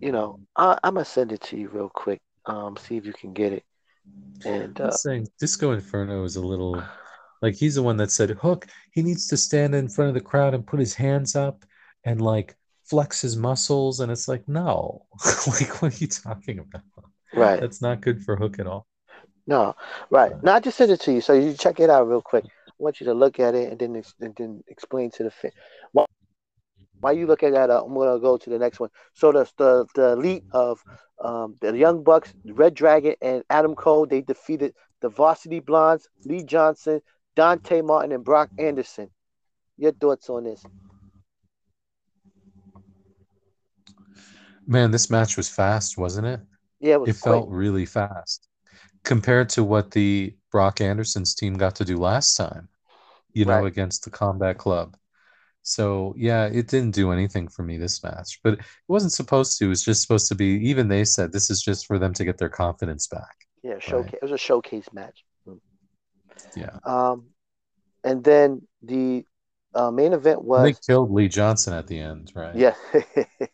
you 0.00 0.12
know, 0.12 0.40
I, 0.56 0.78
I'm 0.82 0.94
gonna 0.94 1.04
send 1.04 1.32
it 1.32 1.40
to 1.42 1.56
you 1.56 1.68
real 1.68 1.90
quick. 1.90 2.20
Um, 2.46 2.76
see 2.76 2.96
if 2.96 3.06
you 3.06 3.12
can 3.12 3.32
get 3.32 3.52
it. 3.52 3.64
And 4.44 4.80
I'm 4.80 4.88
uh, 4.88 4.90
saying 4.90 5.28
Disco 5.38 5.72
Inferno 5.72 6.24
is 6.24 6.36
a 6.36 6.40
little 6.44 6.82
like 7.42 7.54
he's 7.54 7.74
the 7.74 7.82
one 7.82 7.96
that 7.98 8.10
said 8.10 8.30
Hook, 8.30 8.66
he 8.92 9.02
needs 9.02 9.26
to 9.28 9.36
stand 9.36 9.74
in 9.74 9.88
front 9.88 10.08
of 10.08 10.14
the 10.14 10.20
crowd 10.20 10.54
and 10.54 10.66
put 10.66 10.80
his 10.80 10.94
hands 10.94 11.36
up 11.36 11.64
and 12.04 12.20
like 12.20 12.56
flex 12.84 13.20
his 13.20 13.36
muscles. 13.36 14.00
And 14.00 14.10
it's 14.10 14.28
like, 14.28 14.46
no, 14.48 15.06
like 15.46 15.82
what 15.82 15.94
are 15.94 15.98
you 15.98 16.06
talking 16.08 16.58
about? 16.58 16.82
right, 17.34 17.60
That's 17.60 17.82
not 17.82 18.00
good 18.00 18.22
for 18.22 18.36
Hook 18.36 18.58
at 18.58 18.66
all. 18.66 18.86
no, 19.46 19.74
right. 20.10 20.32
No, 20.42 20.52
I 20.52 20.60
just 20.60 20.76
sent 20.78 20.90
it 20.90 21.00
to 21.02 21.12
you, 21.12 21.20
so 21.20 21.32
you 21.32 21.54
check 21.54 21.80
it 21.80 21.90
out 21.90 22.08
real 22.08 22.22
quick. 22.22 22.44
I 22.46 22.72
want 22.78 23.00
you 23.00 23.06
to 23.06 23.14
look 23.14 23.40
at 23.40 23.54
it 23.54 23.70
and 23.70 23.78
then 23.78 23.96
ex- 23.96 24.14
and 24.20 24.34
then 24.36 24.62
explain 24.68 25.10
to 25.12 25.24
the 25.24 25.30
fan. 25.30 25.50
Why, 27.00 27.12
you 27.12 27.26
looking 27.26 27.48
at 27.48 27.54
that, 27.54 27.70
uh, 27.70 27.82
I'm 27.84 27.94
gonna 27.94 28.20
go 28.20 28.36
to 28.36 28.50
the 28.50 28.58
next 28.58 28.80
one. 28.80 28.90
So 29.14 29.32
the 29.32 29.50
the 29.56 29.86
the 29.94 30.12
elite 30.12 30.44
of 30.52 30.82
um, 31.20 31.56
the 31.60 31.76
Young 31.76 32.02
Bucks, 32.02 32.34
reDRagon, 32.46 33.16
and 33.20 33.42
Adam 33.50 33.74
Cole, 33.74 34.06
they 34.06 34.22
defeated 34.22 34.74
the 35.00 35.08
Varsity 35.08 35.60
Blonds, 35.60 36.08
Lee 36.24 36.42
Johnson, 36.42 37.00
Dante 37.36 37.80
Martin, 37.82 38.12
and 38.12 38.24
Brock 38.24 38.50
Anderson. 38.58 39.10
Your 39.76 39.92
thoughts 39.92 40.28
on 40.28 40.44
this? 40.44 40.62
Man, 44.66 44.90
this 44.90 45.10
match 45.10 45.36
was 45.36 45.48
fast, 45.48 45.96
wasn't 45.98 46.26
it? 46.26 46.40
Yeah, 46.80 46.94
it 46.94 47.00
was 47.00 47.10
It 47.10 47.16
felt 47.16 47.48
really 47.48 47.86
fast 47.86 48.46
compared 49.04 49.48
to 49.50 49.64
what 49.64 49.90
the 49.90 50.34
Brock 50.50 50.80
Anderson's 50.80 51.34
team 51.34 51.54
got 51.54 51.74
to 51.76 51.84
do 51.84 51.96
last 51.96 52.36
time, 52.36 52.68
you 53.32 53.44
know, 53.44 53.64
against 53.64 54.04
the 54.04 54.10
Combat 54.10 54.58
Club. 54.58 54.96
So, 55.62 56.14
yeah, 56.16 56.46
it 56.46 56.68
didn't 56.68 56.92
do 56.92 57.12
anything 57.12 57.48
for 57.48 57.62
me 57.62 57.76
this 57.76 58.02
match, 58.02 58.40
but 58.42 58.54
it 58.54 58.60
wasn't 58.88 59.12
supposed 59.12 59.58
to. 59.58 59.66
It 59.66 59.68
was 59.68 59.84
just 59.84 60.02
supposed 60.02 60.28
to 60.28 60.34
be, 60.34 60.46
even 60.68 60.88
they 60.88 61.04
said 61.04 61.32
this 61.32 61.50
is 61.50 61.62
just 61.62 61.86
for 61.86 61.98
them 61.98 62.14
to 62.14 62.24
get 62.24 62.38
their 62.38 62.48
confidence 62.48 63.06
back. 63.06 63.46
Yeah, 63.62 63.78
showcase. 63.78 64.14
It 64.14 64.22
was 64.22 64.32
a 64.32 64.38
showcase 64.38 64.88
match. 64.92 65.24
Yeah. 66.56 66.78
Um, 66.84 67.26
and 68.04 68.24
then 68.24 68.62
the 68.82 69.24
uh, 69.74 69.90
main 69.90 70.12
event 70.12 70.42
was 70.42 70.64
they 70.64 70.72
killed 70.92 71.10
Lee 71.10 71.28
Johnson 71.28 71.74
at 71.74 71.86
the 71.86 71.98
end, 71.98 72.32
right? 72.34 72.54
yeah. 72.54 72.74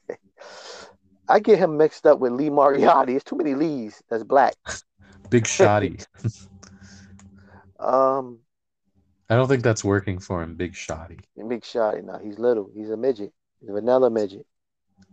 I 1.29 1.41
get 1.41 1.59
him 1.59 1.77
mixed 1.77 2.07
up 2.07 2.21
with 2.21 2.33
Lee 2.33 2.51
Moriarty. 2.51 3.17
It's 3.17 3.25
too 3.25 3.37
many 3.37 3.55
Lees. 3.55 4.01
That's 4.09 4.23
black. 4.23 4.55
Big 5.31 5.45
Shotty. 5.45 6.07
Um, 7.79 8.39
I 9.29 9.35
don't 9.37 9.49
think 9.49 9.63
that's 9.63 9.83
working 9.85 10.19
for 10.21 10.43
him. 10.43 10.55
Big 10.55 10.73
Shotty. 10.75 11.21
big 11.49 11.65
shot. 11.65 11.95
No, 12.05 12.19
he's 12.23 12.39
little. 12.39 12.71
He's 12.75 12.91
a 12.91 12.97
midget. 12.97 13.33
He's 13.61 13.71
a 13.71 13.73
vanilla 13.73 14.09
midget. 14.11 14.47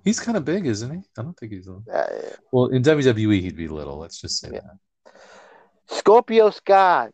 He's 0.04 0.20
kind 0.20 0.38
of 0.38 0.46
big, 0.46 0.66
isn't 0.68 0.92
he? 0.92 1.02
I 1.18 1.22
don't 1.24 1.36
think 1.38 1.52
he's 1.52 1.68
little. 1.68 1.84
Uh, 1.92 2.06
Well, 2.52 2.68
in 2.68 2.84
WWE, 2.84 3.42
he'd 3.42 3.56
be 3.58 3.68
little. 3.68 3.98
Let's 3.98 4.20
just 4.22 4.40
say 4.40 4.50
Yeah. 4.54 4.60
that. 4.62 5.14
Scorpio 5.88 6.50
Sky. 6.50 7.10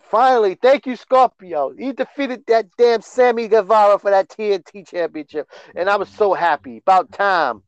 Finally, 0.00 0.56
thank 0.60 0.86
you, 0.86 0.94
Scorpio. 0.96 1.72
He 1.78 1.92
defeated 1.92 2.44
that 2.46 2.66
damn 2.76 3.00
Sammy 3.00 3.48
Guevara 3.48 3.98
for 3.98 4.10
that 4.10 4.28
TNT 4.28 4.86
championship, 4.86 5.48
and 5.74 5.88
I 5.88 5.96
was 5.96 6.08
so 6.10 6.34
happy. 6.34 6.78
About 6.78 7.10
time. 7.12 7.62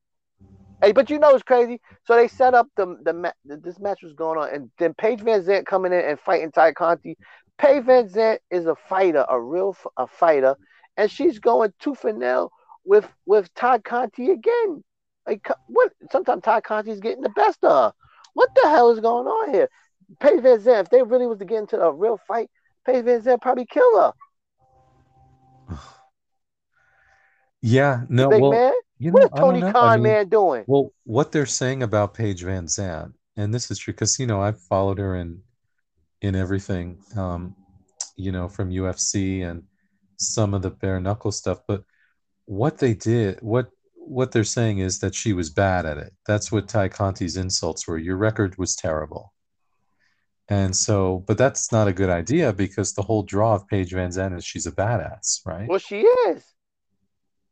Hey, 0.83 0.93
but 0.93 1.09
you 1.09 1.19
know 1.19 1.31
what's 1.31 1.43
crazy? 1.43 1.81
So 2.07 2.15
they 2.17 2.29
set 2.29 2.53
up 2.53 2.69
the 2.77 2.99
the 3.03 3.15
ma- 3.15 3.33
this 3.47 3.79
match 3.81 4.03
was 4.03 4.13
going 4.13 4.39
on, 4.39 4.51
and 4.55 4.71
then 4.79 4.93
Paige 4.93 5.21
VanZant 5.21 5.65
coming 5.65 5.93
in 5.95 6.01
and 6.01 6.21
fighting 6.21 6.53
Tay 6.53 6.73
Conti. 6.75 7.17
Paige 7.59 7.85
VanZant 7.85 8.39
is 8.51 8.67
a 8.67 8.75
fighter, 8.75 9.25
a 9.29 9.41
real 9.41 9.77
a 9.97 10.07
fighter, 10.07 10.57
and 10.97 11.11
she's 11.11 11.39
going 11.39 11.73
tooth 11.79 12.05
and 12.05 12.19
nail 12.19 12.51
with 12.85 13.09
with 13.27 13.53
Todd 13.55 13.85
Conti 13.85 14.31
again. 14.31 14.83
Like 15.27 15.49
what? 15.67 15.93
Sometimes 16.11 16.43
Tay 16.43 16.61
Conti's 16.61 17.01
getting 17.01 17.23
the 17.23 17.31
best 17.31 17.65
of 17.65 17.71
her. 17.71 17.93
What 18.35 18.51
the 18.55 18.69
hell 18.69 18.91
is 18.91 19.01
going 19.01 19.27
on 19.27 19.55
here? 19.55 19.69
Paige 20.21 20.41
VanZant, 20.41 20.81
if 20.81 20.91
they 20.91 21.03
really 21.03 21.27
was 21.27 21.39
to 21.39 21.45
get 21.45 21.59
into 21.59 21.81
a 21.81 21.93
real 21.93 22.19
fight, 22.29 22.51
Paige 22.85 23.05
VanZant 23.05 23.41
probably 23.41 23.67
kill 23.67 24.01
her. 24.01 24.13
Yeah, 27.67 28.03
no, 28.11 28.29
well, 28.29 28.51
man. 28.51 28.75
you 28.99 29.11
know, 29.11 29.15
What 29.15 29.23
is 29.25 29.31
Tony 29.41 29.61
know. 29.61 29.69
I 29.69 29.73
Khan 29.73 30.03
mean, 30.03 30.13
man 30.13 30.29
doing? 30.29 30.65
Well, 30.67 30.93
what 31.05 31.33
they're 31.33 31.47
saying 31.47 31.83
about 31.83 32.13
Paige 32.13 32.45
VanZant, 32.45 33.15
and 33.39 33.55
this 33.55 33.71
is 33.71 33.79
true 33.79 33.95
because 33.95 34.19
you 34.19 34.27
know 34.27 34.43
I've 34.43 34.61
followed 34.61 34.99
her 34.99 35.17
in 35.17 35.41
in 36.25 36.35
everything, 36.35 36.99
um, 37.17 37.55
you 38.17 38.33
know, 38.33 38.49
from 38.49 38.71
UFC 38.71 39.43
and 39.49 39.63
some 40.17 40.55
of 40.55 40.63
the 40.63 40.71
bare 40.71 40.99
knuckle 40.99 41.33
stuff. 41.33 41.59
But 41.69 41.85
what 42.47 42.79
they 42.79 42.95
did, 42.95 43.41
what 43.43 43.69
what 43.97 44.33
they're 44.33 44.45
saying 44.45 44.79
is 44.79 44.99
that 45.01 45.15
she 45.15 45.33
was 45.33 45.51
bad 45.51 45.87
at 45.87 45.99
it. 45.99 46.13
That's 46.27 46.51
what 46.53 46.69
Tay 46.69 46.89
Conti's 46.89 47.37
insults 47.37 47.87
were. 47.87 47.99
Your 47.99 48.17
record 48.17 48.57
was 48.59 48.75
terrible. 48.77 49.33
And 50.49 50.77
so, 50.77 51.25
but 51.27 51.39
that's 51.39 51.73
not 51.73 51.89
a 51.89 51.93
good 51.93 52.11
idea 52.11 52.53
because 52.53 52.93
the 52.93 53.01
whole 53.03 53.23
draw 53.23 53.55
of 53.55 53.67
Paige 53.69 53.93
VanZant 53.93 54.37
is 54.37 54.45
she's 54.45 54.67
a 54.67 54.73
badass, 54.73 55.41
right? 55.47 55.67
Well, 55.69 55.79
she 55.79 56.01
is. 56.01 56.45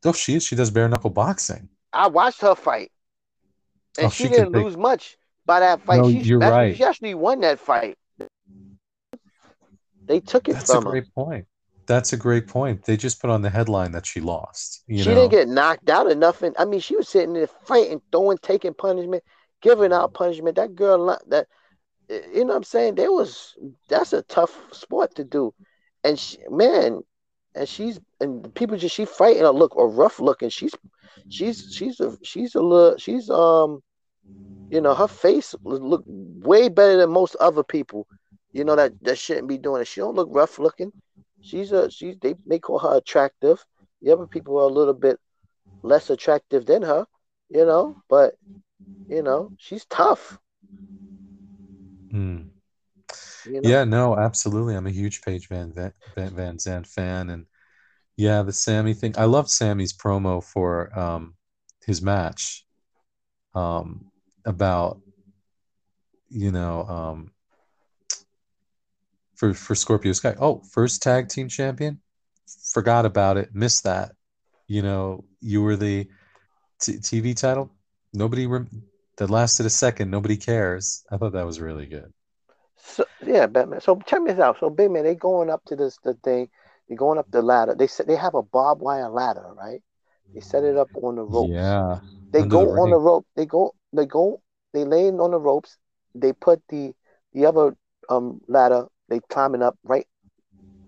Oh, 0.04 0.12
she 0.12 0.34
is. 0.34 0.44
She 0.44 0.56
does 0.56 0.70
bare 0.70 0.88
knuckle 0.88 1.08
boxing. 1.10 1.68
I 1.92 2.08
watched 2.08 2.40
her 2.42 2.54
fight, 2.54 2.90
and 3.98 4.06
Oh, 4.06 4.10
she, 4.10 4.24
she 4.24 4.28
didn't 4.30 4.52
take- 4.52 4.62
lose 4.64 4.76
much 4.76 5.16
by 5.46 5.60
that 5.60 5.80
fight. 5.82 6.00
No, 6.02 6.10
she, 6.10 6.18
you're 6.18 6.38
right. 6.38 6.76
She 6.76 6.84
actually 6.84 7.14
won 7.14 7.40
that 7.40 7.58
fight. 7.58 7.96
They 10.12 10.20
took 10.20 10.46
it 10.50 10.56
That's 10.56 10.74
a 10.74 10.76
from 10.76 10.84
her. 10.84 10.90
great 10.90 11.14
point. 11.14 11.46
That's 11.86 12.12
a 12.12 12.18
great 12.18 12.46
point. 12.46 12.84
They 12.84 12.98
just 12.98 13.18
put 13.18 13.30
on 13.30 13.40
the 13.40 13.48
headline 13.48 13.92
that 13.92 14.04
she 14.04 14.20
lost. 14.20 14.82
You 14.86 14.98
she 14.98 15.04
know, 15.04 15.14
didn't 15.14 15.30
get 15.30 15.48
knocked 15.48 15.88
out 15.88 16.06
or 16.06 16.14
nothing. 16.14 16.52
I 16.58 16.66
mean, 16.66 16.80
she 16.80 16.96
was 16.96 17.08
sitting 17.08 17.32
there 17.32 17.46
fighting, 17.46 18.02
throwing, 18.12 18.36
taking 18.36 18.74
punishment, 18.74 19.24
giving 19.62 19.90
out 19.90 20.12
punishment. 20.12 20.56
That 20.56 20.74
girl, 20.74 21.18
that 21.28 21.46
you 22.10 22.44
know, 22.44 22.48
what 22.48 22.56
I'm 22.56 22.62
saying, 22.64 22.96
there 22.96 23.10
was 23.10 23.54
that's 23.88 24.12
a 24.12 24.20
tough 24.20 24.54
sport 24.72 25.14
to 25.14 25.24
do, 25.24 25.54
and 26.04 26.18
she, 26.18 26.36
man, 26.50 27.00
and 27.54 27.66
she's 27.66 27.98
and 28.20 28.44
the 28.44 28.50
people 28.50 28.76
just 28.76 28.94
she 28.94 29.06
fighting 29.06 29.44
her 29.44 29.48
look 29.50 29.74
or 29.76 29.88
rough 29.88 30.20
looking. 30.20 30.50
She's 30.50 30.74
she's 31.30 31.66
she's 31.70 32.00
a 32.00 32.18
she's 32.22 32.54
a 32.54 32.60
little 32.60 32.98
she's 32.98 33.30
um, 33.30 33.80
you 34.70 34.82
know, 34.82 34.94
her 34.94 35.08
face 35.08 35.54
look 35.64 36.02
way 36.06 36.68
better 36.68 36.98
than 36.98 37.10
most 37.10 37.34
other 37.40 37.64
people. 37.64 38.06
You 38.52 38.64
know 38.64 38.76
that 38.76 38.92
that 39.02 39.18
shouldn't 39.18 39.48
be 39.48 39.58
doing 39.58 39.82
it. 39.82 39.86
She 39.86 40.00
don't 40.00 40.14
look 40.14 40.28
rough 40.30 40.58
looking. 40.58 40.92
She's 41.40 41.72
a 41.72 41.90
she's 41.90 42.16
they 42.20 42.34
they 42.46 42.58
call 42.58 42.78
her 42.78 42.96
attractive. 42.96 43.64
The 44.02 44.12
other 44.12 44.26
people 44.26 44.58
are 44.58 44.64
a 44.68 44.72
little 44.72 44.94
bit 44.94 45.18
less 45.82 46.10
attractive 46.10 46.66
than 46.66 46.82
her, 46.82 47.06
you 47.48 47.64
know, 47.64 47.96
but 48.08 48.34
you 49.08 49.22
know, 49.22 49.52
she's 49.56 49.84
tough. 49.86 50.38
Hmm. 52.10 52.42
You 53.46 53.60
know? 53.60 53.68
Yeah, 53.68 53.84
no, 53.84 54.16
absolutely. 54.16 54.76
I'm 54.76 54.86
a 54.86 54.90
huge 54.90 55.22
Paige 55.22 55.48
Van 55.48 55.72
Van, 55.72 55.92
Van, 56.16 56.58
Zandt 56.58 56.86
fan, 56.86 57.30
and 57.30 57.46
yeah, 58.16 58.42
the 58.42 58.52
Sammy 58.52 58.94
thing. 58.94 59.14
I 59.18 59.24
loved 59.24 59.50
Sammy's 59.50 59.92
promo 59.92 60.42
for 60.42 60.96
um 60.98 61.34
his 61.86 62.02
match, 62.02 62.64
um 63.54 64.10
about 64.44 65.00
you 66.28 66.50
know 66.52 66.84
um 66.84 67.32
for 69.42 69.52
for 69.52 69.74
Scorpio 69.74 70.12
Sky. 70.12 70.36
Oh, 70.38 70.62
first 70.70 71.02
tag 71.02 71.28
team 71.28 71.48
champion. 71.48 71.98
Forgot 72.72 73.06
about 73.06 73.36
it. 73.36 73.52
Missed 73.52 73.82
that. 73.82 74.12
You 74.68 74.82
know, 74.82 75.24
you 75.40 75.62
were 75.62 75.74
the 75.74 76.06
t- 76.80 76.98
TV 76.98 77.36
title. 77.36 77.72
Nobody 78.12 78.46
rem- 78.46 78.70
that 79.16 79.30
lasted 79.30 79.66
a 79.66 79.70
second. 79.70 80.12
Nobody 80.12 80.36
cares. 80.36 81.04
I 81.10 81.16
thought 81.16 81.32
that 81.32 81.44
was 81.44 81.60
really 81.60 81.86
good. 81.86 82.12
So 82.76 83.04
yeah, 83.26 83.46
Batman. 83.48 83.80
So 83.80 84.00
check 84.06 84.20
this 84.24 84.38
out. 84.38 84.58
So 84.60 84.70
big 84.70 84.92
man, 84.92 85.02
they 85.02 85.16
going 85.16 85.50
up 85.50 85.64
to 85.66 85.74
this 85.74 85.98
the 86.04 86.14
thing. 86.22 86.48
They're 86.86 86.96
going 86.96 87.18
up 87.18 87.26
the 87.32 87.42
ladder. 87.42 87.74
They 87.74 87.88
said 87.88 88.06
they 88.06 88.16
have 88.16 88.34
a 88.34 88.42
barbed 88.42 88.80
wire 88.80 89.08
ladder, 89.08 89.54
right? 89.56 89.82
They 90.34 90.40
set 90.40 90.62
it 90.62 90.76
up 90.76 90.90
on 90.94 91.16
the 91.16 91.22
ropes. 91.22 91.50
Yeah. 91.50 91.98
They 92.32 92.44
go 92.44 92.60
the 92.60 92.80
on 92.80 92.90
the 92.90 92.96
rope. 92.96 93.26
They 93.34 93.46
go. 93.46 93.74
They 93.92 94.06
go. 94.06 94.40
They 94.72 94.84
laying 94.84 95.18
on 95.18 95.32
the 95.32 95.40
ropes. 95.40 95.78
They 96.14 96.32
put 96.32 96.62
the 96.68 96.92
the 97.32 97.46
other 97.46 97.76
um 98.08 98.40
ladder. 98.46 98.86
They 99.08 99.20
climbing 99.28 99.62
up 99.62 99.76
right 99.84 100.06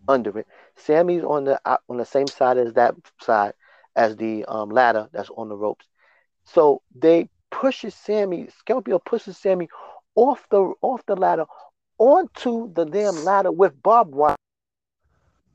under 0.08 0.38
it. 0.38 0.46
Sammy's 0.76 1.24
on 1.24 1.44
the 1.44 1.60
on 1.88 1.96
the 1.96 2.04
same 2.04 2.26
side 2.26 2.58
as 2.58 2.74
that 2.74 2.94
side 3.20 3.54
as 3.96 4.16
the 4.16 4.44
um 4.46 4.70
ladder 4.70 5.08
that's 5.12 5.30
on 5.30 5.48
the 5.48 5.56
ropes. 5.56 5.86
So 6.44 6.82
they 6.94 7.28
pushes 7.50 7.94
Sammy. 7.94 8.48
Scorpio 8.58 8.98
pushes 8.98 9.38
Sammy 9.38 9.68
off 10.14 10.46
the 10.50 10.72
off 10.82 11.02
the 11.06 11.16
ladder 11.16 11.46
onto 11.98 12.72
the 12.74 12.84
damn 12.84 13.24
ladder 13.24 13.52
with 13.52 13.80
barbed 13.82 14.14
wire. 14.14 14.36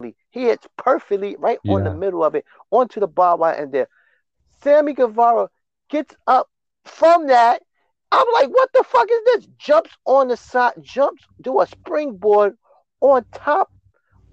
He 0.01 0.15
hits 0.31 0.67
perfectly 0.77 1.35
right 1.37 1.59
on 1.67 1.83
the 1.83 1.93
middle 1.93 2.23
of 2.23 2.35
it 2.35 2.45
onto 2.71 2.99
the 2.99 3.07
barbed 3.07 3.41
wire, 3.41 3.55
and 3.55 3.71
there. 3.71 3.87
Sammy 4.61 4.93
Guevara 4.93 5.49
gets 5.89 6.15
up 6.27 6.49
from 6.85 7.27
that. 7.27 7.61
I'm 8.11 8.25
like, 8.33 8.49
what 8.49 8.69
the 8.73 8.83
fuck 8.83 9.07
is 9.11 9.19
this? 9.25 9.47
Jumps 9.57 9.91
on 10.05 10.29
the 10.29 10.37
side, 10.37 10.73
jumps, 10.81 11.23
do 11.41 11.61
a 11.61 11.67
springboard 11.67 12.57
on 13.01 13.23
top, 13.33 13.71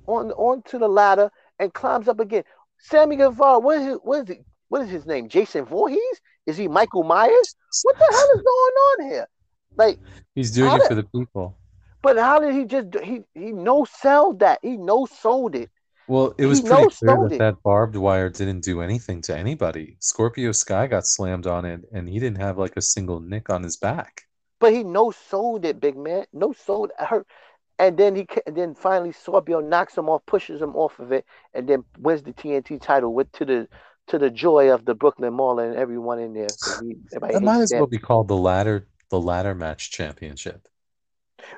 on 0.06 0.30
onto 0.32 0.78
the 0.78 0.88
ladder, 0.88 1.30
and 1.58 1.72
climbs 1.74 2.08
up 2.08 2.20
again. 2.20 2.44
Sammy 2.78 3.16
Guevara, 3.16 3.58
what 3.58 3.78
is 3.78 3.86
his, 3.86 3.96
what 4.02 4.22
is 4.24 4.30
it? 4.30 4.44
What 4.68 4.82
is 4.82 4.90
his 4.90 5.06
name? 5.06 5.28
Jason 5.28 5.64
Voorhees? 5.64 6.20
Is 6.46 6.56
he 6.56 6.68
Michael 6.68 7.04
Myers? 7.04 7.54
What 7.82 7.96
the 7.98 8.06
hell 8.10 8.28
is 8.34 8.42
going 8.42 8.74
on 9.06 9.10
here? 9.10 9.28
Like, 9.76 9.98
He's 10.34 10.50
doing 10.52 10.72
it 10.74 10.78
did- 10.78 10.88
for 10.88 10.94
the 10.94 11.02
people. 11.04 11.56
but 12.02 12.16
how 12.18 12.38
did 12.40 12.54
he 12.54 12.64
just 12.64 12.90
do, 12.90 12.98
he 13.00 13.20
he 13.34 13.52
no 13.52 13.84
sold 13.84 14.40
that 14.40 14.58
he 14.62 14.76
no 14.76 15.06
sold 15.06 15.54
it. 15.54 15.70
Well, 16.08 16.34
it 16.38 16.46
was 16.46 16.60
He 16.60 16.66
pretty 16.68 16.94
clear 16.94 17.16
that 17.28 17.32
it. 17.34 17.38
that 17.38 17.62
barbed 17.62 17.96
wire 17.96 18.28
didn't 18.28 18.60
do 18.60 18.80
anything 18.80 19.22
to 19.22 19.36
anybody. 19.36 19.96
Scorpio 20.00 20.52
Sky 20.52 20.86
got 20.86 21.06
slammed 21.06 21.46
on 21.46 21.64
it, 21.64 21.80
and 21.92 22.08
he 22.08 22.18
didn't 22.20 22.40
have 22.40 22.58
like 22.58 22.76
a 22.76 22.82
single 22.82 23.20
nick 23.20 23.50
on 23.50 23.62
his 23.62 23.76
back. 23.76 24.22
But 24.60 24.72
he 24.72 24.84
no 24.84 25.10
sold 25.10 25.64
it, 25.64 25.80
big 25.80 25.96
man. 25.96 26.24
No 26.32 26.52
sold 26.52 26.92
hurt. 26.98 27.26
And 27.78 27.98
then 27.98 28.16
he 28.16 28.26
and 28.46 28.56
then 28.56 28.74
finally 28.74 29.12
Scorpio 29.12 29.60
knocks 29.60 29.98
him 29.98 30.08
off, 30.08 30.24
pushes 30.26 30.62
him 30.62 30.74
off 30.76 30.98
of 30.98 31.12
it, 31.12 31.26
and 31.52 31.68
then 31.68 31.84
wins 31.98 32.22
the 32.22 32.32
TNT 32.32 32.80
title 32.80 33.12
with 33.12 33.30
to 33.32 33.44
the 33.44 33.68
to 34.06 34.18
the 34.18 34.30
joy 34.30 34.70
of 34.72 34.84
the 34.84 34.94
Brooklyn 34.94 35.34
Mall 35.34 35.58
and 35.58 35.74
everyone 35.76 36.20
in 36.20 36.32
there. 36.32 36.46
he- 36.82 36.96
That 37.10 37.42
might 37.42 37.60
as 37.62 37.72
well 37.74 37.86
be 37.86 37.98
called 37.98 38.28
the 38.28 38.36
ladder 38.36 38.86
the 39.10 39.20
ladder 39.20 39.54
match 39.54 39.90
championship. 39.90 40.68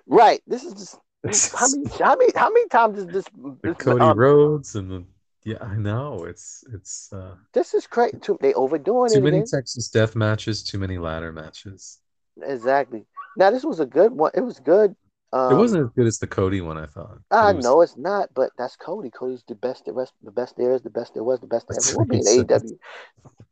Right. 0.06 0.42
This 0.46 0.64
is 0.64 0.74
just 0.74 0.98
how 1.24 1.66
many 1.70 1.88
how 1.98 2.16
many 2.16 2.32
how 2.34 2.50
many 2.50 2.68
times 2.68 2.98
is 2.98 3.06
this 3.06 3.24
this, 3.62 3.76
Cody 3.78 4.04
um, 4.04 4.18
Rhodes 4.18 4.74
and 4.76 4.90
the 4.90 5.04
yeah, 5.44 5.56
I 5.60 5.76
know 5.76 6.24
it's 6.24 6.64
it's 6.72 7.12
uh, 7.12 7.34
this 7.54 7.74
is 7.74 7.86
crazy. 7.86 8.18
Too, 8.18 8.38
they 8.40 8.54
overdoing 8.54 9.10
it 9.10 9.14
too 9.14 9.20
it. 9.20 9.24
many 9.24 9.36
again. 9.38 9.46
Texas 9.46 9.88
death 9.88 10.14
matches, 10.14 10.62
too 10.62 10.78
many 10.78 10.98
ladder 10.98 11.32
matches. 11.32 11.98
Exactly. 12.42 13.04
Now 13.36 13.50
this 13.50 13.64
was 13.64 13.80
a 13.80 13.86
good 13.86 14.12
one. 14.12 14.30
It 14.34 14.42
was 14.42 14.60
good. 14.60 14.94
Um, 15.32 15.52
it 15.52 15.56
wasn't 15.56 15.84
as 15.84 15.90
good 15.94 16.06
as 16.06 16.18
the 16.18 16.26
Cody 16.26 16.60
one, 16.60 16.78
I 16.78 16.86
thought. 16.86 17.18
I 17.30 17.50
it 17.50 17.56
was- 17.56 17.64
know 17.64 17.80
it's 17.82 17.96
not, 17.96 18.30
but 18.34 18.50
that's 18.56 18.76
Cody. 18.76 19.10
Cody's 19.10 19.42
the 19.46 19.54
best. 19.54 19.84
The 19.84 19.92
rest, 19.92 20.12
the 20.22 20.30
best 20.30 20.56
there 20.56 20.72
is, 20.72 20.82
the 20.82 20.90
best 20.90 21.14
there 21.14 21.24
was, 21.24 21.40
the 21.40 21.46
best 21.46 21.66
there 21.68 21.78
ever 21.78 21.98
will 21.98 22.06
be 22.06 22.18
in 22.18 22.24
AEW. 22.24 22.78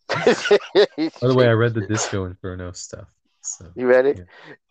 By 1.20 1.28
the 1.28 1.35
way, 1.35 1.49
I 1.49 1.53
read 1.53 1.75
the 1.75 1.86
Disco 1.89 2.25
Inferno 2.25 2.73
stuff. 2.73 3.09
So 3.47 3.75
You 3.75 3.86
read 3.89 4.07
it? 4.07 4.20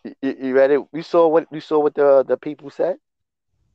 You, 0.04 0.36
you 0.40 0.56
read 0.56 0.72
it? 0.72 0.82
You 0.94 1.02
saw 1.04 1.28
what 1.28 1.48
you 1.52 1.60
saw 1.62 1.80
what 1.80 1.95
the 1.95 2.24
the 2.28 2.38
people 2.38 2.70
said. 2.70 2.98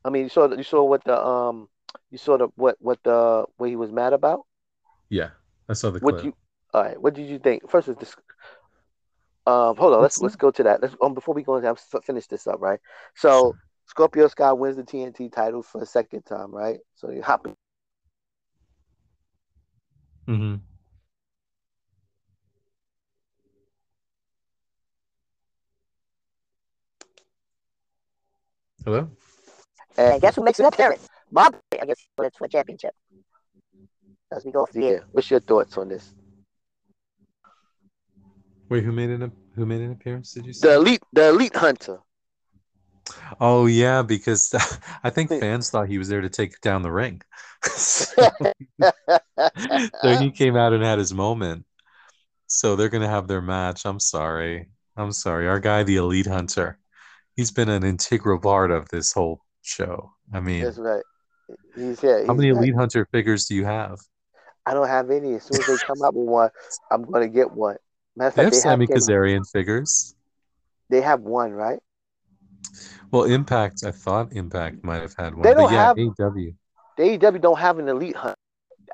I 0.03 0.09
mean, 0.09 0.23
you 0.23 0.29
saw 0.29 0.51
you 0.53 0.63
saw 0.63 0.83
what 0.83 1.03
the 1.03 1.17
um 1.23 1.69
you 2.11 2.17
saw 2.17 2.37
the 2.37 2.47
what 2.55 2.77
what 2.79 2.99
the 3.03 3.45
what 3.57 3.69
he 3.69 3.75
was 3.75 3.91
mad 3.91 4.13
about. 4.13 4.45
yeah, 5.09 5.31
I 5.69 5.73
saw 5.73 5.91
the 5.91 5.99
What 5.99 6.21
clip. 6.21 6.23
you 6.23 6.35
all 6.73 6.83
right? 6.83 7.01
What 7.01 7.13
did 7.13 7.29
you 7.29 7.39
think? 7.39 7.69
First 7.69 7.87
is 7.87 7.95
this. 7.97 8.15
Um, 9.45 9.75
hold 9.77 9.93
on. 9.93 10.01
Let's 10.01 10.19
let's 10.19 10.35
go 10.35 10.51
to 10.51 10.63
that. 10.63 10.81
Let's 10.81 10.95
um 11.01 11.13
before 11.13 11.33
we 11.33 11.43
go 11.43 11.55
into 11.57 11.73
that, 11.91 12.03
finish 12.03 12.27
this 12.27 12.47
up, 12.47 12.61
right? 12.61 12.79
So 13.15 13.57
Scorpio 13.87 14.27
Sky 14.27 14.51
wins 14.53 14.75
the 14.77 14.83
TNT 14.83 15.29
title 15.29 15.61
for 15.63 15.81
a 15.81 15.85
second 15.85 16.23
time, 16.23 16.51
right? 16.53 16.79
So 16.95 17.09
you 17.11 17.21
hop 17.23 17.47
hmm 20.27 20.55
Hello. 28.85 29.09
And 29.97 30.21
guess 30.21 30.35
who 30.35 30.43
makes 30.43 30.59
an 30.59 30.65
appearance? 30.65 31.07
Bob, 31.31 31.55
I 31.79 31.85
guess 31.85 31.97
for 32.15 32.25
the 32.25 32.31
for 32.37 32.47
championship. 32.47 32.93
as 34.31 34.43
we 34.43 34.51
go 34.51 34.65
through 34.65 34.81
the 34.81 34.87
year. 34.87 35.05
What's 35.11 35.29
your 35.29 35.39
thoughts 35.39 35.77
on 35.77 35.89
this? 35.89 36.13
Wait, 38.69 38.83
who 38.83 38.91
made 38.91 39.09
an 39.09 39.31
who 39.55 39.65
made 39.65 39.81
an 39.81 39.91
appearance? 39.91 40.33
Did 40.33 40.45
you 40.45 40.53
say? 40.53 40.69
The 40.69 40.75
elite, 40.75 41.03
the 41.13 41.29
elite 41.29 41.55
hunter. 41.55 41.99
Oh 43.39 43.65
yeah, 43.65 44.01
because 44.01 44.53
I 45.03 45.09
think 45.09 45.29
fans 45.29 45.69
thought 45.69 45.89
he 45.89 45.97
was 45.97 46.07
there 46.07 46.21
to 46.21 46.29
take 46.29 46.59
down 46.61 46.81
the 46.81 46.91
ring. 46.91 47.21
so, 47.63 48.29
so 50.01 50.17
he 50.19 50.31
came 50.35 50.55
out 50.55 50.73
and 50.73 50.83
had 50.83 50.99
his 50.99 51.13
moment. 51.13 51.65
So 52.47 52.75
they're 52.75 52.89
gonna 52.89 53.09
have 53.09 53.27
their 53.27 53.41
match. 53.41 53.85
I'm 53.85 53.99
sorry. 53.99 54.69
I'm 54.97 55.11
sorry. 55.11 55.47
Our 55.47 55.59
guy, 55.59 55.83
the 55.83 55.97
Elite 55.97 56.27
Hunter, 56.27 56.77
he's 57.35 57.51
been 57.51 57.69
an 57.69 57.83
integral 57.83 58.39
part 58.39 58.71
of 58.71 58.89
this 58.89 59.11
whole 59.13 59.41
show. 59.61 60.11
I 60.33 60.39
mean, 60.39 60.63
That's 60.63 60.77
right. 60.77 61.03
He's 61.75 62.01
yeah. 62.03 62.25
how 62.27 62.33
many. 62.33 62.49
Elite 62.49 62.75
Hunter 62.75 63.07
figures 63.11 63.45
do 63.45 63.55
you 63.55 63.65
have? 63.65 63.99
I 64.65 64.73
don't 64.73 64.87
have 64.87 65.09
any. 65.09 65.33
As 65.35 65.43
soon 65.43 65.59
as 65.59 65.67
they 65.67 65.77
come 65.85 66.01
out 66.03 66.13
with 66.13 66.27
one, 66.27 66.49
I'm 66.91 67.03
gonna 67.03 67.27
get 67.27 67.51
one. 67.51 67.77
Matter 68.15 68.35
They 68.35 68.43
fact, 68.43 68.45
have 68.45 68.51
they 68.51 68.55
have, 68.55 68.61
Sammy 68.61 68.87
Kazarian 68.87 69.41
figures. 69.51 70.15
they 70.89 71.01
have 71.01 71.21
one, 71.21 71.51
right? 71.51 71.79
Well, 73.11 73.23
Impact, 73.23 73.83
I 73.85 73.91
thought 73.91 74.33
Impact 74.33 74.83
might 74.83 75.01
have 75.01 75.15
had 75.17 75.33
one. 75.33 75.43
They 75.43 75.53
but 75.53 75.61
don't 75.61 75.73
yeah, 75.73 75.87
have- 75.87 75.97
AEW. 75.97 76.55
The 76.97 77.03
AEW 77.03 77.41
don't 77.41 77.59
have 77.59 77.79
an 77.79 77.87
elite 77.87 78.15
Hunter. 78.15 78.35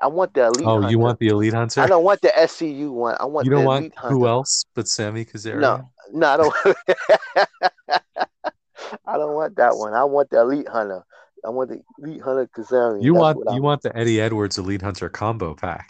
I 0.00 0.06
want 0.06 0.32
the 0.34 0.46
elite. 0.46 0.64
Oh, 0.64 0.74
hunter. 0.74 0.90
you 0.90 0.98
want 0.98 1.18
the 1.18 1.28
Elite 1.28 1.54
Hunter? 1.54 1.80
I 1.80 1.86
don't 1.86 2.04
want 2.04 2.20
the 2.20 2.28
SCU 2.28 2.90
one. 2.92 3.16
I 3.18 3.24
want 3.24 3.46
you 3.46 3.50
don't 3.50 3.62
the 3.62 3.66
want 3.66 3.80
elite 3.80 3.94
hunter. 3.96 4.14
who 4.14 4.28
else 4.28 4.64
but 4.74 4.86
Sammy 4.86 5.24
Kazarian? 5.24 5.60
No, 5.60 5.90
no, 6.12 6.26
I 6.28 6.36
don't. 6.36 7.94
I 9.08 9.16
don't 9.16 9.34
want 9.34 9.56
that 9.56 9.76
one. 9.76 9.94
I 9.94 10.04
want 10.04 10.28
the 10.28 10.40
elite 10.40 10.68
hunter. 10.68 11.02
I 11.44 11.48
want 11.48 11.70
the 11.70 11.80
elite 11.98 12.20
hunter 12.20 12.48
Kazarian. 12.54 13.02
You 13.02 13.14
That's 13.14 13.36
want 13.36 13.54
you 13.54 13.62
want 13.62 13.82
the 13.82 13.96
Eddie 13.96 14.20
Edwards 14.20 14.58
Elite 14.58 14.82
Hunter 14.82 15.08
combo 15.08 15.54
pack. 15.54 15.88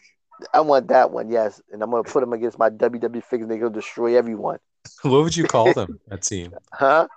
I 0.55 0.61
want 0.61 0.87
that 0.89 1.11
one. 1.11 1.29
Yes, 1.29 1.61
and 1.73 1.83
I'm 1.83 1.91
gonna 1.91 2.05
put 2.05 2.21
them 2.21 2.33
against 2.33 2.59
my 2.59 2.71
WWE 2.71 3.25
figures. 3.25 3.49
They're 3.49 3.59
gonna 3.59 3.75
destroy 3.75 4.17
everyone. 4.17 4.59
What 5.03 5.25
would 5.25 5.37
you 5.37 5.45
call 5.45 5.73
them? 5.75 5.99
That 6.09 6.23
team. 6.23 6.55
Huh? 6.73 7.09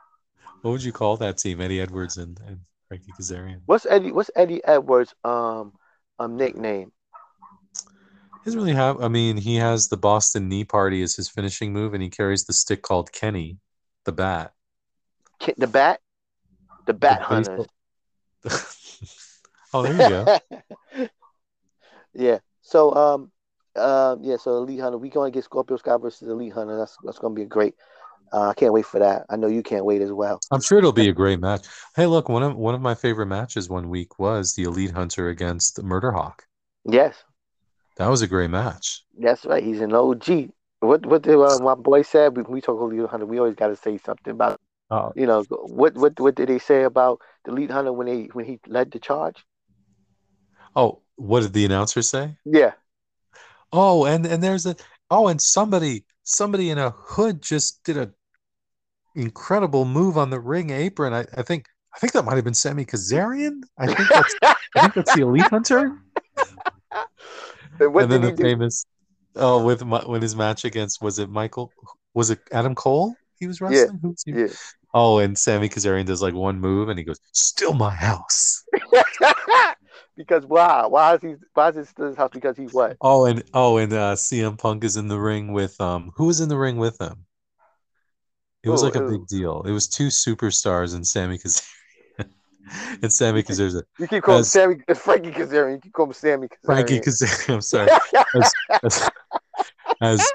What 0.61 0.71
would 0.71 0.83
you 0.83 0.91
call 0.91 1.17
that 1.17 1.37
team? 1.37 1.61
Eddie 1.61 1.79
Edwards 1.79 2.17
and, 2.17 2.39
and 2.47 2.59
Frankie 2.87 3.11
Kazarian. 3.19 3.61
What's 3.65 3.85
Eddie? 3.85 4.11
What's 4.11 4.31
Eddie 4.35 4.63
Edwards' 4.63 5.13
um 5.23 5.73
um 6.17 6.35
nickname? 6.35 6.91
He 7.75 8.45
doesn't 8.45 8.59
really 8.59 8.73
have. 8.73 8.99
I 9.01 9.07
mean, 9.07 9.37
he 9.37 9.57
has 9.57 9.87
the 9.87 9.97
Boston 9.97 10.49
Knee 10.49 10.63
Party 10.63 11.03
as 11.03 11.15
his 11.15 11.29
finishing 11.29 11.71
move, 11.71 11.93
and 11.93 12.01
he 12.01 12.09
carries 12.09 12.45
the 12.45 12.53
stick 12.53 12.81
called 12.81 13.11
Kenny, 13.11 13.59
the 14.05 14.11
bat. 14.11 14.53
Ki- 15.41 15.55
The 15.57 15.67
bat. 15.67 15.99
The 16.85 16.93
bat 16.93 17.19
The 17.19 17.25
hunters. 17.25 17.67
oh, 19.73 19.83
there 19.83 19.93
you 19.93 19.97
go. 19.97 20.39
yeah. 22.13 22.39
So 22.61 22.93
um 22.93 23.31
um 23.75 24.19
yeah. 24.23 24.37
So 24.37 24.57
Elite 24.57 24.79
Hunter, 24.79 24.97
we 24.97 25.09
gonna 25.09 25.31
get 25.31 25.43
Scorpio 25.43 25.77
Sky 25.77 25.97
versus 25.97 26.27
Elite 26.27 26.53
Hunter. 26.53 26.77
That's 26.77 26.97
that's 27.03 27.19
gonna 27.19 27.33
be 27.33 27.43
a 27.43 27.47
great. 27.47 27.75
Uh, 28.33 28.49
I 28.49 28.53
can't 28.53 28.71
wait 28.71 28.85
for 28.85 28.99
that. 28.99 29.25
I 29.29 29.35
know 29.35 29.47
you 29.47 29.61
can't 29.61 29.83
wait 29.83 30.01
as 30.01 30.11
well. 30.11 30.39
I'm 30.51 30.61
sure 30.61 30.77
it'll 30.77 30.93
be 30.93 31.09
a 31.09 31.13
great 31.13 31.39
match. 31.41 31.67
Hey, 31.95 32.05
look, 32.05 32.29
one 32.29 32.43
of 32.43 32.55
one 32.55 32.75
of 32.75 32.81
my 32.81 32.95
favorite 32.95 33.25
matches 33.25 33.67
one 33.69 33.89
week 33.89 34.19
was 34.19 34.53
the 34.53 34.63
Elite 34.63 34.91
Hunter 34.91 35.27
against 35.29 35.75
the 35.75 35.83
Murder 35.83 36.11
Hawk. 36.11 36.43
Yes, 36.85 37.23
That 37.97 38.07
was 38.07 38.21
a 38.21 38.27
great 38.27 38.49
match. 38.49 39.03
that's 39.17 39.45
right. 39.45 39.63
He's 39.63 39.81
an 39.81 39.93
OG. 39.93 40.51
What 40.79 41.05
what 41.05 41.21
did 41.23 41.35
uh, 41.39 41.59
my 41.59 41.75
boy 41.75 42.01
said? 42.03 42.37
We, 42.37 42.43
we 42.43 42.61
talk 42.61 42.77
about 42.77 42.93
Elite 42.93 43.09
Hunter. 43.09 43.25
We 43.25 43.37
always 43.39 43.55
got 43.55 43.67
to 43.67 43.75
say 43.75 43.97
something 43.97 44.31
about 44.31 44.59
Oh, 44.91 45.13
you 45.15 45.25
know 45.25 45.43
what 45.49 45.95
what 45.95 46.19
what 46.19 46.35
did 46.35 46.49
they 46.49 46.59
say 46.59 46.83
about 46.83 47.19
the 47.45 47.51
Elite 47.51 47.71
Hunter 47.71 47.93
when 47.93 48.07
they 48.07 48.29
when 48.33 48.45
he 48.45 48.59
led 48.67 48.91
the 48.91 48.99
charge? 48.99 49.43
oh, 50.75 51.01
what 51.15 51.41
did 51.41 51.53
the 51.53 51.65
announcer 51.65 52.01
say? 52.01 52.35
Yeah. 52.45 52.73
Oh, 53.73 54.05
and 54.05 54.25
and 54.25 54.43
there's 54.43 54.65
a 54.65 54.75
oh, 55.09 55.27
and 55.27 55.41
somebody 55.41 56.03
somebody 56.23 56.69
in 56.69 56.77
a 56.77 56.91
hood 56.91 57.41
just 57.41 57.83
did 57.83 57.97
a 57.97 58.11
incredible 59.15 59.85
move 59.85 60.17
on 60.17 60.29
the 60.29 60.39
ring 60.39 60.69
apron. 60.69 61.13
I, 61.13 61.25
I 61.37 61.41
think 61.41 61.67
I 61.95 61.99
think 61.99 62.13
that 62.13 62.23
might 62.23 62.35
have 62.35 62.43
been 62.43 62.53
Sammy 62.53 62.85
Kazarian. 62.85 63.61
I 63.77 63.87
think 63.87 64.09
that's 64.09 64.35
I 64.43 64.55
think 64.81 64.93
that's 64.93 65.15
the 65.15 65.21
Elite 65.21 65.49
Hunter. 65.49 65.97
And 67.79 67.95
what 67.95 68.03
and 68.03 68.11
then 68.11 68.21
did 68.21 68.33
the 68.33 68.37
do? 68.37 68.43
famous 68.43 68.85
oh 69.37 69.63
with 69.63 69.83
my, 69.83 69.99
when 70.01 70.21
his 70.21 70.35
match 70.35 70.65
against 70.65 71.01
was 71.01 71.17
it 71.17 71.29
Michael 71.29 71.71
was 72.13 72.29
it 72.29 72.39
Adam 72.51 72.75
Cole 72.75 73.15
he 73.39 73.47
was 73.47 73.59
wrestling 73.59 73.97
Who's 74.03 74.21
he? 74.23 74.33
Yeah. 74.33 74.47
Oh 74.93 75.19
and 75.19 75.37
Sammy 75.37 75.69
Kazarian 75.69 76.05
does 76.05 76.21
like 76.21 76.33
one 76.33 76.59
move 76.59 76.89
and 76.89 76.97
he 76.97 77.05
goes 77.05 77.19
still 77.31 77.73
my 77.73 77.93
house 77.93 78.63
because 80.17 80.45
why? 80.45 80.85
Why 80.85 81.15
is 81.15 81.21
he? 81.21 81.35
Why 81.53 81.69
is 81.69 81.77
it 81.77 81.87
still 81.87 82.07
his 82.07 82.15
house? 82.15 82.29
Because 82.33 82.57
he's 82.57 82.73
what? 82.73 82.97
oh 83.01 83.25
and 83.25 83.43
oh 83.53 83.77
and 83.77 83.93
uh 83.93 84.15
CM 84.15 84.57
Punk 84.57 84.83
is 84.83 84.97
in 84.97 85.07
the 85.07 85.19
ring 85.19 85.53
with 85.53 85.79
um 85.81 86.11
who 86.15 86.25
was 86.25 86.39
in 86.39 86.49
the 86.49 86.57
ring 86.57 86.77
with 86.77 86.99
him 86.99 87.25
it 88.63 88.69
was 88.69 88.83
like 88.83 88.95
a 88.95 89.01
big 89.01 89.25
deal 89.27 89.63
it 89.63 89.71
was 89.71 89.87
two 89.87 90.07
superstars 90.07 90.93
and 90.95 91.05
Sammy 91.05 91.37
Kazarian 91.37 91.65
and 93.01 93.11
Sammy 93.11 93.43
Kazarian 93.43 93.75
like, 93.75 93.85
You 93.99 94.07
keep 94.07 94.23
calling 94.23 94.39
him 94.39 94.41
As- 94.41 94.51
Sammy, 94.51 94.75
Frankie 94.95 95.31
Kazarian. 95.31 95.75
You 95.75 95.81
keep 95.81 95.93
calling 95.93 96.13
Sammy 96.13 96.47
Kazarian. 96.47 96.65
Frankie 96.65 96.99
Kazarian 96.99 97.53
I'm 97.55 97.61
sorry 97.61 97.89
as, 98.35 98.53
as 100.01 100.31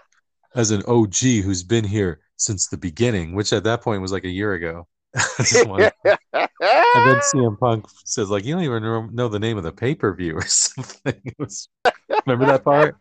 as 0.55 0.71
an 0.71 0.83
OG 0.89 1.17
who's 1.45 1.63
been 1.63 1.85
here 1.85 2.21
since 2.37 2.69
the 2.69 2.77
beginning, 2.77 3.35
which 3.35 3.53
at 3.53 3.65
that 3.65 3.83
point 3.83 4.03
was 4.03 4.13
like 4.13 4.25
a 4.25 4.29
year 4.31 4.55
ago. 4.55 4.87
I 5.15 5.21
just 5.39 5.67
wanted- 5.67 5.93
and 6.05 6.49
then 6.63 7.21
CM 7.35 7.59
Punk 7.59 7.87
says 8.05 8.29
like, 8.29 8.45
"You 8.45 8.55
don't 8.55 8.65
even 8.65 9.15
know- 9.15 9.29
the 9.29 9.39
name 9.39 9.57
of 9.57 9.63
the 9.65 9.73
pay 9.73 9.95
per 9.95 10.15
view 10.15 10.35
or 10.37 10.43
something." 10.47 11.21
Was, 11.39 11.69
remember 12.27 12.47
that 12.47 12.65
part? 12.65 12.97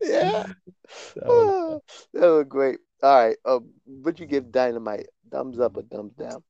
yeah. 0.00 0.46
That 1.16 1.26
was- 1.26 1.80
that 2.14 2.26
was 2.26 2.46
great. 2.48 2.78
All 3.02 3.26
right. 3.26 3.36
Um, 3.44 3.70
what 3.84 4.18
you 4.20 4.26
give 4.26 4.50
Dynamite? 4.52 5.06
Thumbs 5.30 5.58
up 5.60 5.76
or 5.76 5.82
thumbs 5.82 6.12
down? 6.18 6.42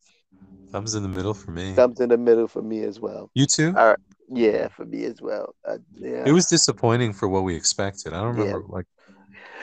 thumbs 0.73 0.95
in 0.95 1.03
the 1.03 1.09
middle 1.09 1.35
for 1.35 1.51
me. 1.51 1.73
Thumbs 1.75 1.99
in 2.01 2.09
the 2.11 2.17
middle 2.17 2.47
for 2.47 2.63
me 2.63 2.83
as 2.85 3.01
well. 3.01 3.29
You 3.35 3.45
too? 3.47 3.75
All 3.77 3.89
right. 3.89 3.99
Yeah, 4.33 4.69
for 4.69 4.85
me 4.85 5.05
as 5.05 5.21
well. 5.21 5.57
Uh, 5.69 5.79
yeah. 5.97 6.23
It 6.25 6.31
was 6.33 6.47
disappointing 6.47 7.13
for 7.13 7.29
what 7.29 7.43
we 7.43 7.57
expected. 7.57 8.13
I 8.13 8.23
don't 8.23 8.37
Yeah. 8.37 8.45
remember 8.45 8.67
like 8.69 8.87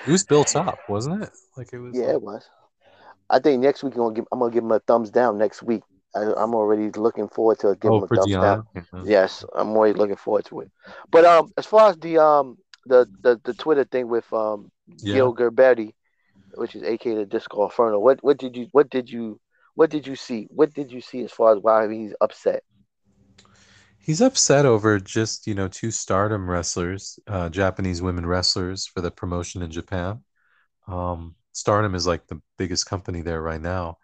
it 0.06 0.12
was 0.12 0.26
built 0.26 0.56
up, 0.58 0.78
wasn't 0.90 1.24
it? 1.24 1.30
Like 1.56 1.72
it 1.72 1.80
was. 1.80 1.96
Yeah, 1.96 2.08
like- 2.08 2.14
it 2.16 2.22
was. 2.22 2.50
I 3.30 3.39
think 3.39 3.61
next 3.61 3.83
week 3.83 3.93
I'm 3.95 4.01
gonna 4.01 4.15
give. 4.15 4.25
I'm 4.31 4.39
gonna 4.39 4.53
give 4.53 4.64
him 4.64 4.72
a 4.72 4.80
thumbs 4.80 5.09
down 5.09 5.38
next 5.38 5.64
week. 5.64 5.83
I, 6.15 6.33
I'm 6.38 6.56
already 6.56 6.89
looking 6.91 7.27
forward 7.27 7.59
to 7.59 7.75
giving 7.75 7.95
oh, 7.95 7.97
him 7.97 8.03
a 8.03 8.15
thumbs 8.15 8.31
down. 8.31 8.64
Dion. 8.73 8.85
Yeah. 8.93 9.01
Yes, 9.06 9.45
I'm 9.56 9.69
already 9.69 9.97
looking 9.97 10.15
forward 10.15 10.45
to 10.45 10.61
it. 10.61 10.72
But 11.11 11.25
um, 11.25 11.51
as 11.57 11.65
far 11.65 11.89
as 11.89 11.97
the 11.97 12.17
um 12.17 12.57
the 12.85 13.07
the, 13.22 13.39
the 13.43 13.53
Twitter 13.53 13.83
thing 13.83 14.07
with 14.07 14.31
um 14.33 14.72
Yeah. 14.99 15.19
Glenn 15.19 15.33
Gilberti, 15.33 15.93
which 16.56 16.75
is 16.75 16.83
aka 16.83 17.15
the 17.15 17.25
Disco 17.25 17.65
Inferno, 17.65 17.99
what 17.99 18.23
what 18.23 18.38
did 18.38 18.56
you 18.56 18.67
what 18.72 18.89
did 18.89 19.09
you 19.09 19.39
what 19.75 19.89
did 19.91 20.07
you 20.07 20.15
see? 20.15 20.47
What 20.49 20.73
did 20.73 20.91
you 20.91 21.01
see 21.01 21.23
as 21.23 21.31
far 21.31 21.56
as 21.56 21.61
why 21.61 21.88
he's 21.91 22.14
upset? 22.19 22.64
He's 23.99 24.22
upset 24.22 24.65
over 24.65 24.99
just, 24.99 25.47
you 25.47 25.53
know, 25.53 25.67
two 25.67 25.91
stardom 25.91 26.49
wrestlers, 26.49 27.19
uh, 27.27 27.49
Japanese 27.49 28.01
women 28.01 28.25
wrestlers 28.25 28.88
for 28.88 29.01
the 29.01 29.11
promotion 29.11 29.61
in 29.61 29.69
Japan. 29.69 30.22
Um, 30.88 31.35
stardom 31.58 31.95
is 31.95 32.06
like 32.06 32.27
the 32.27 32.42
biggest 32.58 32.86
company 32.86 33.22
there 33.22 33.42
right 33.42 33.61
now. 33.61 33.98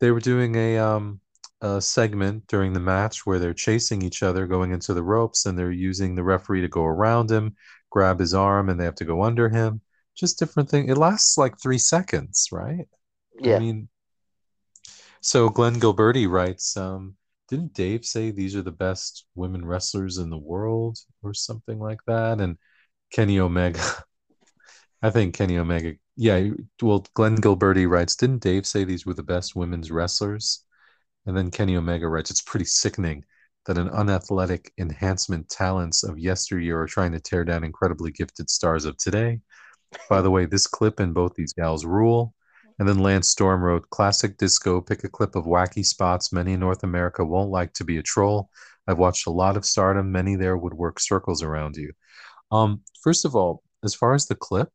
They 0.00 0.10
were 0.10 0.20
doing 0.20 0.56
a, 0.56 0.78
um, 0.78 1.20
a 1.60 1.80
segment 1.80 2.48
during 2.48 2.72
the 2.72 2.80
match 2.80 3.24
where 3.24 3.38
they're 3.38 3.54
chasing 3.54 4.02
each 4.02 4.22
other 4.22 4.48
going 4.48 4.72
into 4.72 4.94
the 4.94 5.02
ropes 5.02 5.46
and 5.46 5.56
they're 5.56 5.70
using 5.70 6.14
the 6.14 6.24
referee 6.24 6.62
to 6.62 6.68
go 6.68 6.84
around 6.84 7.30
him, 7.30 7.54
grab 7.90 8.18
his 8.18 8.34
arm, 8.34 8.68
and 8.68 8.80
they 8.80 8.84
have 8.84 8.96
to 8.96 9.04
go 9.04 9.22
under 9.22 9.48
him. 9.48 9.80
Just 10.16 10.38
different 10.38 10.68
thing. 10.68 10.88
It 10.88 10.98
lasts 10.98 11.38
like 11.38 11.58
three 11.58 11.78
seconds, 11.78 12.48
right? 12.50 12.88
Yeah, 13.40 13.56
I 13.56 13.60
mean, 13.60 13.88
so 15.20 15.48
Glenn 15.48 15.76
Gilberti 15.80 16.28
writes, 16.28 16.76
um, 16.76 17.14
didn't 17.48 17.74
Dave 17.74 18.04
say 18.04 18.30
these 18.30 18.56
are 18.56 18.62
the 18.62 18.72
best 18.72 19.26
women 19.34 19.64
wrestlers 19.64 20.18
in 20.18 20.30
the 20.30 20.38
world 20.38 20.98
or 21.22 21.32
something 21.32 21.78
like 21.78 22.00
that? 22.06 22.40
And 22.40 22.58
Kenny 23.12 23.38
Omega, 23.38 23.80
I 25.02 25.10
think 25.10 25.34
Kenny 25.34 25.58
Omega, 25.58 25.94
yeah, 26.16 26.50
well, 26.80 27.04
Glenn 27.14 27.36
Gilberti 27.36 27.88
writes, 27.88 28.14
didn't 28.14 28.42
Dave 28.42 28.66
say 28.66 28.84
these 28.84 29.04
were 29.04 29.14
the 29.14 29.22
best 29.22 29.56
women's 29.56 29.90
wrestlers? 29.90 30.64
And 31.26 31.36
then 31.36 31.50
Kenny 31.50 31.76
Omega 31.76 32.08
writes, 32.08 32.30
it's 32.30 32.42
pretty 32.42 32.64
sickening 32.66 33.24
that 33.66 33.78
an 33.78 33.88
unathletic 33.88 34.72
enhancement 34.78 35.48
talents 35.48 36.04
of 36.04 36.18
yesteryear 36.18 36.80
are 36.80 36.86
trying 36.86 37.12
to 37.12 37.20
tear 37.20 37.44
down 37.44 37.64
incredibly 37.64 38.10
gifted 38.10 38.50
stars 38.50 38.84
of 38.84 38.96
today. 38.96 39.40
By 40.08 40.22
the 40.22 40.30
way, 40.30 40.46
this 40.46 40.66
clip 40.66 41.00
and 41.00 41.14
both 41.14 41.34
these 41.34 41.52
gals 41.52 41.84
rule. 41.84 42.34
And 42.78 42.88
then 42.88 42.98
Lance 42.98 43.28
Storm 43.28 43.62
wrote, 43.62 43.90
Classic 43.90 44.36
disco, 44.36 44.80
pick 44.80 45.04
a 45.04 45.08
clip 45.08 45.36
of 45.36 45.44
wacky 45.44 45.84
spots. 45.84 46.32
Many 46.32 46.54
in 46.54 46.60
North 46.60 46.82
America 46.82 47.24
won't 47.24 47.50
like 47.50 47.72
to 47.74 47.84
be 47.84 47.98
a 47.98 48.02
troll. 48.02 48.50
I've 48.88 48.98
watched 48.98 49.26
a 49.26 49.30
lot 49.30 49.56
of 49.56 49.64
stardom. 49.64 50.10
Many 50.10 50.36
there 50.36 50.56
would 50.56 50.74
work 50.74 50.98
circles 50.98 51.42
around 51.42 51.76
you. 51.76 51.92
Um, 52.50 52.82
first 53.02 53.24
of 53.24 53.36
all, 53.36 53.62
as 53.84 53.94
far 53.94 54.14
as 54.14 54.26
the 54.26 54.34
clip, 54.34 54.70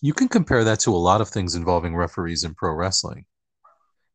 you 0.00 0.12
can 0.12 0.28
compare 0.28 0.64
that 0.64 0.80
to 0.80 0.94
a 0.94 0.96
lot 0.96 1.20
of 1.20 1.28
things 1.28 1.54
involving 1.54 1.96
referees 1.96 2.44
in 2.44 2.54
pro 2.54 2.72
wrestling. 2.72 3.24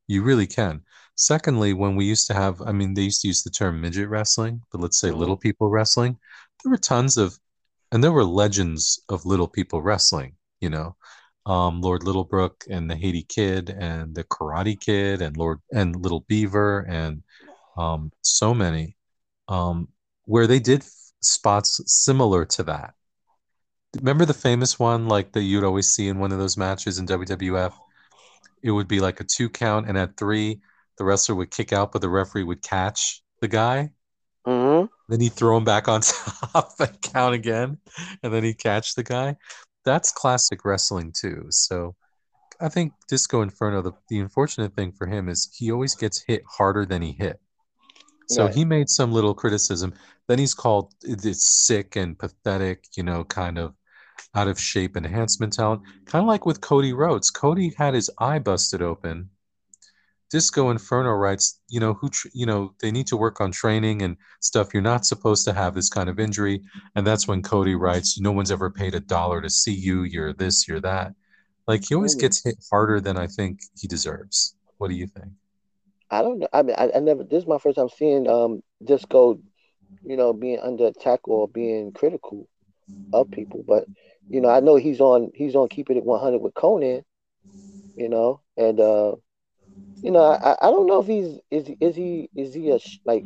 You 0.08 0.24
really 0.24 0.48
can. 0.48 0.82
Secondly, 1.16 1.74
when 1.74 1.96
we 1.96 2.06
used 2.06 2.28
to 2.28 2.34
have, 2.34 2.62
I 2.62 2.72
mean, 2.72 2.94
they 2.94 3.04
used 3.04 3.22
to 3.22 3.28
use 3.28 3.44
the 3.44 3.50
term 3.50 3.80
midget 3.80 4.10
wrestling, 4.10 4.62
but 4.72 4.82
let's 4.82 5.00
say 5.00 5.10
Mhm. 5.10 5.18
little 5.18 5.38
people 5.38 5.70
wrestling. 5.70 6.18
There 6.64 6.72
were 6.72 6.78
tons 6.78 7.18
of, 7.18 7.38
and 7.92 8.04
there 8.04 8.12
were 8.12 8.24
legends 8.24 9.00
of 9.10 9.26
little 9.26 9.48
people 9.48 9.82
wrestling, 9.82 10.36
you 10.60 10.70
know 10.70 10.96
um, 11.46 11.82
Lord 11.82 12.04
Littlebrook 12.04 12.68
and 12.70 12.90
the 12.90 12.96
Haiti 12.96 13.24
Kid 13.24 13.70
and 13.70 14.16
the 14.16 14.24
Karate 14.24 14.80
Kid 14.80 15.22
and 15.22 15.36
Lord 15.36 15.60
and 15.74 15.96
Little 15.96 16.22
Beaver 16.22 16.86
and 16.88 17.24
um, 17.78 18.12
so 18.22 18.54
many 18.54 18.96
um, 19.48 19.90
where 20.26 20.48
they 20.48 20.60
did 20.60 20.82
f- 20.82 20.92
spots 21.22 21.82
similar 21.86 22.46
to 22.46 22.64
that. 22.64 22.94
Remember 23.96 24.26
the 24.26 24.34
famous 24.36 24.78
one, 24.80 25.08
like 25.08 25.32
that 25.34 25.42
you'd 25.44 25.64
always 25.64 25.90
see 25.90 26.08
in 26.08 26.20
one 26.20 26.32
of 26.32 26.38
those 26.40 26.58
matches 26.58 27.00
in 27.00 27.06
WWF? 27.08 27.80
It 28.62 28.72
would 28.72 28.88
be 28.88 29.00
like 29.00 29.20
a 29.20 29.24
two 29.24 29.50
count, 29.50 29.88
and 29.88 29.98
at 29.98 30.18
three, 30.18 30.62
the 30.98 31.06
wrestler 31.06 31.36
would 31.36 31.52
kick 31.52 31.74
out, 31.74 31.92
but 31.92 32.02
the 32.02 32.10
referee 32.10 32.44
would 32.44 32.62
catch 32.62 33.24
the 33.42 33.48
guy. 33.48 33.92
hmm 34.46 34.86
Then 35.10 35.20
he'd 35.22 35.34
throw 35.34 35.58
him 35.58 35.64
back 35.66 35.88
on 35.88 36.02
top 36.54 36.74
and 36.80 37.02
count 37.02 37.36
again, 37.36 37.78
and 38.22 38.34
then 38.34 38.44
he'd 38.44 38.58
catch 38.60 38.96
the 38.96 39.04
guy. 39.04 39.36
That's 39.86 40.12
classic 40.12 40.64
wrestling 40.66 41.12
too. 41.14 41.46
So 41.50 41.96
I 42.62 42.70
think 42.70 42.94
Disco 43.10 43.42
Inferno, 43.42 43.82
the, 43.82 43.94
the 44.10 44.20
unfortunate 44.20 44.76
thing 44.76 44.94
for 44.94 45.08
him 45.08 45.30
is 45.30 45.50
he 45.58 45.72
always 45.72 45.96
gets 45.96 46.24
hit 46.28 46.44
harder 46.50 46.86
than 46.86 47.02
he 47.02 47.14
hit. 47.14 47.40
So 48.28 48.48
Right. 48.48 48.50
he 48.50 48.66
made 48.66 48.90
some 48.90 49.12
little 49.14 49.34
criticism. 49.36 49.94
Then 50.28 50.40
he's 50.40 50.54
called 50.56 50.94
it's 51.04 51.66
sick 51.68 51.96
and 51.98 52.18
pathetic, 52.20 52.86
you 52.98 53.04
know, 53.04 53.24
kind 53.26 53.58
of 53.60 53.76
out 54.36 54.48
of 54.48 54.60
shape 54.60 54.98
enhancement 54.98 55.54
talent. 55.54 55.82
Kind 56.06 56.24
of 56.24 56.28
like 56.28 56.46
with 56.46 56.62
Cody 56.62 56.94
Rhodes. 56.94 57.30
Cody 57.30 57.74
had 57.78 57.94
his 57.94 58.10
eye 58.18 58.40
busted 58.40 58.82
open. 58.82 59.30
Disco 60.32 60.72
Inferno 60.72 61.12
writes, 61.12 61.60
you 61.70 61.80
know, 61.80 61.94
who, 61.94 62.10
tr- 62.10 62.30
you 62.34 62.48
know, 62.48 62.74
they 62.82 62.92
need 62.92 63.06
to 63.08 63.18
work 63.18 63.40
on 63.40 63.52
training 63.52 64.02
and 64.02 64.18
stuff. 64.42 64.74
You're 64.74 64.82
not 64.82 65.06
supposed 65.06 65.46
to 65.46 65.54
have 65.54 65.76
this 65.76 65.90
kind 65.90 66.10
of 66.10 66.20
injury. 66.20 66.62
And 66.96 67.06
that's 67.06 67.28
when 67.28 67.44
Cody 67.44 67.76
writes, 67.76 68.20
no 68.20 68.32
one's 68.32 68.50
ever 68.50 68.72
paid 68.72 68.96
a 68.96 69.00
dollar 69.00 69.42
to 69.42 69.50
see 69.50 69.74
you. 69.74 70.04
You're 70.04 70.34
this, 70.34 70.68
you're 70.68 70.82
that. 70.82 71.14
Like 71.68 71.86
he 71.88 71.96
always 71.96 72.16
gets 72.16 72.44
hit 72.44 72.56
harder 72.72 73.00
than 73.00 73.16
I 73.16 73.28
think 73.28 73.62
he 73.78 73.88
deserves. 73.88 74.56
What 74.78 74.90
do 74.90 74.96
you 74.96 75.08
think? 75.08 75.32
I 76.10 76.22
don't 76.22 76.40
know. 76.40 76.48
I 76.52 76.62
mean, 76.64 76.76
I, 76.78 76.92
I 76.96 77.00
never. 77.00 77.24
This 77.24 77.44
is 77.44 77.48
my 77.48 77.58
first 77.58 77.78
time 77.78 77.90
seeing 77.90 78.28
um 78.28 78.62
disco, 78.84 79.40
you 80.04 80.18
know, 80.18 80.34
being 80.34 80.60
under 80.60 80.88
attack 80.88 81.28
or 81.28 81.48
being 81.48 81.92
critical 81.94 82.50
of 83.14 83.32
people. 83.32 83.64
But 83.66 83.86
you 84.30 84.42
know, 84.42 84.50
I 84.50 84.60
know 84.62 84.76
he's 84.76 85.02
on. 85.02 85.32
He's 85.36 85.56
on 85.56 85.70
keeping 85.70 85.98
it 85.98 86.06
one 86.06 86.20
hundred 86.22 86.40
with 86.42 86.54
Konnan. 86.56 87.04
You 87.96 88.10
know, 88.10 88.42
and 88.58 88.80
uh, 88.80 89.16
you 90.04 90.12
know, 90.12 90.24
I, 90.24 90.58
I 90.62 90.72
don't 90.72 90.88
know 90.88 91.02
if 91.02 91.08
he's 91.08 91.40
is 91.52 91.70
is 91.82 91.96
he 91.96 92.30
is 92.36 92.54
he 92.54 92.72
a 92.72 92.80
like 93.06 93.26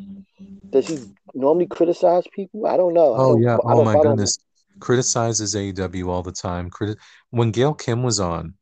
does 0.72 0.86
he 0.88 1.00
normally 1.34 1.66
criticize 1.66 2.24
people? 2.34 2.66
I 2.66 2.76
don't 2.76 2.94
know. 2.94 3.14
Oh 3.16 3.28
don't. 3.28 3.42
yeah. 3.42 3.58
Oh 3.64 3.80
my 3.82 3.96
goodness. 3.96 4.38
Criticizes 4.80 5.54
AEW 5.56 6.08
all 6.10 6.22
the 6.22 6.32
time. 6.32 6.70
Criti- 6.70 6.96
when 7.30 7.50
Gail 7.50 7.74
Kim 7.74 8.02
was 8.02 8.18
on, 8.20 8.54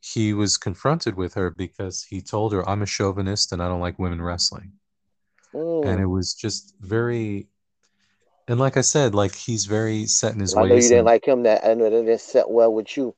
he 0.00 0.32
was 0.34 0.58
confronted 0.58 1.16
with 1.16 1.34
her 1.34 1.50
because 1.50 2.04
he 2.04 2.20
told 2.22 2.52
her, 2.52 2.68
"I'm 2.68 2.82
a 2.82 2.86
chauvinist 2.86 3.52
and 3.52 3.62
I 3.62 3.68
don't 3.68 3.80
like 3.80 3.98
women 3.98 4.22
wrestling." 4.22 4.72
And 5.82 6.00
it 6.00 6.06
Mm. 6.06 6.06
was 6.06 6.34
just 6.34 6.74
very. 6.80 7.48
And 8.52 8.60
like 8.60 8.76
I 8.76 8.82
said, 8.82 9.14
like 9.14 9.34
he's 9.34 9.64
very 9.64 10.04
set 10.04 10.34
in 10.34 10.40
his 10.40 10.54
I 10.54 10.64
know 10.64 10.74
you 10.74 10.82
didn't 10.82 10.98
And 10.98 11.06
like 11.06 11.26
him. 11.26 11.42
That 11.44 11.64
I 11.64 11.72
know 11.72 11.84
that 11.84 12.04
didn't 12.04 12.20
set 12.20 12.50
well 12.50 12.70
with 12.70 12.98
you. 12.98 13.14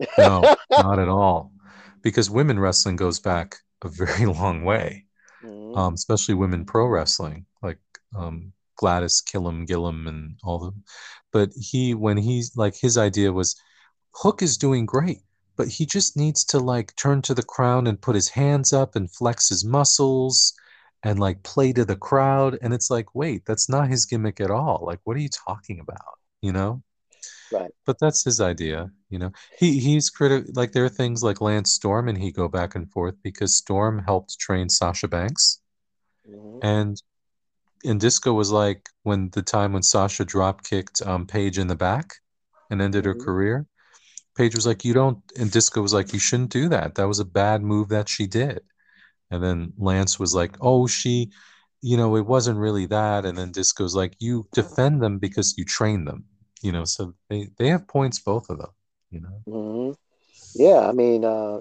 no, 0.18 0.56
not 0.70 0.98
at 0.98 1.08
all, 1.10 1.52
because 2.00 2.30
women 2.30 2.58
wrestling 2.58 2.96
goes 2.96 3.20
back 3.20 3.56
a 3.82 3.88
very 3.90 4.24
long 4.40 4.64
way. 4.64 5.04
Mhm. 5.44 5.76
um, 5.76 5.92
especially 5.92 6.34
women 6.34 6.64
pro 6.64 6.86
wrestling, 6.86 7.44
like 7.60 7.76
um, 8.16 8.54
Gladys 8.76 9.20
Killam 9.20 9.66
Gillum 9.66 10.06
and 10.06 10.38
all 10.42 10.58
them. 10.58 10.82
But 11.30 11.50
he, 11.54 11.92
when 11.92 12.16
he's 12.16 12.56
like, 12.56 12.74
his 12.74 12.96
idea 12.96 13.34
was 13.34 13.56
Hook 14.14 14.40
is 14.40 14.56
doing 14.56 14.86
great, 14.86 15.20
but 15.58 15.68
he 15.68 15.84
just 15.84 16.16
needs 16.16 16.42
to 16.46 16.58
like 16.58 16.96
turn 16.96 17.20
to 17.20 17.34
the 17.34 17.42
crown 17.42 17.86
and 17.86 18.00
put 18.00 18.14
his 18.14 18.30
hands 18.30 18.72
up 18.72 18.96
and 18.96 19.12
flex 19.12 19.50
his 19.50 19.62
muscles 19.62 20.54
and 21.04 21.20
like 21.20 21.42
play 21.44 21.72
to 21.74 21.84
the 21.84 21.96
crowd. 21.96 22.58
And 22.62 22.74
it's 22.74 22.90
like, 22.90 23.14
wait, 23.14 23.44
that's 23.46 23.68
not 23.68 23.88
his 23.88 24.06
gimmick 24.06 24.40
at 24.40 24.50
all. 24.50 24.84
Like, 24.86 25.00
what 25.04 25.16
are 25.16 25.20
you 25.20 25.30
talking 25.30 25.80
about? 25.80 26.18
You 26.42 26.52
know? 26.52 26.82
Right. 27.50 27.70
But 27.86 27.98
that's 27.98 28.24
his 28.24 28.40
idea, 28.42 28.90
you 29.10 29.18
know. 29.18 29.32
He 29.58 29.78
he's 29.80 30.10
critical. 30.10 30.52
like 30.54 30.72
there 30.72 30.84
are 30.84 30.88
things 30.90 31.22
like 31.22 31.40
Lance 31.40 31.72
Storm 31.72 32.08
and 32.08 32.18
he 32.18 32.30
go 32.32 32.48
back 32.48 32.74
and 32.74 32.90
forth 32.90 33.14
because 33.22 33.56
Storm 33.56 34.00
helped 34.00 34.38
train 34.38 34.68
Sasha 34.68 35.08
Banks. 35.08 35.60
Mhm. 36.24 36.60
And 36.62 37.00
and 37.84 38.00
Disco 38.00 38.32
was 38.34 38.52
like 38.52 38.90
when 39.04 39.30
the 39.30 39.42
time 39.42 39.72
when 39.74 39.82
Sasha 39.84 40.24
drop 40.24 40.64
kicked 40.64 41.02
um, 41.02 41.26
Paige 41.26 41.58
in 41.58 41.68
the 41.68 41.76
back 41.76 42.16
and 42.70 42.82
ended 42.82 43.06
her 43.06 43.14
Mhm. 43.14 43.24
career. 43.24 43.66
Paige 44.36 44.54
was 44.56 44.66
like, 44.66 44.84
"You 44.84 44.94
don't," 44.94 45.20
and 45.38 45.50
Disco 45.50 45.82
was 45.82 45.94
like, 45.94 46.12
"You 46.14 46.20
shouldn't 46.20 46.50
do 46.52 46.68
that. 46.70 46.96
That 46.96 47.08
was 47.08 47.20
a 47.20 47.24
bad 47.26 47.62
move 47.62 47.88
that 47.90 48.08
she 48.08 48.26
did." 48.26 48.62
And 49.30 49.42
then 49.42 49.72
Lance 49.78 50.18
was 50.18 50.34
like, 50.34 50.56
"Oh, 50.60 50.86
she, 50.86 51.30
you 51.82 51.96
know, 51.96 52.16
it 52.16 52.26
wasn't 52.26 52.58
really 52.58 52.86
that." 52.86 53.24
And 53.24 53.36
then 53.38 53.52
Disco's 53.52 53.94
like, 53.94 54.14
"You 54.18 54.48
defend 54.52 55.02
them 55.02 55.18
because 55.18 55.56
you 55.58 55.64
train 55.64 56.04
them." 56.04 56.24
You 56.62 56.72
know, 56.72 56.84
so 56.84 57.14
they 57.28 57.48
they 57.58 57.68
have 57.68 57.88
points, 57.88 58.18
both 58.18 58.48
of 58.50 58.58
them. 58.58 58.70
You 59.10 59.20
know. 59.20 59.44
hmm 59.46 59.92
Yeah, 60.54 60.80
I 60.80 60.92
mean, 60.92 61.24
uh, 61.24 61.60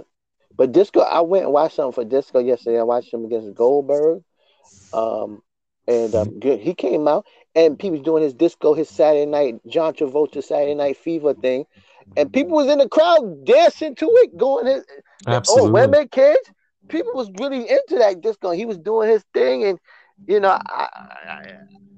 but 0.58 0.72
Disco, 0.74 1.02
I 1.02 1.22
went 1.22 1.46
and 1.46 1.54
watched 1.54 1.76
something 1.78 1.94
for 2.04 2.10
Disco 2.10 2.40
yesterday. 2.40 2.80
I 2.80 2.84
watched 2.84 3.14
him 3.14 3.26
against 3.26 3.56
Goldberg. 3.56 4.24
Um, 4.94 5.42
and 5.88 6.16
um, 6.16 6.40
good, 6.40 6.60
he 6.62 6.74
came 6.76 7.08
out 7.08 7.26
and 7.56 7.82
he 7.82 7.92
was 7.92 8.02
doing 8.02 8.24
his 8.24 8.34
disco, 8.34 8.74
his 8.74 8.90
Saturday 8.90 9.26
night, 9.26 9.62
John 9.68 9.94
Travolta 9.94 10.44
Saturday 10.44 10.76
Night 10.76 10.98
Fever 10.98 11.34
thing, 11.34 11.66
and 12.18 12.32
people 12.32 12.58
was 12.58 12.70
in 12.70 12.80
the 12.80 12.90
crowd 12.90 13.46
dancing 13.46 13.96
to 13.96 14.08
it, 14.24 14.38
going, 14.38 14.68
his, 14.68 14.86
"Oh, 15.48 15.68
women, 15.70 16.08
kids." 16.10 16.52
People 16.90 17.12
was 17.16 17.32
really 17.40 17.62
into 17.62 17.96
that 18.00 18.22
disco. 18.22 18.52
He 18.52 18.66
was 18.66 18.78
doing 18.78 19.10
his 19.10 19.24
thing, 19.34 19.64
and 19.64 19.80
you 20.28 20.40
know, 20.40 20.50
I, 20.50 20.88
I, 21.28 21.42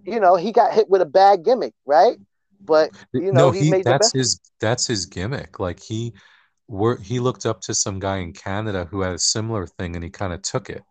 you 0.05 0.19
know, 0.19 0.35
he 0.35 0.51
got 0.51 0.73
hit 0.73 0.89
with 0.89 1.01
a 1.01 1.05
bad 1.05 1.43
gimmick, 1.43 1.73
right? 1.85 2.17
But 2.65 2.91
you 3.17 3.31
know, 3.31 3.47
no, 3.47 3.51
he, 3.51 3.65
he 3.65 3.69
made 3.71 3.85
that's 3.85 4.11
his 4.13 4.39
that's 4.59 4.87
his 4.87 5.05
gimmick. 5.05 5.59
Like 5.59 5.81
he 5.81 6.13
were 6.67 6.97
he 6.97 7.19
looked 7.19 7.45
up 7.45 7.61
to 7.61 7.73
some 7.73 7.99
guy 7.99 8.17
in 8.17 8.33
Canada 8.33 8.85
who 8.89 9.01
had 9.01 9.13
a 9.13 9.19
similar 9.19 9.67
thing 9.67 9.95
and 9.95 10.03
he 10.03 10.09
kind 10.09 10.33
of 10.33 10.41
took 10.41 10.69
it. 10.69 10.83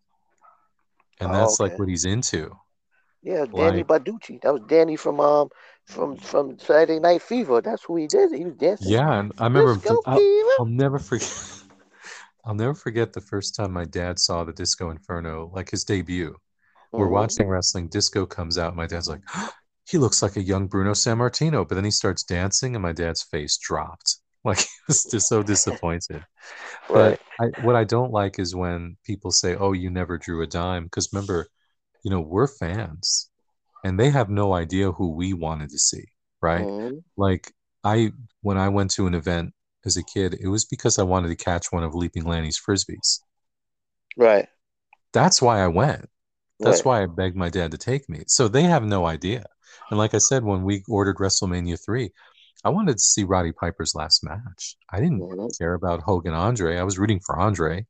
And 1.20 1.30
Oh, 1.30 1.32
that's 1.32 1.60
like 1.60 1.78
what 1.78 1.88
he's 1.88 2.04
into. 2.04 2.56
Yeah, 3.22 3.46
Danny 3.46 3.82
Like 3.82 3.86
Baducci. 3.86 4.40
That 4.42 4.52
was 4.52 4.62
Danny 4.68 4.96
from 4.96 5.18
um 5.20 5.48
from 5.86 6.16
from 6.16 6.58
Saturday 6.58 7.00
Night 7.00 7.22
Fever. 7.22 7.60
That's 7.60 7.82
who 7.84 7.96
he 7.96 8.06
did. 8.06 8.32
He 8.32 8.44
was 8.44 8.54
dancing. 8.54 8.92
yeah, 8.92 9.18
and 9.20 9.32
I 9.38 9.46
remember 9.46 9.80
I'll, 10.06 10.20
I'll 10.58 10.66
never 10.66 10.98
forget 10.98 11.32
I'll 12.44 12.54
never 12.54 12.74
forget 12.74 13.12
the 13.12 13.20
first 13.20 13.54
time 13.54 13.72
my 13.72 13.84
dad 13.84 14.18
saw 14.18 14.44
the 14.44 14.52
Disco 14.52 14.90
Inferno, 14.90 15.50
like 15.54 15.70
his 15.70 15.84
debut. 15.84 16.36
We're 16.96 17.08
Mhm. 17.08 17.10
watching 17.10 17.48
wrestling, 17.48 17.88
Disco 17.88 18.26
comes 18.26 18.58
out, 18.58 18.76
my 18.76 18.86
dad's 18.86 19.08
like, 19.08 19.22
he 19.88 19.98
looks 19.98 20.22
like 20.22 20.36
a 20.36 20.42
young 20.42 20.68
Bruno 20.68 20.92
Sammartino, 20.92 21.68
but 21.68 21.74
then 21.76 21.84
he 21.84 21.90
starts 21.92 22.24
dancing 22.24 22.76
and 22.76 22.82
my 22.82 22.92
dad's 22.92 23.22
face 23.22 23.58
dropped. 23.58 24.18
Like 24.46 24.60
he 24.60 24.66
was 24.88 25.06
just 25.06 25.28
so 25.28 25.42
disappointed. 25.42 26.24
Right. 26.88 27.16
But 27.16 27.20
I, 27.40 27.46
what 27.56 27.76
I 27.76 27.84
don't 27.84 28.12
like 28.12 28.38
is 28.38 28.54
when 28.54 28.96
people 29.04 29.30
say, 29.30 29.56
"Oh, 29.56 29.72
you 29.72 29.90
never 29.90 30.18
drew 30.18 30.42
a 30.42 30.46
dime," 30.46 30.84
because 30.84 31.12
remember, 31.12 31.48
you 32.04 32.10
know, 32.10 32.20
we're 32.20 32.46
fans, 32.46 33.30
and 33.84 33.98
they 34.00 34.10
have 34.10 34.30
no 34.30 34.54
idea 34.54 34.92
who 34.92 35.10
we 35.12 35.34
wanted 35.34 35.70
to 35.70 35.78
see, 35.78 36.06
right? 36.42 36.68
Mhm. 36.68 37.04
Like 37.16 37.52
I, 37.84 38.12
when 38.42 38.58
I 38.58 38.68
went 38.70 38.92
to 38.92 39.06
an 39.06 39.14
event 39.14 39.54
as 39.84 39.96
a 39.96 40.02
kid, 40.02 40.38
it 40.40 40.48
was 40.48 40.64
because 40.64 40.98
I 40.98 41.02
wanted 41.02 41.28
to 41.28 41.36
catch 41.36 41.70
one 41.70 41.84
of 41.84 41.94
Leaping 41.94 42.24
Lanny's 42.24 42.58
frisbees. 42.60 43.20
Right. 44.16 44.48
That's 45.12 45.42
why 45.42 45.60
I 45.62 45.68
went. 45.68 46.08
That's 46.60 46.78
Right. 46.80 46.84
why 46.86 47.02
I 47.02 47.06
begged 47.06 47.36
my 47.36 47.50
dad 47.50 47.72
to 47.72 47.78
take 47.78 48.08
me. 48.08 48.24
So 48.26 48.48
they 48.48 48.62
have 48.62 48.84
no 48.84 49.06
idea. 49.06 49.44
And 49.90 49.98
like 49.98 50.14
I 50.14 50.18
said, 50.18 50.44
when 50.44 50.62
we 50.62 50.84
ordered 50.88 51.16
WrestleMania 51.16 51.82
three, 51.84 52.10
I 52.64 52.70
wanted 52.70 52.94
to 52.94 53.02
see 53.02 53.24
Roddy 53.24 53.52
Piper's 53.52 53.94
last 53.94 54.24
match. 54.24 54.76
I 54.90 55.00
didn't 55.00 55.20
Mhm. 55.20 55.58
care 55.58 55.74
about 55.74 56.02
Hogan 56.02 56.32
Andre. 56.32 56.78
I 56.78 56.84
was 56.84 56.98
rooting 56.98 57.20
for 57.20 57.38
Andre. 57.38 57.86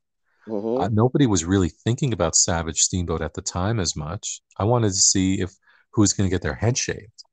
Mhm. 0.47 0.83
uh, 0.83 0.89
nobody 0.89 1.27
was 1.27 1.45
really 1.45 1.71
thinking 1.71 2.13
about 2.13 2.37
Savage 2.37 2.81
Steamboat 2.83 3.23
at 3.23 3.33
the 3.33 3.41
time 3.41 3.81
as 3.81 3.97
much. 3.97 4.43
I 4.59 4.65
wanted 4.65 4.89
to 4.89 4.95
see 4.97 5.41
if 5.41 5.55
who 5.93 6.03
was 6.03 6.13
going 6.13 6.29
to 6.29 6.35
get 6.35 6.43
their 6.43 6.55
head 6.55 6.77
shaved. 6.77 7.25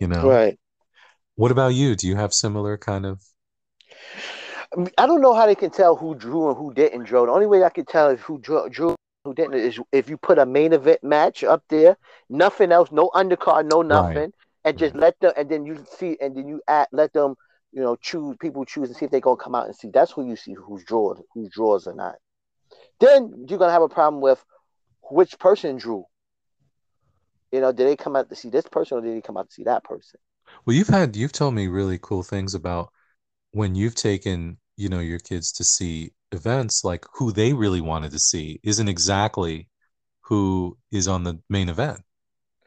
You 0.00 0.06
know. 0.06 0.28
Right. 0.28 0.58
What 1.34 1.50
about 1.50 1.74
you? 1.74 1.96
Do 1.96 2.06
you 2.06 2.14
have 2.16 2.32
similar 2.32 2.76
kind 2.78 3.06
of? 3.06 3.20
I, 4.98 5.06
don't 5.06 5.20
know 5.20 5.34
how 5.34 5.46
they 5.46 5.54
can 5.54 5.70
tell 5.70 5.96
who 5.96 6.14
drew 6.14 6.48
and 6.48 6.56
who 6.56 6.72
didn't 6.72 7.04
draw. 7.04 7.26
The 7.26 7.32
only 7.32 7.46
way 7.46 7.64
I 7.64 7.70
can 7.70 7.84
tell 7.84 8.08
is 8.08 8.20
who 8.20 8.38
drew, 8.38 8.68
drew 8.68 8.94
who 9.24 9.34
didn't 9.34 9.54
is 9.54 9.78
if 9.92 10.08
you 10.08 10.16
put 10.16 10.38
a 10.38 10.46
main 10.46 10.72
event 10.72 11.02
match 11.02 11.44
up 11.44 11.64
there, 11.68 11.96
nothing 12.28 12.72
else, 12.72 12.90
no 12.92 13.10
undercard, 13.14 13.70
no 13.70 13.82
nothing, 13.82 14.32
and 14.64 14.78
just 14.78 14.94
let 14.94 15.18
them, 15.20 15.32
and 15.36 15.48
then 15.48 15.66
you 15.66 15.84
see, 15.98 16.16
and 16.20 16.36
then 16.36 16.46
you 16.46 16.60
add, 16.68 16.88
let 16.92 17.12
them, 17.12 17.34
you 17.72 17.80
know, 17.80 17.96
choose 17.96 18.36
people 18.40 18.64
choose 18.64 18.88
and 18.88 18.96
see 18.96 19.04
if 19.04 19.10
they're 19.10 19.20
gonna 19.20 19.36
come 19.36 19.54
out 19.54 19.66
and 19.66 19.74
see. 19.74 19.90
That's 19.92 20.12
who 20.12 20.26
you 20.26 20.36
see 20.36 20.54
who's 20.54 20.84
draws, 20.84 21.20
who 21.34 21.48
draws 21.48 21.86
or 21.86 21.94
not. 21.94 22.16
Then 23.00 23.46
you're 23.48 23.58
gonna 23.58 23.72
have 23.72 23.82
a 23.82 23.88
problem 23.88 24.22
with 24.22 24.44
which 25.02 25.38
person 25.38 25.76
drew. 25.76 26.04
You 27.52 27.60
know, 27.60 27.72
did 27.72 27.88
they 27.88 27.96
come 27.96 28.14
out 28.16 28.28
to 28.28 28.36
see 28.36 28.48
this 28.48 28.66
person 28.66 28.98
or 28.98 29.00
did 29.00 29.16
they 29.16 29.20
come 29.22 29.36
out 29.36 29.48
to 29.48 29.54
see 29.54 29.64
that 29.64 29.82
person? 29.82 30.20
Well, 30.64 30.76
you've 30.76 30.88
had 30.88 31.16
you've 31.16 31.32
told 31.32 31.54
me 31.54 31.66
really 31.66 31.98
cool 32.00 32.22
things 32.22 32.54
about 32.54 32.92
when 33.52 33.74
you've 33.74 33.94
taken 33.94 34.58
you 34.76 34.88
know 34.88 35.00
your 35.00 35.18
kids 35.18 35.52
to 35.52 35.64
see 35.64 36.12
events 36.32 36.84
like 36.84 37.04
who 37.14 37.32
they 37.32 37.52
really 37.52 37.80
wanted 37.80 38.10
to 38.12 38.18
see 38.18 38.60
isn't 38.62 38.88
exactly 38.88 39.68
who 40.22 40.76
is 40.92 41.08
on 41.08 41.24
the 41.24 41.40
main 41.48 41.68
event 41.68 42.00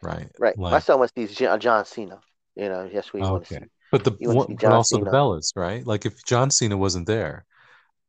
right 0.02 0.30
Right. 0.38 0.56
My 0.70 0.80
like 0.80 0.84
son 0.84 1.00
wants 1.00 1.14
to 1.14 1.28
see 1.28 1.48
John 1.60 1.86
Cena. 1.86 2.20
You 2.56 2.70
know, 2.70 2.90
yes 2.92 3.14
we 3.14 3.22
he 3.22 3.26
wants 3.32 3.50
to 3.50 3.56
okay 3.56 3.60
see. 3.60 3.70
But 3.92 4.04
the 4.04 4.12
He 4.18 4.28
went 4.28 4.42
to 4.42 4.48
one- 4.48 4.56
but 4.62 4.72
also 4.72 4.98
the 4.98 5.06
Bellas, 5.06 5.52
right? 5.56 5.86
Like 5.86 6.06
if 6.08 6.24
John 6.26 6.50
Cena 6.50 6.76
wasn't 6.78 7.06
there, 7.06 7.46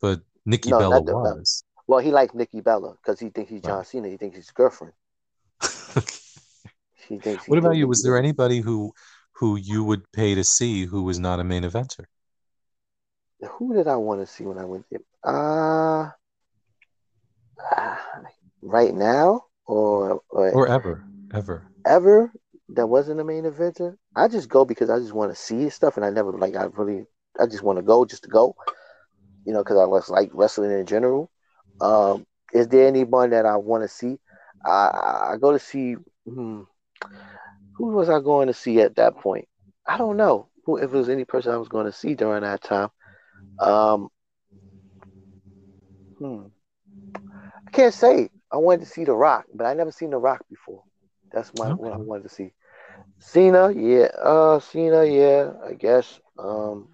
but 0.01 0.23
Nikki 0.47 0.71
No, 0.71 0.79
Bella 0.79 0.95
not 0.95 1.07
the 1.07 1.13
Bella. 1.23 1.37
was. 1.39 1.65
Well, 1.87 2.01
he 2.01 2.11
likes 2.11 2.35
Nikki 2.35 2.61
Bella 2.61 2.95
because 2.97 3.21
he 3.21 3.29
thinks 3.31 3.51
he's 3.51 3.61
Right. 3.63 3.71
John 3.71 3.85
Cena. 3.85 4.09
He 4.09 4.17
thinks 4.17 4.37
he's 4.37 4.51
girlfriend. 4.51 4.95
He 7.09 7.19
thinks. 7.19 7.47
What 7.49 7.59
about 7.59 7.77
you? 7.77 7.87
Was 7.89 8.03
there 8.03 8.17
anybody 8.19 8.61
who 8.61 8.93
who 9.33 9.57
you 9.57 9.85
would 9.85 10.11
pay 10.13 10.35
to 10.35 10.45
see 10.45 10.85
who 10.87 11.03
was 11.03 11.19
not 11.19 11.41
a 11.41 11.45
main 11.45 11.63
eventer? 11.65 12.05
Who 13.41 13.75
did 13.75 13.89
I 13.89 13.97
want 13.97 14.21
to 14.21 14.27
see 14.27 14.45
when 14.45 14.59
I 14.59 14.65
went 14.65 14.87
there? 14.91 15.01
Uh, 15.25 16.11
uh, 17.77 17.97
right 18.63 18.95
now 18.95 19.45
or, 19.67 20.21
or, 20.31 20.53
Or 20.55 20.69
ever, 20.69 21.05
ever. 21.33 21.67
ever 21.87 22.33
that 22.71 22.87
wasn't 22.87 23.21
a 23.21 23.25
main 23.25 23.45
eventer. 23.45 23.97
I 24.17 24.29
just 24.29 24.49
go 24.49 24.65
because 24.65 24.91
I 24.91 24.99
just 24.99 25.13
want 25.13 25.33
to 25.33 25.37
see 25.37 25.69
stuff, 25.71 25.97
and 25.97 26.05
I 26.05 26.11
never 26.11 26.33
like. 26.33 26.57
I 26.57 26.65
really, 26.65 27.05
I 27.39 27.47
just 27.47 27.63
want 27.63 27.79
to 27.79 27.83
go 27.83 28.05
just 28.05 28.25
to 28.25 28.29
go. 28.29 28.57
You 29.45 29.53
know, 29.53 29.63
because 29.63 29.77
I 29.79 29.85
was 29.85 30.09
like 30.09 30.31
wrestling 30.33 30.71
in 30.73 30.87
general. 30.87 31.31
Um, 31.81 32.27
is 32.53 32.69
there 32.69 32.87
anyone 32.87 33.31
that 33.31 33.47
I 33.47 33.57
want 33.57 33.83
to 33.83 33.89
see? 33.89 34.19
I, 34.65 34.71
I 34.71 35.33
I 35.35 35.37
go 35.39 35.53
to 35.53 35.59
see. 35.59 35.97
Hmm, 36.29 36.63
who 37.77 37.89
was 37.89 38.09
I 38.09 38.21
going 38.21 38.49
to 38.49 38.55
see 38.55 38.81
at 38.81 38.97
that 38.97 39.17
point? 39.19 39.49
I 39.87 39.99
don't 39.99 40.17
know 40.17 40.49
who 40.65 40.77
if 40.79 40.85
it 40.85 40.97
was 40.97 41.09
any 41.09 41.25
person 41.25 41.53
I 41.53 41.57
was 41.59 41.69
going 41.69 41.87
to 41.87 41.93
see 41.93 42.15
during 42.15 42.43
that 42.43 42.63
time. 42.63 42.91
Um, 43.59 44.09
hmm. 46.19 46.47
I 47.15 47.71
can't 47.73 47.95
say. 47.95 48.31
I 48.51 48.57
wanted 48.59 48.81
to 48.81 48.87
see 48.87 49.05
The 49.05 49.15
Rock, 49.15 49.47
but 49.53 49.67
I 49.67 49.75
never 49.75 49.91
seen 49.91 50.11
The 50.11 50.19
Rock 50.19 50.45
before. 50.49 50.83
That's 51.33 51.53
my 51.59 51.71
what 51.71 51.93
I 51.93 51.97
wanted 51.97 52.25
to 52.25 52.29
see. 52.29 52.53
Cena, 53.19 53.73
yeah. 53.73 54.09
Uh, 54.23 54.61
Cena, 54.61 55.05
yeah. 55.05 55.51
I 55.67 55.73
guess. 55.75 56.21
Um, 56.39 56.89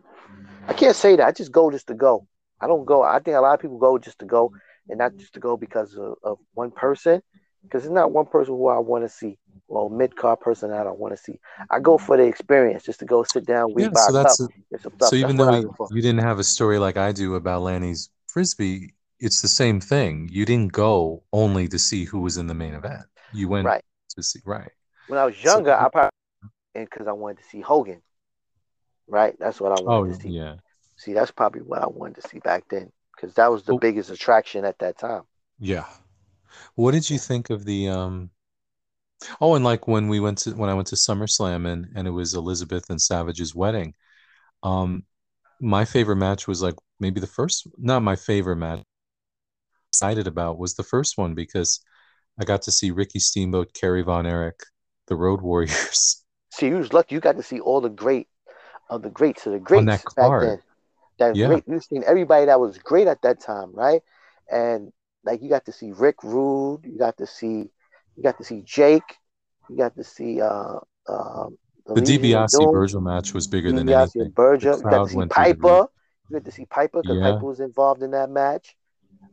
I 0.66 0.72
can't 0.72 0.96
say 0.96 1.16
that. 1.16 1.26
I 1.26 1.32
just 1.32 1.52
go 1.52 1.70
just 1.70 1.88
to 1.88 1.94
go. 1.94 2.26
I 2.60 2.66
don't 2.66 2.84
go. 2.84 3.02
I 3.02 3.18
think 3.18 3.36
a 3.36 3.40
lot 3.40 3.54
of 3.54 3.60
people 3.60 3.78
go 3.78 3.98
just 3.98 4.20
to 4.20 4.26
go, 4.26 4.52
and 4.88 4.98
not 4.98 5.16
just 5.18 5.34
to 5.34 5.40
go 5.40 5.56
because 5.56 5.94
of, 5.96 6.14
of 6.22 6.38
one 6.54 6.70
person. 6.70 7.22
Because 7.62 7.84
it's 7.84 7.92
not 7.92 8.12
one 8.12 8.26
person 8.26 8.54
who 8.54 8.68
I 8.68 8.78
want 8.78 9.04
to 9.04 9.08
see, 9.08 9.38
or 9.70 9.88
mid 9.88 10.16
card 10.16 10.40
person 10.40 10.70
that 10.70 10.86
I 10.86 10.90
want 10.90 11.16
to 11.16 11.22
see. 11.22 11.38
I 11.70 11.78
go 11.80 11.96
for 11.96 12.16
the 12.16 12.24
experience, 12.24 12.82
just 12.82 12.98
to 13.00 13.06
go 13.06 13.22
sit 13.22 13.46
down, 13.46 13.72
we 13.72 13.82
Yeah, 13.84 13.88
buy 13.90 14.00
so 14.00 14.10
a 14.10 14.12
that's 14.12 14.36
cup, 14.38 14.50
get 14.70 14.80
some 14.82 14.92
stuff. 14.96 15.08
so 15.10 15.16
even 15.16 15.36
that's 15.36 15.46
what 15.46 15.52
though 15.52 15.56
you, 15.60 15.66
go 15.68 15.74
for. 15.76 15.88
you 15.92 16.02
didn't 16.02 16.20
have 16.20 16.38
a 16.38 16.44
story 16.44 16.78
like 16.78 16.96
I 16.96 17.12
do 17.12 17.36
about 17.36 17.62
Lanny's 17.62 18.10
frisbee, 18.26 18.94
it's 19.20 19.42
the 19.42 19.48
same 19.48 19.80
thing. 19.80 20.28
You 20.32 20.44
didn't 20.44 20.72
go 20.72 21.22
only 21.32 21.68
to 21.68 21.78
see 21.78 22.04
who 22.04 22.20
was 22.20 22.36
in 22.36 22.46
the 22.48 22.54
main 22.54 22.74
event. 22.74 23.04
You 23.32 23.48
went 23.48 23.66
Right. 23.66 23.84
to 24.16 24.22
see 24.22 24.40
right. 24.44 24.70
When 25.06 25.18
I 25.18 25.24
was 25.26 25.36
So- 25.36 25.42
younger, 25.54 25.72
I 25.74 25.88
probably 25.88 26.10
and 26.74 26.88
because 26.88 27.06
I 27.06 27.12
wanted 27.12 27.38
to 27.38 27.44
see 27.44 27.60
Hogan. 27.60 28.02
Right, 29.08 29.36
that's 29.38 29.60
what 29.60 29.72
I 29.72 29.76
Oh 29.82 30.00
wanted 30.00 30.14
to 30.16 30.20
see. 30.22 30.28
yeah. 30.30 30.56
See, 30.96 31.12
that's 31.14 31.30
probably 31.30 31.62
what 31.62 31.82
I 31.82 31.86
wanted 31.88 32.20
to 32.22 32.28
see 32.28 32.38
back 32.40 32.64
then, 32.68 32.92
because 33.14 33.34
that 33.34 33.50
was 33.50 33.62
the 33.64 33.74
Oh. 33.74 33.78
biggest 33.78 34.10
attraction 34.10 34.64
at 34.64 34.78
that 34.80 34.98
time. 34.98 35.22
Yeah. 35.58 35.86
What 36.74 36.92
did 36.92 37.08
you 37.10 37.18
think 37.18 37.50
of 37.50 37.64
the 37.64 37.88
um 37.88 38.30
Oh, 39.40 39.54
and 39.54 39.64
like 39.64 39.86
when 39.88 40.08
we 40.08 40.20
went 40.20 40.38
to 40.38 40.52
when 40.52 40.70
I 40.70 40.74
went 40.74 40.88
to 40.88 40.96
SummerSlam 40.96 41.66
and 41.66 41.88
and 41.94 42.08
it 42.08 42.10
was 42.10 42.34
Elizabeth 42.34 42.88
and 42.90 43.00
Savage's 43.00 43.54
wedding. 43.54 43.94
Um 44.62 45.04
my 45.60 45.84
favorite 45.86 46.16
match 46.16 46.48
was 46.48 46.62
like 46.62 46.76
maybe 47.00 47.20
the 47.20 47.26
first 47.28 47.68
not 47.78 48.02
my 48.02 48.16
favorite 48.16 48.56
match 48.56 48.82
excited 49.90 50.26
about 50.26 50.58
was 50.58 50.74
the 50.74 50.82
first 50.82 51.18
one 51.18 51.34
because 51.34 51.80
I 52.40 52.44
got 52.44 52.62
to 52.62 52.72
see 52.72 52.90
Ricky 52.90 53.18
Steamboat, 53.18 53.74
Kerry 53.74 54.02
Von 54.02 54.26
Erich, 54.26 54.60
the 55.08 55.16
Road 55.16 55.42
Warriors. 55.42 56.24
See, 56.52 56.66
you 56.68 56.76
was 56.76 56.92
lucky. 56.92 57.14
You 57.14 57.20
got 57.20 57.36
to 57.36 57.42
see 57.42 57.60
all 57.60 57.80
the 57.80 57.88
great 57.88 58.28
of 58.90 59.02
the 59.02 59.10
greats 59.10 59.46
of 59.46 59.52
the 59.52 59.58
greats 59.60 59.78
On 59.78 59.86
that 59.86 60.04
back 60.16 60.32
card. 60.32 60.40
then. 60.40 60.62
That 61.18 61.40
Yeah. 61.40 61.46
great. 61.46 61.64
You've 61.66 61.84
seen 61.84 62.04
everybody 62.06 62.46
that 62.46 62.60
was 62.60 62.78
great 62.78 63.06
at 63.08 63.22
that 63.22 63.40
time, 63.40 63.72
right? 63.74 64.02
And 64.50 64.92
like 65.24 65.42
you 65.42 65.48
got 65.48 65.66
to 65.66 65.72
see 65.72 65.92
Rick 65.92 66.22
Rude. 66.24 66.84
You 66.84 66.98
got 66.98 67.18
to 67.18 67.26
see, 67.26 67.70
you 68.20 68.24
got 68.24 68.36
to 68.36 68.44
see 68.44 68.60
Jake. 68.66 69.16
You 69.70 69.78
got 69.78 69.96
to 69.96 70.04
see 70.04 70.42
uh, 70.42 70.76
um, 71.08 71.56
The 71.86 72.02
DiBiase 72.02 72.70
Virgil 72.70 73.00
match 73.00 73.32
was 73.32 73.46
bigger 73.46 73.72
than 73.72 73.86
DiBiase 73.86 73.94
anything. 74.02 74.22
and 74.22 74.34
Berger. 74.34 74.72
You 74.76 74.82
got 74.82 75.04
to 75.04 75.08
see 75.08 75.16
went 75.16 75.32
through 75.32 75.44
the 75.44 75.50
roof. 75.54 75.60
Piper. 75.62 75.86
You 76.28 76.36
got 76.38 76.44
to 76.44 76.50
see 76.52 76.66
Piper 76.66 77.00
because 77.02 77.16
Yeah. 77.16 77.32
Piper 77.32 77.46
was 77.46 77.60
involved 77.60 78.02
in 78.02 78.10
that 78.10 78.28
match. 78.28 78.76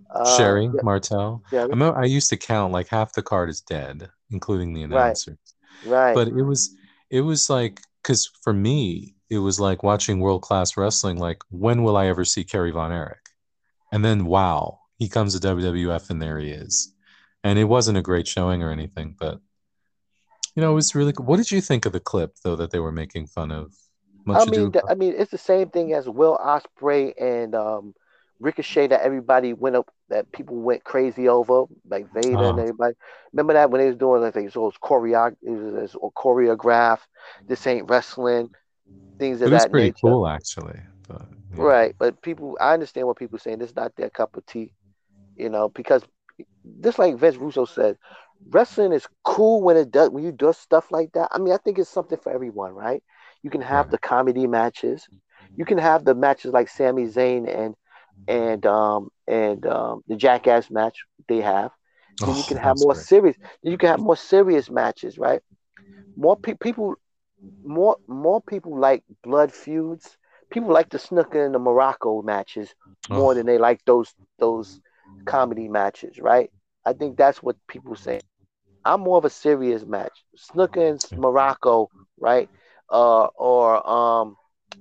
Uh, 0.09 0.37
Sherry 0.37 0.65
yeah, 0.65 0.81
Martel. 0.83 1.43
I 1.47 1.49
Sherry. 1.49 1.67
remember 1.67 1.99
I 1.99 2.05
used 2.05 2.29
to 2.29 2.37
count 2.37 2.71
like 2.71 2.87
half 2.87 3.11
the 3.11 3.21
card 3.21 3.49
is 3.49 3.59
dead, 3.59 4.09
including 4.31 4.73
the 4.73 4.83
announcers. 4.83 5.37
Right. 5.85 5.91
Right. 5.91 6.15
But 6.15 6.29
it 6.29 6.43
was 6.43 6.73
it 7.09 7.21
was 7.21 7.49
like 7.49 7.81
because 8.01 8.25
for 8.41 8.53
me 8.53 9.15
it 9.29 9.39
was 9.39 9.59
like 9.59 9.83
watching 9.83 10.21
world 10.21 10.43
class 10.43 10.77
wrestling. 10.77 11.17
Like 11.17 11.41
when 11.49 11.83
will 11.83 11.97
I 11.97 12.07
ever 12.07 12.23
see 12.23 12.45
Kerry 12.45 12.71
Von 12.71 12.93
Erich? 12.93 13.19
And 13.91 14.03
then 14.05 14.25
wow, 14.25 14.79
he 14.97 15.09
comes 15.09 15.37
to 15.37 15.45
WWF 15.45 16.09
and 16.09 16.21
there 16.21 16.39
he 16.39 16.51
is. 16.51 16.93
And 17.43 17.57
it 17.57 17.65
wasn't 17.65 17.97
a 17.97 18.01
great 18.01 18.27
showing 18.27 18.61
or 18.63 18.71
anything, 18.71 19.15
but 19.17 19.39
you 20.55 20.61
know 20.61 20.71
it 20.71 20.75
was 20.75 20.95
really. 20.95 21.13
cool. 21.13 21.25
What 21.25 21.37
did 21.37 21.51
you 21.51 21.61
think 21.61 21.85
of 21.85 21.93
the 21.93 21.99
clip 21.99 22.35
though 22.43 22.55
that 22.55 22.71
they 22.71 22.79
were 22.79 22.91
making 22.91 23.27
fun 23.27 23.51
of? 23.51 23.73
Much 24.25 24.47
I 24.47 24.51
mean, 24.51 24.71
th- 24.73 24.83
I 24.89 24.95
mean, 24.95 25.13
it's 25.17 25.31
the 25.31 25.37
same 25.37 25.69
thing 25.69 25.93
as 25.93 26.09
Will 26.09 26.37
Ospreay 26.37 27.13
and 27.21 27.55
um, 27.55 27.93
Ricochet 28.39 28.87
that 28.87 29.01
everybody 29.01 29.53
went 29.53 29.77
up, 29.77 29.89
that 30.09 30.29
people 30.33 30.57
went 30.57 30.83
crazy 30.83 31.29
over, 31.29 31.63
like 31.87 32.11
Vader 32.13 32.31
and 32.31 32.59
Oh. 32.59 32.61
everybody. 32.61 32.95
Remember 33.31 33.53
that 33.53 33.71
when 33.71 33.79
they 33.79 33.87
was 33.87 33.95
doing 33.95 34.21
like 34.21 34.35
it 34.35 34.55
was 34.55 34.73
choreo, 34.83 35.31
it 35.41 35.49
was, 35.49 35.93
it 35.93 36.01
was 36.01 36.11
choreograph. 36.17 36.99
This 37.47 37.65
ain't 37.67 37.89
wrestling, 37.89 38.49
things 39.17 39.41
of 39.41 39.49
it 39.49 39.53
was 39.53 39.63
that 39.63 39.71
pretty 39.71 39.87
nature. 39.87 39.97
cool 40.01 40.27
actually. 40.27 40.79
But, 41.07 41.21
yeah. 41.55 41.63
Right, 41.63 41.95
but 41.97 42.21
people, 42.21 42.57
I 42.59 42.73
understand 42.73 43.07
what 43.07 43.17
people 43.17 43.39
saying. 43.39 43.61
It's 43.61 43.75
not 43.75 43.95
their 43.95 44.09
cup 44.09 44.35
of 44.35 44.45
tea, 44.45 44.73
you 45.37 45.49
know, 45.49 45.69
because 45.69 46.03
just 46.81 46.99
like 46.99 47.15
Vince 47.17 47.37
Russo 47.37 47.65
said, 47.65 47.97
wrestling 48.51 48.91
is 48.93 49.07
cool 49.23 49.61
when 49.63 49.77
it 49.77 49.91
does 49.91 50.09
when 50.09 50.23
you 50.23 50.31
do 50.31 50.51
stuff 50.53 50.91
like 50.91 51.11
that. 51.13 51.29
I 51.31 51.37
mean, 51.39 51.53
I 51.53 51.57
think 51.57 51.77
it's 51.79 51.89
something 51.89 52.17
for 52.17 52.31
everyone, 52.31 52.73
right? 52.73 53.03
You 53.43 53.49
can 53.49 53.61
have 53.61 53.89
the 53.89 53.97
comedy 53.97 54.47
matches, 54.47 55.07
you 55.55 55.65
can 55.65 55.77
have 55.77 56.03
the 56.05 56.15
matches 56.15 56.51
like 56.53 56.69
Sami 56.69 57.05
Zayn 57.05 57.47
and 57.47 57.75
and 58.27 58.65
um 58.65 59.09
and 59.27 59.65
um 59.65 60.01
the 60.07 60.15
Jackass 60.15 60.69
match 60.71 60.97
they 61.27 61.41
have. 61.41 61.71
Then 62.25 62.35
you 62.35 62.43
Oh, 62.43 62.45
can 62.45 62.57
have 62.57 62.77
more 62.77 62.93
great. 62.93 63.07
serious. 63.07 63.37
You 63.61 63.77
can 63.77 63.89
have 63.89 63.99
more 63.99 64.15
serious 64.17 64.69
matches, 64.69 65.17
right? 65.17 65.41
More 66.15 66.37
pe- 66.37 66.53
people, 66.55 66.95
more 67.63 67.97
more 68.07 68.41
people 68.41 68.77
like 68.79 69.03
blood 69.23 69.51
feuds. 69.51 70.17
People 70.51 70.71
like 70.71 70.89
the 70.89 70.97
Snuka 70.97 71.45
and 71.45 71.53
the 71.53 71.59
Muraco 71.59 72.23
matches 72.23 72.75
more 73.09 73.33
Oh. 73.33 73.35
than 73.35 73.45
they 73.45 73.57
like 73.57 73.83
those 73.85 74.13
those 74.39 74.79
comedy 75.25 75.67
matches, 75.67 76.19
right? 76.19 76.49
I 76.87 76.93
think 76.93 77.17
that's 77.17 77.43
what 77.43 77.57
people 77.67 77.95
say. 77.95 78.21
I'm 78.85 79.01
more 79.01 79.17
of 79.17 79.25
a 79.25 79.29
serious 79.29 79.85
match. 79.85 80.23
Snuka 80.37 80.89
and 80.89 80.99
Muraco, 81.21 81.89
right? 82.19 82.49
Uh, 82.91 83.25
or 83.35 83.87
um, 83.89 84.37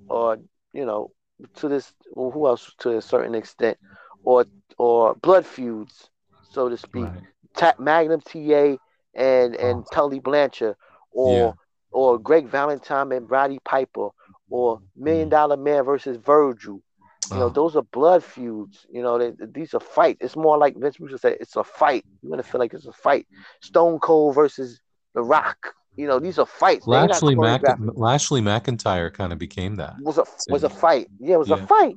or 0.08 0.38
you 0.72 0.86
know, 0.86 1.12
to 1.56 1.68
this, 1.68 1.92
who 2.14 2.46
else 2.46 2.72
to 2.80 2.96
a 2.96 3.02
certain 3.02 3.34
extent, 3.34 3.78
or 4.24 4.46
or 4.78 5.14
blood 5.16 5.46
feuds, 5.46 6.10
so 6.42 6.68
to 6.68 6.76
speak. 6.78 7.04
Right. 7.04 7.22
Ta- 7.54 7.74
Magnum 7.78 8.20
TA 8.20 8.78
and 9.14 9.56
and 9.56 9.84
Oh. 9.84 9.90
Tully 9.92 10.20
Blanchard, 10.20 10.76
or 11.12 11.54
Yeah. 11.54 11.54
or 11.92 12.18
Greg 12.18 12.46
Valentine 12.48 13.12
and 13.12 13.30
Roddy 13.30 13.60
Piper, 13.64 14.10
or 14.50 14.80
Million 14.96 15.28
Mm. 15.28 15.30
Dollar 15.30 15.56
Man 15.56 15.84
versus 15.84 16.16
Virgil. 16.16 16.82
You 17.30 17.38
know, 17.38 17.46
Oh. 17.46 17.48
those 17.50 17.76
are 17.76 17.82
blood 17.82 18.22
feuds. 18.22 18.86
You 18.90 19.02
know, 19.02 19.18
they, 19.18 19.32
these 19.52 19.74
are 19.74 19.80
fight. 19.80 20.18
It's 20.20 20.36
more 20.36 20.58
like 20.58 20.76
Vince 20.76 21.00
Russo 21.00 21.16
said, 21.16 21.38
it's 21.40 21.56
a 21.56 21.64
fight. 21.64 22.05
You're 22.22 22.30
gonna 22.30 22.42
feel 22.42 22.58
like 22.60 22.74
it's 22.74 22.86
a 22.86 22.92
fight. 22.92 23.26
Stone 23.62 23.98
Cold 24.00 24.34
versus 24.34 24.80
The 25.14 25.22
Rock. 25.22 25.74
You 25.96 26.06
know, 26.06 26.18
these 26.18 26.38
are 26.38 26.44
fights. 26.46 26.86
Lashley, 26.86 27.34
Mac- 27.34 27.62
Lashley 27.78 28.42
McIntyre 28.42 29.12
kind 29.12 29.32
of 29.32 29.38
became 29.38 29.76
that. 29.76 29.94
was 30.00 30.18
a 30.18 30.24
was 30.50 30.62
a 30.62 30.68
fight. 30.68 31.08
Yeah, 31.18 31.34
it 31.36 31.38
was 31.38 31.48
Yeah. 31.48 31.56
a 31.62 31.66
fight. 31.66 31.96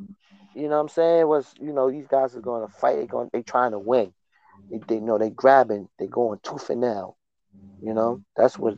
You 0.56 0.64
know 0.70 0.76
what 0.76 0.82
I'm 0.82 0.90
saying? 0.90 1.28
Was 1.28 1.54
you 1.60 1.74
know 1.74 1.92
these 1.92 2.08
guys 2.08 2.36
are 2.36 2.42
going 2.42 2.66
to 2.66 2.74
fight. 2.74 2.96
They 2.98 3.06
going 3.08 3.30
they 3.34 3.42
trying 3.44 3.72
to 3.72 3.80
win. 3.80 4.14
They, 4.72 4.80
they 4.88 4.96
you 4.96 5.02
know 5.02 5.18
they 5.18 5.30
grabbing. 5.30 5.90
They 6.00 6.08
going 6.08 6.40
tooth 6.44 6.70
and 6.70 6.82
nail. 6.82 7.18
You 7.82 7.94
know 7.94 8.22
that's 8.38 8.58
what 8.58 8.76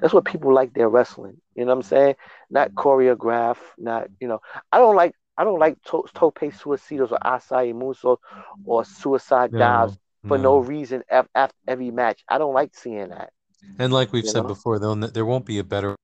that's 0.00 0.14
what 0.14 0.24
people 0.24 0.52
like 0.54 0.72
their 0.72 0.88
wrestling. 0.88 1.36
You 1.54 1.64
know 1.66 1.72
what 1.72 1.76
I'm 1.76 1.82
saying? 1.82 2.14
Not 2.50 2.72
choreograph. 2.74 3.58
Not 3.78 4.08
you 4.20 4.28
know 4.28 4.40
I 4.72 4.78
don't 4.78 4.96
like 4.96 5.14
I 5.42 5.44
don't 5.44 5.58
like 5.58 5.82
to- 5.90 6.04
tope 6.14 6.38
suicidos 6.38 7.10
or 7.10 7.18
acai 7.18 7.74
musos 7.74 8.18
or 8.64 8.84
suicide 8.84 9.50
dives 9.50 9.98
for 10.28 10.38
no 10.38 10.62
mm. 10.62 10.68
reason 10.68 11.02
af- 11.10 11.26
after 11.34 11.56
every 11.66 11.90
match. 11.90 12.22
I 12.28 12.38
don't 12.38 12.54
like 12.54 12.76
seeing 12.76 13.08
that. 13.08 13.32
And 13.80 13.92
like 13.92 14.12
we've 14.12 14.22
you 14.22 14.30
said 14.30 14.42
know? 14.42 14.48
before, 14.54 14.78
they'll, 14.78 14.94
there 14.94 15.26
won't 15.26 15.44
be 15.44 15.58
a 15.58 15.64
better 15.64 15.96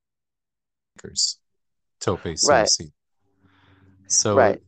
makers. 0.97 1.39
Tope 2.01 2.25
Right. 2.25 2.37
Suicide. 2.37 2.91
So, 4.07 4.35
Right. 4.35 4.61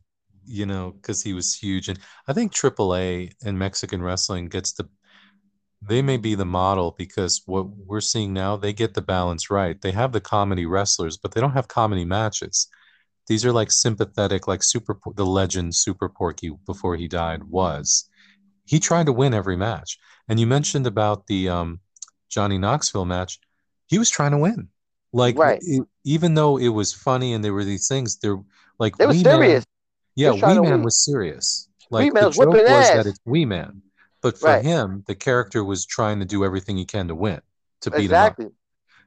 you 0.46 0.64
know, 0.64 0.92
because 0.92 1.22
he 1.22 1.34
was 1.34 1.54
huge. 1.54 1.90
And 1.90 1.98
I 2.26 2.32
think 2.32 2.54
AAA 2.54 3.34
in 3.44 3.58
Mexican 3.58 4.02
wrestling 4.02 4.48
gets 4.48 4.72
the 4.72 4.88
they 5.84 6.00
may 6.00 6.16
be 6.16 6.34
the 6.34 6.46
model 6.46 6.94
because 6.96 7.42
what 7.44 7.66
we're 7.68 8.00
seeing 8.00 8.32
now, 8.32 8.56
they 8.56 8.72
get 8.72 8.94
the 8.94 9.02
balance 9.02 9.50
right. 9.50 9.78
They 9.82 9.90
have 9.90 10.12
the 10.12 10.20
comedy 10.20 10.64
wrestlers, 10.64 11.18
but 11.18 11.32
they 11.32 11.42
don't 11.42 11.52
have 11.52 11.68
comedy 11.68 12.06
matches. 12.06 12.68
These 13.28 13.44
are 13.44 13.52
like 13.52 13.70
sympathetic, 13.70 14.48
like 14.48 14.62
super 14.62 14.98
the 15.14 15.26
legend 15.26 15.74
Super 15.74 16.08
Porky 16.08 16.50
before 16.66 16.96
he 16.96 17.08
died 17.08 17.44
was. 17.44 18.08
He 18.64 18.80
tried 18.80 19.06
to 19.06 19.12
win 19.12 19.34
every 19.34 19.56
match. 19.56 19.98
And 20.28 20.38
you 20.40 20.46
mentioned 20.46 20.86
about 20.86 21.26
the 21.26 21.48
um, 21.48 21.80
Johnny 22.28 22.58
Knoxville 22.58 23.04
match. 23.04 23.38
He 23.86 23.98
was 23.98 24.10
trying 24.10 24.30
to 24.32 24.38
win. 24.38 24.68
Like 25.12 25.38
Right. 25.38 25.62
e- 25.62 25.80
even 26.04 26.34
though 26.34 26.56
it 26.56 26.68
was 26.68 26.92
funny 26.92 27.34
and 27.34 27.44
there 27.44 27.52
were 27.52 27.64
these 27.64 27.86
things, 27.88 28.16
there 28.18 28.38
like 28.78 28.96
They 28.96 29.06
were 29.06 29.12
Wee 29.12 29.22
Man- 29.22 29.34
serious. 29.40 29.64
yeah, 30.16 30.30
Wee 30.32 30.40
Man 30.60 30.82
was 30.82 31.04
serious. 31.04 31.68
Like 31.90 32.04
Wee 32.04 32.10
Man 32.10 32.22
the 32.22 32.28
was 32.28 32.36
joke 32.38 32.54
was 32.54 32.88
that 32.88 33.06
it's 33.06 33.20
Wee 33.26 33.44
Man, 33.44 33.82
but 34.22 34.38
for 34.38 34.46
Right. 34.46 34.64
him, 34.64 35.04
the 35.06 35.14
character 35.14 35.62
was 35.62 35.84
trying 35.84 36.18
to 36.20 36.24
do 36.24 36.44
everything 36.44 36.76
he 36.78 36.86
can 36.86 37.08
to 37.08 37.14
win, 37.14 37.40
to 37.82 37.90
beat 37.90 38.04
Exactly. 38.04 38.46
him 38.46 38.50
up. 38.52 38.56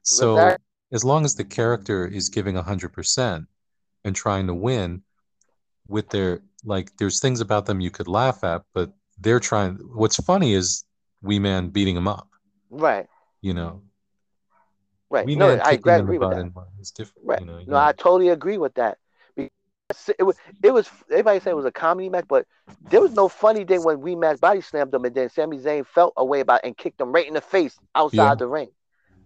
So 0.04 0.36
Exactly. 0.36 0.66
as 0.92 1.04
long 1.04 1.26
as 1.26 1.34
the 1.36 1.44
character 1.44 2.06
is 2.06 2.30
giving 2.30 2.56
hundred 2.56 2.94
percent 2.94 3.48
and 4.06 4.16
trying 4.16 4.48
to 4.48 4.54
win, 4.54 5.02
with 5.88 6.10
their 6.10 6.42
like, 6.64 6.96
there's 6.98 7.20
things 7.20 7.42
about 7.42 7.66
them 7.66 7.80
you 7.82 7.92
could 7.92 8.08
laugh 8.08 8.44
at, 8.44 8.62
but 8.74 8.92
they're 9.20 9.40
trying. 9.40 9.76
What's 9.94 10.16
funny 10.24 10.54
is 10.54 10.84
Wee 11.22 11.40
Man 11.40 11.70
beating 11.70 11.96
him 11.98 12.08
up. 12.08 12.30
Right. 12.70 13.08
You 13.42 13.54
know, 13.54 13.82
Right. 15.10 15.26
Wee 15.26 15.36
no, 15.36 15.50
Man 15.50 15.62
I 15.62 15.72
agree, 15.74 16.18
with 16.18 16.20
butt 16.22 16.32
that. 16.32 16.40
and 16.40 16.54
is 16.82 16.92
different. 16.92 17.28
Right. 17.28 17.40
You 17.40 17.46
know, 17.46 17.60
No, 17.68 17.78
I 17.78 17.92
totally 17.92 18.30
agree 18.30 18.58
with 18.58 18.74
that. 18.76 18.98
Because 19.36 20.10
it 20.18 20.24
was, 20.24 20.36
it 20.64 20.72
was. 20.74 20.90
Everybody 21.12 21.40
said 21.40 21.52
it 21.52 21.56
was 21.56 21.66
a 21.66 21.72
comedy 21.72 22.10
match, 22.10 22.26
but 22.28 22.48
there 22.90 23.02
was 23.02 23.14
no 23.14 23.28
funny 23.30 23.64
thing 23.66 23.84
when 23.84 24.02
we 24.02 24.16
match 24.16 24.40
body 24.42 24.62
slammed 24.62 24.94
him, 24.94 25.06
and 25.06 25.14
then 25.14 25.30
Sami 25.30 25.60
Zayn 25.60 25.86
felt 25.86 26.14
away 26.18 26.40
about 26.40 26.62
it 26.64 26.68
and 26.68 26.76
kicked 26.78 27.00
him 27.00 27.12
right 27.12 27.28
in 27.28 27.36
the 27.36 27.42
face 27.42 27.78
outside 27.94 28.18
Yeah. 28.18 28.36
the 28.36 28.48
ring, 28.48 28.70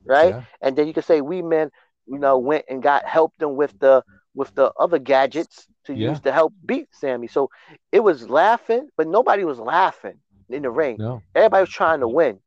right? 0.06 0.36
Yeah. 0.36 0.44
And 0.62 0.76
then 0.76 0.86
you 0.88 0.94
could 0.94 1.06
say 1.06 1.22
we 1.22 1.42
men, 1.42 1.72
you 2.06 2.20
know, 2.20 2.38
went 2.38 2.66
and 2.68 2.84
got 2.84 3.06
helped 3.06 3.40
them 3.40 3.56
with 3.56 3.74
the 3.80 4.04
with 4.40 4.52
the 4.56 4.68
other 4.80 5.00
gadgets 5.00 5.68
to 5.86 5.94
Yeah. 5.94 6.10
use 6.12 6.20
to 6.22 6.32
help 6.32 6.52
beat 6.66 6.88
Sami. 7.02 7.28
So 7.28 7.50
it 7.92 8.00
was 8.10 8.30
laughing, 8.30 8.84
but 8.98 9.06
nobody 9.08 9.44
was 9.52 9.60
laughing 9.60 10.18
in 10.50 10.62
the 10.64 10.72
ring. 10.82 10.96
No, 11.00 11.22
Everybody 11.36 11.62
was 11.68 11.70
trying 11.82 12.00
to 12.06 12.08
win. 12.08 12.40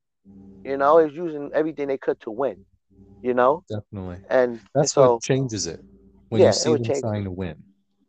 You 0.64 0.76
know, 0.80 0.92
it 0.98 1.04
was 1.08 1.16
using 1.16 1.50
everything 1.52 1.86
they 1.88 1.98
could 1.98 2.18
to 2.20 2.30
win. 2.30 2.64
You 3.22 3.34
know, 3.34 3.62
definitely. 3.68 4.18
and, 4.30 4.52
and 4.52 4.60
That's 4.74 4.92
so 4.94 5.14
what 5.14 5.22
changes 5.22 5.66
it 5.68 5.80
when 6.30 6.40
Yeah, 6.40 6.48
you 6.48 6.52
see 6.54 6.72
them 6.72 6.84
it. 6.90 7.00
trying 7.00 7.24
to 7.24 7.30
win. 7.30 7.56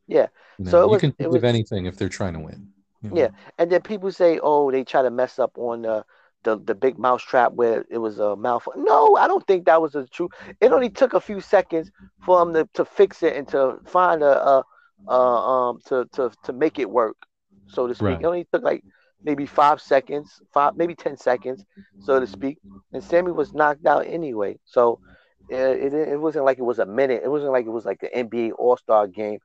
Yeah. 0.07 0.27
You, 0.57 0.65
know, 0.65 0.71
So 0.71 0.77
it 0.79 0.85
you 0.85 0.89
was- 0.91 1.01
can 1.01 1.09
it 1.11 1.17
think 1.17 1.27
was- 1.33 1.35
of 1.37 1.43
anything 1.43 1.85
if 1.85 1.97
they're 1.97 2.09
trying 2.19 2.33
to 2.33 2.39
win. 2.39 2.59
you 3.01 3.09
know. 3.09 3.17
Yeah. 3.21 3.29
And 3.59 3.69
then 3.71 3.81
people 3.81 4.11
say, 4.11 4.39
oh, 4.41 4.71
they 4.71 4.83
try 4.85 5.01
to 5.03 5.11
mess 5.11 5.37
up 5.39 5.51
on 5.57 5.81
the 5.83 6.05
the, 6.43 6.57
the 6.59 6.75
big 6.75 6.97
mouse 6.97 7.23
trap 7.23 7.53
where 7.53 7.85
it 7.89 7.97
was 7.97 8.19
a 8.19 8.35
mouth. 8.35 8.67
No, 8.75 9.15
I 9.15 9.27
don't 9.27 9.45
think 9.47 9.65
that 9.65 9.81
was 9.81 9.93
the 9.93 10.07
truth. 10.07 10.31
It 10.61 10.71
only 10.71 10.89
took 10.89 11.13
a 11.13 11.21
few 11.21 11.41
seconds 11.41 11.91
for 12.25 12.41
him 12.41 12.53
to, 12.53 12.67
to 12.73 12.85
fix 12.85 13.23
it 13.23 13.35
and 13.35 13.47
to 13.49 13.79
find 13.85 14.23
a, 14.23 14.47
a, 14.47 14.63
a 15.07 15.13
um 15.13 15.79
to, 15.87 16.05
to 16.13 16.31
to 16.43 16.53
make 16.53 16.79
it 16.79 16.89
work, 16.89 17.17
so 17.67 17.87
to 17.87 17.95
speak. 17.95 18.05
Right. 18.05 18.21
It 18.21 18.25
only 18.25 18.47
took 18.51 18.63
like 18.63 18.83
maybe 19.23 19.45
five 19.45 19.81
seconds, 19.81 20.41
five 20.53 20.75
maybe 20.75 20.95
ten 20.95 21.17
seconds, 21.17 21.65
so 21.99 22.19
to 22.19 22.27
speak. 22.27 22.59
And 22.91 23.03
Sami 23.03 23.31
was 23.31 23.53
knocked 23.53 23.85
out 23.85 24.05
anyway. 24.07 24.59
So 24.65 24.99
it, 25.49 25.93
it, 25.93 25.93
it 25.93 26.19
wasn't 26.19 26.45
like 26.45 26.57
it 26.57 26.63
was 26.63 26.79
a 26.79 26.85
minute. 26.85 27.21
It 27.23 27.29
wasn't 27.29 27.51
like 27.51 27.65
it 27.65 27.69
was 27.69 27.85
like 27.85 27.99
the 27.99 28.09
NBA 28.09 28.53
All 28.57 28.77
Star 28.77 29.07
game 29.07 29.39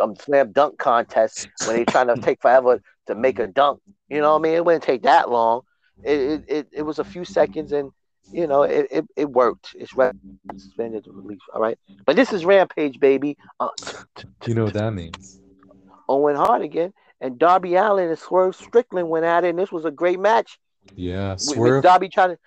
um, 0.00 0.14
slam 0.16 0.52
dunk 0.52 0.78
contest 0.78 1.48
when 1.66 1.76
they 1.76 1.84
trying 1.84 2.08
to 2.14 2.16
take 2.16 2.40
forever 2.40 2.82
to 3.06 3.14
make 3.14 3.38
a 3.38 3.46
dunk. 3.46 3.80
You 4.08 4.20
know 4.20 4.32
what 4.32 4.40
I 4.40 4.42
mean? 4.42 4.54
It 4.54 4.64
wouldn't 4.64 4.84
take 4.84 5.02
that 5.02 5.30
long. 5.30 5.62
It 6.04 6.44
it, 6.48 6.68
it, 6.72 6.82
was 6.82 6.98
a 6.98 7.04
few 7.04 7.24
seconds 7.24 7.72
and 7.72 7.90
you 8.32 8.46
know 8.46 8.62
it, 8.62 8.86
it, 8.90 9.04
it 9.16 9.30
worked. 9.30 9.74
It's 9.74 9.94
re- 9.96 10.12
suspended 10.56 11.06
release. 11.08 11.40
All 11.54 11.60
right. 11.60 11.78
But 12.06 12.16
this 12.16 12.32
is 12.32 12.44
Rampage, 12.44 13.00
baby. 13.00 13.36
Uh, 13.60 13.68
You 14.46 14.54
know 14.54 14.64
what 14.64 14.74
that 14.74 14.92
means. 14.92 15.40
Owen 16.08 16.36
Hart 16.36 16.62
again. 16.62 16.92
And 17.20 17.38
Darby 17.38 17.74
Allin 17.74 18.08
and 18.08 18.18
Swerve 18.18 18.54
Strickland 18.54 19.08
went 19.08 19.24
at 19.24 19.44
it, 19.44 19.48
and 19.50 19.58
this 19.58 19.72
was 19.72 19.84
a 19.84 19.90
great 19.90 20.20
match. 20.20 20.58
Yeah, 20.94 21.32
With, 21.32 21.46
with 21.46 21.56
Swerve. 21.56 21.82
Darby 21.82 22.08
trying 22.08 22.36
to. 22.36 22.38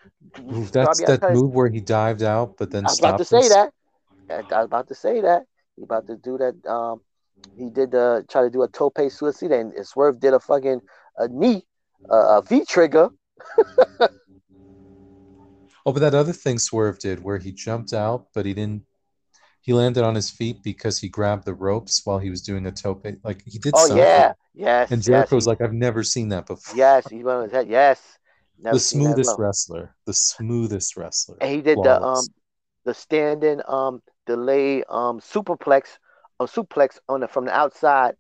That's 0.72 1.00
Darby 1.00 1.20
that 1.20 1.34
move 1.34 1.54
where 1.54 1.68
he 1.68 1.82
dived 1.82 2.24
out, 2.24 2.56
but 2.58 2.72
then 2.72 2.86
I 2.86 2.90
was 2.90 3.00
about 3.00 3.18
to 3.18 3.26
say 3.26 3.50
that. 3.50 3.72
I 4.30 4.36
I 4.54 4.60
was 4.60 4.66
about 4.66 4.88
to 4.88 4.96
say 4.96 5.22
that. 5.22 5.44
He 5.76 5.84
about 5.84 6.08
to 6.08 6.16
do 6.16 6.38
that. 6.38 6.66
Um, 6.66 7.02
he 7.58 7.70
did 7.70 7.92
the 7.92 8.26
try 8.30 8.44
to 8.44 8.50
do 8.50 8.64
a 8.64 8.68
tope 8.70 8.98
suicide, 9.10 9.52
and 9.52 9.74
Swerve 9.86 10.20
did 10.20 10.34
a 10.34 10.40
fucking 10.40 10.82
a 11.18 11.28
knee, 11.28 11.66
uh, 12.10 12.40
a 12.40 12.42
V 12.42 12.64
trigger. 12.66 13.10
Oh, 15.86 15.92
but 15.94 16.00
that 16.02 16.14
other 16.14 16.34
thing 16.34 16.60
Swerve 16.60 17.00
did, 17.00 17.24
where 17.24 17.40
he 17.40 17.52
jumped 17.52 17.94
out, 17.94 18.28
but 18.34 18.46
he 18.46 18.54
didn't. 18.54 18.84
He 19.62 19.74
landed 19.74 20.04
on 20.04 20.16
his 20.16 20.30
feet 20.30 20.64
because 20.64 21.00
he 21.00 21.10
grabbed 21.10 21.46
the 21.46 21.54
ropes 21.54 22.02
while 22.06 22.20
he 22.20 22.30
was 22.30 22.42
doing 22.42 22.66
a 22.66 22.72
tope. 22.72 23.06
Like 23.24 23.44
he 23.46 23.60
did 23.60 23.74
Oh 23.74 23.86
something. 23.86 23.98
yeah, 23.98 24.34
yes. 24.54 24.92
And 24.92 25.02
Jericho 25.02 25.36
was 25.36 25.48
like, 25.48 25.62
"I've 25.62 25.74
never 25.74 26.04
seen 26.04 26.30
that 26.30 26.46
before." 26.48 26.76
yes, 26.76 27.10
he 27.10 27.24
went 27.24 27.38
on 27.38 27.44
his 27.44 27.52
head. 27.52 27.68
Yes, 27.68 28.18
Never 28.60 28.76
the 28.76 28.80
smoothest 28.80 29.38
wrestler, 29.38 29.96
the 30.06 30.14
smoothest 30.14 30.98
wrestler. 30.98 31.38
And 31.42 31.52
he 31.52 31.62
did 31.62 31.84
the 31.84 32.02
um 32.04 32.28
the 32.86 32.94
standing 32.94 33.62
um 33.68 34.02
delay 34.26 34.84
um 34.86 35.20
superplex 35.20 35.98
a 36.40 36.46
suplex 36.46 37.00
on 37.10 37.22
the 37.22 37.28
from 37.28 37.46
the 37.46 37.52
outside 37.54 38.16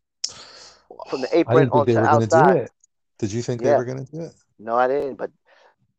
from 1.09 1.22
the 1.22 1.38
apron 1.38 1.67
didn't 1.67 1.74
think 1.74 1.85
they 1.85 1.93
onto 1.93 2.01
the 2.01 2.08
going 2.09 2.27
to 2.27 2.27
do 2.27 2.50
outside. 2.50 2.69
Did 3.19 3.32
you 3.32 3.41
think 3.41 3.61
Yeah. 3.61 3.69
they 3.69 3.74
were 3.74 3.85
going 3.85 4.06
to 4.06 4.11
do 4.11 4.22
it? 4.22 4.33
No, 4.64 4.75
I 4.75 4.88
didn't. 4.88 5.15
But 5.15 5.31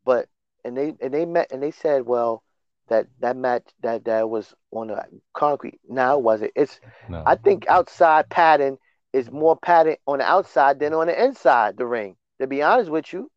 but 0.05 0.29
and 0.65 0.77
they 0.77 0.93
and 1.01 1.13
they 1.13 1.25
met 1.25 1.51
and 1.51 1.63
they 1.63 1.71
said, 1.71 2.05
well, 2.05 2.43
that 2.89 3.07
that 3.19 3.37
match 3.37 3.63
that 3.81 4.05
that 4.05 4.29
was 4.29 4.53
on 4.71 4.87
the 4.87 5.03
concrete. 5.33 5.81
Now 5.89 6.17
was 6.19 6.41
it? 6.41 6.51
It's 6.55 6.79
No. 7.07 7.19
I 7.25 7.35
think 7.35 7.67
outside 7.69 8.29
padding 8.29 8.77
is 9.13 9.31
more 9.31 9.57
padding 9.57 9.97
on 10.07 10.19
the 10.19 10.25
outside 10.25 10.79
than 10.79 10.93
on 10.93 11.07
the 11.07 11.23
inside 11.23 11.77
the 11.77 11.87
ring. 11.87 12.17
To 12.41 12.47
be 12.47 12.61
honest 12.63 12.91
with 12.91 13.13
you, 13.13 13.29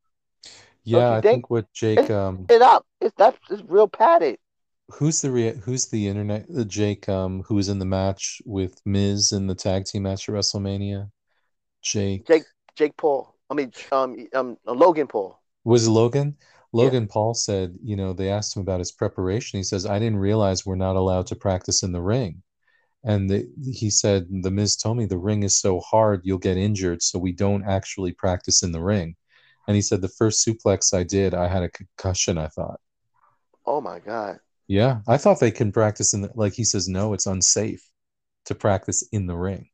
yeah, 0.85 1.11
you 1.11 1.17
I 1.17 1.21
think? 1.21 1.45
think 1.45 1.51
what 1.51 1.73
Jake 1.73 2.11
um 2.11 2.51
it 2.51 2.63
up. 2.63 2.87
It's 3.01 3.15
that's 3.17 3.39
it's 3.51 3.63
real 3.69 3.89
padded. 3.89 4.39
who's 4.93 5.21
the 5.23 5.31
rea- 5.31 5.55
who's 5.57 5.87
the 5.87 6.09
internet 6.09 6.47
the 6.49 6.65
Jake 6.65 7.09
um 7.09 7.43
who 7.45 7.55
was 7.55 7.69
in 7.69 7.79
the 7.79 7.85
match 7.85 8.41
with 8.45 8.81
Miz 8.85 9.33
in 9.33 9.47
the 9.47 9.55
tag 9.55 9.85
team 9.85 10.03
match 10.05 10.29
at 10.29 10.35
WrestleMania? 10.35 11.11
Jake 11.83 12.27
Jake 12.27 12.45
Jake 12.75 12.97
Paul. 12.99 13.35
I 13.51 13.55
mean 13.55 13.73
um 13.93 14.17
um 14.35 14.57
Logan 14.67 15.07
Paul. 15.07 15.41
was 15.65 15.87
it 15.87 15.91
Logan? 15.91 16.37
Yeah. 16.39 16.85
Logan 16.85 17.07
Paul 17.07 17.35
said, 17.35 17.77
you 17.83 17.97
know, 17.97 18.13
they 18.13 18.31
asked 18.31 18.57
him 18.57 18.61
about 18.63 18.81
his 18.81 18.93
preparation. 18.93 19.59
He 19.59 19.63
says, 19.63 19.87
I 19.87 19.99
didn't 19.99 20.19
realize 20.19 20.67
we're 20.67 20.75
not 20.75 20.97
allowed 20.97 21.27
to 21.29 21.37
practice 21.37 21.83
in 21.83 21.93
the 21.93 22.03
ring. 22.03 22.43
And 23.05 23.31
the, 23.31 23.49
he 23.63 23.89
said, 23.89 24.27
The 24.43 24.51
Miz 24.51 24.77
told 24.77 24.99
me 24.99 25.07
the 25.07 25.17
ring 25.17 25.45
is 25.45 25.59
so 25.59 25.81
hard, 25.81 26.23
you'll 26.25 26.39
get 26.39 26.57
injured. 26.57 27.03
So 27.03 27.19
we 27.19 27.33
don't 27.33 27.65
actually 27.65 28.13
practice 28.13 28.63
in 28.63 28.73
the 28.73 28.83
ring. 28.83 29.17
And 29.69 29.77
he 29.77 29.83
said, 29.83 30.01
The 30.03 30.09
first 30.09 30.47
suplex 30.47 30.93
I 30.93 31.05
did, 31.05 31.33
I 31.33 31.47
had 31.49 31.63
a 31.63 31.71
concussion, 31.71 32.37
I 32.37 32.49
thought. 32.49 32.81
Oh 33.65 33.81
my 33.81 34.01
God. 34.01 34.41
Yeah, 34.69 35.01
I 35.07 35.17
thought 35.17 35.39
they 35.39 35.53
can 35.53 35.71
practice 35.71 36.13
in 36.13 36.23
the, 36.23 36.31
like 36.35 36.53
he 36.53 36.65
says, 36.65 36.89
no, 36.89 37.13
it's 37.13 37.27
unsafe 37.27 37.89
to 38.47 38.55
practice 38.55 39.07
in 39.13 39.27
the 39.27 39.37
ring. 39.37 39.69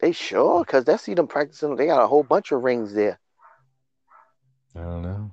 They 0.00 0.12
sure 0.12 0.64
because 0.64 0.84
they 0.84 0.96
see 0.96 1.14
them 1.14 1.26
practicing. 1.26 1.76
They 1.76 1.86
got 1.86 2.02
a 2.02 2.06
whole 2.06 2.22
bunch 2.22 2.52
of 2.52 2.62
rings 2.62 2.94
there. 2.94 3.18
I 4.74 4.80
don't 4.80 5.02
know. 5.02 5.32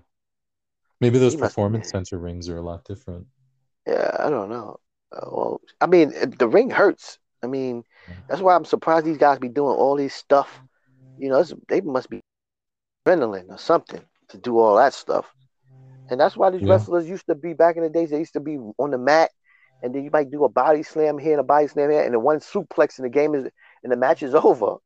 Maybe 0.99 1.19
those 1.19 1.33
He 1.33 1.39
must- 1.39 1.55
performance 1.55 1.89
center 1.89 2.17
rings 2.17 2.49
are 2.49 2.57
a 2.57 2.61
lot 2.61 2.83
different. 2.83 3.27
Yeah, 3.85 4.15
I 4.19 4.29
don't 4.29 4.49
know. 4.49 4.79
Uh, 5.11 5.29
well, 5.31 5.61
I 5.79 5.85
mean, 5.87 6.11
the 6.37 6.47
ring 6.47 6.69
hurts. 6.69 7.19
I 7.43 7.47
mean, 7.47 7.83
that's 8.27 8.41
why 8.41 8.55
I'm 8.55 8.65
surprised 8.65 9.05
these 9.05 9.17
guys 9.17 9.39
be 9.39 9.47
doing 9.47 9.75
all 9.77 9.95
this 9.95 10.13
stuff. 10.13 10.59
You 11.17 11.29
know, 11.29 11.39
it's, 11.39 11.53
they 11.69 11.81
must 11.81 12.09
be 12.09 12.19
adrenaline 13.05 13.49
or 13.49 13.57
something 13.57 14.01
to 14.29 14.37
do 14.37 14.59
all 14.59 14.75
that 14.75 14.93
stuff. 14.93 15.33
And 16.09 16.19
that's 16.19 16.35
why 16.35 16.49
these 16.49 16.61
Yeah. 16.61 16.71
wrestlers 16.71 17.07
used 17.07 17.27
to 17.27 17.35
be 17.35 17.53
back 17.53 17.77
in 17.77 17.83
the 17.83 17.89
days. 17.89 18.09
They 18.09 18.19
used 18.19 18.33
to 18.33 18.39
be 18.39 18.57
on 18.77 18.91
the 18.91 18.97
mat, 18.97 19.31
and 19.81 19.93
then 19.93 20.03
you 20.03 20.09
might 20.11 20.31
do 20.31 20.43
a 20.43 20.49
body 20.49 20.83
slam 20.83 21.17
here 21.17 21.33
and 21.33 21.39
a 21.39 21.43
body 21.43 21.67
slam 21.67 21.89
here, 21.91 22.01
and 22.01 22.13
then 22.13 22.21
one 22.21 22.39
suplex, 22.39 22.97
in 22.97 23.03
the 23.03 23.09
game 23.09 23.35
is 23.35 23.47
and 23.83 23.91
the 23.91 23.97
match 23.97 24.23
is 24.23 24.35
over. 24.35 24.77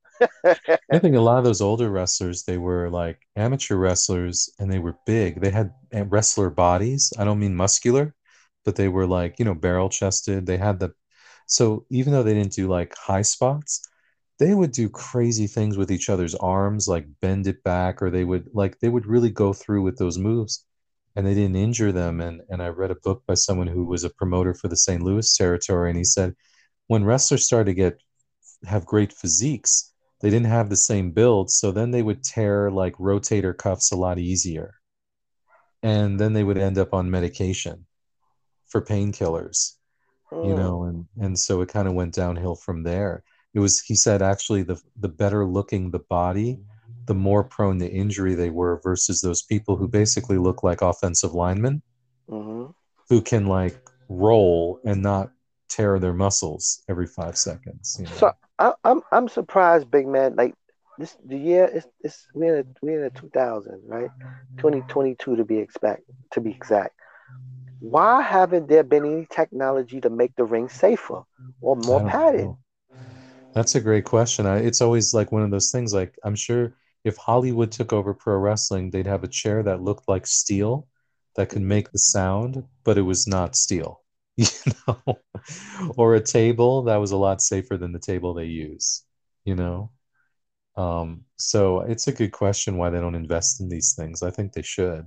I 0.92 1.00
think 1.00 1.16
a 1.16 1.22
lot 1.22 1.40
of 1.40 1.44
those 1.44 1.62
older 1.62 1.90
wrestlers, 1.90 2.44
they 2.44 2.58
were 2.58 2.90
like 2.90 3.20
amateur 3.36 3.76
wrestlers 3.76 4.50
and 4.60 4.72
they 4.72 4.80
were 4.80 4.96
big. 5.06 5.42
They 5.42 5.50
had 5.50 5.74
uh, 5.94 6.06
wrestler 6.06 6.50
bodies. 6.50 7.12
I 7.18 7.24
don't 7.24 7.40
mean 7.40 7.56
muscular, 7.56 8.14
but 8.66 8.76
they 8.76 8.88
were 8.88 9.08
like, 9.08 9.40
you 9.40 9.46
know, 9.46 9.56
barrel 9.56 9.90
chested. 9.90 10.46
They 10.46 10.58
had 10.58 10.80
the, 10.80 10.94
so 11.48 11.86
even 11.90 12.14
though 12.14 12.24
they 12.24 12.34
didn't 12.34 12.54
do 12.54 12.68
like 12.68 12.94
high 12.96 13.24
spots, 13.24 13.82
they 14.40 14.54
would 14.54 14.72
do 14.72 14.90
crazy 14.90 15.48
things 15.48 15.78
with 15.78 15.92
each 15.92 16.10
other's 16.10 16.36
arms, 16.36 16.88
like 16.88 17.06
bend 17.22 17.48
it 17.48 17.64
back, 17.64 18.02
or 18.02 18.10
they 18.10 18.24
would 18.24 18.50
like, 18.54 18.80
they 18.80 18.90
would 18.90 19.06
really 19.06 19.30
go 19.30 19.54
through 19.54 19.82
with 19.84 19.98
those 19.98 20.18
moves 20.18 20.66
and 21.16 21.26
they 21.26 21.34
didn't 21.34 21.56
injure 21.56 21.92
them. 21.92 22.22
And, 22.22 22.42
and 22.50 22.62
I 22.62 22.68
read 22.68 22.92
a 22.92 22.96
book 22.96 23.24
by 23.28 23.34
someone 23.34 23.68
who 23.68 23.86
was 23.86 24.04
a 24.04 24.10
promoter 24.10 24.54
for 24.54 24.68
the 24.68 24.78
St. 24.78 25.02
Louis 25.02 25.36
territory. 25.36 25.90
And 25.90 25.98
he 25.98 26.04
said, 26.04 26.36
when 26.88 27.04
wrestlers 27.04 27.46
started 27.46 27.72
to 27.72 27.74
get, 27.74 28.02
have 28.66 28.86
great 28.86 29.14
physiques, 29.14 29.94
they 30.22 30.30
didn't 30.30 30.48
have 30.48 30.70
the 30.70 30.78
same 30.78 31.12
build, 31.12 31.52
so 31.52 31.72
then 31.72 31.92
they 31.92 32.04
would 32.04 32.24
tear 32.24 32.72
like 32.72 32.96
rotator 32.98 33.58
cuffs 33.58 33.92
a 33.92 33.98
lot 33.98 34.20
easier. 34.20 34.76
and 35.84 36.20
then 36.20 36.34
they 36.34 36.44
would 36.44 36.58
end 36.58 36.78
up 36.78 36.94
on 36.94 37.10
medication 37.10 37.86
for 38.68 38.82
painkillers 38.82 39.74
you 40.42 40.54
Mm. 40.54 40.56
know 40.56 40.84
and 40.84 41.06
and 41.20 41.40
so 41.40 41.62
it 41.62 41.70
kind 41.70 41.88
of 41.88 41.94
went 41.94 42.14
downhill 42.14 42.56
from 42.56 42.84
there 42.84 43.24
it 43.54 43.60
was 43.60 43.82
he 43.82 43.96
said 43.96 44.22
actually 44.22 44.64
the 44.64 44.82
the 45.00 45.10
better 45.10 45.46
looking 45.46 45.92
the 45.92 46.00
body 46.00 46.60
the 47.08 47.14
more 47.16 47.44
prone 47.44 47.80
to 47.80 47.90
injury 47.92 48.36
they 48.36 48.50
were 48.50 48.80
versus 48.84 49.22
those 49.22 49.42
people 49.44 49.78
who 49.78 49.88
basically 49.88 50.38
look 50.38 50.64
like 50.64 50.82
offensive 50.82 51.34
linemen 51.34 51.82
hmm 52.30 52.72
who 53.10 53.22
can 53.22 53.46
like 53.46 53.78
roll 54.10 54.80
and 54.86 55.02
not 55.02 55.32
tear 55.72 56.00
their 56.00 56.14
muscles 56.14 56.84
every 56.90 57.08
five 57.08 57.38
seconds 57.38 57.98
you 58.00 58.08
know? 58.08 58.12
So 58.18 58.32
I, 58.60 58.74
I'm 58.84 59.02
I'm 59.12 59.28
surprised, 59.28 59.92
big 59.92 60.08
man. 60.08 60.36
Like 60.36 60.54
this, 60.98 61.18
the 61.26 61.38
year 61.38 61.66
is 61.66 61.88
it's 62.02 62.28
we're 62.34 62.58
in 62.60 62.66
a, 62.66 62.66
we're 62.82 63.00
in 63.00 63.06
a 63.06 63.10
2000, 63.12 63.82
right? 63.88 64.12
2022 64.58 65.36
to 65.38 65.46
be 65.46 65.58
expect 65.60 66.04
to 66.32 66.42
be 66.42 66.52
exact. 66.52 66.96
Why 67.80 68.22
haven't 68.22 68.70
there 68.70 68.84
been 68.84 69.06
any 69.06 69.28
technology 69.30 70.02
to 70.02 70.10
make 70.10 70.36
the 70.36 70.46
ring 70.46 70.70
safer 70.70 71.24
or 71.62 71.76
more 71.76 72.02
padded? 72.02 72.52
know. 72.52 72.60
That's 73.54 73.76
a 73.76 73.82
great 73.82 74.06
question. 74.06 74.46
I, 74.46 74.60
it's 74.60 74.82
always 74.82 75.14
like 75.14 75.32
one 75.32 75.44
of 75.44 75.52
those 75.52 75.72
things. 75.72 75.94
Like 75.94 76.18
I'm 76.24 76.36
sure 76.36 76.74
if 77.04 77.18
Hollywood 77.18 77.72
took 77.72 77.94
over 77.94 78.14
pro 78.14 78.38
wrestling, 78.38 78.92
they'd 78.92 79.08
have 79.08 79.24
a 79.24 79.28
chair 79.28 79.64
that 79.64 79.82
looked 79.82 80.08
like 80.08 80.28
steel 80.28 80.88
that 81.36 81.50
could 81.50 81.62
make 81.62 81.92
the 81.92 82.00
sound, 82.00 82.64
but 82.84 82.98
it 82.98 83.02
was 83.04 83.28
not 83.28 83.56
steel, 83.56 84.01
you 84.38 84.46
know, 84.88 85.20
or 85.98 86.16
a 86.16 86.22
table 86.22 86.84
that 86.84 86.98
was 86.98 87.12
a 87.12 87.18
lot 87.18 87.42
safer 87.42 87.78
than 87.78 87.92
the 87.94 88.00
table 88.00 88.34
they 88.34 88.46
use, 88.46 89.04
you 89.46 89.56
know. 89.56 89.92
Um, 90.78 91.26
so 91.38 91.82
it's 91.82 92.08
a 92.08 92.14
good 92.14 92.32
question 92.32 92.78
why 92.78 92.90
they 92.90 93.00
don't 93.00 93.16
invest 93.16 93.62
in 93.62 93.70
these 93.70 93.94
things. 93.96 94.24
I 94.24 94.32
think 94.32 94.54
they 94.54 94.62
should. 94.64 95.06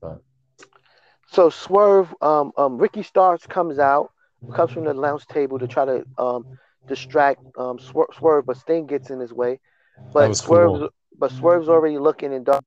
But 0.00 0.22
So 1.28 1.50
Swerve, 1.50 2.14
um, 2.20 2.52
um, 2.56 2.78
Ricky 2.78 3.02
Starks 3.02 3.46
comes 3.46 3.78
out, 3.78 4.10
comes 4.52 4.72
from 4.72 4.84
the 4.84 4.94
lounge 4.94 5.26
table 5.26 5.58
to 5.58 5.66
try 5.68 5.84
to 5.84 6.04
um 6.18 6.46
distract 6.86 7.40
um 7.58 7.78
Swer- 7.78 8.12
Swerve, 8.14 8.46
but 8.46 8.56
Sting 8.56 8.86
gets 8.86 9.10
in 9.10 9.20
his 9.20 9.32
way. 9.32 9.60
But 10.12 10.34
was 10.34 10.40
Swerve's 10.40 10.80
cool. 10.80 10.88
but 11.18 11.32
Swerve's 11.32 11.68
already 11.68 11.98
looking 11.98 12.32
in 12.32 12.44
dark 12.44 12.62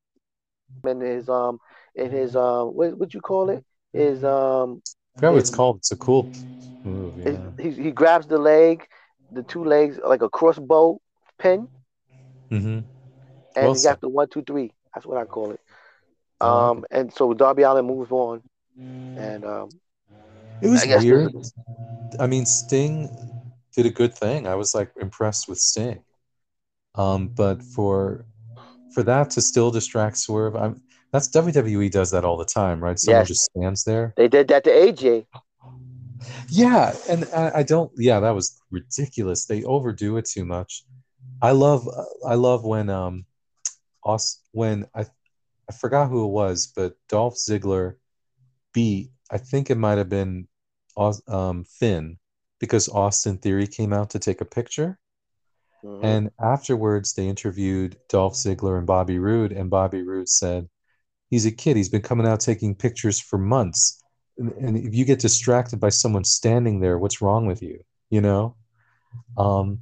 in 0.87 0.99
his 1.01 1.29
um 1.29 1.59
in 1.95 2.11
his 2.11 2.35
um 2.35 2.69
what 2.69 2.97
what 2.97 3.13
you 3.13 3.21
call 3.21 3.49
it 3.49 3.63
his 3.93 4.23
um 4.23 4.81
I 5.15 5.19
forgot 5.19 5.33
what 5.33 5.39
it's 5.39 5.49
called. 5.49 5.77
It's 5.77 5.91
a 5.91 5.97
cool 5.97 6.31
move. 6.83 7.17
his, 7.23 7.37
Yeah. 7.37 7.51
he 7.59 7.71
he 7.71 7.91
grabs 7.91 8.27
the 8.27 8.37
leg, 8.37 8.87
the 9.31 9.43
two 9.43 9.63
legs 9.63 9.99
like 10.05 10.21
a 10.21 10.29
crossbow 10.29 10.99
pin, 11.39 11.67
hmm 12.51 12.79
and 13.55 13.73
Well 13.73 13.75
he 13.75 13.81
got 13.81 14.01
the 14.01 14.09
one 14.09 14.27
two 14.29 14.43
three. 14.43 14.71
That's 14.93 15.05
what 15.05 15.17
I 15.17 15.25
call 15.25 15.51
it. 15.51 15.59
Like 16.41 16.47
Um, 16.47 16.85
and 16.91 17.13
so 17.13 17.33
Darby 17.33 17.63
Allin 17.63 17.85
moves 17.85 18.11
on, 18.11 18.43
and 19.15 19.45
um, 19.45 19.69
It 20.61 20.69
was 20.69 20.83
I 20.83 20.95
weird. 20.95 21.33
I 22.19 22.27
mean, 22.27 22.45
Sting 22.45 23.09
did 23.75 23.85
a 23.85 23.89
good 23.89 24.13
thing. 24.13 24.47
I 24.47 24.55
was 24.55 24.75
like 24.75 24.91
impressed 24.99 25.47
with 25.47 25.59
Sting. 25.59 26.03
Um, 26.95 27.29
but 27.29 27.61
for 27.63 28.25
for 28.93 29.03
that 29.03 29.31
to 29.31 29.41
still 29.41 29.71
distract 29.71 30.17
Swerve, 30.17 30.55
I'm 30.55 30.81
that's 31.11 31.27
WWE 31.29 31.91
does 31.91 32.11
that 32.11 32.23
all 32.25 32.37
the 32.37 32.45
time, 32.45 32.81
right? 32.83 32.97
Someone 32.99 33.21
Yes. 33.21 33.27
just 33.27 33.45
stands 33.45 33.83
there. 33.83 34.13
they 34.17 34.27
did 34.27 34.47
that 34.49 34.63
to 34.63 34.69
AJ. 34.69 35.25
Yeah, 36.49 36.93
and 37.09 37.25
I, 37.35 37.51
I 37.59 37.63
don't. 37.63 37.91
Yeah, 37.97 38.19
that 38.19 38.31
was 38.31 38.61
ridiculous. 38.69 39.45
They 39.45 39.63
overdo 39.63 40.17
it 40.17 40.25
too 40.25 40.45
much. 40.45 40.83
I 41.41 41.51
love 41.51 41.87
I 42.25 42.35
love 42.35 42.63
when 42.63 42.89
um, 42.89 43.25
Aus 44.03 44.39
when 44.51 44.85
I 44.93 45.05
I 45.69 45.73
forgot 45.73 46.09
who 46.09 46.25
it 46.25 46.31
was, 46.31 46.71
but 46.75 46.95
Dolph 47.09 47.35
Ziggler 47.35 47.95
beat. 48.73 49.11
I 49.31 49.37
think 49.37 49.69
it 49.69 49.75
might 49.77 49.97
have 49.97 50.09
been 50.09 50.47
um, 51.27 51.63
Finn 51.65 52.17
because 52.59 52.89
Austin 52.89 53.37
Theory 53.37 53.65
came 53.65 53.93
out 53.93 54.11
to 54.11 54.19
take 54.19 54.41
a 54.41 54.45
picture. 54.45 54.99
Mhm. 55.83 56.03
And 56.03 56.31
afterwards, 56.39 57.13
they 57.13 57.27
interviewed 57.27 57.97
Dolph 58.09 58.33
Ziggler 58.35 58.77
and 58.77 58.85
Bobby 58.85 59.17
Roode, 59.17 59.51
and 59.51 59.69
Bobby 59.69 60.03
Roode 60.03 60.29
said, 60.29 60.69
"He's 61.31 61.47
a 61.47 61.51
kid. 61.51 61.77
He's 61.77 61.89
been 61.89 62.03
coming 62.03 62.27
out 62.27 62.41
taking 62.41 62.75
pictures 62.75 63.19
for 63.19 63.39
months, 63.39 64.03
and, 64.37 64.51
and 64.53 64.77
if 64.77 64.93
you 64.93 65.05
get 65.05 65.19
distracted 65.19 65.79
by 65.79 65.89
someone 65.89 66.25
standing 66.25 66.81
there, 66.81 66.99
what's 66.99 67.21
wrong 67.21 67.47
with 67.47 67.63
you? 67.63 67.83
You 68.11 68.21
know." 68.21 68.55
Um, 69.37 69.79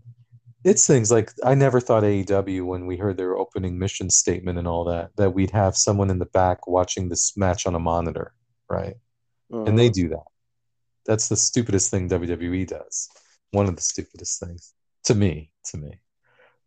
it's 0.64 0.88
things 0.88 1.12
like 1.12 1.32
I 1.44 1.56
never 1.56 1.80
thought 1.80 2.04
AEW 2.04 2.66
when 2.66 2.86
we 2.86 2.98
heard 2.98 3.18
their 3.18 3.38
opening 3.38 3.80
mission 3.80 4.10
statement 4.10 4.58
and 4.60 4.68
all 4.68 4.86
that 4.86 5.12
that 5.18 5.32
we'd 5.32 5.52
have 5.52 5.78
someone 5.78 6.10
in 6.10 6.20
the 6.20 6.26
back 6.28 6.68
watching 6.68 7.10
this 7.10 7.38
match 7.38 7.68
on 7.68 7.76
a 7.76 7.80
monitor, 7.80 8.34
right? 8.70 8.96
And 9.66 9.78
they 9.78 9.90
Mhm. 9.90 9.94
do 9.94 10.10
that. 10.10 10.26
That's 11.06 11.30
the 11.30 11.38
stupidest 11.38 11.92
thing 11.92 12.08
WWE 12.08 12.66
does. 12.66 13.10
One 13.52 13.68
of 13.68 13.76
the 13.76 13.82
stupidest 13.82 14.40
things 14.40 14.74
to 15.06 15.16
me. 15.16 15.52
To 15.66 15.78
me. 15.78 16.02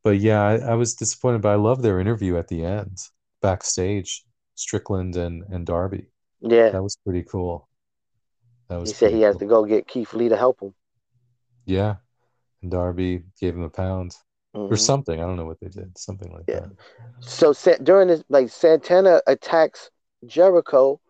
But 0.04 0.18
yeah, 0.18 0.42
I, 0.42 0.54
I 0.58 0.74
was 0.74 0.94
disappointed, 0.94 1.42
but 1.42 1.50
I 1.52 1.56
love 1.56 1.82
their 1.82 2.00
interview 2.00 2.36
at 2.38 2.48
the 2.48 2.64
end, 2.64 2.98
backstage, 3.40 4.24
Strickland 4.54 5.16
and 5.16 5.42
and 5.50 5.66
Darby. 5.66 6.06
yeah. 6.40 6.70
That 6.70 6.82
was 6.82 6.96
pretty 7.04 7.22
cool. 7.22 7.68
That 8.68 8.80
was 8.80 8.90
He 8.90 8.94
said 8.94 9.12
he 9.12 9.22
has 9.22 9.34
cool. 9.34 9.40
to 9.40 9.46
go 9.46 9.64
get 9.64 9.86
Keith 9.86 10.14
Lee 10.14 10.28
to 10.28 10.36
help 10.36 10.60
him. 10.60 10.74
Yeah, 11.66 11.96
and 12.62 12.70
Darby 12.70 13.24
gave 13.40 13.54
him 13.54 13.62
a 13.62 13.70
pound 13.70 14.16
or 14.54 14.68
Mhm. 14.70 14.78
something. 14.78 15.20
I 15.20 15.26
don't 15.26 15.36
know 15.36 15.46
what 15.46 15.60
they 15.60 15.68
did. 15.68 15.96
Something 15.98 16.32
like 16.32 16.44
Yeah. 16.46 16.60
that. 16.60 16.76
So 17.20 17.52
during 17.82 18.08
this, 18.08 18.24
like 18.28 18.48
Santana 18.48 19.22
attacks 19.26 19.90
Jericho. 20.26 21.00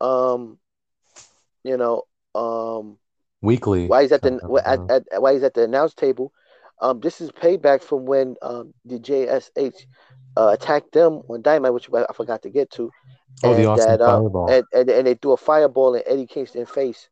Um, 0.00 0.58
you 1.62 1.76
know, 1.76 2.02
um, 2.34 2.98
Weekly. 3.42 3.86
why 3.86 4.02
he's 4.02 4.12
at 4.12 4.22
the 4.22 4.40
at, 4.66 5.06
at, 5.12 5.22
why 5.22 5.32
he's 5.34 5.42
at 5.42 5.54
the 5.54 5.64
announce 5.64 5.94
table. 5.94 6.32
Um, 6.80 7.00
this 7.00 7.20
is 7.20 7.30
payback 7.30 7.82
from 7.82 8.04
when 8.04 8.36
um 8.42 8.74
the 8.84 8.98
JSH 8.98 9.86
uh, 10.36 10.48
attacked 10.52 10.92
them 10.92 11.22
on 11.28 11.42
Dynamite, 11.42 11.74
which 11.74 11.88
I 11.92 12.12
forgot 12.12 12.42
to 12.42 12.50
get 12.50 12.70
to. 12.72 12.90
oh, 13.44 13.54
the 13.54 13.60
and 13.60 13.66
awesome 13.66 13.98
that, 13.98 14.00
uh, 14.00 14.20
fireball. 14.20 14.50
And, 14.50 14.64
and 14.72 14.90
and 14.90 15.06
they 15.06 15.14
threw 15.14 15.32
a 15.32 15.36
fireball 15.36 15.94
in 15.94 16.02
Eddie 16.06 16.26
Kingston's 16.26 16.70
face. 16.70 17.08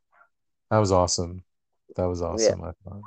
that 0.69 0.77
was 0.79 0.91
awesome. 0.91 1.43
That 1.95 2.05
was 2.05 2.21
awesome. 2.21 2.63
I 2.63 2.71
thought. 2.83 3.03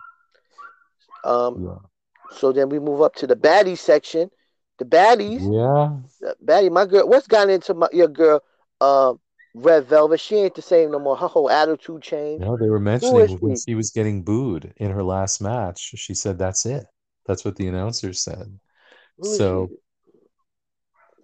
Um, 1.25 1.65
Yeah. 1.65 2.36
so 2.39 2.53
then 2.53 2.69
we 2.69 2.78
move 2.78 3.03
up 3.03 3.15
to 3.17 3.27
the 3.27 3.36
baddie 3.36 3.78
section. 3.78 4.31
The 4.78 4.85
baddies, 4.85 5.41
Yeah. 5.41 5.97
the 6.20 6.36
baddie, 6.45 6.70
my 6.70 6.86
girl. 6.86 7.09
What's 7.09 7.27
gotten 7.27 7.51
into 7.51 7.75
my 7.75 7.89
your 7.93 8.09
girl? 8.09 8.43
Um, 8.81 9.20
Red 9.55 9.86
Velvet. 9.86 10.20
She 10.20 10.36
ain't 10.36 10.55
the 10.55 10.61
same 10.62 10.91
no 10.91 10.99
more. 10.99 11.17
Her 11.17 11.28
whole 11.28 11.51
attitude 11.51 12.03
changed. 12.03 12.45
No, 12.45 12.59
they 12.59 12.69
were 12.69 12.78
mentioning 12.78 13.39
when 13.41 13.57
she? 13.57 13.75
was 13.75 13.91
getting 13.91 14.23
booed 14.23 14.75
in 14.77 14.91
her 14.91 15.03
last 15.03 15.41
match. 15.41 15.93
She 15.97 16.12
said, 16.15 16.39
"That's 16.39 16.67
it." 16.67 16.85
That's 17.25 17.45
what 17.45 17.57
the 17.57 17.67
announcer 17.69 18.12
said. 18.12 18.59
Who 19.19 19.25
So? 19.25 19.70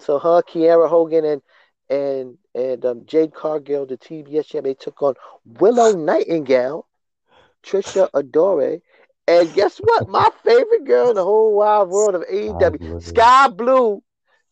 So 0.03 0.19
her, 0.19 0.43
Kiera 0.43 0.89
Hogan, 0.89 1.25
and 1.25 1.43
and 1.91 2.39
and 2.55 2.85
um, 2.85 3.07
Jade 3.07 3.35
Cargill, 3.35 3.87
the 3.87 3.97
TBS 3.97 4.47
champ, 4.47 4.65
they 4.65 4.75
took 4.75 5.03
on 5.03 5.15
Willow 5.45 5.93
Nightingale, 5.97 6.87
Trish 7.63 7.97
Adora, 8.13 8.81
and 9.27 9.53
guess 9.55 9.79
what? 9.79 10.09
My 10.09 10.31
favorite 10.45 10.85
girl 10.85 11.11
in 11.11 11.17
the 11.17 11.25
whole 11.25 11.55
wide 11.55 11.89
world 11.89 12.15
of 12.15 12.25
AEW. 12.29 12.79
Skye 12.99 13.49
Blue. 13.49 14.03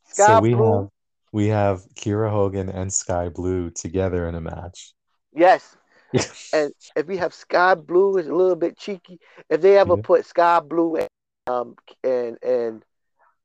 Sky 0.04 0.40
so 0.40 0.40
we 0.40 0.52
Blue. 0.52 0.86
have 0.86 0.88
we 1.32 1.48
have 1.48 1.86
Kiera 1.94 2.30
Hogan 2.30 2.68
and 2.68 2.92
Skye 2.92 3.28
Blue 3.30 3.70
together 3.70 4.26
in 4.28 4.34
a 4.34 4.40
match. 4.40 4.94
Yes. 5.32 5.76
And 6.52 6.72
if 6.96 7.06
we 7.06 7.16
have 7.18 7.34
Skye 7.34 7.74
Blue, 7.74 8.16
it's 8.18 8.28
a 8.28 8.34
little 8.34 8.56
bit 8.56 8.76
cheeky. 8.78 9.20
If 9.48 9.60
they 9.62 9.76
ever 9.78 9.96
Yeah. 9.96 10.02
put 10.02 10.24
Skye 10.24 10.60
Blue 10.60 10.96
and 10.96 11.08
um 11.46 11.76
and 12.04 12.38
and 12.42 12.84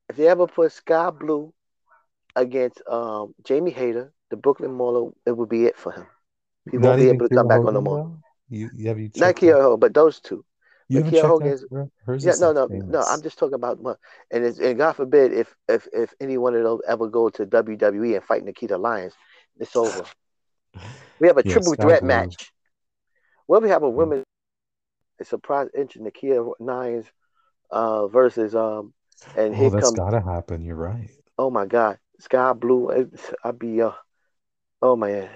if 0.08 0.16
they 0.16 0.28
ever 0.28 0.46
put 0.46 0.72
Skye 0.72 1.10
Blue 1.10 1.52
against 2.36 2.82
um 2.88 3.34
Jamie 3.44 3.72
Hayter, 3.72 4.12
the 4.30 4.36
Brooklyn 4.36 4.72
Mauler, 4.74 5.12
it 5.26 5.36
would 5.36 5.50
be 5.50 5.66
it 5.66 5.76
for 5.78 5.92
him. 5.92 6.06
He 6.70 6.78
Not 6.78 6.78
won't 6.78 6.98
be 6.98 7.08
able 7.08 7.26
to 7.26 7.30
Kiera 7.30 7.38
come 7.38 7.48
back 7.48 7.64
on 7.64 7.74
Hogan, 7.74 7.82
more. 7.82 8.02
though? 8.02 8.18
You, 8.48 8.70
you 8.74 8.88
have 8.88 8.98
you 9.00 9.10
Not 9.14 9.38
Hogan, 9.40 9.80
but 9.80 9.94
those 9.94 10.20
two. 10.20 10.44
You 10.88 10.98
but 11.00 11.04
haven't 11.04 11.14
checked 11.14 11.26
Hogan 11.26 11.52
out 11.52 11.54
is-? 11.54 11.66
Yeah, 12.22 12.34
no, 12.36 12.52
no, 12.52 12.68
famous. 12.68 12.88
no. 12.88 13.02
I'm 13.04 13.22
just 13.22 13.38
talking 13.38 13.54
about 13.54 13.78
one. 13.80 13.96
And 14.30 14.44
it's, 14.44 14.58
and 14.58 14.78
God 14.78 14.92
forbid 14.94 15.32
if 15.32 15.54
if 15.68 15.86
if 15.92 16.14
any 16.20 16.38
one 16.38 16.54
of 16.54 16.62
those 16.62 16.80
ever 16.88 17.08
go 17.08 17.28
to 17.30 17.46
WWE 17.46 18.14
and 18.16 18.24
fight 18.24 18.44
Nikkita 18.44 18.78
Lyons, 18.80 19.14
it's 19.58 19.76
over. 19.76 20.04
We 21.20 21.28
have 21.28 21.38
a 21.38 21.42
Yeah, 21.44 21.52
triple 21.52 21.74
threat 21.74 22.04
match. 22.04 22.52
Well, 23.48 23.60
we 23.60 23.68
have 23.68 23.82
a 23.82 23.90
women 23.90 24.24
a 25.20 25.24
surprise 25.24 25.68
entry, 25.76 26.02
Nikkita 26.02 26.54
Lyons 26.60 27.06
uh 27.70 28.06
versus 28.08 28.54
um 28.54 28.94
and 29.36 29.54
Oh, 29.54 29.56
here 29.56 29.70
that's 29.70 29.90
comes 29.90 29.92
gotta 29.92 30.20
happen. 30.20 30.62
You're 30.62 30.76
right. 30.76 31.10
oh 31.38 31.50
my 31.50 31.66
god, 31.66 31.98
Skye 32.18 32.52
Blue. 32.52 32.90
It's, 32.90 33.32
I'd 33.44 33.58
be 33.58 33.82
uh 33.82 33.92
oh 34.82 34.96
man. 34.96 35.28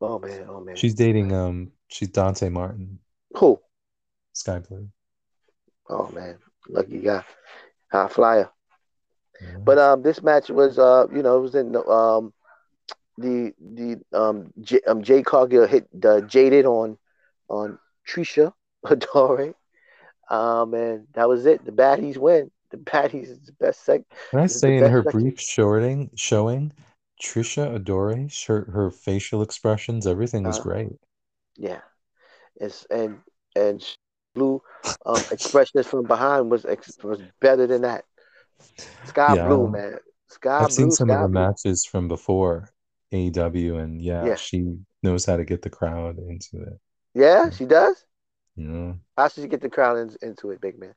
Oh 0.00 0.18
man, 0.18 0.46
oh 0.48 0.60
man. 0.60 0.76
She's 0.76 0.94
dating 0.94 1.32
um 1.32 1.72
she's 1.88 2.08
Dante 2.08 2.48
Martin, 2.48 2.98
who? 3.32 3.60
Skye 4.32 4.60
Blue. 4.60 4.88
Oh 5.88 6.10
man, 6.10 6.38
lucky 6.68 6.98
guy. 6.98 7.24
High 7.90 8.08
flyer. 8.08 8.50
Yeah. 9.40 9.58
But 9.58 9.78
um, 9.78 10.02
this 10.02 10.22
match 10.22 10.48
was 10.48 10.78
uh, 10.78 11.06
you 11.12 11.22
know, 11.22 11.38
it 11.38 11.40
was 11.40 11.54
in 11.54 11.76
um, 11.76 12.32
the 13.18 13.52
the 13.60 14.00
um 14.12 14.52
J, 14.60 14.80
um 14.86 15.02
Jade 15.02 15.24
Cargill 15.24 15.66
hit 15.66 15.88
the 15.92 16.22
jaded 16.22 16.66
on 16.66 16.98
on 17.48 17.78
Trish 18.08 18.52
Adora. 18.84 19.54
Um, 20.28 20.74
and 20.74 21.06
that 21.14 21.28
was 21.28 21.46
it. 21.46 21.64
The 21.64 21.72
baddies 21.72 22.16
win. 22.16 22.50
The 22.70 22.78
the 23.46 23.52
best 23.60 23.86
seg. 23.86 24.04
Can 24.30 24.38
I 24.38 24.46
the 24.48 24.60
say 24.60 24.76
in 24.76 24.86
her 24.86 25.02
section. 25.02 25.02
brief 25.02 25.40
shorting 25.40 26.12
showing, 26.14 26.72
Trish 27.20 27.56
Adora, 27.58 28.30
her, 28.46 28.70
her 28.70 28.92
facial 28.92 29.42
expressions, 29.42 30.06
everything 30.06 30.44
was 30.44 30.60
Uh, 30.60 30.60
great. 30.60 30.92
Yeah, 31.56 31.82
it's 32.56 32.86
and 32.86 33.20
and 33.56 33.84
blue 34.34 34.62
um 35.06 35.26
expressions 35.30 35.86
from 35.86 36.06
behind 36.06 36.50
was 36.50 36.64
was 37.04 37.22
better 37.40 37.66
than 37.66 37.82
that. 37.82 38.04
Sky 39.04 39.34
Yeah, 39.34 39.44
blue, 39.44 39.68
man. 39.68 39.98
Sky 40.28 40.66
I've 40.66 40.72
seen 40.72 40.90
some 40.92 41.10
of 41.10 41.18
her 41.18 41.28
blue. 41.30 41.30
matches 41.30 41.84
from 41.86 42.08
before 42.08 42.70
AEW, 43.12 43.76
and 43.78 44.02
yeah, 44.02 44.30
Yeah, 44.30 44.36
she 44.36 44.78
knows 45.02 45.26
how 45.26 45.36
to 45.38 45.44
get 45.44 45.62
the 45.62 45.70
crowd 45.70 46.18
into 46.18 46.62
it. 46.62 46.80
yeah, 47.14 47.50
she 47.50 47.64
does. 47.64 48.04
Yeah. 48.56 48.94
How 49.18 49.28
should 49.28 49.42
she 49.42 49.48
get 49.48 49.60
the 49.60 49.68
crowd 49.68 49.98
in, 49.98 50.16
into 50.22 50.50
it, 50.52 50.60
big 50.62 50.78
man? 50.78 50.94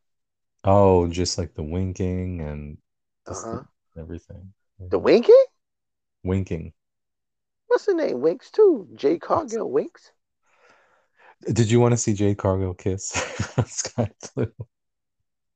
Oh, 0.64 1.08
just 1.08 1.38
like 1.38 1.54
the 1.54 1.64
winking 1.64 2.42
and 2.42 2.78
Uh-huh. 3.28 3.64
everything. 3.98 4.54
The 4.90 5.00
winking? 5.00 5.46
Winking. 6.24 6.74
What's 7.68 7.86
the 7.86 7.94
name? 7.94 8.22
Winks 8.22 8.52
too. 8.52 8.88
Jade 8.96 9.22
Cargill 9.22 9.70
winks. 9.70 10.12
Did 11.54 11.72
you 11.72 11.80
want 11.80 11.94
to 11.94 11.98
see 11.98 12.14
Jade 12.14 12.38
Cargill 12.38 12.74
kiss 12.74 13.10
Skye 13.66 14.12
Blue? 14.36 14.52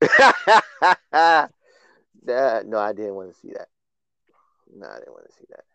Nah, 2.26 2.62
no, 2.66 2.78
I 2.78 2.94
didn't 2.94 3.16
want 3.16 3.34
to 3.34 3.40
see 3.40 3.52
that. 3.54 3.68
No, 4.74 4.88
I 4.88 5.00
didn't 5.00 5.12
want 5.14 5.26
to 5.28 5.34
see 5.34 5.46
that. 5.50 5.66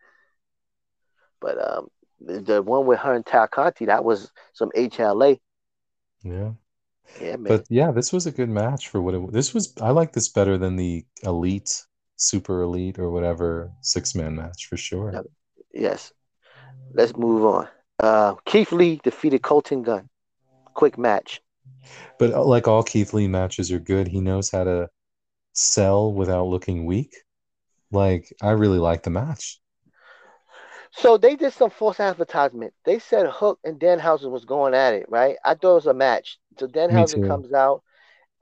But 1.39 1.57
um, 1.63 1.87
the, 2.19 2.39
the 2.39 2.61
one 2.63 2.85
with 2.87 2.99
her 2.99 3.13
and 3.13 3.25
Tay 3.25 3.45
Conti, 3.51 3.85
that 3.85 4.03
was 4.03 4.31
some 4.53 4.71
HLA. 4.75 5.39
Yeah. 6.23 6.51
Yeah, 7.21 7.35
man. 7.37 7.43
But 7.43 7.65
yeah, 7.69 7.91
this 7.91 8.13
was 8.13 8.25
a 8.25 8.31
good 8.31 8.49
match 8.49 8.89
for 8.89 9.01
what 9.01 9.13
it 9.13 9.33
this 9.33 9.53
was. 9.53 9.73
I 9.81 9.89
like 9.91 10.13
this 10.13 10.29
better 10.29 10.57
than 10.57 10.75
the 10.75 11.05
elite, 11.23 11.83
super 12.15 12.61
elite, 12.61 12.99
or 12.99 13.09
whatever 13.11 13.71
six 13.81 14.15
man 14.15 14.35
match 14.35 14.67
for 14.67 14.77
sure. 14.77 15.23
Yes. 15.73 16.13
Let's 16.93 17.15
move 17.15 17.45
on. 17.45 17.67
Uh, 17.99 18.35
Keith 18.45 18.71
Lee 18.71 18.99
defeated 19.03 19.41
Colten 19.41 19.83
Gunn. 19.83 20.09
Quick 20.73 20.97
match. 20.97 21.41
But 22.17 22.33
uh, 22.33 22.43
like 22.43 22.67
all 22.67 22.83
Keith 22.83 23.13
Lee 23.13 23.27
matches 23.27 23.71
are 23.71 23.79
good. 23.79 24.07
He 24.07 24.21
knows 24.21 24.49
how 24.49 24.63
to 24.63 24.89
sell 25.53 26.13
without 26.13 26.47
looking 26.47 26.85
weak. 26.85 27.15
Like 27.91 28.33
I 28.41 28.51
really 28.51 28.79
like 28.79 29.03
the 29.03 29.09
match. 29.09 29.59
So 30.91 31.17
they 31.17 31.35
did 31.35 31.53
some 31.53 31.69
false 31.69 31.99
advertisement. 31.99 32.73
They 32.83 32.99
said 32.99 33.27
Hook 33.27 33.59
and 33.63 33.79
Danhausen 33.79 34.31
was 34.31 34.45
going 34.45 34.73
at 34.73 34.93
it, 34.93 35.05
right? 35.09 35.37
I 35.45 35.53
thought 35.53 35.71
it 35.71 35.75
was 35.75 35.85
a 35.85 35.93
match. 35.93 36.39
So 36.59 36.67
Me 36.89 37.05
Danhausen 37.05 37.21
comes 37.21 37.53
out, 37.53 37.83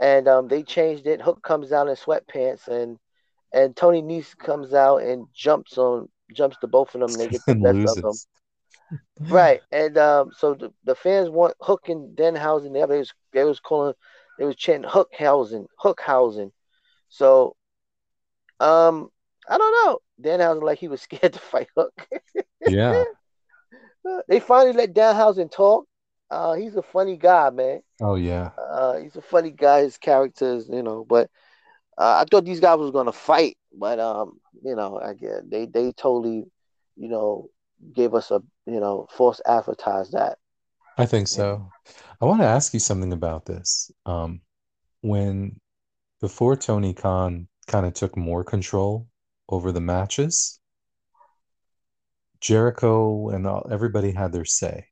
and 0.02 0.28
um, 0.28 0.48
they 0.48 0.64
changed 0.64 1.08
it. 1.08 1.22
Hook 1.22 1.42
comes 1.44 1.72
out 1.72 1.88
in 1.88 1.96
sweatpants, 1.96 2.68
and 2.68 2.98
and 3.54 3.76
Tony 3.76 4.02
Nese 4.02 4.38
comes 4.38 4.74
out 4.74 4.98
and 5.04 5.28
jumps 5.34 5.78
on 5.78 6.10
jumps 6.34 6.58
to 6.60 6.68
both 6.68 6.96
of 6.96 7.02
them. 7.02 7.14
And 7.14 7.22
they 7.22 7.30
get 7.30 7.46
the 7.48 7.56
best 7.62 7.86
of 7.86 8.00
them, 8.02 8.20
right? 9.30 9.62
And 9.72 9.98
um, 9.98 10.32
so 10.38 10.54
the, 10.56 10.74
the 10.84 10.96
fans 10.96 11.30
want 11.30 11.56
Hook 11.62 11.90
and 11.90 12.16
Danhausen. 12.18 12.74
They 12.74 12.86
was 12.86 13.14
they 13.34 13.44
was 13.44 13.60
calling, 13.60 13.94
they 14.38 14.46
was 14.46 14.56
chanting 14.56 14.90
Hookhausen, 14.90 15.68
Hookhausen. 15.84 16.52
So 17.10 17.56
um, 18.60 19.10
I 19.50 19.58
don't 19.58 19.86
know. 19.86 20.00
Danhausen 20.22 20.64
like 20.64 20.80
he 20.80 20.88
was 20.88 21.02
scared 21.04 21.34
to 21.34 21.40
fight 21.40 21.70
Hook. 21.76 21.94
Yeah. 22.66 23.04
They 24.28 24.40
finally 24.40 24.74
let 24.74 24.94
Danhausen 24.94 25.52
talk. 25.52 25.86
Uh, 26.30 26.54
he's 26.54 26.76
a 26.76 26.82
funny 26.82 27.18
guy, 27.18 27.50
man. 27.50 27.82
Oh 28.02 28.16
yeah. 28.16 28.52
Uh, 28.58 28.98
he's 28.98 29.16
a 29.16 29.22
funny 29.22 29.52
guy. 29.52 29.82
His 29.82 29.98
characters, 29.98 30.68
you 30.70 30.84
know. 30.84 31.06
But 31.08 31.30
uh, 31.98 32.24
I 32.24 32.26
thought 32.30 32.46
these 32.46 32.60
guys 32.60 32.78
was 32.78 32.92
gonna 32.92 33.14
fight, 33.14 33.58
but 33.74 34.00
um, 34.00 34.40
you 34.64 34.76
know, 34.76 35.00
I 35.00 35.14
get 35.14 35.50
they 35.50 35.66
they 35.66 35.92
totally, 35.94 36.46
you 36.96 37.08
know, 37.08 37.50
gave 37.94 38.14
us 38.14 38.32
a 38.32 38.42
you 38.66 38.80
know 38.80 39.08
false 39.12 39.42
advertise 39.46 40.12
that. 40.12 40.38
I 40.98 41.06
think 41.06 41.28
so. 41.28 41.72
I 42.20 42.26
want 42.26 42.42
to 42.42 42.48
ask 42.48 42.74
you 42.74 42.80
something 42.80 43.14
about 43.14 43.46
this. 43.46 43.92
Um, 44.06 44.42
when 45.02 45.60
before 46.20 46.56
Tony 46.56 46.94
Khan 46.94 47.48
kind 47.68 47.86
of 47.86 47.94
took 47.94 48.18
more 48.18 48.44
control 48.44 49.08
over 49.48 49.72
the 49.72 49.82
matches, 49.82 50.60
Jericho 52.42 53.30
and 53.30 53.46
all, 53.48 53.68
everybody 53.72 54.12
had 54.12 54.32
their 54.32 54.46
say. 54.46 54.88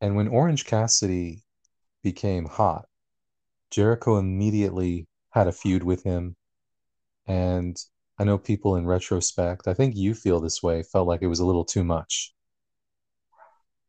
And 0.00 0.14
when 0.16 0.28
Orange 0.28 0.64
Cassidy 0.64 1.44
became 2.02 2.46
hot, 2.46 2.86
Jericho 3.70 4.16
immediately 4.16 5.06
had 5.30 5.48
a 5.48 5.52
feud 5.52 5.82
with 5.82 6.02
him. 6.02 6.36
And 7.26 7.76
I 8.18 8.24
know 8.24 8.38
people 8.38 8.76
in 8.76 8.86
retrospect, 8.86 9.68
I 9.68 9.74
think 9.74 9.96
you 9.96 10.14
feel 10.14 10.40
this 10.40 10.62
way, 10.62 10.82
felt 10.82 11.08
like 11.08 11.22
it 11.22 11.26
was 11.26 11.40
a 11.40 11.46
little 11.46 11.64
too 11.64 11.84
much. 11.84 12.34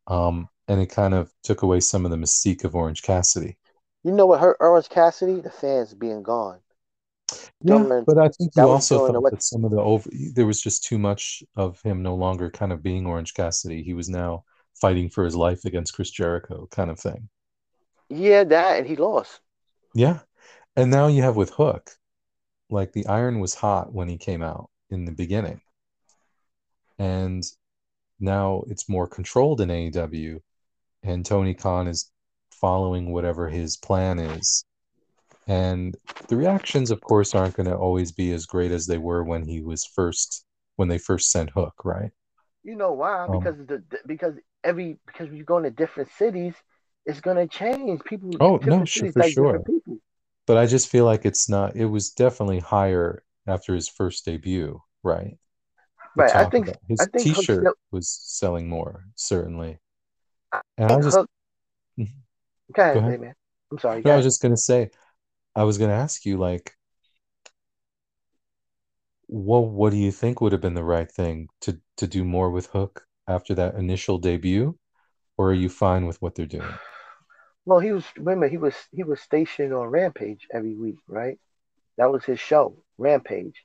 Um, 0.06 0.48
and 0.68 0.80
it 0.80 0.86
kind 0.86 1.14
of 1.14 1.32
took 1.42 1.62
away 1.62 1.80
some 1.80 2.04
of 2.04 2.10
the 2.10 2.16
mystique 2.16 2.64
of 2.64 2.74
Orange 2.74 3.02
Cassidy. 3.02 3.56
You 4.04 4.12
know 4.12 4.26
what 4.26 4.40
hurt 4.40 4.56
Orange 4.60 4.88
Cassidy? 4.88 5.40
The 5.40 5.50
fans 5.50 5.94
being 5.94 6.22
gone. 6.22 6.58
Yeah, 7.62 8.02
but 8.06 8.18
I 8.18 8.28
think 8.28 8.52
you 8.56 8.62
also 8.62 9.06
felt 9.06 9.30
that 9.30 9.42
some 9.42 9.64
of 9.64 9.70
the 9.70 9.80
over 9.80 10.08
there 10.34 10.46
was 10.46 10.60
just 10.60 10.84
too 10.84 10.98
much 10.98 11.42
of 11.54 11.80
him 11.82 12.02
no 12.02 12.14
longer 12.14 12.50
kind 12.50 12.72
of 12.72 12.82
being 12.82 13.06
Orange 13.06 13.34
Cassidy. 13.34 13.82
He 13.82 13.94
was 13.94 14.08
now 14.08 14.44
fighting 14.80 15.10
for 15.10 15.24
his 15.24 15.36
life 15.36 15.64
against 15.64 15.94
Chris 15.94 16.10
Jericho, 16.10 16.68
kind 16.70 16.90
of 16.90 16.98
thing. 16.98 17.28
Yeah, 18.08 18.44
that 18.44 18.78
and 18.78 18.86
he 18.86 18.96
lost. 18.96 19.40
Yeah. 19.94 20.20
And 20.76 20.90
now 20.90 21.06
you 21.08 21.22
have 21.22 21.36
with 21.36 21.50
Hook, 21.50 21.90
like 22.70 22.92
the 22.92 23.06
iron 23.06 23.40
was 23.40 23.54
hot 23.54 23.92
when 23.92 24.08
he 24.08 24.16
came 24.16 24.42
out 24.42 24.70
in 24.90 25.04
the 25.04 25.12
beginning. 25.12 25.60
And 26.98 27.44
now 28.18 28.64
it's 28.68 28.88
more 28.88 29.06
controlled 29.06 29.60
in 29.60 29.70
AEW, 29.70 30.40
and 31.02 31.24
Tony 31.24 31.54
Khan 31.54 31.88
is 31.88 32.10
following 32.50 33.12
whatever 33.12 33.48
his 33.48 33.76
plan 33.76 34.18
is. 34.18 34.64
And 35.46 35.96
the 36.28 36.36
reactions, 36.36 36.90
of 36.90 37.00
course, 37.00 37.34
aren't 37.34 37.56
going 37.56 37.68
to 37.68 37.76
always 37.76 38.12
be 38.12 38.32
as 38.32 38.46
great 38.46 38.70
as 38.70 38.86
they 38.86 38.98
were 38.98 39.24
when 39.24 39.44
he 39.44 39.62
was 39.62 39.84
first, 39.84 40.44
when 40.76 40.88
they 40.88 40.98
first 40.98 41.30
sent 41.30 41.50
Hook, 41.50 41.74
right? 41.84 42.10
You 42.62 42.76
know 42.76 42.92
why? 42.92 43.24
Um, 43.24 43.38
Because 43.38 43.56
the, 43.66 43.82
the 43.90 43.98
because 44.06 44.34
every 44.64 44.98
because 45.06 45.28
you 45.32 45.44
go 45.44 45.58
into 45.58 45.70
different 45.70 46.10
cities, 46.18 46.54
it's 47.06 47.20
gonna 47.20 47.48
change. 47.48 48.02
People 48.04 48.30
Oh, 48.40 48.58
no, 48.64 48.84
sure, 48.84 49.08
for 49.08 49.22
like 49.22 49.22
sure. 49.22 49.62
But 50.46 50.58
I 50.58 50.66
just 50.66 50.88
feel 50.90 51.04
like 51.06 51.24
it's 51.26 51.48
not, 51.48 51.76
it 51.76 51.86
was 51.86 52.10
definitely 52.10 52.60
higher 52.60 53.24
after 53.46 53.74
his 53.74 53.88
first 53.88 54.24
debut, 54.24 54.82
right? 55.02 55.38
Right. 56.16 56.34
I 56.34 56.44
think 56.44 56.68
his 56.88 57.00
I 57.00 57.06
think 57.06 57.28
t-shirt 57.34 57.74
was 57.90 58.08
selling 58.08 58.68
more, 58.68 59.06
certainly. 59.16 59.78
I 60.52 60.60
And 60.78 60.88
I 60.92 60.96
think 60.96 61.02
just, 61.02 61.20
Hook 61.20 61.28
Mhm. 61.98 62.22
go 62.72 62.82
go 62.92 63.00
ahead, 63.00 63.02
ahead. 63.02 63.14
hey, 63.14 63.16
man. 63.16 63.34
I'm 63.70 63.78
sorry, 63.78 64.04
No, 64.04 64.12
I 64.12 64.16
was 64.16 64.26
just 64.26 64.42
gonna 64.42 64.56
say, 64.58 64.90
I 65.56 65.64
was 65.64 65.78
gonna 65.78 65.94
ask 65.94 66.26
you, 66.26 66.38
like, 66.38 66.76
what 69.28 69.60
what 69.60 69.90
do 69.92 69.96
you 69.96 70.12
think 70.12 70.40
would 70.42 70.52
have 70.52 70.60
been 70.60 70.74
the 70.74 70.84
right 70.84 71.10
thing 71.10 71.48
to 71.60 71.80
to 71.96 72.06
do 72.06 72.22
more 72.22 72.50
with 72.50 72.66
Hook 72.66 73.06
after 73.30 73.54
that 73.54 73.76
initial 73.76 74.18
debut, 74.18 74.76
or 75.38 75.50
are 75.50 75.54
you 75.54 75.68
fine 75.68 76.06
with 76.06 76.20
what 76.20 76.34
they're 76.34 76.46
doing? 76.46 76.74
Well, 77.64 77.78
he 77.78 77.92
was 77.92 78.04
remember 78.16 78.48
he 78.48 78.56
was 78.56 78.74
he 78.92 79.04
was 79.04 79.20
stationed 79.20 79.72
on 79.72 79.86
Rampage 79.88 80.46
every 80.52 80.74
week, 80.74 80.98
right? 81.06 81.38
That 81.98 82.10
was 82.10 82.24
his 82.24 82.40
show, 82.40 82.82
Rampage. 82.98 83.64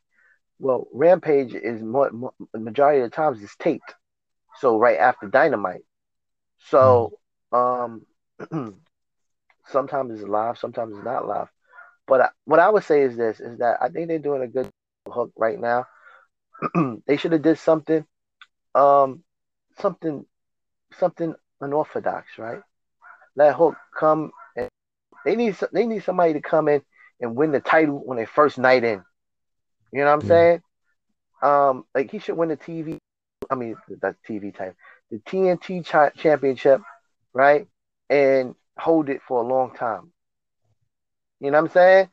Well, 0.60 0.88
Rampage 0.94 1.54
is 1.56 1.82
more, 1.82 2.12
more 2.12 2.34
majority 2.54 3.02
of 3.02 3.10
the 3.12 3.16
times 3.16 3.42
is 3.42 3.56
taped. 3.60 3.94
So 4.60 4.78
right 4.78 5.00
after 5.00 5.28
Dynamite. 5.28 5.84
So 6.60 7.18
um 7.52 8.06
sometimes 9.68 10.20
it's 10.20 10.30
live, 10.30 10.58
sometimes 10.58 10.96
it's 10.96 11.06
not 11.06 11.28
live. 11.28 11.50
But 12.08 12.22
I, 12.22 12.30
what 12.46 12.60
I 12.60 12.70
would 12.70 12.84
say 12.84 13.02
is 13.02 13.18
this: 13.18 13.40
is 13.40 13.60
that 13.60 13.82
I 13.82 13.90
think 13.90 14.08
they're 14.08 14.20
doing 14.20 14.44
a 14.44 14.48
good 14.48 14.70
hook 15.08 15.32
right 15.36 15.60
now. 15.60 15.88
they 17.08 17.18
should 17.18 17.34
have 17.34 17.42
did 17.42 17.58
something, 17.58 18.06
um, 18.76 19.25
something, 19.80 20.26
something 20.94 21.36
unorthodox, 21.62 22.38
right? 22.38 22.62
Let 23.36 23.56
Hook 23.56 23.76
come 23.98 24.32
and 24.56 24.70
they 25.26 25.36
need 25.36 25.56
they 25.74 25.86
need 25.86 26.04
somebody 26.04 26.34
to 26.34 26.42
come 26.42 26.68
in 26.68 26.82
and 27.22 27.36
win 27.36 27.52
the 27.52 27.60
title 27.60 28.04
on 28.10 28.18
their 28.18 28.28
first 28.28 28.58
night 28.58 28.84
in. 28.84 29.04
You 29.92 30.00
know 30.00 30.06
what 30.08 30.14
I'm 30.14 30.22
saying? 30.24 30.62
Um, 31.42 31.86
like 31.96 32.12
he 32.12 32.20
should 32.20 32.38
win 32.38 32.50
the 32.50 32.58
TV. 32.58 32.98
I 33.50 33.56
mean, 33.56 33.76
that's 34.02 34.18
TV 34.28 34.52
title, 34.52 34.76
the 35.12 35.20
TNT 35.20 35.82
cha- 35.82 36.10
championship, 36.12 36.82
right? 37.34 37.68
And 38.10 38.56
hold 38.78 39.10
it 39.10 39.22
for 39.28 39.42
a 39.44 39.48
long 39.48 39.74
time. 39.76 40.12
You 41.40 41.52
know 41.52 41.58
what 41.62 41.66
I'm 41.70 41.72
saying? 41.74 42.10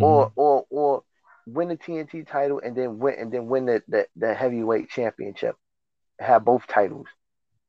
Or 0.00 0.28
Mhm. 0.28 0.32
or 0.36 0.66
or 0.70 1.02
win 1.46 1.68
the 1.68 1.76
TNT 1.76 2.22
title 2.24 2.60
and 2.64 2.76
then 2.76 2.98
win 2.98 3.14
and 3.18 3.32
then 3.32 3.46
win 3.46 3.66
the, 3.66 3.82
the, 3.88 4.06
the 4.16 4.34
heavyweight 4.34 4.88
championship. 4.90 5.56
Have 6.18 6.44
both 6.44 6.66
titles. 6.66 7.06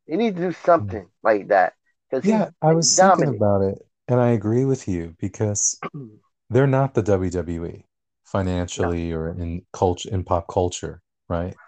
They 0.08 0.18
need 0.18 0.36
to 0.36 0.42
do 0.42 0.52
something 0.54 1.10
like 1.24 1.50
that 1.50 1.74
because 2.10 2.24
Yeah, 2.24 2.50
I 2.62 2.74
was 2.74 2.90
he's 2.90 3.00
thinking 3.00 3.28
about 3.30 3.62
it, 3.62 3.78
and 4.08 4.20
I 4.20 4.30
agree 4.32 4.66
with 4.66 4.88
you 4.88 5.16
because 5.20 5.82
they're 6.50 6.68
not 6.68 6.94
the 6.96 7.04
WWE 7.04 7.86
financially 8.26 9.14
or 9.14 9.30
in 9.30 9.66
culture 9.74 10.10
in 10.12 10.24
pop 10.26 10.48
culture, 10.50 11.02
right? 11.30 11.60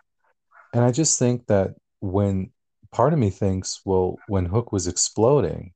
And 0.73 0.83
I 0.85 0.91
just 0.91 1.19
think 1.19 1.47
that 1.47 1.75
when 2.01 2.51
part 2.91 3.13
of 3.13 3.19
me 3.19 3.29
thinks, 3.31 3.81
well, 3.85 4.23
when 4.27 4.45
Hook 4.47 4.71
was 4.73 4.87
exploding, 4.87 5.73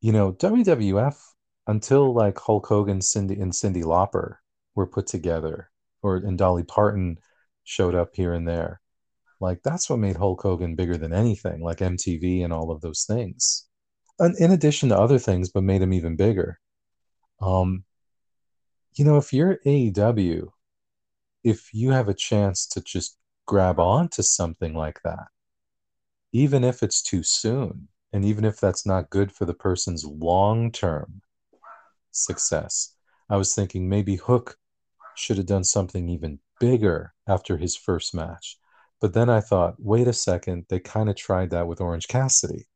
you 0.00 0.12
know, 0.12 0.32
WWF 0.32 1.34
until 1.66 2.12
like 2.12 2.38
Hulk 2.38 2.66
Hogan, 2.66 3.00
Cyndi 3.00 3.40
and 3.40 3.52
Cyndi 3.52 3.82
Lauper 3.82 4.36
were 4.74 4.86
put 4.86 5.06
together, 5.06 5.70
or 6.02 6.16
and 6.16 6.36
Dolly 6.38 6.62
Parton 6.64 7.18
showed 7.64 7.94
up 7.94 8.14
here 8.14 8.32
and 8.34 8.46
there. 8.46 8.80
Like 9.40 9.62
that's 9.62 9.90
what 9.90 9.98
made 9.98 10.16
Hulk 10.16 10.42
Hogan 10.42 10.74
bigger 10.74 10.96
than 10.96 11.12
anything, 11.12 11.62
like 11.62 11.78
MTV 11.78 12.44
and 12.44 12.52
all 12.52 12.70
of 12.70 12.80
those 12.80 13.04
things. 13.04 13.66
And 14.18 14.36
in 14.38 14.52
addition 14.52 14.88
to 14.90 14.98
other 14.98 15.18
things, 15.18 15.50
but 15.50 15.64
made 15.64 15.82
him 15.82 15.92
even 15.92 16.16
bigger. 16.16 16.60
Um, 17.40 17.84
you 18.94 19.04
know, 19.04 19.16
if 19.16 19.32
you're 19.32 19.58
AEW, 19.66 20.52
if 21.42 21.74
you 21.74 21.90
have 21.90 22.08
a 22.08 22.14
chance 22.14 22.66
to 22.68 22.80
just 22.80 23.18
grab 23.46 23.78
onto 23.78 24.22
something 24.22 24.74
like 24.74 25.02
that, 25.02 25.26
even 26.32 26.64
if 26.64 26.82
it's 26.82 27.02
too 27.02 27.22
soon, 27.22 27.88
and 28.12 28.24
even 28.24 28.44
if 28.44 28.60
that's 28.60 28.86
not 28.86 29.10
good 29.10 29.32
for 29.32 29.44
the 29.44 29.54
person's 29.54 30.04
long-term 30.04 31.20
success, 32.12 32.94
I 33.28 33.36
was 33.36 33.54
thinking 33.54 33.88
maybe 33.88 34.16
Hook 34.16 34.56
should 35.16 35.36
have 35.36 35.46
done 35.46 35.64
something 35.64 36.08
even 36.08 36.38
bigger 36.60 37.14
after 37.26 37.56
his 37.56 37.76
first 37.76 38.14
match. 38.14 38.58
But 39.00 39.12
then 39.12 39.28
I 39.28 39.40
thought, 39.40 39.74
wait 39.78 40.08
a 40.08 40.12
second, 40.12 40.66
they 40.68 40.78
kind 40.80 41.08
of 41.10 41.16
tried 41.16 41.50
that 41.50 41.66
with 41.66 41.80
Orange 41.80 42.08
Cassidy. 42.08 42.66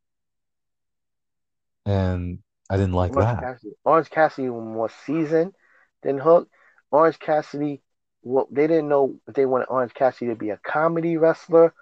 And 1.86 2.40
I 2.70 2.76
didn't 2.76 2.92
like 2.94 3.16
Orange 3.16 3.40
that. 3.40 3.40
Cassidy, 3.42 3.72
Orange 3.84 4.10
Cassidy 4.10 4.48
was 4.50 4.64
more 4.64 4.90
seasoned 5.06 5.52
than 6.02 6.18
Hook. 6.18 6.48
Orange 6.90 7.18
Cassidy, 7.18 7.80
well, 8.22 8.48
they 8.50 8.66
didn't 8.66 8.88
know 8.88 9.18
if 9.26 9.34
they 9.34 9.46
wanted 9.46 9.66
Orange 9.66 9.94
Cassidy 9.94 10.30
to 10.30 10.36
be 10.36 10.50
a 10.50 10.58
comedy 10.58 11.16
wrestler. 11.16 11.72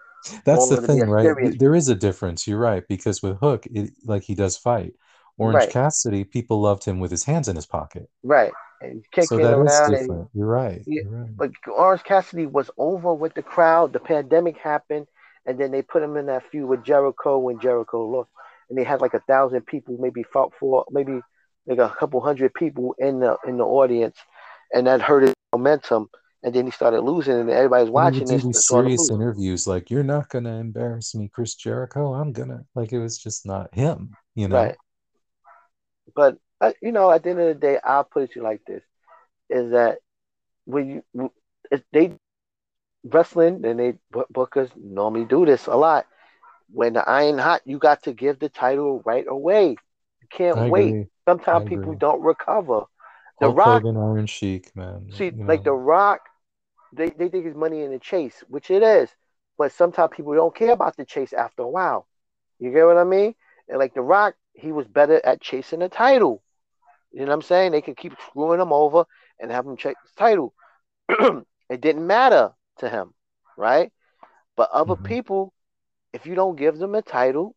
That's 0.44 0.68
the 0.68 0.80
thing, 0.80 1.08
right? 1.08 1.24
serious- 1.24 1.56
There 1.58 1.74
is 1.74 1.88
a 1.88 1.94
difference. 1.94 2.46
You're 2.46 2.58
right, 2.58 2.84
because 2.88 3.22
with 3.22 3.38
Hook, 3.38 3.66
it, 3.66 3.90
like 4.04 4.22
he 4.22 4.34
does 4.34 4.56
fight. 4.56 4.94
Orange 5.38 5.56
Right. 5.56 5.70
Cassidy, 5.70 6.24
people 6.24 6.60
loved 6.60 6.84
him 6.84 6.98
with 6.98 7.10
his 7.10 7.24
hands 7.24 7.48
in 7.48 7.56
his 7.56 7.66
pocket. 7.66 8.08
Right. 8.22 8.52
And 8.80 9.04
kicking 9.10 9.38
So 9.38 9.60
around. 9.60 9.94
And. 9.94 10.28
You're 10.34 10.46
right. 10.46 10.82
Yeah, 10.86 11.02
You're 11.02 11.10
right. 11.10 11.36
but 11.36 11.50
Orange 11.74 12.02
Cassidy 12.04 12.46
was 12.46 12.70
over 12.76 13.14
with 13.14 13.34
the 13.34 13.42
crowd. 13.42 13.92
The 13.92 14.00
pandemic 14.00 14.58
happened, 14.58 15.06
and 15.46 15.58
then 15.58 15.70
they 15.70 15.82
put 15.82 16.02
him 16.02 16.16
in 16.16 16.26
that 16.26 16.50
feud 16.50 16.68
with 16.68 16.84
Jericho 16.84 17.38
when 17.38 17.58
Jericho 17.60 18.04
lost. 18.06 18.30
And 18.68 18.76
they 18.78 18.84
had 18.84 19.00
like 19.00 19.14
a 19.14 19.20
thousand 19.20 19.62
people, 19.66 19.96
maybe 19.98 20.22
fought 20.24 20.52
for 20.58 20.84
maybe 20.90 21.20
like 21.66 21.78
a 21.78 21.88
couple 21.88 22.20
hundred 22.20 22.52
people 22.54 22.94
in 22.98 23.20
the 23.20 23.36
in 23.46 23.56
the 23.58 23.64
audience, 23.64 24.18
and 24.72 24.86
that 24.86 25.00
hurt 25.00 25.22
his 25.22 25.34
momentum. 25.54 26.08
And 26.42 26.54
then 26.54 26.64
he 26.66 26.70
started 26.70 27.00
losing, 27.00 27.34
and 27.40 27.50
everybody's 27.50 27.86
And 27.86 27.94
watching 27.94 28.20
would 28.20 28.28
this. 28.28 28.44
these 28.44 28.66
saw 28.66 28.76
the 28.82 28.82
serious 28.82 29.10
interviews 29.10 29.66
like, 29.66 29.90
"You're 29.90 30.04
not 30.04 30.28
gonna 30.28 30.56
embarrass 30.58 31.14
me, 31.14 31.28
Chris 31.28 31.54
Jericho. 31.54 32.12
I'm 32.12 32.32
gonna." 32.32 32.64
Like 32.74 32.92
it 32.92 32.98
was 33.00 33.18
just 33.18 33.46
not 33.46 33.74
him, 33.74 34.14
you 34.34 34.48
know. 34.48 34.56
Right. 34.56 34.76
But 36.14 36.38
uh, 36.60 36.72
you 36.82 36.92
know, 36.92 37.10
at 37.10 37.22
the 37.22 37.30
end 37.30 37.40
of 37.40 37.48
the 37.48 37.54
day, 37.54 37.78
I'll 37.84 38.04
put 38.04 38.24
it 38.24 38.32
to 38.32 38.40
you 38.40 38.44
like 38.44 38.62
this: 38.66 38.82
is 39.50 39.70
that 39.72 39.98
when 40.66 41.02
you 41.14 41.30
if 41.70 41.82
they 41.92 42.12
wrestling 43.04 43.64
and 43.64 43.78
they 43.78 43.94
bookers 44.34 44.70
normally 44.76 45.24
do 45.24 45.44
this 45.46 45.66
a 45.66 45.74
lot. 45.76 46.06
When 46.72 46.94
the 46.94 47.08
iron 47.08 47.38
hot, 47.38 47.62
you 47.64 47.78
got 47.78 48.02
to 48.04 48.12
give 48.12 48.38
the 48.38 48.48
title 48.48 49.02
right 49.04 49.24
away. 49.28 49.70
You 49.70 50.28
can't 50.30 50.58
I 50.58 50.66
wait. 50.66 50.98
agree. 50.98 51.10
Sometimes 51.28 51.62
I 51.62 51.66
people 51.66 51.94
agree. 51.94 51.96
don't 51.96 52.22
recover. 52.22 52.82
The 53.40 53.48
Hulk 53.48 53.50
Rock, 53.50 53.84
Hogan, 53.84 53.96
Iron 53.96 54.26
Sheik, 54.26 54.74
man. 54.76 55.10
see, 55.10 55.32
you 55.32 55.44
like 55.46 55.64
The. 55.64 55.72
Rock, 55.72 56.20
they, 56.92 57.10
they 57.10 57.28
think 57.28 57.46
it's 57.46 57.56
money 57.56 57.82
in 57.82 57.90
the 57.90 57.98
chase, 57.98 58.42
which 58.48 58.70
it 58.70 58.82
is. 58.82 59.10
But 59.58 59.72
sometimes 59.72 60.12
people 60.14 60.34
don't 60.34 60.54
care 60.54 60.72
about 60.72 60.96
the 60.96 61.04
chase 61.04 61.32
after 61.32 61.62
a 61.62 61.68
while. 61.68 62.06
You 62.58 62.72
get 62.72 62.86
what 62.86 62.98
I 62.98 63.04
mean? 63.04 63.34
And 63.68 63.78
like 63.78 63.94
The 63.94 64.02
Rock, 64.02 64.34
he 64.54 64.72
was 64.72 64.86
better 64.86 65.20
at 65.24 65.40
chasing 65.40 65.80
the 65.80 65.88
title. 65.88 66.42
You 67.16 67.22
know 67.22 67.28
what 67.28 67.36
I'm 67.36 67.42
saying? 67.42 67.72
They 67.72 67.80
could 67.80 67.96
keep 67.96 68.12
screwing 68.28 68.60
him 68.60 68.74
over 68.74 69.06
and 69.40 69.50
have 69.50 69.66
him 69.66 69.78
check 69.78 69.96
the 70.04 70.10
title. 70.18 70.52
it 71.08 71.80
didn't 71.80 72.06
matter 72.06 72.52
to 72.80 72.90
him, 72.90 73.14
right? 73.56 73.90
But 74.56 74.70
other 74.72 74.96
Mhm. 74.96 74.96
people, 74.96 75.54
if 76.12 76.26
you 76.26 76.34
don't 76.34 76.56
give 76.56 76.78
them 76.78 76.94
a 76.94 77.02
title, 77.02 77.56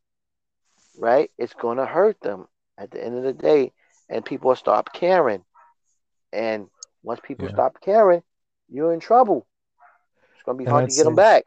right, 0.98 1.30
it's 1.38 1.54
gonna 1.54 1.86
hurt 1.86 2.22
them 2.22 2.48
at 2.78 2.92
the 2.92 3.04
end 3.04 3.18
of 3.18 3.24
the 3.24 3.34
day, 3.34 3.74
and 4.10 4.26
people 4.26 4.50
will 4.50 4.56
stop 4.56 4.94
caring. 4.94 5.44
And 6.34 6.70
once 7.04 7.20
people 7.24 7.48
Yeah. 7.48 7.50
stop 7.50 7.82
caring, 7.82 8.24
you're 8.70 8.94
in 8.94 9.02
trouble. 9.02 9.48
It's 10.36 10.44
gonna 10.44 10.58
be 10.58 10.66
And 10.66 10.74
hard 10.74 10.86
I'd 10.86 10.92
to 10.92 10.92
get 10.92 11.04
them 11.06 11.16
back. 11.16 11.44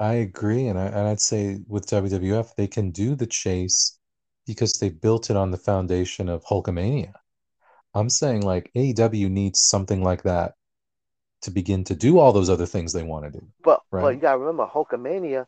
I 0.00 0.14
agree, 0.14 0.68
and 0.68 0.78
I 0.78 0.86
and 0.86 1.08
I'd 1.08 1.20
say 1.20 1.60
with 1.68 1.86
WWF 1.86 2.54
they 2.56 2.68
can 2.68 2.90
do 2.90 3.14
the 3.16 3.26
chase 3.26 3.98
because 4.46 4.74
they 4.78 4.90
built 4.90 5.30
it 5.30 5.36
on 5.36 5.50
the 5.50 5.58
foundation 5.58 6.28
of 6.28 6.44
Hulkamania. 6.44 7.14
I'm 7.98 8.10
saying 8.10 8.42
like 8.42 8.70
AEW 8.76 9.30
needs 9.30 9.60
something 9.60 10.02
like 10.02 10.22
that 10.22 10.54
to 11.42 11.50
begin 11.50 11.84
to 11.84 11.94
do 11.94 12.18
all 12.18 12.32
those 12.32 12.50
other 12.50 12.66
things 12.66 12.92
they 12.92 13.02
want 13.02 13.24
to 13.24 13.40
do. 13.40 13.46
But 13.62 13.82
but 13.90 14.14
you 14.14 14.20
gotta 14.20 14.38
remember, 14.38 14.66
Hulkamania 14.66 15.46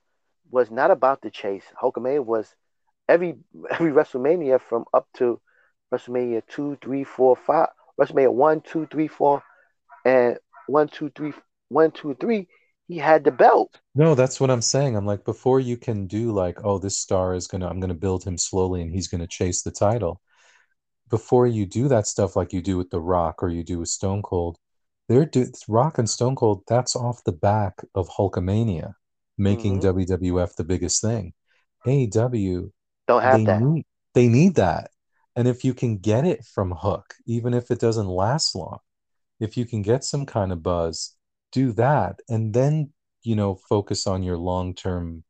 was 0.50 0.70
not 0.70 0.90
about 0.90 1.22
the 1.22 1.30
chase. 1.30 1.64
Hulkamania 1.80 2.24
was 2.24 2.54
every 3.08 3.36
every 3.70 3.92
WrestleMania 3.92 4.60
from 4.60 4.84
up 4.94 5.08
to 5.14 5.40
WrestleMania 5.92 6.42
two, 6.48 6.78
three, 6.82 7.04
four, 7.04 7.36
five, 7.36 7.68
WrestleMania 8.00 8.32
one, 8.32 8.60
two, 8.60 8.86
three, 8.86 9.08
four, 9.08 9.42
and 10.04 10.38
one, 10.66 10.88
two, 10.88 11.10
three, 11.10 11.32
one, 11.68 11.90
two, 11.90 12.14
three. 12.20 12.48
He 12.88 12.96
had 12.96 13.22
the 13.22 13.30
belt. 13.30 13.80
No, 13.94 14.14
that's 14.14 14.40
what 14.40 14.50
I'm 14.50 14.62
saying. 14.62 14.96
I'm 14.96 15.06
like 15.06 15.24
before 15.24 15.60
you 15.60 15.76
can 15.76 16.06
do 16.06 16.32
like, 16.32 16.64
oh, 16.64 16.78
this 16.78 16.96
star 16.96 17.34
is 17.34 17.46
gonna 17.46 17.68
I'm 17.68 17.80
gonna 17.80 17.94
build 17.94 18.24
him 18.24 18.38
slowly 18.38 18.82
and 18.82 18.90
he's 18.90 19.08
gonna 19.08 19.26
chase 19.26 19.62
the 19.62 19.70
title. 19.70 20.20
Before 21.10 21.46
you 21.46 21.66
do 21.66 21.88
that 21.88 22.06
stuff 22.06 22.36
like 22.36 22.52
you 22.52 22.62
do 22.62 22.76
with 22.78 22.90
The 22.90 23.00
Rock 23.00 23.42
or 23.42 23.48
you 23.50 23.62
do 23.64 23.80
with 23.80 23.88
Stone 23.90 24.22
Cold, 24.22 24.58
they're 25.08 25.26
do 25.26 25.46
Rock 25.68 25.98
and 25.98 26.08
Stone 26.08 26.36
Cold, 26.36 26.62
that's 26.68 26.96
off 26.96 27.24
the 27.24 27.32
back 27.32 27.74
of 27.94 28.08
Hulkamania, 28.08 28.94
making 29.36 29.78
Mhm. 29.78 29.80
WWF 29.80 30.56
the 30.56 30.64
biggest 30.64 31.02
thing. 31.02 31.34
AEW 31.86 32.72
Don't 33.06 33.22
have 33.22 33.44
they 33.44 33.44
that. 33.44 33.64
need 33.64 33.86
they 34.14 34.28
need 34.28 34.54
that. 34.56 34.90
And 35.36 35.48
if 35.48 35.64
you 35.64 35.74
can 35.74 35.98
get 35.98 36.24
it 36.26 36.44
from 36.44 36.72
Hook, 36.72 37.14
even 37.26 37.54
if 37.54 37.70
it 37.70 37.80
doesn't 37.80 38.06
last 38.08 38.54
long, 38.54 38.78
if 39.40 39.56
you 39.56 39.64
can 39.66 39.82
get 39.82 40.04
some 40.04 40.26
kind 40.26 40.52
of 40.52 40.62
buzz, 40.62 41.16
do 41.52 41.72
that 41.72 42.20
and 42.28 42.54
then, 42.54 42.92
you 43.22 43.34
know, 43.36 43.54
focus 43.56 44.06
on 44.06 44.22
your 44.22 44.36
long-term 44.36 45.24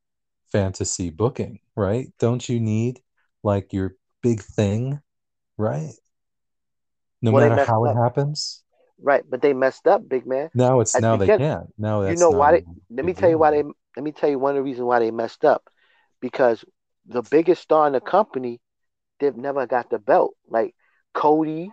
fantasy 0.52 1.10
booking, 1.10 1.60
right? 1.76 2.08
Don't 2.18 2.48
you 2.48 2.60
need 2.60 3.00
like 3.42 3.72
your 3.72 3.96
big 4.22 4.42
thing, 4.42 5.00
right? 5.60 5.92
No 7.22 7.32
Well, 7.32 7.48
matter 7.48 7.64
how 7.64 7.84
it 7.84 7.94
happens. 7.94 8.62
Right, 9.02 9.22
but 9.28 9.40
they 9.40 9.52
messed 9.52 9.86
up, 9.86 10.06
big 10.08 10.26
man. 10.26 10.50
Now 10.54 10.80
it's 10.80 10.98
now 11.00 11.16
they 11.16 11.24
beginning- 11.26 11.46
can't. 11.48 11.74
Now 11.78 12.02
You 12.06 12.16
know 12.16 12.30
why 12.30 12.52
they? 12.52 12.64
Let 12.90 13.04
me 13.04 13.14
tell 13.14 13.30
you 13.30 13.38
why 13.38 13.50
they. 13.52 13.62
Let 13.96 14.04
me 14.04 14.12
tell 14.12 14.28
you 14.30 14.38
one 14.38 14.50
of 14.52 14.56
the 14.56 14.62
reasons 14.62 14.84
why 14.84 14.98
they 15.00 15.10
messed 15.10 15.44
up, 15.44 15.68
because 16.20 16.64
the 17.06 17.22
biggest 17.22 17.62
star 17.62 17.86
in 17.86 17.92
the 17.92 18.00
company, 18.00 18.60
they've 19.18 19.36
never 19.36 19.66
got 19.66 19.90
the 19.90 19.98
belt. 19.98 20.34
Like 20.48 20.74
Cody, 21.14 21.70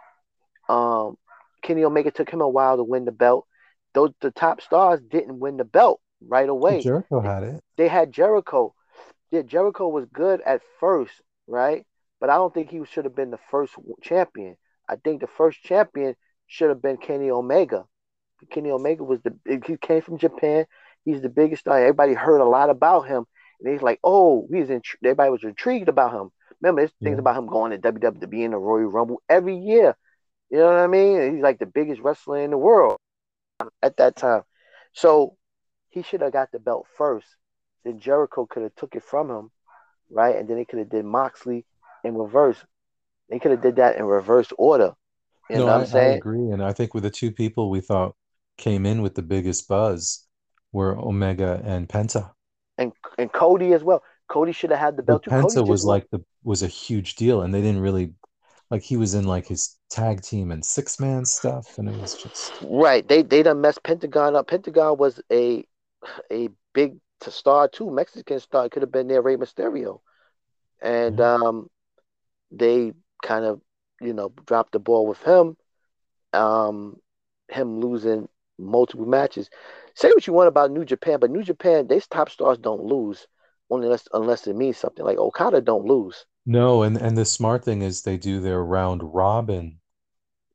um, 0.69 1.17
Kenny 1.61 1.83
Omega 1.83 2.11
took 2.11 2.29
him 2.29 2.41
a 2.41 2.49
while 2.49 2.77
to 2.77 2.83
win 2.83 3.05
the 3.05 3.11
belt. 3.11 3.45
Those 3.93 4.11
the 4.21 4.31
top 4.31 4.61
stars 4.61 5.01
didn't 5.01 5.39
win 5.39 5.57
the 5.57 5.65
belt 5.65 5.99
right 6.25 6.47
away. 6.47 6.81
Jericho 6.81 7.19
had 7.19 7.43
it. 7.43 7.63
They 7.77 7.87
had 7.87 8.11
Jericho. 8.11 8.73
Yeah, 9.31 9.41
Jericho 9.41 9.89
was 9.89 10.05
good 10.13 10.41
at 10.41 10.61
first, 10.79 11.13
right? 11.45 11.85
But 12.19 12.29
I 12.29 12.35
don't 12.35 12.53
think 12.53 12.69
he 12.69 12.83
should 12.85 13.05
have 13.05 13.15
been 13.15 13.31
the 13.31 13.39
first 13.51 13.73
champion. 14.01 14.57
I 14.89 14.95
think 14.95 15.21
the 15.21 15.27
first 15.27 15.61
champion 15.61 16.15
should 16.47 16.69
have 16.69 16.81
been 16.81 16.97
Kenny 16.97 17.29
Omega. 17.29 17.85
Kenny 18.51 18.71
Omega 18.71 19.03
was 19.03 19.19
the 19.21 19.35
he 19.65 19.77
came 19.77 20.01
from 20.01 20.17
Japan. 20.17 20.65
He's 21.05 21.21
the 21.21 21.29
biggest 21.29 21.61
star. 21.61 21.79
Everybody 21.79 22.13
heard 22.13 22.39
a 22.41 22.45
lot 22.45 22.69
about 22.69 23.07
him, 23.07 23.25
and 23.59 23.71
he's 23.71 23.81
like, 23.81 23.99
oh, 24.03 24.45
was 24.49 24.69
intri- 24.69 24.95
everybody 25.03 25.31
was 25.31 25.43
intrigued 25.43 25.89
about 25.89 26.13
him. 26.13 26.29
Remember, 26.61 26.81
there's 26.81 26.91
things 27.03 27.15
Yeah. 27.15 27.19
about 27.19 27.37
him 27.37 27.47
going 27.47 27.71
to 27.71 27.77
WWE 27.77 28.19
to 28.21 28.27
be 28.27 28.43
in 28.43 28.51
the 28.51 28.57
Royal 28.57 28.87
Rumble 28.87 29.21
every 29.29 29.55
year. 29.57 29.95
You 30.49 30.59
know 30.59 30.65
what 30.67 30.79
I 30.79 30.87
mean? 30.87 31.19
And 31.19 31.35
he's 31.35 31.43
like 31.43 31.59
the 31.59 31.65
biggest 31.65 32.01
wrestler 32.01 32.39
in 32.43 32.51
the 32.51 32.57
world 32.57 32.97
at 33.81 33.97
that 33.97 34.15
time. 34.15 34.43
So 34.93 35.35
he 35.89 36.01
should 36.03 36.21
have 36.21 36.33
got 36.33 36.51
the 36.51 36.59
belt 36.59 36.87
first. 36.97 37.27
Then 37.83 37.99
Jericho 37.99 38.45
could 38.45 38.63
have 38.63 38.75
took 38.75 38.95
it 38.95 39.03
from 39.03 39.29
him, 39.29 39.51
right? 40.09 40.35
And 40.35 40.47
then 40.47 40.57
they 40.57 40.65
could 40.65 40.79
have 40.79 40.89
did 40.89 41.05
Moxley 41.05 41.65
in 42.03 42.15
reverse. 42.15 42.57
They 43.29 43.39
could 43.39 43.51
have 43.51 43.61
did 43.61 43.77
that 43.77 43.97
in 43.97 44.05
reverse 44.05 44.51
order. 44.57 44.93
You 45.49 45.57
No, 45.57 45.65
know 45.65 45.67
what 45.67 45.75
I, 45.75 45.81
I'm 45.81 45.85
I 45.93 46.03
saying? 46.03 46.19
agree. 46.19 46.49
And 46.51 46.63
I 46.63 46.73
think 46.73 46.93
with 46.93 47.03
the 47.03 47.09
two 47.11 47.31
people 47.31 47.69
we 47.69 47.81
thought 47.81 48.15
came 48.57 48.85
in 48.85 49.01
with 49.01 49.15
the 49.15 49.21
biggest 49.21 49.67
buzz 49.67 50.25
were 50.71 50.97
Omega 50.97 51.61
and 51.65 51.87
Penta. 51.89 52.33
and 52.77 52.91
and 53.17 53.31
Cody 53.31 53.73
as 53.73 53.83
well. 53.83 54.03
Cody 54.29 54.51
should 54.51 54.71
have 54.71 54.79
had 54.79 54.97
the 54.97 55.03
belt 55.03 55.23
too. 55.23 55.31
Penta 55.31 55.65
just 55.65 55.65
was 55.65 55.83
wa- 55.83 55.85
like 55.85 56.09
the 56.11 56.23
was 56.43 56.63
a 56.63 56.67
huge 56.67 57.15
deal, 57.15 57.41
and 57.41 57.53
they 57.53 57.61
didn't 57.61 57.81
really 57.81 58.13
like 58.71 58.83
he 58.83 58.97
was 58.97 59.13
in 59.13 59.25
like 59.25 59.47
his 59.47 59.77
tag 59.89 60.21
team 60.21 60.51
and 60.51 60.65
six 60.65 60.99
man 60.99 61.25
stuff, 61.25 61.77
and 61.77 61.89
it 61.89 61.95
was 61.95 62.15
just 62.15 62.61
right. 62.61 63.07
They 63.07 63.21
they 63.23 63.43
done 63.43 63.61
messed 63.61 63.83
Pentagon 63.83 64.35
up. 64.35 64.47
Pentagon 64.47 64.97
was 64.97 65.19
a 65.31 65.65
a 66.31 66.49
big 66.73 66.97
star 67.27 67.67
too, 67.67 67.91
Mexican 67.91 68.39
star. 68.39 68.69
Could 68.69 68.83
have 68.83 68.91
been 68.91 69.07
there, 69.07 69.21
Rey 69.21 69.37
Mysterio, 69.37 70.01
and 70.81 71.19
um, 71.21 71.69
they 72.51 72.93
kind 73.23 73.45
of 73.45 73.61
you 74.01 74.13
know 74.13 74.31
dropped 74.45 74.71
the 74.73 74.79
ball 74.79 75.07
with 75.07 75.21
him. 75.23 75.57
Um, 76.33 76.97
him 77.49 77.79
losing 77.79 78.27
multiple 78.59 79.05
matches. 79.05 79.49
Say 79.95 80.09
what 80.09 80.27
you 80.27 80.33
want 80.33 80.49
about 80.49 80.71
New 80.71 80.83
Japan, 80.85 81.19
but 81.19 81.31
New 81.31 81.43
Japan, 81.43 81.87
these 81.87 82.07
top 82.07 82.29
stars 82.29 82.57
don't 82.57 82.83
lose 82.83 83.27
only 83.69 83.87
unless 83.87 84.07
unless 84.13 84.47
it 84.47 84.55
means 84.55 84.77
something. 84.77 85.05
Like 85.05 85.17
Okada 85.17 85.61
don't 85.61 85.85
lose. 85.85 86.25
no. 86.45 86.83
And 86.83 86.97
and 86.97 87.17
the 87.17 87.25
smart 87.25 87.63
thing 87.63 87.81
is 87.81 88.01
they 88.01 88.17
do 88.17 88.39
their 88.39 88.63
round 88.63 89.01
robin 89.03 89.79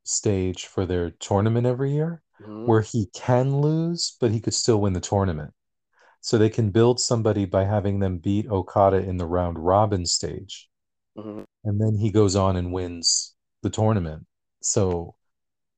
stage 0.05 0.67
for 0.67 0.85
their 0.87 1.11
tournament 1.11 1.67
every 1.67 1.93
year, 1.93 2.23
Mhm. 2.41 2.67
where 2.67 2.81
he 2.83 3.07
can 3.15 3.61
lose, 3.61 4.17
but 4.21 4.31
he 4.31 4.41
could 4.41 4.55
still 4.55 4.81
win 4.81 4.93
the 4.93 5.01
tournament. 5.01 5.55
So 6.21 6.39
they 6.39 6.51
can 6.51 6.71
build 6.71 7.01
somebody 7.01 7.45
by 7.45 7.65
having 7.65 7.99
them 8.01 8.19
beat 8.19 8.49
Okada 8.49 8.99
in 8.99 9.17
the 9.17 9.27
round 9.27 9.59
robin 9.59 10.07
stage. 10.07 10.69
Mhm. 11.17 11.45
and 11.65 11.81
then 11.81 11.97
he 11.97 12.11
goes 12.11 12.35
on 12.37 12.57
and 12.57 12.73
wins 12.73 13.35
the 13.63 13.71
tournament. 13.71 14.27
So 14.63 15.15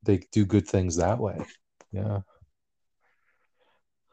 they 0.02 0.18
do 0.32 0.44
good 0.44 0.66
things 0.66 0.96
that 0.96 1.18
way. 1.18 1.44
Yeah. 1.92 2.20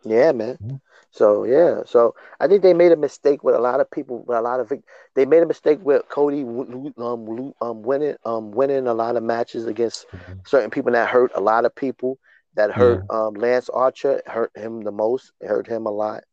Yeah, 0.03 0.31
man. 0.31 0.57
Yeah. 0.61 0.77
So 1.11 1.43
yeah, 1.43 1.81
so 1.85 2.15
I 2.39 2.47
think 2.47 2.63
they 2.63 2.73
made 2.73 2.91
a 2.91 2.95
mistake 2.95 3.43
with 3.43 3.55
a 3.55 3.59
lot 3.59 3.81
of 3.81 3.91
people. 3.91 4.23
With 4.25 4.37
a 4.37 4.41
lot 4.41 4.59
of 4.59 4.71
they 5.13 5.25
made 5.25 5.43
a 5.43 5.45
mistake 5.45 5.79
with 5.83 6.07
Cody 6.09 6.43
um, 6.43 7.53
um, 7.61 7.81
winning 7.83 8.15
um, 8.23 8.51
winning 8.51 8.87
a 8.87 8.93
lot 8.93 9.17
of 9.17 9.23
matches 9.23 9.65
against 9.67 10.05
certain 10.45 10.69
people 10.69 10.93
that 10.93 11.09
hurt 11.09 11.31
a 11.35 11.41
lot 11.41 11.65
of 11.65 11.75
people. 11.75 12.17
That 12.55 12.71
hurt 12.71 13.03
um, 13.09 13.33
Lance 13.35 13.69
Archer 13.69 14.21
hurt 14.25 14.51
him 14.55 14.81
the 14.81 14.91
most. 14.91 15.31
Hurt 15.41 15.67
him 15.67 15.85
a 15.85 15.91
lot. 15.91 16.23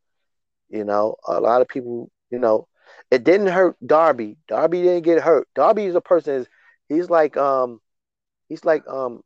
You 0.68 0.84
know, 0.84 1.16
a 1.26 1.40
lot 1.40 1.60
of 1.60 1.68
people. 1.68 2.10
You 2.30 2.38
know, 2.38 2.68
it 3.10 3.24
didn't 3.24 3.48
hurt 3.48 3.76
Darby. 3.84 4.36
Darby 4.48 4.82
didn't 4.82 5.04
get 5.04 5.22
hurt. 5.22 5.48
Darby 5.54 5.84
is 5.86 5.94
a 5.94 6.00
person. 6.00 6.34
Is 6.34 6.48
he's 6.88 7.10
like 7.10 7.36
um, 7.36 7.80
he's 8.48 8.64
like 8.64 8.86
um, 8.88 9.22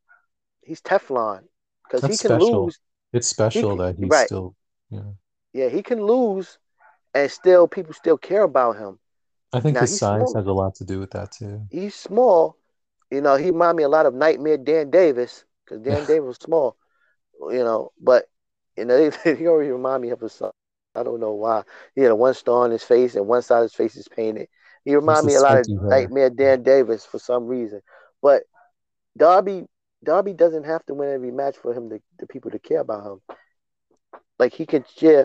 he's 0.62 0.81
Teflon 0.81 1.43
because 1.85 2.07
he 2.07 2.17
can 2.17 2.33
special. 2.33 2.67
lose. 2.67 2.78
It's 3.12 3.28
special 3.28 3.77
can- 3.77 3.86
that 3.86 3.97
he's 3.99 4.11
right. 4.11 4.27
still 4.27 4.55
yeah. 4.91 5.01
Yeah, 5.52 5.69
he 5.69 5.83
can 5.83 6.02
lose, 6.02 6.59
and 7.15 7.31
still 7.31 7.69
people 7.69 7.93
still 7.93 8.17
care 8.17 8.43
about 8.43 8.77
him. 8.77 8.99
I 9.52 9.61
think 9.61 9.75
Now, 9.75 9.83
his 9.83 9.99
size 9.99 10.20
small. 10.20 10.35
has 10.35 10.47
a 10.47 10.52
lot 10.52 10.75
to 10.77 10.85
do 10.85 10.99
with 10.99 11.11
that 11.11 11.33
too. 11.33 11.61
He's 11.70 11.94
small, 11.94 12.57
you 13.11 13.20
know. 13.20 13.36
He 13.36 13.51
remind 13.51 13.77
me 13.77 13.83
a 13.83 13.89
lot 13.89 14.07
of 14.07 14.15
Nightmare 14.15 14.57
Dan 14.57 14.91
Davis 14.91 15.44
because 15.65 15.83
Dan 15.83 16.05
Davis 16.07 16.27
was 16.27 16.36
small, 16.39 16.77
you 17.51 17.65
know. 17.65 17.93
But 18.01 18.27
you 18.77 18.86
know, 18.86 19.11
he 19.25 19.47
always 19.47 19.70
remind 19.70 20.02
me 20.02 20.11
of 20.11 20.33
son. 20.33 20.52
I 20.94 21.02
don't 21.02 21.20
know 21.20 21.32
why. 21.32 21.62
He 21.94 22.02
had 22.02 22.12
a 22.12 22.16
one 22.16 22.34
star 22.34 22.64
on 22.64 22.70
his 22.70 22.82
face, 22.82 23.14
and 23.14 23.26
one 23.26 23.42
side 23.42 23.58
of 23.58 23.64
his 23.64 23.74
face 23.74 23.96
is 23.96 24.08
painted. 24.08 24.48
He 24.84 24.94
remind 24.94 25.26
the 25.26 25.32
me 25.32 25.34
a 25.34 25.40
lot 25.40 25.58
of 25.58 25.68
hair. 25.82 25.90
Nightmare 25.90 26.30
Dan 26.30 26.62
Davis 26.62 27.04
for 27.06 27.18
some 27.18 27.46
reason. 27.46 27.80
But 28.20 28.42
Darby, 29.16 29.66
Darby 30.04 30.32
doesn't 30.34 30.64
have 30.64 30.84
to 30.86 30.94
win 30.94 31.10
every 31.10 31.30
match 31.30 31.56
for 31.56 31.72
him 31.74 31.90
to 31.90 32.00
the 32.18 32.26
people 32.26 32.50
to 32.50 32.58
care 32.58 32.80
about 32.80 33.06
him. 33.06 33.20
Like 34.38 34.52
he 34.54 34.66
can, 34.66 34.84
yeah, 34.96 35.24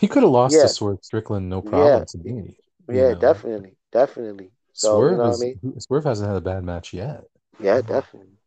He 0.00 0.08
could 0.08 0.22
have 0.22 0.32
lost 0.32 0.56
Yeah. 0.56 0.62
to 0.62 0.68
Swerve 0.68 0.98
Strickland 1.02 1.48
no 1.50 1.60
problem 1.60 2.06
to 2.06 2.18
me. 2.18 2.56
yeah, 2.88 3.14
know. 3.14 3.20
definitely, 3.20 3.76
definitely. 3.92 4.50
So 4.72 4.92
Swerve 4.94 5.12
you 5.12 5.16
know 5.18 5.28
what 5.30 5.34
I 5.34 5.36
mean? 5.38 5.80
Swerve 5.80 6.04
hasn't 6.04 6.28
had 6.28 6.36
a 6.36 6.40
bad 6.40 6.64
match 6.64 6.92
yet. 6.92 7.24
Yeah, 7.60 7.80
definitely. 7.82 8.38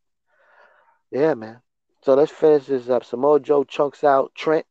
Yeah, 1.12 1.34
man. 1.34 1.62
So 2.04 2.16
let's 2.16 2.32
finish 2.32 2.66
this 2.66 2.90
up. 2.90 3.04
Some 3.04 3.20
Samoa 3.20 3.40
Joe 3.40 3.64
chunks 3.64 4.04
out 4.04 4.32
Trent. 4.36 4.66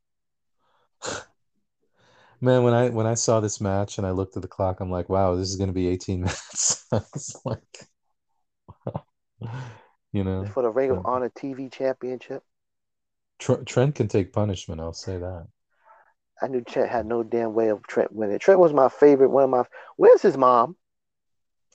Man, 2.42 2.62
when 2.62 2.72
I 2.72 2.88
when 2.88 3.06
I 3.06 3.14
saw 3.14 3.40
this 3.40 3.60
match 3.60 3.98
and 3.98 4.06
I 4.06 4.12
looked 4.12 4.36
at 4.36 4.42
the 4.42 4.48
clock, 4.48 4.80
I'm 4.80 4.90
like, 4.90 5.08
wow, 5.10 5.34
this 5.34 5.48
is 5.48 5.56
going 5.56 5.68
to 5.68 5.74
be 5.74 5.88
18 5.88 6.20
minutes. 6.22 6.86
I 6.90 7.02
was 7.12 7.40
like, 7.44 7.88
wow. 8.86 9.04
you 10.12 10.24
know, 10.24 10.46
for 10.46 10.62
the 10.62 10.70
Ring 10.70 10.90
of 10.90 11.04
Honor 11.04 11.30
TV 11.30 11.70
Championship. 11.70 12.42
Tr- 13.38 13.62
Trent 13.66 13.94
can 13.94 14.08
take 14.08 14.32
punishment. 14.32 14.80
I'll 14.80 14.92
say 14.92 15.18
that. 15.18 15.46
I 16.42 16.48
knew 16.48 16.62
Trent 16.62 16.90
had 16.90 17.04
no 17.04 17.22
damn 17.22 17.52
way 17.52 17.68
of 17.68 17.86
Trent 17.86 18.12
winning. 18.12 18.38
Trent 18.38 18.60
was 18.60 18.72
my 18.72 18.88
favorite. 18.88 19.28
One 19.30 19.44
of 19.44 19.50
my. 19.50 19.64
Where's 19.96 20.22
his 20.22 20.38
mom? 20.38 20.76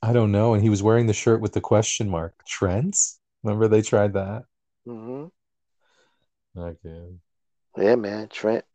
I 0.01 0.13
don't 0.13 0.31
know. 0.31 0.53
And 0.53 0.63
he 0.63 0.69
was 0.69 0.83
wearing 0.83 1.07
the 1.07 1.13
shirt 1.13 1.41
with 1.41 1.53
the 1.53 1.61
question 1.61 2.09
mark. 2.09 2.33
trent's 2.47 3.19
Remember 3.43 3.67
they 3.67 3.81
tried 3.81 4.13
that? 4.13 4.43
mm-hmm 4.87 5.27
Okay. 6.57 7.19
Yeah, 7.77 7.95
man. 7.95 8.29
Trent. 8.29 8.65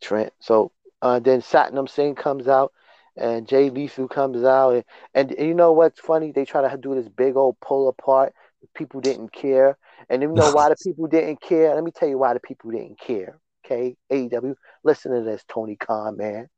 Trent. 0.00 0.32
So 0.40 0.72
uh, 1.02 1.18
then 1.20 1.40
Satnam 1.40 1.88
Singh 1.88 2.14
comes 2.14 2.48
out, 2.48 2.72
and 3.16 3.48
Jay 3.48 3.70
Lethal 3.70 4.08
comes 4.08 4.44
out, 4.44 4.84
and, 5.14 5.32
and 5.32 5.46
you 5.48 5.54
know 5.54 5.72
what's 5.72 6.00
funny? 6.00 6.32
They 6.32 6.44
try 6.44 6.68
to 6.68 6.76
do 6.76 6.94
this 6.94 7.08
big 7.08 7.36
old 7.36 7.58
pull 7.60 7.88
apart. 7.88 8.32
People 8.74 9.00
didn't 9.00 9.32
care, 9.32 9.76
and 10.08 10.22
you 10.22 10.28
know 10.28 10.48
why 10.54 10.68
the 10.68 10.76
people 10.76 11.06
didn't 11.06 11.40
care? 11.40 11.74
Let 11.74 11.84
me 11.84 11.90
tell 11.90 12.08
you 12.08 12.18
why 12.18 12.34
the 12.34 12.40
people 12.40 12.70
didn't 12.70 12.98
care. 12.98 13.38
Okay, 13.64 13.96
AEW, 14.10 14.54
listen 14.84 15.12
to 15.12 15.22
this, 15.22 15.44
Tony 15.48 15.76
Khan, 15.76 16.16
man, 16.16 16.48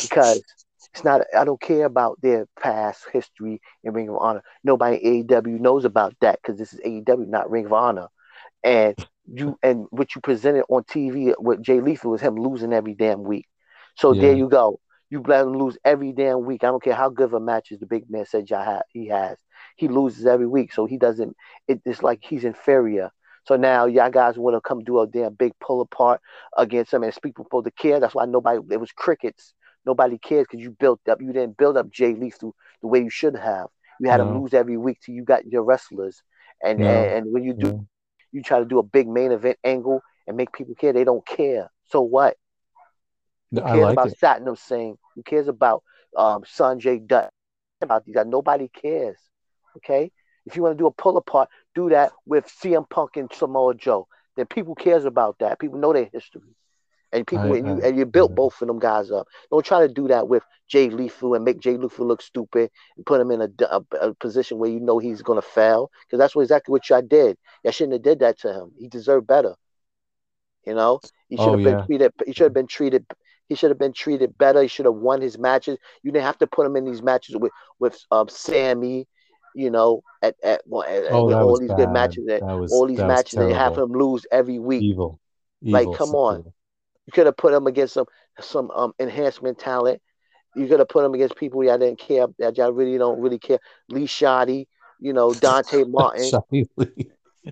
because 0.00 0.42
it's 0.94 1.04
not. 1.04 1.22
I 1.36 1.44
don't 1.44 1.60
care 1.60 1.84
about 1.84 2.20
their 2.20 2.46
past 2.60 3.04
history 3.12 3.60
in 3.84 3.92
Ring 3.92 4.08
of 4.08 4.16
Honor. 4.18 4.42
Nobody 4.64 4.98
AEW 5.24 5.60
knows 5.60 5.84
about 5.84 6.14
that 6.20 6.40
because 6.42 6.58
this 6.58 6.72
is 6.72 6.80
AEW, 6.80 7.28
not 7.28 7.50
Ring 7.50 7.66
of 7.66 7.72
Honor. 7.72 8.08
And 8.64 8.96
you 9.32 9.58
and 9.62 9.86
what 9.90 10.14
you 10.14 10.20
presented 10.20 10.64
on 10.68 10.84
TV 10.84 11.34
with 11.38 11.62
Jay 11.62 11.80
Lethal 11.80 12.10
was 12.12 12.20
him 12.20 12.36
losing 12.36 12.72
every 12.72 12.94
damn 12.94 13.22
week. 13.22 13.46
So 13.96 14.14
Yeah. 14.14 14.20
there 14.20 14.34
you 14.34 14.48
go. 14.48 14.80
You 15.10 15.22
let 15.26 15.42
him 15.46 15.54
lose 15.54 15.78
every 15.84 16.12
damn 16.12 16.44
week. 16.44 16.64
I 16.64 16.68
don't 16.68 16.82
care 16.82 16.94
how 16.94 17.08
good 17.10 17.26
of 17.26 17.34
a 17.34 17.40
match 17.40 17.72
as 17.72 17.78
the 17.78 17.86
big 17.86 18.10
man 18.10 18.26
said 18.26 18.48
y'all 18.50 18.64
ha- 18.64 18.82
he 18.92 19.08
has. 19.08 19.38
He 19.76 19.88
loses 19.88 20.26
every 20.26 20.46
week, 20.46 20.72
so 20.72 20.86
he 20.86 20.98
doesn't. 20.98 21.36
It, 21.68 21.80
it's 21.84 22.02
like 22.02 22.20
he's 22.22 22.44
inferior. 22.44 23.10
So 23.44 23.56
now 23.56 23.86
y'all 23.86 24.10
guys 24.10 24.38
want 24.38 24.56
to 24.56 24.60
come 24.60 24.84
do 24.84 25.00
a 25.00 25.06
damn 25.06 25.34
big 25.34 25.52
pull 25.60 25.80
apart 25.80 26.20
against 26.56 26.92
him 26.92 27.02
and 27.02 27.14
people 27.22 27.44
supposed 27.44 27.64
to 27.66 27.70
care. 27.72 28.00
That's 28.00 28.14
why 28.14 28.26
nobody. 28.26 28.60
It 28.70 28.80
was 28.80 28.92
crickets. 28.92 29.54
Nobody 29.86 30.18
cares 30.18 30.46
because 30.50 30.62
you 30.62 30.72
built 30.78 31.00
up. 31.08 31.20
You 31.22 31.32
didn't 31.32 31.56
build 31.56 31.76
up 31.76 31.90
Jay 31.90 32.14
Lethal 32.14 32.54
the 32.82 32.88
way 32.88 33.00
you 33.00 33.10
should 33.10 33.36
have. 33.36 33.68
You 34.00 34.10
had 34.10 34.20
him 34.20 34.32
lose 34.32 34.52
every 34.54 34.76
week 34.76 34.98
till 35.00 35.14
you 35.14 35.24
got 35.24 35.46
your 35.46 35.62
wrestlers. 35.64 36.22
And 36.62 36.80
No. 36.80 36.88
and, 36.88 37.10
and 37.26 37.32
when 37.32 37.44
you 37.44 37.54
do. 37.54 37.86
You 38.32 38.42
try 38.42 38.58
to 38.58 38.64
do 38.64 38.78
a 38.78 38.82
big 38.82 39.08
main 39.08 39.32
event 39.32 39.58
angle 39.64 40.02
and 40.26 40.36
make 40.36 40.52
people 40.52 40.74
care. 40.74 40.92
They 40.92 41.04
don't 41.04 41.26
care. 41.26 41.70
So 41.86 42.02
what? 42.02 42.36
Who 43.50 43.60
I 43.60 43.72
cares 43.72 43.80
like 43.80 43.92
about 43.92 44.08
it. 44.08 44.18
Satnam 44.20 44.58
Singh? 44.58 44.98
Who 45.14 45.22
cares 45.22 45.48
about 45.48 45.82
um, 46.16 46.42
Sanjay 46.42 47.06
Dutt? 47.06 47.30
About 47.80 48.04
these 48.04 48.14
guys, 48.14 48.26
nobody 48.26 48.68
cares. 48.68 49.16
Okay, 49.76 50.10
if 50.46 50.56
you 50.56 50.62
want 50.62 50.76
to 50.76 50.82
do 50.82 50.86
a 50.86 50.90
pull 50.90 51.16
apart, 51.16 51.48
do 51.74 51.90
that 51.90 52.10
with 52.26 52.46
CM 52.46 52.88
Punk 52.90 53.16
and 53.16 53.32
Samoa 53.32 53.74
Joe. 53.74 54.08
Then 54.36 54.46
people 54.46 54.74
cares 54.74 55.04
about 55.04 55.38
that. 55.38 55.60
People 55.60 55.78
know 55.78 55.92
their 55.92 56.08
history, 56.12 56.42
and 57.12 57.26
people 57.26 57.52
I- 57.52 57.56
and 57.58 57.66
you 57.66 57.74
I- 57.82 57.86
and 57.88 57.98
you 57.98 58.06
built 58.06 58.30
yeah. 58.32 58.36
both 58.36 58.60
of 58.60 58.68
them 58.68 58.78
guys 58.78 59.10
up. 59.10 59.26
Don't 59.50 59.64
try 59.64 59.86
to 59.86 59.92
do 59.92 60.08
that 60.08 60.28
with 60.28 60.42
Jay 60.68 60.90
Lethal 60.90 61.34
and 61.34 61.44
make 61.44 61.58
Jay 61.60 61.76
Lethal 61.76 62.06
look 62.06 62.20
stupid 62.22 62.70
and 62.96 63.06
put 63.06 63.20
him 63.20 63.30
in 63.30 63.40
a, 63.42 63.48
a, 63.70 63.82
a 64.00 64.14
position 64.14 64.58
where 64.58 64.70
you 64.70 64.80
know 64.80 64.98
he's 64.98 65.22
gonna 65.22 65.40
fail 65.42 65.90
because 66.06 66.18
that's 66.18 66.34
what 66.36 66.42
exactly 66.42 66.72
what 66.72 66.88
y'all 66.90 67.00
did. 67.02 67.38
Y'all 67.64 67.72
shouldn't 67.72 67.94
have 67.94 68.02
did 68.02 68.18
that 68.20 68.38
to 68.40 68.52
him. 68.52 68.72
He 68.78 68.88
deserved 68.88 69.26
better. 69.26 69.54
You 70.66 70.74
know, 70.74 71.00
he 71.28 71.36
should 71.36 71.42
Oh, 71.48 71.52
have 71.52 71.64
been 71.64 71.78
yeah. 71.78 71.86
treated. 71.86 72.12
He 72.26 72.32
should 72.34 72.44
have 72.44 72.52
been 72.54 72.66
treated. 72.66 73.06
He 73.48 73.54
should 73.54 73.70
have 73.70 73.78
been 73.78 73.94
treated 73.94 74.36
better. 74.36 74.60
He 74.60 74.68
should 74.68 74.84
have 74.84 74.94
won 74.94 75.22
his 75.22 75.38
matches. 75.38 75.78
You 76.02 76.12
didn't 76.12 76.26
have 76.26 76.36
to 76.38 76.46
put 76.46 76.66
him 76.66 76.76
in 76.76 76.84
these 76.84 77.00
matches 77.02 77.36
with 77.36 77.52
with 77.78 77.98
um, 78.10 78.28
Sammy. 78.28 79.06
You 79.54 79.70
know, 79.70 80.02
at 80.20 80.36
at, 80.44 80.60
well, 80.66 80.82
at- 80.82 81.10
Oh, 81.10 81.30
that 81.30 81.40
all 81.40 81.58
these 81.58 81.68
bad. 81.68 81.78
good 81.78 81.90
matches. 81.90 82.26
That, 82.26 82.42
That 82.42 82.58
was 82.58 82.70
all 82.70 82.86
these 82.86 82.98
that 82.98 83.08
matches 83.08 83.34
and 83.38 83.50
have 83.52 83.78
him 83.78 83.92
lose 83.92 84.26
every 84.30 84.58
week. 84.58 84.82
Evil. 84.82 85.18
Like, 85.62 85.82
Evil 85.84 85.94
come 85.94 86.10
on. 86.14 86.36
situation. 86.36 86.52
You 87.08 87.12
could 87.12 87.24
have 87.24 87.38
put 87.38 87.54
him 87.54 87.66
against 87.66 87.94
some 87.94 88.04
some 88.38 88.70
um 88.72 88.92
enhancement 89.00 89.58
talent. 89.58 90.02
You 90.54 90.68
could 90.68 90.78
have 90.78 90.90
put 90.90 91.06
him 91.06 91.14
against 91.14 91.36
people 91.36 91.64
y'all 91.64 91.78
didn't 91.78 91.98
care 91.98 92.26
that 92.38 92.58
y'all 92.58 92.70
really 92.70 92.98
don't 92.98 93.18
really 93.18 93.38
care. 93.38 93.60
Lee 93.88 94.04
Shoddy, 94.04 94.68
you 95.00 95.14
know, 95.14 95.32
Dante 95.32 95.84
Martin. 95.88 96.30
You 96.50 96.66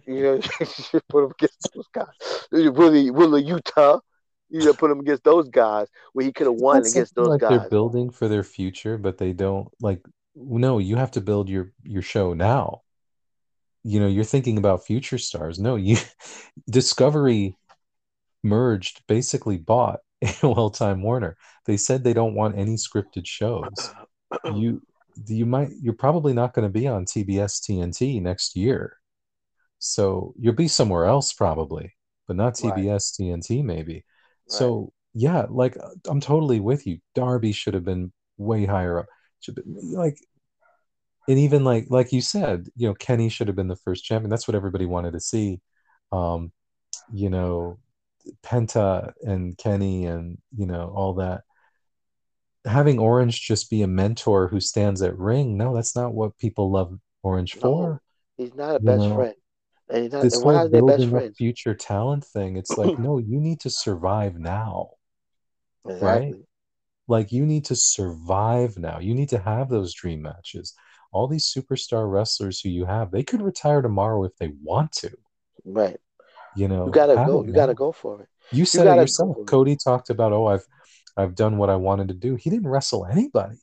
know, 0.04 0.34
you 0.60 1.00
put 1.08 1.24
him 1.24 1.30
against 1.30 1.70
those 1.74 1.86
guys. 1.90 2.46
Wheeler 2.52 3.14
Wheeler 3.14 3.40
Yuta. 3.40 4.02
You 4.50 4.60
gotta 4.60 4.74
put 4.74 4.90
him 4.90 5.00
against 5.00 5.24
those 5.24 5.48
guys 5.48 5.86
where 6.12 6.26
he 6.26 6.32
could 6.34 6.48
have 6.48 6.56
won 6.56 6.82
That's 6.82 6.92
against 6.92 7.14
those 7.14 7.28
like 7.28 7.40
guys. 7.40 7.58
they're 7.60 7.70
building 7.70 8.10
for 8.10 8.28
their 8.28 8.44
future, 8.44 8.98
but 8.98 9.16
they 9.16 9.32
don't 9.32 9.68
like. 9.80 10.02
No, 10.34 10.80
you 10.80 10.96
have 10.96 11.12
to 11.12 11.22
build 11.22 11.48
your 11.48 11.72
your 11.82 12.02
show 12.02 12.34
now. 12.34 12.82
You 13.84 14.00
know, 14.00 14.06
you're 14.06 14.24
thinking 14.24 14.58
about 14.58 14.84
future 14.84 15.16
stars. 15.16 15.58
No, 15.58 15.76
you 15.76 15.96
Discovery 16.70 17.56
merged, 18.46 19.02
basically 19.06 19.56
bought 19.58 20.00
AOL 20.24 20.74
Time 20.74 21.02
Warner. 21.02 21.36
They 21.66 21.76
said 21.76 22.02
they 22.02 22.14
don't 22.14 22.34
want 22.34 22.58
any 22.58 22.74
scripted 22.76 23.26
shows. 23.26 23.94
You 24.54 24.82
you 25.28 25.46
might 25.46 25.70
you're 25.80 25.94
probably 25.94 26.34
not 26.34 26.52
going 26.52 26.64
to 26.64 26.72
be 26.72 26.86
on 26.86 27.04
TBS 27.04 27.60
TNT 27.60 28.20
next 28.20 28.56
year. 28.56 28.98
So 29.78 30.34
you'll 30.38 30.54
be 30.54 30.68
somewhere 30.68 31.06
else 31.06 31.32
probably, 31.32 31.94
but 32.26 32.36
not 32.36 32.60
Right. 32.62 32.74
TBS 32.74 33.18
TNT 33.18 33.64
maybe. 33.64 34.04
So 34.48 34.92
yeah, 35.14 35.46
like 35.48 35.76
I'm 36.06 36.20
totally 36.20 36.60
with 36.60 36.86
you. 36.86 36.98
Darby 37.14 37.52
should 37.52 37.74
have 37.74 37.84
been 37.84 38.12
way 38.36 38.66
higher 38.66 38.98
up. 38.98 39.06
Should 39.40 39.54
be, 39.54 39.62
like 39.64 40.18
and 41.28 41.38
even 41.38 41.64
like 41.64 41.86
like 41.88 42.12
you 42.12 42.20
said, 42.20 42.68
you 42.76 42.88
know, 42.88 42.94
Kenny 42.94 43.28
should 43.28 43.48
have 43.48 43.56
been 43.56 43.68
the 43.68 43.76
first 43.76 44.04
champion. 44.04 44.30
That's 44.30 44.46
what 44.46 44.54
everybody 44.54 44.86
wanted 44.86 45.12
to 45.12 45.20
see. 45.20 45.60
Um, 46.12 46.52
you 47.12 47.30
know, 47.30 47.78
Penta 48.42 49.12
and 49.22 49.56
Kenny 49.58 50.06
and 50.06 50.38
you 50.56 50.66
know 50.66 50.92
all 50.94 51.14
that. 51.14 51.42
Having 52.64 52.98
Orange 52.98 53.40
just 53.42 53.70
be 53.70 53.82
a 53.82 53.86
mentor 53.86 54.48
who 54.48 54.60
stands 54.60 55.00
at 55.02 55.16
ring, 55.18 55.56
no, 55.56 55.74
that's 55.74 55.94
not 55.94 56.14
what 56.14 56.36
people 56.38 56.70
love 56.70 56.98
Orange 57.22 57.54
No, 57.54 57.60
for. 57.60 58.02
he's 58.36 58.54
not 58.54 58.76
a 58.76 58.80
You 58.80 58.86
best 58.86 59.08
know, 59.08 59.14
friend. 59.14 59.34
And, 59.88 60.02
he's 60.02 60.12
not, 60.12 60.22
This 60.22 60.34
whole 60.42 60.52
best 60.52 60.70
building 60.72 61.10
friends? 61.10 61.36
future 61.36 61.74
talent 61.74 62.24
thing, 62.24 62.56
it's 62.56 62.70
like, 62.78 62.98
no, 62.98 63.18
you 63.18 63.40
need 63.40 63.60
to 63.60 63.70
survive 63.70 64.38
now, 64.38 64.90
right? 65.84 66.34
Like 67.08 67.32
you 67.32 67.46
need 67.46 67.64
to 67.66 67.76
survive 67.76 68.78
now. 68.78 68.98
You 68.98 69.14
need 69.14 69.28
to 69.30 69.38
have 69.38 69.68
those 69.68 69.94
dream 69.94 70.22
matches. 70.22 70.74
All 71.12 71.28
these 71.28 71.52
superstar 71.52 72.10
wrestlers 72.10 72.60
who 72.60 72.68
you 72.68 72.84
have, 72.84 73.10
they 73.10 73.22
could 73.22 73.42
retire 73.42 73.80
tomorrow 73.80 74.24
if 74.24 74.36
they 74.38 74.52
want 74.62 74.92
to. 74.92 75.10
Right. 75.64 75.98
You 76.56 76.68
know, 76.68 76.86
You 76.86 76.92
gotta 76.92 77.14
go. 77.14 77.42
it 77.42 77.46
You 77.48 77.52
gotta 77.52 77.74
go 77.74 77.92
for 77.92 78.22
it. 78.22 78.28
You 78.52 78.64
said 78.64 78.86
it 78.86 79.00
yourself. 79.00 79.36
for 79.36 79.42
it. 79.42 79.46
Cody 79.46 79.76
talked 79.76 80.10
about, 80.10 80.32
oh, 80.32 80.46
I've 80.46 80.66
I've 81.16 81.34
done 81.34 81.58
what 81.58 81.70
I 81.70 81.76
wanted 81.76 82.08
to 82.08 82.14
do. 82.14 82.36
He 82.36 82.50
didn't 82.50 82.68
wrestle 82.68 83.06
anybody 83.06 83.56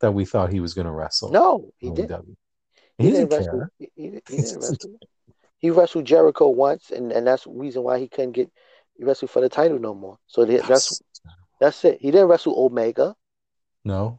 that 0.00 0.12
we 0.12 0.24
thought 0.24 0.52
he 0.52 0.60
was 0.60 0.74
going 0.74 0.86
to 0.86 0.92
wrestle. 0.92 1.30
No, 1.30 1.72
he 1.78 1.90
didn't. 1.90 2.36
He, 2.98 3.04
He, 3.04 3.10
didn't 3.10 3.28
didn't 3.30 3.46
wrestle. 3.46 3.58
care. 3.58 3.72
He, 3.78 3.90
he, 3.96 4.02
he 4.02 4.10
didn't 4.36 4.60
wrestle. 4.60 5.00
He 5.58 5.70
wrestled 5.70 6.04
Jericho 6.04 6.48
once, 6.48 6.90
and, 6.90 7.10
and 7.10 7.26
that's 7.26 7.44
the 7.44 7.50
reason 7.50 7.82
why 7.82 7.98
he 7.98 8.08
couldn't 8.08 8.32
get 8.32 8.50
wrestled 9.00 9.30
for 9.30 9.40
the 9.40 9.48
title 9.48 9.78
no 9.78 9.94
more. 9.94 10.18
So 10.26 10.44
that- 10.44 10.66
that's 10.66 11.02
that's 11.60 11.84
it. 11.84 11.98
He 12.00 12.10
didn't 12.12 12.28
wrestle 12.28 12.54
Omega. 12.56 13.16
no, 13.84 14.18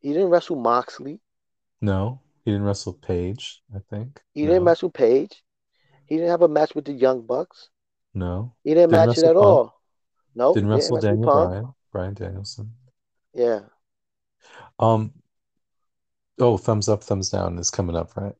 He 0.00 0.12
didn't 0.12 0.30
wrestle 0.30 0.56
Moxley. 0.56 1.20
no. 1.80 2.20
He 2.44 2.52
didn't 2.52 2.64
wrestle 2.66 2.94
Page. 2.94 3.62
I 3.74 3.80
think. 3.90 4.22
He 4.32 4.42
no, 4.44 4.48
didn't 4.52 4.64
wrestle 4.64 4.90
Page. 4.90 5.42
He 6.08 6.16
didn't 6.16 6.30
have 6.30 6.42
a 6.42 6.48
match 6.48 6.74
with 6.74 6.84
the 6.86 6.92
Young 6.92 7.22
Bucks. 7.22 7.68
No, 8.14 8.54
He 8.64 8.70
didn't, 8.74 8.90
Didn't 8.90 9.06
match 9.08 9.18
it 9.18 9.24
at 9.24 9.34
Punk. 9.34 9.44
all. 9.46 9.80
No, 10.34 10.54
didn't 10.54 10.68
wrestle 10.70 10.96
wrestle 10.96 11.10
Daniel 11.10 11.30
Punk. 11.30 11.48
Bryan. 11.50 11.74
Brian 11.92 12.14
Danielson. 12.14 12.72
Yeah. 13.34 13.60
Um. 14.78 15.12
Oh, 16.40 16.56
thumbs 16.56 16.88
up, 16.88 17.02
thumbs 17.02 17.30
down 17.30 17.58
is 17.58 17.70
coming 17.70 17.96
up, 17.96 18.16
right? 18.16 18.34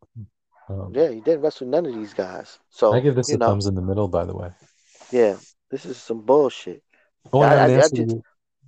Um, 0.68 0.92
Yeah, 0.94 1.10
he 1.10 1.20
didn't 1.20 1.40
wrestle 1.42 1.66
none 1.66 1.86
of 1.86 1.94
these 1.94 2.14
guys. 2.14 2.58
So 2.70 2.92
I 2.92 3.00
give 3.00 3.14
this 3.16 3.30
a 3.30 3.36
know, 3.38 3.46
thumbs 3.46 3.66
in 3.66 3.74
the 3.74 3.82
middle, 3.82 4.08
by 4.08 4.24
the 4.24 4.34
way. 4.36 4.50
yeah, 5.10 5.36
this 5.70 5.84
is 5.84 5.96
some 5.96 6.20
bullshit. 6.22 6.82
Oh, 7.32 7.40
I 7.40 7.54
I- 7.54 7.64
I 7.64 7.68
just- 7.76 7.96
you. 7.96 8.22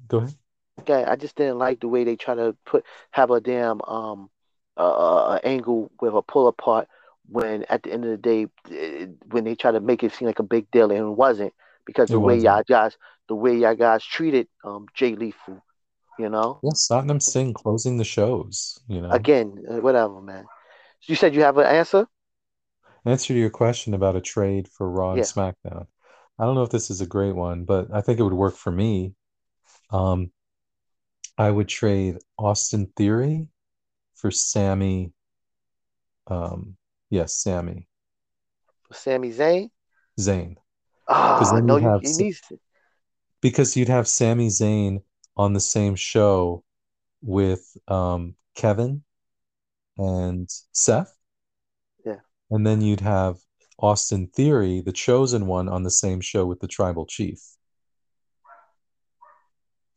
Go 0.09 0.19
ahead. 0.19 0.35
Okay, 0.81 1.05
I 1.05 1.15
just 1.17 1.37
didn't 1.37 1.59
like 1.59 1.81
the 1.81 1.89
way 1.89 2.05
they 2.05 2.17
try 2.17 2.35
to 2.35 2.57
put 2.65 2.85
have 3.11 3.31
a 3.31 3.41
damn 3.41 3.81
um 3.83 4.31
uh, 4.77 4.81
uh 5.35 5.39
angle 5.45 5.91
with 6.01 6.15
a 6.15 6.23
pull 6.23 6.49
apart 6.49 6.89
when 7.31 7.65
at 7.69 7.83
the 7.83 7.93
end 7.93 8.05
of 8.05 8.11
the 8.11 8.17
day 8.17 8.47
eh, 8.73 9.07
when 9.31 9.45
they 9.45 9.55
try 9.55 9.71
to 9.71 9.81
make 9.81 10.03
it 10.03 10.13
seem 10.13 10.27
like 10.27 10.39
a 10.41 10.45
big 10.45 10.71
deal 10.71 10.91
and 10.91 11.01
it 11.01 11.17
wasn't 11.17 11.53
because 11.87 12.11
It 12.11 12.13
the 12.13 12.21
way 12.21 12.39
y'all 12.39 12.63
guys 12.69 12.97
the 13.29 13.35
way 13.35 13.57
y'all 13.57 13.75
guys 13.75 14.05
treated 14.05 14.49
um 14.65 14.87
Jay 14.95 15.15
Lethal, 15.15 15.63
you 16.19 16.29
know. 16.29 16.61
Yeah, 16.63 16.73
Satnam 16.73 17.23
Singh 17.23 17.55
closing 17.55 17.97
the 17.97 18.05
shows. 18.05 18.81
You 18.89 19.03
know, 19.03 19.11
Again, 19.13 19.65
uh, 19.71 19.81
whatever, 19.81 20.21
man. 20.21 20.47
You 21.07 21.17
said 21.17 21.35
you 21.35 21.43
have 21.43 21.57
an 21.59 21.67
answer? 21.67 22.07
answer 23.07 23.33
to 23.33 23.39
your 23.39 23.51
question 23.51 23.95
about 23.95 24.17
a 24.17 24.21
trade 24.21 24.69
for 24.69 24.91
Raw 24.91 25.13
and 25.13 25.21
Yeah. 25.21 25.27
SmackDown. 25.27 25.87
I 26.39 26.45
don't 26.45 26.55
know 26.55 26.63
if 26.63 26.71
this 26.71 26.91
is 26.91 27.01
a 27.01 27.07
great 27.07 27.35
one, 27.35 27.65
but 27.65 27.89
I 27.93 28.01
think 28.01 28.19
it 28.19 28.23
would 28.23 28.33
work 28.33 28.57
for 28.57 28.71
me. 28.71 29.15
Um, 29.91 30.33
I 31.39 31.51
would 31.51 31.69
trade 31.69 32.19
Austin 32.39 32.93
Theory 32.97 33.49
for 34.15 34.31
Sami. 34.31 35.13
Um, 36.27 36.77
yes, 37.11 37.35
Sammy 37.35 37.87
Sami 38.93 39.31
Zayn? 39.31 39.71
Zayn, 40.19 40.57
Ah, 41.09 41.51
then 41.53 41.67
no, 41.67 41.77
you 41.77 42.01
you, 42.03 42.17
needs 42.17 42.41
to. 42.49 42.59
because 43.41 43.77
you'd 43.77 43.89
have 43.89 44.09
Sami 44.09 44.49
Zayn 44.49 45.03
on 45.37 45.53
the 45.53 45.61
same 45.61 45.95
show 45.95 46.65
with 47.23 47.77
um, 47.89 48.35
Kevin 48.55 49.03
and 49.97 50.49
Seth. 50.73 51.15
Yeah. 52.05 52.21
And 52.51 52.67
then 52.67 52.81
you'd 52.81 53.01
have 53.01 53.37
Austin 53.79 54.27
Theory, 54.29 54.81
the 54.81 54.93
chosen 54.93 55.47
one, 55.47 55.69
on 55.69 55.83
the 55.83 55.91
same 55.91 56.21
show 56.21 56.47
with 56.47 56.61
the 56.61 56.69
tribal 56.69 57.07
chief. 57.07 57.39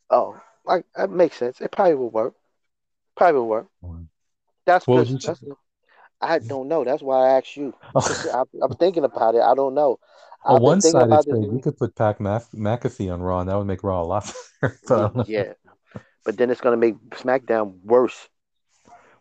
Oh, 0.09 0.39
like 0.65 0.85
that 0.95 1.09
makes 1.09 1.37
sense. 1.37 1.59
It 1.61 1.71
probably 1.71 1.95
will 1.95 2.09
work. 2.09 2.35
Probably 3.15 3.39
will 3.39 3.47
work. 3.47 3.67
That's 4.65 4.85
because 4.85 5.09
you 5.09 5.17
that's, 5.17 5.43
I 6.23 6.39
don't 6.39 6.67
know. 6.67 6.83
That's 6.83 7.01
why 7.03 7.27
I 7.27 7.37
asked 7.37 7.55
you. 7.57 7.73
I, 7.95 8.43
I'm 8.61 8.73
thinking 8.79 9.03
about 9.03 9.35
it. 9.35 9.41
I 9.41 9.55
don't 9.55 9.73
know. 9.75 9.99
A 10.47 10.55
I've 10.55 10.61
one-sided 10.61 11.07
about 11.07 11.27
trade, 11.27 11.47
you 11.51 11.59
could 11.61 11.77
put 11.77 11.95
Maf- 11.95 12.53
McAfee 12.53 13.11
on 13.13 13.21
Raw, 13.21 13.39
and 13.39 13.49
that 13.49 13.55
would 13.57 13.65
make 13.67 13.83
Raw 13.83 14.01
a 14.01 14.03
lot 14.03 14.31
better. 14.61 14.79
But 14.87 14.95
I 14.95 15.09
don't 15.13 15.15
know. 15.15 15.25
yeah, 15.27 15.53
but 16.25 16.37
then 16.37 16.49
it's 16.51 16.61
gonna 16.61 16.77
make 16.77 16.95
SmackDown 17.11 17.79
worse. 17.83 18.29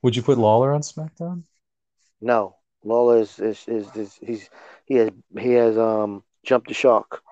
Would 0.02 0.16
you 0.16 0.22
put 0.22 0.38
Lawler 0.38 0.72
on 0.72 0.82
SmackDown? 0.82 1.44
No, 2.22 2.56
Lawler 2.84 3.18
is 3.18 3.38
is, 3.38 3.68
is, 3.68 3.94
is 3.94 4.14
he's 4.14 4.50
he 4.86 4.94
has 4.94 5.10
he 5.38 5.52
has 5.52 5.76
um 5.76 6.24
jumped 6.42 6.68
the 6.68 6.74
shark. 6.74 7.22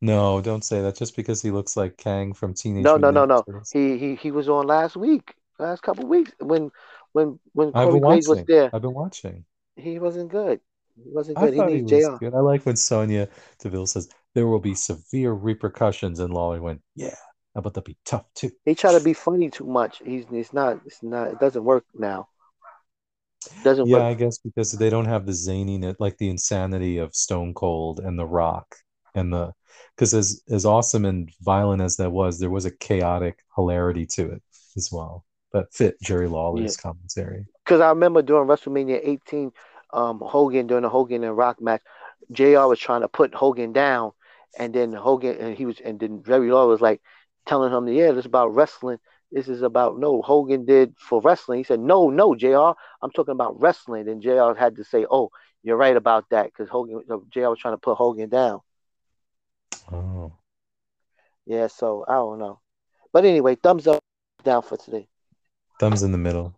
No, 0.00 0.40
don't 0.40 0.64
say 0.64 0.80
that. 0.82 0.96
Just 0.96 1.16
because 1.16 1.42
he 1.42 1.50
looks 1.50 1.76
like 1.76 1.96
Kang 1.96 2.32
from 2.32 2.54
Teenage 2.54 2.84
No, 2.84 2.96
no, 2.96 3.10
no, 3.10 3.24
no. 3.24 3.44
He 3.72 3.98
he 3.98 4.14
he 4.14 4.30
was 4.30 4.48
on 4.48 4.66
last 4.66 4.96
week, 4.96 5.34
last 5.58 5.82
couple 5.82 6.06
weeks 6.06 6.32
when 6.40 6.70
when 7.18 7.40
when 7.52 7.72
I've 7.72 7.88
Corey 7.88 7.92
been 7.92 8.02
Graves 8.02 8.28
was 8.28 8.42
watching. 8.42 8.46
there. 8.46 8.74
I've 8.74 8.82
been 8.82 8.92
watching. 8.94 9.46
He 9.76 9.98
wasn't 9.98 10.30
good. 10.30 10.60
He 11.02 11.08
wasn't 11.10 11.38
I 11.38 11.46
good. 11.46 11.54
He 11.54 11.62
thought 11.62 11.72
he 11.72 11.80
needs 11.80 11.88
was 11.90 12.10
Jr. 12.10 12.20
good. 12.20 12.34
I 12.34 12.40
like 12.40 12.66
when 12.66 12.76
Sonya 12.76 13.28
Deville 13.60 13.86
says 13.86 14.10
there 14.34 14.46
will 14.46 14.58
be 14.58 14.74
severe 14.74 15.32
repercussions, 15.32 16.18
and 16.20 16.34
Lawler 16.34 16.60
went, 16.60 16.82
"Yeah, 16.94 17.16
how 17.54 17.60
about 17.60 17.72
that 17.74 17.84
be 17.86 17.96
tough 18.04 18.26
too?" 18.34 18.50
He 18.64 18.76
try 18.76 18.92
to 18.92 19.00
be 19.00 19.14
funny 19.14 19.50
too 19.50 19.66
much. 19.66 19.98
He's 19.98 20.24
it's 20.30 20.52
not 20.52 20.80
it's 20.86 21.02
not 21.02 21.32
it 21.32 21.40
doesn't 21.40 21.64
work 21.64 21.84
now. 21.92 22.28
Doesn't 23.62 23.88
Yeah, 23.88 23.90
work. 23.90 24.06
I 24.06 24.14
guess 24.14 24.38
because 24.38 24.72
they 24.72 24.90
don't 24.90 25.06
have 25.06 25.26
the 25.26 25.32
zaniness, 25.32 25.96
like 25.98 26.18
the 26.18 26.28
insanity 26.30 26.98
of 26.98 27.14
Stone 27.14 27.54
Cold 27.54 28.00
and 28.00 28.18
The 28.18 28.26
Rock, 28.26 28.76
and 29.14 29.32
the 29.32 29.52
because 29.96 30.14
as 30.14 30.42
as 30.50 30.64
awesome 30.66 31.04
and 31.04 31.30
violent 31.40 31.82
as 31.82 31.96
that 31.96 32.10
was, 32.10 32.38
there 32.38 32.50
was 32.50 32.64
a 32.64 32.70
chaotic 32.76 33.38
hilarity 33.56 34.06
to 34.06 34.32
it 34.32 34.42
as 34.76 34.90
well 34.92 35.24
that 35.52 35.72
fit 35.72 36.00
Jerry 36.02 36.28
Lawler's 36.28 36.76
commentary. 36.76 37.46
Because 37.64 37.80
I 37.80 37.88
remember 37.90 38.22
during 38.22 38.48
WrestleMania 38.48 39.00
18, 39.02 39.52
um, 39.92 40.20
Hogan 40.20 40.66
during 40.66 40.82
the 40.82 40.88
Hogan 40.88 41.24
and 41.24 41.36
Rock 41.36 41.60
match, 41.60 41.82
Jr. 42.32 42.66
was 42.66 42.78
trying 42.78 43.02
to 43.02 43.08
put 43.08 43.34
Hogan 43.34 43.72
down, 43.72 44.12
and 44.58 44.74
then 44.74 44.92
Hogan 44.92 45.36
and 45.38 45.56
he 45.56 45.66
was 45.66 45.80
and 45.80 45.98
then 45.98 46.22
Jerry 46.22 46.50
Lawler 46.50 46.68
was 46.68 46.80
like 46.80 47.00
telling 47.46 47.72
him, 47.72 47.88
"Yeah, 47.88 48.08
this 48.12 48.20
is 48.20 48.26
about 48.26 48.54
wrestling. 48.54 48.98
This 49.30 49.48
is 49.48 49.62
about 49.62 49.98
no 49.98 50.22
Hogan 50.22 50.64
did 50.64 50.94
for 50.98 51.20
wrestling." 51.20 51.58
He 51.58 51.64
said, 51.64 51.80
"No, 51.80 52.10
no, 52.10 52.34
Jr. 52.34 52.78
I'm 53.02 53.10
talking 53.14 53.32
about 53.32 53.60
wrestling." 53.60 54.08
And 54.08 54.20
Jr. 54.20 54.54
had 54.58 54.76
to 54.76 54.84
say, 54.84 55.06
"Oh, 55.10 55.30
you're 55.62 55.76
right 55.76 55.96
about 55.96 56.28
that," 56.30 56.46
because 56.46 56.68
Hogan, 56.68 57.02
Jr. 57.30 57.48
was 57.48 57.58
trying 57.58 57.74
to 57.74 57.78
put 57.78 57.96
Hogan 57.96 58.28
down. 58.28 58.60
Oh, 59.90 60.32
Yeah, 61.46 61.68
so 61.68 62.04
I 62.06 62.14
don't 62.14 62.38
know, 62.38 62.60
but 63.12 63.24
anyway, 63.24 63.54
thumbs 63.54 63.86
up, 63.86 64.02
down 64.44 64.62
for 64.62 64.76
today. 64.76 65.08
Thumbs 65.78 66.02
in 66.02 66.12
the 66.12 66.18
middle. 66.18 66.54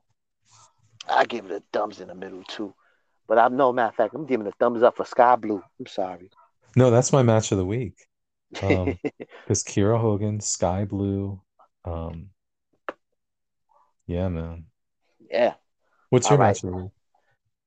I 1.08 1.24
give 1.24 1.47
it 1.47 1.52
a 1.52 1.62
thumbs 1.73 2.00
in 2.00 2.08
the 2.08 2.15
middle 2.15 2.42
too. 2.44 2.74
But 3.26 3.39
I'm 3.39 3.57
no 3.57 3.73
matter 3.73 3.89
of 3.89 3.94
fact, 3.94 4.15
I'm 4.15 4.26
giving 4.26 4.47
a 4.47 4.52
thumbs 4.52 4.82
up 4.82 4.97
for 4.97 5.05
Skye 5.05 5.36
Blue. 5.36 5.62
I'm 5.78 5.86
sorry. 5.86 6.31
No, 6.76 6.90
that's 6.90 7.12
my 7.12 7.23
match 7.23 7.52
of 7.52 7.58
the 7.58 7.66
week. 7.66 7.94
Um, 8.62 8.99
Because 9.44 9.65
Kiera 9.65 10.00
Hogan, 10.00 10.40
Skye 10.40 10.84
Blue. 10.84 11.40
Um, 11.84 12.31
yeah, 14.07 14.28
man. 14.28 14.66
yeah. 15.31 15.55
What's 16.10 16.31
your 16.31 16.39
right. 16.39 16.49
match 16.49 16.65
of 16.65 16.70
the 16.70 16.76
week? 16.76 16.90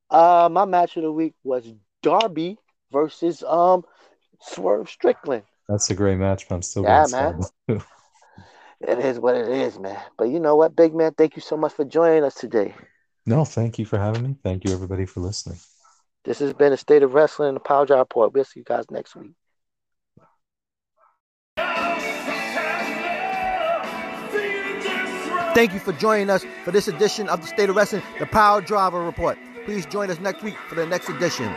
Uh 0.09 0.49
my 0.51 0.65
match 0.65 0.95
of 0.98 1.03
the 1.03 1.11
week 1.11 1.33
was 1.43 1.65
Darby 2.01 2.57
versus 2.91 3.43
um 3.43 3.83
Swerve 4.41 4.90
Strickland. 4.90 5.43
That's 5.69 5.90
a 5.90 5.95
great 5.95 6.17
match, 6.17 6.48
but 6.48 6.56
I'm 6.56 6.61
still 6.61 6.83
Yeah, 6.83 7.07
man. 7.09 7.41
It 8.85 8.99
is 8.99 9.19
what 9.19 9.35
it 9.35 9.47
is, 9.47 9.79
man. 9.79 9.97
But 10.17 10.25
you 10.25 10.39
know 10.39 10.55
what, 10.57 10.75
big 10.75 10.93
man? 10.93 11.13
Thank 11.13 11.35
you 11.37 11.41
so 11.41 11.55
much 11.55 11.73
for 11.73 11.85
joining 11.85 12.23
us 12.23 12.35
today. 12.35 12.75
No, 13.25 13.45
thank 13.45 13.79
you 13.79 13.85
for 13.85 13.97
having 13.97 14.23
me. 14.23 14.35
Thank 14.43 14.65
you, 14.65 14.73
everybody, 14.73 15.05
for 15.05 15.21
listening. 15.21 15.57
This 16.25 16.39
has 16.39 16.53
been 16.53 16.73
a 16.73 16.77
State 16.77 17.03
of 17.03 17.13
Wrestling 17.13 17.49
and 17.49 17.55
the 17.55 17.61
Power 17.61 17.85
Drive 17.85 17.99
Report. 17.99 18.33
We'll 18.33 18.43
see 18.43 18.59
you 18.59 18.65
guys 18.65 18.85
next 18.91 19.15
week. 19.15 19.31
Thank 25.53 25.73
you 25.73 25.79
for 25.79 25.93
joining 25.93 26.29
us 26.29 26.43
for 26.65 26.71
this 26.71 26.87
edition 26.87 27.29
of 27.29 27.41
the 27.41 27.47
State 27.47 27.69
of 27.69 27.75
Wrestling, 27.75 28.01
the 28.19 28.25
Power 28.25 28.59
Driver 28.59 29.05
Report. 29.05 29.37
Please 29.65 29.85
join 29.85 30.09
us 30.09 30.19
next 30.19 30.43
week 30.43 30.57
for 30.67 30.75
the 30.75 30.85
next 30.85 31.09
edition. 31.09 31.53